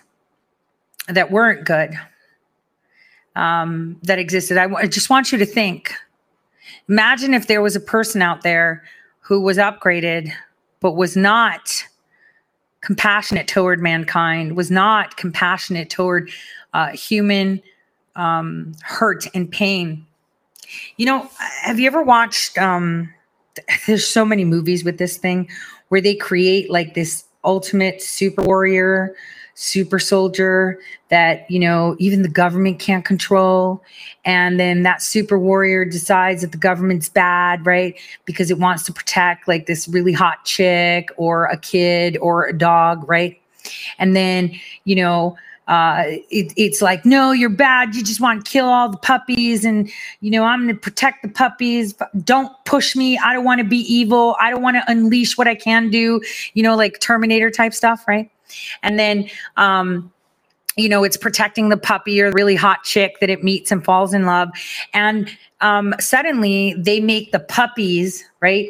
that 1.09 1.31
weren't 1.31 1.65
good 1.65 1.95
um, 3.35 3.99
that 4.03 4.19
existed. 4.19 4.57
I, 4.57 4.63
w- 4.63 4.83
I 4.83 4.89
just 4.89 5.11
want 5.11 5.33
you 5.33 5.39
to 5.39 5.47
think 5.47 5.93
imagine 6.89 7.35
if 7.35 7.47
there 7.47 7.63
was 7.63 7.77
a 7.77 7.81
person 7.81 8.23
out 8.23 8.43
there 8.43 8.83
who 9.21 9.41
was 9.41 9.59
upgraded 9.59 10.33
but 10.81 10.93
was 10.93 11.17
not 11.17 11.85
compassionate 12.81 13.49
toward 13.49 13.81
mankind, 13.81 14.57
was 14.57 14.71
not 14.71 15.17
compassionate 15.17 15.91
toward 15.91 16.31
uh, 16.75 16.89
human 16.89 17.61
um, 18.17 18.73
hurt 18.83 19.27
and 19.35 19.51
pain. 19.51 20.07
You 20.97 21.07
know, 21.07 21.31
have 21.63 21.79
you 21.79 21.87
ever 21.87 22.03
watched? 22.03 22.59
Um, 22.59 23.13
there's 23.87 24.07
so 24.07 24.25
many 24.25 24.45
movies 24.45 24.85
with 24.85 24.99
this 24.99 25.17
thing 25.17 25.49
where 25.89 26.01
they 26.01 26.15
create 26.15 26.71
like 26.71 26.95
this 26.95 27.25
ultimate 27.45 28.03
super 28.03 28.43
warrior 28.43 29.15
super 29.59 29.99
soldier 29.99 30.79
that 31.09 31.51
you 31.51 31.59
know 31.59 31.97
even 31.99 32.21
the 32.21 32.29
government 32.29 32.79
can't 32.79 33.07
control 33.07 33.83
and 34.27 34.61
then 34.61 34.83
that 34.83 35.01
super 35.01 35.39
warrior 35.39 35.83
decides 35.83 36.43
that 36.43 36.53
the 36.53 36.59
government's 36.59 37.09
bad 37.09 37.65
right 37.65 37.99
because 38.27 38.51
it 38.51 38.59
wants 38.59 38.83
to 38.83 38.93
protect 38.93 39.49
like 39.49 39.65
this 39.65 39.89
really 39.89 40.13
hot 40.13 40.45
chick 40.45 41.09
or 41.17 41.47
a 41.47 41.57
kid 41.57 42.19
or 42.21 42.47
a 42.47 42.53
dog 42.53 43.09
right 43.09 43.41
and 43.99 44.15
then 44.15 44.55
you 44.85 44.95
know 44.95 45.35
uh, 45.69 46.05
it, 46.07 46.53
it's 46.57 46.81
like, 46.81 47.05
no, 47.05 47.33
you're 47.33 47.49
bad. 47.49 47.95
You 47.95 48.05
just 48.05 48.21
want 48.21 48.45
to 48.45 48.51
kill 48.51 48.67
all 48.67 48.89
the 48.89 48.99
puppies. 48.99 49.65
And, 49.65 49.91
you 50.21 50.31
know, 50.31 50.45
I'm 50.45 50.65
going 50.65 50.75
to 50.75 50.81
protect 50.81 51.23
the 51.23 51.29
puppies. 51.29 51.95
Don't 52.25 52.53
push 52.65 52.95
me. 52.95 53.19
I 53.19 53.33
don't 53.33 53.45
want 53.45 53.59
to 53.59 53.67
be 53.67 53.79
evil. 53.93 54.37
I 54.41 54.51
don't 54.51 54.63
want 54.63 54.77
to 54.77 54.85
unleash 54.91 55.37
what 55.37 55.49
I 55.49 55.55
can 55.55 55.91
do, 55.91 56.21
you 56.55 56.63
know, 56.63 56.77
like 56.77 57.01
Terminator 57.01 57.51
type 57.51 57.75
stuff. 57.75 58.05
Right. 58.07 58.31
And 58.83 58.99
then, 58.99 59.29
um, 59.57 60.13
you 60.77 60.89
know, 60.89 61.05
it's 61.05 61.17
protecting 61.17 61.71
the 61.71 61.77
puppy 61.77 62.21
or 62.21 62.31
really 62.33 62.55
hot 62.55 62.85
chick 62.85 63.19
that 63.21 63.31
it 63.31 63.43
meets 63.43 63.73
and 63.73 63.85
falls 63.85 64.13
in 64.13 64.27
love. 64.27 64.51
And 64.93 65.29
um, 65.63 65.95
suddenly 65.99 66.75
they 66.79 67.01
make 67.01 67.33
the 67.33 67.41
puppies, 67.41 68.25
right, 68.41 68.69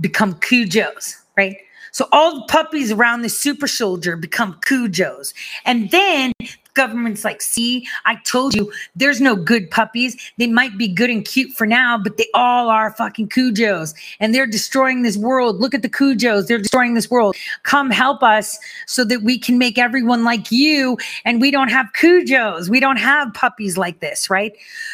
become 0.00 0.34
Cujos, 0.34 1.14
right? 1.36 1.56
So 1.94 2.08
all 2.10 2.34
the 2.34 2.46
puppies 2.48 2.90
around 2.90 3.22
the 3.22 3.28
super 3.28 3.68
soldier 3.68 4.16
become 4.16 4.54
Cujos. 4.66 5.32
And 5.64 5.92
then 5.92 6.32
government's 6.74 7.24
like, 7.24 7.40
see, 7.40 7.86
I 8.04 8.16
told 8.16 8.54
you 8.54 8.72
there's 8.94 9.20
no 9.20 9.36
good 9.36 9.70
puppies. 9.70 10.16
They 10.38 10.46
might 10.46 10.76
be 10.76 10.88
good 10.88 11.10
and 11.10 11.24
cute 11.24 11.52
for 11.52 11.66
now, 11.66 11.98
but 11.98 12.16
they 12.16 12.26
all 12.34 12.68
are 12.68 12.90
fucking 12.92 13.28
Cujos 13.28 13.94
and 14.20 14.34
they're 14.34 14.46
destroying 14.46 15.02
this 15.02 15.16
world. 15.16 15.60
Look 15.60 15.74
at 15.74 15.82
the 15.82 15.88
Cujos. 15.88 16.46
They're 16.46 16.58
destroying 16.58 16.94
this 16.94 17.10
world. 17.10 17.36
Come 17.62 17.90
help 17.90 18.22
us 18.22 18.58
so 18.86 19.04
that 19.04 19.22
we 19.22 19.38
can 19.38 19.58
make 19.58 19.78
everyone 19.78 20.24
like 20.24 20.50
you 20.50 20.98
and 21.24 21.40
we 21.40 21.50
don't 21.50 21.70
have 21.70 21.86
Cujos. 21.98 22.68
We 22.68 22.80
don't 22.80 22.98
have 22.98 23.32
puppies 23.34 23.78
like 23.78 24.00
this, 24.00 24.28
right? 24.28 24.52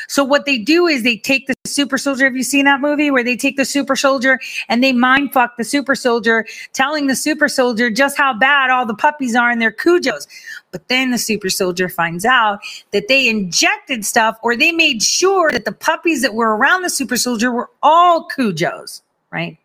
So 0.09 0.23
what 0.23 0.45
they 0.45 0.59
do 0.59 0.87
is 0.87 1.03
they 1.03 1.17
take 1.17 1.47
the 1.47 1.55
super 1.67 1.99
soldier. 1.99 2.25
Have 2.25 2.37
you 2.37 2.43
seen 2.43 2.67
that 2.67 2.81
movie 2.81 3.11
where 3.11 3.25
they 3.25 3.37
take 3.37 3.57
the 3.57 3.65
super 3.65 3.97
soldier 3.97 4.39
and 4.69 4.85
they 4.85 4.93
mind 4.93 5.33
fuck 5.33 5.57
the 5.57 5.65
super 5.65 5.95
soldier, 5.95 6.47
telling 6.73 7.07
the 7.07 7.17
super 7.17 7.49
soldier 7.49 7.91
just 7.91 8.17
how 8.17 8.35
bad 8.35 8.71
all 8.71 8.87
the 8.87 8.95
puppies 8.95 9.35
are 9.35 9.51
and 9.51 9.61
they're 9.61 9.73
Cujos. 9.73 10.27
But 10.73 10.89
then 10.89 11.11
the 11.11 11.19
super 11.19 11.51
soldier 11.51 11.89
finds 11.89 12.25
out 12.25 12.61
that 12.93 13.09
they 13.09 13.29
injected 13.29 14.05
stuff 14.05 14.39
or 14.43 14.57
they 14.57 14.73
made 14.73 15.03
sure 15.03 15.51
that 15.51 15.65
the 15.65 15.73
puppies 15.73 16.23
that 16.23 16.35
were 16.35 16.57
around 16.57 16.83
the 16.83 16.91
super 16.91 17.17
soldier 17.17 17.51
were 17.51 17.71
all 17.83 18.29
Cujos, 18.29 19.03
right? 19.31 19.59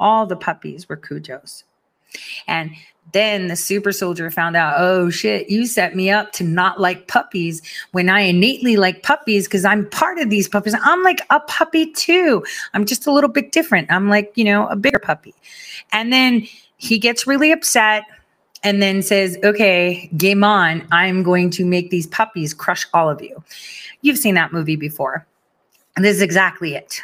All 0.00 0.26
the 0.26 0.36
puppies 0.36 0.88
were 0.88 0.96
Cujos. 0.96 1.62
And 2.46 2.72
then 3.12 3.48
the 3.48 3.56
super 3.56 3.92
soldier 3.92 4.30
found 4.30 4.56
out, 4.56 4.74
oh 4.78 5.10
shit, 5.10 5.50
you 5.50 5.66
set 5.66 5.94
me 5.94 6.10
up 6.10 6.32
to 6.32 6.44
not 6.44 6.80
like 6.80 7.08
puppies 7.08 7.60
when 7.92 8.08
I 8.08 8.20
innately 8.20 8.76
like 8.76 9.02
puppies 9.02 9.46
because 9.46 9.64
I'm 9.64 9.88
part 9.90 10.18
of 10.18 10.30
these 10.30 10.48
puppies. 10.48 10.74
I'm 10.82 11.02
like 11.02 11.20
a 11.30 11.40
puppy 11.40 11.92
too. 11.92 12.44
I'm 12.74 12.86
just 12.86 13.06
a 13.06 13.12
little 13.12 13.30
bit 13.30 13.52
different. 13.52 13.90
I'm 13.90 14.08
like, 14.08 14.32
you 14.34 14.44
know, 14.44 14.66
a 14.68 14.76
bigger 14.76 14.98
puppy. 14.98 15.34
And 15.92 16.12
then 16.12 16.46
he 16.76 16.98
gets 16.98 17.26
really 17.26 17.52
upset 17.52 18.04
and 18.64 18.82
then 18.82 19.02
says, 19.02 19.38
okay, 19.44 20.08
game 20.16 20.44
on. 20.44 20.86
I'm 20.92 21.22
going 21.22 21.50
to 21.50 21.64
make 21.64 21.90
these 21.90 22.06
puppies 22.06 22.54
crush 22.54 22.86
all 22.94 23.10
of 23.10 23.20
you. 23.20 23.42
You've 24.02 24.18
seen 24.18 24.34
that 24.36 24.52
movie 24.52 24.76
before. 24.76 25.26
And 25.96 26.04
this 26.04 26.16
is 26.16 26.22
exactly 26.22 26.74
it. 26.74 27.00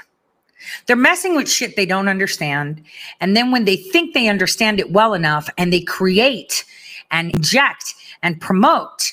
They're 0.86 0.96
messing 0.96 1.36
with 1.36 1.48
shit 1.48 1.76
they 1.76 1.86
don't 1.86 2.08
understand. 2.08 2.82
And 3.20 3.36
then 3.36 3.50
when 3.50 3.64
they 3.64 3.76
think 3.76 4.14
they 4.14 4.28
understand 4.28 4.80
it 4.80 4.90
well 4.90 5.14
enough 5.14 5.48
and 5.56 5.72
they 5.72 5.80
create 5.80 6.64
and 7.10 7.34
inject 7.34 7.94
and 8.22 8.40
promote, 8.40 9.12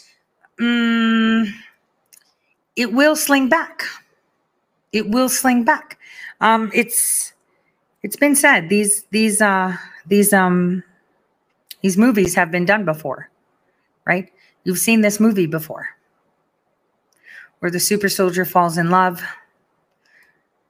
mm, 0.59 1.51
it 2.75 2.93
will 2.93 3.15
sling 3.15 3.49
back. 3.49 3.83
It 4.91 5.09
will 5.09 5.29
sling 5.29 5.63
back. 5.63 5.99
Um, 6.41 6.71
it's 6.73 7.33
it's 8.03 8.15
been 8.15 8.35
said 8.35 8.69
these 8.69 9.03
these 9.11 9.41
uh 9.41 9.75
these 10.07 10.33
um 10.33 10.83
these 11.85 11.97
movies 11.97 12.33
have 12.33 12.49
been 12.49 12.65
done 12.65 12.83
before, 12.83 13.29
right? 14.07 14.31
You've 14.63 14.79
seen 14.79 15.01
this 15.01 15.19
movie 15.19 15.45
before 15.45 15.87
where 17.59 17.69
the 17.69 17.79
super 17.79 18.09
soldier 18.09 18.43
falls 18.43 18.79
in 18.79 18.89
love 18.89 19.21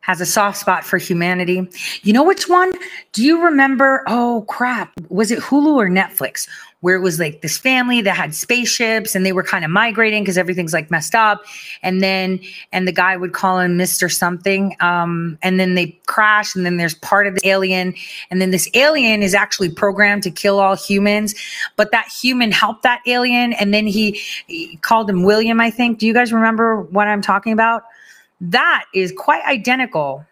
has 0.02 0.20
a 0.20 0.26
soft 0.26 0.58
spot 0.58 0.84
for 0.84 0.98
humanity. 0.98 1.70
You 2.04 2.12
know 2.12 2.24
which 2.24 2.50
one? 2.50 2.74
Do 3.14 3.24
you 3.24 3.42
remember? 3.46 4.04
Oh 4.08 4.44
crap. 4.50 4.92
Was 5.08 5.32
it 5.32 5.40
Hulu 5.40 5.78
or 5.78 5.88
Netflix 5.88 6.50
where 6.86 6.96
it 6.96 7.02
was 7.02 7.20
like 7.20 7.42
this 7.42 7.58
family 7.58 8.00
that 8.02 8.16
had 8.16 8.36
spaceships 8.36 9.16
and 9.16 9.26
they 9.26 9.32
were 9.32 9.42
kind 9.42 9.66
of 9.66 9.72
migrating 9.72 10.22
because 10.22 10.38
everything's 10.38 10.72
like 10.72 10.92
messed 10.92 11.16
up. 11.16 11.44
And 11.82 12.04
then, 12.04 12.40
and 12.72 12.88
the 12.88 12.92
guy 12.92 13.18
would 13.18 13.34
call 13.34 13.58
him 13.58 13.76
Mr. 13.76 14.14
Something. 14.14 14.76
Um, 14.82 15.40
and 15.42 15.60
then 15.60 15.74
they 15.74 16.00
crash 16.06 16.56
and 16.56 16.64
then 16.64 16.78
there's 16.78 16.94
part 16.94 17.26
of 17.26 17.34
the 17.34 17.48
alien. 17.50 17.96
And 18.30 18.40
then 18.40 18.52
this 18.52 18.70
alien 18.76 19.24
is 19.24 19.34
actually 19.34 19.72
programmed 19.72 20.22
to 20.24 20.30
kill 20.30 20.60
all 20.60 20.76
humans. 20.76 21.34
But 21.76 21.90
that 21.90 22.08
human 22.08 22.52
helped 22.52 22.84
that 22.84 23.02
alien. 23.08 23.54
And 23.54 23.74
then 23.74 23.88
he, 23.88 24.22
he 24.46 24.78
called 24.78 25.10
him 25.10 25.24
William, 25.24 25.60
I 25.60 25.72
think. 25.72 25.98
Do 25.98 26.06
you 26.06 26.14
guys 26.14 26.32
remember 26.32 26.82
what 26.82 27.08
I'm 27.08 27.24
talking 27.24 27.52
about? 27.52 27.82
that 28.42 28.84
is 28.94 29.12
quite 29.18 29.44
identical 29.46 30.26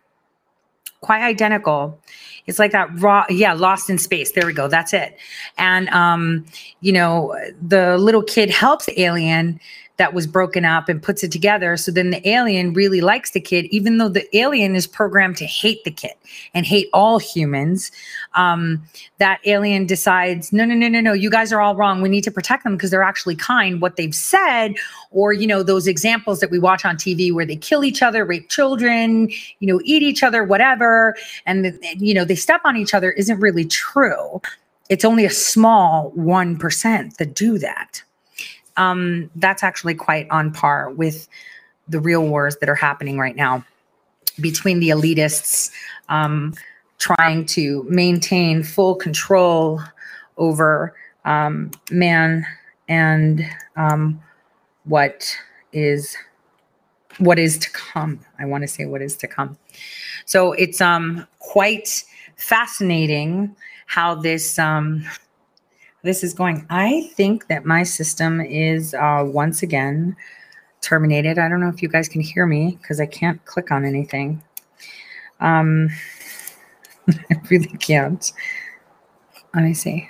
quite 1.01 1.21
identical 1.21 1.99
it's 2.47 2.59
like 2.59 2.71
that 2.71 2.89
raw 2.99 3.25
yeah 3.29 3.53
lost 3.53 3.89
in 3.89 3.97
space. 3.97 4.31
There 4.31 4.45
we 4.45 4.53
go. 4.53 4.67
That's 4.67 4.93
it. 4.93 5.17
And 5.57 5.89
um 5.89 6.45
you 6.81 6.91
know 6.91 7.35
the 7.61 7.97
little 7.97 8.23
kid 8.23 8.49
helps 8.49 8.85
the 8.85 9.01
alien 9.01 9.59
that 9.97 10.13
was 10.13 10.25
broken 10.25 10.65
up 10.65 10.89
and 10.89 11.01
puts 11.01 11.23
it 11.23 11.31
together. 11.31 11.77
So 11.77 11.91
then 11.91 12.09
the 12.09 12.27
alien 12.27 12.73
really 12.73 12.99
likes 12.99 13.31
the 13.31 13.39
kid, 13.39 13.65
even 13.65 13.99
though 13.99 14.09
the 14.09 14.25
alien 14.35 14.75
is 14.75 14.87
programmed 14.87 15.37
to 15.37 15.45
hate 15.45 15.83
the 15.83 15.91
kid 15.91 16.13
and 16.55 16.65
hate 16.65 16.89
all 16.93 17.19
humans. 17.19 17.91
Um, 18.33 18.83
that 19.19 19.39
alien 19.45 19.85
decides, 19.85 20.51
no, 20.51 20.65
no, 20.65 20.73
no, 20.73 20.87
no, 20.87 20.99
no, 20.99 21.13
you 21.13 21.29
guys 21.29 21.53
are 21.53 21.61
all 21.61 21.75
wrong. 21.75 22.01
We 22.01 22.09
need 22.09 22.23
to 22.23 22.31
protect 22.31 22.63
them 22.63 22.75
because 22.75 22.89
they're 22.89 23.03
actually 23.03 23.35
kind. 23.35 23.81
What 23.81 23.95
they've 23.95 24.15
said, 24.15 24.73
or, 25.11 25.31
you 25.31 25.45
know, 25.45 25.61
those 25.61 25.85
examples 25.85 26.39
that 26.39 26.49
we 26.49 26.57
watch 26.57 26.85
on 26.85 26.97
TV 26.97 27.31
where 27.31 27.45
they 27.45 27.55
kill 27.55 27.83
each 27.83 28.01
other, 28.01 28.25
rape 28.25 28.49
children, 28.49 29.29
you 29.59 29.67
know, 29.67 29.79
eat 29.83 30.01
each 30.01 30.23
other, 30.23 30.43
whatever, 30.43 31.15
and, 31.45 31.79
you 31.97 32.15
know, 32.15 32.25
they 32.25 32.35
step 32.35 32.61
on 32.65 32.75
each 32.75 32.95
other 32.95 33.11
isn't 33.11 33.39
really 33.39 33.65
true. 33.65 34.41
It's 34.89 35.05
only 35.05 35.25
a 35.25 35.29
small 35.29 36.11
1% 36.17 37.17
that 37.17 37.35
do 37.35 37.59
that 37.59 38.03
um, 38.77 39.29
that's 39.35 39.63
actually 39.63 39.95
quite 39.95 40.29
on 40.29 40.51
par 40.51 40.89
with 40.91 41.27
the 41.87 41.99
real 41.99 42.27
wars 42.27 42.57
that 42.57 42.69
are 42.69 42.75
happening 42.75 43.17
right 43.17 43.35
now 43.35 43.63
between 44.39 44.79
the 44.79 44.89
elitists 44.89 45.71
um, 46.09 46.53
trying 46.97 47.45
to 47.45 47.85
maintain 47.89 48.63
full 48.63 48.95
control 48.95 49.81
over 50.37 50.95
um, 51.25 51.69
man 51.91 52.45
and 52.87 53.45
um, 53.75 54.19
what 54.85 55.35
is 55.71 56.15
what 57.19 57.37
is 57.37 57.57
to 57.59 57.69
come. 57.71 58.19
I 58.39 58.45
want 58.45 58.63
to 58.63 58.67
say 58.67 58.85
what 58.85 59.01
is 59.01 59.15
to 59.17 59.27
come. 59.27 59.57
So 60.25 60.53
it's 60.53 60.81
um 60.81 61.27
quite 61.39 62.03
fascinating 62.35 63.55
how 63.85 64.15
this 64.15 64.57
um 64.57 65.03
this 66.03 66.23
is 66.23 66.33
going. 66.33 66.65
I 66.69 67.09
think 67.15 67.47
that 67.47 67.65
my 67.65 67.83
system 67.83 68.41
is 68.41 68.93
uh, 68.93 69.23
once 69.25 69.63
again 69.63 70.15
terminated. 70.81 71.39
I 71.39 71.47
don't 71.47 71.61
know 71.61 71.69
if 71.69 71.81
you 71.81 71.87
guys 71.87 72.09
can 72.09 72.21
hear 72.21 72.45
me 72.45 72.77
because 72.81 72.99
I 72.99 73.05
can't 73.05 73.43
click 73.45 73.71
on 73.71 73.85
anything. 73.85 74.43
Um, 75.39 75.89
I 77.09 77.35
really 77.49 77.77
can't. 77.79 78.31
Let 79.55 79.63
me 79.63 79.73
see. 79.73 80.09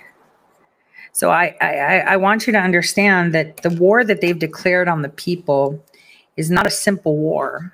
So 1.12 1.30
I, 1.30 1.56
I, 1.62 2.00
I 2.00 2.18
want 2.18 2.48
you 2.48 2.54
to 2.54 2.60
understand 2.60 3.36
that 3.36 3.58
the 3.58 3.70
war 3.70 4.04
that 4.04 4.20
they've 4.20 4.38
declared 4.38 4.88
on 4.88 5.04
the 5.04 5.10
people 5.10 5.84
is 6.38 6.50
not 6.50 6.66
a 6.66 6.72
simple 6.72 7.18
war. 7.18 7.72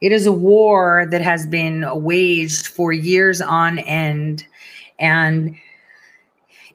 It 0.00 0.10
is 0.10 0.26
a 0.26 0.32
war 0.32 1.06
that 1.10 1.20
has 1.20 1.46
been 1.46 1.86
waged 2.02 2.66
for 2.66 2.92
years 2.92 3.40
on 3.40 3.78
end. 3.80 4.46
And 4.98 5.54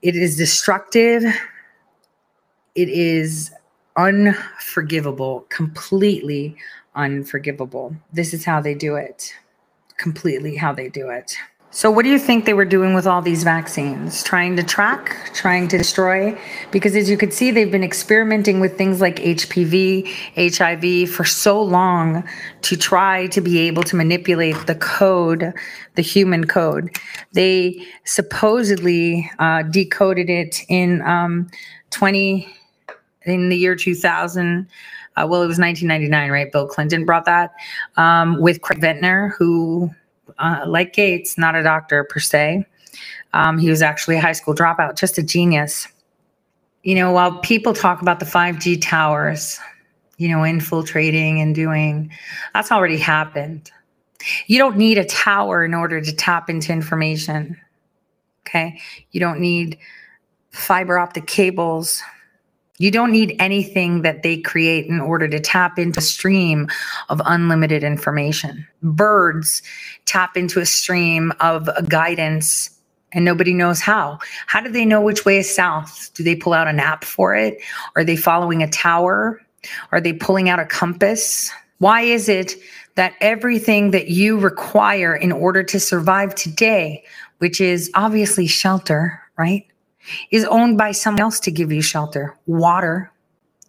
it 0.06 0.16
is 0.16 0.38
destructive. 0.38 1.24
It 2.75 2.90
is 2.90 3.51
unforgivable, 3.98 5.48
completely 5.50 6.56
unforgivable. 6.93 7.95
This 8.14 8.32
is 8.32 8.45
how 8.45 8.61
they 8.61 8.75
do 8.75 8.98
it. 8.98 9.34
Completely 9.98 10.56
how 10.56 10.74
they 10.74 10.90
do 10.90 11.09
it. 11.09 11.35
So, 11.76 11.92
what 11.92 12.04
do 12.04 12.10
you 12.10 12.20
think 12.20 12.45
they 12.45 12.54
were 12.54 12.64
doing 12.64 12.94
with 12.94 13.06
all 13.06 13.22
these 13.22 13.44
vaccines? 13.44 14.24
Trying 14.24 14.56
to 14.56 14.64
track, 14.64 15.30
trying 15.34 15.68
to 15.68 15.78
destroy? 15.78 16.40
Because 16.72 16.95
as 16.95 17.10
you 17.10 17.18
could 17.18 17.34
see, 17.34 17.52
they've 17.52 17.70
been 17.70 17.84
experimenting 17.84 18.62
with 18.62 18.78
things 18.78 19.02
like 19.02 19.18
HPV, 19.18 20.08
HIV 20.38 21.10
for 21.10 21.26
so 21.26 21.62
long 21.62 22.24
to 22.62 22.78
try 22.78 23.28
to 23.28 23.42
be 23.42 23.60
able 23.60 23.84
to 23.84 23.98
manipulate 23.98 24.56
the 24.68 24.76
code, 24.76 25.54
the 25.95 26.02
human 26.02 26.48
code. 26.48 26.95
They 27.34 27.86
supposedly 28.06 29.30
uh, 29.40 29.64
decoded 29.64 30.30
it 30.30 30.62
in 30.70 31.02
um, 31.02 31.50
20, 31.90 32.48
in 33.24 33.50
the 33.50 33.58
year 33.58 33.76
2000. 33.76 34.66
Uh, 35.18 35.28
well, 35.30 35.44
it 35.44 35.48
was 35.48 35.60
1999, 35.60 36.32
right? 36.32 36.50
Bill 36.54 36.70
Clinton 36.70 37.04
brought 37.04 37.26
that 37.26 37.52
um, 37.98 38.40
with 38.40 38.62
Craig 38.62 38.80
Venter, 38.80 39.36
who 39.38 39.94
uh, 40.39 40.64
like 40.67 40.93
Gates, 40.93 41.38
not 41.38 41.55
a 41.55 41.64
doctor 41.64 42.03
per 42.03 42.19
se. 42.19 42.65
Um, 43.33 43.57
he 43.57 43.69
was 43.69 43.81
actually 43.81 44.17
a 44.17 44.22
high 44.22 44.33
school 44.33 44.55
dropout, 44.55 44.97
just 44.97 45.17
a 45.17 45.23
genius. 45.23 45.88
You 46.83 46.95
know, 46.95 47.11
while 47.11 47.39
people 47.39 47.73
talk 47.73 48.01
about 48.01 48.19
the 48.19 48.25
5G 48.25 48.81
towers, 48.81 49.59
you 50.17 50.30
know, 50.30 50.43
infiltrating 50.43 51.41
and 51.41 51.53
doing, 51.53 52.11
that's 52.53 52.72
already 52.72 52.97
happened. 52.97 53.72
You 54.47 54.57
don't 54.57 54.77
need 54.77 54.97
a 54.97 55.05
tower 55.05 55.65
in 55.65 55.73
order 55.73 55.99
to 55.99 56.15
tap 56.15 56.49
into 56.49 56.72
information. 56.72 57.59
Okay. 58.47 58.80
You 59.11 59.19
don't 59.19 59.39
need 59.39 59.77
fiber 60.51 60.97
optic 60.97 61.27
cables 61.27 62.01
you 62.78 62.92
don't 62.92 63.12
need 63.12 63.36
anything 63.40 64.02
that 64.02 64.24
they 64.24 64.38
create 64.38 64.88
in 64.88 65.00
order 65.00 65.28
to 65.28 65.40
tap 65.40 65.80
into 65.80 66.00
a 66.00 66.04
stream 66.04 66.68
of 67.10 67.22
unlimited 67.26 67.84
information. 67.84 68.68
Birds 68.84 69.62
tap 70.06 70.36
into 70.36 70.60
a 70.60 70.66
stream 70.66 71.32
of 71.40 71.70
guidance 71.88 72.70
and 73.14 73.24
nobody 73.24 73.54
knows 73.54 73.80
how. 73.80 74.20
How 74.48 74.60
do 74.60 74.70
they 74.70 74.84
know 74.84 75.00
which 75.00 75.24
way 75.24 75.38
is 75.38 75.54
south? 75.54 76.12
Do 76.16 76.24
they 76.24 76.36
pull 76.36 76.54
out 76.54 76.68
an 76.68 76.80
app 76.80 77.06
for 77.06 77.34
it? 77.34 77.58
Are 77.95 78.04
they 78.04 78.18
following 78.18 78.62
a 78.62 78.70
tower? 78.70 79.42
Are 79.92 80.02
they 80.02 80.14
pulling 80.14 80.50
out 80.50 80.60
a 80.60 80.66
compass? 80.66 81.50
Why 81.80 82.02
is 82.02 82.28
it 82.28 82.56
that 82.95 83.14
everything 83.22 83.92
that 83.92 84.10
you 84.10 84.38
require 84.38 85.16
in 85.16 85.32
order 85.32 85.64
to 85.64 85.80
survive 85.80 86.36
today, 86.36 87.04
which 87.40 87.62
is 87.62 87.90
obviously 87.94 88.48
shelter, 88.48 89.22
right? 89.38 89.66
Is 90.32 90.45
owned 90.45 90.77
by 90.77 90.92
someone 90.92 91.22
else 91.22 91.40
to 91.42 91.51
give 91.51 91.72
you 91.72 91.82
shelter, 91.82 92.38
water. 92.45 93.11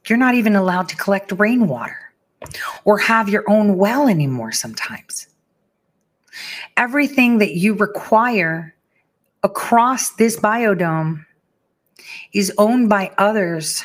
You're 0.06 0.18
not 0.18 0.34
even 0.34 0.56
allowed 0.56 0.88
to 0.90 0.96
collect 0.96 1.32
rainwater 1.32 1.98
or 2.84 2.98
have 2.98 3.28
your 3.28 3.44
own 3.48 3.76
well 3.76 4.08
anymore 4.08 4.52
sometimes. 4.52 5.26
Everything 6.76 7.38
that 7.38 7.54
you 7.54 7.74
require 7.74 8.74
across 9.42 10.10
this 10.16 10.36
biodome 10.36 11.24
is 12.32 12.52
owned 12.58 12.88
by 12.88 13.10
others. 13.18 13.82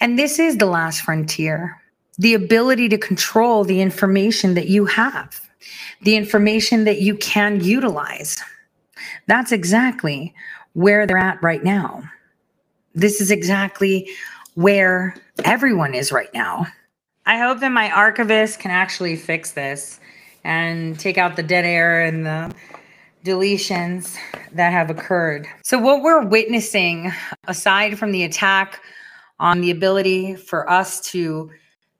And 0.00 0.18
this 0.18 0.38
is 0.38 0.56
the 0.56 0.66
last 0.66 1.02
frontier 1.02 1.80
the 2.18 2.34
ability 2.34 2.88
to 2.88 2.98
control 2.98 3.62
the 3.62 3.80
information 3.80 4.54
that 4.54 4.68
you 4.68 4.84
have, 4.84 5.40
the 6.02 6.16
information 6.16 6.82
that 6.82 7.00
you 7.00 7.14
can 7.16 7.60
utilize. 7.60 8.42
That's 9.28 9.52
exactly 9.52 10.34
where 10.78 11.08
they're 11.08 11.18
at 11.18 11.42
right 11.42 11.64
now. 11.64 12.00
This 12.94 13.20
is 13.20 13.32
exactly 13.32 14.08
where 14.54 15.16
everyone 15.44 15.92
is 15.92 16.12
right 16.12 16.32
now. 16.32 16.68
I 17.26 17.36
hope 17.36 17.58
that 17.58 17.72
my 17.72 17.90
archivist 17.90 18.60
can 18.60 18.70
actually 18.70 19.16
fix 19.16 19.50
this 19.50 19.98
and 20.44 20.96
take 20.96 21.18
out 21.18 21.34
the 21.34 21.42
dead 21.42 21.64
air 21.64 22.04
and 22.04 22.24
the 22.24 22.54
deletions 23.24 24.16
that 24.52 24.72
have 24.72 24.88
occurred. 24.88 25.48
So, 25.64 25.78
what 25.80 26.00
we're 26.00 26.24
witnessing, 26.24 27.12
aside 27.48 27.98
from 27.98 28.12
the 28.12 28.22
attack 28.22 28.80
on 29.40 29.60
the 29.60 29.72
ability 29.72 30.36
for 30.36 30.70
us 30.70 31.00
to 31.10 31.50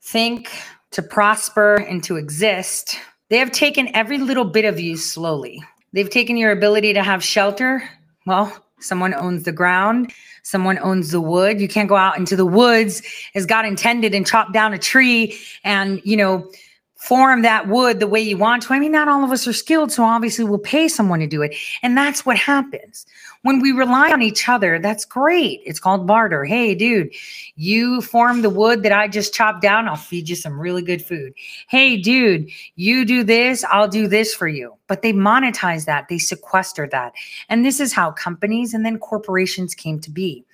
think, 0.02 0.52
to 0.92 1.02
prosper, 1.02 1.74
and 1.74 2.02
to 2.05 2.15
exist, 2.15 2.97
they 3.28 3.39
have 3.39 3.50
taken 3.50 3.94
every 3.94 4.18
little 4.18 4.44
bit 4.44 4.65
of 4.65 4.78
you 4.78 4.97
slowly. 4.97 5.65
They've 5.92 6.08
taken 6.08 6.36
your 6.36 6.52
ability 6.52 6.92
to 6.92 7.02
have 7.02 7.24
shelter. 7.24 7.82
Well, 8.24 8.65
someone 8.81 9.15
owns 9.15 9.44
the 9.44 9.52
ground, 9.52 10.12
someone 10.42 10.78
owns 10.78 11.10
the 11.10 11.20
wood. 11.20 11.60
You 11.60 11.68
can't 11.68 11.89
go 11.89 11.97
out 11.97 12.18
into 12.18 12.36
the 12.36 12.47
woods 12.47 13.02
as 13.34 13.47
God 13.47 13.65
intended 13.65 14.15
and 14.15 14.26
chop 14.26 14.52
down 14.52 14.73
a 14.73 14.78
tree 14.78 15.39
and, 15.65 16.00
you 16.05 16.16
know, 16.16 16.50
form 16.97 17.42
that 17.42 17.68
wood 17.68 18.00
the 18.00 18.07
way 18.07 18.20
you 18.20 18.36
want 18.36 18.62
to. 18.65 18.74
I 18.74 18.78
mean, 18.78 18.92
not 18.92 19.08
all 19.08 19.24
of 19.24 19.31
us 19.31 19.47
are 19.47 19.52
skilled, 19.52 19.92
so 19.92 20.02
obviously 20.02 20.44
we'll 20.44 20.58
pay 20.58 20.89
someone 20.89 21.20
to 21.20 21.26
do 21.26 21.42
it. 21.42 21.55
And 21.82 21.97
that's 21.97 22.26
what 22.26 22.36
happens. 22.36 23.07
When 23.42 23.60
we 23.60 23.70
rely 23.70 24.10
on 24.12 24.20
each 24.20 24.49
other, 24.49 24.81
that's 24.81 25.05
great. 25.05 25.60
It's 25.65 25.78
called 25.78 26.07
barter. 26.07 26.44
Hey, 26.44 26.75
dude, 26.75 27.15
you 27.55 28.00
form 28.00 28.42
the 28.42 28.50
wood 28.50 28.83
that 28.83 28.92
I 28.92 29.07
just 29.07 29.33
chopped 29.33 29.62
down. 29.62 29.89
I'll 29.89 29.97
feed 29.97 30.28
you 30.28 30.34
some 30.34 30.58
really 30.58 30.83
good 30.83 31.00
food. 31.00 31.33
Hey, 31.68 31.97
dude, 31.97 32.50
you 32.75 33.05
do 33.05 33.23
this, 33.23 33.65
I'll 33.65 33.89
do 33.89 34.08
this 34.08 34.34
for 34.34 34.49
you. 34.49 34.75
But 34.89 35.02
they 35.02 35.12
monetize 35.12 35.84
that, 35.86 36.08
they 36.08 36.18
sequester 36.18 36.89
that. 36.91 37.12
And 37.49 37.65
this 37.65 37.78
is 37.78 37.92
how 37.92 38.10
companies 38.10 38.75
and 38.75 38.84
then 38.84 38.99
corporations 38.99 39.75
came 39.75 40.00
to 40.00 40.10
be. 40.10 40.44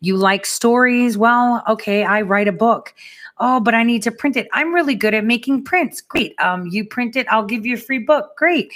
You 0.00 0.16
like 0.16 0.46
stories? 0.46 1.18
Well, 1.18 1.62
okay, 1.68 2.04
I 2.04 2.22
write 2.22 2.48
a 2.48 2.52
book. 2.52 2.94
Oh, 3.38 3.58
but 3.58 3.74
I 3.74 3.82
need 3.82 4.02
to 4.04 4.12
print 4.12 4.36
it. 4.36 4.48
I'm 4.52 4.72
really 4.72 4.94
good 4.94 5.14
at 5.14 5.24
making 5.24 5.64
prints. 5.64 6.00
Great. 6.00 6.34
Um, 6.40 6.66
you 6.68 6.86
print 6.86 7.16
it, 7.16 7.26
I'll 7.28 7.44
give 7.44 7.66
you 7.66 7.74
a 7.74 7.80
free 7.80 7.98
book. 7.98 8.36
Great. 8.36 8.72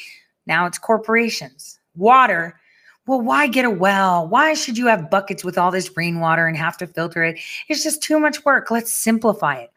Now 0.46 0.66
it's 0.66 0.78
corporations. 0.78 1.78
Water. 1.96 2.58
Well, 3.06 3.20
why 3.20 3.48
get 3.48 3.66
a 3.66 3.70
well? 3.70 4.26
Why 4.26 4.54
should 4.54 4.78
you 4.78 4.86
have 4.86 5.10
buckets 5.10 5.44
with 5.44 5.58
all 5.58 5.70
this 5.70 5.94
rainwater 5.96 6.46
and 6.46 6.56
have 6.56 6.78
to 6.78 6.86
filter 6.86 7.22
it? 7.22 7.38
It's 7.68 7.82
just 7.82 8.02
too 8.02 8.18
much 8.18 8.44
work. 8.44 8.70
Let's 8.70 8.92
simplify 8.92 9.56
it. 9.56 9.70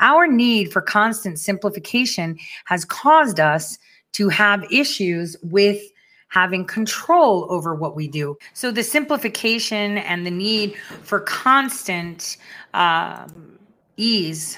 Our 0.00 0.26
need 0.26 0.72
for 0.72 0.80
constant 0.80 1.38
simplification 1.38 2.38
has 2.64 2.84
caused 2.84 3.38
us 3.38 3.78
to 4.12 4.28
have 4.30 4.64
issues 4.72 5.36
with 5.42 5.82
having 6.28 6.64
control 6.64 7.46
over 7.50 7.74
what 7.74 7.96
we 7.96 8.08
do. 8.08 8.36
So 8.54 8.70
the 8.70 8.82
simplification 8.82 9.98
and 9.98 10.24
the 10.24 10.30
need 10.30 10.74
for 11.02 11.20
constant 11.20 12.36
um, 12.72 13.58
ease 13.96 14.56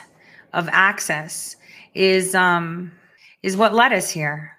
of 0.53 0.69
access 0.71 1.57
is 1.95 2.35
um, 2.35 2.93
is 3.43 3.57
what 3.57 3.75
led 3.75 3.93
us 3.93 4.11
here. 4.11 4.57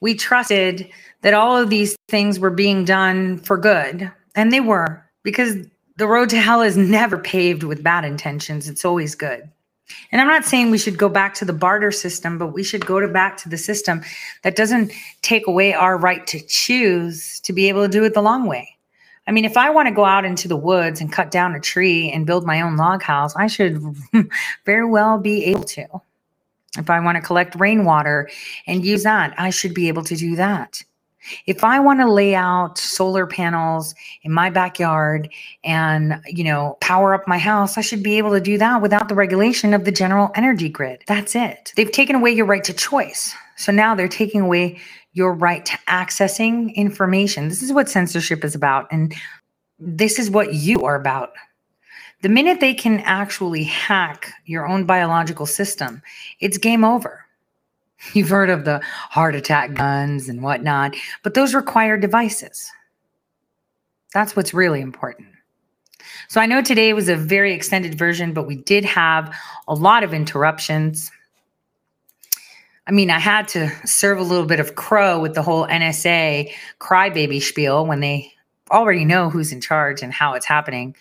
We 0.00 0.14
trusted 0.14 0.90
that 1.22 1.34
all 1.34 1.56
of 1.56 1.70
these 1.70 1.96
things 2.08 2.38
were 2.38 2.50
being 2.50 2.84
done 2.84 3.38
for 3.38 3.56
good, 3.56 4.10
and 4.34 4.52
they 4.52 4.60
were 4.60 5.04
because 5.22 5.66
the 5.96 6.06
road 6.06 6.28
to 6.30 6.40
hell 6.40 6.62
is 6.62 6.76
never 6.76 7.18
paved 7.18 7.62
with 7.62 7.82
bad 7.82 8.04
intentions. 8.04 8.68
It's 8.68 8.84
always 8.84 9.14
good. 9.14 9.48
And 10.10 10.20
I'm 10.20 10.28
not 10.28 10.44
saying 10.44 10.70
we 10.70 10.78
should 10.78 10.98
go 10.98 11.08
back 11.08 11.34
to 11.34 11.44
the 11.44 11.52
barter 11.52 11.90
system, 11.90 12.38
but 12.38 12.48
we 12.48 12.62
should 12.62 12.86
go 12.86 13.00
to 13.00 13.08
back 13.08 13.36
to 13.38 13.48
the 13.48 13.58
system 13.58 14.02
that 14.42 14.56
doesn't 14.56 14.92
take 15.22 15.46
away 15.46 15.74
our 15.74 15.98
right 15.98 16.26
to 16.28 16.40
choose 16.40 17.40
to 17.40 17.52
be 17.52 17.68
able 17.68 17.82
to 17.82 17.88
do 17.88 18.04
it 18.04 18.14
the 18.14 18.22
long 18.22 18.46
way. 18.46 18.76
I 19.26 19.30
mean, 19.30 19.44
if 19.44 19.56
I 19.56 19.70
want 19.70 19.88
to 19.88 19.94
go 19.94 20.04
out 20.04 20.24
into 20.24 20.48
the 20.48 20.56
woods 20.56 21.00
and 21.00 21.12
cut 21.12 21.30
down 21.30 21.54
a 21.54 21.60
tree 21.60 22.10
and 22.10 22.26
build 22.26 22.44
my 22.44 22.60
own 22.60 22.76
log 22.76 23.02
house, 23.02 23.36
I 23.36 23.46
should 23.46 23.80
very 24.64 24.84
well 24.84 25.18
be 25.18 25.44
able 25.46 25.64
to. 25.64 25.86
If 26.76 26.88
I 26.90 27.00
want 27.00 27.16
to 27.16 27.22
collect 27.22 27.54
rainwater 27.60 28.30
and 28.66 28.84
use 28.84 29.02
that, 29.04 29.34
I 29.38 29.50
should 29.50 29.74
be 29.74 29.88
able 29.88 30.04
to 30.04 30.16
do 30.16 30.36
that. 30.36 30.82
If 31.46 31.64
I 31.64 31.80
want 31.80 32.00
to 32.00 32.10
lay 32.10 32.34
out 32.34 32.78
solar 32.78 33.26
panels 33.26 33.94
in 34.22 34.32
my 34.32 34.50
backyard 34.50 35.28
and, 35.64 36.20
you 36.26 36.44
know, 36.44 36.76
power 36.80 37.14
up 37.14 37.26
my 37.26 37.38
house, 37.38 37.78
I 37.78 37.80
should 37.80 38.02
be 38.02 38.18
able 38.18 38.32
to 38.32 38.40
do 38.40 38.58
that 38.58 38.82
without 38.82 39.08
the 39.08 39.14
regulation 39.14 39.74
of 39.74 39.84
the 39.84 39.92
general 39.92 40.30
energy 40.34 40.68
grid. 40.68 41.04
That's 41.06 41.34
it. 41.34 41.72
They've 41.76 41.90
taken 41.90 42.16
away 42.16 42.32
your 42.32 42.46
right 42.46 42.64
to 42.64 42.72
choice. 42.72 43.34
So 43.56 43.72
now 43.72 43.94
they're 43.94 44.08
taking 44.08 44.40
away 44.40 44.80
your 45.12 45.34
right 45.34 45.64
to 45.66 45.78
accessing 45.88 46.74
information. 46.74 47.48
This 47.48 47.62
is 47.62 47.72
what 47.72 47.88
censorship 47.88 48.44
is 48.44 48.54
about. 48.54 48.86
And 48.90 49.14
this 49.78 50.18
is 50.18 50.30
what 50.30 50.54
you 50.54 50.84
are 50.84 50.96
about. 50.96 51.32
The 52.22 52.28
minute 52.28 52.60
they 52.60 52.74
can 52.74 53.00
actually 53.00 53.64
hack 53.64 54.32
your 54.46 54.66
own 54.66 54.84
biological 54.84 55.44
system, 55.44 56.02
it's 56.40 56.56
game 56.56 56.84
over. 56.84 57.24
You've 58.12 58.28
heard 58.28 58.50
of 58.50 58.64
the 58.64 58.80
heart 58.84 59.34
attack 59.34 59.74
guns 59.74 60.28
and 60.28 60.42
whatnot, 60.42 60.96
but 61.22 61.34
those 61.34 61.54
require 61.54 61.96
devices. 61.96 62.70
That's 64.12 64.36
what's 64.36 64.52
really 64.52 64.80
important. 64.80 65.28
So 66.28 66.40
I 66.40 66.46
know 66.46 66.62
today 66.62 66.92
was 66.92 67.08
a 67.08 67.16
very 67.16 67.52
extended 67.52 67.96
version, 67.96 68.32
but 68.32 68.46
we 68.46 68.56
did 68.56 68.84
have 68.84 69.34
a 69.68 69.74
lot 69.74 70.02
of 70.02 70.12
interruptions. 70.12 71.10
I 72.86 72.90
mean, 72.90 73.10
I 73.10 73.18
had 73.18 73.48
to 73.48 73.70
serve 73.86 74.18
a 74.18 74.22
little 74.22 74.46
bit 74.46 74.60
of 74.60 74.74
crow 74.74 75.20
with 75.20 75.34
the 75.34 75.42
whole 75.42 75.66
NSA 75.66 76.50
crybaby 76.80 77.40
spiel 77.40 77.86
when 77.86 78.00
they 78.00 78.32
already 78.70 79.04
know 79.04 79.30
who's 79.30 79.52
in 79.52 79.60
charge 79.60 80.02
and 80.02 80.12
how 80.12 80.34
it's 80.34 80.46
happening 80.46 80.96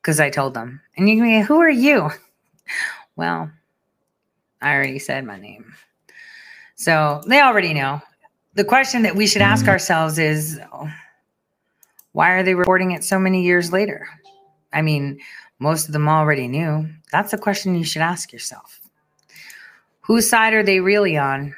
because 0.00 0.20
I 0.20 0.30
told 0.30 0.54
them. 0.54 0.80
And 0.96 1.08
you 1.08 1.22
mean, 1.22 1.42
who 1.42 1.60
are 1.60 1.70
you? 1.70 2.10
Well, 3.16 3.50
I 4.62 4.72
already 4.72 4.98
said 4.98 5.26
my 5.26 5.38
name. 5.38 5.74
So 6.80 7.20
they 7.26 7.42
already 7.42 7.74
know. 7.74 8.00
The 8.54 8.64
question 8.64 9.02
that 9.02 9.14
we 9.14 9.26
should 9.26 9.42
ask 9.42 9.64
Mm-hmm. 9.64 9.70
ourselves 9.70 10.18
is 10.18 10.58
why 12.12 12.30
are 12.30 12.42
they 12.42 12.54
reporting 12.54 12.92
it 12.92 13.04
so 13.04 13.18
many 13.18 13.42
years 13.44 13.70
later? 13.70 14.08
I 14.72 14.80
mean, 14.80 15.20
most 15.58 15.88
of 15.88 15.92
them 15.92 16.08
already 16.08 16.48
knew. 16.48 16.88
That's 17.12 17.34
a 17.34 17.38
question 17.38 17.74
you 17.74 17.84
should 17.84 18.00
ask 18.00 18.32
yourself. 18.32 18.80
Whose 20.00 20.26
side 20.26 20.54
are 20.54 20.62
they 20.62 20.80
really 20.80 21.18
on? 21.18 21.54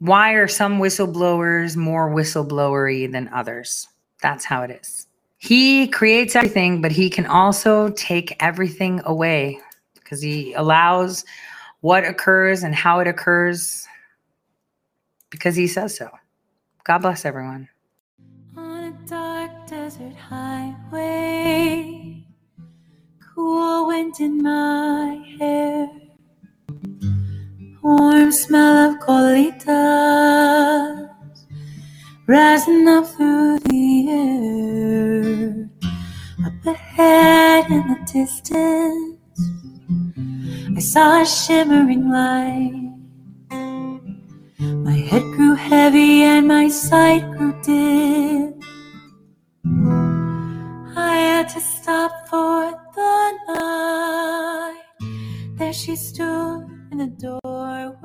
Why 0.00 0.32
are 0.32 0.48
some 0.48 0.80
whistleblowers 0.80 1.76
more 1.76 2.10
whistleblowery 2.10 3.12
than 3.12 3.28
others? 3.28 3.86
That's 4.22 4.44
how 4.44 4.64
it 4.64 4.72
is. 4.72 5.06
He 5.38 5.86
creates 5.86 6.34
everything, 6.34 6.82
but 6.82 6.90
he 6.90 7.08
can 7.08 7.26
also 7.26 7.90
take 7.90 8.34
everything 8.40 9.00
away 9.04 9.60
because 9.94 10.20
he 10.20 10.52
allows 10.54 11.24
what 11.82 12.04
occurs 12.04 12.64
and 12.64 12.74
how 12.74 12.98
it 12.98 13.06
occurs 13.06 13.86
because 15.32 15.56
he 15.56 15.66
says 15.66 15.96
so. 15.96 16.08
God 16.84 16.98
bless 16.98 17.24
everyone. 17.24 17.68
On 18.56 18.84
a 18.84 18.92
dark 19.08 19.50
desert 19.66 20.14
highway, 20.14 22.24
cool 23.34 23.88
wind 23.88 24.14
in 24.20 24.40
my 24.42 25.14
hair, 25.38 25.88
warm 27.82 28.30
smell 28.30 28.90
of 28.90 29.00
colitas 29.00 31.08
rising 32.26 32.86
up 32.86 33.06
through 33.06 33.58
the 33.60 34.10
air. 34.10 35.70
Up 36.44 36.66
ahead 36.66 37.70
in 37.70 37.88
the 37.88 37.96
distance, 38.12 39.18
I 40.76 40.80
saw 40.80 41.22
a 41.22 41.26
shimmering 41.26 42.10
light. 42.10 42.91
My 44.62 44.94
head 44.94 45.22
grew 45.34 45.54
heavy 45.56 46.22
and 46.22 46.46
my 46.46 46.68
sight 46.68 47.28
grew 47.32 47.52
dim. 47.62 48.60
I 50.96 51.16
had 51.16 51.48
to 51.48 51.60
stop 51.60 52.28
for 52.28 52.70
the 52.94 53.38
night. 53.48 54.82
There 55.58 55.72
she 55.72 55.96
stood 55.96 56.66
in 56.92 56.98
the 56.98 57.08
door. 57.08 57.98